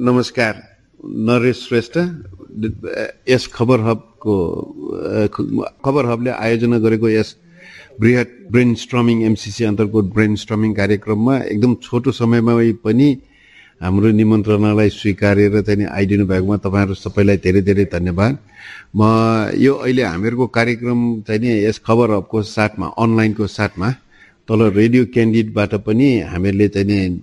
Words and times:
नमस्कार 0.00 0.54
नरेश 1.28 1.56
श्रेष्ठ। 1.68 1.96
यस 3.28 3.46
खबर 3.52 3.80
हबको 3.80 4.34
खबर 5.84 6.04
हबले 6.10 6.30
आयोजना 6.30 6.78
गरेको 6.80 7.08
यस 7.08 7.34
बृहत 8.00 8.30
ब्रेन 8.50 8.74
स्ट्रमिङ 8.80 9.22
एमसिसी 9.28 9.64
अन्तर्गत 9.64 10.06
ब्रेन 10.16 10.34
स्ट्रमिङ 10.42 10.72
कार्यक्रममा 10.80 11.36
एकदम 11.52 11.74
छोटो 11.84 12.10
समयमा 12.16 12.52
पनि 12.84 13.08
हाम्रो 13.80 14.10
निमन्त्रणालाई 14.16 14.88
स्वीकारेर 14.88 15.60
चाहिँ 15.68 15.86
आइदिनु 15.92 16.24
भएकोमा 16.32 16.56
तपाईँहरू 16.64 16.94
सबैलाई 16.96 17.36
धेरै 17.44 17.62
धेरै 17.68 17.84
धन्यवाद। 17.92 18.38
म 18.96 19.00
यो 19.60 19.74
अहिले 19.84 20.02
हामीहरूको 20.02 20.46
कार्यक्रम 20.48 21.00
चाहिँ 21.28 21.40
नि 21.44 21.50
यस 21.68 21.78
खबर 21.84 22.10
हबको 22.16 22.42
साथमा 22.56 22.86
अनलाइनको 22.96 23.46
साथमा 23.58 23.88
तल 24.48 24.60
रेडियो 24.80 25.04
क्यान्डिडबाट 25.14 25.74
पनि 25.84 26.08
हामीहरूले 26.32 26.68
चाहिँ 26.68 27.20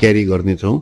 क्यारी 0.00 0.24
गर्नेछौँ। 0.24 0.76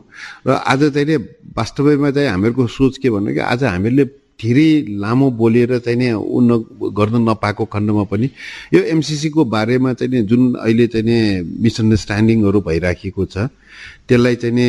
र 0.47 0.49
आज 0.51 0.83
चाहिँ 0.93 1.17
वास्तवैमा 1.57 2.11
चाहिँ 2.11 2.29
हामीहरूको 2.29 2.67
सोच 2.67 2.97
के 2.97 3.09
भन्नु 3.09 3.33
कि 3.33 3.39
आज 3.39 3.63
हामीहरूले 3.63 4.05
धेरै 4.35 4.99
लामो 4.99 5.29
बोलेर 5.31 5.79
चाहिँ 5.79 5.97
नि 5.97 6.11
ऊ 6.11 6.39
न 6.41 6.51
गर्न 6.91 7.15
नपाएको 7.23 7.65
खण्डमा 7.65 8.03
पनि 8.11 8.27
यो 8.73 8.81
एमसिसीको 8.91 9.45
बारेमा 9.45 9.93
चाहिँ 9.93 10.11
नि 10.11 10.21
जुन 10.27 10.41
अहिले 10.59 10.87
चाहिँ 10.87 11.05
नि 11.05 11.17
मिसअन्डरस्ट्यान्डिङहरू 11.63 12.59
भइराखेको 12.61 13.25
छ 13.25 13.47
त्यसलाई 14.07 14.35
चाहिँ 14.35 14.55
नि 14.55 14.67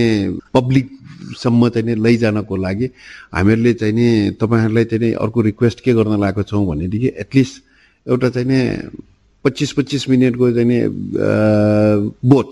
पब्लिकसम्म 0.55 1.69
चाहिँ 1.69 1.87
नि 1.87 1.95
लैजानको 1.98 2.56
लागि 2.56 2.87
हामीहरूले 3.34 3.73
चाहिँ 3.75 3.95
नि 3.95 4.09
तपाईँहरूलाई 4.39 4.84
चाहिँ 4.84 5.03
नि 5.03 5.12
अर्को 5.19 5.41
रिक्वेस्ट 5.51 5.81
के 5.81 5.92
गर्न 5.95 6.20
लागेको 6.20 6.42
छौँ 6.42 6.67
भनेदेखि 6.67 7.09
एटलिस्ट 7.27 7.62
एउटा 8.06 8.28
चाहिँ 8.31 8.48
नि 8.48 8.61
पच्चिस 9.45 9.73
पच्चिस 9.73 10.09
मिनटको 10.11 10.53
चाहिँ 10.53 10.69
नि 10.69 10.78
बोथ 12.23 12.51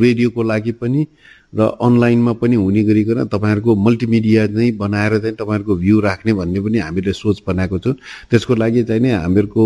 रेडियोको 0.00 0.42
लागि 0.42 0.72
पनि 0.82 1.06
र 1.50 1.66
अनलाइनमा 1.82 2.32
पनि 2.38 2.56
हुने 2.56 2.82
गरिकन 2.86 3.26
तपाईँहरूको 3.26 3.74
मल्टिमिडिया 3.74 4.46
नै 4.54 4.70
बनाएर 4.78 5.18
चाहिँ 5.18 5.34
तपाईँहरूको 5.34 5.74
भ्यू 5.82 6.00
राख्ने 6.00 6.32
भन्ने 6.38 6.60
पनि 6.62 6.78
हामीले 6.78 7.12
सोच 7.12 7.42
बनाएको 7.46 7.78
छौँ। 7.82 7.94
त्यसको 8.30 8.54
लागि 8.54 8.82
चाहिँ 8.86 9.02
नि 9.02 9.10
हामीहरूको 9.10 9.64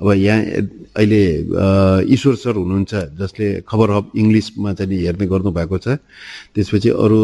अब 0.00 0.08
यहाँ 0.16 0.40
अहिले 0.96 1.22
ईश्वर 2.08 2.34
सर 2.40 2.54
हुनुहुन्छ 2.56 3.20
जसले 3.20 3.46
खबर 3.68 3.90
हब 3.90 4.04
इङ्ग्लिसमा 4.16 4.72
चाहिँ 4.80 5.00
हेर्ने 5.04 5.26
गर्नुभएको 5.28 5.78
छ। 5.78 6.00
त्यसपछि 6.56 6.88
अरू 6.88 7.20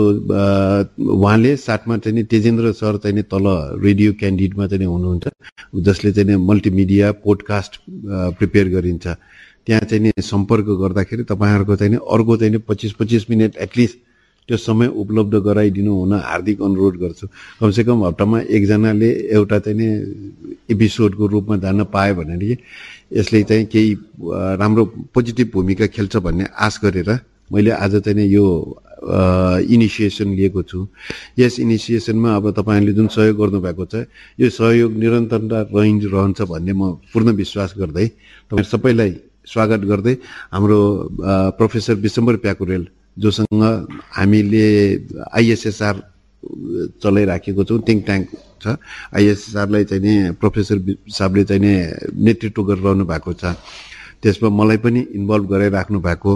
उहाँले 1.17 1.57
साथमा 1.57 1.97
चाहिँ 2.05 2.25
तेजेन्द्र 2.29 2.73
सर 2.77 3.01
चाहिँ 3.01 3.23
तल 3.33 3.47
रेडियो 3.81 4.13
क्यान्डिडेटमा 4.21 4.67
चाहिँ 4.67 4.87
हुनुहुन्छ 4.87 5.25
जसले 5.89 6.13
चाहिँ 6.13 6.37
मल्टिमिडिया 6.37 7.13
पोडकास्ट 7.25 7.81
प्रिपेयर 8.37 8.69
गरिन्छ। 8.77 9.07
त्यहाँ 9.67 9.85
चाहिँ 9.91 10.03
नि 10.03 10.11
सम्पर्क 10.23 10.67
गर्दाखेरि 10.83 11.23
तपाईँहरूको 11.25 11.77
चाहिँ 11.77 11.93
नि 11.93 11.99
अर्को 11.99 12.37
चाहिँ 12.37 12.53
नि 12.53 12.59
पच्चिस 12.69 12.93
पच्चिस 13.01 13.31
मिनट 13.31 13.57
एटलिस्ट 13.59 13.99
त्यो 14.49 14.57
समय 14.57 14.87
उपलब्ध 14.95 15.35
गराइदिनु 15.43 15.93
हुन 15.93 16.13
हार्दिक 16.23 16.63
अनुरोध 16.63 16.95
गर्छु। 17.03 17.27
कमसेकम 17.61 18.05
हप्तामा 18.05 18.41
एकजनाले 18.47 19.11
एउटा 19.35 19.59
चाहिँ 19.59 19.79
नि 19.79 19.87
एपिसोडको 20.71 21.27
रूपमा 21.27 21.57
जान 21.59 21.85
पायो 21.91 22.15
भनेदेखि 22.15 22.57
यसले 23.19 23.43
चाहिँ 23.43 23.67
केही 23.67 23.91
राम्रो 24.63 24.85
पोजिटिभ 25.15 25.51
भूमिका 25.51 25.87
खेल्छ 25.91 26.17
भन्ने 26.23 26.47
आश 26.55 26.79
गरेर 26.85 27.11
मैले 27.51 27.71
आज 27.75 27.95
चाहिँ 28.07 28.17
नि 28.19 28.25
यो 28.35 28.47
इनिसिएसन 29.67 30.29
लिएको 30.39 30.63
छु। 30.63 30.87
यस 31.39 31.59
इनिसिएसनमा 31.61 32.31
अब 32.37 32.51
तपाईँहरूले 32.55 32.93
जुन 32.95 33.07
सहयोग 33.11 33.37
गर्नुभएको 33.37 33.85
छ 33.87 34.07
यो 34.41 34.51
सहयोग 34.51 34.93
निरन्तरता 34.95 35.59
रहन्छ 35.75 36.43
भन्ने 36.43 36.73
म 36.73 37.03
पूर्ण 37.11 37.35
विश्वास 37.35 37.75
गर्दै 37.79 38.07
तपाईँ 38.51 38.65
सबैलाई 38.65 39.11
स्वागत 39.47 39.83
गर्दै 39.87 40.15
हाम्रो 40.51 40.79
प्रोफेसर 41.59 41.95
विशम्बर 42.03 42.37
प्याकुरेल 42.45 42.87
जोसँग 43.17 43.63
हामीले 44.19 44.67
आइएसएसआर 45.39 45.97
चलाइराखेको 47.03 47.63
छौँ 47.65 47.81
थिङ्क 47.89 48.01
ट्याङ्क 48.07 48.27
छ। 48.63 48.75
आइएसएसआरलाई 49.15 49.85
चाहिँ 49.87 50.03
नि 50.03 50.15
प्रोफेसर 50.43 50.77
साहबले 51.09 51.45
चाहिँ 51.47 51.63
नि 51.63 51.75
नेतृत्व 52.27 52.63
गरिरहनु 52.71 53.05
भएको 53.07 53.33
छ। 53.39 53.55
त्यसमा 54.23 54.49
मलाई 54.51 54.79
पनि 54.83 55.01
इन्भल्भ 55.15 55.47
गराइराख्नु 55.47 55.99
भएको। 56.03 56.33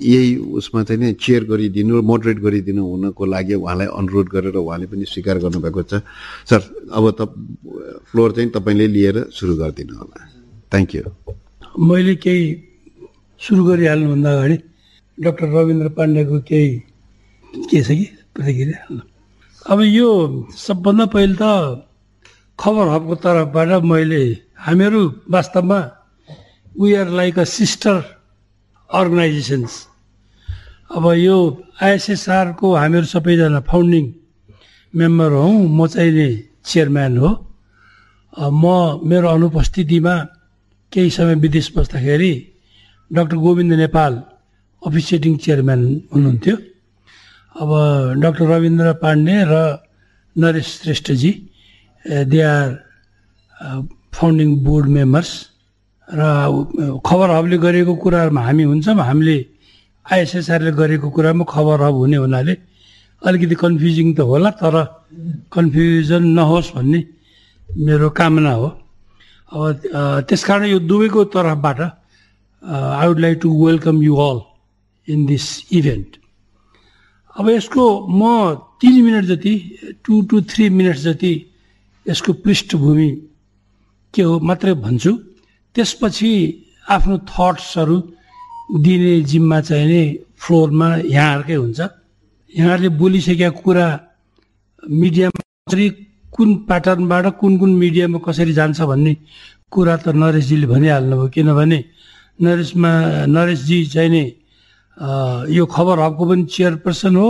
यही 0.00 0.30
उसमा 0.36 0.82
चाहिँ 0.84 1.00
नि 1.00 1.12
चेयर 1.16 1.44
गरिदिनु 1.48 1.92
र 1.96 2.00
मोडरेट 2.04 2.38
गरिदिनु 2.44 2.82
हुनको 2.84 3.24
लागि 3.24 3.54
उहाँलाई 3.56 3.88
अनुरोध 3.88 4.28
गरेर 4.36 4.56
उहाँले 4.60 4.86
पनि 4.92 5.04
स्वीकार 5.08 5.38
गर्नुभएको 5.44 5.82
छ। 5.88 6.04
सर 6.44 6.60
अब 6.92 7.04
त 7.16 7.20
फ्लोर 8.12 8.32
चाहिँ 8.36 8.50
तपाईँले 8.52 8.86
लिएर 8.92 9.16
सुरु 9.32 9.56
गरिदिनु 9.56 9.96
होला। 9.96 10.31
थ्याङ्क 10.72 10.94
यू 10.94 11.04
मैले 11.88 12.14
केही 12.24 12.44
सुरु 13.40 13.62
गरिहाल्नुभन्दा 13.68 14.30
अगाडि 14.36 14.56
डक्टर 15.18 15.48
रविन्द्र 15.56 15.88
पाण्डेको 15.96 16.38
केही 16.48 16.70
के 17.70 17.82
छ 17.86 17.88
कि 17.98 18.06
प्रतिक्रिया 18.34 19.00
अब 19.72 19.80
यो 19.98 20.08
सबभन्दा 20.66 21.06
पहिले 21.14 21.36
त 21.40 21.44
खबर 22.58 22.86
हबको 22.94 23.14
तर्फबाट 23.24 23.70
मैले 23.92 24.22
हामीहरू 24.64 25.02
वास्तवमा 25.34 25.80
we 26.80 26.94
are 27.02 27.08
like 27.20 27.38
a 27.38 27.44
sister 27.58 27.96
organisations 28.90 29.74
अब 30.96 31.04
यो 31.16 31.36
आइएसएसआरको 31.82 32.66
हामीहरू 32.76 33.06
सबैजना 33.12 33.60
फाउन्डिङ 33.68 34.04
मेम्बर 34.94 35.32
हौँ। 35.32 35.52
म 35.68 35.86
चाहिँ 35.92 36.12
नि 36.12 36.28
चेयरम्यान 36.68 37.16
हो। 37.16 37.30
म 38.62 38.64
मेरो 39.08 39.28
अनुपस्थितिमा 39.28 40.14
केही 40.92 41.10
समय 41.10 41.34
विदेश 41.44 41.66
बस्दाखेरि 41.76 42.32
doctor 43.10 43.36
Govind 43.44 43.72
Nepal 43.82 44.12
officiating 44.82 45.36
chairman 45.44 45.80
हुनुहुन्थ्यो 46.12 46.56
अब 47.56 47.70
डक्टर 48.22 48.44
रविन्द्र 48.52 48.92
पाण्डे 49.02 49.36
र 49.52 49.54
नरेश 50.36 50.68
श्रेष्ठजी 50.82 51.32
they 52.28 52.40
are 52.40 52.68
founding 54.16 54.50
board 54.64 54.86
members 54.96 55.30
र 56.08 56.20
खबर 57.08 57.28
हबले 57.36 57.56
गरेको 57.64 57.94
कुराहरूमा 58.02 58.40
हामी 58.46 58.62
हुन्छौँ। 58.70 58.96
हामीले 59.08 59.36
आइएसएसआरले 60.06 60.72
गरेको 60.76 61.08
कुरामा 61.16 61.44
खबर 61.48 61.78
हब 61.86 61.94
हुने 62.02 62.16
हुनाले 62.24 62.54
अलिकति 63.22 63.56
कन्फ्युजिङ 63.64 64.08
त 64.12 64.20
होला 64.28 64.50
तर 64.60 64.76
कन्फ्युजन 65.54 66.22
नहोस् 66.36 66.72
भन्ने 66.76 67.00
मेरो 67.86 68.08
कामना 68.18 68.52
हो। 68.60 68.68
त्यस 69.52 70.44
कारण 70.44 70.66
यो 70.66 70.78
दुवैको 70.90 71.24
तर्फबाट 71.34 71.80
I 71.80 73.06
would 73.08 73.18
like 73.20 73.38
to 73.42 73.48
welcome 73.66 74.02
you 74.02 74.16
all 74.16 74.40
in 75.08 75.26
this 75.26 75.46
event 75.72 76.16
अब 77.36 77.48
यसको 77.48 77.84
म 78.08 78.20
तिन 78.80 79.02
मिनट 79.04 79.24
जति 79.24 79.54
टु 80.04 80.22
टु 80.30 80.40
थ्री 80.50 80.68
मिनट 80.70 80.96
जति 81.06 81.32
यसको 82.06 82.32
पृष्ठभूमि 82.44 83.10
के 84.14 84.22
हो 84.22 84.38
मात्रै 84.40 84.74
भन्छु। 84.84 85.12
त्यसपछि 85.74 86.32
आफ्नो 86.90 87.16
थट्सहरू 87.30 87.96
दिने 88.84 89.20
जिम्मा 89.30 89.60
चाहिँ 89.60 89.86
नि 89.86 90.02
फ्लोरमा 90.36 90.88
यहाँहरूकै 90.96 91.54
हुन्छ। 91.54 91.80
यहाँहरूले 92.54 92.88
बोलिसकेका 93.00 93.48
कुरा 93.62 93.86
मिडियामा 94.82 95.40
कुन 96.34 96.48
प्याटर्नबाट 96.68 97.26
कुन 97.40 97.52
कुन 97.60 97.70
मिडियामा 97.82 98.18
कसरी 98.26 98.52
जान्छ 98.58 98.80
भन्ने 98.90 99.12
कुरा 99.72 99.96
त 100.04 100.06
नरेशजीले 100.16 100.66
भनिहाल्नुभयो 100.72 101.28
किनभने 101.34 101.78
नरेशमा 102.40 102.90
नरेशजी 103.36 103.78
चाहिँ 103.92 104.10
नि 104.14 104.24
यो 105.56 105.64
खबर 105.74 105.96
हबको 106.04 106.24
पनि 106.28 106.44
चेयरपर्सन 106.54 107.16
हो 107.16 107.28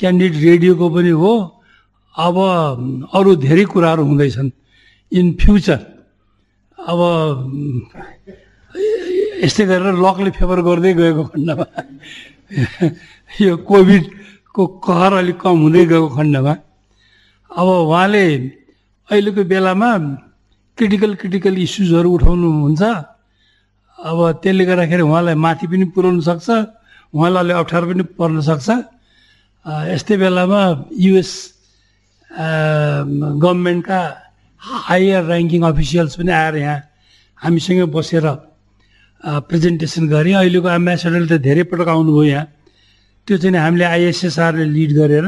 क्यान्डिडेट 0.00 0.34
रेडियोको 0.44 0.86
पनि 0.94 1.12
हो। 1.20 1.32
अब 2.14 2.36
अरू 3.14 3.30
धेरै 3.44 3.64
कुराहरू 3.72 4.02
हुँदैछन्। 4.08 4.50
इन 5.12 5.26
फ्युचर 5.40 5.80
अब 6.78 7.00
यस्तै 9.44 9.64
गरेर 9.70 9.94
लकले 10.04 10.30
फेभर 10.38 10.58
गर्दै 10.68 10.92
गएको 11.00 11.24
खण्डमा 11.32 11.66
यो 13.42 13.56
कोभिडको 13.68 14.62
कहर 14.86 15.12
अलिक 15.20 15.38
कम 15.40 15.56
हुँदै 15.62 15.84
गएको 15.92 16.08
खण्डमा। 16.16 16.54
अब 17.50 17.68
उहाँले 17.88 18.24
अहिलेको 19.08 19.42
बेलामा 19.48 19.90
क्रिटिकल 20.78 21.12
क्रिटिकल 21.20 21.54
इस्युजहरू 21.58 22.08
उठाउनुहुन्छ। 22.16 22.82
अब 23.98 24.18
त्यसले 24.42 24.64
गर्दाखेरि 24.68 25.02
उहाँलाई 25.02 25.34
माथि 25.34 25.66
पनि 25.66 25.84
पुर्याउनु 25.96 26.22
सक्छ 26.28 26.48
उहाँलाई 27.14 27.40
अलि 27.42 27.52
अप्ठ्यारो 27.58 27.86
पनि 27.90 28.04
पर्न 28.18 28.40
सक्छ। 28.46 28.68
यस्तै 29.90 30.16
बेलामा 30.22 30.60
युएस 30.92 31.32
गभर्मेन्टका 33.42 34.00
हायर 34.60 35.22
ऱ्याङ्किङ 35.24 35.62
अफिसियल्स 35.72 36.12
पनि 36.20 36.30
आएर 36.30 36.54
यहाँ 36.62 36.78
हामीसँगै 37.42 37.86
बसेर 37.90 38.26
प्रेजेन्टेसन 39.48 40.04
गरे। 40.14 40.32
अहिलेको 40.38 40.68
एम्बेसेडरले 40.78 41.26
त 41.26 41.42
धेरै 41.42 41.64
पटक 41.66 41.88
आउनुभयो 41.90 42.22
यहाँ। 42.28 42.46
त्यो 43.26 43.36
चाहिँ 43.40 43.56
हामीले 43.56 43.84
आइएसएसआरले 43.84 44.64
लिड 44.76 44.92
गरेर 45.00 45.26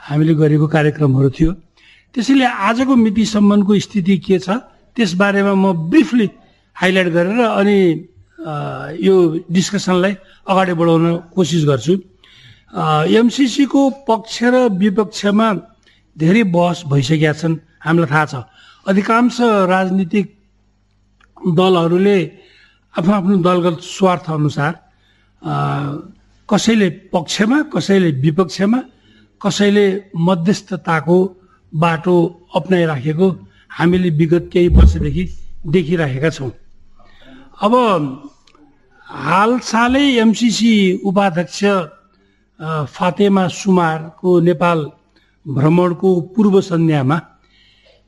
हामीले 0.00 0.34
गरेको 0.34 0.66
कार्यक्रमहरू 0.66 1.30
थियो। 1.36 1.52
त्यसैले 2.14 2.46
आजको 2.68 2.94
मितिसम्मको 2.96 3.72
स्थिति 3.86 4.16
के 4.24 4.38
छ 4.38 4.48
त्यसबारेमा 4.96 5.54
म 5.54 5.66
ब्रिफली 5.92 6.26
हाइलाइट 6.76 7.08
गरेर 7.16 7.40
अनि 7.60 7.78
यो 9.06 9.14
डिस्कसनलाई 9.52 10.14
अगाडि 10.50 10.72
बढाउन 10.80 11.04
कोसिस 11.36 11.62
गर्छु। 11.70 11.94
एमसिसीको 13.20 13.80
पक्ष 14.08 14.36
र 14.52 14.54
विपक्षमा 14.72 15.48
धेरै 16.16 16.42
बहस 16.54 16.78
भइसकेका 16.90 17.32
छन् 17.40 17.54
हामीलाई 17.84 18.10
थाहा 18.10 18.26
छ। 18.26 18.34
अधिकांश 18.88 19.36
राजनीतिक 19.70 20.26
दलहरूले 21.36 22.18
आफ्नो 22.94 23.12
आफ्नो 23.14 23.36
दलगत 23.46 23.76
स्वार्थ 23.80 24.26
अनुसार 24.30 24.72
कसैले 26.48 26.88
पक्षमा 27.14 27.58
कसैले 27.74 28.10
विपक्षमा 28.24 28.80
कसैले 29.42 29.86
मध्यस्थताको 30.18 31.18
बाटो 31.72 32.16
अप्नाइराखेको 32.56 33.28
हामीले 33.70 34.10
विगत 34.18 34.48
केही 34.52 34.68
वर्षदेखि 34.76 35.24
देखिराखेका 35.66 36.30
छौँ। 36.30 36.50
अब 37.62 37.72
हालसालै 39.06 40.04
एमसिसी 40.18 40.72
उपाध्यक्ष 41.08 41.60
फातेमा 42.94 43.46
सुमारको 43.48 44.30
नेपाल 44.40 44.78
भ्रमणको 45.46 46.10
पूर्व 46.34 46.60
सन्ध्यामा 46.60 47.20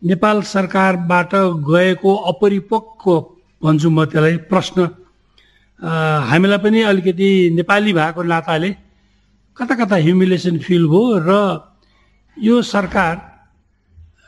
नेपाल 0.02 0.42
सरकारबाट 0.44 1.34
गएको 1.68 2.14
अपरिपक्व 2.30 3.10
भन्छु 3.62 3.90
म 3.90 4.04
त्यसलाई 4.04 4.36
प्रश्न। 4.50 4.78
हामीलाई 6.28 6.58
पनि 6.64 6.80
अलिकति 6.90 7.28
नेपाली 7.56 7.92
भएको 7.92 8.22
नाताले 8.22 8.70
कता 9.56 9.74
कता 9.76 9.96
ह्युमिलेसन 9.96 10.58
फिल 10.58 10.86
भयो 10.88 11.02
र 11.28 11.30
यो 12.36 12.62
सरकार 12.64 13.14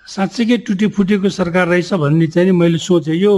साँच्चैकै 0.07 0.57
टुटी 0.69 0.87
फुटेको 0.93 1.29
सरकार 1.33 1.69
रहेछ 1.69 1.93
भन्ने 1.97 2.27
चाहिँ 2.29 2.53
मैले 2.53 2.79
सोचेँ। 2.79 3.17
यो 3.17 3.33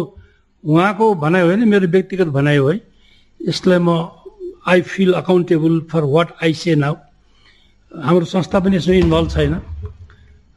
उहाँको 0.64 1.14
भनाइ 1.14 1.42
होइन 1.42 1.68
मेरो 1.68 1.86
व्यक्तिगत 1.86 2.28
भनाइ 2.34 2.56
हो 2.56 2.68
है। 2.68 2.80
यसलाई 3.40 3.78
म 3.78 3.90
I 4.66 4.80
feel 4.82 5.12
accountable 5.14 5.74
for 5.90 6.02
what 6.10 6.28
I 6.42 6.52
say 6.58 6.74
now 6.74 6.94
हाम्रो 7.92 8.24
संस्था 8.26 8.58
पनि 8.60 8.76
यसमा 8.76 8.94
इन्भल्भ 9.06 9.30
छैन। 9.30 9.54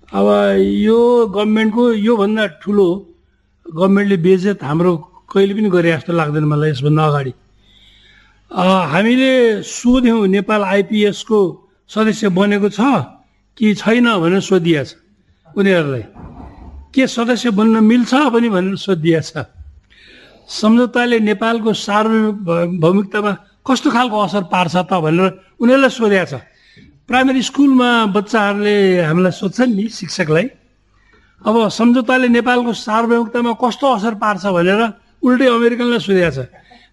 अब 0.09 0.27
यो 0.57 0.99
गभर्मेन्टको 1.29 1.83
योभन्दा 1.93 2.45
ठुलो 2.57 2.87
गभर्मेन्टले 3.65 4.17
बेजेत 4.17 4.63
हाम्रो 4.65 4.91
कहिले 5.29 5.53
पनि 5.53 5.69
गरे 5.69 5.91
जस्तो 5.93 6.13
लाग्दैन 6.13 6.45
मलाई 6.49 6.69
यसभन्दा 6.71 7.05
अगाडि। 7.05 7.33
हामीले 8.51 9.61
सोध्यौँ 9.61 10.27
नेपाल 10.27 10.61
आइपिएसको 10.63 11.39
सदस्य 11.89 12.29
बनेको 12.33 12.69
छ 12.69 12.81
कि 13.57 13.73
छैन 13.77 14.07
भनेर 14.17 14.41
सोधिएछ 14.41 14.89
उनीहरूलाई 15.53 16.03
के 16.89 17.07
सदस्य 17.07 17.49
बन्न 17.53 17.83
मिल्छ 17.85 18.13
पनि 18.33 18.49
भनेर 18.49 18.75
सोधिएछ 18.75 19.33
सम्झौताले 20.49 21.19
नेपालको 21.29 21.73
सार्वभौमिकतामा 21.77 23.31
कस्तो 23.61 23.89
खालको 23.93 24.17
असर 24.17 24.43
पार्छ 24.49 24.75
त 24.81 24.93
भनेर 24.97 25.61
उनीहरूलाई 25.61 25.93
सोधेको 25.93 26.25
छ। 26.25 26.41
प्राइमेरी 27.05 27.41
स्कुलमा 27.41 27.89
बच्चाहरूले 28.17 28.75
हामीलाई 29.05 29.33
सोध्छन् 29.41 29.75
नि 29.77 29.85
शिक्षकलाई 29.93 30.45
अब 31.45 31.55
सम्झौताले 31.69 32.27
नेपालको 32.33 32.73
सार्वभौमिकतामा 32.73 33.51
कस्तो 33.61 33.85
असर 33.93 34.13
पार्छ 34.17 34.45
भनेर 34.57 34.81
उल्टै 35.21 35.47
अमेरिकनलाई 35.53 36.01
सोधेको 36.01 36.33
छ। 36.33 36.49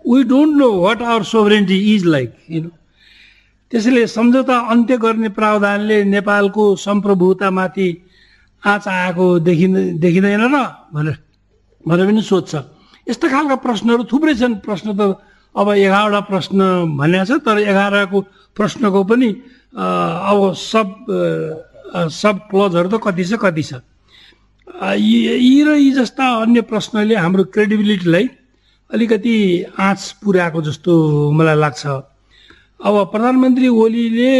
We 0.06 0.22
don't 0.30 0.56
know 0.56 0.68
what 0.80 1.02
our 1.02 1.22
sovereignty 1.34 1.78
is 1.94 2.04
like 2.06 2.34
you 2.50 2.62
know 2.62 2.70
त्यसैले 3.72 4.06
सम्झौता 4.06 4.56
अन्त्य 4.72 4.96
गर्ने 5.02 5.28
प्रावधानले 5.34 5.98
नेपालको 6.14 6.64
सम्प्रभुतामाथि 6.78 7.88
आँच 8.62 8.88
आएको 8.88 9.26
देखिँदैन 9.46 9.98
देखिँदैन 9.98 10.42
र 10.54 10.56
भनेर 10.94 11.16
भनेर 11.86 12.06
पनि 12.06 12.22
सोध्छ। 12.22 12.54
यस्ता 13.10 13.26
खालका 13.28 13.56
प्रश्नहरू 13.62 14.04
थुप्रै 14.10 14.34
छन्। 14.34 14.54
प्रश्न 14.66 14.94
त 14.98 15.00
अब 15.54 15.68
एघारवटा 15.72 16.20
प्रश्न 16.30 16.58
भनेको 16.98 17.24
छ 17.26 17.42
तर 17.42 17.58
एघारको 17.62 18.20
प्रश्नको 18.56 19.00
पनि 19.10 19.28
अब 19.74 20.38
सब 20.54 20.88
सब 22.12 22.34
क्लजहरू 22.50 22.88
त 22.88 22.96
कति 23.02 23.24
छ 23.24 23.32
कति 23.42 23.62
छ। 23.62 23.72
यी 24.98 25.54
र 25.66 25.68
यी 25.78 25.90
जस्ता 25.98 26.26
अन्य 26.42 26.60
प्रश्नले 26.70 27.14
हाम्रो 27.14 27.44
क्रेडिबिलिटीलाई 27.54 28.26
अलिकति 28.90 29.36
आँच 29.78 30.00
पुर्याएको 30.22 30.60
जस्तो 30.62 30.92
मलाई 31.32 31.56
लाग्छ। 31.56 31.86
अब 32.86 32.94
प्रधानमन्त्री 33.12 33.68
ओलीले 33.68 34.32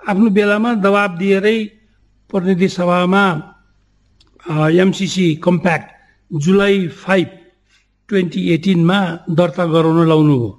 आफ्नो 0.00 0.28
बेलामा 0.30 0.70
दबाब 0.84 1.10
दिएरै 1.18 1.58
प्रतिनिधि 2.30 2.68
सभामा 2.68 3.24
MCC 4.82 5.26
compact 5.44 5.88
July 6.30 6.86
five 7.02 7.28
twenty 8.08 8.40
एटिनमा 8.54 8.98
दर्ता 9.30 9.64
गराउन 9.74 9.98
लाउनु 10.08 10.36
हो 10.38 10.50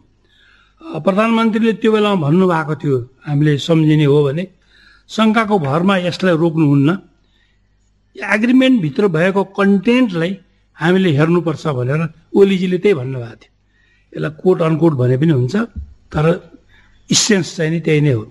प्रधानमन्त्रीले 0.99 1.73
त्यो 1.81 1.91
बेलामा 1.91 2.21
भन्नुभएको 2.27 2.75
थियो 2.81 2.97
हामीले 3.27 3.57
सम्झिने 3.67 4.05
हो 4.11 4.19
भने 4.25 4.43
शङ्काको 5.09 5.55
भरमा 5.59 5.95
यसलाई 5.97 6.35
रोक्नुहुन्न। 6.43 6.89
एग्रिमेन्टभित्र 8.35 9.07
भएको 9.15 9.43
कन्टेन्टलाई 9.57 10.31
हामीले 10.77 11.09
हेर्नुपर्छ 11.17 11.63
भनेर 11.77 12.01
ओलीजीले 12.37 12.77
त्यही 12.83 12.95
भन्नुभएको 12.99 13.35
थियो। 13.41 13.51
यसलाई 14.13 14.31
कोट 14.41 14.57
अनकोट 14.67 14.93
भने 15.01 15.15
पनि 15.21 15.33
हुन्छ 15.39 15.55
तर 16.13 16.25
इसेन्स 17.09 17.47
चाहिँ 17.55 17.71
नि 17.71 17.79
त्यही 17.85 18.01
नै 18.05 18.13
हो। 18.17 18.23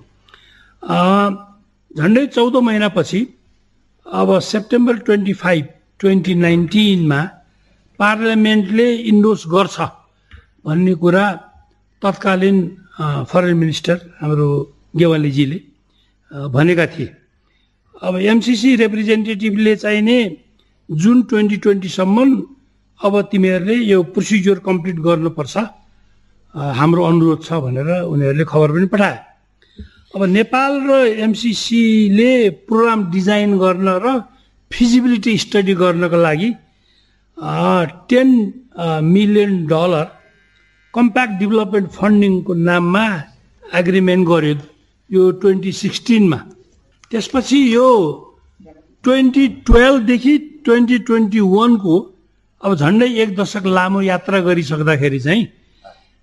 झन्डै 1.98 2.24
चौध 2.36 2.54
महिनापछि 2.68 3.20
अब 4.06 4.28
सेप्टेम्बर 4.52 4.94
ट्वेन्टी 5.06 5.32
फाइभ 5.42 5.64
ट्वेन्टी 6.00 6.34
नाइन्टिनमा 6.46 7.20
पार्लियामेन्टले 7.98 8.86
इन्डोर्स 9.10 9.42
गर्छ 9.54 9.76
भन्ने 10.66 10.94
कुरा 11.02 11.24
तत्कालीन 12.02 12.56
फरेन 13.30 13.56
मिनिस्टर 13.56 13.96
हाम्रो 14.20 14.48
गेवालीजीले 14.96 15.58
भनेका 16.54 16.86
थिए। 16.94 17.08
अब 18.02 18.14
एमसिसी 18.30 18.70
रिप्रेजेन्टेटिभले 18.76 19.72
चाहिने 19.76 20.18
जुन 20.88 21.22
ट्वेन्टी 21.30 21.56
ट्वेन्टीसम्म 21.64 22.16
अब 23.00 23.14
तिमीहरूले 23.30 23.74
यो 23.74 24.02
प्रोसिज्योर 24.14 24.58
कम्प्लिट 24.66 24.96
गर्नुपर्छ 25.06 25.56
हाम्रो 26.54 27.02
अनुरोध 27.04 27.40
छ 27.44 27.52
भनेर 27.64 27.90
उनीहरूले 28.06 28.44
खबर 28.44 28.70
पनि 28.72 28.86
पठाए। 28.92 29.18
अब 30.14 30.22
नेपाल 30.24 30.72
र 30.88 30.90
एमसिसीले 31.26 32.32
प्रोग्राम 32.68 33.00
डिजाइन 33.10 33.58
गर्न 33.58 33.88
र 34.04 34.06
फिजिबिलिटी 34.70 35.36
स्टडी 35.44 35.74
गर्नको 35.82 36.18
लागि 36.22 36.50
ten 38.08 38.28
million 39.04 39.52
dollar 39.66 40.06
compact 40.94 41.34
development 41.40 41.88
फन्डिङको 41.98 42.52
नाममा 42.54 43.06
एग्रिमेन्ट 43.62 44.22
गर्यो 44.28 44.56
यो 45.10 45.22
ट्वेन्टी 45.42 45.72
सिक्सटिनमा। 45.82 46.38
त्यसपछि 47.10 47.58
यो 47.74 47.88
ट्वेन्टी 49.04 49.44
टुवेल्भदेखि 49.66 50.34
ट्वेन्टी 50.66 50.98
ट्वेन्टी 51.06 51.40
वानको 51.56 51.94
अब 52.60 52.74
झन्डै 52.74 53.08
एक 53.22 53.36
दशक 53.36 53.66
लामो 53.76 54.00
यात्रा 54.02 54.38
गरिसक्दाखेरि 54.46 55.20
चाहिँ 55.20 55.46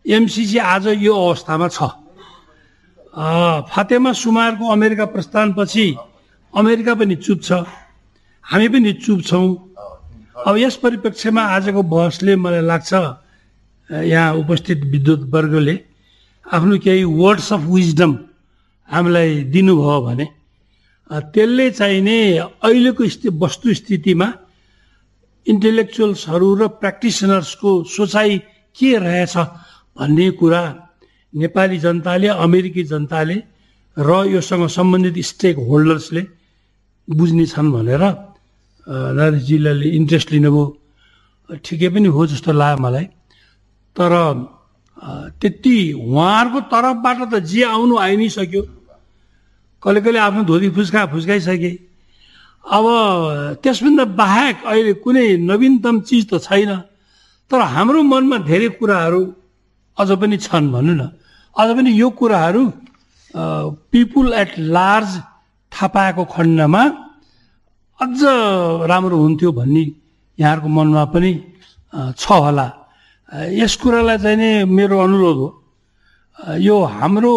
एमसिसी 0.06 0.58
आज 0.58 0.88
यो 1.00 1.14
अवस्थामा 1.16 1.68
छ। 1.68 1.78
फातेमा 3.70 4.12
सुमारको 4.14 4.68
अमेरिका 4.72 5.06
प्रस्थानपछि 5.14 5.86
अमेरिका 6.54 6.94
पनि 7.00 7.16
चुप 7.16 7.40
छ 7.44 7.64
हामी 8.46 8.68
पनि 8.74 8.94
चुप 9.06 9.22
छौँ 9.24 9.48
अब 10.48 10.58
यस 10.58 10.76
परिप्रेक्ष्यमा 10.84 11.42
आजको 11.56 11.82
बहसले 11.94 12.36
मलाई 12.36 12.62
लाग्छ 12.66 12.94
यहाँ 13.90 14.34
उपस्थित 14.42 14.80
विद्युत 14.92 15.30
वर्गले 15.34 15.76
आफ्नो 16.46 16.78
केही 16.86 17.04
वर्ड्स 17.22 17.52
अफ 17.54 17.62
विजडम 17.70 18.18
हामीलाई 18.90 19.44
दिनुभयो 19.54 20.02
भने 20.06 20.26
त्यसले 21.14 21.70
चाहिने 21.72 22.18
अहिलेको 22.64 23.04
स्थिति 23.14 23.30
वस्तुस्थितिमा 23.44 24.28
इन्टेलेक्चुअल्सहरू 25.48 26.48
र 26.56 26.68
प्र्याक्टिसनर्सको 26.82 27.72
सोचाइ 27.98 28.38
के 28.78 28.92
रहेछ 28.98 29.36
भन्ने 29.98 30.30
कुरा 30.40 30.62
नेपाली 31.34 31.78
जनताले 31.86 32.28
अमेरिकी 32.46 32.84
जनताले 32.94 33.38
र 33.98 34.10
योसँग 34.34 34.68
सम्बन्धित 34.78 35.18
स्टेक 35.26 35.56
होल्डर्सले 35.70 36.24
बुझ्नेछन् 37.08 37.72
भनेर 37.74 38.04
नरेशजीले 38.88 39.90
इन्ट्रेस्ट 40.00 40.32
लिनुभयो। 40.32 40.66
ठिकै 41.66 41.90
पनि 41.94 42.08
हो 42.16 42.22
जस्तो 42.32 42.52
लाग्यो 42.52 42.84
मलाई। 42.84 43.06
तर 43.96 44.12
त्यति 45.40 45.76
उहाँहरूको 45.94 46.60
तर्फबाट 46.74 47.20
त 47.32 47.34
जे 47.44 47.64
आउनु 47.64 47.96
आइ 48.06 48.16
नै 48.18 48.30
सक्यो। 48.30 48.62
कहिले 49.84 50.00
कहिले 50.02 50.20
आफ्नो 50.20 50.44
धोती 50.48 50.70
फुस्का 50.72 51.06
फुस्काइसके। 51.12 51.72
अब 52.66 52.86
त्यसभन्दा 53.64 54.06
बाहेक 54.16 54.58
अहिले 54.64 54.94
कुनै 55.04 55.28
नवीनतम 55.44 55.96
चिज 56.08 56.24
त 56.32 56.40
छैन 56.40 56.72
तर 57.52 57.60
हाम्रो 57.76 58.00
मनमा 58.04 58.38
धेरै 58.48 58.70
कुराहरू 58.80 59.22
अझ 59.98 60.10
पनि 60.22 60.38
छन् 60.40 60.72
भनौँ 60.72 60.96
न। 60.96 61.04
अझ 61.56 61.70
पनि 61.76 61.92
यो 62.00 62.10
कुराहरू 62.20 62.64
पिपुल 63.92 64.28
एट 64.34 64.52
लार्ज 64.76 65.12
थाहा 65.72 65.88
पाएको 65.94 66.24
खण्डमा 66.34 66.84
अझ 68.00 68.18
राम्रो 68.90 69.18
हुन्थ्यो 69.18 69.52
भन्ने 69.52 69.84
यहाँहरूको 70.40 70.70
मनमा 70.70 71.04
पनि 71.14 71.32
छ 72.16 72.26
होला। 72.32 72.68
यस 73.52 73.76
कुरालाई 73.82 74.18
चाहिँ 74.24 74.38
नै 74.38 74.50
मेरो 74.72 74.96
अनुरोध 75.06 75.38
हो। 75.38 75.50
यो 76.64 76.76
हाम्रो 76.98 77.36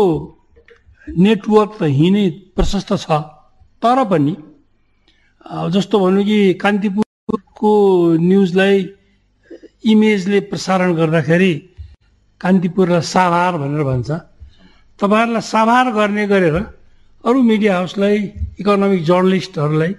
नेटवर्क 1.06 1.70
त 1.80 1.82
हिँडै 1.98 2.26
प्रशस्त 2.56 2.90
छ 3.02 3.10
तर 3.82 3.98
पनि 4.10 4.34
जस्तो 5.74 5.96
भन्नु 6.02 6.22
कि 6.28 6.38
कान्तिपुरको 6.62 7.72
न्युजलाई 8.18 8.76
इमेजले 9.92 10.38
प्रसारण 10.50 10.90
गर्दाखेरि 10.98 11.52
कान्तिपुरलाई 12.40 13.04
साभार 13.14 13.52
भनेर 13.62 13.82
भन्छ। 13.90 14.10
तपाईँहरूलाई 14.98 15.44
साभार 15.54 15.86
गर्ने 15.98 16.24
गरेर 16.26 16.56
अरू 17.24 17.38
मिडिया 17.42 17.72
हाउसलाई 17.76 18.16
इकोनोमिक 18.60 19.02
जर्नलिस्टहरूलाई 19.04 19.92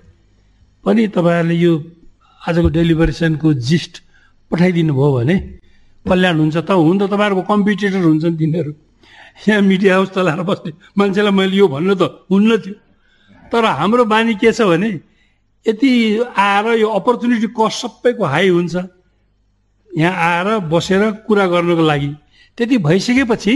पनि 0.84 1.04
तपाईँहरूले 1.16 1.56
यो 1.56 1.74
आजको 2.42 2.70
डेलिभरेसनको 2.78 3.48
जिस्ट 3.70 3.94
पठाइदिनु 4.52 4.94
भयो 5.00 5.12
भने 5.18 5.36
कल्याण 6.06 6.36
हुन्छ 6.40 6.58
त 6.68 6.72
हुन 6.72 6.96
त 7.00 7.04
तपाईँहरूको 7.12 7.44
कम्पिटेटर 7.52 8.04
हुन्छन् 8.04 8.38
तिनीहरू। 8.40 8.72
यहाँ 9.46 9.62
मिडिया 9.62 9.96
हाउस 9.96 10.10
चलाएर 10.16 10.42
बस्ने। 10.42 10.72
मान्छेलाई 10.98 11.32
मैले 11.32 11.56
यो 11.58 11.68
भन्नु 11.68 11.94
त 11.96 12.26
हुन्न 12.32 12.58
थियो। 12.58 12.76
तर 13.52 13.66
हाम्रो 13.80 14.04
बानी 14.06 14.34
के 14.42 14.52
छ 14.52 14.62
भने 14.66 14.90
यति 15.66 15.92
आएर 16.36 16.66
यो 16.80 16.88
अपर्च्युनिटी 17.00 17.48
कस्ट 17.54 17.78
सबैको 17.82 18.24
हाई 18.24 18.50
हुन्छ। 18.50 18.76
यहाँ 19.92 20.14
आएर 20.14 20.48
बसेर 20.72 21.04
कुरा 21.28 21.46
गर्नको 21.48 21.84
लागि। 21.84 22.10
त्यति 22.58 22.78
भइसकेपछि 22.78 23.54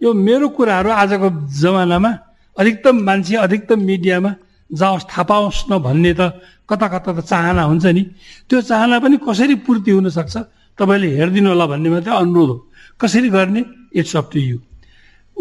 यो 0.00 0.12
मेरो 0.12 0.48
कुराहरू 0.56 0.90
आजको 0.90 1.28
जमानामा 1.60 2.10
अधिकतम 2.56 2.96
मान्छे 3.02 3.36
अधिकतम 3.36 3.78
मिडियामा 3.82 4.34
जाओस् 4.70 5.04
थाहा 5.10 5.22
पाओस् 5.22 5.64
न 5.70 5.78
भन्ने 5.82 6.12
त 6.18 6.22
कता 6.70 6.86
कता 6.88 7.10
त 7.12 7.20
चाहना 7.26 7.62
हुन्छ 7.62 7.86
नि। 7.86 8.02
त्यो 8.48 8.60
चाहना 8.62 8.98
पनि 8.98 9.16
कसरी 9.20 9.54
पूर्ति 9.66 9.90
हुनसक्छ 9.90 10.34
तपाईँले 10.78 11.08
हेरिदिनु 11.18 11.48
होला 11.50 11.66
भन्ने 11.66 11.88
मात्रै 11.90 12.14
अनुरोध 12.14 12.48
हो। 12.48 12.56
कसरी 13.00 13.28
गर्ने? 13.28 13.62
It's 13.94 14.16
up 14.16 14.30
to 14.32 14.38
you 14.38 14.58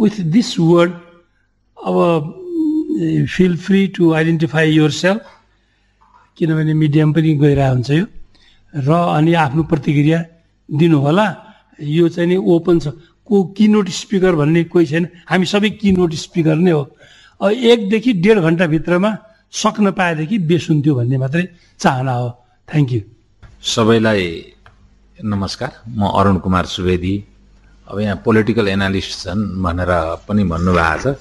with 0.04 0.16
this 0.36 0.60
word 0.60 0.92
अब 1.78 1.96
feel 3.36 3.58
free 3.58 3.88
to 3.96 4.14
identify 4.14 4.72
yourself 4.92 5.22
किनभने 6.38 6.74
मिडियम 6.74 7.14
पनि 7.14 7.34
गइरहेको 7.40 7.74
हुन्छ 7.74 7.90
यो। 7.92 8.06
र 8.74 8.90
अनि 9.18 9.34
आफ्नो 9.46 9.64
प्रतिक्रिया 9.72 10.20
दिनुहोला। 10.70 11.26
यो 11.80 12.10
चाहिँ 12.10 12.30
नि 12.30 12.36
ओपन 12.36 12.80
छ। 12.80 12.88
को 13.28 13.36
किनोट 13.58 13.90
स्पिकर 13.90 14.36
भन्ने 14.36 14.64
कोही 14.74 14.86
छैन। 14.86 15.08
हामी 15.30 15.46
सबै 15.46 15.70
किनोट 15.82 16.14
स्पिकर 16.14 16.56
नै 16.60 16.72
हो। 16.72 16.84
एकदेखि 17.42 18.14
डेढ 18.24 18.38
घन्टाभित्रमा 18.40 19.12
सक्न 19.54 19.92
पाएदेखि 19.98 20.38
बेस 20.50 20.68
हुन्थ्यो 20.70 20.94
भन्ने 20.96 21.18
मात्रै 21.18 21.46
चाहना 21.80 22.14
हो। 22.14 22.30
थ्याङ्क 22.68 22.90
यू 22.94 23.02
सबैलाई 23.64 24.24
नमस्कार। 25.20 25.72
म 25.88 26.02
अरुण 26.20 26.38
कुमार 26.44 26.66
सुवेदी। 26.66 27.16
अब 27.88 28.00
यहाँ 28.00 28.22
पोलिटिकल 28.26 28.68
एनालिस्ट 28.68 29.12
छन् 29.20 29.42
भनेर 29.64 29.92
पनि 30.28 30.44
भन्नुभएको 30.44 31.14
छ। 31.14 31.18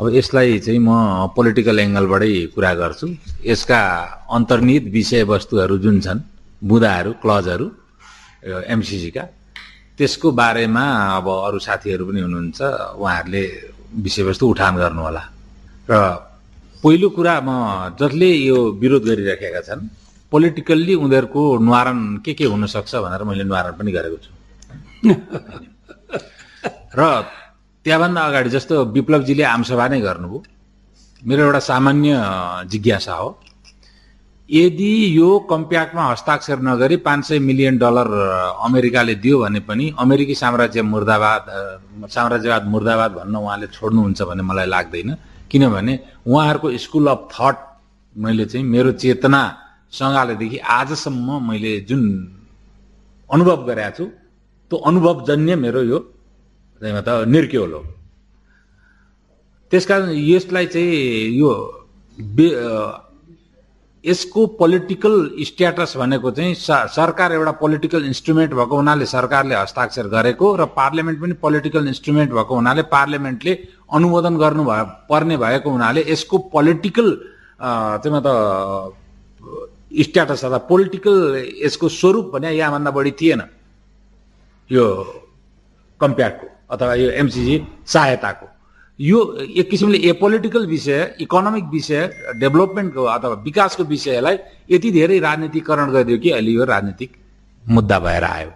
अब 0.00 0.06
यसलाई 0.14 0.58
चाहिँ 0.64 0.80
म 0.80 0.90
पोलिटिकल 1.36 1.78
एङ्गलबाटै 1.78 2.32
कुरा 2.54 2.72
गर्छु। 2.80 3.06
यसका 3.44 3.80
अन्तर्निहित 4.36 4.84
विषयवस्तुहरू 4.96 5.76
जुन 5.84 6.00
छन् 6.00 6.20
बुदाहरू 6.64 7.10
क्लजहरू 7.22 7.66
एमसिसीका 8.74 9.24
त्यसको 9.98 10.28
बारेमा 10.40 10.84
अब 11.20 11.26
अरू 11.48 11.58
साथीहरू 11.58 12.04
पनि 12.08 12.20
हुनुहुन्छ 12.20 12.60
उहाँहरूले 12.96 13.42
विषयवस्तु 14.04 14.44
उठान 14.52 14.74
गर्नुहोला। 14.76 15.22
र 15.90 15.94
पहिलो 16.82 17.08
कुरा 17.16 17.34
म 17.44 17.50
जसले 18.00 18.28
यो 18.48 18.58
विरोध 18.80 19.04
गरिराखेका 19.04 19.60
छन् 19.68 19.88
पोलिटिकल्ली 20.32 20.94
उनीहरूको 21.04 21.40
निवारण 21.60 21.98
के 22.24 22.32
के 22.34 22.44
हुनसक्छ 22.44 22.92
भनेर 23.04 23.22
मैले 23.28 23.44
निवारण 23.44 23.72
पनि 23.78 23.90
गरेको 23.92 24.18
छु। 24.24 24.30
र 26.98 27.02
त्यहाँभन्दा 27.86 28.20
अगाडि 28.20 28.50
जस्तो 28.50 28.84
विप्लवजीले 28.96 29.44
आमसभा 29.44 29.86
नै 29.88 30.00
गर्नुभयो। 30.00 30.42
मेरो 31.22 31.42
एउटा 31.44 31.60
सामान्य 31.70 32.10
जिज्ञासा 32.72 33.14
हो। 33.14 33.28
यदि 34.50 34.90
यो 35.18 35.28
कम्प्याक्टमा 35.50 36.02
हस्ताक्षर 36.10 36.58
नगरी 36.62 36.96
पाँच 37.06 37.24
सय 37.24 37.38
मिलियन 37.38 37.78
डलर 37.78 38.10
अमेरिकाले 38.62 39.14
दियो 39.24 39.38
भने 39.42 39.60
पनि 39.68 39.84
अमेरिकी 39.98 40.34
साम्राज्य 40.34 40.82
मुर्दाबाद 40.82 41.42
साम्राज्यवाद 42.14 42.64
मुर्दाबाद 42.74 43.10
भन्न 43.18 43.34
उहाँले 43.36 43.66
छोड्नुहुन्छ 43.66 44.22
भन्ने 44.22 44.42
मलाई 44.42 44.66
लाग्दैन। 44.66 45.10
किनभने 45.50 45.94
उहाँहरूको 46.26 46.68
स्कुल 46.78 47.06
अफ 47.06 47.28
थट 47.34 47.56
मैले 48.16 48.44
चाहिँ 48.46 48.66
मेरो 48.66 48.92
चेतना 49.02 49.42
सङ्घालेदेखि 49.92 50.58
आजसम्म 50.58 51.28
मैले 51.50 51.72
जुन 51.88 52.02
अनुभव 53.30 53.58
गरेका 53.66 53.90
छु 53.96 54.04
त्यो 54.70 54.76
अनुभवजन्य 54.88 55.56
मेरो 55.56 55.82
यो 55.82 55.98
त 56.82 57.24
निर्क्योल 57.28 57.72
त्यसकारण 59.72 60.10
यसलाई 60.14 60.66
चाहिँ 60.66 61.38
यो 61.40 61.50
यसको 64.04 64.46
पोलिटिकल 64.60 65.14
स्ट्याटस 65.44 65.96
भनेको 65.96 66.30
चाहिँ 66.30 66.54
सरकार 66.94 67.32
एउटा 67.32 67.52
पोलिटिकल 67.62 68.04
इन्स्ट्रुमेन्ट 68.04 68.52
भएको 68.54 68.76
हुनाले 68.76 69.06
सरकारले 69.06 69.54
हस्ताक्षर 69.54 70.06
गरेको 70.08 70.54
र 70.56 70.64
पार्लियामेन्ट 70.76 71.20
पनि 71.20 71.32
पोलिटिकल 71.42 71.86
इन्स्ट्रुमेन्ट 71.88 72.32
भएको 72.32 72.54
हुनाले 72.54 72.82
पार्लियामेन्टले 72.92 73.54
अनुमोदन 73.92 74.36
गर्नु 74.38 74.64
भए 74.64 74.82
पर्ने 75.10 75.36
भएको 75.36 75.70
हुनाले 75.70 76.04
यसको 76.08 76.38
पोलिटिकल 76.54 77.08
चाहिँ 78.04 78.22
त 78.26 78.28
स्ट्याटस 80.04 80.44
अथवा 80.44 80.58
पोलिटिकल 80.70 81.16
यसको 81.64 81.88
स्वरूप 81.88 82.26
भने 82.34 82.50
यहाँभन्दा 82.52 82.90
बढी 82.90 83.10
थिएन। 83.20 83.42
यो 84.70 84.84
कम्प्याक्टको 86.00 86.46
अथवा 86.70 86.94
यो 86.94 87.10
एमसिजी 87.22 87.56
सहायताको। 87.86 88.46
यो 88.98 89.18
एक 89.56 89.70
किसिमले 89.70 89.98
एपोलिटिकल 90.10 90.66
विषय 90.66 91.00
इकोनोमिक 91.20 91.64
विषय 91.72 92.02
डेभलपमेन्टको 92.40 93.02
अथवा 93.04 93.34
विकासको 93.44 93.84
विषयलाई 93.84 94.36
यति 94.70 94.90
धेरै 94.90 95.18
राजनीतिकरण 95.18 95.92
गरिदियो 95.92 96.18
कि 96.18 96.30
अहिले 96.30 96.52
यो 96.52 96.64
राजनीतिक 96.64 97.10
मुद्दा 97.64 97.98
भएर 97.98 98.24
आयो। 98.24 98.50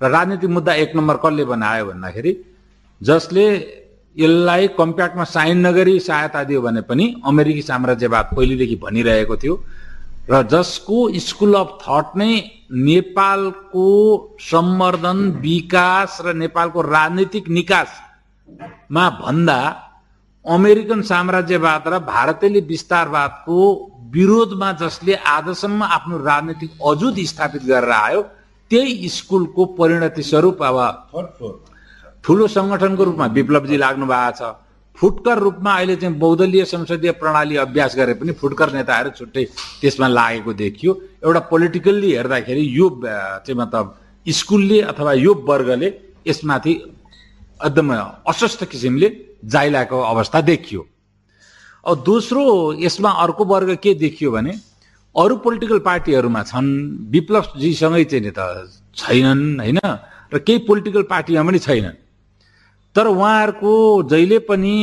र 0.00 0.10
राजनीतिक 0.10 0.50
मुद्दा 0.50 0.72
एक 0.74 0.96
नम्बर 0.96 1.16
कसले 1.24 1.44
बनायो 1.44 1.84
भन्दाखेरि 1.86 2.32
जसले 3.00 3.46
यसलाई 4.16 4.68
कम्प्याक्टमा 4.78 5.24
साइन 5.24 5.66
नगरी 5.66 5.98
सहायता 6.00 6.42
दियो 6.44 6.60
भने 6.62 6.80
पनि 6.90 7.04
अमेरिकी 7.26 7.62
साम्राज्यवाद 7.62 8.30
पहिलेदेखि 8.36 8.76
भनिरहेको 8.82 9.36
थियो। 9.36 9.54
र 10.30 10.42
जसको 10.50 10.98
स्कुल 11.20 11.54
अफ 11.54 11.78
थट 11.82 12.16
नै 12.16 12.32
नेपालको 12.88 13.88
सम्वर्धन 14.40 15.18
विकास 15.40 16.18
र 16.26 16.32
नेपालको 16.34 16.80
राजनीतिक 16.82 17.48
निकासमा 17.58 19.08
भन्दा 19.20 19.58
अमेरिकन 20.44 21.02
साम्राज्यवाद 21.10 21.88
र 21.88 21.98
भारतीय 22.06 22.60
विस्तारवादको 22.70 23.58
विरोधमा 24.14 24.72
जसले 24.80 25.14
आजसम्म 25.28 25.82
आफ्नो 25.90 26.18
राजनीतिक 26.24 26.70
अजुत 26.90 27.20
स्थापित 27.30 27.62
गरेर 27.66 27.90
आयो 27.92 28.22
त्यही 28.70 29.08
स्कुलको 29.10 29.64
परिणति 29.78 30.22
स्वरूप 30.22 30.62
अब 30.62 30.78
ठुलो 32.24 32.46
सङ्गठनको 32.48 33.04
रूपमा 33.04 33.26
विप्लवजी 33.38 33.76
लाग्नु 33.76 34.06
भएको 34.06 34.36
छ। 34.38 34.52
फुटकर 34.98 35.38
रूपमा 35.38 35.72
अहिले 35.74 35.96
चाहिँ 35.96 36.16
बहुदलीय 36.18 36.64
संसदीय 36.64 37.12
प्रणाली 37.20 37.56
अभ्यास 37.56 37.96
गरे 37.96 38.14
पनि 38.14 38.32
फुटकर 38.40 38.72
नेताहरू 38.72 39.10
छुट्टै 39.18 39.44
त्यसमा 39.80 40.08
लागेको 40.08 40.52
देखियो। 40.54 40.92
एउटा 41.24 41.40
पोलिटिकल्ली 41.50 42.10
हेर्दाखेरि 42.12 42.64
यो 42.78 42.88
चाहिँ 43.02 43.58
मतलब 43.60 43.84
स्कुलले 44.26 44.80
अथवा 44.90 45.12
यो 45.12 45.34
वर्गले 45.48 45.88
यसमाथि 46.26 46.72
एकदम 47.66 47.88
अस्वस्थ 48.30 48.64
किसिमले 48.70 49.08
जाइलाको 49.44 50.00
अवस्था 50.02 50.40
देखियो। 50.40 50.86
अब 51.84 52.02
दोस्रो 52.04 52.44
यसमा 52.80 53.10
अर्को 53.24 53.44
वर्ग 53.44 53.74
के 53.82 53.94
देखियो 53.94 54.30
भने 54.30 54.52
अरू 55.14 55.36
पोलिटिकल 55.44 55.78
पार्टीहरूमा 55.90 56.42
छन् 56.42 56.70
विप्लवजीसँगै 57.10 58.04
चाहिँ 58.04 58.32
त 58.38 58.70
छैनन् 58.96 59.60
होइन? 59.60 59.80
र 60.34 60.38
केही 60.38 60.58
पोलिटिकल 60.70 61.02
पार्टीमा 61.10 61.42
पनि 61.42 61.58
छैनन्। 61.58 61.96
तर 62.94 63.06
उहाँहरूको 63.06 63.74
जहिले 64.10 64.38
पनि 64.38 64.78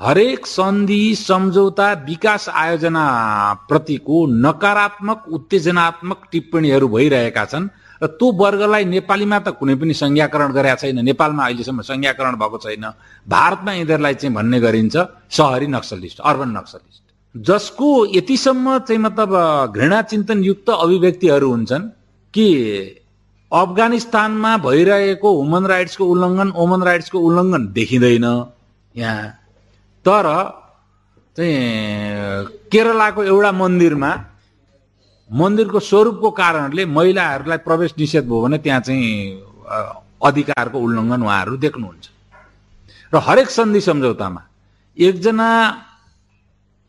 हरेक 0.00 0.46
सन्धि 0.46 1.14
सम्झौता 1.14 1.92
विकास 2.06 2.48
आयोजना 2.48 3.04
प्रतिको 3.68 4.26
नकारात्मक 4.46 5.24
उत्तेजनात्मक 5.28 6.18
टिप्पणीहरू 6.32 6.88
भइरहेका 6.88 7.44
छन् 7.44 7.68
र 8.02 8.06
त्यो 8.18 8.32
वर्गलाई 8.32 8.84
नेपालीमा 8.84 9.38
त 9.38 9.48
कुनै 9.60 9.74
पनि 9.76 9.94
संज्ञाकरण 9.94 10.52
गरेका 10.52 10.76
छैन 10.82 11.04
नेपालमा 11.04 11.44
अहिलेसम्म 11.44 11.80
संज्ञाकरण 11.84 12.34
भएको 12.40 12.58
छैन। 12.58 12.84
भारतमा 13.28 13.72
यिनीहरूलाई 13.72 14.14
चाहिँ 14.14 14.34
भन्ने 14.34 14.60
गरिन्छ 14.60 14.96
सहरी 15.30 15.66
नक्सलिस्ट 15.66 16.20
अर्बन 16.20 16.50
नक्सलिस्ट। 16.58 17.02
जसको 17.34 17.88
यतिसम्म 18.16 18.78
चाहिँ 18.88 19.00
मतलब 19.02 19.30
घृणा 19.76 20.00
चिन्तन 20.02 20.38
युक्त 20.44 20.70
अभिव्यक्तिहरू 20.70 21.50
हुन्छन् 21.50 21.88
कि 22.34 22.46
अफगानिस्तानमा 23.52 24.56
भइरहेको 24.62 25.28
ह्युमन 25.32 25.66
राइट्सको 25.66 26.04
उल्लङ्घन 26.06 26.48
वुमन 26.56 26.82
राइट्सको 26.82 27.18
उल्लङ्घन 27.18 27.62
देखिँदैन। 27.74 28.26
यहाँ। 28.94 29.28
तर 30.06 30.26
चाहिँ 31.36 32.46
केरलाको 32.72 33.22
एउटा 33.24 33.52
मन्दिरमा 33.52 34.12
मन्दिरको 35.30 35.80
स्वरूपको 35.80 36.30
कारणले 36.30 36.84
महिलाहरूलाई 36.86 37.58
प्रवेश 37.66 37.94
निषेध 37.98 38.24
भयो 38.26 38.40
भने 38.42 38.58
त्यहाँ 38.58 38.80
चाहिँ 38.86 39.10
अधिकारको 40.22 40.78
उल्लङ्घन 40.78 41.22
उहाँहरू 41.22 41.56
देख्नुहुन्छ। 41.56 42.06
र 43.12 43.16
हरेक 43.18 43.48
सन्धि 43.50 43.80
सम्झौतामा 43.80 44.42
एकजना 44.98 45.48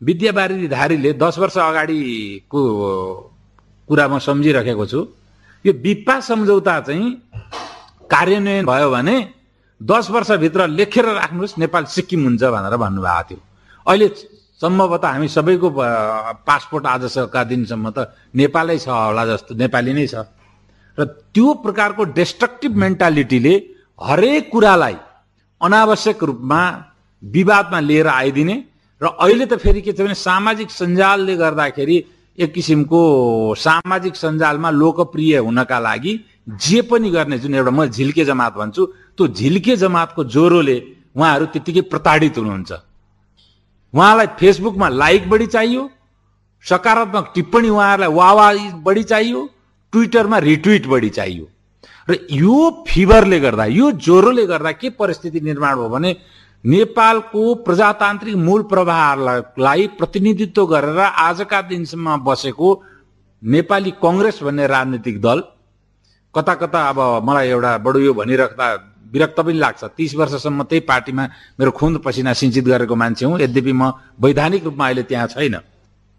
विद्यावारिधारीले 0.00 1.12
दस 1.14 1.38
वर्ष 1.38 1.56
अगाडिको 1.58 2.60
कुरा 3.88 4.06
म 4.08 4.18
सम्झिराखेको 4.18 4.86
छु। 4.86 5.00
यो 5.64 5.72
विपा 5.72 6.18
सम्झौता 6.20 6.80
चाहिँ 6.80 7.10
कार्यान्वयन 8.10 8.66
भयो 8.66 8.90
भने 8.90 9.16
दस 9.80 10.10
वर्षभित्र 10.10 10.66
लेखेर 10.68 11.06
राख्नुहोस् 11.06 11.58
नेपाल 11.58 11.84
सिक्किम 11.86 12.22
हुन्छ 12.24 12.42
भनेर 12.42 12.76
भन्नुभएको 12.76 13.22
थियो। 13.30 13.40
अहिले 13.86 14.08
सम्भवतः 14.60 15.08
हामी 15.08 15.28
सबैको 15.28 15.68
पासपोर्ट 16.46 16.86
आजका 16.86 17.44
दिनसम्म 17.44 17.90
त 17.90 18.10
नेपालै 18.34 18.78
छ 18.78 18.88
होला 18.88 19.24
जस्तो 19.26 19.54
नेपाली 19.54 19.92
नै 19.92 20.06
छ। 20.06 20.26
र 20.98 21.04
त्यो 21.30 21.54
प्रकारको 21.62 22.02
डेस्ट्रक्टिभ 22.10 22.72
मेन्टालिटीले 22.76 23.54
हरेक 23.98 24.50
कुरालाई 24.52 24.96
अनावश्यक 25.60 26.22
रूपमा 26.22 26.62
विवादमा 27.22 27.80
लिएर 27.80 28.06
आइदिने। 28.06 28.56
र 29.00 29.06
अहिले 29.06 29.46
त 29.46 29.54
फेरि 29.62 29.80
के 29.82 29.92
छ 29.94 30.02
भने 30.02 30.14
सामाजिक 30.14 30.70
सञ्जालले 30.70 31.36
गर्दाखेरि 31.36 31.96
एक 32.38 32.52
किसिमको 32.52 33.00
सामाजिक 33.58 34.16
सञ्जालमा 34.16 34.70
लोकप्रिय 34.72 35.36
हुनका 35.38 35.78
लागि 35.78 36.12
जे 36.48 36.80
पनि 36.82 37.10
गर्ने 37.10 37.38
जुन 37.38 37.54
एउटा 37.54 37.70
म 37.70 37.86
झिल्के 37.86 38.24
जमात 38.24 38.54
भन्छु 38.56 38.86
त्यो 39.16 39.28
झिल्के 39.28 39.76
जमातको 39.76 40.24
ज्वरोले 40.24 40.76
उहाँहरू 41.16 41.46
त्यत्तिकै 41.52 41.80
प्रताडित 41.92 42.38
हुनुहुन्छ। 42.38 42.72
उहाँलाई 43.94 44.26
फेसबुकमा 44.40 44.88
लाइक 44.88 45.28
बढी 45.30 45.46
चाहियो 45.46 45.82
सकारात्मक 46.64 47.32
टिप्पणी 47.34 47.68
उहाँहरूलाई 47.68 48.12
वावा 48.16 48.46
बढी 48.86 49.02
चाहियो 49.12 49.40
ट्विटरमा 49.92 50.38
रिट्विट 50.38 50.86
बढी 50.86 51.10
चाहियो। 51.10 51.46
र 52.08 52.16
यो 52.32 52.56
फिभरले 52.88 53.38
गर्दा 53.40 53.64
यो 53.76 53.90
ज्वरोले 54.00 54.46
गर्दा 54.46 54.72
के 54.72 54.90
परिस्थिति 54.90 55.40
निर्माण 55.40 55.76
भयो 55.76 55.88
भने 55.88 56.16
नेपालको 56.64 57.54
प्रजातान्त्रिक 57.66 58.36
मूल 58.36 58.62
प्रवाहलाई 58.62 59.86
प्रतिनिधित्व 59.98 60.66
गरेर 60.66 60.98
आजका 60.98 61.60
दिनसम्म 61.62 62.16
बसेको 62.24 62.68
नेपाली 63.42 63.90
कङ्ग्रेस 64.02 64.42
भन्ने 64.42 64.66
राजनीतिक 64.66 65.20
दल 65.20 65.42
कता 66.34 66.54
कता 66.54 66.88
अब 66.88 66.98
मलाई 67.24 67.48
एउटा 67.48 67.76
बडो 67.78 67.98
यो 67.98 68.12
भनिराख्दा 68.14 68.66
विरक्त 69.12 69.40
पनि 69.40 69.58
लाग्छ। 69.58 69.84
तिस 69.96 70.14
वर्षसम्म 70.14 70.62
त्यही 70.62 70.80
पार्टीमा 70.88 71.24
मेरो 71.60 71.70
खुन 71.70 71.96
पसिना 71.98 72.32
सिन्चित 72.32 72.64
गरेको 72.64 72.94
मान्छे 72.94 73.26
हुँ। 73.26 73.40
यद्यपि 73.40 73.72
म 73.72 73.92
वैधानिक 74.16 74.64
रूपमा 74.64 74.86
अहिले 74.86 75.02
त्यहाँ 75.02 75.26
छैन। 75.28 75.56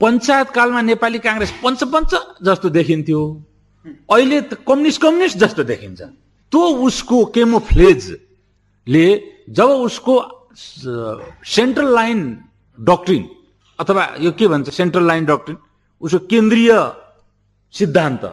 पञ्चायत 0.01 0.49
कालमा 0.49 0.81
नेपाली 0.81 1.19
काङ्ग्रेस 1.19 1.51
पञ्चपञ्च 1.63 2.11
जस्तो 2.43 2.69
देखिन्थ्यो। 2.69 3.21
अहिले 4.11 4.41
कम्युनिस्ट 4.67 5.01
कम्युनिस्ट 5.01 5.37
जस्तो 5.37 5.63
देखिन्छ। 5.63 6.01
त्यो 6.51 6.61
उसको 6.85 7.25
केमोफ्लेजले 8.87 9.05
जब 9.49 9.69
उसको 9.87 10.15
सेन्ट्रल 10.55 11.93
लाइन 11.95 12.19
डक्ट्रिन 12.77 13.29
अथवा 13.79 14.03
यो 14.19 14.31
के 14.31 14.47
भन्छ 14.47 14.69
सेन्ट्रल 14.69 15.07
लाइन 15.07 15.25
डक्ट्रिन 15.25 15.57
उसको 16.01 16.19
केन्द्रीय 16.27 16.71
सिद्धान्त। 17.73 18.23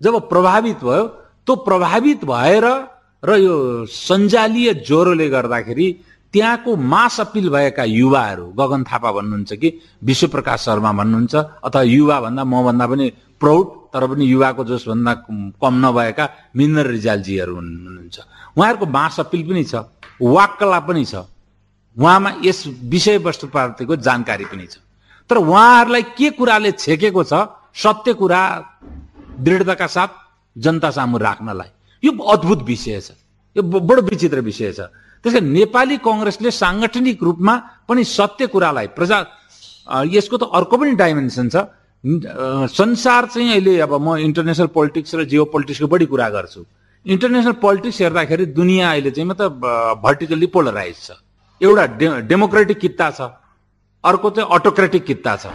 जब 0.00 0.14
प्रभावित 0.28 0.78
भयो 0.84 1.04
त्यो 1.46 1.54
प्रभावित 1.56 2.24
भएर 2.24 2.64
र 3.24 3.36
यो 3.38 3.86
सञ्जालीय 3.86 4.74
ज्वरोले 4.84 5.28
गर्दाखेरि 5.28 5.88
त्यहाँको 6.34 6.76
मास 6.76 7.20
अपिल 7.20 7.48
भएका 7.48 7.84
युवाहरू 7.84 8.46
गगन 8.58 8.82
थापा 8.84 9.10
भन्नुहुन्छ 9.12 9.52
कि 9.54 9.68
विश्वप्रकाश 10.02 10.60
शर्मा 10.64 10.92
भन्नुहुन्छ 10.92 11.34
अथवा 11.64 11.82
युवा 11.82 12.20
भन्दा 12.20 12.44
मभन्दा 12.44 12.86
पनि 12.86 13.06
प्रौढ 13.40 13.64
तर 13.94 14.06
पनि 14.10 14.24
युवाको 14.26 14.64
जोसभन्दा 14.64 15.12
कम 15.62 15.74
नभएका 15.86 16.24
मिनर 16.56 16.86
रिजालजीहरू 16.86 17.54
हुनुहुन्छ। 17.54 18.18
उहाँहरूको 18.56 18.86
मास 18.86 19.20
अपिल 19.20 19.42
पनि 19.48 19.64
छ 19.64 19.74
वाक्कला 20.20 20.80
पनि 20.86 21.04
छ। 21.04 21.14
उहाँमा 21.96 22.30
यस 22.44 22.58
विषयवस्तुप्रतिको 22.90 23.96
जानकारी 23.96 24.44
पनि 24.50 24.66
छ। 24.66 24.78
तर 25.30 25.36
उहाँहरूलाई 25.36 26.02
के 26.18 26.30
कुराले 26.38 26.72
छेकेको 26.72 27.22
छ 27.24 27.34
सत्य 27.74 28.12
कुरा 28.14 28.42
दृढताका 29.40 29.86
साथ 29.86 30.10
जनता 30.56 30.90
सामु 30.90 31.18
राख्नलाई। 31.18 31.70
यो 32.02 32.12
अद्भुत 32.12 32.62
विषय 32.62 33.00
छ। 33.00 33.10
यो 33.56 33.62
बडो 33.62 34.02
विचित्र 34.02 34.40
विषय 34.40 34.72
छ। 34.72 34.80
त्यसै 35.24 35.40
नेपाली 35.40 35.96
कङ्ग्रेसले 36.04 36.50
साङ्गठनिक 36.50 37.22
रूपमा 37.22 37.54
पनि 37.88 38.04
सत्य 38.04 38.46
कुरालाई 38.46 38.86
प्रजा 38.94 39.18
यसको 40.06 40.36
त 40.36 40.44
अर्को 40.54 40.76
पनि 40.78 40.92
डाइमेन्सन 40.94 41.48
छ। 41.48 41.56
संसार 42.70 43.26
चाहिँ 43.32 43.50
अहिले 43.50 43.80
अब 43.80 43.92
म 43.96 44.16
इन्टरनेसनल 44.20 44.66
पोलिटिक्स 44.76 45.14
र 45.14 45.24
जियो 45.24 45.44
पोलिटिक्सको 45.48 45.86
बढी 45.88 46.06
कुरा 46.06 46.28
गर्छु। 46.30 46.60
इन्टरनेसनल 47.06 47.52
पोलिटिक्स 47.60 48.00
हेर्दाखेरि 48.00 48.44
दुनियाँ 48.56 48.90
अहिले 48.90 49.10
चाहिँ 49.10 49.28
मतलब 49.28 49.60
भर्टिकल्ली 50.04 50.46
पोलराइज 50.46 50.96
छ। 50.96 51.10
एउटा 51.60 51.84
डे 52.00 52.06
डेमोक्रेटिक 52.28 52.78
किता 52.80 53.10
छ। 53.10 53.20
अर्को 54.04 54.30
चाहिँ 54.30 54.48
अटोक्रेटिक 54.54 55.04
किता 55.04 55.36
छ। 55.36 55.46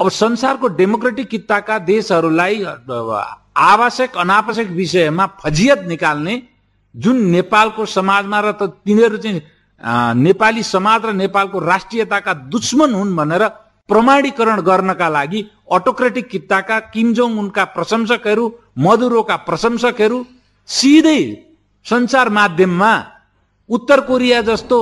अब 0.00 0.08
संसारको 0.08 0.68
डेमोक्रेटिक 0.80 1.28
किताका 1.28 1.78
देशहरूलाई 1.84 2.64
आवश्यक 2.64 4.16
अनावश्यक 4.16 4.68
विषयमा 4.70 5.26
फजियत 5.42 5.84
निकाल्ने 5.88 6.42
जुन 6.94 7.16
नेपालको 7.30 7.86
समाजमा 7.86 8.40
र 8.40 8.52
त 8.52 8.72
तिनीहरू 8.86 9.16
चाहिँ 9.18 9.42
नेपाली 10.16 10.62
समाज 10.62 11.04
र 11.06 11.12
नेपालको 11.12 11.58
राष्ट्रियताका 11.60 12.32
दुश्मन 12.48 12.94
हुन् 12.94 13.16
भनेर 13.16 13.46
प्रमाणीकरण 13.88 14.60
गर्नका 14.62 15.08
लागि 15.08 15.40
अटोक्रेटिक 15.72 16.28
किताका 16.30 16.78
किमजोङ 16.94 17.38
उनका 17.38 17.64
प्रशंसकहरू 17.76 18.44
मधुरोका 18.78 19.36
प्रशंसकहरू 19.48 20.24
सिधै 20.68 21.20
सञ्चार 21.86 22.28
माध्यममा 22.28 22.92
उत्तर 23.70 24.00
कोरिया 24.00 24.40
जस्तो 24.42 24.76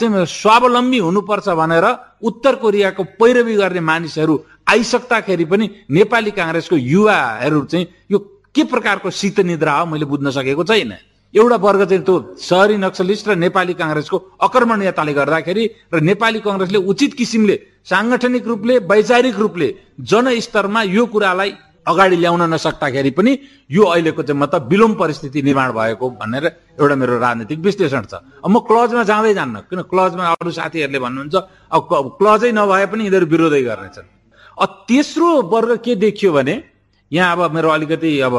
चाहिँ 0.00 0.24
स्वावलम्बी 0.26 0.98
हुनुपर्छ 0.98 1.48
भनेर 1.60 1.86
उत्तर 2.28 2.54
कोरियाको 2.62 3.02
पैरवी 3.20 3.54
गर्ने 3.56 3.80
मानिसहरू 3.90 4.34
आइसक्दाखेरि 4.68 5.44
पनि 5.44 5.70
नेपाली 5.90 6.30
काङ्ग्रेसको 6.30 6.76
युवाहरू 6.76 7.64
चाहिँ 7.64 7.86
यो 8.12 8.18
के 8.54 8.64
प्रकारको 8.64 9.10
शीत 9.10 9.40
निद्रा 9.40 9.72
हो 9.78 9.86
मैले 9.86 10.04
बुझ्न 10.04 10.30
सकेको 10.30 10.64
छैन। 10.64 10.92
एउटा 11.34 11.56
वर्ग 11.56 11.84
चाहिँ 11.88 12.04
त्यो 12.04 12.16
सहरी 12.38 12.76
नक्सलिस्ट 12.76 13.28
र 13.28 13.34
नेपाली 13.36 13.74
काङ्ग्रेसको 13.74 14.16
अकर्मणीयताले 14.46 15.12
गर्दाखेरि 15.14 15.64
र 15.94 16.00
नेपाली 16.00 16.40
कङ्ग्रेसले 16.46 16.78
उचित 16.92 17.14
किसिमले 17.18 17.56
साङ्गठनिक 17.90 18.46
रूपले 18.46 18.78
वैचारिक 18.92 19.36
रूपले 19.38 19.68
जनस्तरमा 20.10 20.82
यो 20.96 21.06
कुरालाई 21.06 21.52
अगाडि 21.86 22.16
ल्याउन 22.16 22.42
नसक्दाखेरि 22.54 23.10
पनि 23.10 23.32
यो 23.70 23.82
अहिलेको 23.84 24.22
चाहिँ 24.22 24.40
मतलब 24.40 24.68
विलोम 24.70 24.92
परिस्थिति 24.94 25.42
निर्माण 25.42 25.72
भएको 25.72 26.10
भनेर 26.20 26.44
एउटा 26.78 26.94
मेरो 26.94 27.18
राजनीतिक 27.18 27.58
विश्लेषण 27.58 28.02
छ। 28.10 28.14
अब 28.44 28.50
म 28.50 28.58
क्लजमा 28.68 29.02
जाँदै 29.02 29.34
जान्न 29.34 29.56
किन 29.66 29.82
क्लजमा 29.90 30.24
अरू 30.32 30.50
साथीहरूले 30.50 30.98
भन्नुहुन्छ 30.98 31.34
अब 31.72 31.82
क्लजै 32.18 32.50
नभए 32.52 32.86
पनि 32.86 33.02
यिनीहरू 33.04 33.26
विरोधै 33.26 33.62
गर्नेछन्। 33.62 34.06
अब 34.56 34.68
तेस्रो 34.88 35.28
वर्ग 35.50 35.70
के 35.84 35.94
देखियो 35.98 36.32
भने 36.32 36.54
यहाँ 37.12 37.36
अब 37.36 37.54
मेरो 37.54 37.68
अलिकति 37.68 38.10
अब 38.20 38.34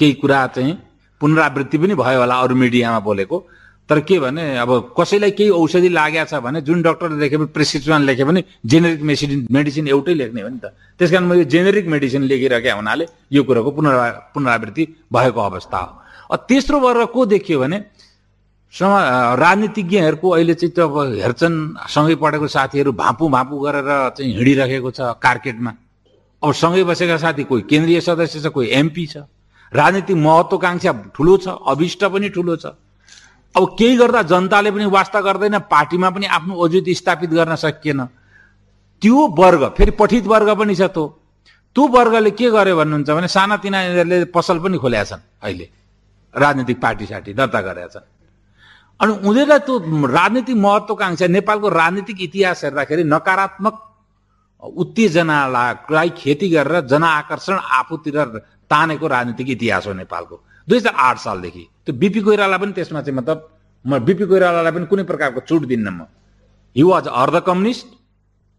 केही 0.00 0.12
कुरा 0.22 0.46
चाहिँ 0.56 0.72
पुनरावृत्ति 1.20 1.78
पनि 1.78 1.94
भयो 1.94 2.20
होला 2.20 2.34
अरू 2.40 2.54
मिडियामा 2.54 2.98
बोलेको। 3.00 3.36
तर 3.88 4.00
के 4.00 4.18
भने 4.18 4.44
अब 4.58 4.70
कसैलाई 4.98 5.30
केही 5.30 5.50
औषधि 5.50 5.88
लागेको 5.88 6.24
छ 6.30 6.40
भने 6.40 6.60
जुन 6.64 6.82
डक्टरले 6.82 7.20
लेखे 7.20 7.36
पनि 7.36 7.46
प्रेसक्रिप्सन 7.52 8.02
लेखे 8.02 8.24
पनि 8.24 8.44
जेनेरिक 8.64 9.02
मेसिन 9.02 9.46
मेडिसिन 9.52 9.88
एउटै 9.88 10.14
लेख्ने 10.14 10.40
हो 10.40 10.48
नि 10.48 10.58
त। 10.58 10.72
त्यस 10.96 11.10
कारण 11.10 11.24
म 11.28 11.32
यो 11.36 11.44
जेनेरिक 11.44 11.86
मेडिसिन 11.92 12.22
लेखिरहेको 12.24 12.76
हुनाले 12.76 13.04
यो 13.32 13.42
कुरोको 13.44 13.70
पुनरा 13.76 14.32
पुनरावृत्ति 14.34 14.84
भएको 15.12 15.40
अवस्था 15.40 15.78
हो। 15.78 16.36
तेस्रो 16.48 16.80
वर्ग 16.80 17.12
को 17.12 17.26
देखियो 17.26 17.60
भने 17.60 17.78
समा 18.74 18.98
राजनीतिज्ञहरूको 19.36 20.28
अहिले 20.30 20.54
चाहिँ 20.54 20.72
अब 20.80 21.20
हेर्छन् 21.20 21.56
सँगै 21.84 22.14
पढेको 22.16 22.46
साथीहरू 22.48 22.92
भाँपु 22.92 23.28
भाँपु 23.28 23.54
गरेर 23.60 23.90
चाहिँ 24.16 24.32
हिँडिरहेको 24.32 24.90
छ 24.90 25.00
कार्केटमा। 25.20 25.72
अब 26.42 26.52
सँगै 26.52 26.84
बसेका 26.88 27.16
साथी 27.20 27.44
कोही 27.44 27.62
केन्द्रीय 27.68 28.00
सदस्य 28.00 28.40
छ 28.40 28.46
कोही 28.48 28.68
एमपी 28.80 29.06
छ। 29.06 29.28
राजनीतिक 29.72 30.16
महत्वकांक्षा 30.16 30.92
ठुलो 31.14 31.36
छ 31.36 31.46
अभिष्ट 31.68 32.04
पनि 32.04 32.28
ठुलो 32.32 32.56
छ। 32.56 32.66
अब 33.54 33.64
केही 33.78 33.96
गर्दा 33.96 34.22
जनताले 34.30 34.70
पनि 34.70 34.84
वास्ता 34.90 35.20
गर्दैन 35.20 35.58
पार्टीमा 35.70 36.10
पनि 36.10 36.26
आफ्नो 36.26 36.54
औजित 36.54 36.88
स्थापित 36.96 37.30
गर्न 37.30 37.54
सकिएन। 37.56 38.00
त्यो 39.02 39.26
वर्ग 39.38 39.62
फेरि 39.78 39.90
पठित 40.00 40.26
वर्ग 40.26 40.48
पनि 40.58 40.74
छ 40.74 40.90
त्यो। 40.90 41.04
त्यो 41.76 41.86
वर्गले 41.88 42.30
के 42.30 42.50
गर्यो 42.50 42.76
भन्नुहुन्छ 42.76 43.10
भने 43.10 43.28
सानातिना 43.28 43.78
यिनीहरूले 43.82 44.24
पसल 44.34 44.58
पनि 44.58 44.78
खोलेका 44.78 45.04
छन् 45.04 45.22
अहिले। 45.42 45.66
राजनीतिक 46.34 46.80
पार्टी 46.82 47.06
साटी 47.06 47.32
दर्ता 47.34 47.60
गरेका 47.60 47.88
छन्। 47.94 48.06
अनि 49.00 49.12
उनीहरूलाई 49.28 49.58
त्यो 49.66 49.74
राजनीतिक 50.08 50.56
महत्वकांक्षा 50.56 51.26
नेपालको 51.26 51.68
राजनीतिक 51.68 52.22
इतिहास 52.22 52.64
हेर्दाखेरि 52.64 53.04
नकारात्मक 53.04 53.74
उत्तेजनालाई 54.62 56.08
खेती 56.18 56.48
गरेर 56.48 56.80
जनआकर्षण 56.90 57.58
आफूतिर 57.78 58.16
तानेको 58.70 59.06
राजनीतिक 59.06 59.48
इतिहास 59.50 59.86
हो 59.86 59.92
नेपालको। 59.92 60.36
दुई 60.68 60.78
हजार 60.78 60.94
आठ 60.94 61.18
सालदेखि। 61.18 61.64
त्यो 61.86 61.94
बिपी 62.00 62.20
कोइराला 62.20 62.56
पनि 62.58 62.72
त्यसमा 62.72 63.00
चाहिँ 63.02 63.16
मतलब 63.18 63.38
म 63.84 63.98
बिपी 64.00 64.24
कोइरालालाई 64.26 64.72
पनि 64.72 64.86
कुनै 64.86 65.04
प्रकारको 65.04 65.40
छुट 65.48 65.62
दिन्न 65.68 65.88
म। 65.88 66.00
हि 66.76 66.82
वाज 66.82 67.06
अर्ध 67.08 67.36
कम्युनिस्ट। 67.46 67.86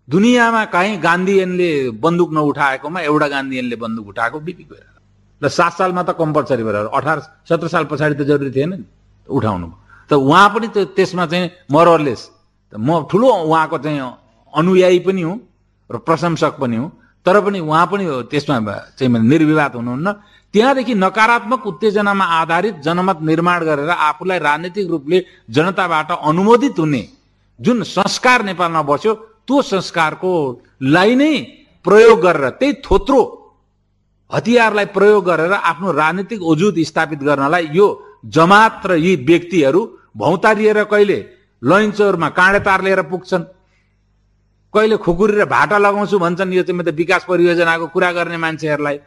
दुनियाँमा 0.08 0.64
काहीँ 0.70 0.98
गान्धीयनले 1.02 1.70
बन्दुक 1.98 2.32
नउठाएकोमा 2.34 3.00
एउटा 3.02 3.28
गान्धीयनले 3.28 3.76
बन्दुक 3.76 4.08
उठाएको 4.08 4.40
बिपी 4.40 4.64
कोइराला। 4.70 5.00
र 5.42 5.50
सात 5.50 5.74
सालमा 5.74 6.04
त 6.04 6.14
कम्पलसरी 6.14 6.64
भएर 6.64 6.94
अठार 6.94 7.20
सत्र 7.50 7.68
साल 7.68 7.84
पछाडि 7.90 8.16
त 8.16 8.22
जरुरी 8.30 8.52
थिएन 8.54 8.70
नि 8.70 8.86
उठाउनु। 9.30 9.68
त 10.10 10.14
उहाँ 10.14 10.50
पनि 10.54 10.68
त्यो 10.70 10.84
त्यसमा 10.94 11.26
चाहिँ 11.26 11.50
मरलेस 11.74 12.22
म 12.74 13.10
ठुलो 13.10 13.28
उहाँको 13.50 13.78
चाहिँ 13.82 14.00
अनुयायी 14.54 15.00
पनि 15.02 15.22
हुँ 15.22 15.38
र 15.90 15.98
प्रशंसक 16.06 16.62
पनि 16.62 16.78
हुँ। 16.78 16.90
तर 17.26 17.42
पनि 17.42 17.60
उहाँ 17.60 17.86
पनि 17.90 18.06
त्यसमा 18.30 18.56
चाहिँ 18.94 19.10
निर्विवाद 19.10 19.76
हुनुहुन्न। 19.76 20.08
त्यहाँदेखि 20.56 20.94
नकारात्मक 20.96 21.66
उत्तेजनामा 21.68 22.26
आधारित 22.34 22.76
जनमत 22.80 23.18
निर्माण 23.30 23.64
गरेर 23.68 23.90
आफूलाई 23.90 24.40
राजनीतिक 24.40 24.88
रूपले 24.90 25.18
जनताबाट 25.52 26.12
अनुमोदित 26.12 26.80
हुने 26.80 27.02
जुन 27.60 27.84
संस्कार 27.86 28.44
नेपालमा 28.46 28.82
बस्यो 28.82 29.14
त्यो 29.48 29.62
संस्कारको 29.62 30.32
लाई 30.96 31.16
नै 31.16 31.34
प्रयोग 31.86 32.20
गरेर 32.22 32.50
त्यही 32.60 32.74
थोत्रो 32.86 33.20
हतियारलाई 34.32 34.86
प्रयोग 34.96 35.26
गरेर 35.26 35.54
आफ्नो 35.54 35.92
राजनीतिक 35.92 36.40
वजुद 36.42 36.80
स्थापित 36.90 37.20
गर्नलाई 37.28 37.68
यो 37.76 37.88
जमात 38.38 38.88
र 38.88 38.96
यी 38.96 39.16
व्यक्तिहरू 39.28 39.82
भौतारिएर 40.18 40.84
कहिले 40.94 41.20
लैन्चौरमा 41.62 42.30
काँडे 42.40 42.60
तार 42.68 42.82
लिएर 42.84 43.02
पुग्छन् 43.12 43.44
कहिले 44.74 44.98
खुकुरी 45.04 45.36
र 45.36 45.46
भाटा 45.52 45.78
लगाउँछु 45.78 46.20
भन्छन् 46.20 46.54
यो 46.54 46.64
चाहिँ 46.64 46.80
मतलब 46.80 46.96
विकास 46.96 47.26
परियोजनाको 47.30 47.88
कुरा 47.92 48.12
गर्ने 48.18 48.38
मान्छेहरूलाई। 48.38 48.98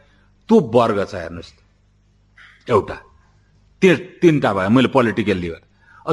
त्यो 0.49 0.59
वर्ग 0.73 0.99
छ 1.05 1.13
हेर्नुहोस् 1.15 1.53
एउटा। 2.69 2.97
तिनवटा 3.81 4.53
भयो। 4.53 4.69
मैले 4.69 4.87
पोलिटिकल 4.89 5.37
लिभर 5.37 5.61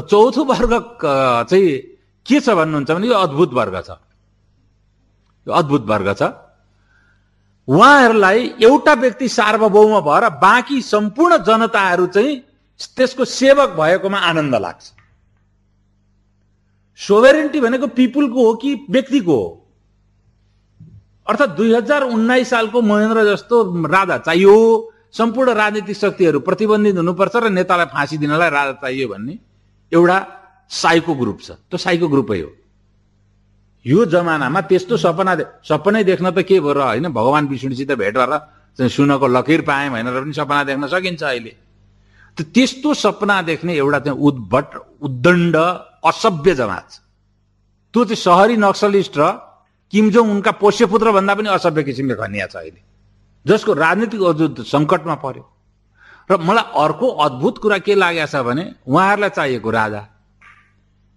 चौथो 0.09 0.43
वर्ग 0.45 0.73
चाहिँ 1.49 1.69
के 2.25 2.39
छ 2.39 2.49
भन्नुहुन्छ 2.53 2.91
भने 2.91 3.07
यो 3.07 3.17
अद्भुत 3.17 3.53
वर्ग 3.53 3.75
छ। 3.81 3.89
यो 5.47 5.53
अद्भुत 5.53 5.83
वर्ग 5.85 6.09
छ। 6.13 6.23
उहाँहरूलाई 7.67 8.39
एउटा 8.63 8.93
व्यक्ति 8.93 9.27
सार्वभौम 9.29 9.99
भएर 10.01 10.29
बाँकी 10.39 10.81
सम्पूर्ण 10.81 11.37
जनताहरू 11.43 12.05
चाहिँ 12.07 12.39
त्यसको 12.95 13.25
सेवक 13.25 13.69
भएकोमा 13.79 14.19
आनन्द 14.21 14.55
लाग्छ। 14.55 14.85
सोभेरेन्टी 16.99 17.59
भनेको 17.61 17.87
पिपुलको 17.87 18.45
हो 18.45 18.53
कि 18.55 18.73
व्यक्तिको 18.89 19.35
हो? 19.35 19.66
अर्थात् 21.27 21.55
दुई 21.57 21.73
हजार 21.75 22.03
उन्नाइस 22.03 22.49
सालको 22.49 22.81
महेन्द्र 22.81 23.23
जस्तो 23.25 23.55
राजा 23.87 24.17
चाहियो। 24.17 24.55
सम्पूर्ण 25.07 25.51
राजनीतिक 25.53 25.97
शक्तिहरू 25.97 26.39
प्रतिबन्धित 26.39 26.95
हुनुपर्छ 26.95 27.35
र 27.35 27.49
नेतालाई 27.49 27.85
फाँसी 27.91 28.17
दिनलाई 28.17 28.49
राजा 28.49 28.73
चाहियो 28.83 29.07
भन्ने 29.07 29.35
एउटा 29.91 30.17
साइको 30.71 31.13
ग्रुप 31.15 31.39
छ। 31.41 31.49
त्यो 31.67 31.77
साइको 31.77 32.07
ग्रुपै 32.07 32.39
हो। 32.41 32.51
यो 33.85 34.05
जमानामा 34.05 34.61
त्यस्तो 34.67 34.97
सपना 34.97 35.33
सपनै 35.63 36.03
देख्न 36.03 36.31
त 36.31 36.43
के 36.43 36.59
भयो 36.59 36.73
र 36.73 36.81
होइन? 36.81 37.07
भगवान् 37.07 37.47
विष्णुसित 37.47 37.91
भेट 37.95 38.17
भएर 38.17 38.89
सुनको 38.89 39.27
लकिर 39.27 39.61
पाएँ 39.63 39.89
भनेर 39.89 40.21
पनि 40.21 40.33
सपना 40.33 40.63
देख्न 40.63 40.87
सकिन्छ 40.87 41.23
अहिले। 41.23 41.53
त्यस्तो 42.37 42.93
सपना 42.93 43.41
देख्ने 43.41 43.73
एउटा 43.75 43.99
चाहिँ 43.99 44.19
उद्भट 44.19 44.67
उद्दण्ड 45.01 45.55
असभ्य 46.03 46.55
जमात। 46.55 46.87
छ 46.91 46.99
त्यो 47.93 48.03
चाहिँ 48.05 48.21
सहरी 48.21 48.55
नक्सलिस्ट 48.59 49.17
र 49.17 49.23
किमजोङ 49.93 50.25
उनका 50.31 50.51
पोष्यपुत्र 50.61 51.11
भन्दा 51.11 51.33
पनि 51.35 51.49
असभ्य 51.49 51.83
किसिमले 51.83 52.15
खनिया 52.15 52.47
छ 52.47 52.55
अहिले। 52.55 52.81
जसको 53.45 53.73
राजनीतिक 53.73 54.21
अजुत 54.21 54.61
सङ्कटमा 54.67 55.15
पर्यो। 55.23 55.45
र 56.29 56.37
मलाई 56.43 56.65
अर्को 56.83 57.07
अद्भुत 57.25 57.57
कुरा 57.63 57.77
के 57.87 57.95
लागेको 57.95 58.27
छ 58.27 58.35
भने 58.43 58.63
उहाँहरूलाई 58.87 59.29
चाहिएको 59.37 59.69
राजा। 59.71 60.01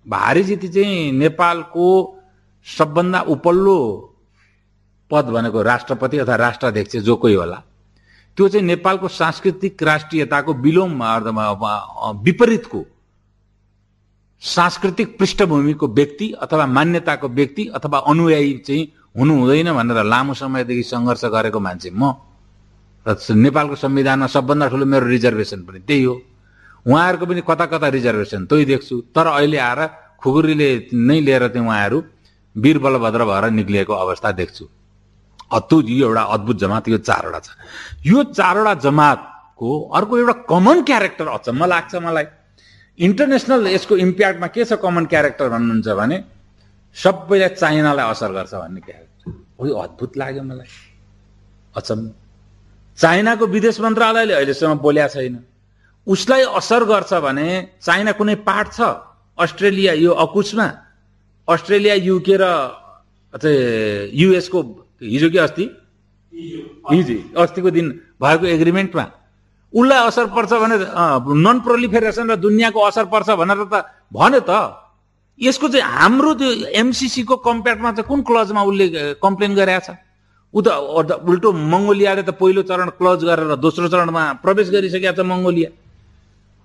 भारी 0.07 0.43
जिती 0.45 0.69
चाहिँ 0.69 1.13
नेपालको 1.13 1.87
सबभन्दा 2.67 3.21
उपल्लो 3.35 3.79
पद 5.11 5.25
भनेको 5.35 5.63
राष्ट्रपति 5.63 6.19
अथवा 6.19 6.37
राष्ट्राध्यक्ष 6.37 6.97
जो 7.03 7.17
कोही 7.17 7.35
होला 7.35 7.59
त्यो 8.37 8.49
चाहिँ 8.49 8.67
नेपालको 8.67 9.09
सांस्कृतिक 9.11 9.83
राष्ट्रियताको 9.83 10.55
विलोम 10.65 11.03
विपरीतको 12.25 12.81
सांस्कृतिक 14.42 15.18
पृष्ठभूमिको 15.18 15.87
व्यक्ति 15.88 16.31
अथवा 16.42 16.66
मान्यताको 16.66 17.29
व्यक्ति 17.29 17.66
अथवा 17.74 17.98
अनुयायी 17.98 18.53
चाहिँ 18.66 18.92
हुनु 19.18 19.35
हुँदैन 19.38 19.72
भनेर 19.72 20.05
लामो 20.05 20.35
समयदेखि 20.35 20.83
सङ्घर्ष 20.83 21.24
गरेको 21.24 21.61
मान्छे 21.61 21.90
म 21.90 22.14
र 23.07 23.16
नेपालको 23.33 23.76
संविधानमा 23.76 24.26
सबभन्दा 24.26 24.68
ठुलो 24.68 24.87
मेरो 24.87 25.07
रिजर्भेसन 25.07 25.61
पनि 25.64 25.79
त्यही 25.88 26.05
हो। 26.05 26.14
उहाँहरूको 26.87 27.26
पनि 27.26 27.42
कता 27.48 27.66
कता 27.66 27.88
रिजर्भेसन 27.88 28.44
त्यही 28.46 28.64
देख्छु। 28.64 28.96
तर 29.16 29.26
अहिले 29.26 29.57
आएर 29.57 29.81
खुकुरीले 30.20 30.68
नै 30.92 31.20
लिएर 31.20 31.48
चाहिँ 31.48 31.66
उहाँहरू 31.66 31.98
वीरबलभद्र 32.57 33.24
भएर 33.24 33.44
निक्लिएको 33.50 33.92
अवस्था 33.94 34.31
देख्छु। 34.33 34.64
अद्भुत 35.53 35.85
यो 35.88 36.07
एउटा 36.07 36.22
अद्भुत 36.22 36.57
जमात 36.59 36.88
यो 36.88 36.98
चारवटा 36.98 37.38
छ। 37.40 37.48
यो 38.05 38.24
चारवटा 38.37 38.74
जमातको 38.85 39.68
अर्को 39.96 40.18
एउटा 40.18 40.33
कमन 40.48 40.83
क्यारेक्टर 40.83 41.29
अचम्म 41.29 41.64
लाग्छ 41.64 41.94
मलाई। 41.96 42.24
इन्टरनेसनल 43.01 43.67
यसको 43.67 43.97
इम्प्याक्टमा 43.97 44.47
के 44.55 44.65
छ 44.65 44.77
कमन 44.77 45.05
क्यारेक्टर 45.09 45.49
भन्नुहुन्छ 45.49 45.89
भने 46.01 46.17
सबैलाई 46.97 47.49
चाइनालाई 47.57 48.07
असर 48.11 48.31
गर्छ 48.33 48.55
भन्ने 48.55 48.81
क्यारेक्टर 48.81 49.31
हो 49.61 49.75
अद्भुत 49.85 50.17
लाग्यो 50.17 50.43
मलाई। 50.43 50.69
अचम्म। 51.77 52.11
चाइनाको 52.99 53.47
विदेश 53.47 53.81
मन्त्रालयले 53.81 54.35
अहिलेसम्म 54.35 54.79
बोल्या 54.85 55.07
छैन। 55.09 55.37
उसलाई 56.07 56.43
असर 56.61 56.85
गर्छ 56.85 57.13
भने 57.25 57.49
चाइना 57.81 58.13
कुनै 58.13 58.35
पाठ 58.45 58.67
छ? 58.77 58.81
अस्ट्रेलिया 59.39 59.93
यो 60.05 60.13
अकुसमा? 60.21 60.67
अस्ट्रेलिया 61.49 61.95
युके 61.95 62.37
र 62.37 62.45
युएसको 64.13 64.61
हिजो 65.03 65.29
कि 65.31 65.39
अस्ति? 65.39 65.65
हिजो। 66.93 67.17
अस्तिको 67.43 67.71
दिन 67.71 67.87
भएको 68.21 68.47
एग्रिमेन्टमा 68.47 69.05
उसलाई 69.73 70.01
असर 70.07 70.27
पर्छ 70.35 70.53
भने 70.53 70.77
नन 71.47 71.57
प्रोलिफेरेसन 71.67 72.31
र 72.31 72.37
दुनियाँको 72.37 72.81
असर 72.81 73.05
पर्छ 73.07 73.29
भनेर 73.41 73.65
त 73.71 73.87
भन्यो 74.13 74.41
त। 74.41 74.53
यसको 75.41 75.69
चाहिँ 75.69 75.87
हाम्रो 75.87 76.35
त्यो 76.35 76.51
एमसिसीको 76.83 77.37
कम्प्याक्टमा 77.41 77.91
चाहिँ 77.93 78.09
कुन 78.09 78.21
क्लजमा 78.29 78.63
उसले 78.63 78.87
कम्प्लेन 79.23 79.55
गरेका 79.55 79.81
छ? 79.81 79.91
ऊ 80.55 80.61
त 80.61 80.69
उल्टो 81.23 81.53
मङ्गोलियाले 81.55 82.23
त 82.27 82.35
पहिलो 82.35 82.63
चरण 82.67 82.89
क्लज 82.99 83.25
गरेर 83.25 83.55
दोस्रो 83.63 83.89
चरणमा 83.89 84.43
प्रवेश 84.43 84.69
गरिसकेका 84.75 85.13
छ 85.15 85.23
मङ्गोलिया। 85.23 85.71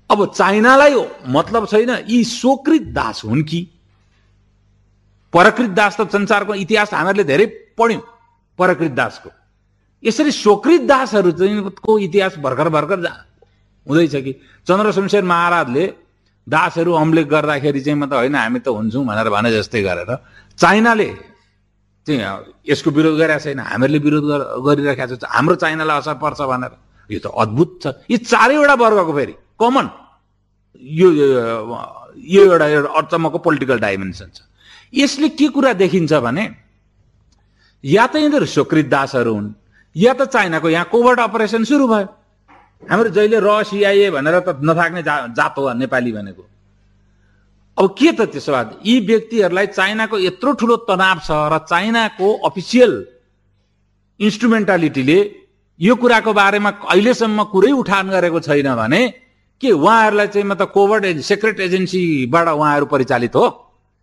अब 0.10 0.20
चाइनालाई 0.34 0.94
मतलब 1.30 1.63
छैन 1.70 1.91
यी 2.10 2.24
सोकृत 2.26 2.84
दास 2.91 3.22
हुन् 3.26 3.44
कि? 3.46 3.62
परकृत 5.34 5.72
दास 5.78 5.94
त 6.02 6.10
संसारको 6.10 6.54
इतिहास 6.65 6.94
हामीहरूले 6.94 7.24
धेरै 7.24 7.46
पढ्यौँ 7.78 8.02
परकृत 8.60 8.91
दासको। 8.91 9.30
यसरी 10.06 10.32
स्वकृत 10.32 10.82
दासहरू 10.86 11.32
चाहिँ 11.32 11.70
को 11.82 11.91
इतिहास 12.00 12.38
भर्खर 12.38 12.70
भर्खर 12.70 13.00
हुँदैछ 13.88 14.15
कि? 14.15 14.34
चन्द्र 14.68 14.91
शमशेर 14.91 15.24
महाराजले 15.24 15.86
दासहरू 16.48 16.91
अम्लेक 16.94 17.28
गर्दाखेरि 17.28 17.82
चाहिँ 17.82 17.98
म 18.00 18.06
त 18.06 18.13
होइन 18.13 18.36
हामी 18.36 18.60
त 18.60 18.68
हुन्छौँ 18.70 19.06
भनेर 19.06 19.30
भने 19.30 19.50
जस्तै 19.52 19.82
गरेर 19.82 20.12
चाइनाले 20.60 21.10
चाहिँ 22.06 22.22
यसको 22.70 22.89
विरोध 22.91 23.18
गरेका 23.18 23.39
छैन 23.41 23.60
हामीहरूले 23.60 24.00
विरोध 24.06 24.26
गरिरहेका 24.62 25.06
छ। 25.10 25.26
हाम्रो 25.26 25.56
चाइनालाई 25.58 25.98
असर 25.98 26.15
पर्छ 26.22 26.41
भनेर। 26.41 26.74
यो 27.10 27.20
त 27.20 27.34
अद्भुत 27.34 27.70
छ। 27.82 27.86
यी 28.10 28.18
चारैवटा 28.30 28.76
वर्गको 28.78 29.13
फेरि 29.18 29.34
कमन 29.58 29.86
यो 30.82 31.08
यो 32.13 32.41
एउटा 32.46 32.68
एउटा 32.78 33.18
पोलिटिकल 33.18 33.78
डाइमेन्सन 33.82 34.30
छ। 34.34 34.39
यसले 34.94 35.30
के 35.34 35.48
कुरा 35.50 35.74
देखिन्छ 35.82 36.13
भने 36.13 36.44
या 37.84 38.06
त 38.06 38.15
यिनीहरू 38.22 38.46
स्वकृत 38.46 38.86
दासहरू 38.86 39.34
हुन्। 39.34 39.48
या 39.95 40.13
त 40.13 40.21
चाइनाको 40.27 40.69
यहाँ 40.69 40.86
कोभर्ट 40.91 41.19
अपरेसन 41.19 41.63
सुरु 41.63 41.88
भयो। 41.88 42.08
हाम्रो 42.84 43.10
जहिले 43.10 43.39
र 43.39 43.63
सिआइए 43.63 44.10
भनेर 44.12 44.39
त 44.39 44.60
नथाक्ने 44.62 45.01
जा 45.03 45.15
जात 45.31 45.55
हो 45.58 45.73
नेपाली 45.73 46.12
भनेको। 46.12 46.43
अब 47.77 47.95
के 47.97 48.12
त 48.12 48.21
त्यसो 48.31 48.51
भए? 48.51 48.75
यी 48.86 48.99
व्यक्तिहरूलाई 49.08 49.67
चाइनाको 49.67 50.17
यत्रो 50.19 50.51
ठुलो 50.60 50.75
तनाव 50.88 51.17
छ 51.23 51.31
र 51.31 51.58
चाइनाको 51.67 52.27
अफिसियल 52.47 52.91
इन्स्ट्रुमेन्टालिटीले 54.19 55.19
यो 55.79 55.95
कुराको 55.95 56.31
बारेमा 56.34 56.69
अहिलेसम्म 56.88 57.43
कुरै 57.51 57.71
उठान 57.71 58.10
गरेको 58.10 58.39
छैन 58.39 58.75
भने 58.75 59.01
के 59.62 59.71
उहाँहरूलाई 59.71 60.27
चाहिँ 60.27 60.47
मतलब 60.47 60.71
कोभर्ट 60.71 61.19
सेक्रेट 61.19 61.60
एजेन्सीबाट 61.60 62.47
उहाँहरू 62.47 62.86
परिचालित 62.86 63.36
हो? 63.36 63.45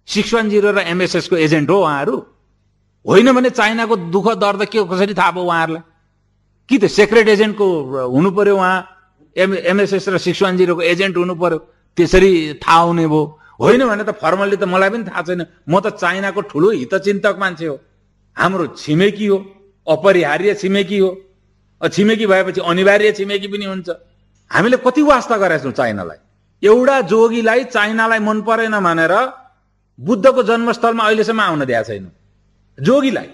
सिक्स 0.08 0.34
वान 0.34 0.48
जिरो 0.50 0.70
र 0.72 0.78
एमएसएसको 0.92 1.36
एजेन्ट 1.36 1.70
हो 1.70 1.76
उहाँहरू? 1.80 2.16
होइन 3.06 3.32
भने 3.32 3.50
चाइनाको 3.50 3.96
दुःख 4.14 4.26
दर्द 4.38 4.64
के 4.64 4.84
कसरी 4.84 5.14
थाहा 5.14 5.30
भयो 5.30 5.44
उहाँहरूलाई? 5.44 5.82
कि 6.68 6.78
त 6.78 6.86
सेक्रेट 6.86 7.28
एजेन्टको 7.28 7.66
हुनु 8.14 8.30
पर्यो 8.30 8.56
उहाँ? 8.56 8.76
एम 9.36 9.54
एमएसएस 9.54 10.08
र 10.08 10.18
सिक्स 10.18 10.42
वान 10.42 10.56
जिरोको 10.56 10.82
एजेन्ट 10.82 11.16
हुनु 11.16 11.34
पर्यो? 11.34 11.58
त्यसरी 11.98 12.54
थाहा 12.62 12.80
हुने 12.80 13.06
भयो। 13.06 13.22
होइन 13.60 13.86
भने 13.86 14.04
त 14.04 14.10
फर्मल्ली 14.22 14.56
त 14.56 14.64
मलाई 14.64 14.90
पनि 14.90 15.04
थाहा 15.04 15.22
छैन। 15.22 15.46
म 15.68 15.80
त 15.80 15.98
चाइनाको 15.98 16.40
ठुलो 16.46 16.70
हितचिन्तक 16.70 17.36
मान्छे 17.38 17.66
हो। 17.66 17.76
हाम्रो 18.36 18.66
छिमेकी 18.78 19.26
हो। 19.26 19.38
अपरिहार्य 19.86 20.54
छिमेकी 20.54 20.98
हो। 20.98 21.10
छिमेकी 21.82 22.26
भएपछि 22.26 22.60
अनिवार्य 22.62 23.12
छिमेकी 23.12 23.48
पनि 23.48 23.64
हुन्छ। 23.64 23.88
हामीले 24.50 24.76
कति 24.76 25.02
वास्ता 25.02 25.36
गरेका 25.36 25.64
छौँ 25.64 25.72
चाइनालाई? 25.72 26.18
एउटा 26.62 27.00
जोगीलाई 27.10 27.64
चाइनालाई 27.64 28.18
मन 28.18 28.42
परेन 28.42 28.78
भनेर 28.80 29.14
बुद्धको 29.98 30.42
जन्मस्थलमा 30.42 31.04
अहिलेसम्म 31.04 31.40
आउन 31.40 31.64
दिएको 31.64 31.84
छैन। 31.84 32.06
जोगीलाई। 32.78 33.30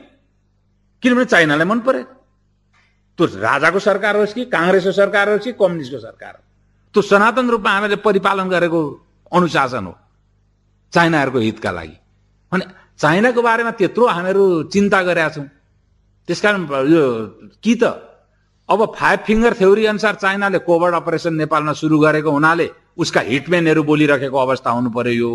किनभने 1.02 1.24
चाइनालाई 1.24 1.66
मन 1.66 1.80
परे 1.80 2.02
त्यो 3.18 3.26
राजाको 3.38 3.78
सरकार 3.78 4.16
होस् 4.16 4.34
कि 4.34 4.44
काङ्ग्रेसको 4.46 4.92
सरकार 4.92 5.28
होस् 5.28 5.44
कि 5.44 5.52
कम्युनिस्टको 5.52 5.98
सरकार 6.00 6.32
हो 6.34 6.42
त्यो 6.94 7.02
सनातन 7.02 7.46
रूपमा 7.50 7.70
हामीले 7.70 7.96
परिपालन 8.02 8.48
गरेको 8.48 8.80
अनुशासन 9.32 9.84
हो। 9.86 9.94
चाइनाहरूको 10.92 11.38
हितका 11.38 11.70
लागि। 11.70 11.96
अनि 12.52 12.64
चाइनाको 12.98 13.42
बारेमा 13.42 13.70
त्यत्रो 13.78 14.06
हामीहरू 14.06 14.44
चिन्ता 14.72 15.02
गरेका 15.02 15.28
छौँ। 15.28 15.46
त्यसकारण 16.28 16.62
यो 16.92 17.02
कि 17.62 17.74
त 17.74 17.84
अब 18.68 18.80
फाइभ 18.96 19.20
फिङ्गर 19.26 19.52
थ्योरी 19.54 19.84
अनुसार 19.86 20.14
चाइनाले 20.14 20.58
कोभिड 20.60 20.94
अपरेसन 20.94 21.34
नेपालमा 21.34 21.72
सुरु 21.72 21.98
गरेको 21.98 22.30
हुनाले 22.30 22.70
उसका 22.96 23.20
हिटम्यानहरू 23.20 23.82
बोलिरहेको 23.82 24.38
अवस्था 24.38 24.70
हुनु 24.70 24.90
पर्यो। 24.90 25.14
यो 25.14 25.30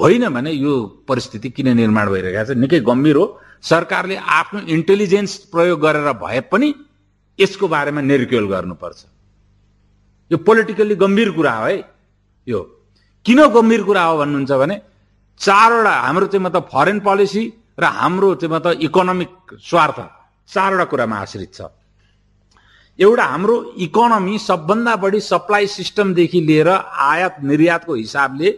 होइन 0.00 0.28
भने 0.28 0.50
यो 0.52 0.72
परिस्थिति 1.08 1.48
किन 1.50 1.68
निर्माण 1.76 2.08
भइरहेको 2.10 2.44
छ? 2.44 2.56
निकै 2.56 2.80
गम्भीर 2.80 3.16
हो। 3.16 3.26
सरकारले 3.62 4.16
आफ्नो 4.16 4.60
इन्टेलिजेन्स 4.74 5.36
प्रयोग 5.52 5.80
गरेर 5.80 6.12
भए 6.16 6.40
पनि 6.52 6.68
यसको 7.38 7.68
बारेमा 7.68 8.00
निर्क्योल 8.00 8.46
गर्नुपर्छ। 8.48 9.00
यो 10.30 10.38
पोलिटिकल्ली 10.38 10.94
गम्भीर 10.96 11.30
कुरा 11.30 11.52
हो 11.52 11.66
है। 11.66 11.76
यो 12.48 12.60
किन 13.26 13.40
गम्भीर 13.46 13.82
कुरा 13.82 14.02
हो 14.04 14.16
भन्नुहुन्छ 14.18 14.52
भने 14.52 14.76
चारवटा 15.40 15.92
हाम्रो 16.00 16.26
चाहिँ 16.26 16.44
मतलब 16.44 16.68
फरेन 16.72 16.98
पोलिसी 17.00 17.44
र 17.80 17.84
हाम्रो 17.84 18.34
चाहिँ 18.34 18.54
मतलब 18.54 18.80
इकोनोमिक 18.82 19.32
स्वार्थ 19.60 19.98
चारवटा 20.50 20.84
कुरामा 20.84 21.16
आश्रित 21.18 21.52
छ। 21.54 21.68
एउटा 22.98 23.24
हाम्रो 23.24 23.56
इकोनोमी 23.78 24.38
सबभन्दा 24.38 24.96
बढी 24.96 25.20
सप्लाई 25.22 25.66
सिस्टमदेखि 25.68 26.40
लिएर 26.40 26.68
आयात 26.68 27.36
निर्यातको 27.44 27.94
हिसाबले 27.94 28.48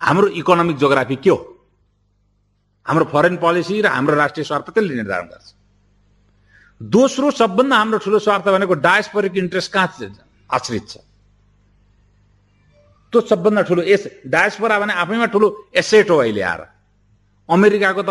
हाम्रो 0.00 0.26
इकोनोमिक 0.40 0.76
जोग्राफी 0.76 1.16
के 1.16 1.30
हो? 1.30 1.38
हाम्रो 2.86 3.04
फरेन 3.12 3.36
पोलिसी 3.36 3.80
र 3.82 3.86
हाम्रो 3.88 4.14
राष्ट्रिय 4.16 4.44
स्वार्थ 4.44 4.70
त्यसले 4.70 4.94
निर्धारण 4.94 5.26
गर्छ। 5.26 5.46
दोस्रो 6.80 7.30
सबभन्दा 7.30 7.76
हाम्रो 7.76 7.98
ठुलो 7.98 8.18
स्वार्थ 8.18 8.44
भनेको 8.48 8.74
डायस्पोरिक 8.76 9.36
इन्ट्रेस्ट 9.36 9.72
कहाँ 9.72 9.88
आश्रित 10.50 10.88
छ। 10.88 10.96
त्यो 13.12 13.20
सबभन्दा 13.22 13.62
ठुलो 13.62 13.82
एस 13.82 14.02
डायस्पोरा 14.26 14.78
भने 14.78 14.92
आफैमा 14.92 15.26
ठुलो 15.32 15.48
एसेट 15.74 16.10
हो 16.10 16.16
अहिले 16.16 16.42
आएर। 16.42 16.62
अमेरिकाको 17.48 18.02
त 18.02 18.10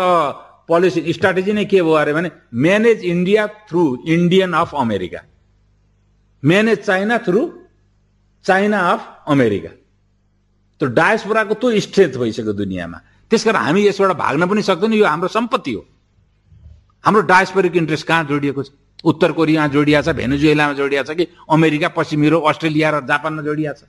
पोलिसी 0.66 1.12
स्ट्राटेजी 1.12 1.52
नै 1.52 1.64
के 1.70 1.78
भयो 1.78 1.92
अरे 1.94 2.12
भने 2.12 2.30
manage 2.52 3.04
India 3.06 3.46
through 3.70 3.82
Indian 4.02 4.52
of 4.52 4.74
America 4.74 5.20
manage 6.42 6.78
China 6.84 7.18
through 7.22 7.40
China 8.44 8.78
of 8.92 9.00
America 9.30 9.70
त्यो 10.80 10.88
डायस्पोराको 10.88 11.54
त्यो 11.54 11.80
स्ट्रेन्थ 11.80 12.16
भइसक्यो 12.16 12.52
दुनियाँमा। 12.52 12.98
त्यस 13.30 13.44
कारण 13.44 13.58
हामी 13.58 13.86
यसबाट 13.86 14.12
भाग्न 14.16 14.46
पनि 14.46 14.62
सक्दैनौँ 14.62 14.98
यो 14.98 15.06
हाम्रो 15.06 15.28
सम्पत्ति 15.28 15.72
हो। 15.72 15.82
हाम्रो 17.04 17.22
डायस्पोरिक 17.22 17.76
इन्ट्रेस्ट 17.76 18.06
कहाँ 18.06 18.24
जोडिएको 18.24 18.62
छ? 18.62 18.70
उत्तर 19.04 19.32
कोरियामा 19.32 19.66
जोडिया 19.72 20.02
छ 20.02 20.08
भेनेजुएलामा 20.16 20.72
जोडिया 20.74 21.02
छ 21.02 21.10
कि 21.16 21.26
अमेरिका 21.48 21.88
पश्चिम 21.96 22.24
युरोप 22.24 22.44
अस्ट्रेलिया 22.48 22.90
र 22.90 23.00
जापानमा 23.06 23.42
जोडिया 23.42 23.72
छ? 23.72 23.82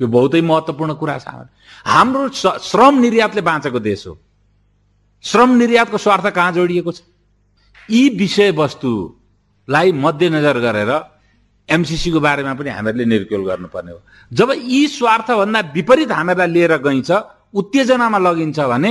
यो 0.00 0.06
बहुतै 0.06 0.40
महत्त्वपूर्ण 0.40 0.94
कुरा 0.94 1.18
छ 1.18 1.28
हाम्रो। 1.86 2.28
श्रम 2.60 2.94
निर्यातले 3.00 3.40
बाँचेको 3.40 3.80
देश 3.80 4.06
हो। 4.06 4.18
श्रम 5.24 5.50
निर्यातको 5.56 5.98
स्वार्थ 5.98 6.26
कहाँ 6.34 6.52
जोडिएको 6.52 6.92
छ? 6.92 7.00
यी 7.88 8.08
विषयवस्तुलाई 8.16 9.92
मध्यनजर 9.92 10.58
गरेर 10.60 10.92
एमसिसीको 11.68 12.20
बारेमा 12.20 12.54
पनि 12.54 12.70
हामीहरूले 12.70 13.04
निर्क्योल 13.04 13.42
गर्नुपर्ने 13.50 13.90
हो। 13.92 14.00
जब 14.32 14.48
यी 14.56 14.86
स्वार्थभन्दा 14.88 15.60
विपरीत 15.74 16.10
हामीहरूलाई 16.12 16.50
लिएर 16.54 16.76
गइन्छ 16.86 17.10
उत्तेजनामा 17.54 18.18
लगिन्छ 18.18 18.58
भने 18.72 18.90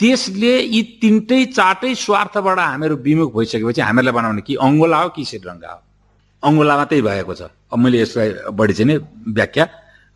त्यसले 0.00 0.54
यी 0.74 0.82
तिनटै 1.02 1.44
चारटै 1.58 1.94
स्वार्थबाट 1.94 2.58
हामीहरू 2.58 2.96
विमुख 3.06 3.34
भइसकेपछि 3.34 3.80
हामीहरूलाई 3.80 4.14
बनाउने 4.14 4.42
कि 4.46 4.54
अङ्गोला 4.66 4.98
हो 5.02 5.08
कि 5.16 5.24
श्रीलङ्का 5.24 5.70
हो। 5.74 5.80
अङ्गोलामा 6.42 6.84
त्यही 6.90 7.02
भएको 7.02 7.34
छ। 7.34 7.42
अब 7.72 7.78
मैले 7.78 7.98
यसलाई 8.02 8.28
बढी 8.54 8.72
चाहिँ 8.78 8.88
नै 8.90 8.96
व्याख्या 9.38 9.64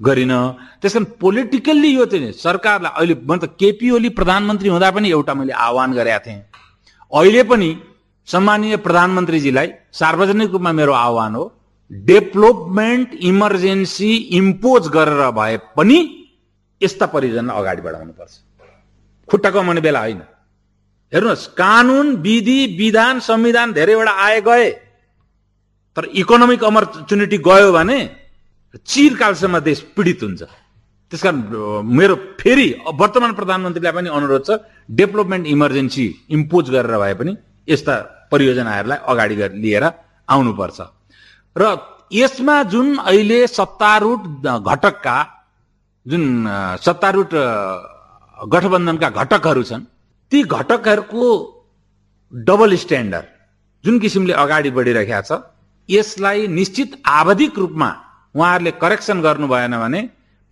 गरिनँ। 0.00 0.40
त्यस 0.80 0.92
कारण 0.94 1.04
पोलिटिकल्ली 1.18 1.90
यो 1.94 2.04
चाहिँ 2.06 2.32
सरकारलाई 2.32 2.92
अहिले 2.94 3.14
म 3.26 3.32
त 3.42 3.44
केपी 3.58 3.90
ओली 3.90 4.08
प्रधानमन्त्री 4.18 4.68
हुँदा 4.70 4.90
पनि 4.94 5.08
एउटा 5.10 5.34
मैले 5.34 5.52
आह्वान 5.52 5.90
गरेका 5.98 6.18
थिएँ। 6.26 6.42
अहिले 7.10 7.42
पनि 7.50 7.70
सम्मानीय 8.28 8.76
प्रधानमन्त्रीजीलाई 8.86 9.68
सार्वजनिक 9.92 10.50
रूपमा 10.54 10.72
मेरो 10.72 10.92
आह्वान 10.94 11.34
हो। 11.34 11.44
डेभलपमेन्ट 11.92 13.14
इमर्जेन्सी 13.22 14.12
इम्पोज 14.32 14.88
गरेर 14.88 15.30
भए 15.30 15.56
पनि 15.76 15.98
यस्ता 16.80 17.06
परियोजना 17.06 17.52
अगाडि 17.52 17.82
बढाउनुपर्छ। 17.82 18.32
खुट्टा 19.28 19.50
कमाउने 19.50 19.80
बेला 19.80 20.00
होइन। 20.00 20.22
हेर्नुहोस् 21.12 21.46
कानुन 21.54 22.16
विधि 22.16 22.60
विधान 22.78 23.20
संविधान 23.20 23.72
धेरैवटा 23.72 24.12
आए 24.26 24.40
गए। 24.40 24.70
तर 25.96 26.04
इकोनोमिक 26.14 26.64
अपर्च्युनिटी 26.64 27.38
गयो 27.38 27.72
भने 27.72 27.98
चिरकालसम्म 28.86 29.58
देश 29.60 29.80
पीडित 29.96 30.22
हुन्छ। 30.22 30.42
त्यस 31.12 31.22
कारण 31.22 31.38
मेरो 31.92 32.14
फेरि 32.40 32.68
वर्तमान 32.90 33.32
प्रधानमन्त्रीलाई 33.36 33.92
पनि 33.92 34.08
अनुरोध 34.08 34.42
छ 34.46 34.50
डेभलपमेन्ट 34.90 35.46
इमर्जेन्सी 35.46 36.06
इम्पोज 36.30 36.70
गरेर 36.70 36.96
भए 36.98 37.14
पनि 37.20 37.32
यस्ता 37.68 37.94
परियोजनाहरूलाई 38.32 38.98
अगाडि 39.04 39.34
लिएर 39.60 39.84
आउनुपर्छ। 40.28 40.80
र 41.56 41.76
यसमा 42.12 42.62
जुन 42.64 42.96
अहिले 43.00 43.46
सत्तारूढ 43.48 44.46
घटकका 44.68 45.16
जुन 46.06 46.24
सत्तारूढ 46.84 47.34
गठबन्धनका 48.38 49.08
घटकहरू 49.12 49.62
छन् 49.62 49.84
ती 50.32 50.42
घटकहरूको 50.50 51.26
डबल 52.32 52.76
स्ट्यान्डर्ड 52.76 53.26
जुन 53.84 53.98
किसिमले 53.98 54.32
अगाडि 54.44 54.70
बढिरहेका 54.70 55.20
छ 55.22 55.40
यसलाई 55.88 56.46
निश्चित 56.50 56.96
आवधिक 57.10 57.58
रूपमा 57.58 57.90
उहाँहरूले 58.34 58.72
करेक्सन 58.82 59.20
गर्नु 59.22 59.48
भएन 59.48 59.76
भने 59.78 60.00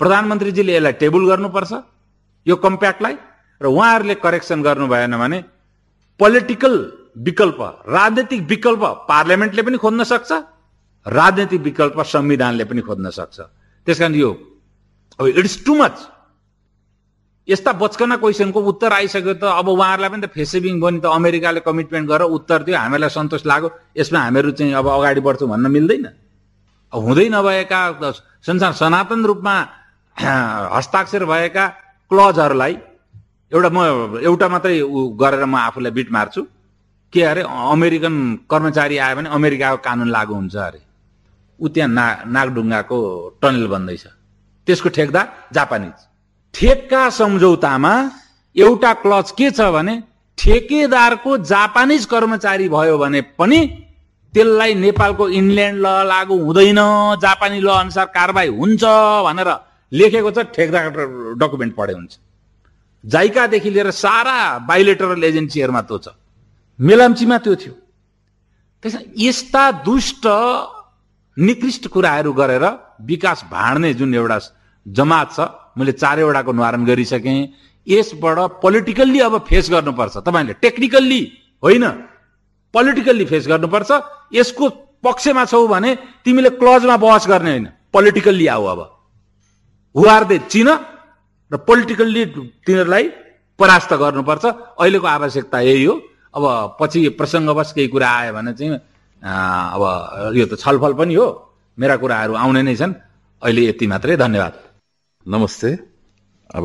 प्रधानमन्त्रीजीले 0.01 0.77
यसलाई 0.77 0.93
टेबल 1.03 1.27
गर्नुपर्छ 1.31 1.73
यो 2.47 2.57
कम्प्याक्टलाई 2.59 3.17
र 3.61 3.67
उहाँहरूले 3.69 4.15
करेक्सन 4.25 4.63
गर्नु 4.63 4.87
भएन 4.89 5.17
भने 5.19 5.39
पोलिटिकल 6.21 6.75
विकल्प 7.27 7.61
राजनैतिक 7.89 8.41
विकल्प 8.49 8.83
पार्लियामेन्टले 9.09 9.63
पनि 9.63 9.79
खोज्न 9.85 10.05
सक्छ 10.13 10.31
राजनैतिक 11.07 11.61
विकल्प 11.61 12.01
संविधानले 12.07 12.65
पनि 12.65 12.81
खोज्न 12.81 13.11
सक्छ। 13.11 13.41
त्यस 13.87 14.01
यो 14.01 14.31
अब 15.21 15.27
इट्स 15.27 15.65
टु 15.65 15.75
मच 15.75 15.97
यस्ता 17.49 17.73
बचकना 17.73 18.17
क्वेसनको 18.17 18.61
उत्तर 18.71 18.93
आइसक्यो 18.93 19.35
त 19.35 19.45
अब 19.45 19.69
उहाँहरूलाई 19.69 20.11
पनि 20.11 20.23
त 20.23 20.31
फेसेबिङ 20.31 20.81
भयो 20.81 20.91
नि 20.91 21.01
त। 21.01 21.07
अमेरिकाले 21.11 21.61
कमिटमेन्ट 21.67 22.09
गरेर 22.09 22.29
उत्तर 22.37 22.63
दियो 22.63 22.77
हामीलाई 22.79 23.11
सन्तोष 23.11 23.47
लाग्यो। 23.47 23.69
यसमा 23.99 24.19
हामीहरू 24.21 24.51
चाहिँ 24.59 24.73
अब 24.77 24.87
अगाडि 24.87 25.21
बढ्छौँ 25.21 25.49
भन्न 25.49 25.67
मिल्दैन। 25.67 26.07
अब 26.93 26.99
हुँदै 27.01 27.29
नभएका 27.35 27.81
संसार 28.47 28.73
सनातन 28.73 29.25
रूपमा 29.25 29.55
हस्ताक्षर 30.77 31.25
भएका 31.25 31.65
क्लजहरूलाई 32.11 32.73
एउटा 33.53 33.69
म 33.73 33.79
एउटा 34.21 34.47
मात्रै 34.49 34.79
गरेर 35.17 35.45
म 35.45 35.55
आफूलाई 35.57 35.93
बिट 35.99 36.09
मार्छु। 36.13 36.43
के 37.13 37.23
अरे 37.25 37.43
अमेरिकन 37.43 38.15
कर्मचारी 38.51 38.97
आयो 39.03 39.17
भने 39.17 39.29
अमेरिकाको 39.35 39.79
कानुन 39.83 40.09
लागू 40.15 40.35
हुन्छ 40.35 40.57
अरे। 40.57 40.81
ऊ 41.61 41.69
त्यहाँ 41.69 41.91
ना 41.91 42.07
नागढुङ्गाको 42.27 42.99
टनल 43.43 43.67
बन्दैछ। 43.73 44.05
त्यसको 44.67 44.89
ठेकदार 44.89 45.27
जापानिज। 45.55 45.99
ठेक्का 46.55 47.03
सम्झौतामा 47.11 47.95
एउटा 48.57 48.93
क्लच 49.03 49.31
के 49.39 49.51
छ 49.51 49.61
भने 49.77 49.95
ठेकेदारको 50.39 51.37
जापानिज 51.53 52.05
कर्मचारी 52.13 52.69
भयो 52.69 52.97
भने 52.99 53.21
पनि 53.39 53.61
त्यसलाई 54.33 54.75
नेपालको 54.75 55.29
इन्ल्यान्ड 55.29 55.79
ल 55.85 55.87
लागू 56.07 56.37
हुँदैन 56.45 56.81
जापानी 57.23 57.61
ल 57.61 57.69
अनुसार 57.69 58.07
कारवाही 58.17 58.49
हुन्छ 58.59 58.83
भनेर 59.27 59.51
लेखेको 59.93 60.31
छ 60.31 60.39
ठेकदार 60.57 60.85
डकुमेन्ट 61.39 61.75
पढे 61.77 61.93
हुन्छ। 61.93 62.13
जाइकादेखि 63.05 63.71
लिएर 63.71 63.91
सारा 63.91 64.37
बायोलेटरल 64.69 65.25
एजेन्सीहरूमा 65.25 65.83
त्यो 65.83 65.99
छ। 65.99 66.09
मेलाम्चीमा 66.79 67.39
त्यो 67.45 67.55
थियो। 67.57 67.75
त्यस 68.83 68.95
यस्ता 69.19 69.65
दुष्ट 69.85 70.25
निकृष्ट 71.41 71.87
कुराहरू 71.89 72.33
गरेर 72.33 72.65
विकास 73.01 73.45
भाँड्ने 73.51 73.93
जुन 73.95 74.15
एउटा 74.15 74.39
जमात 74.87 75.33
छ 75.33 75.41
मैले 75.79 75.93
चारैवटाको 75.93 76.53
निवारण 76.53 76.85
गरिसकेँ। 76.85 77.39
यसबाट 77.87 78.39
पोलिटिकल्ली 78.63 79.21
अब 79.21 79.39
फेस 79.49 79.71
गर्नुपर्छ। 79.71 80.17
तपाईँले 80.19 80.53
टेक्निकल्ली 80.61 81.21
होइन? 81.63 81.85
पोलिटिकल्ली 82.75 83.25
फेस 83.25 83.49
गर्नुपर्छ। 83.49 83.91
यसको 84.33 84.69
पक्षमा 85.05 85.45
छौ 85.45 85.67
भने 85.67 85.95
तिमीले 86.25 86.51
क्लजमा 86.61 86.97
बहस 86.97 87.27
गर्ने 87.29 87.51
होइन। 87.51 87.67
पोलिटिकल्ली 87.93 88.47
आऊ 88.47 88.65
अब। 88.65 88.81
हुवार्दे 89.95 90.39
चिन। 90.51 90.69
र 91.51 91.57
पोलिटिकल्ली 91.57 92.25
तिनीहरूलाई 92.67 93.05
परास्त 93.59 93.93
गर्नुपर्छ। 93.95 94.45
अहिलेको 94.77 95.07
आवश्यकता 95.07 95.61
यही 95.61 95.85
हो। 95.85 95.95
अब 96.35 96.77
पछि 96.81 97.09
प्रसङ्गवश 97.19 97.73
केही 97.73 97.89
कुरा 97.89 98.11
आयो 98.11 98.33
भने 98.33 98.53
चाहिँ 98.53 98.79
अब 99.23 99.83
यो 100.37 100.47
त 100.47 100.57
छलफल 100.57 100.93
पनि 100.97 101.15
हो। 101.15 101.27
मेरा 101.79 101.97
कुराहरू 101.97 102.35
आउने 102.35 102.63
नै 102.63 102.75
छन्। 102.77 102.93
अहिले 103.43 103.63
यति 103.69 103.87
मात्रै। 103.87 104.17
धन्यवाद। 104.17 104.55
नमस्ते। 105.27 105.71
अब 106.51 106.65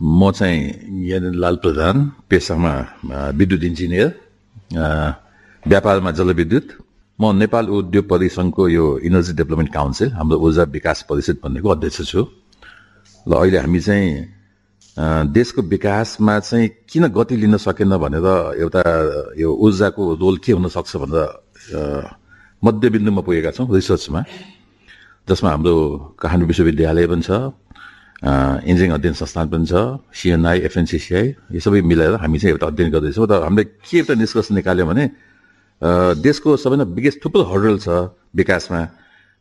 म 0.00 0.30
चाहिँ 0.32 1.34
लाल 1.42 1.56
प्रधान 1.60 1.96
पेसामा 2.30 2.72
विद्युत 3.36 3.62
इन्जिनियर 3.62 4.08
व्यापारमा 5.64 6.10
जलविद्युत। 6.18 6.66
म 7.18 7.22
नेपाल 7.36 7.64
उद्योग 7.68 8.04
परिसङ्घको 8.08 8.62
यो 8.68 8.84
इनर्जी 9.04 9.32
डेभलपमेन्ट 9.36 9.70
काउन्सिल 9.72 10.08
हाम्रो 10.16 10.36
ऊर्जा 10.40 10.64
विकास 10.72 10.98
परिषद 11.10 11.36
भन्नेको 11.44 11.68
अध्यक्ष 11.68 12.00
छु। 12.10 12.22
ल 13.26 13.32
अहिले 13.36 13.58
हामी 13.60 13.80
चाहिँ 13.80 14.08
देशको 15.28 15.62
विकासमा 15.62 16.38
चाहिँ 16.40 16.68
किन 16.88 17.04
गति 17.12 17.36
लिन 17.36 17.56
सकेन 17.60 17.92
भनेर 18.00 18.26
एउटा 18.56 18.82
यो 19.36 19.48
ऊर्जाको 19.52 20.02
रोल 20.16 20.36
के 20.40 20.52
हुन 20.52 20.68
सक्छ 20.68 20.96
भनेर 20.96 21.49
मध्यबिन्दुमा 22.62 23.22
पुगेका 23.26 23.50
छौँ 23.56 23.66
रिसर्चमा। 23.68 24.20
जसमा 25.28 25.48
हाम्रो 25.50 25.74
काठमाडौँ 26.20 26.48
विश्वविद्यालय 26.48 27.06
पनि 27.12 27.22
छ 27.22 27.30
इन्जिनियरिङ 28.20 28.92
अध्ययन 28.96 29.14
संस्थान 29.16 29.46
पनि 29.52 29.66
छ 29.68 29.74
सिएनआई 30.12 30.58
एफएनसिसिआई 30.68 31.26
यो 31.56 31.60
सबै 31.60 31.80
मिलाएर 31.80 32.14
हामी 32.20 32.38
चाहिँ 32.40 32.52
एउटा 32.52 32.66
अध्ययन 32.66 32.90
गर्दैछौँ। 32.92 33.26
र 33.30 33.32
हामीले 33.44 33.64
के 33.88 33.96
एउटा 33.98 34.14
निष्कर्ष 34.20 34.48
निकाल्यो 34.60 34.84
भने 34.90 35.04
देशको 36.20 36.48
सबैभन्दा 36.56 36.84
बिगेस्ट 36.96 37.18
थुप्रो 37.24 37.42
हर्डल 37.48 37.76
छ 37.84 37.88
विकासमा। 38.36 38.80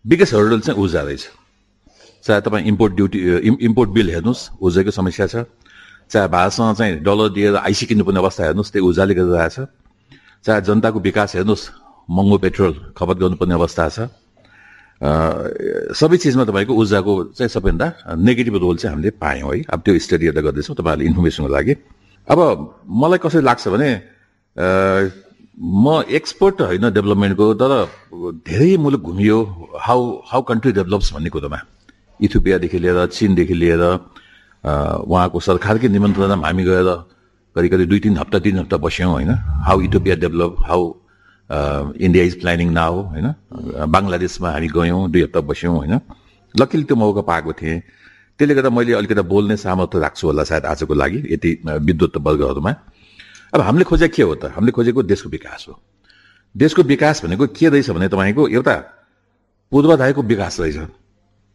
बिगेस्ट 0.06 0.34
हर्डल 0.34 0.60
चाहिँ 0.66 0.80
ऊर्जा 0.80 1.02
रहेछ। 1.08 1.24
चाहे 2.24 2.40
तपाईँ 2.42 2.66
import 2.72 2.94
duty 2.96 3.20
im- 3.48 3.60
import 3.68 3.90
bill 3.96 4.08
हेर्नुहोस् 4.16 4.42
ऊर्जाको 4.64 4.92
समस्या 4.92 5.28
छ। 5.28 5.36
चाहे 6.12 6.28
भारतसँग 6.28 6.76
चाहिँ 6.80 6.94
डलर 7.04 7.30
दिएर 7.36 7.56
आइसी 7.56 7.86
किन्नुपर्ने 7.86 8.20
अवस्था 8.20 8.44
हेर्नुहोस् 8.44 8.72
त्यो 8.72 8.84
ऊर्जाले 8.88 9.14
गरिरहेछ 9.20 9.56
चाहे 10.46 10.62
जनताको 10.68 11.00
विकास 11.00 11.36
हेर्नुहोस् 11.36 11.64
महँगो 12.10 12.38
पेट्रोल 12.38 12.74
खपत 12.98 13.18
गर्नुपर्ने 13.18 13.54
अवस्था 13.54 13.90
छ। 13.90 14.00
सबै 15.96 16.18
चिजमा 16.18 16.44
तपाईँको 16.44 16.74
ऊर्जाको 16.74 17.14
चाहिँ 17.38 17.50
सबैभन्दा 17.50 17.88
नेगेटिभ 18.18 18.56
रोल 18.58 18.78
चाहिँ 18.78 18.94
हामीले 18.94 19.10
पायौँ 19.16 19.52
है। 19.54 19.64
अब 19.70 19.80
त्यो 19.80 19.94
स्टडी 19.96 20.26
हेर्दा 20.26 20.42
गर्दैछौँ 20.42 20.76
तपाईँहरूले 20.76 21.08
इन्फर्मेसनको 21.08 21.50
लागि। 21.50 21.74
अब 22.28 22.40
मलाई 22.84 23.20
कसरी 23.24 23.42
लाग्छ 23.42 23.68
भने 23.68 23.90
म 25.60 26.04
एक्सपर्ट 26.10 26.62
होइन 26.62 26.86
डेभलपमेन्टको 26.92 27.46
तर 27.62 27.72
धेरै 28.48 28.76
मुलुक 28.78 29.02
घुमियो। 29.02 29.38
हाउ 29.80 30.00
हाउ 30.28 30.42
कन्ट्री 30.50 30.72
डेभलप्स 30.72 31.14
भन्ने 31.14 31.30
कुरोमा। 31.30 31.60
इथियोपियादेखि 32.20 32.80
लिएर 32.80 33.06
चिनदेखि 33.08 33.54
लिएर 33.54 33.84
उहाँको 35.08 35.40
सरकारकै 35.40 35.88
निमन्त्रणामा 35.88 36.48
हामी 36.48 36.64
गएर 36.64 36.90
करिब 37.56 37.72
करिब 37.72 37.88
दुई 37.90 38.00
तिन 38.00 38.18
हप्ता 38.18 38.40
तिन 38.40 38.58
हप्ता 38.60 38.78
बस्यौँ 38.78 39.12
होइन। 39.12 39.32
How 39.68 39.78
Ethiopia 39.82 40.16
develop 40.16 40.56
how 40.68 40.82
India 41.50 42.24
is 42.24 42.40
planning 42.42 42.72
now 42.72 42.94
होइन? 43.10 43.28
बङ्गलादेशमा 43.90 44.50
हामी 44.52 44.68
गयौँ 44.68 45.10
दुई 45.12 45.22
हप्ता 45.24 45.42
बस्यौँ 45.42 45.76
होइन? 45.78 46.00
लकिली 46.56 46.84
त्यो 46.84 46.96
मौका 46.96 47.22
पाएको 47.22 47.54
थिएँ। 47.54 47.80
त्यसले 48.40 48.56
गर्दा 48.56 48.70
मैले 48.70 48.94
अलिकति 48.94 49.22
बोल्ने 49.22 49.58
सामर्थ्य 49.58 50.00
राख्छु 50.00 50.28
होला 50.28 50.44
सायद 50.44 50.66
आजको 50.66 50.94
लागि 50.94 51.20
यति 51.34 51.50
अ, 51.68 51.74
विद्वत 51.76 52.18
वर्गहरूमा। 52.18 52.72
अब 53.54 53.62
हामीले 53.62 53.86
खोजेको 53.86 54.16
के 54.16 54.24
हो 54.24 54.36
त? 54.36 54.46
हामीले 54.56 54.72
खोजेको 54.72 55.04
देशको 55.04 55.30
विकास 55.30 55.66
हो। 55.70 55.74
देशको 56.56 56.82
विकास 56.84 57.26
भनेको 57.26 57.48
के 57.48 57.70
रहेछ 57.70 57.90
भने 57.90 58.08
तपाईँको 58.08 58.48
एउटा 58.48 58.76
पूर्वाधारको 59.72 60.22
विकास 60.22 60.60
रहेछ। 60.60 60.78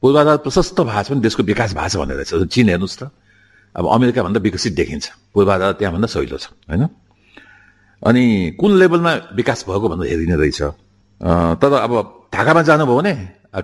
पूर्वाधार 0.02 0.36
प्रशस्त 0.44 0.80
भएको 0.80 1.02
छ 1.02 1.10
भने 1.10 1.20
देशको 1.20 1.42
विकास 1.42 1.74
भएको 1.74 1.88
छ 1.88 1.96
भनेर 1.96 2.16
रहेछ। 2.18 2.52
चिन 2.52 2.68
हेर्नुहोस् 2.68 2.98
त। 2.98 3.10
अब 3.74 3.84
अमेरिकाभन्दा 3.88 4.40
विकसित 4.40 4.72
देखिन्छ। 4.74 5.04
पूर्वाधार 5.34 5.72
त्यहाँभन्दा 5.78 6.06
सहिलो 6.06 6.36
छ 6.36 6.50
होइन? 6.70 6.82
अनि 8.04 8.56
कुन 8.60 8.76
लेभलमा 8.78 9.12
विकास 9.34 9.64
भएको 9.68 9.88
भनेर 9.88 10.10
हेरिने 10.10 10.36
रहेछ। 10.36 10.60
तर 11.60 11.72
अब 11.74 11.92
ढाकामा 12.34 12.62
जानुभयो 12.62 12.96
भने 12.98 13.14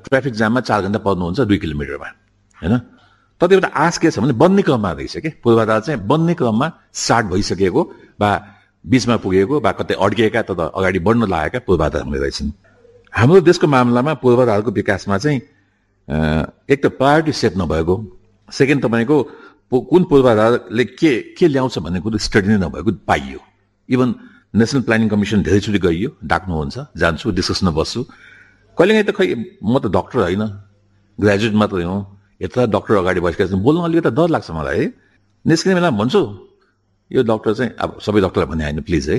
ट्राफिक 0.00 0.34
जाममा 0.34 0.60
चार 0.60 0.82
घन्टा 0.82 0.98
पर्नुहुन्छ 0.98 1.40
दुई 1.40 1.58
किलोमिटरमा 1.58 2.08
होइन? 2.60 2.78
तर 3.40 3.52
एउटा 3.52 3.68
आश 3.68 3.98
के 3.98 4.10
छ 4.10 4.18
भने 4.18 4.32
बन्ने 4.36 4.62
क्रममा 4.62 4.90
रहेछ 4.92 5.16
कि? 5.16 5.28
पूर्वाधार 5.44 5.80
चाहिँ 5.80 6.00
बन्ने 6.06 6.34
क्रममा 6.34 6.66
स्टार्ट 6.92 7.26
भइसकेको 7.26 7.82
वा 8.20 8.30
बिचमा 8.84 9.16
पुगेको 9.20 9.60
वा 9.60 9.72
कतै 9.72 9.94
अड्किएका 9.96 10.42
तर 10.48 10.60
अगाडि 10.68 10.98
बढ्न 10.98 11.28
लागेका 11.28 11.58
पूर्वाधार 11.66 12.02
हुने 12.02 12.18
रहेछन्। 12.18 12.52
हाम्रो 13.12 13.40
देशको 13.42 13.66
मामलामा 13.66 14.14
पूर्वाधारको 14.24 14.70
विकासमा 14.70 15.18
चाहिँ 15.18 15.40
एक 16.68 16.78
त 16.80 16.86
प्रायोरिटी 16.96 17.32
सेट 17.32 17.56
नभएको। 17.58 17.94
सेकेन्ड 18.48 18.84
तपाईँको 18.84 19.16
कुन 19.72 20.04
पूर्वाधारले 20.10 20.84
के 20.84 21.12
के 21.36 21.46
ल्याउँछ 21.48 21.78
भन्ने 21.78 22.00
कुरो 22.00 22.18
स्टडी 22.18 22.48
नै 22.48 22.58
नभएको 22.58 22.90
पाइयो। 23.04 23.40
इभन 23.88 24.14
नेसनल 24.54 24.82
प्लानिङ 24.82 25.08
कमिसन 25.08 25.42
धेरैचोटि 25.42 25.78
गइयो 25.78 26.10
डाक्नुहुन्छ 26.26 26.76
जान्छु 26.98 27.30
डिस्कसनमा 27.30 27.70
बस्छु। 27.70 28.00
कहिलेकाहीँ 28.78 29.06
त 29.06 29.10
खै 29.14 29.26
म 29.62 29.78
त 29.78 29.86
डक्टर 29.94 30.18
होइन 30.26 30.42
ग्रेजुएट 31.18 31.54
मात्रै 31.54 31.84
हो 31.86 31.96
यत्र 32.42 32.66
डक्टर 32.66 32.94
अगाडि 33.02 33.20
बसेका 33.20 33.46
छन्। 33.46 33.62
बोल्न 33.62 33.78
अलिकति 33.86 34.10
डर 34.10 34.28
लाग्छ 34.34 34.50
मलाई 34.50 34.78
है। 34.80 34.86
निस्किने 35.44 35.74
बेला 35.78 35.90
भन्छु 35.94 36.20
यो 37.10 37.22
डक्टर 37.22 37.52
चाहिँ 37.54 37.70
अब 37.78 37.98
सबै 38.02 38.20
डक्टरलाई 38.26 38.48
भने 38.50 38.64
होइन 38.64 38.80
प्लिज 38.82 39.04
है। 39.10 39.18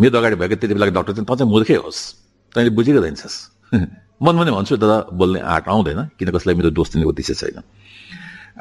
मेरो 0.00 0.18
अगाडि 0.18 0.36
भएको 0.42 0.54
त्यति 0.58 0.74
बेलाको 0.74 0.92
डक्टर 0.98 1.12
चाहिँ 1.14 1.26
त 1.26 1.38
चाहिँ 1.38 1.50
मूर्खै 1.50 1.76
होस्। 1.78 2.00
तैँले 2.54 2.70
बुझेको 2.74 3.00
रहन्छस् 3.00 3.36
मन 4.22 4.34
पनि 4.38 4.50
भन्छु 4.50 4.76
तर 4.76 4.90
बोल्ने 5.14 5.40
आँट 5.54 5.64
आउँदैन 5.68 6.00
किन 6.18 6.28
कसैलाई 6.34 6.54
मेरो 6.58 6.70
दोष 6.74 6.92
दिने 6.92 7.04
उद्देश्य 7.06 7.34
छैन। 7.34 7.62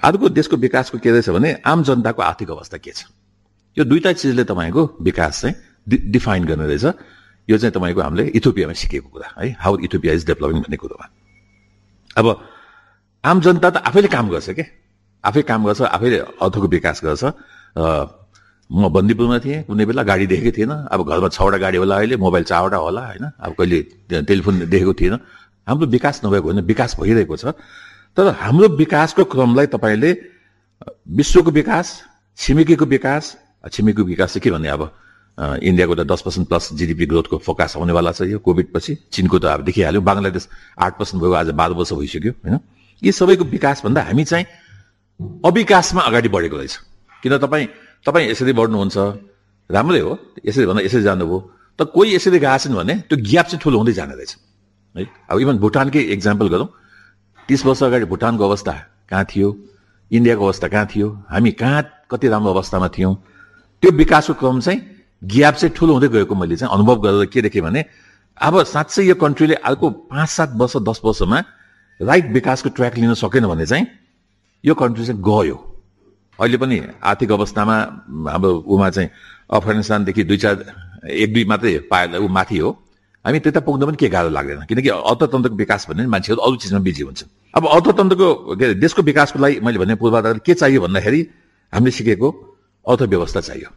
अर्को 0.03 0.29
देशको 0.29 0.57
विकासको 0.57 0.97
के 0.97 1.09
रहेछ 1.09 1.29
भने 1.29 1.49
आम 1.65 1.83
जनताको 1.83 2.21
आर्थिक 2.21 2.49
अवस्था 2.51 2.77
के 2.77 2.91
छ? 2.91 3.05
यो 3.77 3.83
दुईटा 3.85 4.13
चिजले 4.13 4.43
तपाईँको 4.43 4.81
विकास 5.01 5.41
चाहिँ 5.41 5.55
डिफाइन 5.87 6.43
गर्ने 6.45 6.67
रहेछ। 6.67 6.85
यो 7.47 7.57
चाहिँ 7.57 7.73
तपाईँको 7.73 8.01
हामीले 8.01 8.23
इथोपियामा 8.39 8.73
सिकेको 8.73 9.09
कुरा 9.09 9.29
है? 9.37 9.55
हाउ 9.59 9.77
इथोपिया 9.83 10.13
इज 10.13 10.25
डेभलपिङ 10.25 10.61
भन्ने 10.63 10.77
कुरोमा। 10.77 11.05
अब 12.17 12.25
आम 13.23 13.41
जनता 13.41 13.69
त 13.69 13.77
आफैले 13.83 14.07
काम 14.07 14.29
गर्छ 14.29 14.49
के? 14.49 14.65
आफै 15.23 15.41
काम 15.43 15.65
गर्छ 15.65 15.81
आफैले 15.81 16.17
अर्थको 16.39 16.67
विकास 16.67 17.01
गर्छ। 17.03 17.23
म 18.71 18.89
बन्दीपुरमा 18.89 19.37
थिएँ 19.39 19.63
कुनै 19.67 19.85
बेला 19.85 20.03
गाडी 20.03 20.25
देखेको 20.27 20.51
थिएन। 20.57 20.71
अब 20.87 20.99
घरमा 21.03 21.27
छवटा 21.29 21.57
गाडी 21.57 21.77
होला 21.77 21.95
अहिले 21.97 22.15
मोबाइल 22.17 22.43
चारवटा 22.43 22.77
होला 22.77 23.01
होइन? 23.07 23.25
अब 23.39 23.51
कहिले 23.59 24.23
टेलिफोन 24.23 24.59
देखेको 24.71 24.93
थिएन। 24.93 25.13
हाम्रो 25.67 25.87
विकास 25.87 26.21
नभएको 26.25 26.47
होइन 26.47 26.61
विकास 26.63 26.95
भइरहेको 26.99 27.35
छ। 27.37 27.45
तर 28.17 28.27
हाम्रो 28.39 28.67
विकासको 28.79 29.23
क्रमलाई 29.25 29.67
तपाईँले 29.67 30.11
विश्वको 31.11 31.51
विकास 31.51 31.87
छिमेकीको 32.37 32.85
विकास 32.85 33.23
छिमेकीको 33.71 34.03
विकास 34.03 34.29
चाहिँ 34.33 34.43
के 34.43 34.51
भन्ने 34.51 34.69
अब? 34.69 34.81
इन्डियाको 35.37 35.95
त 35.95 36.01
दस 36.05 36.21
पर्सेन्ट 36.21 36.47
प्लस 36.47 36.73
जिडिपी 36.73 37.05
ग्रोथको 37.05 37.37
फोकस 37.41 37.73
आउनेवाला 37.77 38.11
छ 38.11 38.21
यो 38.29 38.39
कोभिड 38.39 38.67
पछि 38.73 38.97
चिनको 39.11 39.39
त 39.39 39.45
अब 39.45 39.61
देखिहाल्यो 39.65 40.01
बङ्गलादेश 40.01 40.47
आठ 40.77 40.93
पर्सेन्ट 40.99 41.23
भयो 41.23 41.33
आज 41.33 41.49
बाह्र 41.57 41.73
वर्ष 41.73 41.93
भइसक्यो 41.93 42.31
होइन? 42.31 42.59
यी 43.01 43.11
सबैको 43.11 43.43
विकासभन्दा 43.43 44.01
हामी 44.01 44.23
चाहिँ 44.23 44.45
अविकासमा 45.45 46.01
अगाडि 46.01 46.29
बढेको 46.29 46.57
रहेछ। 46.57 46.77
किन 47.23 47.37
तपाईँ 47.37 47.67
तपाईँ 48.05 48.29
यसरी 48.29 48.53
बढ्नुहुन्छ? 48.53 48.97
राम्रै 49.69 49.99
हो 49.99 50.17
यसरी 50.45 50.65
भन्दा 50.65 50.81
यसरी 50.85 51.01
जानुभयो। 51.01 51.39
त 51.79 51.89
कोही 51.89 52.15
यसरी 52.15 52.39
गएको 52.39 52.57
छन् 52.57 52.75
भने 52.77 52.93
त्यो 53.09 53.17
ग्याप 53.17 53.45
चाहिँ 53.49 53.61
ठुलो 53.63 53.77
हुँदै 53.77 53.93
जाने 53.93 54.13
रहेछ। 54.13 54.37
है? 54.95 55.03
अब 55.33 55.39
इभन 55.39 55.57
भुटानकै 55.57 56.01
इक्जाम्पल 56.13 56.47
गरौँ। 56.53 56.69
तिस 57.49 57.65
वर्ष 57.65 57.83
अगाडि 57.83 58.05
भुटानको 58.05 58.43
अवस्था 58.43 58.73
कहाँ 59.09 59.25
थियो? 59.25 59.49
इन्डियाको 60.11 60.43
अवस्था 60.45 60.67
कहाँ 60.67 60.85
थियो? 60.93 61.07
हामी 61.25 61.51
कहाँ 61.57 61.81
कति 62.11 62.27
राम्रो 62.27 62.53
अवस्थामा 62.53 62.87
थियौँ? 62.93 63.13
त्यो 63.81 63.91
विकासको 63.91 64.33
क्रम 64.37 64.59
चाहिँ 64.61 64.92
ग्याप 65.23 65.55
चाहिँ 65.55 65.73
ठुलो 65.75 65.93
हुँदै 65.93 66.07
गएको 66.09 66.35
मैले 66.35 66.55
चाहिँ 66.55 66.73
अनुभव 66.73 66.95
गरेर 67.01 67.25
के 67.25 67.41
देखेँ 67.41 67.61
भने 67.61 67.85
अब 68.37 68.63
साँच्चै 68.63 69.03
यो 69.03 69.15
कन्ट्रीले 69.15 69.55
अर्को 69.55 69.89
पाँच 70.11 70.29
सात 70.29 70.51
वर्ष 70.55 70.77
दस 70.83 71.01
वर्षमा 71.03 71.39
राइट 71.99 72.31
विकासको 72.33 72.69
ट्र्याक 72.69 72.97
लिन 72.97 73.13
सकेन 73.13 73.47
भने 73.47 73.65
चाहिँ 73.65 73.85
यो 74.63 74.73
कन्ट्री 74.75 75.05
चाहिँ 75.05 75.21
गयो। 75.21 75.55
अहिले 76.39 76.57
पनि 76.57 76.81
आर्थिक 77.03 77.31
अवस्थामा 77.31 77.75
हाम्रो 78.31 78.51
उमा 78.67 78.89
चाहिँ 78.89 79.09
अफगानिस्तानदेखि 79.53 80.23
दुई 80.23 80.37
चार 80.37 80.55
एक 81.07 81.33
दुई 81.33 81.45
मात्रै 81.45 81.77
पाएर 81.91 82.17
ऊ 82.17 82.27
माथि 82.27 82.57
हो। 82.57 82.69
हामी 83.25 83.39
त्यता 83.39 83.59
पुग्न 83.59 83.85
पनि 83.85 83.97
के 84.01 84.09
गाह्रो 84.09 84.29
लाग्दैन। 84.29 84.65
किनकि 84.65 84.89
अर्थतन्त्रको 84.89 85.55
विकास 85.55 85.85
भन्ने 85.89 86.07
मान्छेहरू 86.07 86.41
अरू 86.41 86.55
चिजमा 86.57 86.79
बिजी 86.79 87.03
हुन्छन्। 87.03 87.29
अब 87.55 87.67
अर्थतन्त्रको 87.67 88.55
के 88.55 88.65
अरे 88.65 88.73
देशको 88.81 89.01
विकासको 89.01 89.39
लागि 89.39 89.59
मैले 89.61 89.77
भने 89.79 89.95
पूर्वाधार 89.95 90.39
के 90.41 90.53
चाहियो 90.53 90.81
भन्दाखेरि 90.81 91.21
हामीले 91.73 91.91
सिकेको 91.91 92.27
अर्थव्यवस्था 92.85 93.41
चाहियो। 93.41 93.69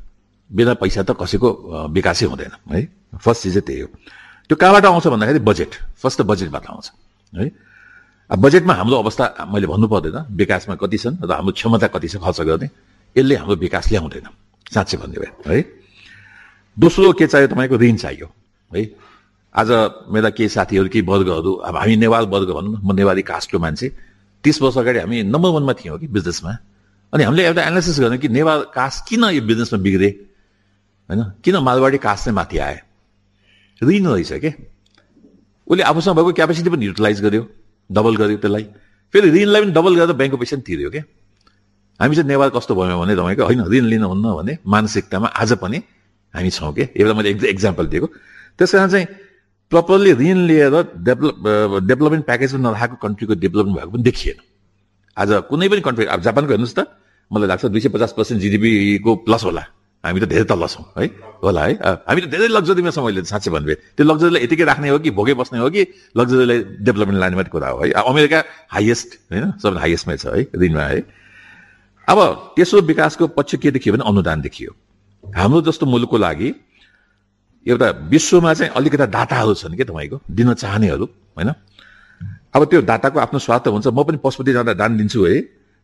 बिना 0.51 0.75
पैसा 0.81 1.03
त 1.03 1.11
कसैको 1.21 1.49
विकासै 1.91 2.27
हुँदैन 2.27 2.53
है? 2.73 2.81
फर्स्ट 3.19 3.43
चिज 3.43 3.53
चाहिँ 3.55 3.67
त्यही 3.67 3.81
हो। 3.81 3.89
त्यो 4.49 4.57
कहाँबाट 4.57 4.85
आउँछ 4.85 5.07
भन्दाखेरि 5.07 5.39
बजेट 5.43 5.73
फर्स्ट 5.99 6.21
त 6.21 6.23
बजेटबाट 6.23 6.67
आउँछ 6.71 6.87
है? 7.33 7.51
अब 8.31 8.39
बजेटमा 8.39 8.75
हाम्रो 8.75 8.97
अवस्था 9.03 9.25
मैले 9.53 9.67
भन्नु 9.67 9.87
पर्दैन 9.89 10.35
विकासमा 10.37 10.75
कति 10.79 10.99
छन् 10.99 11.17
र 11.23 11.33
हाम्रो 11.33 11.53
क्षमता 11.53 11.87
कति 11.95 12.09
छ 12.09 12.17
खर्च 12.23 12.41
गर्ने 12.47 12.69
यसले 13.17 13.35
हाम्रो 13.37 13.57
विकास 13.57 13.91
ल्याउँदैन 13.91 14.27
साँच्चै 14.75 14.97
भन्ने 14.99 15.19
भयो 15.19 15.33
है? 15.51 15.63
दोस्रो 16.77 17.13
के 17.19 17.27
चाहियो 17.27 17.49
तपाईँको? 17.49 17.77
ऋण 17.77 17.97
चाहियो 17.97 18.27
है? 18.71 18.83
आज 19.55 19.71
मेरा 20.13 20.31
केही 20.31 20.49
साथीहरू 20.49 20.89
केही 20.93 21.05
वर्गहरू 21.07 21.53
अब 21.65 21.77
हामी 21.77 21.97
नेवार 21.97 22.23
वर्ग 22.29 22.51
भनौँ 22.53 22.73
न 22.75 22.81
म 22.85 22.93
नेवारी 22.93 23.23
कास्टको 23.23 23.59
मान्छे 23.59 23.87
तिस 24.45 24.63
वर्ष 24.63 24.79
अगाडि 24.79 24.99
हामी 25.01 25.23
नम्बर 25.33 25.51
वानमा 25.51 25.73
थियौँ 25.81 25.99
कि 25.99 26.07
बिजनेसमा 26.13 26.53
अनि 27.13 27.23
हामीले 27.25 27.43
एउटा 27.47 27.63
एनालिसिस 27.63 28.01
गर्यौँ 28.01 28.21
कि 28.21 28.29
नेवार 28.29 28.59
कास्ट 28.75 29.09
किन 29.09 29.25
यो 29.33 29.43
बिजनेसमा 29.43 29.79
बिग्रे? 29.81 30.11
होइन? 31.09 31.23
किन 31.45 31.57
मालवाडी 31.63 31.99
चाहिँ 31.99 32.35
माथि 32.35 32.59
आए? 32.59 32.81
ऋण 33.81 34.07
रहेछ 34.07 34.33
के? 34.33 34.51
उसले 35.67 35.83
आफूसँग 35.83 36.15
भएको 36.17 36.33
क्यापेसिटी 36.33 36.71
पनि 36.71 36.87
युटिलाइज 36.87 37.21
गर्यो 37.23 37.43
डबल 37.91 38.17
गर्यो 38.17 38.37
त्यसलाई। 38.39 38.65
फेरि 39.15 39.29
ऋणलाई 39.31 39.61
पनि 39.63 39.73
डबल 39.73 39.95
गरेर 39.97 40.13
ब्याङ्कको 40.13 40.39
पैसा 40.39 40.57
पनि 40.57 40.65
तिर्यो 40.67 40.91
क्या 40.91 41.03
हामी 42.01 42.15
चाहिँ 42.17 42.29
नेवार 42.29 42.49
कस्तो 42.57 42.75
भयो 42.75 42.99
भने 43.01 43.15
तपाईँको 43.17 43.45
होइन 43.45 43.63
ऋण 43.73 43.85
लिनुहुन्न 43.93 44.27
भने 44.39 44.59
मानसिकतामा 44.67 45.29
आज 45.35 45.53
पनि 45.63 45.79
हामी 46.35 46.51
छौँ 46.51 46.73
कि? 46.75 46.83
एउटा 46.97 47.15
मैले 47.15 47.31
एक 47.31 47.45
एक्जाम्पल 47.45 47.87
दिएको। 47.87 48.07
त्यस 48.59 48.73
कारण 48.73 48.91
चाहिँ 48.91 49.07
प्रपरली 49.73 50.13
ऋण 50.13 50.39
लिएर 50.47 50.75
डेभलप 51.07 51.35
डेभलपमेन्ट 51.83 52.25
प्याकेजमा 52.27 52.61
नराखेको 52.71 52.97
कन्ट्रीको 53.03 53.35
डेभलपमेन्ट 53.35 53.79
भएको 53.79 53.91
पनि 53.91 54.03
देखिएन। 54.03 54.39
आज 55.17 55.31
कुनै 55.49 55.69
पनि 55.69 55.81
कन्ट्री 55.81 56.05
अब 56.07 56.21
जापानको 56.23 56.51
हेर्नुहोस् 56.51 56.77
त 56.79 56.87
मलाई 57.31 57.49
लाग्छ 57.49 57.65
दुई 57.67 57.81
सय 57.81 57.89
पचास 57.89 58.13
पर्सेन्ट 58.17 58.43
जिडिपीको 58.43 59.17
प्लस 59.27 59.45
होला। 59.45 59.65
हामी 60.07 60.21
त 60.21 60.25
धेरै 60.33 60.45
तल्ल 60.51 60.67
छौँ 60.67 60.85
है? 60.99 61.07
होला 61.43 61.63
है? 61.67 61.73
हामी 62.09 62.21
त 62.23 62.27
धेरै 62.33 62.49
लग्जरीमा 62.49 62.91
छौँ 62.97 63.05
अहिले 63.07 63.23
साँच्चै 63.27 63.51
भन्नुभयो 63.51 63.77
त्यो 63.97 64.05
लग्जरीलाई 64.07 64.41
यतिकै 64.47 64.65
राख्ने 64.71 64.89
हो 64.89 64.99
कि 65.05 65.11
भोगै 65.19 65.35
बस्ने 65.41 65.59
हो 65.59 65.69
कि 65.71 65.83
लग्जरीलाई 66.17 66.59
डेभलपमेन्ट 66.87 67.21
लाने 67.21 67.37
मात्रै 67.37 67.53
कुरा 67.53 67.69
हो 67.69 67.79
है? 67.83 67.91
अमेरिका 67.93 68.39
हाइएस्ट 68.75 69.09
होइन? 69.31 69.45
सबभन्दा 69.61 69.81
हाइएस्टमै 69.85 70.17
छ 70.17 70.27
है? 70.27 70.43
ऋणमा 70.55 70.85
है? 70.93 70.99
अब 72.09 72.19
तेस्रो 72.57 72.81
विकासको 72.87 73.27
पक्ष 73.35 73.55
के 73.59 73.71
देखियो 73.77 73.95
भने 73.95 74.05
अनुदान 74.07 74.41
देखियो। 74.47 74.71
हाम्रो 75.25 75.61
जस्तो 75.67 75.85
मुलुकको 75.87 76.17
लागि 76.17 76.49
एउटा 77.67 77.89
विश्वमा 78.15 78.53
चाहिँ 78.55 78.73
अलिकता 78.79 79.07
दाताहरू 79.11 79.55
छन् 79.59 79.75
कि 79.75 79.85
तपाईँको? 79.85 80.17
दिन 80.31 80.55
चाहनेहरू 80.55 81.07
होइन? 81.37 81.51
अब 82.55 82.65
त्यो 82.71 82.81
दाताको 82.87 83.19
आफ्नो 83.21 83.39
स्वार्थ 83.43 83.69
हुन्छ। 83.69 83.87
म 83.91 84.03
पनि 84.07 84.19
पशुपति 84.23 84.53
जाँदा 84.55 84.73
दान 84.79 84.97
दिन्छु 84.97 85.21
है? 85.27 85.35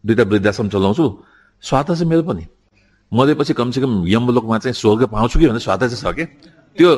दुईवटा 0.06 0.24
वृद्धाश्रम 0.30 0.68
चलाउँछु। 0.70 1.04
स्वार्थ 1.62 1.88
चाहिँ 1.92 2.06
मेरो 2.06 2.22
पनि। 2.22 2.46
मरेपछि 3.12 3.52
कमसेकम 3.52 3.92
यमलोकमा 4.08 4.58
चाहिँ 4.58 4.74
स्वर्ग 4.74 5.02
पाउँछु 5.12 5.38
कि 5.38 5.46
भन्ने 5.46 5.60
स्वार्थ 5.60 5.80
चाहिँ 5.84 6.00
छ 6.00 6.16
कि? 6.16 6.24
त्यो 6.76 6.90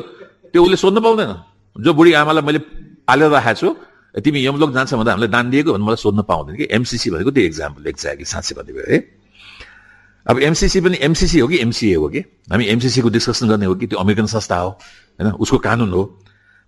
त्यो 0.51 0.63
उसले 0.63 0.75
सोध्नु 0.75 1.01
पाउँदैन। 1.01 1.31
जो 1.75 1.93
बुढी 1.93 2.11
आमालाई 2.15 2.43
मैले 2.43 2.59
पालेर 3.03 3.29
राखेको 3.29 3.59
छु 3.59 3.69
तिमी 4.15 4.45
यमलोक 4.47 4.71
जान्छ 4.71 4.93
भन्दा 4.95 5.11
हामीले 5.11 5.27
दान 5.27 5.49
दिएको 5.51 5.73
भने 5.75 5.83
मलाई 5.83 5.99
सोध्न 5.99 6.21
पाउँदैन 6.23 6.55
कि? 6.55 6.65
एमसिसी 6.71 7.09
भनेको 7.11 7.31
त्यो 7.35 7.43
एक्जाम्पल 7.43 7.87
एक्ज्याक्टली 7.87 8.25
साँच्चै 8.25 8.55
भयो 8.55 8.85
है। 8.87 8.97
अब 10.25 10.39
एमसिसी 10.39 10.81
पनि 10.81 10.97
एमसिसी 11.01 11.39
हो 11.39 11.47
कि 11.47 11.57
एमसिए 11.59 11.95
हो 11.95 12.07
कि? 12.09 12.19
हामी 12.51 12.65
एमसिसी 12.65 13.01
को 13.01 13.09
डिस्कसन 13.11 13.47
गर्ने 13.49 13.65
हो 13.65 13.75
कि? 13.75 13.87
त्यो 13.87 13.99
अमेरिकन 13.99 14.25
संस्था 14.25 14.55
हो 14.55 14.69
होइन? 15.19 15.31
उसको 15.35 15.57
कानुन 15.67 15.91
हो। 15.91 16.03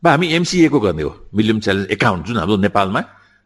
वा 0.04 0.12
हामी 0.12 0.28
एमसिए 0.36 0.68
को 0.68 0.80
गर्ने 0.80 1.04
हो। 1.04 1.16
मिलियम 1.34 1.60
च्यालेन्ज 1.60 1.88
एकाउन्ट 1.91 2.26
जुन 2.28 2.38
हाम्रो 2.38 2.58
नेपालमा 2.68 3.02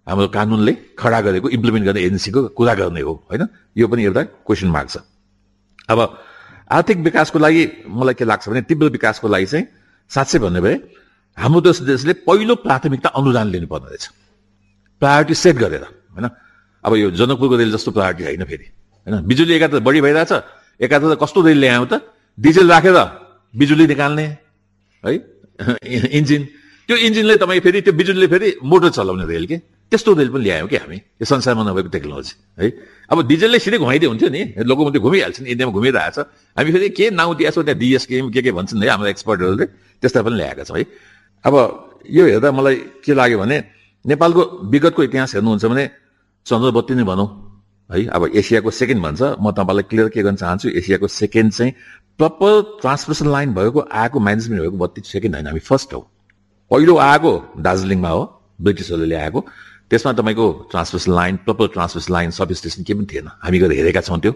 हाम्रो 0.08 0.28
कानुनले 0.34 0.74
खडा 0.98 1.22
गरेको 1.22 1.50
इम्प्लिमेन्ट 1.50 1.86
गर्ने 1.86 2.02
एजेन्सीको 2.02 2.42
कुरा 2.58 2.74
गर्ने 2.74 3.02
हो 3.02 3.14
होइन? 3.30 3.48
यो 3.78 3.88
पनि 3.88 4.04
एउटा 4.04 4.22
क्वेसन 4.50 4.68
मार्क 4.68 4.90
छ। 4.90 4.98
अब 5.90 6.00
आर्थिक 6.72 6.98
विकासको 6.98 7.40
लागि 7.40 7.64
मलाई 7.88 8.14
के 8.14 8.26
लाग्छ 8.26 8.50
भने 8.50 8.62
तीव्र 8.62 8.90
विकासको 8.90 9.28
लागि 9.28 9.46
चाहिँ 9.46 9.66
साँच्चै 10.12 10.40
भन्ने 10.40 10.62
भए 10.62 10.76
हाम्रो 11.38 11.62
देश 11.62 11.82
देशले 11.82 12.14
पहिलो 12.28 12.56
प्राथमिकता 12.56 13.10
अनुदान 13.10 13.48
लिनुपर्ने 13.48 13.88
रहेछ। 13.88 14.06
प्रायोरिटी 15.02 15.34
सेट 15.34 15.56
गरेर 15.56 15.84
होइन? 15.84 16.30
अब 16.84 16.96
यो 16.96 17.12
जनकपुरको 17.12 17.56
रेल 17.56 17.72
जस्तो 17.72 17.92
प्रायोरिटी 17.92 18.24
होइन 18.24 18.44
फेरि 18.44 18.68
होइन? 19.08 19.26
बिजुली 19.26 19.54
एकातिर 19.54 19.80
बढी 19.80 20.02
भइरहेछ 20.02 20.32
एकातिर 20.80 21.16
कस्तो 21.16 21.42
रेल 21.42 21.60
ल्यायौँ 21.60 21.88
त? 21.88 22.02
डिजेल 22.40 22.72
राखेर 22.72 22.98
बिजुली 23.54 23.88
निकाल्ने 23.88 24.24
है? 24.24 25.14
इन्जिन। 26.20 26.42
त्यो 26.88 26.98
इन्जिनले 26.98 27.36
तपाईँ 27.38 27.60
फेरि 27.60 27.82
त्यो 27.82 27.94
बिजुलीले 27.94 28.28
फेरि 28.28 28.56
मोटर 28.64 28.90
चलाउने 28.90 29.26
रेल 29.26 29.46
के? 29.48 29.58
त्यस्तो 29.92 30.14
रेल 30.16 30.30
पनि 30.32 30.44
ल्यायौँ 30.44 30.68
कि 30.72 30.78
हामी। 30.80 30.98
यो 31.20 31.26
संसारमा 31.28 31.64
नभएको 31.68 31.90
टेक्नोलोजी 31.92 32.34
है। 32.58 32.68
अब 33.12 33.28
डिजेलले 33.28 33.60
सिधै 33.60 33.78
घुमाइदियो 33.78 34.10
हुन्थ्यो 34.10 34.30
नि। 34.32 34.42
लोकोमोटिभ 34.64 35.02
घुमिहाल्छ 35.04 35.38
नि 35.44 35.48
इन्डियामा 35.52 35.74
घुमिरहेछ। 35.76 36.18
हामी 36.56 36.72
फेरि 36.72 36.90
के 36.96 37.10
नाउँ 37.12 37.36
दिएको 37.36 37.52
छौँ 37.52 37.64
त्यहाँ 37.68 37.80
डिएसके 37.80 38.16
के 38.32 38.42
के 38.42 38.52
भन्छन् 38.56 38.84
है 38.84 38.90
हाम्रो 38.90 39.10
एक्सपर्टहरूले 39.12 39.66
त्यस्ता 40.00 40.22
पनि 40.24 40.36
ल्याएका 40.40 40.64
छौँ 40.64 40.78
है। 40.80 40.86
अब 41.44 41.54
यो 42.08 42.24
हेर्दा 42.26 42.50
मलाई 42.52 42.76
के 43.04 43.14
लाग्यो 43.14 43.38
भने 43.44 43.58
नेपालको 44.06 44.42
विगतको 44.72 45.02
इतिहास 45.04 45.36
हेर्नुहुन्छ 45.36 45.66
भने 45.66 45.84
चन्द्रबत्ती 46.46 46.94
नै 46.96 47.04
भनौँ 47.04 47.28
है। 47.90 48.08
अब 48.08 48.22
एसियाको 48.32 48.72
सेकेन्ड 48.72 49.02
भन्छ। 49.04 49.22
म 49.44 49.52
तपाईँलाई 49.52 49.86
क्लियर 49.92 50.08
के 50.16 50.24
गर्न 50.24 50.36
चाहन्छु 50.40 50.70
एसियाको 50.80 51.08
सेकेन्ड 51.12 51.52
चाहिँ 51.52 51.72
प्रपर 52.16 52.80
ट्रान्समिसन 52.82 53.28
लाइन 53.28 53.54
भएको 53.54 53.80
आएको 53.92 54.18
म्यानेजमेन्ट 54.20 54.62
भएको 54.64 54.78
बत्ती 54.78 55.02
सेकेन्ड 55.04 55.36
होइन। 55.36 55.48
हामी 55.48 55.60
फर्स्ट 55.60 55.94
हौ। 55.94 56.02
पहिलो 56.72 56.96
आएको 56.98 57.32
दार्जिलिङमा 57.60 58.10
हो 58.10 58.24
ब्रिटिसहरूले 58.62 59.08
ल्याएको। 59.10 59.40
त्यसमा 59.92 60.12
तपाईँको 60.16 60.48
transmission 60.72 61.12
line 61.12 61.36
proper 61.46 61.68
transmission 61.68 62.14
line 62.14 62.32
sub 62.32 62.52
station 62.56 62.84
केही 62.84 62.96
पनि 62.96 63.08
थिएन। 63.12 63.28
हामी 63.44 63.60
गएर 63.60 63.72
हेरेका 63.72 64.02
छौँ 64.02 64.20
त्यो। 64.20 64.32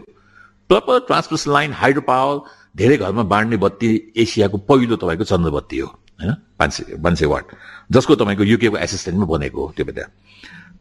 Proper 0.69 0.99
transmission 1.07 1.51
line 1.51 1.73
hydro 1.73 2.01
power 2.03 2.35
धेरै 2.75 2.97
घरमा 2.97 3.23
बाँड्ने 3.23 3.57
बत्ती 3.57 3.89
एसियाको 4.17 4.57
पहिलो 4.67 4.95
तपाईँको 4.99 5.23
चन्द्रबत्ती 5.23 5.77
हो 5.79 5.87
होइन? 5.87 6.31
पाँच 6.59 6.71
सय 6.73 6.83
पाँच 6.99 7.15
सय 7.19 7.25
वाट। 7.25 7.45
जसको 7.91 8.15
तपाईँको 8.15 8.43
युकेको 8.43 8.77
एसिस्टेन्टमा 8.77 9.25
बनेको 9.25 9.59
हो 9.65 9.73
त्यो 9.75 9.85
बेला। 9.85 10.03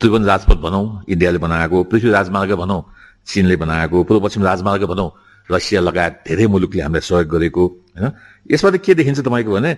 त्रिभुवन 0.00 0.24
राजपथ 0.26 0.58
भनौँ 0.58 0.84
इन्डियाले 1.08 1.38
बनाएको 1.38 1.82
पृथ्वी 1.86 2.10
राजमार्ग 2.10 2.52
भनौँ 2.58 2.80
चिनले 3.26 3.56
बनाएको 3.56 4.02
पूर्व 4.04 4.20
पश्चिम 4.26 4.42
राजमार्ग 4.42 4.84
भनौँ 4.90 5.08
रसिया 5.48 5.80
लगायत 5.80 6.14
धेरै 6.26 6.46
मुलुकले 6.50 6.82
हामीलाई 6.82 7.00
सहयोग 7.00 7.28
गरेको 7.30 7.64
होइन? 7.94 8.10
यसबाट 8.50 8.76
के 8.82 8.94
देखिन्छ 8.94 9.20
तपाईँको 9.20 9.52
भने 9.54 9.72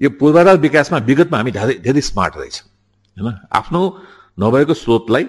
यो 0.00 0.10
पूर्वाधार 0.16 0.56
विकासमा 0.56 0.98
विगतमा 1.04 1.36
हामी 1.36 1.50
धेरै 1.52 1.74
धेरै 1.84 2.00
स्मार्ट 2.00 2.34
रहेछ 2.36 2.56
होइन? 3.16 3.28
आफ्नो 3.52 3.80
नभएको 4.38 4.74
स्रोतलाई 4.74 5.24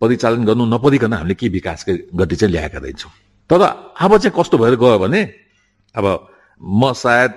परिचालन 0.00 0.44
गर्नु 0.44 0.64
नपरिकन 0.74 1.12
हामीले 1.12 1.34
के 1.34 1.48
विकासको 1.48 1.92
गति 2.16 2.36
चाहिँ 2.36 2.52
ल्याएका 2.52 2.78
रहेछौँ 2.78 3.12
तर 3.50 3.60
अब 3.62 4.16
चाहिँ 4.18 4.34
कस्तो 4.38 4.56
भएर 4.58 4.74
गयो 4.76 4.98
भने 4.98 5.22
अब 5.94 6.06
म 6.60 6.92
सायद 6.92 7.32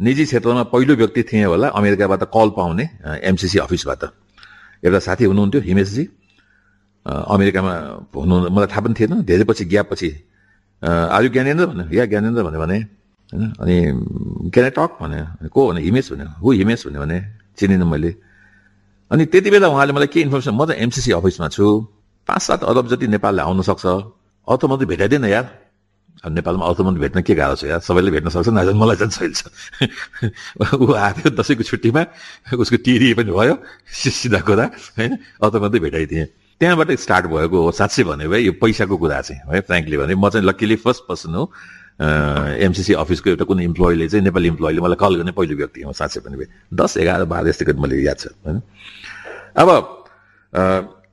निजी 0.00 0.24
क्षेत्रमा 0.24 0.62
पहिलो 0.70 0.94
व्यक्ति 0.94 1.22
थिएँ 1.22 1.44
होला 1.44 1.68
अमेरिकाबाट 1.74 2.22
कल 2.30 2.48
पाउने 2.56 2.84
एमसिसी 3.26 3.58
अफिसबाट। 3.58 4.02
एउटा 4.86 4.98
साथी 4.98 5.24
हुनुहुन्थ्यो 5.26 5.60
हिमेशजी 5.60 6.04
अमेरिकामा 7.06 7.72
हुनु 8.14 8.34
मलाई 8.54 8.66
थाहा 8.70 8.80
पनि 8.80 8.94
थिएन। 8.94 9.26
धेरै 9.26 9.44
पछि 9.50 9.64
पछि 9.90 10.08
आर्यु 10.82 11.30
ज्ञानेन्द्र 11.34 11.66
भन्यो। 11.66 11.84
या 11.98 12.04
ज्ञानेन्द्र 12.06 12.42
भन्यो 12.46 12.60
भने 12.62 12.78
होइन 13.34 13.42
अनि 13.58 13.76
क्यान 14.54 14.66
टक 14.78 14.90
भने 15.02 15.18
को? 15.50 15.60
भने 15.68 15.80
हिमेश 15.82 16.06
भन्यो। 16.12 16.28
हु 16.42 16.48
हिमेश 16.62 16.86
भन्यो 16.86 17.00
भने 17.02 17.18
चिनिनँ 17.58 17.86
मैले। 17.90 18.10
अनि 19.10 19.24
त्यति 19.32 19.50
बेला 19.50 19.68
उहाँले 19.68 19.92
मलाई 19.92 20.06
के 20.12 20.20
इन्फर्मेसन 20.20 20.54
म 20.54 20.64
त 20.66 20.70
एमसिसी 20.76 21.12
अफिसमा 21.16 21.48
छु। 21.48 21.64
पाँच 22.28 22.42
सात 22.42 22.64
अरब 22.64 22.88
जति 22.88 23.06
नेपालले 23.08 23.42
आउन 23.42 23.62
सक्छ। 23.64 23.86
अर्थमन्त्री 24.48 24.86
भेटाइदिएन 24.86 25.24
यार। 25.24 25.44
अब 26.24 26.32
नेपालमा 26.34 26.66
अर्थमन्त्री 26.66 27.00
भेट्न 27.00 27.22
के 27.22 27.34
गाह्रो 27.34 27.56
छ 27.56 27.64
यार? 27.72 27.80
सबैले 27.80 28.10
भेट्न 28.10 28.28
सक्छ 28.28 28.48
नजान 28.52 28.76
मलाई 28.76 28.96
झन् 29.00 29.12
छैन 29.16 29.32
ऊ 30.82 30.92
आएको 30.92 31.30
दसैँको 31.40 31.62
छुट्टीमा 31.62 32.02
उसको 32.58 32.76
टिरी 32.84 33.14
पनि 33.14 33.32
भयो 33.32 33.54
सिधा 33.88 34.40
कुरा 34.44 34.64
होइन? 34.98 35.12
अर्थमन्त्री 35.40 35.80
भेटाइदिएँ। 35.80 36.26
त्यहाँबाट 36.60 36.90
स्टार्ट 36.98 37.26
भएको 37.32 37.56
हो 37.64 37.70
साँच्चै 37.70 38.04
भन्यो 38.04 38.28
भाइ 38.30 38.42
यो 38.44 38.52
पैसाको 38.60 38.96
कुरा 38.98 39.20
चाहिँ 39.24 39.40
है? 39.46 39.60
फ्रेङ्कली 39.62 39.96
भने 39.96 40.14
म 40.18 40.28
चाहिँ 40.28 40.46
लक्कीली 40.46 40.76
फर्स्ट 40.84 41.02
पर्सन 41.08 41.34
हो। 41.38 41.44
एमसिसी 42.02 42.92
अफिसको 42.98 43.30
एउटा 43.30 43.44
कुनै 43.46 43.64
इम्प्लोइले 43.64 44.08
चाहिँ 44.08 44.24
नेपाली 44.26 44.48
इम्प्लोइले 44.48 44.80
मलाई 44.82 44.98
कल 44.98 45.14
गर्ने 45.16 45.32
पहिलो 45.38 45.54
व्यक्ति 45.56 45.80
हो 45.86 45.92
साँच्चै 45.94 46.20
भाइ। 46.20 46.46
दस 46.74 46.96
एघार 46.98 47.24
बाह्र 47.30 47.48
यस्तै 47.48 47.72
मैले 47.78 48.02
याद 48.02 48.18
छ 48.18 48.26
होइन? 48.42 48.58
अब 49.58 49.68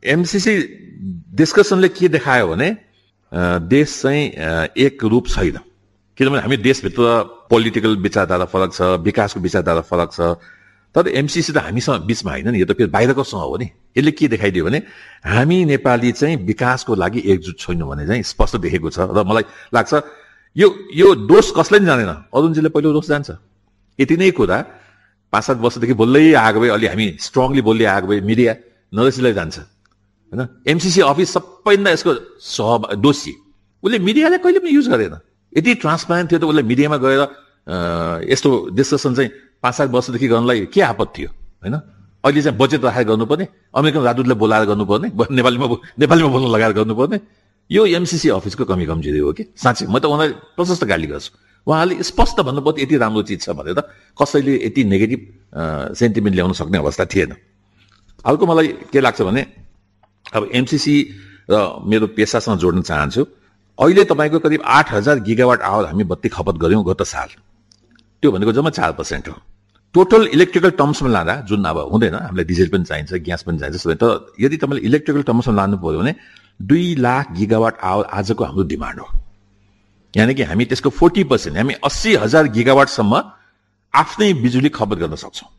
एमसिसी 0.05 0.53
डिस्कसनले 1.33 1.89
के 1.89 2.07
देखायो 2.07 2.47
भने 2.47 2.69
देश 3.67 4.01
चाहिँ 4.01 4.23
एक 4.77 5.03
रूप 5.03 5.27
छैन। 5.27 5.57
किनभने 6.17 6.41
हामी 6.41 6.57
देशभित्र 6.57 7.03
पोलिटिकल 7.49 7.95
विचारधारा 7.99 8.45
फरक 8.45 8.73
छ 8.73 8.81
विकासको 9.01 9.39
विचारधारा 9.39 9.81
फरक 9.81 10.09
छ। 10.13 10.37
तर 10.95 11.07
एमसिसी 11.11 11.51
त 11.51 11.57
हामीसँग 11.59 12.05
बिचमा 12.07 12.31
होइन 12.31 12.49
नि 12.55 12.59
यो 12.61 12.65
त 12.65 12.77
फेरि 12.77 12.87
बाहिरकोसँग 12.87 13.41
हो 13.41 13.57
नि। 13.57 13.67
यसले 13.97 14.11
के 14.15 14.27
देखाइदियो 14.31 14.63
भने 14.65 14.79
हामी 15.25 15.57
नेपाली 15.65 16.11
चाहिँ 16.15 16.37
विकासको 16.45 16.95
लागि 16.95 17.19
एकजुट 17.19 17.57
छैनौँ 17.59 17.89
भने 17.89 18.07
चाहिँ 18.07 18.23
स्पष्ट 18.23 18.55
देखेको 18.63 18.89
छ। 18.95 19.11
र 19.11 19.23
मलाई 19.27 19.43
लाग्छ 19.75 19.91
यो 20.55 20.67
यो 20.95 21.07
दोष 21.27 21.51
कसलाई 21.51 21.79
पनि 21.83 21.87
जाँदैन 21.91 22.11
अरुणजीले 22.31 22.69
पहिलो 22.71 22.93
दोष 22.93 23.07
जान्छ। 23.11 23.29
यति 23.99 24.15
नै 24.15 24.31
कुरा 24.31 24.57
पाँच 25.35 25.43
सात 25.43 25.57
वर्षदेखि 25.59 25.95
बोल्दै 25.99 26.33
आएको 26.39 26.59
भए 26.63 26.69
अलि 26.71 26.87
हामी 26.87 27.07
स्ट्रङली 27.19 27.61
बोल्दै 27.67 27.85
आएको 27.91 28.07
भए 28.07 28.19
मिडिया 28.23 28.51
नरेशजीलाई 28.95 29.33
जान्छ। 29.35 29.57
होइन? 30.31 30.41
एमसिसी 30.63 31.01
अफिस 31.11 31.29
सबैभन्दा 31.35 31.91
यसको 31.91 32.11
सह 32.39 32.95
दोषी। 33.03 33.33
उसले 33.83 33.99
मिडियाले 33.99 34.37
कहिले 34.39 34.59
पनि 34.63 34.71
युज 34.71 34.87
गरेन। 34.87 35.15
यति 35.53 35.71
ट्रान्सपारेन्ट 35.83 36.31
थियो 36.31 36.39
त 36.39 36.43
उसले 36.47 36.63
मिडियामा 36.63 36.97
गएर 37.03 37.21
यस्तो 38.31 38.49
डिस्कसन 38.71 39.11
चाहिँ 39.15 39.29
पाँच 39.59 39.73
सात 39.75 39.89
वर्षदेखि 39.91 40.27
गर्नलाई 40.31 40.65
के 40.71 40.81
आपत 40.81 41.09
थियो? 41.17 41.29
होइन? 41.63 41.75
अहिले 42.23 42.41
चाहिँ 42.41 42.57
बजेट 42.57 42.81
राखेर 42.87 43.03
गर्नुपर्ने 43.11 43.45
अमेरिकन 43.75 44.01
राजदूतलाई 44.07 44.37
बोलाएर 44.39 44.65
गर्नुपर्ने 44.71 45.07
नेपालीमा 45.35 45.65
नेपालीमा 45.99 46.29
बोल्न 46.31 46.47
लगाएर 46.55 46.73
गर्नुपर्ने। 46.79 47.17
यो 47.69 47.81
एमसिसी 47.99 48.29
अफिसको 48.29 48.63
कमी 48.65 48.85
कमजोरी 48.85 49.19
हो 49.19 49.31
कि? 49.33 49.43
साँच्चै 49.57 49.85
म 49.91 49.99
त 49.99 50.05
उहाँलाई 50.05 50.29
प्रशस्त 50.55 50.83
गाली 50.85 51.07
गर्छु। 51.11 51.31
उहाँले 51.67 52.03
स्पष्ट 52.03 52.41
भन्नुपर्छ 52.41 52.79
यति 52.79 52.97
राम्रो 52.97 53.21
चिज 53.23 53.41
छ 53.41 53.49
भनेर 53.57 53.81
कसैले 54.17 54.53
यति 54.65 54.83
नेगेटिभ 54.83 55.21
सेन्टिमेन्ट 55.95 56.35
ल्याउन 56.35 56.53
सक्ने 56.53 56.77
अवस्था 56.77 57.05
थिएन। 57.05 57.35
अर्को 58.25 58.45
मलाई 58.45 58.67
के 58.91 58.99
लाग्छ 59.01 59.21
भने 59.21 59.41
अब 60.33 60.49
एमसिसी 60.53 60.95
र 61.49 61.55
मेरो 61.85 62.07
पेसासँग 62.17 62.59
जोड्न 62.59 62.81
चाहन्छु। 62.81 63.25
अहिले 63.79 64.03
तपाईँको 64.05 64.39
करिब 64.39 64.61
आठ 64.61 64.91
हजार 64.93 65.19
गिगावाट 65.21 65.61
आवर 65.61 65.85
हामी 65.85 66.03
बत्ती 66.03 66.29
खपत 66.29 66.55
गऱ्यौँ 66.61 66.83
गत 66.85 67.01
साल। 67.03 67.29
त्यो 68.23 68.31
भनेको 68.31 68.51
जम्मा 68.51 68.69
चार 68.69 68.91
पर्सेन्ट 68.93 69.27
हो। 69.27 69.35
टोटल 69.95 70.27
इलेक्ट्रिकल 70.33 70.69
टर्म्समा 70.79 71.09
लाँदा 71.09 71.35
जुन 71.49 71.65
अब 71.65 71.77
हुँदैन 71.91 72.15
हामीलाई 72.15 72.45
डिजेल 72.45 72.69
पनि 72.69 72.83
चाहिन्छ 72.83 73.13
ग्यास 73.25 73.43
पनि 73.43 73.57
चाहिन्छ 73.59 73.81
सबै। 73.81 73.95
तर 73.95 74.33
यदि 74.39 74.57
तपाईँले 74.57 74.85
इलेक्ट्रिकल 74.85 75.21
टर्म्समा 75.23 75.55
लानु 75.55 75.77
पऱ्यो 75.77 75.99
भने 75.99 76.15
दुई 76.61 76.95
लाख 76.95 77.31
गिगावाट 77.37 77.77
आवर 77.83 78.05
आजको 78.13 78.43
हाम्रो 78.43 78.63
डिमान्ड 78.63 78.99
हो। 78.99 79.07
यानि 80.15 80.33
कि 80.33 80.43
हामी 80.43 80.65
त्यसको 80.65 80.89
फोर्टी 80.89 81.23
पर्सेन्ट 81.27 81.57
हामी 81.57 81.73
अस्सी 81.83 82.15
हजार 82.23 82.47
गिगावाटसम्म 82.55 83.13
आफ्नै 83.93 84.33
बिजुली 84.43 84.69
खपत 84.71 84.97
गर्न 85.03 85.15
सक्छौँ। 85.15 85.49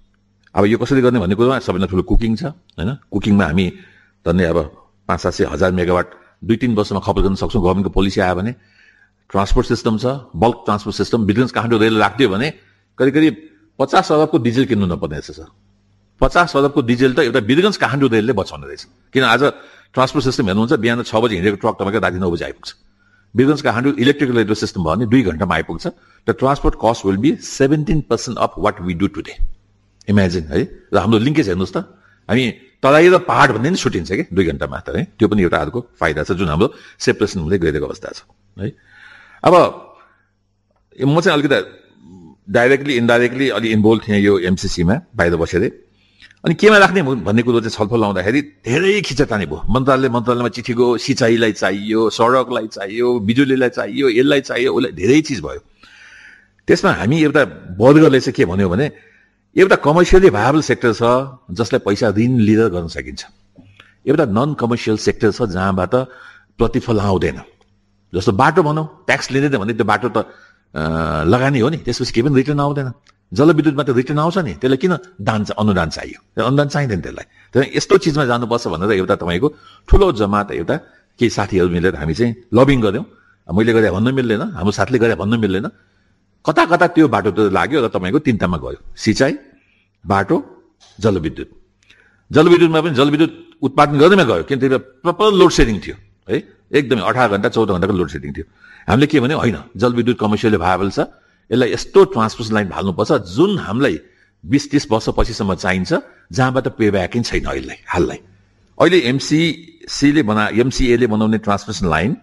अब 0.54 0.64
यो 0.64 0.78
कसरी 0.80 1.00
गर्ने 1.04 1.18
भन्ने 1.20 1.36
कुरोमा 1.36 1.59
सबैभन्दा 1.61 1.88
ठुलो 1.92 2.02
कुकिङ 2.09 2.32
छ 2.40 2.44
होइन? 2.76 2.90
कुकिङमा 3.12 3.44
हामी 3.44 3.66
झन्डै 4.26 4.44
अब 4.44 4.59
पाँच 5.09 5.20
सात 5.20 5.32
सय 5.32 5.44
हजार 5.52 5.70
मेगावाट 5.76 6.07
दुई 6.40 6.57
तिन 6.57 6.72
वर्षमा 6.72 7.00
खपत 7.04 7.22
गर्न 7.24 7.36
सक्छौँ। 7.36 7.61
गभर्मेन्टको 7.62 7.92
पोलिसी 7.92 8.20
आयो 8.24 8.34
भने 8.34 8.52
ट्रान्सपोर्ट 9.28 9.66
सिस्टम 9.68 9.94
छ 10.00 10.07
bulk 10.32 10.57
transport 10.64 10.96
system 10.96 11.26
business 11.28 11.52
Kathmandu 11.52 11.80
rail 11.80 11.96
राखिदियो 12.00 12.28
भने 12.32 12.48
करिब 12.98 13.12
करिब 13.14 13.34
पचास 13.78 14.12
अरबको 14.12 14.36
डिजेल 14.40 14.64
किन्नु 14.72 14.86
नपर्ने 14.88 15.20
रहेछ 15.20 15.36
सर। 15.36 15.48
पचास 16.20 16.57
अरबको 16.57 16.80
डिजेल 16.80 17.12
त 17.12 17.28
एउटा 17.28 17.40
बिरगन्ज 17.44 17.76
काठमाडौँ 17.76 18.09
रेलले 18.09 18.32
बचाउने 18.32 18.66
रहेछ। 18.66 19.12
किन 19.12 19.24
आज 19.24 19.42
ट्रान्सपोर्ट 19.92 20.24
सिस्टम 20.24 20.44
हेर्नुहुन्छ 20.48 20.72
बिहान 20.80 21.02
छ 21.04 21.12
बजी 21.12 21.34
हिँडेको 21.36 21.57
ट्रक 21.61 21.74
तपाईँको 21.76 22.00
राति 22.00 22.18
नौ 22.24 22.30
बजी 22.32 22.44
आइपुग्छ। 22.48 22.70
Birgunj 23.37 23.62
Kathmandu 23.62 23.93
electrical 24.01 24.37
radio 24.37 24.55
system 24.55 24.84
भयो 24.84 24.95
भने 24.95 25.07
दुई 25.12 25.22
घन्टामा 25.22 25.55
आइपुग्छ 25.55 25.87
the 26.26 26.30
transport 26.41 26.74
cost 26.84 27.07
will 27.07 27.16
be 27.24 27.30
seventeen 27.43 28.01
percent 28.11 28.39
of 28.39 28.55
what 28.59 28.80
we 28.80 28.95
do 28.95 29.07
today 29.16 29.34
imagine 30.09 30.45
है? 30.51 30.61
र 30.95 30.97
हाम्रो 30.99 31.18
लिङ्केज 31.18 31.49
हेर्नुहोस् 31.49 31.74
त। 31.76 31.78
हामी 32.28 32.45
तराई 32.82 33.09
र 33.09 33.18
पहाड 33.28 33.49
भन्ने 33.53 33.70
नि 33.70 33.76
छुट्टिन्छ 33.76 34.11
कि? 34.12 34.24
दुई 34.32 34.45
घन्टा 34.47 34.66
मात्र 34.66 34.97
है? 34.97 35.05
त्यो 35.18 35.28
पनि 35.28 35.43
एउटा 35.43 35.59
अर्को 35.59 35.80
फाइदा 36.01 36.22
छ 36.22 36.32
जुन 36.39 36.49
हाम्रो 36.49 36.68
सेपरेसन 36.99 37.41
हुँदै 37.41 37.59
गइरहेको 37.59 37.87
अवस्था 37.87 38.09
छ 38.16 38.20
है? 38.57 38.72
अब 39.45 39.55
म 40.97 41.20
चाहिँ 41.20 41.34
अलिकति 41.39 41.59
डाइरेक्टली 42.49 42.95
इन्डाइरेक्टली 42.97 43.49
अलि 43.53 43.68
इन्भल्भ 43.76 44.01
थिएँ 44.09 44.20
यो 44.20 44.39
एमसिसीमा 44.49 44.95
बाहिर 45.16 45.37
बसेर। 45.37 45.62
अनि 46.47 46.55
केमा 46.55 46.78
राख्ने 46.78 47.03
भन्ने 47.26 47.42
कुरो 47.42 47.61
चाहिँ 47.61 47.74
छलफल 47.74 48.03
आउँदाखेरि 48.07 48.40
धेरै 48.62 49.01
खिचातानी 49.03 49.47
भयो। 49.51 49.66
मन्त्रालय 49.66 50.09
मन्त्रालयमा 50.14 50.51
चिठी 50.55 50.72
गयो 50.78 50.97
सिँचाइलाई 51.03 51.53
चाहियो 51.59 52.01
सडकलाई 52.14 52.66
चाहियो 52.70 53.09
बिजुलीलाई 53.26 53.70
चाहियो 53.74 54.07
यसलाई 54.14 54.40
चाहियो 54.47 54.70
उसलाई 54.70 54.92
धेरै 54.94 55.20
चिज 55.26 55.40
भयो। 55.42 55.61
त्यसमा 56.70 56.90
हामी 57.03 57.16
एउटा 57.26 57.42
वर्गले 57.82 58.20
चाहिँ 58.22 58.34
के 58.38 58.44
भन्यो 58.47 58.68
भने 58.70 58.86
एउटा 59.59 59.76
कमर्सियली 59.82 60.30
भाएबल 60.30 60.62
सेक्टर 60.70 60.92
छ 60.94 61.03
जसलाई 61.51 61.80
पैसा 61.82 62.14
ऋण 62.14 62.38
लिएर 62.47 62.70
गर्न 62.70 62.88
सकिन्छ। 62.94 63.22
एउटा 64.07 64.24
नन 64.30 64.55
कमर्सियल 64.55 64.97
सेक्टर 65.03 65.30
छ 65.34 65.51
जहाँबाट 65.51 65.94
प्रतिफल 66.62 67.01
आउँदैन। 67.11 67.42
जस्तो 68.14 68.32
बाटो 68.38 68.62
भनौँ 68.62 68.86
ट्याक्स 69.11 69.26
लिँदैन 69.34 69.59
भने 69.59 69.74
त्यो 69.74 69.86
बाटो 69.90 70.09
त 70.14 70.30
लगानी 71.26 71.59
हो 71.59 71.68
नि 71.74 71.78
त्यसपछि 71.82 72.12
केही 72.14 72.22
पनि 72.22 72.38
रिटर्न 72.38 72.61
आउँदैन। 72.62 72.88
जलविद्युतमा 73.33 73.83
त 73.83 73.91
रिटर्न 73.91 74.18
आउँछ 74.18 74.39
नि। 74.39 74.53
त्यसलाई 74.62 74.79
किन 74.79 74.93
दान 75.18 75.41
अनुदान 75.59 75.89
चाहियो? 75.91 76.18
अनुदान 76.39 76.68
चाहिँदैन 76.68 77.01
त्यसलाई। 77.01 77.27
त्यहाँ 77.53 77.66
यस्तो 77.74 77.95
चिजमा 78.05 78.24
जानुपर्छ 78.31 78.64
भनेर 78.70 78.91
एउटा 79.03 79.14
तपाईँको 79.22 79.49
ठुलो 79.89 80.07
जमात 80.20 80.51
एउटा 80.61 80.77
केही 81.18 81.31
साथीहरू 81.31 81.68
मिलेर 81.68 81.95
हामी 81.97 82.14
चाहिँ 82.14 82.33
लबिङ 82.55 82.79
गऱ्यौँ। 82.87 83.05
मैले 83.49 83.72
गरे 83.72 83.91
भन्न 83.91 84.09
मिल्दैन 84.14 84.43
हाम्रो 84.59 84.72
साथीले 84.79 84.99
गरे 84.99 85.14
भन्न 85.18 85.35
मिल्दैन। 85.43 85.66
कता 86.45 86.62
कता 86.70 86.87
त्यो 86.95 87.07
बाटो 87.09 87.31
त 87.31 87.39
लाग्यो 87.51 87.79
र 87.83 87.89
तपाईँको 87.91 88.18
तिनवटामा 88.22 88.59
गयो। 88.62 88.79
सिँचाइ 88.95 89.33
बाटो 90.05 90.37
जलविद्युत। 90.99 91.49
जलविद्युतमा 92.31 92.81
पनि 92.81 92.95
जलविद्युत 92.95 93.33
उत्पादन 93.66 93.95
गर्दैमा 93.99 94.24
गयो। 94.31 94.43
किन 94.47 94.59
त्यो 94.59 94.79
प्रपर 95.03 95.27
लोड 95.41 95.51
सेडिङ 95.51 95.77
थियो 95.83 95.97
है? 96.31 96.37
एकदमै 96.70 97.03
अठार 97.03 97.29
घन्टा 97.35 97.49
चौध 97.51 97.70
घन्टाको 97.74 97.95
लोड 97.95 98.11
सेडिङ 98.14 98.31
थियो। 98.35 98.47
हामीले 98.87 99.07
के 99.07 99.18
भन्यो? 99.18 99.39
होइन 99.39 99.59
जलविद्युत 99.74 100.16
कमर्सियली 100.18 100.59
भाएबल 100.62 100.91
छ। 100.91 100.99
यसलाई 101.51 101.72
यस्तो 101.72 102.05
ट्रान्समिसन 102.14 102.55
लाइन 102.55 102.72
हाल्नुपर्छ 102.72 103.12
जुन 103.36 103.59
हामीलाई 103.59 103.99
बिस 104.44 104.70
तिस 104.70 104.84
वर्ष 104.90 105.09
पछिसम्म 105.16 105.55
चाहिन्छ 105.55 105.90
जहाँबाट 106.32 106.66
पे 106.78 106.90
ब्याक 106.90 107.14
छैन 107.24 107.44
अहिले 107.44 107.76
हाललाई। 107.88 108.18
अहिले 108.78 108.99
एमसिसीले 109.11 110.22
बना 110.22 110.44
एमसिएले 110.62 111.07
बनाउने 111.07 111.38
transmission 111.38 111.86
line 111.88 112.16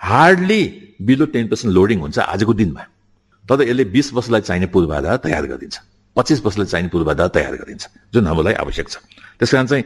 hardly 0.00 0.62
below 1.02 1.26
ten 1.34 1.48
percent 1.48 1.74
loading 1.74 1.98
हुन्छ 2.00 2.18
आजको 2.18 2.52
दिनमा। 2.54 2.82
तर 3.44 3.62
यसले 3.62 3.84
बिस 3.94 4.12
वर्षलाई 4.14 4.40
चाहिने 4.40 4.66
पूर्वाधार 4.74 5.16
तयार 5.24 5.46
गरिदिन्छ। 5.46 5.76
पच्चिस 6.16 6.38
वर्षलाई 6.44 6.66
चाहिने 6.66 6.88
पूर्वाधार 6.88 7.28
तयार 7.34 7.54
गरिदिन्छ 7.56 7.84
जुन 8.14 8.26
हामीलाई 8.26 8.54
आवश्यक 8.62 8.88
छ। 8.88 8.96
त्यस 9.38 9.50
कारण 9.52 9.66
चाहिँ 9.66 9.84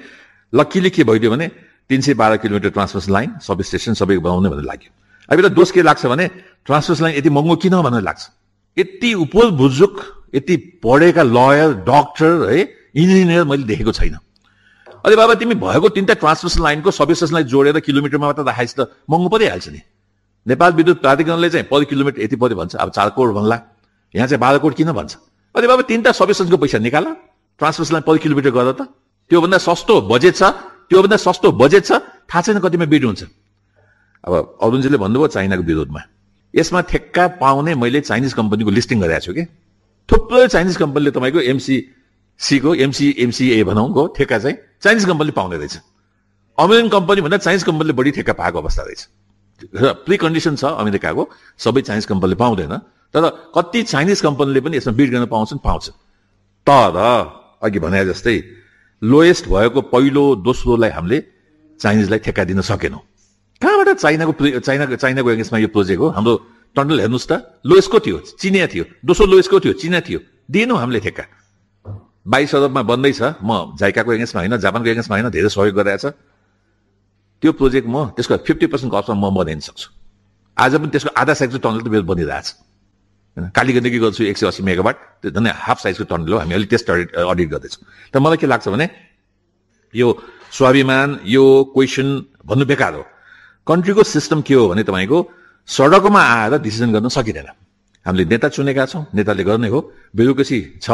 लक्कीले 0.52 0.90
के 0.90 1.04
भइदियो 1.04 1.30
भने 1.30 1.46
तिन 1.88 2.00
सय 2.00 2.14
बाह्र 2.14 2.36
kilometre 2.42 2.70
transmission 2.70 3.12
line 3.12 3.30
sub 3.40 3.62
station 3.62 3.94
सबै 4.00 4.16
बनाउने 4.18 4.48
भनेर 4.48 4.64
लाग्यो। 4.64 4.90
अब 5.28 5.38
यसलाई 5.38 5.54
दोष 5.54 5.70
के 5.70 5.82
लाग्छ 5.82 6.06
भने 6.06 6.26
ट्रान्समिसन 6.66 7.02
लाइन 7.04 7.16
यति 7.18 7.30
महँगो 7.30 7.56
किन 7.56 7.74
भनेर 7.82 8.02
लाग्छ। 8.02 8.22
यति 8.76 9.12
उपल 9.14 9.50
बुजुक 9.56 10.00
यति 10.34 10.56
पढेका 10.84 11.22
लयर 11.22 11.72
डक्टर 11.86 12.50
है 12.50 12.60
इन्जिनियर 12.96 13.44
मैले 13.44 13.64
देखेको 13.64 13.92
छैन। 13.92 14.14
अहिले 14.14 15.16
बाबा 15.16 15.34
तिमी 15.34 15.54
भएको 15.54 15.88
तिनवटा 15.88 16.14
ट्रान्समिसन 16.14 16.62
लाइनको 16.62 16.90
सब 16.90 17.12
स्टेसनलाई 17.12 17.44
जोडेर 17.52 17.80
किलोमिटरमा 17.80 18.26
मात्र 18.26 18.42
राखाइस् 18.42 18.74
त 18.78 18.88
महँगो 19.10 19.28
परिहाल्छ 19.28 19.68
नि। 19.68 19.80
नेपाल 20.46 20.72
विद्युत 20.72 21.00
प्राधिकरणले 21.00 21.50
चाहिँ 21.50 21.66
पर 21.70 21.84
किलोमिटर 21.84 22.22
यति 22.22 22.36
पर्यो 22.36 22.56
भन्छ 22.56 22.74
अब 22.76 22.90
चार 22.90 23.08
करोड 23.16 23.34
भन्ला। 23.34 23.56
यहाँ 24.14 24.28
चाहिँ 24.28 24.40
बाह्र 24.40 24.58
करोड 24.58 24.74
किन 24.74 24.92
भन्छ? 24.92 25.12
अहिले 25.54 25.68
बाबा 25.68 25.82
तिनवटा 25.90 26.12
सब 26.12 26.30
स्टेसनको 26.32 26.56
पैसा 26.56 26.78
निकाल 26.78 27.04
ट्रान्समिसन 27.60 27.92
लाइन 27.94 28.04
पर 28.06 28.18
किलोमिटर 28.18 28.50
गर 28.50 28.72
त। 28.72 28.80
त्योभन्दा 29.30 29.58
सस्तो 29.58 30.00
बजेट 30.08 30.34
छ 30.36 30.42
त्योभन्दा 30.88 31.16
सस्तो 31.16 31.52
बजेट 31.52 31.84
छ 31.84 31.92
थाहा 32.28 32.40
छैन 32.42 32.58
कतिमा 32.60 32.86
बिड 32.88 33.04
हुन्छ। 33.04 33.22
अब 34.24 34.32
अरुणजीले 34.62 34.96
भन्नुभयो 34.96 35.28
चाइनाको 35.28 35.62
विरोधमा। 35.62 36.00
यसमा 36.54 36.80
ठेक्का 36.90 37.26
पाउने 37.40 37.74
मैले 37.74 38.00
चाइनिज 38.02 38.32
कम्पनीको 38.34 38.70
लिस्टिङ 38.70 39.00
गरेको 39.00 39.20
छु 39.20 39.32
कि? 39.32 39.44
थुप्रो 40.08 40.46
चाइनिज 40.46 40.76
कम्पनीले 40.76 41.10
तपाईँको 41.10 41.40
एमसिसीको 41.52 42.74
एमसी 42.84 43.06
एमसिए 43.18 43.64
भनौँ 43.64 44.08
ठेक्का 44.16 44.38
चाहिँ 44.38 44.56
चाइनिज 44.82 45.04
कम्पनीले 45.04 45.32
पाउने 45.32 45.56
रहेछ। 45.56 45.74
अमेरिकन 46.58 46.88
कम्पनी 46.88 47.20
भन्दा 47.20 47.36
चाइनिज 47.38 47.62
कम्पनीले 47.64 47.92
बढी 47.92 48.10
ठेक्का 48.12 48.32
पाएको 48.32 48.58
अवस्था 48.58 48.82
रहेछ। 48.82 49.08
र 49.74 49.92
प्रि 50.04 50.16
कन्डिसन 50.16 50.56
छ 50.56 50.64
अमेरिकाको 50.64 51.22
सबै 51.58 51.80
चाइनिज 51.82 52.06
कम्पनीले 52.06 52.36
पाउँदैन। 52.36 52.74
तर 53.14 53.22
कति 53.54 53.82
चाइनिज 53.82 54.20
कम्पनीले 54.20 54.60
पनि 54.60 54.76
यसमा 54.76 54.92
बिड 54.92 55.10
गर्न 55.12 55.26
पाउँछन् 55.26 55.58
पाउँछन् 55.64 55.96
तर 56.66 56.96
अघि 57.62 57.78
भने 57.78 58.04
जस्तै 58.06 58.36
लोएस्ट 59.02 59.48
भएको 59.48 59.80
पहिलो 59.92 60.24
दोस्रोलाई 60.42 60.90
हामीले 60.90 61.18
चाइनिजलाई 61.80 62.18
ठेक्का 62.18 62.44
दिन 62.44 62.60
सकेनौँ। 62.60 63.00
कहाँबाट 63.62 63.88
चाइनाको 63.96 64.32
चाइनाको 64.58 64.96
चाइनाको 64.98 65.30
एगेन्स्टमा 65.30 65.58
यो 65.62 65.68
प्रोजेक्ट 65.70 66.00
हो? 66.02 66.08
हाम्रो 66.10 66.32
टन्डल 66.76 66.98
हेर्नुहोस् 67.00 67.28
त 67.30 67.32
लोएसको 67.62 67.98
थियो 68.02 68.18
चिनिया 68.42 68.66
थियो 68.66 68.84
दोस्रो 69.06 69.26
लोएसको 69.30 69.56
थियो 69.62 69.72
चिना 69.78 70.00
थियो। 70.02 70.18
दिएनौँ 70.50 70.78
हामीले 70.78 71.00
ठेक्का। 71.00 71.24
बाइस 72.26 72.54
अरबमा 72.54 72.82
बन्दैछ 72.82 73.20
म 73.38 73.78
जाइकाको 73.78 74.10
एगेन्स्टमा 74.12 74.40
होइन 74.42 74.56
जापानको 74.58 74.88
एगेन्स्टमा 74.90 75.14
होइन 75.16 75.30
धेरै 75.30 75.48
सहयोग 75.48 75.74
गरिरहेछ 75.78 76.04
त्यो 77.42 77.50
प्रोजेक्ट 77.54 77.86
म 77.86 78.10
त्यसको 78.18 78.36
फिफ्टी 78.46 78.66
पर्सेन्ट 78.66 78.90
कस्टमा 78.94 79.14
म 79.14 79.34
बनाइन 79.34 79.60
सक्छु। 79.62 79.88
आज 80.56 80.72
पनि 80.82 80.90
त्यसको 80.90 81.10
आधा 81.14 81.34
साइजको 81.38 81.58
टनल 81.62 81.80
त 81.82 81.88
मेरो 81.94 82.06
बनिरहेछ 82.10 82.46
होइन 83.36 83.46
कालीगण्डकी 83.54 83.98
गर्छु 84.02 84.22
एक 84.26 84.36
सय 84.38 84.46
अस्सी 84.50 84.62
मेगावाट 84.62 84.96
त्यो 85.22 85.30
झन् 85.30 85.46
हाफ 85.46 85.78
साइजको 85.82 86.04
टनल 86.10 86.32
हो 86.32 86.38
हामी 86.42 86.54
अलिक 86.58 86.70
टेस्ट 86.70 86.90
अडिट 86.90 87.14
अडिट 87.14 87.48
गर्दैछौँ। 87.54 87.82
तर 88.10 88.18
मलाई 88.18 88.38
के 88.42 88.46
लाग्छ 88.46 88.68
भने 88.74 88.86
यो 89.94 90.06
स्वाभिमान 90.50 91.08
यो 91.26 91.44
क्वेसन 91.74 92.08
भन्नु 92.46 92.64
बेकार 92.66 92.94
हो। 92.94 93.02
कन्ट्रीको 93.66 94.02
सिस्टम 94.02 94.40
के 94.42 94.54
हो 94.54 94.68
भने 94.68 94.82
तपाईँको 94.82 95.18
सडकमा 95.68 96.20
आएर 96.20 96.58
डिसिजन 96.58 96.92
गर्न 96.92 97.08
सकिँदैन। 97.08 97.48
हामीले 98.06 98.24
नेता 98.26 98.48
चुनेका 98.48 98.86
छौँ 98.86 99.06
नेताले 99.14 99.44
गर्ने 99.44 99.68
हो 99.68 99.78
ब्युरोक्रेसी 100.16 100.58
छ। 100.82 100.90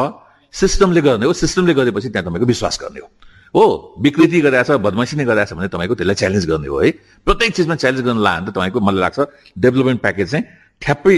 सिस्टमले 0.54 1.00
गर्ने 1.00 1.26
हो 1.26 1.32
सिस्टमले 1.32 1.74
गरेपछि 1.74 2.08
त्यहाँ 2.08 2.24
तपाईँको 2.28 2.46
विश्वास 2.46 2.78
गर्ने 2.82 3.00
हो। 3.00 3.08
हो 3.54 3.64
विकृति 4.00 4.40
गरेछ 4.40 4.70
बदमासी 4.84 5.16
नै 5.16 5.24
गरेछ 5.24 5.52
भने 5.56 5.68
तपाईँको 5.72 5.94
त्यसलाई 5.96 6.16
च्यालेन्ज 6.20 6.44
गर्ने 6.46 6.68
हो 6.68 6.78
है। 6.80 6.90
प्रत्येक 7.24 7.54
चिजमा 7.56 7.74
च्यालेन्ज 7.80 8.04
गर्न 8.04 8.20
लायो 8.20 8.40
भने 8.40 8.52
तपाईँको 8.52 8.80
मलाई 8.80 9.00
लाग्छ 9.00 9.18
डेभलपमेन्ट 9.56 10.00
प्याकेज 10.00 10.30
चाहिँ 10.30 10.44
ठ्याप्पै 10.82 11.16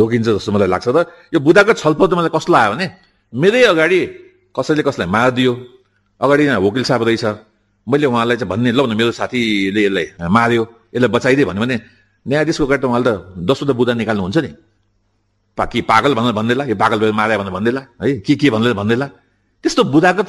रोकिन्छ 0.00 0.26
जस्तो 0.28 0.52
मलाई 0.52 0.68
लाग्छ 0.68 0.88
र 0.88 0.98
यो 1.36 1.40
बुदाको 1.44 1.72
छलफल 1.76 2.06
त 2.08 2.12
मलाई 2.16 2.32
कस्तो 2.32 2.52
लाग्यो 2.52 2.72
भने 2.72 2.86
मेरै 3.32 3.62
अगाडि 3.68 4.00
कसैले 4.56 4.82
कसलाई 4.88 5.08
मारिदियो 5.12 5.52
अगाडि 6.20 6.42
यहाँ 6.44 6.60
वकिल 6.60 6.84
साहब 6.88 7.02
रहेछ। 7.04 7.24
मैले 7.86 8.06
उहाँलाई 8.06 8.36
चाहिँ 8.36 8.50
भन्ने 8.50 8.70
ल 8.72 8.80
मेरो 8.94 9.12
साथीले 9.12 9.80
यसलाई 9.82 10.06
मार्यो 10.30 10.62
यसलाई 10.94 11.10
बचाइदिए 11.10 11.44
भन्यो 11.50 11.62
भने 11.62 11.76
न्यायाधीशको 12.26 12.64
अगाडि 12.66 12.82
त 12.82 12.84
उहाँले 12.86 13.10
त 13.10 13.42
दसवटा 13.48 13.72
बुदा 13.74 13.92
निकाल्नुहुन्छ 13.98 14.38
नि। 14.38 14.50
कि 15.58 15.80
पागल 15.82 16.14
भनेर 16.14 16.32
भन्दैला 16.32 16.64
यो 16.64 16.76
पागल 16.76 16.98
भएर 17.02 17.12
मारे 17.12 17.36
भनेर 17.36 17.52
भन्दैला 17.52 17.80
है 18.02 18.20
के 18.24 18.34
के 18.40 18.50
भनेर 18.50 18.72
भन्दैला 18.72 19.06
त्यस्तो 19.64 19.82
बुदागत 19.94 20.28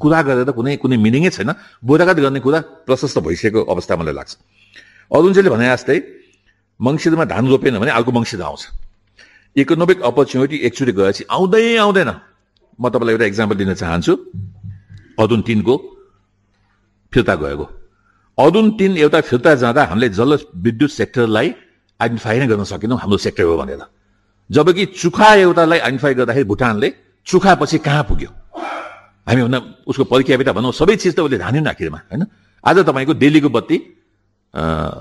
कुरा 0.00 0.20
गरेर 0.22 0.50
कुनै 0.58 0.76
कुनै 0.82 0.96
मिनिङै 0.96 1.30
छैन। 1.30 1.50
बुदागत 1.84 2.18
गर्ने 2.24 2.40
कुरा 2.40 2.58
प्रशस्त 2.86 3.18
भइसकेको 3.18 3.60
अवस्था 3.62 3.94
मलाई 3.96 4.14
लाग्छ। 4.14 4.32
अरुणजीले 5.10 5.50
भने 5.50 5.66
जस्तै 5.70 5.98
मङ्सिरमा 6.80 7.24
धान 7.30 7.44
रोपेन 7.46 7.78
भने 7.78 7.90
अर्को 7.98 8.10
मङ्सिर 8.12 8.42
आउँछ। 8.42 8.62
इकोनोमिक 9.56 9.98
अपर्च्युनिटी 10.02 10.56
एकचोटि 10.66 10.92
गएपछि 10.92 11.22
आउँदै 11.30 11.76
आउँदैन। 11.84 12.10
म 12.80 12.84
तपाईँलाई 12.90 13.12
एउटा 13.14 13.26
इक्जाम्पल 13.26 13.56
दिन 13.56 13.74
चाहन्छु। 13.74 14.12
अदुन 15.18 15.40
तिनको 15.42 15.74
फिर्ता 17.12 17.34
गएको। 17.34 17.66
अदुन 18.38 18.66
तिन 18.78 18.96
एउटा 18.96 19.20
फिर्ता 19.20 19.54
जाँदा 19.62 19.82
हामीले 19.84 20.08
जल 20.10 20.38
विद्युत 20.56 20.90
सेक्टरलाई 20.90 21.48
आइडेन्टिफाई 22.00 22.38
नै 22.38 22.46
गर्न 22.46 22.64
सकेनौँ 22.64 22.98
हाम्रो 22.98 23.18
सेक्टर 23.18 23.44
हो 23.44 23.56
भनेर। 23.56 23.82
जबकि 24.50 24.84
चुखा 24.94 25.28
एउटालाई 25.34 25.78
आइडेन्टिफाई 25.78 26.14
गर्दाखेरि 26.14 26.44
भुटानले 26.44 26.88
चुखा 27.26 27.54
पछि 27.60 27.78
कहाँ 27.78 28.02
पुग्यो? 28.04 28.30
हामी 29.26 29.42
भन्दा 29.42 29.58
उसको 29.90 30.04
परिख्यापिता 30.04 30.52
भनौँ 30.52 30.72
सबै 30.72 30.96
चिज 30.96 31.14
त 31.16 31.20
उसले 31.26 31.38
धान्यो 31.38 31.64
आखिरमा 31.66 32.00
होइन? 32.10 32.22
आज 32.64 32.76
तपाईँको 32.86 33.14
दिल्लीको 33.14 33.48
बत्ती 33.48 33.76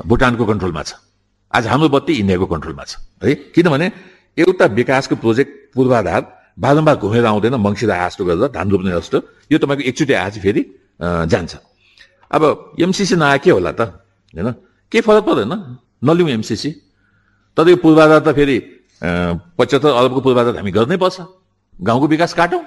भुटानको 0.09 0.43
कन्ट्रोलमा 0.45 0.81
छ। 0.83 0.91
आज 1.53 1.67
हाम्रो 1.67 1.89
बत्ती 1.89 2.13
इन्डियाको 2.23 2.45
कन्ट्रोलमा 2.45 2.83
छ। 2.83 2.93
है? 3.21 3.33
किनभने 3.53 3.87
एउटा 4.37 4.65
विकासको 4.79 5.15
प्रोजेक्ट 5.15 5.51
पूर्वाधार 5.75 6.21
बारम्बार 6.57 6.95
घुमेर 6.95 7.25
आउँदैन 7.25 7.55
मङ्सिर 7.59 7.89
जस्तो 7.91 8.25
गरेर 8.25 8.47
धान 8.49 8.67
रोप्ने 8.71 8.91
जस्तो। 8.97 9.17
यो 9.51 9.57
तपाईँको 9.59 9.83
एकचोटि 9.83 10.13
आएपछि 10.13 10.39
फेरि 10.39 10.61
जान्छ। 11.31 11.53
अब 12.35 12.43
एमसिसी 12.75 13.15
नआए 13.15 13.39
के 13.39 13.51
होला 13.51 13.71
त? 13.71 13.81
होइन? 14.35 14.51
केही 14.91 15.01
फरक 15.01 15.23
पर्दैन? 15.23 15.53
नलिउँ 16.03 16.29
एमसिसी 16.35 16.69
तर 17.57 17.67
यो 17.69 17.75
पूर्वाधार 17.79 18.19
त 18.19 18.35
फेरि 18.35 18.57
पचहत्तर 19.55 19.91
अरबको 19.91 20.19
पूर्वाधार 20.19 20.55
हामी 20.59 20.71
गर्नै 20.71 20.97
पर्छ। 20.99 21.17
गाउँको 21.79 22.07
विकास 22.07 22.33
काटौँ। 22.35 22.63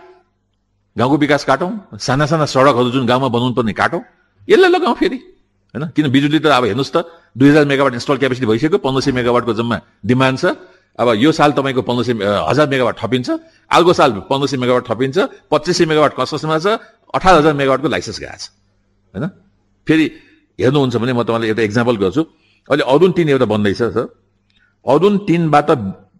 गाउँको 0.96 1.16
विकास 1.16 1.44
काटौँ। 1.44 1.70
साना 2.00 2.24
साना 2.26 2.46
सडकहरू 2.48 2.90
जुन 2.90 3.04
गाउँमा 3.06 3.28
बनाउनु 3.28 3.54
पर्ने 3.54 3.72
काटौँ। 3.72 4.02
यसलाई 4.48 4.70
लगाउँ 4.72 4.96
फेरि। 4.96 5.18
होइन? 5.76 5.84
किन 5.92 6.08
बिजुली 6.08 6.38
त 6.40 6.48
अब 6.48 6.64
हेर्नुहोस् 6.72 6.92
त 6.92 7.04
दुई 7.36 7.48
हजार 7.52 7.64
मेगावाट 7.68 7.92
इन्स्टल 7.92 8.16
क्यापेसिटी 8.16 8.46
भइसक्यो 8.48 8.78
पन्ध्र 8.80 9.00
सय 9.04 9.12
मेगावाटको 9.12 9.52
जम्मा 9.52 9.76
डिमान्ड 10.00 10.36
छ। 10.40 10.44
अब 10.96 11.08
यो 11.20 11.30
साल 11.30 11.52
तपाईँको 11.52 11.82
पन्ध्र 11.84 12.02
सय 12.08 12.16
हजार 12.48 12.66
मेगावाट 12.72 12.96
थपिन्छ। 13.04 13.28
अर्को 13.68 13.92
साल 13.92 14.10
पन्ध्र 14.32 14.46
सय 14.48 14.56
मेगावाट 14.56 14.84
थपिन्छ 14.88 15.16
पच्चिस 15.52 15.76
सय 15.76 15.84
मेगावाट 15.84 16.12
कसमा 16.16 16.56
छ 16.56 16.66
अठार 17.12 17.34
हजार 17.36 17.52
मेगावाटको 17.52 17.88
लाइसेन्स 17.88 18.18
गएको 18.18 18.36
छ। 18.36 18.44
होइन? 19.14 19.24
फेरि 19.88 20.06
हेर्नुहुन्छ 20.58 20.96
भने 20.96 21.12
म 21.12 21.22
तपाईँलाई 21.24 21.48
एउटा 21.48 21.62
इक्जाम्पल 21.62 21.96
गर्छु। 21.96 22.22
अहिले 22.70 22.84
अरुण 22.84 23.12
तिन 23.16 23.28
एउटा 23.28 23.46
बन्दैछ 23.48 23.76
सर। 23.76 24.06
अरुण 24.86 25.14
तिनबाट 25.26 25.70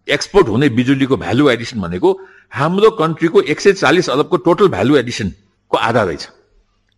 एक्सपोर्ट 0.07 0.47
हुने 0.47 0.69
बिजुलीको 0.73 1.15
भ्यालु 1.17 1.49
एडिसन 1.49 1.81
भनेको 1.81 2.09
हाम्रो 2.51 2.89
कन्ट्रीको 2.97 3.41
एक 3.53 3.59
सय 3.61 3.73
चालिस 3.73 4.09
अरबको 4.09 4.37
टोटल 4.47 4.67
भ्यालु 4.75 4.97
एडिसनको 4.97 5.77
आधार 5.79 6.05
रहेछ। 6.07 6.23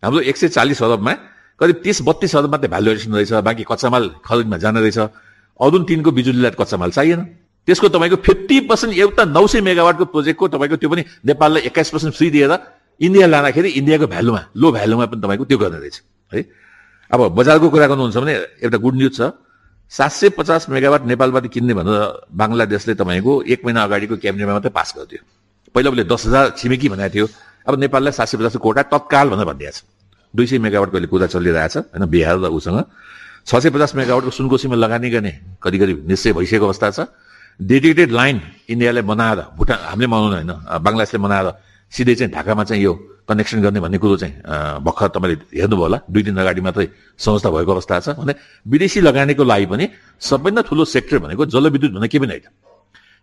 हाम्रो 0.02 0.20
एक 0.24 0.36
सय 0.36 0.48
चालिस 0.48 0.82
अरबमा 0.82 1.12
करिब 1.60 1.76
तिस 1.84 2.00
बत्तिस 2.02 2.36
अरब 2.36 2.50
मात्रै 2.50 2.68
भ्यालु 2.68 2.90
एडिसन 2.90 3.12
रहेछ 3.14 3.32
बाँकी 3.44 3.64
कच्चामाल 3.68 4.08
खरिदमा 4.24 4.56
जाने 4.64 4.80
रहेछ। 4.80 4.98
अरुण 5.60 5.82
तिनको 5.84 6.10
बिजुलीलाई 6.10 6.56
कच्चामाल 6.56 6.90
चाहिएन। 6.90 7.20
त्यसको 7.68 7.88
तपाईँको 7.88 8.16
फिफ्टी 8.26 8.60
पर्सेन्ट 8.66 8.92
एउटा 8.96 9.24
नौ 9.28 9.46
सय 9.46 9.60
मेगावाटको 9.60 10.04
प्रोजेक्टको 10.08 10.48
तपाईँको 10.48 10.76
त्यो 10.76 10.90
पनि 10.90 11.02
नेपाललाई 11.26 11.62
एक्काइस 11.68 11.90
पर्सेन्ट 11.90 12.14
फ्री 12.16 12.30
दिएर 12.30 12.52
इन्डिया 13.00 13.26
लाँदाखेरि 13.26 13.68
इन्डियाको 13.78 14.06
भ्यालुमा 14.06 14.40
लो 14.56 14.72
भ्यालुमा 14.72 15.06
पनि 15.06 15.20
तपाईँको 15.20 15.44
त्यो 15.44 15.58
गर्ने 15.58 15.78
रहेछ। 15.78 16.02
है? 16.32 16.40
अब 17.12 17.20
बजारको 17.36 17.68
कुरा 17.68 17.86
गर्नुहुन्छ 17.86 18.16
भने 18.16 18.34
एउटा 18.64 18.78
गुड 18.80 18.94
न्युज 18.96 19.12
छ। 19.16 19.20
सात 19.92 20.12
सय 20.12 20.28
पचास 20.32 20.68
मेगावाट 20.72 21.04
नेपालबाट 21.04 21.46
किन्ने 21.52 21.74
भनेर 21.76 22.32
बङ्गलादेशले 22.32 22.94
तपाईँको 22.96 23.32
एक 23.52 23.60
महिना 23.64 23.80
अगाडिको 23.84 24.16
क्याबिनेटमा 24.16 24.52
मात्रै 24.56 24.72
पास 24.72 24.88
गरिदियो। 24.96 25.20
पहिला 25.74 25.88
उसले 25.92 26.04
दस 26.08 26.22
हजार 26.26 26.44
छिमेकी 26.56 26.88
भनेको 26.88 27.12
थियो। 27.12 27.26
अब 27.68 27.72
नेपाललाई 27.76 28.12
सात 28.16 28.28
सय 28.32 28.36
पचासको 28.40 28.64
कोटा 28.64 28.82
तत्काल 28.88 29.26
भनेर 29.28 29.44
भनिदिएको 29.44 29.76
छ। 29.76 29.84
दुई 30.34 30.46
सय 30.48 30.58
मेगावाटको 30.64 30.96
अहिले 30.96 31.08
कुरा 31.12 31.26
चलिरहेछ 31.28 31.76
होइन 31.92 32.04
बिहार 32.08 32.36
र 32.40 32.48
उसँग। 32.48 32.80
छ 33.44 33.50
सय 33.60 33.68
पचास 33.68 33.92
मेगावाटको 34.00 34.32
सुनकोसीमा 34.32 34.76
लगानी 34.80 35.08
गर्ने 35.12 35.32
कति 35.60 35.76
कति 35.76 35.94
निश्चय 36.08 36.32
भइसकेको 36.32 36.64
अवस्था 36.64 36.88
छ। 36.96 37.00
डेडिकेटेड 37.60 38.10
लाइन 38.10 38.36
इन्डियाले 38.72 39.02
बनाएर 39.04 39.38
भुटान 39.60 39.78
हामीले 39.84 40.08
बनाउनु 40.08 40.34
होइन 40.40 40.52
बङ्गलादेशले 40.80 41.20
बनाएर 41.20 41.46
सिधै 41.92 42.14
चाहिँ 42.16 42.32
ढाकामा 42.32 42.64
चाहिँ 42.64 42.82
यो 42.82 42.92
कनेक्सन 43.28 43.62
गर्ने 43.62 43.80
भन्ने 43.80 43.98
कुरो 43.98 44.16
चाहिँ 44.18 44.34
भर्खर 44.82 45.08
तपाईँले 45.14 45.36
हेर्नुभयो 45.54 45.82
होला। 45.82 45.98
दुई 46.10 46.22
दिन 46.22 46.36
अगाडि 46.42 46.60
मात्रै 46.60 46.86
संस्था 47.18 47.48
भएको 47.50 47.72
अवस्था 47.72 48.00
छ। 48.00 48.08
भने 48.18 48.34
विदेशी 48.66 49.00
लगानीको 49.00 49.44
लागि 49.44 49.66
पनि 49.72 49.84
सबैभन्दा 50.20 50.60
ठुलो 50.66 50.84
सेक्टर 50.84 51.18
भनेको 51.22 51.42
जलविद्युत 51.46 51.92
भन्ने 51.92 52.08
के 52.08 52.18
पनि 52.18 52.32
होइन। 52.34 52.50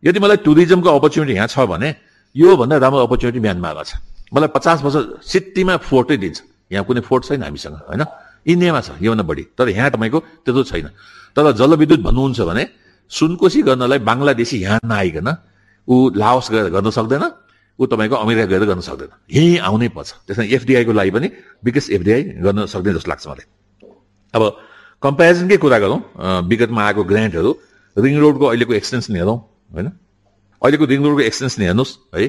यदि 0.04 0.20
मलाई 0.20 0.38
टुरिज्मको 0.48 0.90
अपर्च्युनिटी 0.90 1.34
यहाँ 1.36 1.48
छ 1.48 1.68
भने 1.68 1.90
योभन्दा 2.36 2.76
राम्रो 2.80 3.04
अपर्च्युनिटी 3.08 3.40
म्यानमारमा 3.40 3.84
छ। 3.84 3.92
मलाई 4.32 4.50
पचास 4.56 4.78
वर्ष 4.86 4.96
सिटीमा 5.26 5.76
फोर्टै 5.84 6.18
दिन्छ। 6.18 6.38
यहाँ 6.72 6.86
कुनै 6.88 7.02
फोर्ट 7.02 7.22
छैन 7.28 7.44
हामीसँग 7.44 7.76
होइन? 7.90 8.04
इन्डियामा 8.48 8.80
छ 8.80 8.90
योभन्दा 9.04 9.24
बढी। 9.28 9.44
तर 9.58 9.68
यहाँ 9.76 9.92
तपाईँको 9.92 10.20
त्यस्तो 10.48 10.64
छैन। 10.64 10.88
तर 11.36 11.52
जलविद्युत 11.60 12.02
भन्नुहुन्छ 12.08 12.40
भने 12.48 12.64
सुनकोसी 13.12 13.60
गर्नलाई 13.68 14.00
बङ्गलादेशी 14.00 14.58
यहाँ 14.64 14.80
नआइकन 14.86 15.28
ऊ 15.88 15.96
लाओस 16.16 16.48
गएर 16.54 16.66
गर्न 16.70 16.90
सक्दैन। 16.94 17.24
ऊ 17.80 17.86
तपाईँको 17.88 18.16
अमेरिका 18.16 18.46
गएर 18.52 18.64
गर्न 18.68 18.82
सक्दैन। 18.84 19.10
यहीँ 19.32 19.58
आउनै 19.64 19.88
पर्छ। 19.96 20.10
त्यसमा 20.28 20.46
एफडिआईको 20.46 20.92
लागि 20.92 21.12
पनि 21.16 21.28
विकास 21.64 21.90
एफडिआई 21.96 22.22
गर्न 22.44 22.66
सक्दैन 22.68 22.94
जस्तो 23.00 23.10
लाग्छ 23.10 23.26
मलाई। 23.28 23.48
अब 24.36 24.44
कम्पेरिजनकै 25.04 25.58
कुरा 25.64 25.78
गरौँ। 25.80 26.00
विगतमा 26.44 26.82
आएको 26.84 27.02
ग्रान्टहरू 27.08 27.52
रिङ 27.98 28.14
रोडको 28.20 28.46
अहिलेको 28.46 28.74
एक्सटेन्सन 28.74 29.16
हेरौँ 29.16 29.38
होइन? 29.74 29.88
अहिलेको 30.62 30.86
रिङ 30.86 31.00
रोडको 31.04 31.22
एक्सटेन्सन 31.24 31.62
हेर्नुहोस् 31.64 31.94
है? 32.16 32.28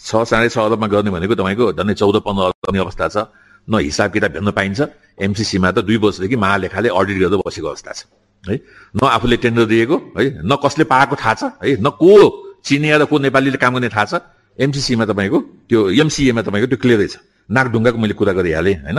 छ 0.00 0.10
साढे 0.24 0.48
छ 0.48 0.56
अरबमा 0.64 0.86
गर्ने 0.88 1.10
भनेको 1.12 1.34
तपाईँको 1.36 1.64
झन्डै 1.76 1.94
चौध 2.00 2.16
पन्ध्र 2.24 2.42
अरब 2.48 2.58
गर्ने 2.64 2.80
अवस्था 2.80 3.06
छ। 3.08 3.16
न 3.68 3.84
हिसाब 3.84 4.08
किताब 4.16 4.32
हेर्न 4.32 4.50
पाइन्छ। 4.56 4.80
एमसिसीमा 5.20 5.70
त 5.76 5.84
दुई 5.84 5.96
वर्षदेखि 6.00 6.36
महालेखाले 6.40 6.88
अडिट 6.88 7.16
गरेर 7.20 7.36
बसेको 7.44 7.68
अवस्था 7.68 7.92
छ 7.92 8.00
है? 8.48 8.56
न 8.96 9.00
आफूले 9.04 9.36
टेन्डर 9.36 9.64
दिएको 9.68 9.96
है? 10.16 10.24
न 10.40 10.56
कसले 10.56 10.84
पाएको 10.88 11.14
थाहा 11.20 11.34
छ 11.36 11.42
है? 11.60 11.76
न 11.76 11.92
को 12.00 12.08
चिनिया 12.64 12.96
र 12.96 13.04
को 13.04 13.18
नेपालीले 13.20 13.60
काम 13.60 13.76
गर्ने 13.76 13.92
थाहा 13.92 14.04
छ। 14.08 14.14
एमसिसीमा 14.58 15.04
तपाईँको 15.10 15.38
त्यो 15.68 15.80
एमसिएमा 16.02 16.42
तपाईँको 16.46 16.68
त्यो 16.72 16.78
क्लियरै 16.82 17.08
छ 17.12 17.16
नाकढुङ्गाको 17.48 17.98
मैले 17.98 18.14
कुरा 18.14 18.32
गरिहालेँ 18.38 18.76
होइन? 18.86 18.98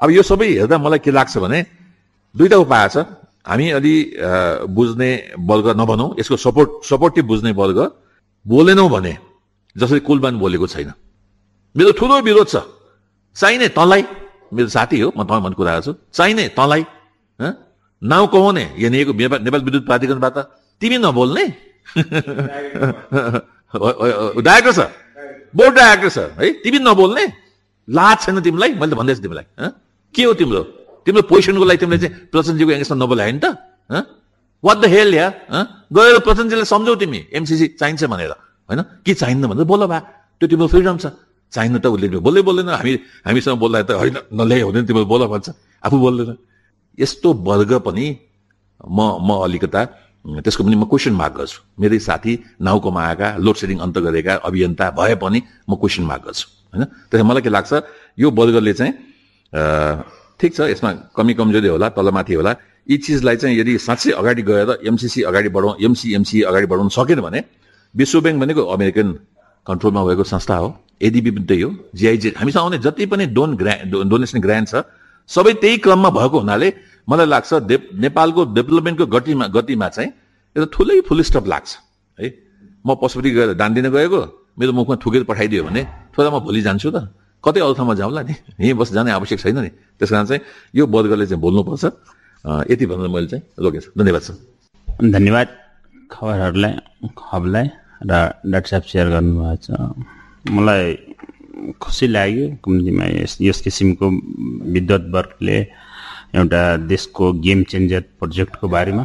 अब 0.00 0.08
यो 0.10 0.22
सबै 0.22 0.46
हेर्दा 0.60 0.76
मलाई 0.78 1.00
के 1.04 1.10
लाग्छ 1.10 1.34
भने 1.38 1.58
दुईवटा 2.34 2.56
उपाय 2.64 2.88
छ। 2.88 2.96
हामी 3.44 3.66
अलि 3.78 3.94
बुझ्ने 4.76 5.10
वर्ग 5.50 5.66
नभनौँ 5.80 6.08
यसको 6.20 6.36
सपोर्ट 6.36 6.70
सपोर्टिभ 6.88 7.24
बुझ्ने 7.24 7.50
वर्ग। 7.52 7.78
बोलेनौँ 8.46 8.88
भने 8.90 9.14
जसरी 9.76 10.00
कुलबान 10.08 10.34
बोलेको 10.38 10.66
छैन। 10.66 10.90
मेरो 11.74 11.92
ठुलो 11.98 12.20
विरोध 12.24 12.48
छ। 12.48 12.56
चाहिने 13.36 13.68
तँलाई। 13.76 14.02
मेरो 14.54 14.68
साथी 14.68 15.00
हो 15.00 15.08
म 15.16 15.24
तपाईँ 15.24 15.42
भन्ने 15.44 15.56
कुरा 15.58 15.80
छु 15.84 15.92
चाहिने 16.14 16.44
तँलाई 16.56 16.82
नाउँ 18.02 18.26
कमाउने 18.32 18.64
यहाँनिरको 18.78 19.12
नेपाल 19.44 19.60
विद्युत 19.66 19.84
प्राधिकरणबाट। 19.86 20.36
तिमी 20.80 20.96
नबोल्ने? 20.98 21.44
Director 23.74 24.72
sir 24.72 24.88
board 25.54 25.74
director 25.74 26.08
sir 26.08 26.28
है? 26.38 26.46
तिमी 26.62 26.78
नबोल्ने? 26.78 27.24
लाज 27.88 28.16
छैन 28.24 28.40
तिमीलाई? 28.40 28.70
मैले 28.80 28.92
त 28.92 28.94
भन्दैछु 28.98 29.22
तिमीलाई 29.22 29.46
के 30.14 30.22
हो 30.24 30.32
तिम्रो? 30.40 30.62
तिम्रो 31.06 31.22
पोजिसनको 31.28 31.64
लागि 31.64 31.78
तिमीले 31.82 31.98
चाहिँ 32.02 32.14
प्रचण्डजीको 32.32 32.70
एङ्गेजमा 32.70 32.96
नबोलायो 33.02 33.32
नि 33.34 33.40
त 33.44 33.46
वाट 34.64 34.76
द 34.80 34.84
हेल 34.88 35.14
या 35.14 35.26
गएर 35.92 36.18
प्रचण्डजीलाई 36.24 36.66
सम्झौ 36.72 36.94
तिमी 37.02 37.20
एमसिसी 37.36 37.66
चाहिन्छ 37.80 38.04
भनेर 38.08 38.32
होइन? 38.68 38.80
के 39.04 39.12
चाहिन्न 39.12 39.44
भनेर 39.52 39.66
बोल 39.68 39.82
भा। 39.92 39.98
त्यो 40.40 40.46
तिम्रो 40.48 40.66
फ्रिडम 40.72 40.96
छ। 40.98 41.06
चाहिन्न 41.52 41.78
त 41.78 41.86
उसले 41.92 42.18
बोल्दै 42.18 42.42
बोल्दैन। 42.48 42.68
हामी 42.80 42.92
हामीसँग 43.26 43.58
बोल्दा 43.60 43.78
त 43.84 43.90
होइन 44.00 44.16
नल्याए 44.32 44.62
हुँदैन 44.64 44.84
तिम्रो 44.88 45.04
बोल 45.04 45.22
भन्छ। 45.28 45.48
आफू 45.84 45.96
बोल्दैन। 46.00 46.30
यस्तो 46.98 47.28
वर्ग 47.44 47.72
पनि 47.84 48.06
म 48.80 48.98
म 49.20 49.28
अलिकता 49.44 49.80
त्यसको 50.24 50.64
पनि 50.64 50.76
म 50.76 50.84
क्वेसन 50.88 51.12
मार्क 51.12 51.34
गर्छु। 51.36 51.58
मेरै 51.80 51.98
साथी 52.00 52.32
नाउकोमा 52.60 53.00
आएका 53.08 53.28
लोड 53.44 53.56
सेडिङ 53.60 53.78
अन्त 53.84 53.96
गरेका 54.06 54.34
अभियन्ता 54.48 54.90
भए 54.98 55.14
पनि 55.20 55.38
म 55.68 55.72
क्वेसन 55.76 56.04
मार्क 56.10 56.22
गर्छु 56.26 56.46
होइन? 56.72 56.84
त्यसमा 57.10 57.28
मलाई 57.28 57.42
के 57.44 57.50
लाग्छ 57.52 57.72
यो 58.18 58.30
वर्गले 58.30 58.72
चाहिँ 58.72 58.92
ठिक 60.40 60.50
छ 60.56 60.60
यसमा 60.72 60.90
कमी 61.16 61.32
कमजोरी 61.38 61.68
होला 61.68 61.88
तलमाथि 61.92 62.34
होला। 62.34 62.52
यी 62.90 62.96
चिजलाई 63.04 63.36
चाहिँ 63.36 63.54
यदि 63.58 63.72
साँच्चै 63.78 64.10
अगाडि 64.20 64.42
गएर 64.42 64.70
एमसिसी 64.88 65.20
अगाडि 65.28 65.48
बढाउँ 65.56 65.74
एमसिएमसी 65.84 66.42
अगाडि 66.50 66.66
बढाउन 66.72 66.88
सकेन 66.96 67.20
भने 67.20 67.40
विश्व 67.94 68.20
ब्याङ्क 68.20 68.40
भनेको 68.40 68.62
अमेरिकन 68.74 69.08
कन्ट्रोलमा 69.66 70.02
भएको 70.04 70.24
संस्था 70.24 70.56
हो। 70.56 70.68
एडिबी 71.00 71.30
पनि 71.30 71.44
त्यही 71.48 71.62
हो। 71.62 71.70
जिआइजे 71.94 72.28
हामीसँग 72.36 72.62
आउने 72.62 72.78
जति 72.78 73.06
पनि 73.12 73.24
डोन 73.36 73.56
ग्रा 73.56 73.74
डोनेसन 73.88 74.40
ग्रान्ट 74.40 74.68
छ 74.68 74.74
सबै 75.30 75.52
त्यही 75.62 75.76
क्रममा 75.84 76.10
भएको 76.18 76.36
हुनाले 76.40 76.68
मलाई 77.08 77.26
लाग्छ 77.26 77.50
नेपालको 78.04 78.40
डेभलपमेन्टको 78.56 79.06
गतिमा 79.14 79.46
गतिमा 79.56 79.88
चाहिँ 79.88 80.10
एउटा 80.56 80.68
ठुलै 80.74 81.00
फुल 81.08 81.20
स्टप 81.28 81.46
लाग्छ 81.52 81.70
है? 82.18 82.26
म 82.86 82.88
पशुपति 83.00 83.30
गएर 83.36 83.50
दान 83.60 83.70
दिन 83.74 83.86
गएको 83.90 84.20
मेरो 84.58 84.72
मुखमा 84.72 84.96
थुकेर 85.02 85.22
पठाइदियो 85.24 85.62
भने 85.64 85.82
थोरै 86.14 86.30
म 86.30 86.38
भोलि 86.44 86.60
जान्छु 86.62 86.90
त। 86.90 87.10
कतै 87.44 87.60
अरू 87.60 87.74
ठाउँमा 87.74 87.94
जाउँला 88.00 88.22
नि? 88.22 88.34
यहीँ 88.60 88.74
बस 88.78 88.92
जाने 88.96 89.10
आवश्यक 89.18 89.38
छैन 89.40 89.58
नि। 89.58 89.70
त्यस 90.00 90.10
कारण 90.10 90.24
चाहिँ 90.30 90.42
यो 90.76 90.84
वर्गले 90.86 91.26
चाहिँ 91.26 91.40
बोल्नुपर्छ। 91.40 91.84
यति 92.70 92.84
भनेर 92.86 93.08
मैले 93.08 93.28
चाहिँ 93.32 93.44
रोकेछु 93.60 93.88
धन्यवाद 93.98 94.22
सर। 94.22 94.34
धन्यवाद 95.12 95.48
खबरहरूलाई 96.12 96.72
खबरलाई 97.18 97.66
र 98.04 98.12
डाक्टर 98.52 98.68
साहब 98.70 98.84
सेयर 98.84 99.06
गर्नुभएको 99.12 99.56
छ। 99.60 99.68
मलाई 100.52 100.84
खुसी 101.82 102.06
लाग्यो। 102.06 102.46
कम्तीमा 102.64 103.04
यस 103.04 103.36
यस 103.40 103.60
किसिमको 103.64 104.06
विद्वत 104.74 105.04
वर्गले 105.14 105.58
एउटा 106.34 106.62
देशको 106.90 107.32
गेम 107.46 107.62
चेन्जर 107.70 108.00
प्रोजेक्टको 108.18 108.68
बारेमा 108.68 109.04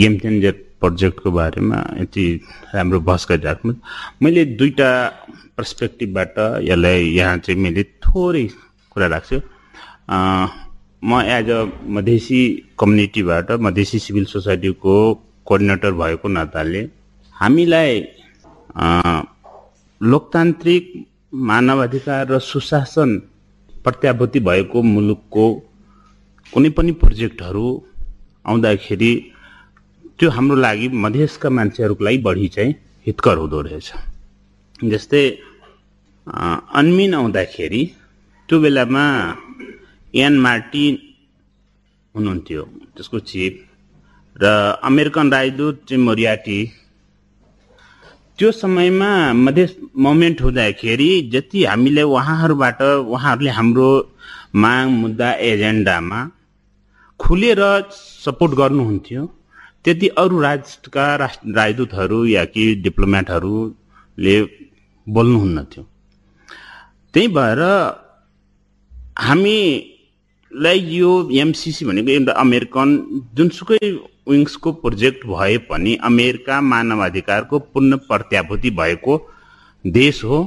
गेम 0.00 0.18
चेन्जर 0.22 0.52
प्रोजेक्टको 0.80 1.30
बारेमा 1.30 1.78
यति 2.00 2.24
राम्रो 2.74 3.00
बहस 3.08 3.26
गरिराख्नु 3.30 3.72
मैले 4.22 4.44
दुईवटा 4.58 4.90
पर्सपेक्टिभबाट 5.56 6.34
यसलाई 6.68 7.04
यहाँ 7.16 7.36
चाहिँ 7.44 7.60
मैले 7.62 7.82
थोरै 8.04 8.46
कुरा 8.92 9.06
राख्छु। 9.14 9.40
म 11.04 11.20
एज 11.36 11.50
अ 11.50 11.64
मधेसी 11.96 12.40
कम्युनिटीबाट 12.80 13.50
मधेसी 13.66 13.98
सिभिल 13.98 14.24
सोसाइटीको 14.34 14.92
कोअर्डिनेटर 15.46 15.92
भएको 16.02 16.28
नाताले 16.28 16.82
हामीलाई 17.36 18.00
लोकतान्त्रिक 20.00 20.92
मानवाधिकार 21.48 22.26
र 22.30 22.38
सुशासन 22.40 23.10
प्रत्याभूति 23.84 24.40
भएको 24.40 24.82
मुलुकको 24.82 25.46
कुनै 26.52 26.70
पनि 26.76 26.92
प्रोजेक्टहरू 27.02 27.66
आउँदाखेरि 28.46 29.12
त्यो 30.18 30.30
हाम्रो 30.30 30.56
लागि 30.56 30.88
मधेसका 31.04 31.48
मान्छेहरूको 31.50 32.04
लागि 32.04 32.18
बढी 32.18 32.48
चाहिँ 32.48 32.74
हितकर 33.06 33.36
हुँदो 33.38 33.60
रहेछ। 33.62 33.88
जस्तै 34.84 35.24
अनमिन 36.76 37.14
आउँदाखेरि 37.14 37.82
त्यो 38.48 38.60
बेलामा 38.60 39.04
एन 40.14 40.38
मार्टिन 40.38 40.94
हुनुहुन्थ्यो 42.14 42.62
त्यसको 42.96 43.18
चिफ 43.30 43.52
र 44.36 44.44
अमेरिकन 44.82 45.32
राजदूत 45.32 45.84
चाहिँ 45.88 46.02
मोरियाटी 46.04 46.58
त्यो 48.38 48.50
समयमा 48.52 49.10
मधेस 49.34 49.70
मोमेन्ट 49.96 50.40
हुँदाखेरि 50.42 51.10
जति 51.32 51.64
हामीले 51.64 52.02
उहाँहरूबाट 52.04 52.80
उहाँहरूले 52.82 53.50
हाम्रो 53.50 53.88
माग 54.56 54.88
मुद्दा 54.94 55.30
एजेन्डामा 55.42 56.18
खुलेर 57.20 57.60
सपोर्ट 58.24 58.52
गर्नुहुन्थ्यो 58.54 59.22
त्यति 59.84 60.08
अरू 60.16 60.40
राष्ट्रका 60.40 61.04
राष्ट्र 61.16 61.54
राजदूतहरू 61.56 62.18
या 62.26 62.44
कि 62.52 62.64
डिप्लोमेटहरूले 62.84 64.36
बोल्नुहुन्न 65.06 65.64
थियो 65.66 65.84
त्यही 67.14 67.28
भएर 67.36 67.62
हामीलाई 69.20 70.78
यो 70.92 71.12
एमसिसी 71.40 71.84
भनेको 71.84 72.10
एउटा 72.10 72.32
अमेरिकन 72.40 72.88
जुनसुकै 73.34 73.80
विङ्सको 74.26 74.72
प्रोजेक्ट 74.82 75.26
भए 75.26 75.56
पनि 75.70 75.94
अमेरिका 76.04 76.60
मानवाधिकारको 76.60 77.58
पूर्ण 77.72 77.96
प्रत्याभूति 78.08 78.70
भएको 78.80 79.14
देश 79.84 80.22
हो। 80.24 80.38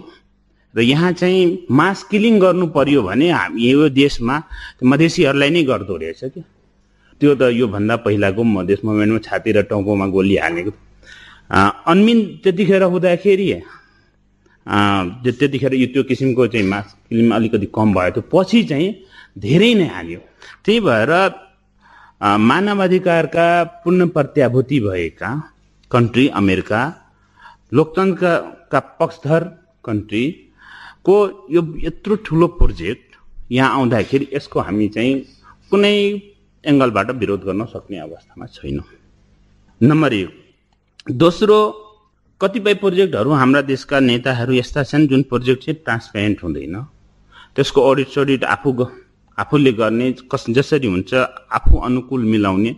र 0.73 0.81
यहाँ 0.81 1.11
चाहिँ 1.11 1.65
मास 1.71 2.03
किलिङ 2.11 2.39
गर्नु 2.39 2.67
पर्यो 2.75 3.01
भने 3.03 3.29
हामी 3.31 3.69
यो 3.69 3.89
देशमा 3.89 4.35
मधेसीहरूलाई 4.83 5.49
नै 5.49 5.63
गर्दो 5.65 5.95
रहेछ 5.97 6.19
क्या 6.23 6.43
त्यो 7.21 7.35
त 7.35 7.49
योभन्दा 7.53 7.95
पहिलाको 8.05 8.43
मधेस 8.43 8.79
मुभमेन्टमा 8.85 9.19
छाती 9.25 9.51
र 9.51 9.61
टाउकोमा 9.65 10.05
गोली 10.13 10.35
हालेको 10.37 10.71
अन्मिन 11.91 12.19
त्यतिखेर 12.43 12.83
हुँदाखेरि 12.83 13.47
त्यतिखेर 15.33 15.73
यो 15.73 15.87
त्यो 15.93 16.03
किसिमको 16.05 16.47
चाहिँ 16.47 16.67
मास 16.69 16.95
किलिङ 17.09 17.31
अलिकति 17.37 17.67
कम 17.75 17.93
भयो। 17.93 18.11
त्यो 18.13 18.23
पछि 18.29 18.63
चाहिँ 18.69 18.89
धेरै 19.39 19.73
नै 19.73 19.87
हाल्यो। 19.89 20.19
त्यही 20.65 20.79
भएर 20.85 21.11
मानवाधिकारका 22.21 23.63
पूर्ण 23.83 24.07
प्रत्याभूति 24.09 24.79
भएका 24.79 25.29
कन्ट्री 25.91 26.27
अमेरिका 26.39 26.81
लोकतन्त्रका 27.73 28.79
पक्षधर 28.99 29.43
कन्ट्रीको 29.85 31.15
यो 31.51 31.61
यत्रो 31.83 32.15
ठुलो 32.25 32.47
प्रोजेक्ट 32.59 33.15
यहाँ 33.51 33.69
आउँदाखेरि 33.75 34.27
यसको 34.33 34.59
हामी 34.59 34.87
चाहिँ 34.95 35.13
कुनै 35.71 35.95
एङ्गलबाट 36.63 37.11
विरोध 37.21 37.43
गर्न 37.45 37.65
सक्ने 37.65 37.97
अवस्थामा 37.99 38.45
छैनौँ। 38.47 38.87
नम्बर 39.81 40.13
एक 40.13 40.29
दोस्रो 41.23 41.57
कतिपय 42.41 42.73
प्रोजेक्टहरू 42.83 43.31
हाम्रा 43.31 43.61
देशका 43.71 43.99
नेताहरू 43.99 44.53
यस्ता 44.53 44.83
छन् 44.83 45.07
जुन 45.07 45.23
प्रोजेक्ट 45.31 45.63
चाहिँ 45.65 45.81
ट्रान्सपेरेन्ट 45.85 46.43
हुँदैन। 46.43 46.75
त्यसको 47.55 47.89
अडिट 47.89 48.07
सडिट 48.09 48.43
आफू 48.45 48.71
आफूले 49.41 49.71
गर्ने 49.73 50.11
कस 50.31 50.45
जसरी 50.49 50.87
हुन्छ 50.87 51.13
आफू 51.57 51.77
अनुकूल 51.87 52.23
मिलाउने। 52.25 52.75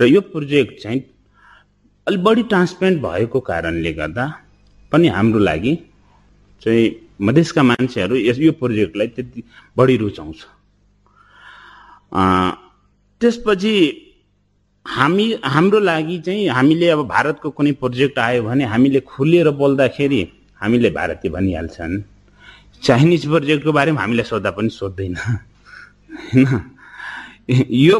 र 0.00 0.04
यो 0.06 0.20
प्रोजेक्ट 0.20 0.82
चाहिँ 0.82 1.00
अलिक 2.06 2.22
बढी 2.24 2.42
ट्रान्सपेरेन्ट 2.50 3.02
भएको 3.02 3.40
कारणले 3.40 3.92
गर्दा 3.92 4.24
पनि 4.92 5.08
हाम्रो 5.08 5.38
लागि 5.40 5.74
चाहिँ 6.62 6.84
मधेसका 7.20 7.62
मान्छेहरू 7.62 8.16
यस 8.16 8.38
यो 8.38 8.52
प्रोजेक्टलाई 8.60 9.08
त्यति 9.08 9.42
बढी 9.76 9.96
रुचाउँछ। 9.96 10.38
त्यसपछि 13.20 13.74
हामी 14.86 15.26
हाम्रो 15.44 15.78
लागि 15.80 16.18
चाहिँ 16.26 16.48
हामीले 16.48 16.88
अब 16.90 17.06
भारतको 17.08 17.50
कुनै 17.50 17.72
प्रोजेक्ट 17.80 18.18
आयो 18.18 18.42
भने 18.42 18.64
हामीले 18.64 19.00
खुलेर 19.00 19.50
बोल्दाखेरि 19.60 20.20
हामीले 20.60 20.90
भारतीय 20.90 21.30
भनिहाल्छन्। 21.30 22.02
चाइनिज 22.82 23.26
प्रोजेक्टको 23.26 23.72
बारेमा 23.72 24.00
हामीलाई 24.00 24.24
सोद्धा 24.24 24.50
पनि 24.50 24.68
सोध्दैन 24.70 25.16
होइन 26.14 26.46
यो 27.84 27.98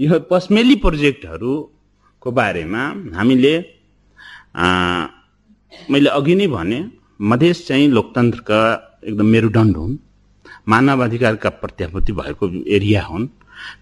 यो 0.00 0.18
पस्मेली 0.30 0.74
प्रोजेक्टहरूको 0.76 2.30
बारेमा 2.30 2.82
हामीले 3.16 3.54
मैले 5.90 6.10
अघि 6.10 6.34
नै 6.34 6.46
भने 6.46 6.78
मधेस 7.20 7.66
चाहिँ 7.68 7.88
लोकतन्त्रका 7.88 8.60
एकदम 9.04 9.26
मेरुदण्ड 9.26 9.76
हुन् 9.76 9.96
मानवाधिकारका 10.68 11.50
प्रत्याभूति 11.62 12.12
भएको 12.12 12.44
एरिया 12.66 13.02
हुन्। 13.02 13.26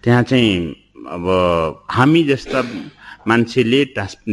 त्यहाँ 0.03 0.23
चाहिँ 0.23 0.53
अब 1.07 1.25
हामी 1.89 2.23
जस्ता 2.23 2.61
मान्छेले 3.27 3.83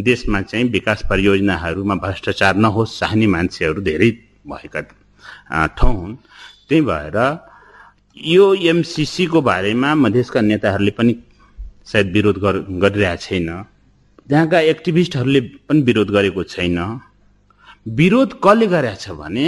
देशमा 0.09 0.41
चाहिँ 0.43 0.65
विकास 0.71 1.03
परियोजनाहरूमा 1.11 1.95
भ्रष्टाचार 2.05 2.57
नहोस् 2.57 2.99
चाहने 3.01 3.27
मान्छेहरू 3.27 3.81
धेरै 3.83 4.11
भएका 4.47 4.81
ठाउँ 5.79 5.97
हुन्। 6.01 6.15
त्यही 6.69 6.83
भएर 6.83 7.17
यो 8.17 8.55
एमसिसीको 8.73 9.41
बारेमा 9.43 9.95
मधेसका 9.95 10.41
नेताहरूले 10.41 10.91
पनि 10.97 11.15
सायद 11.85 12.07
विरोध 12.13 12.37
गरिरहेको 12.83 13.21
छैन। 13.21 13.49
त्यहाँका 14.29 14.59
एक्टिभिस्टहरूले 14.73 15.41
पनि 15.69 15.81
विरोध 15.83 16.11
गरेको 16.11 16.43
छैन। 16.45 16.79
विरोध 17.93 18.31
कसले 18.45 18.67
गरेछ 18.67 19.05
भने 19.21 19.47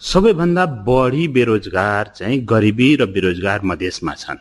सबैभन्दा 0.00 0.64
बढी 0.84 1.24
बेरोजगार 1.36 2.12
चाहिँ 2.16 2.38
गरिबी 2.44 2.88
र 2.96 3.06
बेरोजगार 3.08 3.60
मधेसमा 3.64 4.14
छन्। 4.14 4.38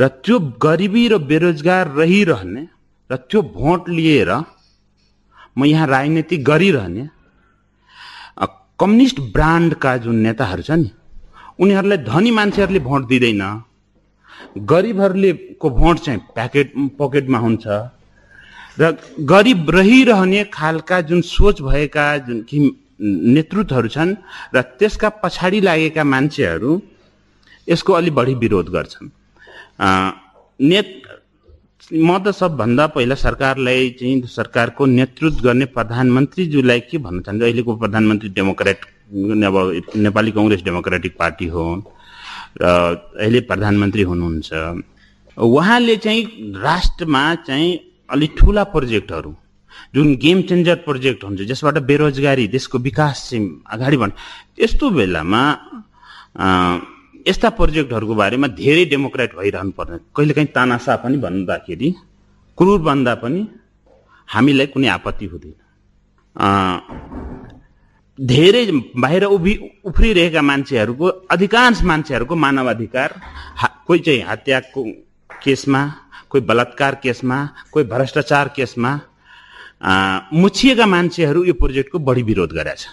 र 0.00 0.08
त्यो 0.24 0.38
गरिबी 0.56 1.04
र 1.08 1.18
बेरोजगार 1.30 1.84
रहिरहने 2.00 2.64
र 3.10 3.16
त्यो 3.28 3.40
भोट 3.42 3.88
लिएर 3.88 4.30
म 5.58 5.64
यहाँ 5.64 5.86
राजनीति 5.86 6.36
गरिरहने 6.48 7.04
कम्युनिस्ट 8.80 9.20
ब्रान्डका 9.36 9.96
जुन 10.00 10.16
नेताहरू 10.24 10.62
छ 10.62 10.70
नि 10.80 10.88
उनीहरूलाई 11.60 11.98
धनी 12.08 12.30
मान्छेहरूले 12.30 12.80
भोट 12.80 13.02
दिँदैन। 13.08 13.42
गरिबहरूले 14.64 15.32
को 15.60 15.70
भोट 15.70 15.96
चाहिँ 16.04 16.20
प्याकेट 16.34 16.72
पकेटमा 16.98 17.38
हुन्छ। 17.38 17.66
र 18.80 18.96
गरिब 19.32 19.70
रहिरहने 19.70 20.44
खालका 20.52 21.00
जुन 21.08 21.20
सोच 21.20 21.60
भएका 21.62 22.06
जुन 22.26 22.40
कि 22.48 22.58
नेतृत्वहरू 23.00 23.88
छन् 23.88 24.14
र 24.54 24.60
त्यसका 24.78 25.08
पछाडि 25.22 25.60
लागेका 25.60 26.04
मान्छेहरू 26.04 26.80
यसको 27.68 27.92
अलि 27.92 28.10
बढी 28.10 28.34
विरोध 28.34 28.68
गर्छन्। 28.68 29.08
नेत 30.60 30.88
म 31.92 32.18
त 32.18 32.30
सबभन्दा 32.30 32.86
पहिला 32.94 33.14
सरकारलाई 33.16 33.90
चाहिँ 33.98 34.26
सरकारको 34.28 34.86
नेतृत्व 34.86 35.40
गर्ने 35.44 35.64
प्रधानमन्त्रीज्यूलाई 35.76 36.80
के 36.88 36.98
भन्न 36.98 37.20
चाहन्छु? 37.20 37.44
अहिलेको 37.44 37.76
प्रधानमन्त्री 37.76 38.28
डेमोक्रेट 38.30 38.80
अब 39.10 39.56
नेपाली 39.96 40.30
कङ्ग्रेस 40.32 40.62
डेमोक्रेटिक 40.64 41.16
पार्टी 41.18 41.46
हो 41.50 41.64
र 42.62 42.64
अहिले 43.18 43.40
प्रधानमन्त्री 43.50 44.02
हुनुहुन्छ। 44.02 44.48
उहाँले 45.36 45.96
चाहिँ 45.96 46.22
राष्ट्रमा 46.62 47.22
चाहिँ 47.46 47.70
अलिक 48.10 48.30
ठुला 48.38 48.64
प्रोजेक्टहरू 48.74 49.34
जुन 49.94 50.14
गेम 50.22 50.42
चेन्जर 50.48 50.74
प्रोजेक्ट 50.86 51.24
हुन्छ 51.24 51.40
जसबाट 51.50 51.78
बेरोजगारी 51.90 52.46
देशको 52.54 52.78
विकास 52.78 53.16
चाहिँ 53.30 53.62
अगाडि 53.66 53.96
बढ 53.96 54.10
यस्तो 54.60 54.90
बेलामा 54.90 55.42
यस्ता 57.26 57.48
प्रोजेक्टहरूको 57.58 58.14
बारेमा 58.14 58.46
धेरै 58.54 58.84
डेमोक्रेट 58.94 59.30
भइरहनु 59.36 59.72
पर्ने। 59.78 59.98
कहिलेकाहीँ 60.16 60.50
तानासा 60.54 60.96
पनि 61.02 61.16
भन्दाखेरि 61.18 61.88
क्रुर 62.58 62.78
भन्दा 62.82 63.14
पनि 63.22 63.40
हामीलाई 64.28 64.66
कुनै 64.74 64.88
आपत्ति 64.88 65.26
हुँदैन। 65.26 65.54
धेरै 68.20 68.64
बाहिर 68.96 69.24
उभि 69.26 69.52
उफ्रिरहेका 69.86 70.40
मान्छेहरूको 70.42 71.06
अधिकांश 71.30 71.82
मान्छेहरूको 71.82 72.34
मानवाधिकार 72.36 73.10
कोही 73.86 74.00
चाहिँ 74.00 74.22
हत्याको 74.22 74.82
केसमा 75.42 75.82
कोही 76.28 76.44
बलात्कार 76.44 76.94
केसमा 77.02 77.38
कोही 77.72 77.84
भ्रष्टाचार 77.86 78.48
केसमा 78.56 78.92
मुछिएका 80.34 80.86
मान्छेहरू 80.86 81.44
यो 81.44 81.54
प्रोजेक्टको 81.54 81.98
बढी 82.00 82.22
विरोध 82.22 82.52
गरेछ 82.52 82.86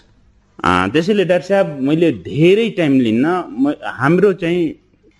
त्यसैले 0.94 1.26
डाक्टर 1.26 1.48
साहब 1.48 1.80
मैले 1.82 2.12
धेरै 2.24 2.70
टाइम 2.78 3.00
लिन्न 3.00 3.74
हाम्रो 3.94 4.32
चाहिँ 4.34 4.64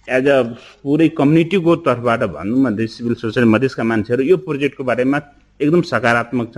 एज 0.08 0.28
अ 0.30 0.42
पुरै 0.84 1.08
कम्युनिटीको 1.18 1.76
तर्फबाट 1.84 2.24
भनौँ 2.32 2.60
मधेस 2.62 2.98
सिभिल 2.98 3.16
सोसाइटी 3.22 3.50
मधेसका 3.50 3.84
मान्छेहरू 3.84 4.24
यो 4.24 4.38
प्रोजेक्टको 4.48 4.84
बारेमा 4.84 5.20
एकदम 5.60 5.82
सकारात्मक 5.82 6.48
छ 6.54 6.58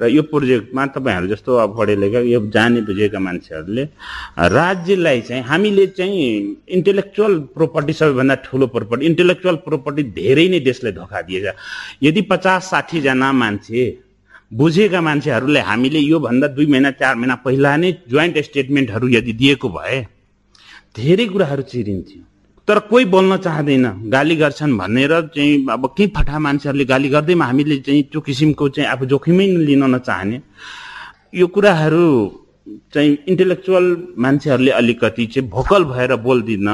र 0.00 0.08
यो 0.08 0.22
प्रोजेक्टमा 0.32 0.86
तपाईँहरू 0.96 1.26
जस्तो 1.28 1.56
अब 1.64 1.76
पढे 1.78 1.94
लेखा 1.96 2.20
यो 2.24 2.40
जाने 2.48 2.80
बुझेका 2.88 3.18
मान्छेहरूले 3.20 3.84
राज्यलाई 4.56 5.20
चाहिँ 5.28 5.42
हामीले 5.44 5.86
चाहिँ 5.98 6.20
इन्टेलेक्चुअल 6.76 7.38
प्रोपर्टी 7.56 7.92
सबैभन्दा 7.92 8.34
ठुलो 8.46 8.66
प्रोपर्टी 8.74 9.06
इन्टेलेक्चुअल 9.06 9.56
प्रोपर्टी 9.66 10.02
धेरै 10.16 10.46
नै 10.48 10.60
देशलाई 10.60 10.92
धोका 10.92 11.20
दिएछ। 11.28 11.46
यदि 12.02 12.20
पचास 12.32 12.70
साठीजना 12.70 13.32
मान्छे 13.32 13.82
बुझेका 14.52 15.00
मान्छेहरूले 15.00 15.60
हामीले 15.60 15.98
योभन्दा 15.98 16.46
दुई 16.56 16.66
महिना 16.66 16.90
चार 16.96 17.14
महिना 17.16 17.34
पहिला 17.44 17.76
नै 17.76 17.92
जोइन्ट 18.10 18.38
स्टेटमेन्टहरू 18.48 19.08
यदि 19.08 19.32
दिएको 19.32 19.68
भए 19.68 20.00
धेरै 20.96 21.26
कुराहरू 21.26 21.62
चिरिन्थ्यो। 21.62 22.22
तर 22.68 22.78
कोही 22.90 23.04
बोल्न 23.12 23.36
चाहँदैन। 23.36 23.86
गाली 24.10 24.36
गर्छन् 24.36 24.76
भनेर 24.78 25.12
चाहिँ 25.34 25.66
अब 25.70 25.86
केही 25.96 26.12
फटा 26.16 26.38
मान्छेहरूले 26.38 26.84
गाली 26.84 27.08
गर्दैमा 27.08 27.44
हामीले 27.44 27.76
चाहिँ 27.86 28.02
त्यो 28.12 28.20
किसिमको 28.20 28.68
चाहिँ 28.68 28.88
आफू 28.90 29.04
जोखिमै 29.10 29.46
लिन 29.66 29.82
नचाहने। 29.94 30.40
यो 31.34 31.46
कुराहरू 31.46 32.04
चाहिँ 32.94 33.16
इन्टेलेक्चुअल 33.28 33.86
मान्छेहरूले 34.18 34.70
अलिकति 34.70 35.26
चाहिँ 35.26 35.48
भोकल 35.50 35.84
भएर 35.84 36.14
बोलिदिन 36.26 36.68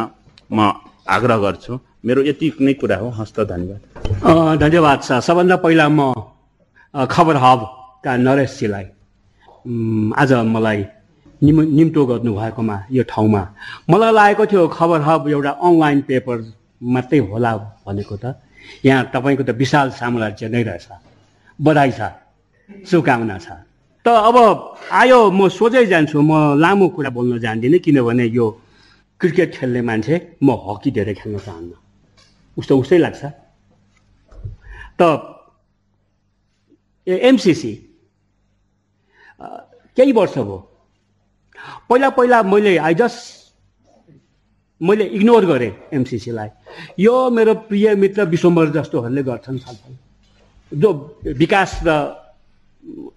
म 0.53 0.73
आग्रह 1.09 1.37
गर्छु। 1.39 1.79
मेरो 2.05 2.23
यति 2.23 2.53
नै 2.61 2.73
कुरा 2.75 2.97
हो। 2.97 3.09
हस्त 3.19 3.41
धन्यवाद। 3.53 4.59
धन्यवाद 4.61 5.01
सर। 5.01 5.21
सबभन्दा 5.21 5.57
पहिला 5.65 5.89
म 5.89 6.13
खबर 6.95 7.37
हबका 7.37 8.17
नरेशजीलाई 8.17 8.85
आज 10.15 10.33
मलाई 10.47 10.85
निम 11.43 11.61
निम्तो 11.61 12.07
गर्नुभएकोमा 12.07 12.77
यो 12.91 13.03
ठाउँमा। 13.05 13.43
मलाई 13.91 14.13
लागेको 14.13 14.45
थियो 14.47 14.69
खबर 14.69 15.01
हब 15.09 15.29
एउटा 15.29 15.51
अनलाइन 15.67 16.01
पेपर 16.09 16.37
मात्रै 16.83 17.19
होला 17.29 17.53
भनेको 17.87 18.17
त। 18.17 18.25
यहाँ 18.85 19.11
तपाईँको 19.15 19.43
त 19.45 19.51
विशाल 19.53 19.91
साम्राज्य 20.01 20.49
नै 20.49 20.63
रहेछ। 20.63 20.89
बधाई 21.59 21.91
छ। 21.93 22.01
शुभकामना 22.89 23.37
छ। 23.39 23.49
त 24.05 24.09
अब 24.09 24.37
आयो 24.91 25.19
म 25.31 25.49
सोझै 25.49 25.85
जान्छु। 25.87 26.19
म 26.21 26.57
लामो 26.57 26.87
कुरा 26.95 27.11
बोल्न 27.11 27.39
जान्दिनँ 27.39 27.79
किनभने 27.85 28.27
यो 28.33 28.47
क्रिकेट 29.21 29.49
खेल्ने 29.57 29.81
मान्छे 29.83 30.15
म 30.43 30.49
हकी 30.57 30.91
धेरै 30.91 31.15
खेल्न 31.21 31.39
चाहन्न। 31.39 31.73
उस्तो 32.57 32.73
उस्तै 32.81 32.99
लाग्छ। 32.99 33.23
त 34.99 35.03
एमसिसी। 37.07 37.73
केही 39.97 40.13
वर्ष 40.13 40.39
भयो। 40.39 40.59
पहिला 41.89 42.09
पहिला 42.11 42.43
मैले 42.43 42.77
आई 42.79 42.95
जस्ट 42.95 43.19
मैले 44.81 45.05
इग्नोर 45.17 45.45
गरेँ 45.47 45.73
एमसिसीलाई 45.95 46.49
यो 47.01 47.15
मेरो 47.31 47.55
प्रिय 47.69 47.95
मित्र 47.95 48.25
विश्वम्बर 48.29 48.71
जस्तोहरूले 48.71 49.23
गर्छन् 49.23 49.59
छलफल। 49.59 49.95
जो 50.73 50.89
विकास 51.39 51.81
र 51.87 51.91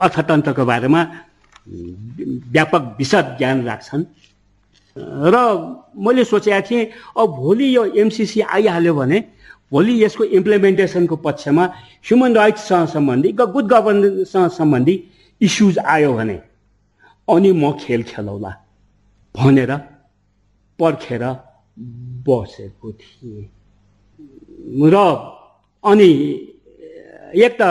अर्थतन्त्रको 0.02 0.66
बारेमा 0.66 1.02
व्यापक 2.54 2.84
विशद 3.00 3.36
ज्ञान 3.38 3.64
राख्छन्। 3.66 4.04
र 5.34 5.36
मैले 5.98 6.24
सोचेका 6.24 6.62
थिएँ 6.62 6.86
अब 7.18 7.28
भोलि 7.36 7.76
यो 7.76 7.86
एमसिसी 8.02 8.42
आइहाल्यो 8.42 8.94
भने 8.96 9.20
भोलि 9.72 10.04
यसको 10.04 10.24
इम्प्लिमेन्टेसनको 10.24 11.16
पक्षमा 11.16 11.66
ह्युमन 12.08 12.36
राइट्ससँग 12.36 12.88
सम्बन्धी 12.88 13.32
गुड 13.32 13.66
गभर्नेन्ससँग 13.68 14.50
सम्बन्धी 14.50 14.96
इस्युज 15.42 15.80
आयो 15.80 16.14
भने 16.14 16.40
अनि 17.30 17.52
म 17.52 17.72
खेल 17.80 18.04
खेलौला 18.04 18.52
भनेर 19.36 19.72
पर्खेर 20.80 21.24
बसेको 22.28 22.92
थिएँ। 22.92 23.44
र 24.94 24.96
अनि 25.84 26.10
एक 27.46 27.54
त 27.62 27.64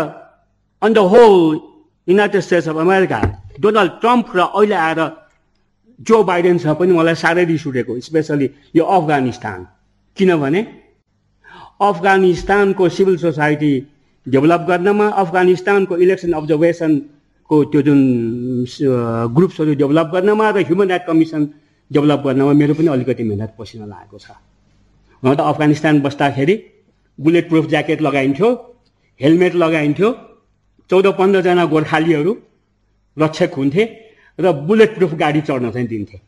on 0.83 0.93
the 0.95 0.99
whole 1.13 1.35
United 2.09 2.41
States 2.41 2.69
of 2.69 2.77
America 2.77 3.21
Donald 3.61 3.93
Trump 4.01 4.27
र 4.37 4.41
अहिले 4.41 4.75
आएर 4.77 5.01
जो 6.01 6.23
बाइडेनसँग 6.25 6.77
पनि 6.79 6.93
मलाई 6.95 7.15
साह्रै 7.19 7.45
रिस 7.45 7.67
उठेको 7.67 8.01
स्पेसली 8.01 8.51
यो 8.77 8.85
अफगानिस्तान। 8.97 9.67
किनभने 10.17 10.61
अफगानिस्तानको 11.81 12.89
सिभिल 12.89 13.17
सोसाइटी 13.19 13.73
डेभलप 14.27 14.61
गर्नमा 14.69 15.07
अफगानिस्तानको 15.23 15.97
इलेक्सन 15.97 16.33
अब्जर्भेसनको 17.51 17.65
त्यो 17.73 17.83
जुन 17.83 18.01
ग्रुप्सहरू 19.35 19.75
डेभलप 19.75 20.07
गर्नमा 20.13 20.51
र 20.51 20.59
ह्युमन 20.69 20.89
राइट 20.89 21.05
कमिसन 21.07 21.43
डेभलप 21.91 22.21
गर्नमा 22.25 22.53
मेरो 22.53 22.75
पनि 22.75 22.89
अलिकति 22.89 23.25
मेहनत 23.25 23.55
पसिना 23.59 23.87
लागेको 23.87 24.19
छ। 24.19 24.31
हुन 25.23 25.35
त 25.35 25.41
अफगानिस्तान 25.41 26.01
बस्दाखेरि 26.01 26.55
बुलेट 27.19 27.49
प्रुफ 27.49 27.69
ज्याकेट 27.69 28.01
लगाइन्थ्यो 28.03 28.49
हेलमेट 29.21 29.55
लगाइन्थ्यो 29.55 30.09
चौध 30.91 31.07
पन्ध्रजना 31.19 31.65
गोर्खालीहरू 31.65 32.33
रक्षक 33.17 33.53
हुन्थे 33.57 33.83
र 34.39 34.53
बुलेट 34.69 34.95
प्रुफ 34.97 35.13
गाडी 35.15 35.41
चढ्न 35.49 35.71
चाहिँ 35.73 35.89
दिन्थे। 35.89 36.19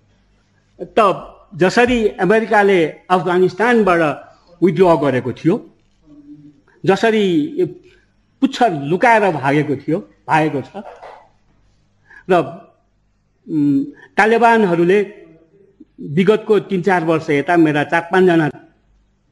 त 0.96 0.98
जसरी 1.60 1.98
अमेरिकाले 2.24 2.78
अफगानिस्तानबाट 3.10 4.02
विड्र 4.60 4.82
गरेको 5.04 5.32
थियो 5.32 5.54
जसरी 6.84 7.24
पुच्छर 8.42 8.70
लुकाएर 8.90 9.24
भागेको 9.36 9.74
थियो 9.76 9.98
भागेको 10.28 10.60
छ 10.62 10.82
र 12.28 12.34
तालिबानहरूले 14.18 14.98
विगतको 16.16 16.54
तिन 16.68 16.80
चार 16.82 17.04
वर्ष 17.04 17.30
यता 17.30 17.56
मेरा 17.56 17.82
चार 17.92 18.02
पाँचजना 18.12 18.46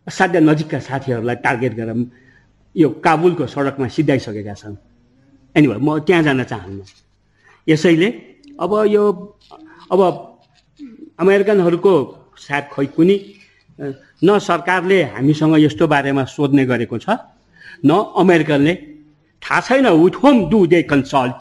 असाध्य 0.07 0.41
नजिकका 0.41 0.79
साथीहरूलाई 0.81 1.37
टार्गेट 1.45 1.73
गरेर 1.79 1.99
यो 2.77 2.89
काबुलको 3.05 3.47
सडकमा 3.47 3.89
सिद्धाइसकेका 3.89 4.55
छन्। 4.55 4.77
एनिवे 5.57 5.77
म 5.81 5.99
त्यहाँ 6.07 6.23
जान 6.23 6.43
चाहन्न। 6.45 6.81
यसैले 7.67 8.09
अब 8.61 8.73
यो 8.89 9.05
अब 9.93 10.01
अमेरिकनहरूको 11.21 11.93
सायद 12.37 12.65
खै 12.73 12.87
कुनै 12.97 13.17
न 14.25 14.29
सरकारले 14.39 14.99
हामीसँग 15.15 15.55
यस्तो 15.59 15.85
बारेमा 15.87 16.25
सोध्ने 16.25 16.65
गरेको 16.67 16.97
छ 16.99 17.09
न 17.85 17.91
अमेरिकनले। 18.23 18.75
थाहा 19.43 19.61
छैन 19.67 19.87
with 20.03 20.15
whom 20.23 20.37
do 20.51 20.59
they 20.67 20.83
consult 20.93 21.39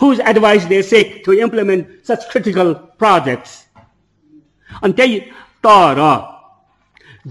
whose 0.00 0.20
advice 0.28 0.64
they 0.72 0.82
seek 0.82 1.22
to 1.26 1.32
implement 1.44 1.86
such 2.08 2.28
critical 2.30 2.72
projects 2.98 3.52
अनि 4.82 4.92
त्यही 4.92 5.18
तर 5.66 6.00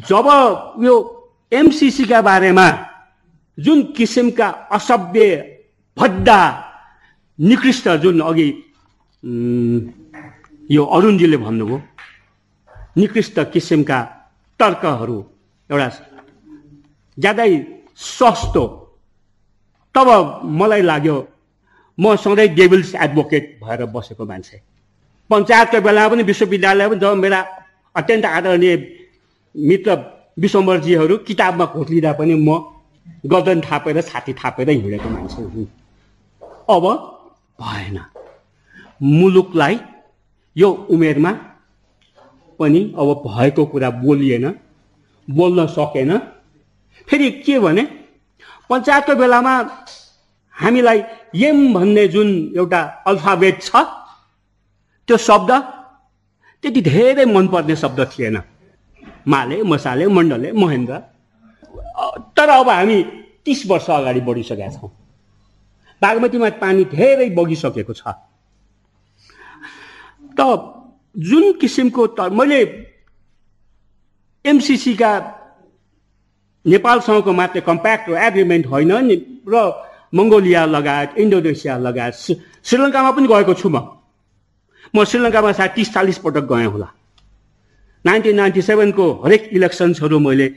जब 0.09 0.27
यो 0.83 0.95
एमसिसीका 1.51 2.21
बारेमा 2.21 2.67
जुन 3.57 3.81
किसिमका 3.97 4.47
असभ्य 4.77 5.25
भद्दा 5.97 6.39
निकृष्ट 7.39 7.89
जुन 8.03 8.21
अघि 8.21 8.47
यो 10.69 10.85
अरुणजीले 10.95 11.37
भन्नुभयो 11.37 11.81
निकृष्ट 12.97 13.39
किसिमका 13.53 13.99
तर्कहरू 14.59 15.19
एउटा 15.69 15.89
ज्यादै 17.17 17.51
सस्तो 17.99 18.65
तब 19.95 20.09
मलाई 20.59 20.81
लाग्यो 20.81 21.17
म 21.97 22.15
सधैँ 22.15 22.47
डेभिल्स 22.55 22.93
एडभोकेट 22.95 23.59
भएर 23.63 23.85
बसेको 23.93 24.25
मान्छे। 24.25 24.57
पञ्चायतको 25.29 25.81
बेला 25.81 26.07
पनि 26.09 26.23
विश्वविद्यालय 26.23 26.89
पनि 26.89 26.99
जब 26.99 27.17
मेरा 27.17 27.39
अत्यन्त 27.95 28.25
आदरणीय 28.27 28.75
मित्र 29.55 29.97
विश्वम्बरजीहरू 30.39 31.17
किताबमा 31.27 31.65
खोटलिँदा 31.73 32.11
पनि 32.19 32.33
म 32.39 32.57
गर्दन 33.25 33.61
थापेर 33.61 34.01
छाती 34.01 34.33
थापेर 34.33 34.69
हिँडेको 34.69 35.09
मान्छे 35.09 35.41
हुँ। 35.43 35.65
अब 36.69 36.85
भएन। 37.61 37.99
मुलुकलाई 39.01 39.79
यो 40.55 40.69
उमेरमा 40.89 41.31
पनि 42.59 42.81
अब 42.97 43.07
भएको 43.27 43.65
कुरा 43.65 43.89
बोलिएन 44.01 44.45
बोल्न 45.27 45.65
सकेन। 45.67 46.17
फेरि 47.07 47.29
के 47.45 47.59
भने 47.59 47.83
पञ्चायतको 48.69 49.15
बेलामा 49.15 49.53
हामीलाई 50.55 50.99
यम 51.35 51.73
भन्ने 51.73 52.07
जुन 52.07 52.29
एउटा 52.57 52.81
अल्फाबेट 53.07 53.61
छ 53.61 53.75
त्यो 55.07 55.17
शब्द 55.19 55.51
त्यति 56.63 56.81
धेरै 56.81 57.25
मनपर्ने 57.25 57.75
शब्द 57.75 57.99
थिएन। 58.11 58.37
माले 59.27 59.61
मसाले 59.63 60.07
मण्डले 60.07 60.51
महेन्द्र। 60.53 60.93
तर 62.37 62.49
अब 62.49 62.69
हामी 62.69 62.97
तिस 63.45 63.65
वर्ष 63.67 63.89
अगाडि 63.89 64.21
बढिसकेका 64.21 64.69
छौँ। 64.71 64.89
बागमतीमा 66.01 66.49
पानी 66.61 66.83
धेरै 66.91 67.29
बगिसकेको 67.37 67.93
छ। 67.93 68.03
त 70.37 70.39
जुन 71.15 71.51
किसिमको 71.61 72.07
त 72.07 72.19
मैले 72.31 72.59
एमसिसीका 74.45 75.11
नेपालसँगको 76.65 77.31
मात्रै 77.33 77.61
कम्प्याक्ट 77.61 78.09
एग्रिमेन्ट 78.09 78.65
होइन 78.67 78.91
नि 79.07 79.15
र 79.47 79.55
मङ्गोलिया 80.13 80.65
लगायत 80.65 81.13
इन्डोनेसिया 81.17 81.77
लगायत 81.77 82.13
श्री- 82.13 82.37
श्रीलङ्कामा 82.63 83.11
पनि 83.11 83.27
गएको 83.27 83.53
छु 83.53 83.69
म। 83.69 83.97
म 84.95 85.03
श्रीलङ्कामा 85.03 85.51
सायद 85.51 85.71
तिस 85.71 85.93
चालिस 85.93 86.17
पटक 86.17 86.43
गएँ 86.43 86.65
होला। 86.65 86.93
नाइन्टिन 88.05 88.35
नाइन्टी 88.35 88.61
सेभेनको 88.61 89.13
हरेक 89.25 89.49
इलेक्सन्सहरू 89.53 90.19
मैले 90.19 90.55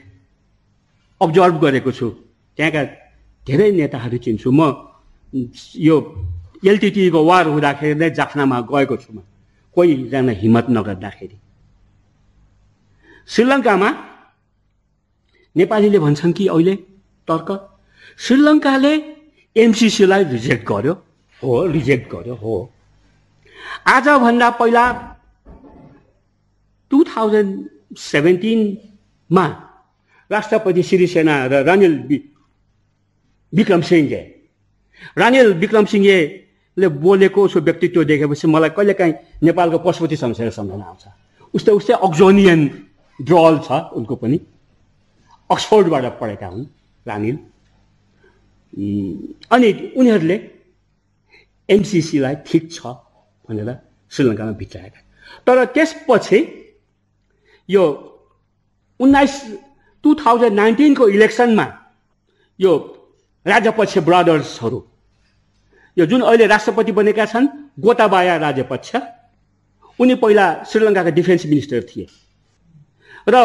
अब्जर्भ 1.21 1.61
गरेको 1.61 1.91
छु। 1.91 2.09
त्यहाँका 2.57 2.83
धेरै 3.45 3.71
नेताहरू 3.71 4.17
चिन्छु। 4.17 4.51
म 4.51 4.87
यो 5.75 6.25
एलटिटीको 6.65 7.25
वार 7.25 7.47
हुँदाखेरि 7.47 7.99
नै 7.99 8.09
जाफनामा 8.09 8.61
गएको 8.61 8.97
छु 8.97 9.13
म। 9.13 9.19
कोहीजना 9.75 10.31
हिम्मत 10.31 10.65
नगर्दाखेरि। 10.69 11.39
श्रीलङ्कामा 13.27 14.03
नेपालीले 15.57 15.99
भन्छन् 15.99 16.33
कि 16.33 16.47
अहिले 16.47 16.75
तर्क? 17.27 17.79
श्रीलङ्काले 18.17 19.16
एमसिसीलाई 19.63 20.23
रिजेक्ट 20.23 20.63
गर्यो 20.69 20.93
हो 21.41 21.65
रिजेक्ट 21.67 22.05
गर्यो 22.13 22.35
हो 22.35 22.55
आजभन्दा 23.87 24.49
पहिला 24.59 24.83
टु 26.91 27.03
थाउजन्ड 27.03 27.97
सेभेन्टिनमा 27.97 29.45
राष्ट्रपति 30.29 30.83
सिरिसेना 30.83 31.35
र 31.51 31.63
रनिल 31.69 31.95
वि 32.07 32.17
विक्रमसिंहे 33.53 34.21
रानिल 35.17 35.53
विक्रमसिंहेले 35.63 36.87
बोलेको 37.03 37.43
उसको 37.45 37.59
व्यक्तित्व 37.59 38.03
देखेपछि 38.03 38.47
मलाई 38.47 38.69
कहिलेकाहीँ 38.69 39.13
नेपालको 39.43 39.77
पशुपति 39.79 40.15
शमशेर 40.17 40.49
सम्झना 40.51 40.85
आउँछ। 40.85 41.03
उस्तै 41.53 41.71
उस्तै 41.71 41.93
अक्जोनियन 42.07 42.61
ड्रल 43.19 43.55
छ 43.65 43.71
उनको 43.97 44.15
पनि। 44.15 44.39
अक्सफोर्डबाट 45.49 46.05
पढेका 46.19 46.47
हुन् 46.47 46.65
रानिल। 47.05 47.37
अनि 48.77 49.69
उनीहरूले 49.97 50.37
एमसिसीलाई 51.69 52.35
ठिक 52.47 52.63
छ 52.71 52.79
भनेर 53.49 53.69
श्रीलङ्कामा 54.11 54.51
भित्राएका। 54.61 54.99
तर 55.45 55.65
त्यसपछि 55.75 56.39
यो 57.69 57.83
उन्नाइस 58.99 59.33
टु 60.03 60.13
थाउजन्ड 60.15 60.53
नाइन्टिनको 60.53 61.07
इलेक्सनमा 61.09 61.65
यो 62.59 62.71
राजपक्ष 63.45 63.97
ब्रदर्सहरू 64.07 64.79
यो 65.97 66.05
जुन 66.05 66.21
अहिले 66.21 66.45
राष्ट्रपति 66.47 66.91
बनेका 66.91 67.25
छन् 67.25 67.47
गोताबाया 67.79 68.35
राजपक्ष 68.37 68.95
उनी 69.99 70.15
पहिला 70.21 70.45
श्रीलङ्काका 70.69 71.09
डिफेन्स 71.09 71.45
मिनिस्टर 71.45 71.81
थिए। 71.89 72.05
र 73.27 73.35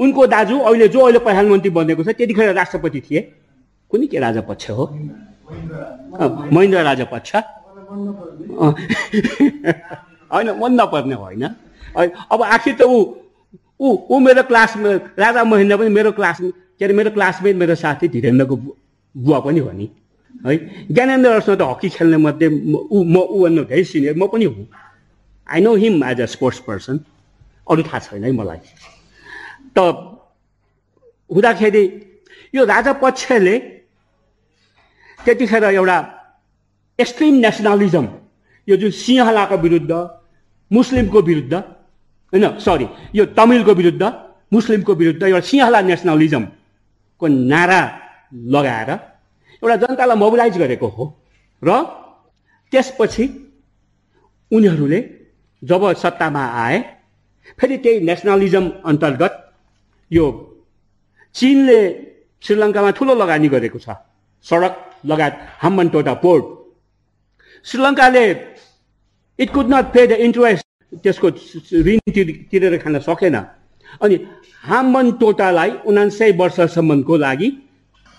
उनको 0.00 0.26
दाजु 0.26 0.58
अहिले 0.58 0.88
जो 0.88 1.00
अहिले 1.00 1.18
प्रधानमन्त्री 1.24 1.70
बनेको 1.72 2.04
छ 2.04 2.08
त्यतिखेर 2.12 2.52
राष्ट्रपति 2.52 3.00
थिए। 3.00 3.20
कुनै 3.90 4.06
के 4.06 4.18
राजपक्ष 4.18 4.70
हो? 4.70 4.84
महेन्द्र 6.54 6.82
राजपक्ष 6.90 7.30
होइन 10.30 10.48
मन 10.60 10.72
नपर्ने 10.80 11.14
होइन 11.14 11.44
अब 12.32 12.42
आखिर 12.42 12.74
त 12.80 12.82
ऊ 12.82 12.96
ऊ 13.80 13.88
ऊ 14.10 14.18
मेरो 14.26 14.42
क्लासमा 14.50 14.90
राजा 15.18 15.44
महेन्द्र 15.44 15.76
पनि 15.76 15.88
मेरो 15.98 16.10
क्लास 16.18 16.38
के 16.40 16.84
अरे 16.84 16.94
मेरो 16.94 17.10
क्लासमेट 17.16 17.56
मेरो 17.56 17.74
साथी 17.74 18.08
धीरेन्द्रको 18.08 18.56
बुवा 18.56 19.38
पनि 19.40 19.60
हो 19.60 19.70
नि। 19.72 19.88
है? 20.46 20.56
ज्ञानेन्द्रसँग 20.92 21.56
त 21.60 21.62
हकी 21.62 21.88
खेल्ने 21.88 22.16
मध्ये 22.16 22.48
ऊ 22.90 22.98
म 23.04 23.16
ऊभन्दा 23.16 23.62
धेरै 23.70 23.84
सिनियर 23.84 24.16
म 24.16 24.26
पनि 24.32 24.44
हुँ। 24.44 24.66
I 25.46 25.60
know 25.60 25.74
him 25.76 26.04
as 26.04 26.20
a 26.20 26.26
sports 26.34 26.58
person 26.66 27.00
अरू 27.70 27.82
थाहा 27.86 27.98
छैन 28.02 28.24
है 28.24 28.32
मलाई। 28.32 28.58
त 29.76 29.78
हुँदाखेरि 31.30 31.84
यो 32.54 32.64
राजा 32.64 32.92
पक्षले 33.04 33.54
त्यतिखेर 35.26 35.64
एउटा 35.64 35.96
एक्सट्रिम 36.98 37.34
नेसनलिजम 37.46 38.06
यो 38.68 38.76
जुन 38.82 38.90
सिंहलाको 38.98 39.56
विरुद्ध 39.64 39.92
मुस्लिमको 40.70 41.20
विरुद्ध 41.22 41.54
होइन 41.54 42.46
सरी 42.58 42.86
यो 43.14 43.24
तमिलको 43.38 43.72
विरुद्ध 43.80 44.02
मुस्लिमको 44.52 44.94
विरुद्ध 44.94 45.22
एउटा 45.22 45.40
सिंहला 45.50 45.80
नेसनलिजमको 45.90 47.26
नारा 47.52 47.80
लगाएर 48.54 48.90
एउटा 49.62 49.76
जनतालाई 49.82 50.16
मोबिलाइज 50.16 50.58
गरेको 50.58 50.88
हो 50.96 51.04
र 51.62 51.68
त्यसपछि 52.72 53.24
उनीहरूले 54.50 55.00
जब 55.62 55.82
सत्तामा 56.02 56.44
आए 56.64 56.78
फेरि 57.58 57.76
त्यही 57.84 58.00
नेसनलिजम 58.06 58.64
अन्तर्गत 58.84 59.32
यो 60.10 60.24
चिनले 61.34 61.80
श्रीलङ्कामा 62.44 62.90
ठुलो 62.90 63.14
लगानी 63.14 63.48
गरेको 63.48 63.78
छ। 63.78 63.88
सडक 64.46 64.85
लगायत 65.04 65.34
Hambantota 65.62 66.14
port 66.24 66.44
श्रीलङ्काले 67.66 68.24
it 69.38 69.50
could 69.54 69.66
not 69.74 69.86
pay 69.94 70.06
the 70.06 70.12
interest 70.26 70.64
त्यसको 71.02 71.28
ऋण 71.86 71.98
तिरेर 72.50 72.76
खान 72.82 72.98
सकेन। 73.00 73.36
अनि 74.02 74.16
हाम्बन 74.64 75.06
टोटालाई 75.20 75.70
उनासय 75.86 76.30
वर्षसम्मको 76.40 77.16
लागि 77.16 77.48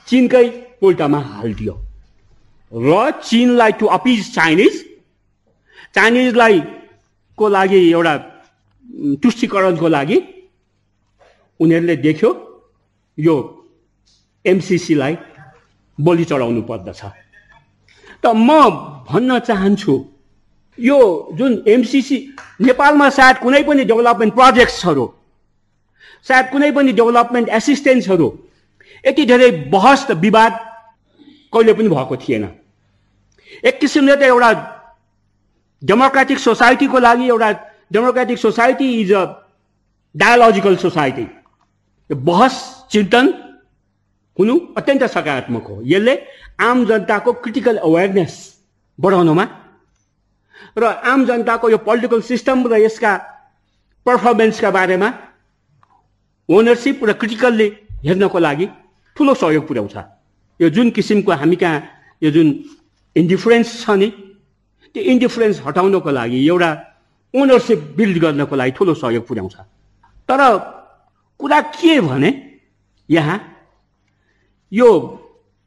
चिनकै 0.07 0.47
पोल्टामा 0.81 1.19
हालिदियो। 1.19 1.73
र 2.71 3.11
चिनलाई 3.23 3.71
टु 3.79 3.85
अपिज 3.97 4.33
चाइनिज 4.35 4.73
चाइनिजलाई 5.95 6.59
को 7.37 7.45
लागि 7.49 7.79
एउटा 7.91 8.15
तुष्टिकरणको 9.23 9.87
लागि 9.87 10.17
उनीहरूले 11.59 11.95
देख्यो 11.97 12.29
यो 13.17 13.35
एमसिसीलाई 14.45 15.15
बलि 15.97 16.25
चढाउनु 16.25 16.61
पर्दछ। 16.61 17.01
त 18.23 18.25
म 18.27 18.49
भन्न 19.09 19.39
चाहन्छु 19.39 19.93
यो 20.77 20.97
जुन 21.37 21.51
एमसिसी 21.67 22.17
नेपालमा 22.61 23.09
सायद 23.09 23.37
कुनै 23.43 23.61
पनि 23.63 23.83
डेभलपमेन्ट 23.85 24.33
प्रोजेक्ट्सहरू 24.33 25.05
सायद 26.27 26.45
कुनै 26.51 26.71
पनि 26.71 26.91
डेभलपमेन्ट 26.93 27.49
एसिस्टेन्सहरू 27.59 28.27
यति 29.03 29.25
धेरै 29.25 29.49
बहस 29.73 30.05
त 30.07 30.11
विवाद 30.25 30.53
कहिले 31.53 31.73
पनि 31.73 31.89
भएको 31.89 32.15
थिएन। 32.17 32.43
एक 33.65 33.79
किसिमले 33.79 34.15
त 34.15 34.21
एउटा 34.23 34.51
डेमोक्रेटिक 35.81 36.39
सोसाइटीको 36.39 36.99
लागि 36.99 37.27
एउटा 37.27 37.51
democratic 37.93 38.37
society 38.37 38.87
is 39.01 39.13
a 39.13 39.23
dialogical 40.15 40.75
society. 40.77 41.27
बहस 42.09 42.55
चिन्तन 42.91 43.25
हुनु 44.39 44.53
अत्यन्त 44.77 45.03
सकारात्मक 45.05 45.67
हो। 45.67 45.81
यसले 45.85 46.13
आम 46.61 46.85
जनताको 46.85 47.33
क्रिटिकल 47.43 47.77
अवेरनेस 47.79 48.33
बढाउनमा 48.99 49.45
र 50.77 50.83
आम 50.83 51.25
जनताको 51.25 51.69
यो 51.69 51.77
पोलिटिकल 51.81 52.21
सिस्टम 52.21 52.67
र 52.67 52.77
यसका 52.85 53.11
पर्फर्मेन्सका 54.05 54.69
बारेमा 54.71 55.09
ओनरसिप 56.49 57.03
र 57.03 57.13
क्रिटिकल्ली 57.13 57.67
हेर्नको 58.05 58.39
लागि 58.39 58.65
ठुलो 59.17 59.33
सहयोग 59.33 59.67
पुर्याउँछ। 59.67 59.95
यो 60.59 60.69
जुन 60.69 60.89
किसिमको 60.93 61.31
हामी 61.33 61.55
कहाँ 61.55 61.81
यो 62.21 62.29
जुन 62.31 62.47
इन्डिफरेन्स 63.15 63.67
छ 63.81 63.89
नि 63.97 64.09
त्यो 64.95 65.03
इन्डिफरेन्स 65.03 65.61
हटाउनको 65.65 66.09
लागि 66.11 66.37
एउटा 66.47 66.69
ओनरसिप 67.33 67.79
बिल्ड 67.97 68.17
गर्नको 68.21 68.55
लागि 68.55 68.71
ठुलो 68.77 68.93
सहयोग 68.93 69.25
पुर्याउँछ। 69.27 69.55
तर 70.29 70.41
कुरा 71.39 71.59
के 71.73 71.99
भने 72.01 72.29
यहाँ 73.09 73.37
यो 74.71 74.89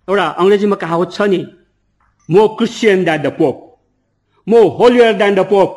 एउटा 0.09 0.27
अङ्ग्रेजीमा 0.43 0.77
कहावत 0.77 1.13
छ 1.13 1.29
नि 1.33 1.41
more 2.29 2.47
Christian 2.59 3.05
that 3.05 3.21
the 3.23 3.33
pope. 3.39 3.57
More 4.47 4.61
holier 4.79 5.13
than 5.17 5.35
the 5.35 5.45
pope. 5.53 5.71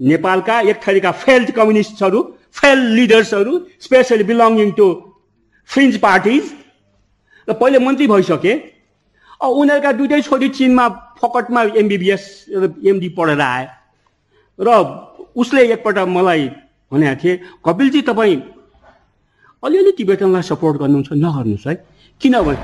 नेपालका 0.00 0.60
एक 0.70 0.80
थरीका 0.86 1.10
फेल्ड 1.24 1.50
कम्युनिस्टहरू 1.56 2.22
failed 2.60 2.84
लिडर्सहरू 2.96 3.52
specially 3.86 4.24
belonging 4.30 4.70
to 4.78 4.86
fringe 5.70 5.96
parties 6.00 6.52
र 7.48 7.52
पहिले 7.52 7.78
मन्त्री 7.78 8.06
भइसके 8.06 8.52
उनीहरूका 9.40 9.92
दुइटै 9.92 10.20
छोरी 10.22 10.48
चिनमा 10.48 10.88
फकटमा 11.20 11.62
एमबिबिएस 11.80 12.22
एमडी 12.90 13.08
पढेर 13.16 13.40
आए। 13.40 13.66
र 14.58 14.68
उसले 15.36 15.62
एकपल्ट 15.72 15.98
मलाई 16.08 16.48
भनेको 16.92 17.16
थिए 17.22 17.34
कपिलजी 17.64 18.00
तपाईँ 18.08 18.40
अलिअलि 19.62 19.92
टिबेटनलाई 19.98 20.42
सपोर्ट 20.42 20.76
गर्नुहुन्छ 20.80 21.12
नगर्नुहोस् 21.12 21.66
है। 21.66 21.74
किनभने 22.20 22.56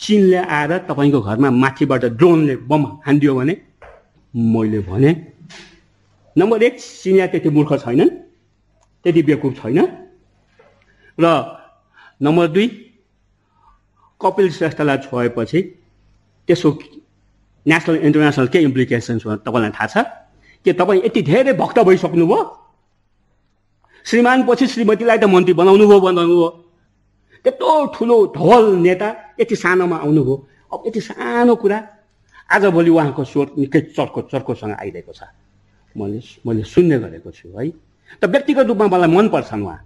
चिनले 0.00 0.36
आएर 0.36 0.72
तपाईँको 0.88 1.20
घरमा 1.20 1.50
माथिबाट 1.50 2.04
ड्रोनले 2.18 2.56
बम 2.70 2.82
हानिदियो 3.06 3.34
भने 3.34 3.54
मैले 4.34 4.80
भने 4.88 5.10
नम्बर 6.36 6.62
एक 6.62 6.80
चिनिया 6.80 7.26
त्यति 7.26 7.50
मूर्ख 7.50 7.72
छैनन् 7.84 8.10
त्यति 9.04 9.22
बेकुफ 9.22 9.62
छैन 9.62 9.78
र 11.18 11.26
नम्बर 12.22 12.46
दुई 12.54 12.66
कपिल 14.20 14.50
श्रेष्ठलाई 14.52 14.98
छोएपछि 15.08 15.62
त्यसको 16.48 16.70
नेसनल 17.66 17.96
इन्टरनेसनल 17.96 18.46
के 18.52 18.58
इम्प्लिकेसन्स 18.68 19.26
हो 19.26 19.36
तपाईँलाई 19.46 19.70
थाहा 19.70 19.86
छ? 19.86 20.06
के 20.66 20.72
तपाईँ 20.72 21.02
यति 21.04 21.22
धेरै 21.22 21.52
भक्त 21.52 21.78
भइसक्नुभयो? 21.78 22.38
श्रीमान 24.06 24.46
पछि 24.46 24.66
श्रीमतीलाई 24.66 25.18
त 25.18 25.24
मन्त्री 25.24 25.54
बनाउनु 25.54 25.88
भयो 25.88 26.00
बनाउनु 26.00 26.34
भयो 26.36 26.67
त्यत्रो 27.44 27.74
ठुलो 27.94 28.16
ढल 28.36 28.64
नेता 28.84 29.08
यति 29.40 29.56
सानोमा 29.56 29.96
आउनुभयो। 30.04 30.34
अब 30.72 30.82
यति 30.86 31.00
सानो 31.00 31.54
कुरा 31.54 31.78
आजभोलि 32.50 32.90
उहाँको 32.90 33.24
स्वर 33.24 33.46
निकै 33.58 33.80
चर्को 33.96 34.20
चर्कोसँग 34.32 34.72
आइरहेको 34.82 35.12
छ। 35.12 35.22
मैले 35.96 36.20
मैले 36.46 36.62
सुन्ने 36.64 36.98
गरेको 36.98 37.30
छु 37.30 37.48
है। 37.56 37.70
त 38.20 38.24
व्यक्तिगत 38.24 38.66
रूपमा 38.66 38.86
मलाई 38.88 39.10
मनपर्छन् 39.16 39.64
उहाँ। 39.64 39.80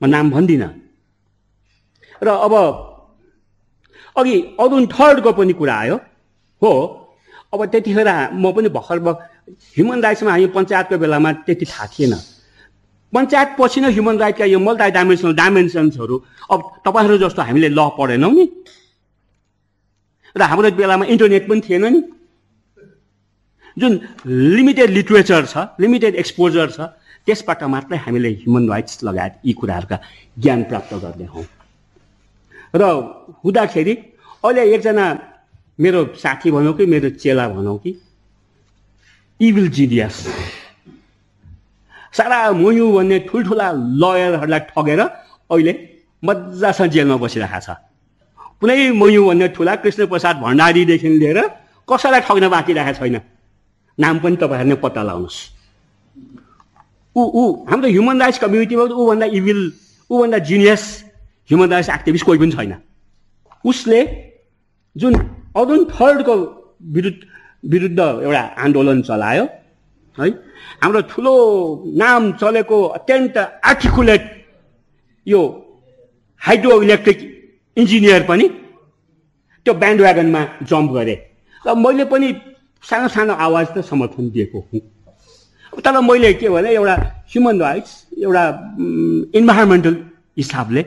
म 0.00 0.06
नाम 0.06 0.30
भन्दिनँ। 0.30 0.70
र 2.22 2.28
अब 2.28 2.54
अघि 4.16 4.34
अरुण 4.60 4.86
थर्डको 4.86 5.30
पनि 5.32 5.52
कुरा 5.52 5.74
आयो। 5.74 5.96
हो 6.62 6.72
अब 7.52 7.60
त्यतिखेर 7.72 8.08
म 8.34 8.52
पनि 8.52 8.68
भर्खर 8.68 8.98
ह्युमन 9.74 9.98
राइट्समा 10.02 10.30
हामी 10.30 10.46
पञ्चायतको 10.54 10.98
बेलामा 10.98 11.30
त्यति 11.46 11.66
थाहा 11.66 11.86
थिएन। 11.92 12.14
पञ्चायत 13.12 13.48
पछि 13.58 13.80
नै 13.80 13.90
ह्युमन 13.92 14.16
राइटका 14.18 14.44
यो 14.44 14.58
मल्टी 14.58 14.90
डाइमेन्सनल 14.90 15.34
डाइमेन्सन्सहरू 15.36 16.16
अब 16.50 16.58
तपाईँहरू 16.86 17.16
जस्तो 17.24 17.42
हामीले 17.42 17.68
ल 17.68 17.80
पढेनौँ 17.98 18.32
नि। 18.32 18.46
र 20.36 20.42
हाम्रो 20.42 20.70
बेलामा 20.80 21.04
इन्टरनेट 21.12 21.44
पनि 21.48 21.60
थिएन 21.60 21.84
नि। 21.92 22.00
जुन 23.76 23.92
लिमिटेड 24.26 24.90
लिटरेचर 24.90 25.44
छ 25.46 25.56
लिमिटेड 25.80 26.14
एक्सपोजर 26.22 26.68
छ 26.76 26.80
त्यसबाट 27.26 27.62
मात्रै 27.74 27.98
हामीले 28.04 28.30
ह्युमन 28.40 28.68
राइट्स 28.68 29.04
लगायत 29.04 29.34
यी 29.44 29.52
कुराहरूका 29.60 29.98
ज्ञान 30.36 30.62
प्राप्त 30.70 30.94
गर्ने 31.04 31.26
हौँ। 31.34 31.44
र 32.74 32.82
हुँदाखेरि 33.44 33.94
अहिले 34.44 34.62
एकजना 34.74 35.06
मेरो 35.78 36.00
साथी 36.16 36.50
भनौँ 36.50 36.74
कि 36.76 36.86
मेरो 36.86 37.08
चेला 37.20 37.48
भनौँ 37.48 37.76
कि 37.78 37.90
इभिल 39.40 39.68
जिडियस 39.68 40.16
सारा 42.12 42.38
मोयु 42.52 42.86
भन्ने 42.92 43.18
ठुल्ठुला 43.28 43.68
लयरहरूलाई 44.02 44.60
ठगेर 44.70 45.00
अहिले 45.00 45.72
मजासँग 46.22 46.90
जेलमा 46.94 47.16
बसिरहेको 47.16 47.60
छ। 47.66 47.68
कुनै 48.60 48.76
मयु 48.92 49.22
भन्ने 49.28 49.48
ठुला 49.56 49.74
कृष्ण 49.82 50.06
प्रसाद 50.06 50.36
भण्डारीदेखि 50.44 51.08
लिएर 51.22 51.38
कसैलाई 51.88 52.20
ठग्न 52.26 52.48
बाँकी 52.48 52.72
राखेको 52.72 52.98
छैन। 53.00 53.16
नाम 53.98 54.18
पनि 54.22 54.36
तपाईँहरूले 54.42 54.76
पत्ता 54.84 55.02
लगाउनुहोस्। 55.02 55.38
ऊ 57.16 57.22
ऊ 57.22 57.42
हाम्रो 57.68 57.88
ह्युमन 57.88 58.20
राइट्स 58.20 58.38
कम्युनिटीमा 58.38 58.82
ऊभन्दा 59.02 59.26
इभिल 59.38 59.60
ऊभन्दा 60.10 60.38
जिनियस 60.48 60.82
ह्युमन 61.50 61.68
राइट्स 61.70 61.90
एक्टिभिस्ट 61.90 62.24
कोही 62.26 62.38
पनि 62.38 62.52
छैन। 62.52 62.74
उसले 63.64 64.00
जुन 64.96 65.14
अरुण 65.56 65.84
थर्डको 65.90 66.34
विरुद्ध 66.94 67.20
विरुद्ध 67.64 68.00
एउटा 68.00 68.42
आन्दोलन 68.58 69.02
चलायो 69.02 69.44
है? 70.18 70.28
हाम्रो 70.82 71.00
ठुलो 71.10 71.34
नाम 72.02 72.22
चलेको 72.40 72.76
अत्यन्त 72.98 73.36
आर्टिकुलेट 73.64 74.22
यो 75.26 75.40
हाइड्रो 76.42 76.82
इलेक्ट्रिक 76.82 77.18
इन्जिनियर 77.76 78.22
पनि 78.28 78.46
त्यो 79.66 79.74
ब्यान्ड 79.74 80.00
व्यागनमा 80.00 80.42
जम्प 80.68 80.90
गरे। 80.92 81.14
र 81.64 81.74
मैले 81.74 82.04
पनि 82.12 82.28
सानो 82.82 83.08
सानो 83.08 83.32
आवाज 83.46 83.66
त 83.74 83.84
समर्थन 83.90 84.30
दिएको 84.30 84.58
हुँ। 84.72 84.80
तर 85.84 86.00
मैले 86.02 86.32
के 86.34 86.48
भने 86.48 86.70
एउटा 86.74 86.96
ह्युमन 87.32 87.60
राइट्स 87.60 87.92
एउटा 88.22 88.44
इन्भाइरोमेन्टल 89.38 89.94
हिसाबले 90.38 90.82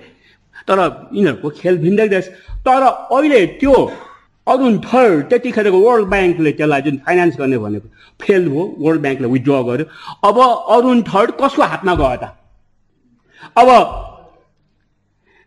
तर 0.67 0.79
यिनीहरूको 1.15 1.49
खेल 1.49 1.77
भिन्दै 1.77 2.07
रहेछ 2.07 2.27
तर 2.67 2.83
अहिले 2.83 3.45
त्यो 3.61 3.73
अरुण 4.47 4.77
थर्ड 4.85 5.29
त्यतिखेरको 5.29 5.79
वर्ल्ड 5.79 6.07
ब्याङ्कले 6.09 6.51
त्यसलाई 6.57 6.81
जुन 6.81 6.97
फाइनेन्स 7.05 7.35
गर्ने 7.37 7.57
भनेको 7.57 7.87
फेल 8.21 8.43
भयो 8.49 8.63
वर्ल्ड 8.79 9.01
ब्याङ्कले 9.01 9.27
विथड्र 9.27 9.61
गर्यो। 9.69 9.85
अब 10.29 10.37
अरुण 10.75 11.01
थर्ड 11.09 11.31
कसको 11.41 11.63
हातमा 11.71 11.93
गयो 12.01 12.17
त? 12.21 12.23
अब 13.57 13.67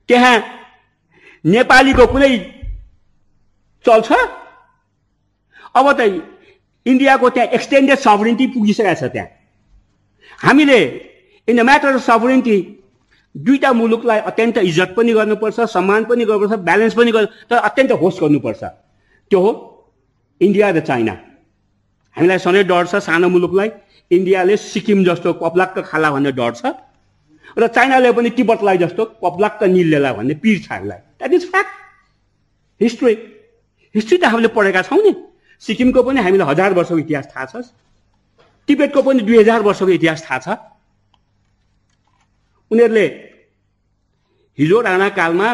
त्यहाँ 0.08 0.34
नेपालीको 1.44 2.06
कुनै 2.06 2.30
चल्छ? 3.84 4.08
अब 5.78 5.86
त 5.92 6.00
इन्डियाको 6.86 7.28
त्यहाँ 7.30 7.48
एक्सटेन्डेड 7.54 7.98
सभरेन्टी 7.98 8.46
पुगिसकेको 8.56 8.94
छ 8.94 9.12
त्यहाँ। 9.14 9.28
हामीले 10.42 10.80
in 11.48 11.56
the 11.56 11.60
matter 11.70 11.94
of 11.94 12.02
sovereignty 12.02 12.56
दुईवटा 13.34 13.72
मुलुकलाई 13.72 14.18
अत्यन्त 14.30 14.58
इज्जत 14.58 14.90
पनि 14.96 15.12
गर्नुपर्छ 15.14 15.60
सम्मान 15.70 16.04
पनि 16.10 16.24
गर्नुपर्छ 16.24 16.60
ब्यालेन्स 16.66 16.94
पनि 16.98 17.10
गर्नु 17.12 17.28
तर 17.50 17.56
अत्यन्त 17.68 17.92
होस्ट 18.02 18.20
गर्नुपर्छ। 18.22 18.62
त्यो 19.30 19.40
हो 19.40 19.50
इन्डिया 20.40 20.70
र 20.70 20.80
चाइना 20.80 21.14
हामीलाई 22.16 22.38
सधैँ 22.38 22.64
डर 22.64 22.86
छ 22.86 23.02
सानो 23.04 23.28
मुलुकलाई 23.28 23.70
इन्डियाले 24.10 24.56
सिक्किम 24.56 25.04
जस्तो 25.04 25.32
पप्लाक्क 25.42 25.78
खाला 25.84 26.10
भन्ने 26.10 26.32
डर 26.32 26.52
छ 26.54 26.72
र 27.58 27.66
चाइनाले 27.68 28.12
पनि 28.12 28.30
तिब्बतलाई 28.36 28.78
जस्तो 28.78 29.04
पप्लाक्क 29.24 29.62
निल्लेला 29.74 30.12
भन्ने 30.12 30.34
पिर 30.42 30.58
छ 30.64 30.72
हामीलाई। 30.72 30.98
That 31.18 31.32
is 31.32 31.44
fact 31.50 31.72
history 32.80 33.12
history 33.94 34.16
त 34.18 34.24
हामीले 34.24 34.48
पढेका 34.54 34.82
छौँ 34.88 35.02
नि। 35.02 35.12
सिक्किमको 35.62 36.02
पनि 36.02 36.20
हामीलाई 36.22 36.48
हजार 36.48 36.72
वर्षको 36.78 36.98
इतिहास 36.98 37.26
थाहा 37.34 37.44
छ। 37.44 37.54
तिब्बतको 38.68 39.02
पनि 39.02 39.20
दुई 39.26 39.38
हजार 39.38 39.60
वर्षको 39.62 39.88
इतिहास 39.98 40.20
थाहा 40.24 40.38
छ। 40.38 40.48
उनीहरूले 42.70 43.06
हिजो 44.58 44.80
राणाकालमा 44.80 45.48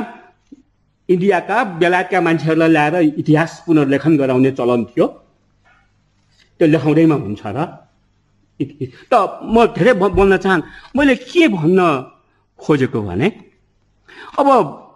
इन्डियाका 1.09 1.57
बेलायतका 1.81 2.21
मान्छेहरूलाई 2.21 2.71
ल्याएर 2.71 2.95
इतिहास 3.21 3.53
पुनर्लेखन 3.67 4.13
गराउने 4.17 4.51
चलन 4.59 4.85
थियो। 4.91 5.07
त्यो 6.61 6.67
लेखाउँदैमा 6.69 7.17
हुन्छ 7.25 7.43
र। 7.47 7.59
त 9.11 9.13
म 9.45 9.57
धेरै 9.77 9.93
बोल्न 9.99 10.37
चाहन् 10.39 10.63
मैले 10.97 11.15
के 11.29 11.49
भन्न 11.51 11.81
खोजेको 12.59 13.01
भने 13.03 13.29
अब 14.39 14.49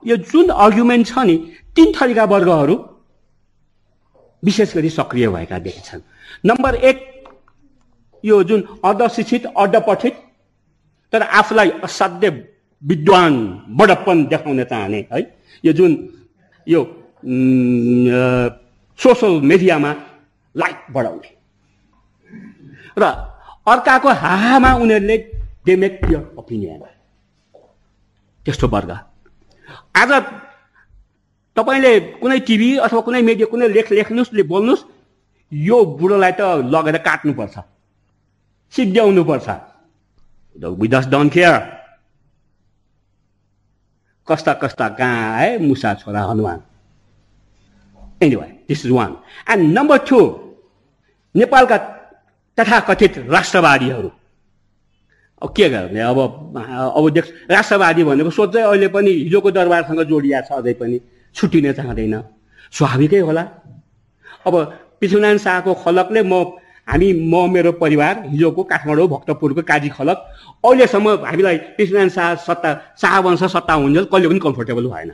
यो 0.07 0.17
जुन 0.31 0.47
अर्ग्युमेन्ट 0.49 1.07
छ 1.07 1.19
नि 1.27 1.37
तिन 1.75 1.89
थरीका 1.97 2.25
वर्गहरू 2.25 2.75
विशेष 4.43 4.75
गरी 4.77 4.91
सक्रिय 4.91 5.29
भएका 5.29 5.59
देखिन्छन्। 5.59 6.03
नम्बर 6.47 6.75
एक 6.89 6.97
यो 8.25 8.37
जुन 8.49 8.61
अर्धशिक्षित 8.85 9.47
अर्धपठित 9.59 10.15
तर 11.13 11.23
आफूलाई 11.23 11.71
असाध्य 11.85 12.31
विद्वान 12.83 13.33
बडप्पन 13.79 14.25
देखाउन 14.27 14.65
चाहने 14.65 15.07
है? 15.13 15.21
यो 15.65 15.73
जुन 15.73 15.93
यो 16.67 16.81
सोसल 18.99 19.41
मिडियामा 19.43 19.95
लाइक 20.55 20.77
बढाउने। 20.93 21.31
र 22.99 23.05
अर्काको 23.67 24.09
हाहामा 24.09 24.71
उनीहरूले 24.75 25.17
दे 25.67 25.77
मेक 25.77 26.01
यो 26.11 26.21
ओपिनियन 26.39 26.83
त्यस्तो 28.47 28.69
वर्ग। 28.69 28.91
आज 29.95 30.11
तपाईँले 31.57 31.93
कुनै 32.23 32.39
टिभी 32.49 32.77
अथवा 32.87 33.01
कुनै 33.01 33.23
मिडिया 33.23 33.47
कुनै 33.47 33.69
लेख 33.69 33.93
लेख्नुहोस् 33.93 34.35
बोल्नुहोस् 34.47 34.85
यो 35.53 35.77
बुढोलाई 35.99 36.33
त 36.39 36.41
लगेर 36.75 36.97
काट्नुपर्छ। 36.99 37.57
सिद्ध्याउनुपर्छ। 38.75 39.49
Just 40.59 41.11
don't 41.11 41.31
care. 41.31 41.78
कस्ता 44.29 44.53
कस्ता 44.63 44.89
कहाँ 44.99 45.35
आए? 45.35 45.59
मुसा 45.59 45.95
छोरा 45.95 46.23
Hanuman. 46.25 46.61
Anyway 48.23 48.47
this 48.69 48.85
is 48.87 48.93
one 48.93 49.17
and 49.51 49.79
number 49.79 49.99
two 50.09 50.21
नेपालका 51.35 51.77
तथाकथित 52.59 53.19
राष्ट्रवादीहरू। 53.29 54.11
अब 55.43 55.53
के 55.57 55.69
गर्ने? 55.71 56.01
अब 56.03 56.19
अब 56.19 57.09
देख 57.11 57.27
राष्ट्रवादी 57.51 58.05
भनेको 58.05 58.31
सोध्दै 58.31 58.63
अहिले 58.63 58.89
पनि 58.91 59.11
हिजोको 59.23 59.51
दरबारसँग 59.51 60.03
जोडिया 60.05 60.41
छ 60.41 60.53
अझै 60.53 60.73
पनि। 60.75 61.01
छुट्टिन 61.37 61.73
चाहँदैन। 61.73 62.15
स्वाभाविकै 62.73 63.21
होला। 63.23 63.43
अब 64.47 64.55
पृथ्वीनारायण 65.01 65.39
शाहको 65.39 65.75
खलकले 65.75 66.23
म 66.23 66.45
हामी 66.89 67.13
म 67.13 67.49
मेरो 67.53 67.73
परिवार 67.83 68.23
हिजोको 68.27 68.63
काठमाडौँ 68.65 69.09
भक्तपुरको 69.09 69.63
काजी 69.71 69.89
खलक 69.97 70.19
अहिलेसम्म 70.65 71.09
हामीलाई 71.27 71.57
पृथ्वीनारायण 71.77 72.09
शाह 72.09 72.35
सत्ता 72.47 72.71
शाहवंश 73.01 73.43
सत्ता 73.55 73.73
हुन्छ 73.75 73.99
कहिले 74.13 74.29
पनि 74.29 74.39
कम्फोर्टेबल 74.47 74.87
भएन। 74.89 75.11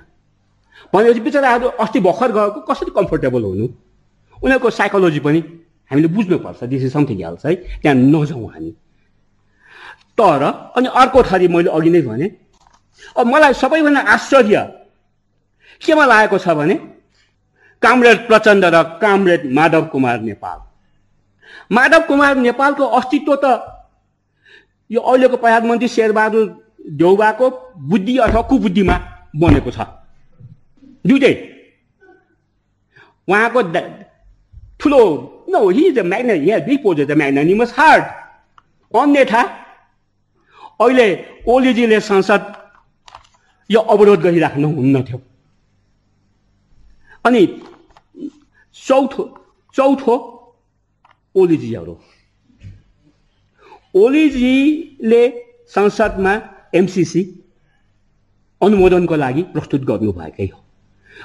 भनेपछि 0.94 1.20
बिचराहरू 1.20 1.68
अस्ति 1.82 2.00
भर्खर 2.00 2.32
गएको 2.32 2.60
कसरी 2.70 2.90
कम्फोर्टेबल 2.96 3.42
हुनु? 3.42 3.66
उनीहरूको 4.38 4.70
साइकोलोजी 4.70 5.20
पनि 5.26 5.40
हामीले 5.90 6.08
बुझ्नुपर्छ 6.14 6.64
दिस 6.64 6.82
इज 6.82 6.92
समथिङ 6.92 7.18
हेल्स 7.24 7.46
है? 7.46 7.54
त्यहाँ 7.82 7.96
नजाउँ 7.96 8.48
हामी। 8.52 8.70
तर 10.18 10.42
अनि 10.76 10.88
अर्को 10.94 11.22
थरी 11.22 11.48
मैले 11.48 11.70
अघि 11.70 11.90
नै 11.90 12.02
भने 12.02 12.26
अब 13.18 13.26
मलाई 13.26 13.52
सबैभन्दा 13.52 14.00
आश्चर्य 14.14 14.56
केमा 15.82 16.04
लागेको 16.06 16.38
छ 16.38 16.48
भने 16.54 16.74
कामरेड 17.82 18.18
प्रचण्ड 18.26 18.64
र 18.64 18.82
कामरेड 19.02 19.50
माधव 19.52 19.84
कुमार 19.92 20.20
नेपाल। 20.20 20.58
माधव 21.70 22.02
कुमार 22.08 22.36
नेपालको 22.36 22.84
अस्तित्व 22.98 23.34
त 23.44 23.44
यो 24.90 25.00
अहिलेको 25.00 25.36
प्रधानमन्त्री 25.36 25.88
शेरबहादुर 25.88 26.46
देउबाको 27.00 27.50
बुद्धि 27.90 28.16
अथवा 28.18 28.42
कुबुद्धिमा 28.42 28.96
बनेको 29.36 29.70
छ। 29.70 29.78
दुइटै। 31.06 31.34
उहाँको 33.28 33.62
ठुलो 34.80 35.00
नो 35.48 35.58
द 35.90 36.00
द 37.00 37.12
हार्ट 37.78 38.04
अन्यथा 38.94 39.42
अहिले 40.80 41.06
ओलीजीले 41.48 42.00
संसद 42.00 42.42
यो 43.70 43.80
अवरोध 43.80 44.20
गरिराख्नु 44.20 44.68
हुन्न 44.68 45.02
थियो 45.02 45.20
अनि 47.24 47.42
चौथो 48.86 49.22
चौथो 49.76 50.14
ओलीजीहरू 51.34 51.94
ओलीजीले 53.94 55.22
संसदमा 55.74 56.32
एमसिसी 56.74 57.22
अनुमोदनको 58.60 59.16
लागि 59.16 59.42
प्रस्तुत 59.54 59.82
गर्नुभएकै 59.84 60.46
हो। 60.46 60.58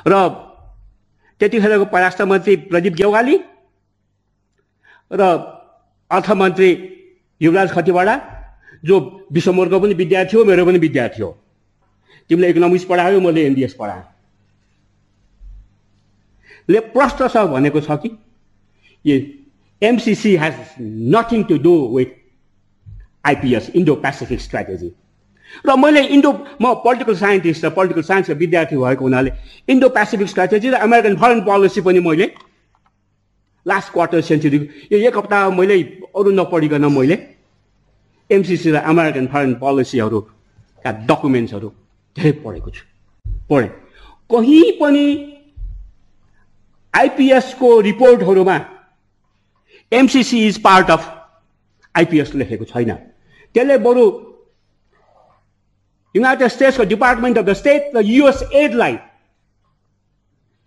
र 0.08 0.14
त्यतिखेरको 1.42 1.86
परराष्ट्र 1.86 2.26
मन्त्री 2.26 2.56
प्रदीप 2.70 2.94
गेवाली 2.94 3.36
र 5.12 5.22
अर्थमन्त्री 6.12 6.70
युवराज 7.42 7.70
खतिवाडा 7.72 8.16
जो 8.84 8.96
विश्वमोर्को 9.32 9.80
पनि 9.80 9.94
विद्यार्थी 9.94 10.38
हो 10.38 10.44
मेरो 10.46 10.66
पनि 10.66 10.80
विद्यार्थी 10.80 11.22
हो। 11.24 11.32
तिमीले 12.30 12.50
इकोनोमिक्स 12.50 12.86
पढायो 12.86 13.20
मैले 13.22 13.46
एमबिएस 13.46 13.74
पढाएँ। 13.80 14.04
ले 16.70 16.80
प्रश्न 16.94 17.28
छ 17.28 17.38
भनेको 17.50 17.82
छ 17.82 17.98
कि 18.02 18.10
MCC 19.82 20.38
has 20.38 20.56
nothing 20.78 21.46
to 21.48 21.58
do 21.58 21.86
with 21.86 22.10
IPS, 23.26 23.70
Indo-Pacific 23.70 24.40
strategy. 24.40 24.94
र 25.66 25.76
मैले 25.76 26.02
इन्डो 26.14 26.32
म 26.62 26.74
पोलिटिकल 26.86 27.16
साइन्टिस्ट 27.16 27.66
र 27.66 27.70
पोलिटिकल 27.74 28.02
साइन्सको 28.06 28.34
विद्यार्थी 28.38 28.76
भएको 28.78 29.04
हुनाले 29.04 29.32
इन्डो 29.68 29.88
पेसिफिक 29.90 30.28
स्ट्राटेजी 30.30 30.70
र 30.70 30.76
अमेरिकन 30.78 31.16
फरेन 31.18 31.40
पोलिसी 31.42 31.82
पनि 31.82 32.00
मैले 32.00 32.28
लास्ट 33.66 33.94
क्वार्टर 33.94 34.22
सेन्चुरीको 34.22 34.66
यो 34.94 34.98
एक 35.10 35.18
हप्ता 35.18 35.40
मैले 35.50 35.78
अरू 36.14 36.32
नपढिकन 36.38 36.86
मैले 36.94 37.18
एमसिसी 38.30 38.70
र 38.72 38.78
अमेरिकन 38.94 39.28
फरेन 39.34 39.54
पोलिसीहरूका 39.58 40.92
डकुमेन्ट्सहरू 41.10 41.70
धेरै 42.18 42.32
पढेको 42.46 42.70
छु 42.70 42.84
पढेँ 43.50 43.70
कहीँ 44.30 44.72
पनि 44.80 45.06
आइपिएसको 46.94 47.70
रिपोर्टहरूमा 47.90 48.58
MCC 49.92 50.48
is 50.48 50.62
part 50.64 50.92
of 50.92 51.02
IPS 51.96 52.34
लेखेको 52.36 52.66
छैन। 52.66 52.94
त्यसले 53.56 53.78
बरु 53.86 54.04
युनाइटेड 56.16 56.48
स्टेट्सको 56.48 56.84
डिपार्टमेन्ट 56.86 57.38
अफ 57.38 57.46
द 57.46 57.54
स्टेट 57.54 57.92
र 57.96 58.02
युएस 58.06 58.44
एडलाई 58.54 58.98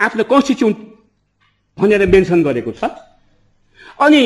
आफ्नो 0.00 0.24
कन्स्टिट्युन्ट 0.24 0.76
भनेर 1.78 2.06
मेन्सन 2.06 2.42
गरेको 2.42 2.72
छ। 2.72 2.84
अनि 4.00 4.22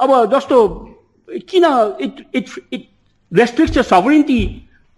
अब 0.00 0.10
जस्तो 0.32 0.56
किन 1.50 1.64
it 2.00 2.24
it 2.34 2.48
it 2.72 2.82
restrict 3.32 3.78
sovereignty 3.80 4.40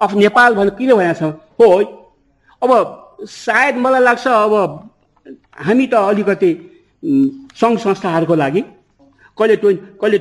of 0.01 0.15
Nepal 0.15 0.55
भनेर 0.55 0.75
किन 0.79 0.95
भनेको 0.95 1.15
छ? 1.15 1.23
हो 1.61 1.69
अब 2.63 2.71
सायद 3.29 3.77
मलाई 3.77 4.03
लाग्छ 4.03 4.27
अब 4.29 4.55
हामी 5.67 5.87
त 5.87 5.95
अलिकति 5.95 6.51
सङ्घ 7.61 7.79
संस्थाहरूको 7.79 8.35
लागि 8.35 8.63
कहिले 9.39 9.57
ट्वेन्टी 9.57 9.83
कहिले 10.01 10.19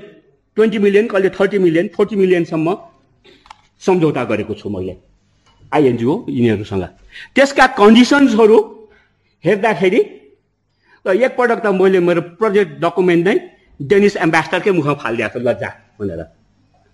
ट्वेन्टी 0.57 0.77
मिलियन 0.85 1.07
कहिले 1.07 1.29
थर्टी 1.37 1.57
मिलियन 1.65 1.87
फोर्टी 1.95 2.15
मिलियनसम्म 2.15 2.67
सम्झौता 3.81 4.23
गरेको 4.31 4.53
छु 4.55 4.69
मैले 4.69 4.95
आइएनजिओ 5.71 6.13
यिनीहरूसँग। 6.29 6.83
त्यसका 7.35 7.65
कन्डिसन्सहरू 7.79 8.57
हेर्दाखेरि 9.43 10.01
र 11.05 11.07
एकपटक 11.15 11.59
त 11.63 11.67
मैले 11.79 11.99
मेरो 11.99 12.21
प्रोजेक्ट 12.39 12.71
डकुमेन्ट 12.83 13.23
नै 13.27 13.35
डेनिस 13.79 14.15
एम्बेसडरकै 14.25 14.71
मुखमा 14.71 14.93
फालिदिएको 15.03 15.39
छ 15.39 15.43
लज्जा 15.47 15.69
भनेर। 15.99 16.21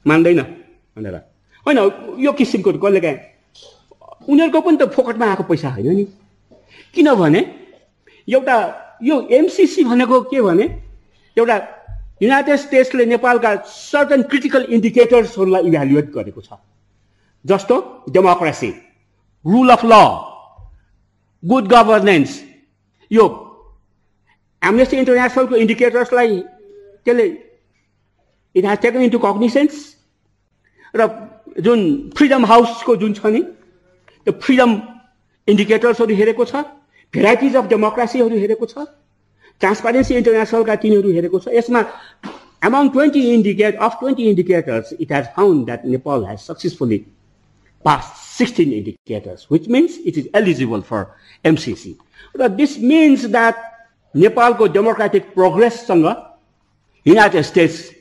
मान्दैन 0.06 0.42
भनेर। 0.98 1.16
होइन 1.66 1.78
यो 2.26 2.32
किसिमको 2.40 2.70
कहिले 2.84 3.00
काहीँ 3.06 3.20
उनीहरूको 4.28 4.60
पनि 4.66 4.78
त 4.78 4.84
फोकटमा 4.96 5.26
आएको 5.32 5.44
पैसा 5.50 5.70
होइन 5.76 5.90
नि। 5.96 6.06
किनभने 6.96 7.42
एउटा 8.28 8.56
यो 9.04 9.16
एमसिसी 9.38 9.84
भनेको 9.84 10.22
के 10.32 10.42
भने 10.42 10.66
एउटा 11.38 11.56
युनाइटेड 12.22 12.56
स्टेट्सले 12.60 13.06
नेपालका 13.06 13.56
सर्टन 13.68 14.22
क्रिटिकल 14.32 14.64
इन्डिकेटर्सहरूलाई 14.70 15.64
इभ्यालुएट 15.68 16.12
गरेको 16.14 16.42
छ। 16.42 16.60
जस्तो 17.46 17.76
democracy 18.10 18.70
rule 19.46 19.70
of 19.72 19.86
law 19.86 19.94
good 21.44 21.68
governance 21.68 22.42
यो 23.12 23.24
एमनेस्टी 24.62 24.98
इन्टरनेसनलको 24.98 25.56
इन्डिकेटर्सलाई 25.56 26.40
त्यसले 27.06 27.26
it 28.56 28.66
has 28.66 28.78
taken 28.82 29.02
into 29.02 29.20
cognisance 29.20 29.76
र 30.94 31.08
जुन 31.66 31.80
फ्रिडम 32.18 32.46
हाउसको 32.46 32.96
जुन 33.02 33.14
छ 33.14 33.26
नि 33.34 33.42
त्यो 33.42 34.34
फ्रिडम 34.46 34.72
इन्डिकेटर्सहरू 35.48 36.16
हेरेको 36.16 36.46
छ 36.46 36.64
भेराइटिज 37.14 37.56
अफ 37.56 37.66
डेमोक्रेसीहरू 37.68 38.38
हेरेको 38.38 38.66
छ। 38.66 38.86
ट्रान्सपारेन्सी 39.62 40.16
इन्टरनेसनलका 40.22 40.76
तिनीहरू 40.84 41.10
हेरेको 41.18 41.40
छ 41.40 41.54
यसमा 41.58 41.82
among 42.64 42.92
20 42.94 43.22
indicate 43.34 43.76
of 43.76 43.98
20 44.00 44.30
indicators 44.32 44.94
it 45.00 45.10
has 45.10 45.28
found 45.36 45.66
that 45.68 45.86
nepal 45.86 46.26
has 46.26 46.44
successfully 46.44 47.00
passed 47.86 48.38
16 48.38 48.74
indicators 48.74 49.50
which 49.50 49.68
means 49.68 49.98
it 50.06 50.18
is 50.18 50.28
eligible 50.34 50.82
for 50.82 51.02
mcc 51.46 51.96
but 52.36 52.58
this 52.58 52.78
means 52.78 53.28
that 53.30 53.56
nepalको 54.16 54.68
democratic 54.74 55.34
progress 55.34 55.86
सँग 55.88 56.06
united 57.06 57.44
states 57.44 57.92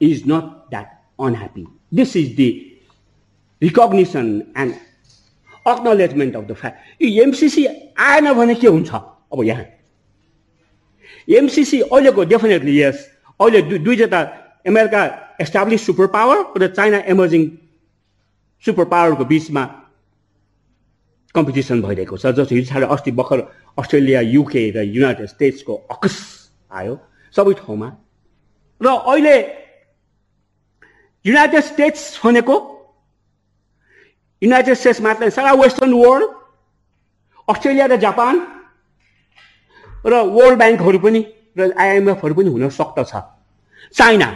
is 0.00 0.26
not 0.26 0.70
that 0.70 1.02
unhappy 1.18 1.66
this 1.92 2.16
is 2.16 2.34
the 2.36 2.50
recognition 3.62 4.32
and 4.56 4.74
acknowledgement 5.66 6.36
of 6.36 6.44
the 6.44 6.52
fact 6.60 7.02
यो 7.02 7.22
MCC 7.22 7.66
आएन 8.06 8.32
भने 8.34 8.54
के 8.54 8.66
हुन्छ 8.66 8.90
अब 8.94 9.42
यहाँ 9.44 9.64
MCC 11.28 11.80
अहिलेको 11.82 12.24
डेफिनेटली 12.32 12.80
यस 12.80 12.98
अहिले 13.40 13.62
दुई 13.62 13.78
दुईजना 13.78 14.20
अमेरिका 14.66 15.02
एस्टाब्लिस 15.40 15.86
सुपर 15.86 16.06
पावर 16.14 16.38
र 16.56 16.66
चाइना 16.76 16.98
इमर्जिङ 17.12 17.42
सुपर 18.64 18.84
पावरको 18.90 19.24
बिचमा 19.24 19.64
कम्पिटिसन 21.34 21.82
भइरहेको 21.82 22.16
छ 22.16 22.34
जस्तो 22.36 22.54
हिजो 22.54 22.68
छाडे 22.70 22.86
अस्ति 22.94 23.10
भर्खर 23.18 23.38
अस्ट्रेलिया 23.78 24.20
युके 24.20 24.62
र 24.70 24.82
युनाइटेड 24.86 25.26
स्टेट्सको 25.28 25.74
अकस 25.90 26.16
आयो 26.72 26.94
सबै 27.34 27.52
ठाउँमा। 27.60 27.88
र 28.80 28.86
अहिले 28.86 29.36
युनाइटेड 31.24 31.62
स्टेट्स 31.64 32.20
भनेको 32.24 32.56
युनाइटेड 34.42 34.74
स्टेट्स 34.74 35.00
मात्र 35.00 35.30
सारा 35.30 35.52
वेस्टर्न 35.54 35.92
वर्ल्ड 35.94 36.30
अस्ट्रेलिया 37.48 37.86
र 37.86 37.96
जापान 38.04 38.34
र 40.04 40.12
वर्ल्ड 40.36 40.58
ब्याङ्कहरू 40.58 40.98
पनि 40.98 41.20
र 41.58 41.60
आइएमएफहरू 41.78 42.34
पनि 42.34 42.48
हुन 42.48 42.68
सक्दछ। 42.70 43.12
चाइना। 43.96 44.28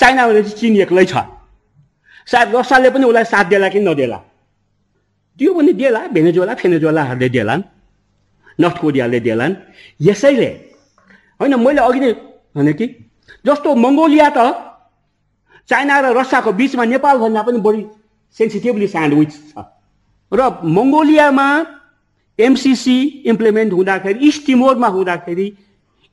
चाइना 0.00 0.22
भने 0.28 0.42
चाहिँ 0.42 0.56
चिन 0.58 0.76
एक्लै 0.82 1.04
छ। 1.04 1.14
सायद 2.28 2.48
रसियाले 2.56 2.90
पनि 2.90 3.04
उसलाई 3.04 3.24
साथ 3.24 3.44
देला 3.52 3.68
कि 3.68 3.80
नदेला 3.80 4.18
दियो 5.38 5.52
भने 5.54 5.72
देला 5.72 6.00
भेनेजुला 6.14 6.54
फेनेजुलाहरूले 6.54 7.28
देलान् 7.28 7.62
नर्थ 8.58 8.76
कोरियाले 8.80 9.20
देलान् 9.20 9.54
यसैले 10.00 10.50
होइन 11.40 11.54
मैले 11.60 11.80
अघि 11.84 12.00
नै 12.00 12.12
भने 12.56 12.72
कि 12.72 12.86
जस्तो 13.44 13.68
मङ्गोलिया 13.74 14.28
त 14.36 14.40
चाइना 15.68 15.94
र 16.00 16.06
रसियाको 16.16 16.50
बिचमा 16.52 16.84
नेपालभन्दा 16.84 17.42
पनि 17.42 17.58
बढी 17.66 17.82
सेन्सिटिभली 18.36 18.86
स्यान्डविच 18.88 19.32
छ। 19.52 19.54
र 20.32 20.40
मङ्गोलियामा 20.64 21.48
एमसिसी 22.38 22.96
इम्प्लिमेन्ट 23.26 23.72
हुँदाखेरि 23.72 24.28
इस्ट 24.28 24.46
टिमोरमा 24.46 24.88
हुँदाखेरि 24.88 25.46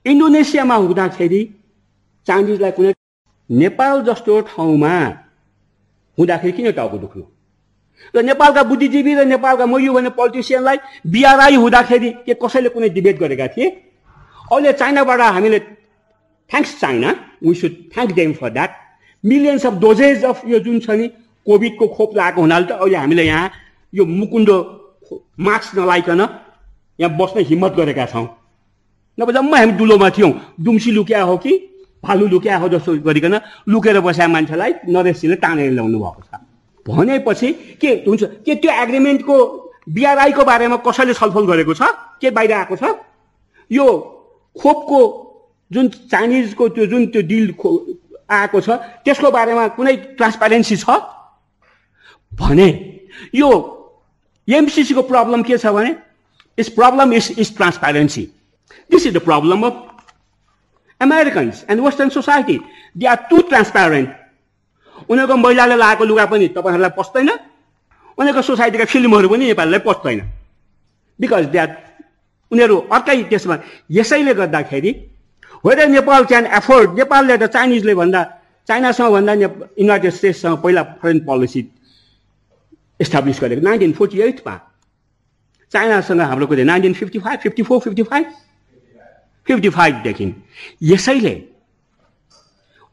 इन्डोनेसियामा 0.06 0.76
हुँदाखेरि 0.76 1.42
चाइनिजलाई 2.28 2.72
कुनै 2.72 2.94
नेपाल 3.50 4.02
जस्तो 4.04 4.40
ठाउँमा 4.50 4.96
हुँदाखेरि 6.18 6.52
किन 6.52 6.72
टाउको 6.72 6.98
दुख्नु 6.98 7.24
र 8.16 8.22
नेपालका 8.24 8.64
बुद्धिजीवी 8.64 9.14
र 9.16 9.26
नेपालका 9.26 9.66
मयु 9.66 9.94
भन्ने 9.94 10.10
पोलिटिसियनलाई 10.10 10.78
बिआरआई 11.08 11.56
हुँदाखेरि 11.56 12.10
के 12.26 12.34
कसैले 12.34 12.70
कुनै 12.70 12.90
डिबेट 12.90 13.18
गरेका 13.20 13.48
थिए? 13.48 13.70
अहिले 14.52 14.74
चाइनाबाट 14.74 15.22
हामीले 15.22 15.60
thanks 16.50 16.80
China 16.80 17.10
we 17.44 17.54
should 17.56 17.74
thank 17.94 18.12
them 18.14 18.34
for 18.34 18.50
that 18.50 18.72
millions 19.24 19.66
of 19.66 19.74
doses 19.80 20.24
of 20.26 20.42
यो 20.48 20.60
जुन 20.60 20.80
छ 20.80 20.98
नि 21.00 21.08
कोभिडको 21.48 21.88
खोप 21.88 22.18
लगाएको 22.18 22.42
हुनाले 22.42 22.66
त 22.66 22.72
अहिले 22.72 22.98
हामीले 22.98 23.24
यहाँ 23.26 23.52
यो 23.94 24.06
मुकुण्डो 24.06 24.58
मास्क 25.40 25.78
नलाइकन 25.78 26.22
यहाँ 27.00 27.18
बस्न 27.18 27.40
हिम्मत 27.50 27.72
गरेका 27.78 28.06
छौँ। 28.06 28.28
नभए 29.18 29.34
जम्मै 29.34 29.60
हामी 29.60 29.72
डुलोमा 29.78 30.10
थियौँ। 30.10 30.32
दुम्सी 30.60 30.92
लुक्या 30.92 31.22
हो 31.24 31.38
कि 31.38 31.52
भालु 32.04 32.28
लुक्या 32.28 32.58
हो 32.58 32.70
जस्तो 32.70 32.92
गरिकन 33.06 33.40
लुकेर 33.70 34.00
बसेका 34.02 34.28
मान्छेलाई 34.28 34.72
नरेशजीले 34.90 35.36
तानेर 35.36 35.72
ल्याउनु 35.72 36.00
भएको 36.00 36.22
छ। 36.22 36.40
भनेपछि 36.86 37.50
के 37.82 37.90
हुन्छ 38.08 38.24
के 38.46 38.56
त्यो 38.56 38.72
एग्रिमेन्टको 38.84 39.36
बिआरआईको 39.90 40.44
बारेमा 40.46 40.78
कसैले 40.86 41.14
छलफल 41.14 41.46
गरेको 41.46 41.74
छ? 41.74 41.82
के 42.22 42.30
बाहिर 42.32 42.54
आएको 42.54 42.76
छ? 42.76 42.84
यो 43.72 43.86
खोपको 44.56 45.00
जुन 45.72 45.88
चाइनिजको 46.12 46.68
त्यो 46.70 46.86
जुन 46.86 47.06
त्यो 47.14 47.22
डिल 47.22 47.46
आएको 48.32 48.60
छ 48.62 48.70
त्यसको 49.06 49.32
बारेमा 49.32 49.68
कुनै 49.78 49.96
ट्रान्सपारेन्सी 50.18 50.76
छ? 50.78 50.90
भने 52.32 52.68
यो 53.36 53.50
एमसिसीको 54.48 55.02
प्रब्लम 55.04 55.44
के 55.44 55.58
छ 55.58 55.66
भने 55.76 55.96
is 56.58 56.70
problem 56.70 57.14
is 57.14 57.36
is 57.40 57.56
transparency 57.58 58.24
this 58.90 59.06
is 59.08 59.14
the 59.14 59.20
problem 59.28 59.64
of 59.64 59.88
Americans 61.02 61.66
and 61.70 61.82
western 61.82 62.10
society 62.10 62.60
they 62.98 63.06
are 63.08 63.18
too 63.30 63.38
transparent 63.50 64.10
उनीहरूको 65.10 65.36
महिलाले 65.38 65.76
लगाएको 65.76 66.04
लुगा 66.06 66.26
पनि 66.26 66.48
तपाईँहरूलाई 66.48 66.90
पस्दैन। 66.98 67.30
उनीहरूको 68.18 68.42
सोसाइटीका 68.42 68.86
फिल्महरू 68.86 69.30
पनि 69.30 69.46
नेपालीलाई 69.46 69.80
पस्दैन। 69.86 70.20
बिकज 71.20 71.46
दे 71.54 71.58
आर 71.58 71.70
उनीहरू 72.52 72.78
अर्कै 72.92 73.24
त्यसमा 73.32 73.58
यसैले 73.92 74.34
गर्दाखेरि 74.34 74.92
वेदर 75.66 75.88
नेपाल 75.90 76.24
क्यान 76.26 76.46
एफोर्ड 76.60 76.98
नेपालले 77.00 77.38
त 77.38 77.46
चाइनिजले 77.56 77.94
भन्दा 77.96 78.22
चाइनासँग 78.68 79.12
भन्दा 79.12 79.34
युनाइटेड 79.34 80.14
स्टेट्ससँग 80.14 80.58
पहिला 80.64 80.84
फरेन 81.02 81.20
पोलिसी 81.26 81.62
इस्टाब्लिस 83.02 83.40
गरेको 83.42 83.62
नाइन्टिन 83.68 83.92
फोर्टी 83.98 84.22
एटमा 84.22 84.56
चाइनासँग 85.74 86.22
हाम्रो 86.22 86.48
कति 86.48 86.64
nineteen 86.64 86.94
fifty 86.94 87.20
five 87.20 87.40
fifty 87.40 87.64
four 87.64 87.80
fifty 87.80 88.04
five 88.04 88.26
fifty 89.48 89.70
फाइभदेखि 89.78 90.34
यसैले 90.84 91.36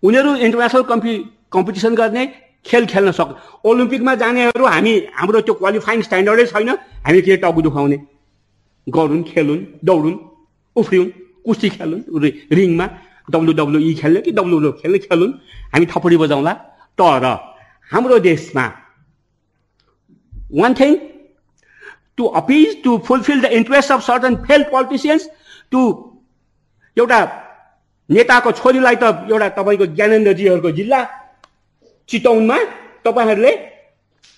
उनीहरू 0.03 0.35
इन्टरनेसनल 0.37 0.83
कम्पि 0.91 1.13
कम्पिटिसन 1.53 1.95
गर्ने 1.95 2.27
खेल 2.67 2.87
खेल्न 2.87 3.11
सक् 3.13 3.33
ओलम्पिकमा 3.67 4.15
जानेहरू 4.23 4.67
हामी 4.67 4.93
हाम्रो 5.15 5.41
त्यो 5.41 5.55
क्वालिफाइङ 5.55 6.03
स्ट्यान्डर्डै 6.03 6.47
छैन। 6.47 6.71
हामी 7.07 7.21
के 7.23 7.37
टाउको 7.43 7.63
दुखाउने? 7.63 7.99
गरून् 8.87 9.23
खेलुन् 9.25 9.63
दौडुन् 9.85 10.19
उफ्रिउन् 10.77 11.11
कुस्ती 11.45 11.69
खेलुन् 11.77 12.03
रिङमा 12.53 12.87
डब्लु 13.31 13.79
खेल्ने 14.01 14.21
कि 14.21 14.31
डब्लु 14.39 14.73
खेल्ने 14.73 14.99
खेलुन्। 14.99 15.33
हामी 15.73 15.87
थपडी 15.87 16.17
बजाउँला। 16.17 16.53
तर 16.99 17.25
हाम्रो 17.91 18.19
देशमा 18.29 18.65
one 20.51 20.75
thing 20.75 20.97
to 22.17 22.25
appease 22.41 22.83
to 22.85 22.99
fulfil 23.07 23.41
the 23.41 23.45
interest 23.59 23.93
of 23.93 24.01
certain 24.03 24.37
fail 24.47 24.63
politicians 24.71 25.29
to 25.71 25.81
एउटा 26.97 27.21
नेताको 28.11 28.53
छोरीलाई 28.53 28.97
त 28.97 29.05
एउटा 29.31 29.49
तपाईँको 29.59 29.87
ज्ञानेन्द्रजीहरूको 29.97 30.71
जिल्ला 30.79 31.01
चितौनमा 32.09 32.59
तपाईँहरूले 33.05 33.53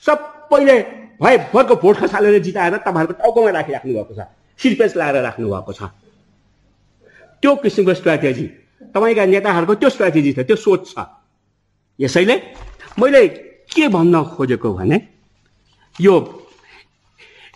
सबैले 0.05 0.77
भरको 1.20 1.74
भोट 1.77 1.97
खसालेर 1.97 2.39
जिताएर 2.43 2.77
तपाईँहरूको 2.77 3.23
टाउकोमा 3.23 3.51
राखिराख्नु 3.51 3.93
भएको 3.95 4.15
छ 4.15 4.27
सिरपेस 4.59 4.97
लाएर 4.97 5.16
राख्नु 5.23 5.49
भएको 5.49 5.73
छ। 5.73 5.82
त्यो 7.43 7.55
किसिमको 7.62 7.95
स्ट्राटेजी 7.95 8.47
तपाईँका 8.95 9.24
नेताहरूको 9.24 9.74
त्यो 9.81 9.89
स्ट्राटेजी 9.89 10.32
छ 10.32 10.39
त्यो 10.49 10.57
सोच 10.57 10.81
छ। 10.91 11.07
यसैले 11.99 12.37
मैले 12.99 13.27
के 13.70 13.89
भन्न 13.89 14.24
खोजेको 14.35 14.73
भने 14.74 14.99
यो 15.97 16.15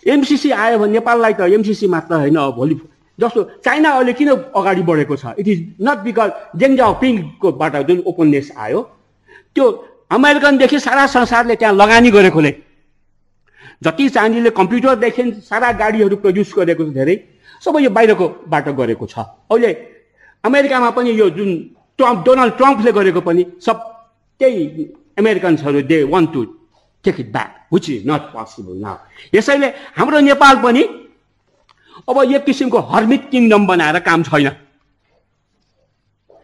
एमसिसी 0.05 0.51
आयो 0.51 0.79
भने 0.79 0.91
नेपाललाई 0.93 1.33
त 1.33 1.41
एमसिसी 1.57 1.87
मात्र 1.87 2.15
होइन 2.15 2.37
भोलि 2.57 2.75
जस्तो 3.19 3.43
चाइना 3.65 3.89
अहिले 3.91 4.13
किन 4.13 4.29
अगाडि 4.29 4.81
बढेको 4.81 5.15
छ? 5.15 5.25
इट 5.39 5.47
इज 5.47 5.59
नट 5.81 5.97
बिकज 6.05 6.29
जेङ 6.59 6.77
पिङकोबाट 7.01 7.75
जुन 7.87 8.03
ओपननेस 8.07 8.51
आयो 8.57 8.81
त्यो 9.55 9.65
अमेरिकनदेखि 10.11 10.79
सारा 10.79 11.05
संसारले 11.07 11.55
त्यहाँ 11.55 11.73
लगानी 11.73 12.11
गरेकोले। 12.11 12.51
जति 13.83 14.09
चाइनीले 14.09 14.49
कम्प्युटरदेखि 14.49 15.23
सारा 15.49 15.71
गाडीहरू 15.81 16.15
प्रड्युस 16.23 16.53
गरेको 16.57 16.83
छ 16.85 16.93
धेरै 16.97 17.15
सबै 17.63 17.83
यो 17.83 17.89
बाहिरको 17.89 18.25
बाटो 18.47 18.73
गरेको 18.73 19.05
छ। 19.07 19.15
अहिले 19.51 19.71
अमेरिकामा 20.43 20.89
पनि 20.91 21.11
यो 21.19 21.29
जुन 21.37 21.49
ट्रम्प 21.99 22.25
डोनाल्ड 22.25 22.53
ट्रम्पले 22.59 22.91
गरेको 22.91 23.21
पनि 23.21 23.45
सब 23.65 23.77
त्यही 24.41 24.85
अमेरिकन्सहरू 25.17 25.81
they 25.91 25.97
want 26.13 26.25
to 26.33 26.41
take 27.05 27.19
it 27.19 27.31
back 27.31 27.73
which 27.73 27.89
is 27.89 28.07
not 28.07 28.21
possible 28.33 28.75
न 28.85 28.97
यसैले 29.35 29.67
हाम्रो 29.97 30.19
नेपाल 30.19 30.55
पनि 30.63 30.83
अब 32.09 32.17
एक 32.23 32.43
किसिमको 32.45 32.79
हर्मिट 32.91 33.29
किङडम 33.31 33.65
बनाएर 33.67 33.99
काम 34.05 34.23
छैन। 34.23 34.49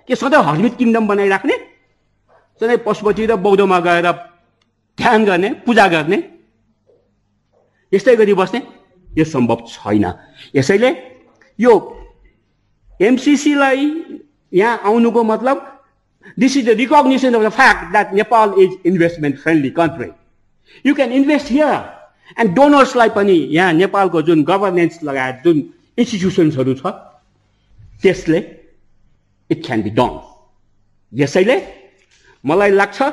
के 0.07 0.15
सधैँ 0.15 0.43
हर्मिट 0.43 0.77
किङडम 0.77 1.07
बनाइराख्ने? 1.07 1.55
सधैँ 2.61 2.77
पशुपति 2.85 3.25
र 3.25 3.35
बौद्धमा 3.37 3.79
गएर 3.79 4.07
ध्यान 4.97 5.25
गर्ने 5.25 5.49
पूजा 5.65 5.87
गर्ने 5.87 6.17
यस्तै 7.93 8.15
गरी 8.15 8.33
बस्ने 8.33 8.61
यो 9.09 9.25
सम्भव 9.25 9.65
छैन। 9.67 10.05
यसैले 10.55 10.89
यो 11.59 11.73
एमसिसीलाई 13.01 13.85
यहाँ 14.53 14.79
आउनुको 14.85 15.23
मतलब 15.23 15.67
this 16.39 16.57
is 16.57 16.65
the 16.69 16.77
recognition 16.79 17.33
of 17.33 17.41
the 17.43 17.49
fact 17.49 17.91
that 17.91 18.13
Nepal 18.13 18.53
is 18.59 18.77
investment 18.85 19.37
friendly 19.39 19.69
country 19.77 20.09
you 20.85 20.93
can 20.95 21.11
invest 21.19 21.51
here 21.51 21.75
and 22.39 22.53
डोनर्सलाई 22.55 23.09
पनि 23.17 23.37
यहाँ 23.51 23.73
नेपालको 23.73 24.21
जुन 24.29 24.43
गभर्नेन्स 24.49 25.03
लगायत 25.03 25.41
जुन 25.45 25.57
इन्स्टिट्युसन्सहरू 25.97 26.73
छ 26.81 26.93
त्यसले 28.01 28.39
इट 29.49 29.65
क्यान 29.65 29.81
बी 29.83 29.89
डन 30.01 30.19
यसैले 31.13 31.57
मलाई 32.43 32.71
लाग्छ 32.71 33.11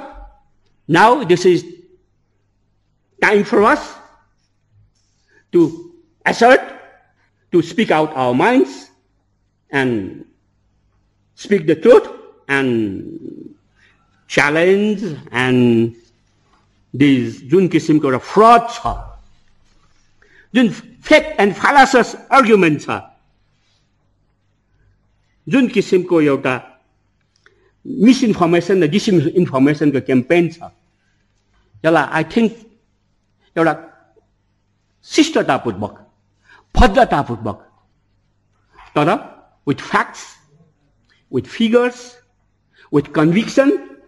now 0.89 1.25
this 1.33 1.47
is 1.47 1.65
time 3.23 3.43
for 3.53 3.63
us 3.71 3.95
to 5.55 5.65
assert 6.27 6.77
to 7.53 7.63
speak 7.73 7.93
out 7.93 8.13
our 8.17 8.35
minds 8.37 8.85
and 9.71 10.25
speak 11.35 11.67
the 11.67 11.77
truth 11.77 12.09
and 12.49 13.57
challenge 14.31 15.03
and 15.33 15.95
these 16.95 17.43
जुन 17.51 17.69
किसिमको 17.69 18.09
एउटा 18.09 18.19
फ्रड 18.19 18.63
छ. 18.71 18.95
जुन 20.55 20.69
फेक 21.09 21.37
एन्ड 21.41 21.55
फालासस 21.55 22.17
आर्ग्युमेन्ट 22.33 22.81
छ. 22.83 23.01
जुन 25.49 25.69
किसिमको 25.69 26.21
एउटा 26.21 26.55
मिसइन्फर्मेसन 27.87 28.83
र 28.83 28.87
डिसइन्फर्मेसनको 28.97 30.01
क्याम्पेन 30.07 30.49
छ. 30.51 30.59
यसलाई 31.85 32.07
आई 32.19 32.25
थिङ्क 32.37 32.53
एउटा 33.57 33.75
शिष्टतापूर्वक 35.05 35.95
भद्रतापूर्वक 36.75 37.59
तर 38.97 39.09
with 39.69 39.81
facts, 39.83 40.37
with 41.31 41.47
figures, 41.47 42.17
with 42.91 43.13
conviction, 43.13 44.01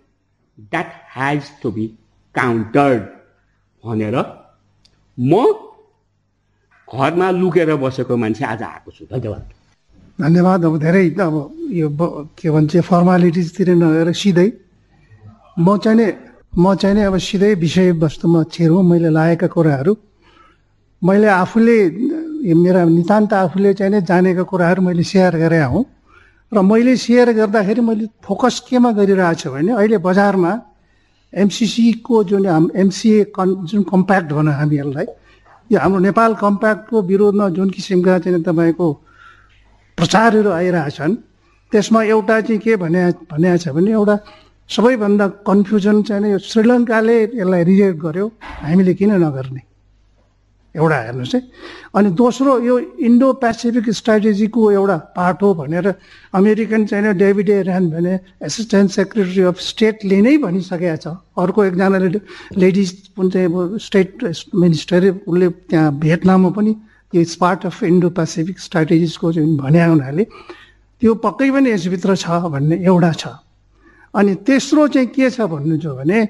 that 0.71 1.05
has 1.07 1.51
to 1.61 1.71
be 1.71 1.95
countered 2.35 3.03
भनेर 3.85 4.17
म 5.19 5.33
घरमा 6.89 7.31
लुकेर 7.31 7.71
बसेको 7.77 8.17
मान्छे 8.17 8.45
आज 8.45 8.63
आएको 8.63 8.91
छु। 8.91 9.05
धन्यवाद। 9.13 9.45
धन्यवाद। 10.21 10.65
अब 10.65 10.75
धेरै 10.79 11.05
अब 11.27 11.35
यो 11.73 11.89
के 12.39 12.49
भन्छ 12.51 12.73
फर्मालिटिजतिर 12.83 13.69
नगएर 13.83 14.13
सिधै 14.13 14.49
म 15.59 15.77
चाहिँ 15.79 16.09
म 16.59 16.75
चाहिँ 16.75 17.05
अब 17.07 17.17
सिधै 17.19 17.55
विषयवस्तुमा 17.63 18.41
छिरौँ 18.53 18.83
मैले 18.83 19.11
लागेका 19.17 19.47
कुराहरू 19.55 19.93
मैले 21.03 21.29
आफूले 21.43 21.77
मेरा 22.55 22.81
नितान्त 22.85 23.33
आफूले 23.33 23.71
चाहिँ 23.79 24.01
जानेका 24.03 24.43
कुराहरू 24.51 24.81
मैले 24.83 25.03
सेयर 25.03 25.35
गरे 25.39 25.63
हुँ। 25.73 25.85
र 26.53 26.59
मैले 26.67 26.97
सेयर 26.97 27.29
गर्दाखेरि 27.39 27.81
मैले 27.81 28.07
फोकस 28.27 28.67
केमा 28.67 28.91
गरिरहेको 28.99 29.39
छु 29.41 29.49
भने 29.55 29.73
अहिले 29.79 29.99
बजारमा 30.03 30.53
एमसिसीको 31.33 32.25
जुन 32.25 32.47
एमसिए 32.75 33.25
कन् 33.37 33.55
जुन 33.67 33.83
कम्प्याक्ट 33.87 34.33
भनौँ 34.33 34.55
हामीहरूलाई 34.55 35.07
यो 35.71 35.79
हाम्रो 35.79 36.01
नेपाल 36.01 36.35
कम्प्याक्टको 36.35 37.03
विरोधमा 37.03 37.49
जुन 37.57 37.71
किसिमका 37.71 38.19
चाहिँ 38.19 38.43
तपाईँको 38.43 38.87
प्रचारहरू 39.99 40.51
आइरहेछन् 40.51 41.15
त्यसमा 41.73 42.03
एउटा 42.03 42.41
चाहिँ 42.41 42.61
के 42.61 42.77
भने 42.77 43.03
भनेको 43.31 43.59
छ 43.63 43.69
भने 43.71 43.91
एउटा 43.91 44.17
सबैभन्दा 44.71 45.27
कन्फ्युजन 45.47 46.03
चाहिँ 46.03 46.31
यो 46.33 46.39
श्रीलङ्काले 46.39 47.17
यसलाई 47.23 47.63
रिजेक्ट 47.65 47.99
गर्यो 48.01 48.27
हामीले 48.67 48.95
किन 48.95 49.13
नगर्ने? 49.23 49.70
एउटा 50.77 50.99
हेर्नुहोस् 51.03 51.35
है। 51.35 51.41
अनि 51.95 52.09
दोस्रो 52.15 52.53
यो 52.63 52.75
इन्डो 53.03 53.29
पेसिफिक 53.43 53.91
स्ट्राटेजीको 53.91 54.61
एउटा 54.71 54.97
पार्ट 55.19 55.39
हो 55.43 55.49
भनेर 55.55 55.87
अमेरिकन 56.35 56.87
चाहिँ 56.87 57.15
डेभिड 57.19 57.51
ऱ्यान 57.51 57.91
भने 57.91 58.15
एसिस्टेन्ट 58.39 58.91
सेक्रेटरी 58.91 59.43
अफ 59.51 59.59
स्टेटले 59.59 60.21
नै 60.23 60.37
भनिसकेको 60.47 60.97
छ। 61.03 61.07
अर्को 61.35 61.65
एकजनाले 61.65 62.09
लेडिज 62.55 62.91
पनि 63.19 63.31
चाहिँ 63.31 63.79
स्टेट 63.83 64.09
मिनिस्टर 64.55 65.27
उसले 65.27 65.49
त्यहाँ 65.71 65.91
भियतनाममा 65.99 66.51
पनि 66.55 66.73
यो 67.13 67.23
पार्ट 67.41 67.67
अफ 67.67 67.83
इन्डो 67.83 68.09
पेसिफिक 68.15 68.59
स्ट्राटेजिजको 68.59 69.33
चाहिँ 69.33 69.57
भने 69.59 69.85
हुनाले 69.85 70.25
त्यो 71.03 71.15
पक्कै 71.19 71.51
पनि 71.51 71.71
यसभित्र 71.71 72.15
छ 72.15 72.47
भन्ने 72.47 72.77
एउटा 72.87 73.13
छ। 73.19 73.27
अनि 74.15 74.35
तेस्रो 74.47 74.87
चाहिँ 74.95 75.09
के 75.11 75.31
छ 75.31 75.51
भन्नु 75.51 75.77
भने 75.99 76.21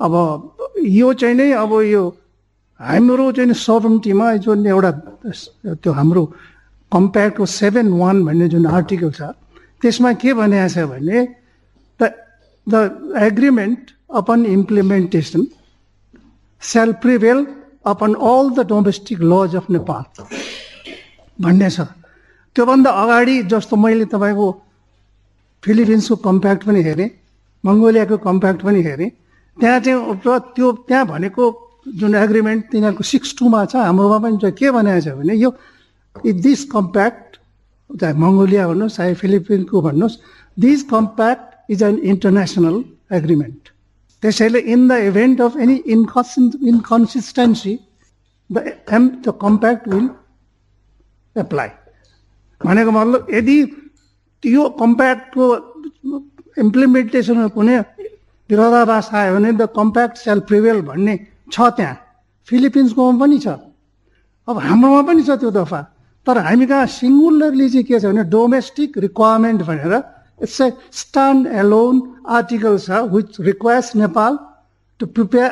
अब 0.00 0.14
यो 0.78 1.12
चाहिँ 1.18 1.34
नै 1.34 1.50
अब 1.58 1.72
यो 1.90 2.02
हाम्रो 2.80 3.32
चाहिँ 3.32 3.52
सभरेन्टीमा 3.52 4.26
जुन 4.40 4.66
एउटा 4.66 4.90
त्यो 5.84 5.92
हाम्रो 5.92 6.24
कम्पेयरको 6.92 7.46
सेभेन 7.46 7.88
वान 7.92 8.24
भन्ने 8.24 8.48
जुन 8.48 8.66
आर्टिकल 8.66 9.10
छ 9.12 9.36
त्यसमा 9.84 10.12
के 10.16 10.32
भनेको 10.32 10.68
छ 10.68 10.88
भने 10.88 11.18
the 12.00 12.02
the 12.66 12.74
agreement 13.20 13.90
upon 14.10 14.46
implementation 14.46 15.46
shall 16.62 16.92
prevail 17.04 17.46
upon 17.84 18.14
all 18.14 18.50
the 18.56 18.66
domestic 18.68 19.18
laws 19.22 19.56
of 19.56 19.70
Nepal 19.70 20.04
भन्ने 21.38 21.70
छ। 21.70 21.80
त्योभन्दा 22.56 22.90
अगाडि 22.90 23.42
जस्तो 23.52 23.76
मैले 23.76 24.04
तपाईँको 24.08 24.46
फिलिपिन्सको 25.62 26.16
कम्प्याक्ट 26.16 26.64
पनि 26.64 26.82
हेरेँ 26.82 27.10
मङ्गोलियाको 27.64 28.16
कम्प्याक्ट 28.18 28.62
पनि 28.62 28.82
हेरेँ 28.82 29.10
त्यहाँ 29.56 29.80
चाहिँ 29.80 30.16
त्यो 30.56 30.72
त्यहाँ 30.88 31.06
भनेको 31.06 31.44
जुन 31.86 32.14
एग्रिमेन्ट 32.16 32.64
तिनीहरूको 32.70 33.04
सिक्स 33.04 33.34
टूमा 33.38 33.64
छ 33.66 33.76
हाम्रोमा 33.78 34.18
पनि 34.20 34.52
के 34.52 34.70
भनेको 34.70 35.00
छ 35.00 35.14
भने 35.18 35.34
यो 35.36 35.50
दिस 36.40 36.64
कम्प्याक्ट 36.70 37.36
चाहे 37.90 38.14
मङ्गोलिया 38.16 38.66
भन्नुहोस् 38.68 38.96
चाहे 38.96 39.14
फिलिपिन्सको 39.16 39.80
भन्नुहोस् 39.82 40.16
this 40.56 40.82
compact 40.90 41.72
is 41.72 41.82
an 41.82 41.98
international 42.06 42.82
agreement 43.12 43.72
त्यसैले 44.22 44.58
in 44.68 44.88
the 44.88 44.98
event 45.04 45.40
of 45.40 45.56
any 45.58 45.76
inconsis 45.88 46.62
inconsistency 46.64 47.78
the 48.50 48.64
M 48.92 49.08
the 49.08 49.34
compact 49.40 49.88
will 49.88 50.08
apply 51.36 51.68
भनेको 52.60 52.90
मतलब 52.90 53.26
यदि 53.30 53.58
यो 54.42 54.68
कम्प्याक्टको 54.78 55.46
इम्प्लिमेन्टेसनमा 56.56 57.48
कुनै 57.56 57.78
विरोधाभास 58.50 59.10
आयो 59.14 59.34
भने 59.34 59.52
द 59.52 59.68
कम्प्याक्ट 59.76 60.16
सेल 60.18 60.40
प्रिभेल 60.48 60.80
भन्ने 60.82 61.14
छ 61.52 61.60
त्यहाँ। 61.76 61.96
फिलिपिन्सकोमा 62.48 63.18
पनि 63.20 63.38
छ। 63.38 63.48
अब 64.48 64.56
हाम्रोमा 64.58 65.02
पनि 65.08 65.22
छ 65.22 65.30
त्यो 65.40 65.50
दफा। 65.50 65.80
तर 66.26 66.38
हामी 66.38 66.66
कहाँ 66.66 66.86
सिङ्गुलरली 66.86 67.68
चाहिँ 67.70 67.84
के 67.84 68.00
छ 68.00 68.04
भने 68.04 68.24
डोमेस्टिक 68.28 68.98
रिक्वायरमेन्ट 69.06 69.62
भनेर 69.62 69.94
it's 70.44 70.60
a 70.60 70.68
stand 70.92 71.46
alone 71.62 71.94
article 72.28 72.78
छ 72.78 72.90
which 73.14 73.40
requires 73.40 73.96
Nepal 73.96 74.38
to 75.00 75.06
prepare 75.16 75.50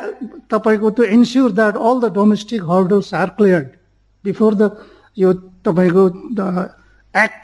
तपाईँको 0.51 0.89
to 0.97 1.03
ensure 1.17 1.51
that 1.51 1.75
all 1.77 1.99
the 2.01 2.13
domestic 2.13 2.61
hurdles 2.69 3.13
are 3.13 3.29
cleared 3.37 3.67
before 4.25 4.53
the 4.55 4.71
यो 5.17 5.33
तपाईँको 5.65 6.03
act 7.13 7.41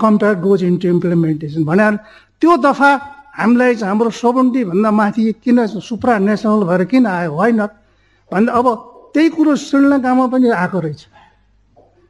compact 0.00 0.40
goes 0.40 0.64
into 0.64 0.88
implementation 0.88 1.64
भने 1.64 1.90
त्यो 2.42 2.56
दफा 2.64 2.90
हामीलाई 3.36 3.74
चाहिँ 3.74 3.88
हाम्रो 3.88 4.10
सेभेन्टीभन्दा 4.10 4.90
माथि 4.90 5.32
किन 5.44 5.66
सुप्रा 5.66 6.18
नेसनल 6.18 6.62
भएर 6.68 6.84
किन 6.92 7.06
आयो? 7.06 7.32
होइन। 7.32 7.60
भन्दा 8.32 8.52
अब 8.52 8.66
त्यही 9.14 9.28
कुरो 9.36 9.52
श्रीलङ्कामा 9.56 10.26
पनि 10.32 10.48
आएको 10.50 10.78
रहेछ। 10.80 11.00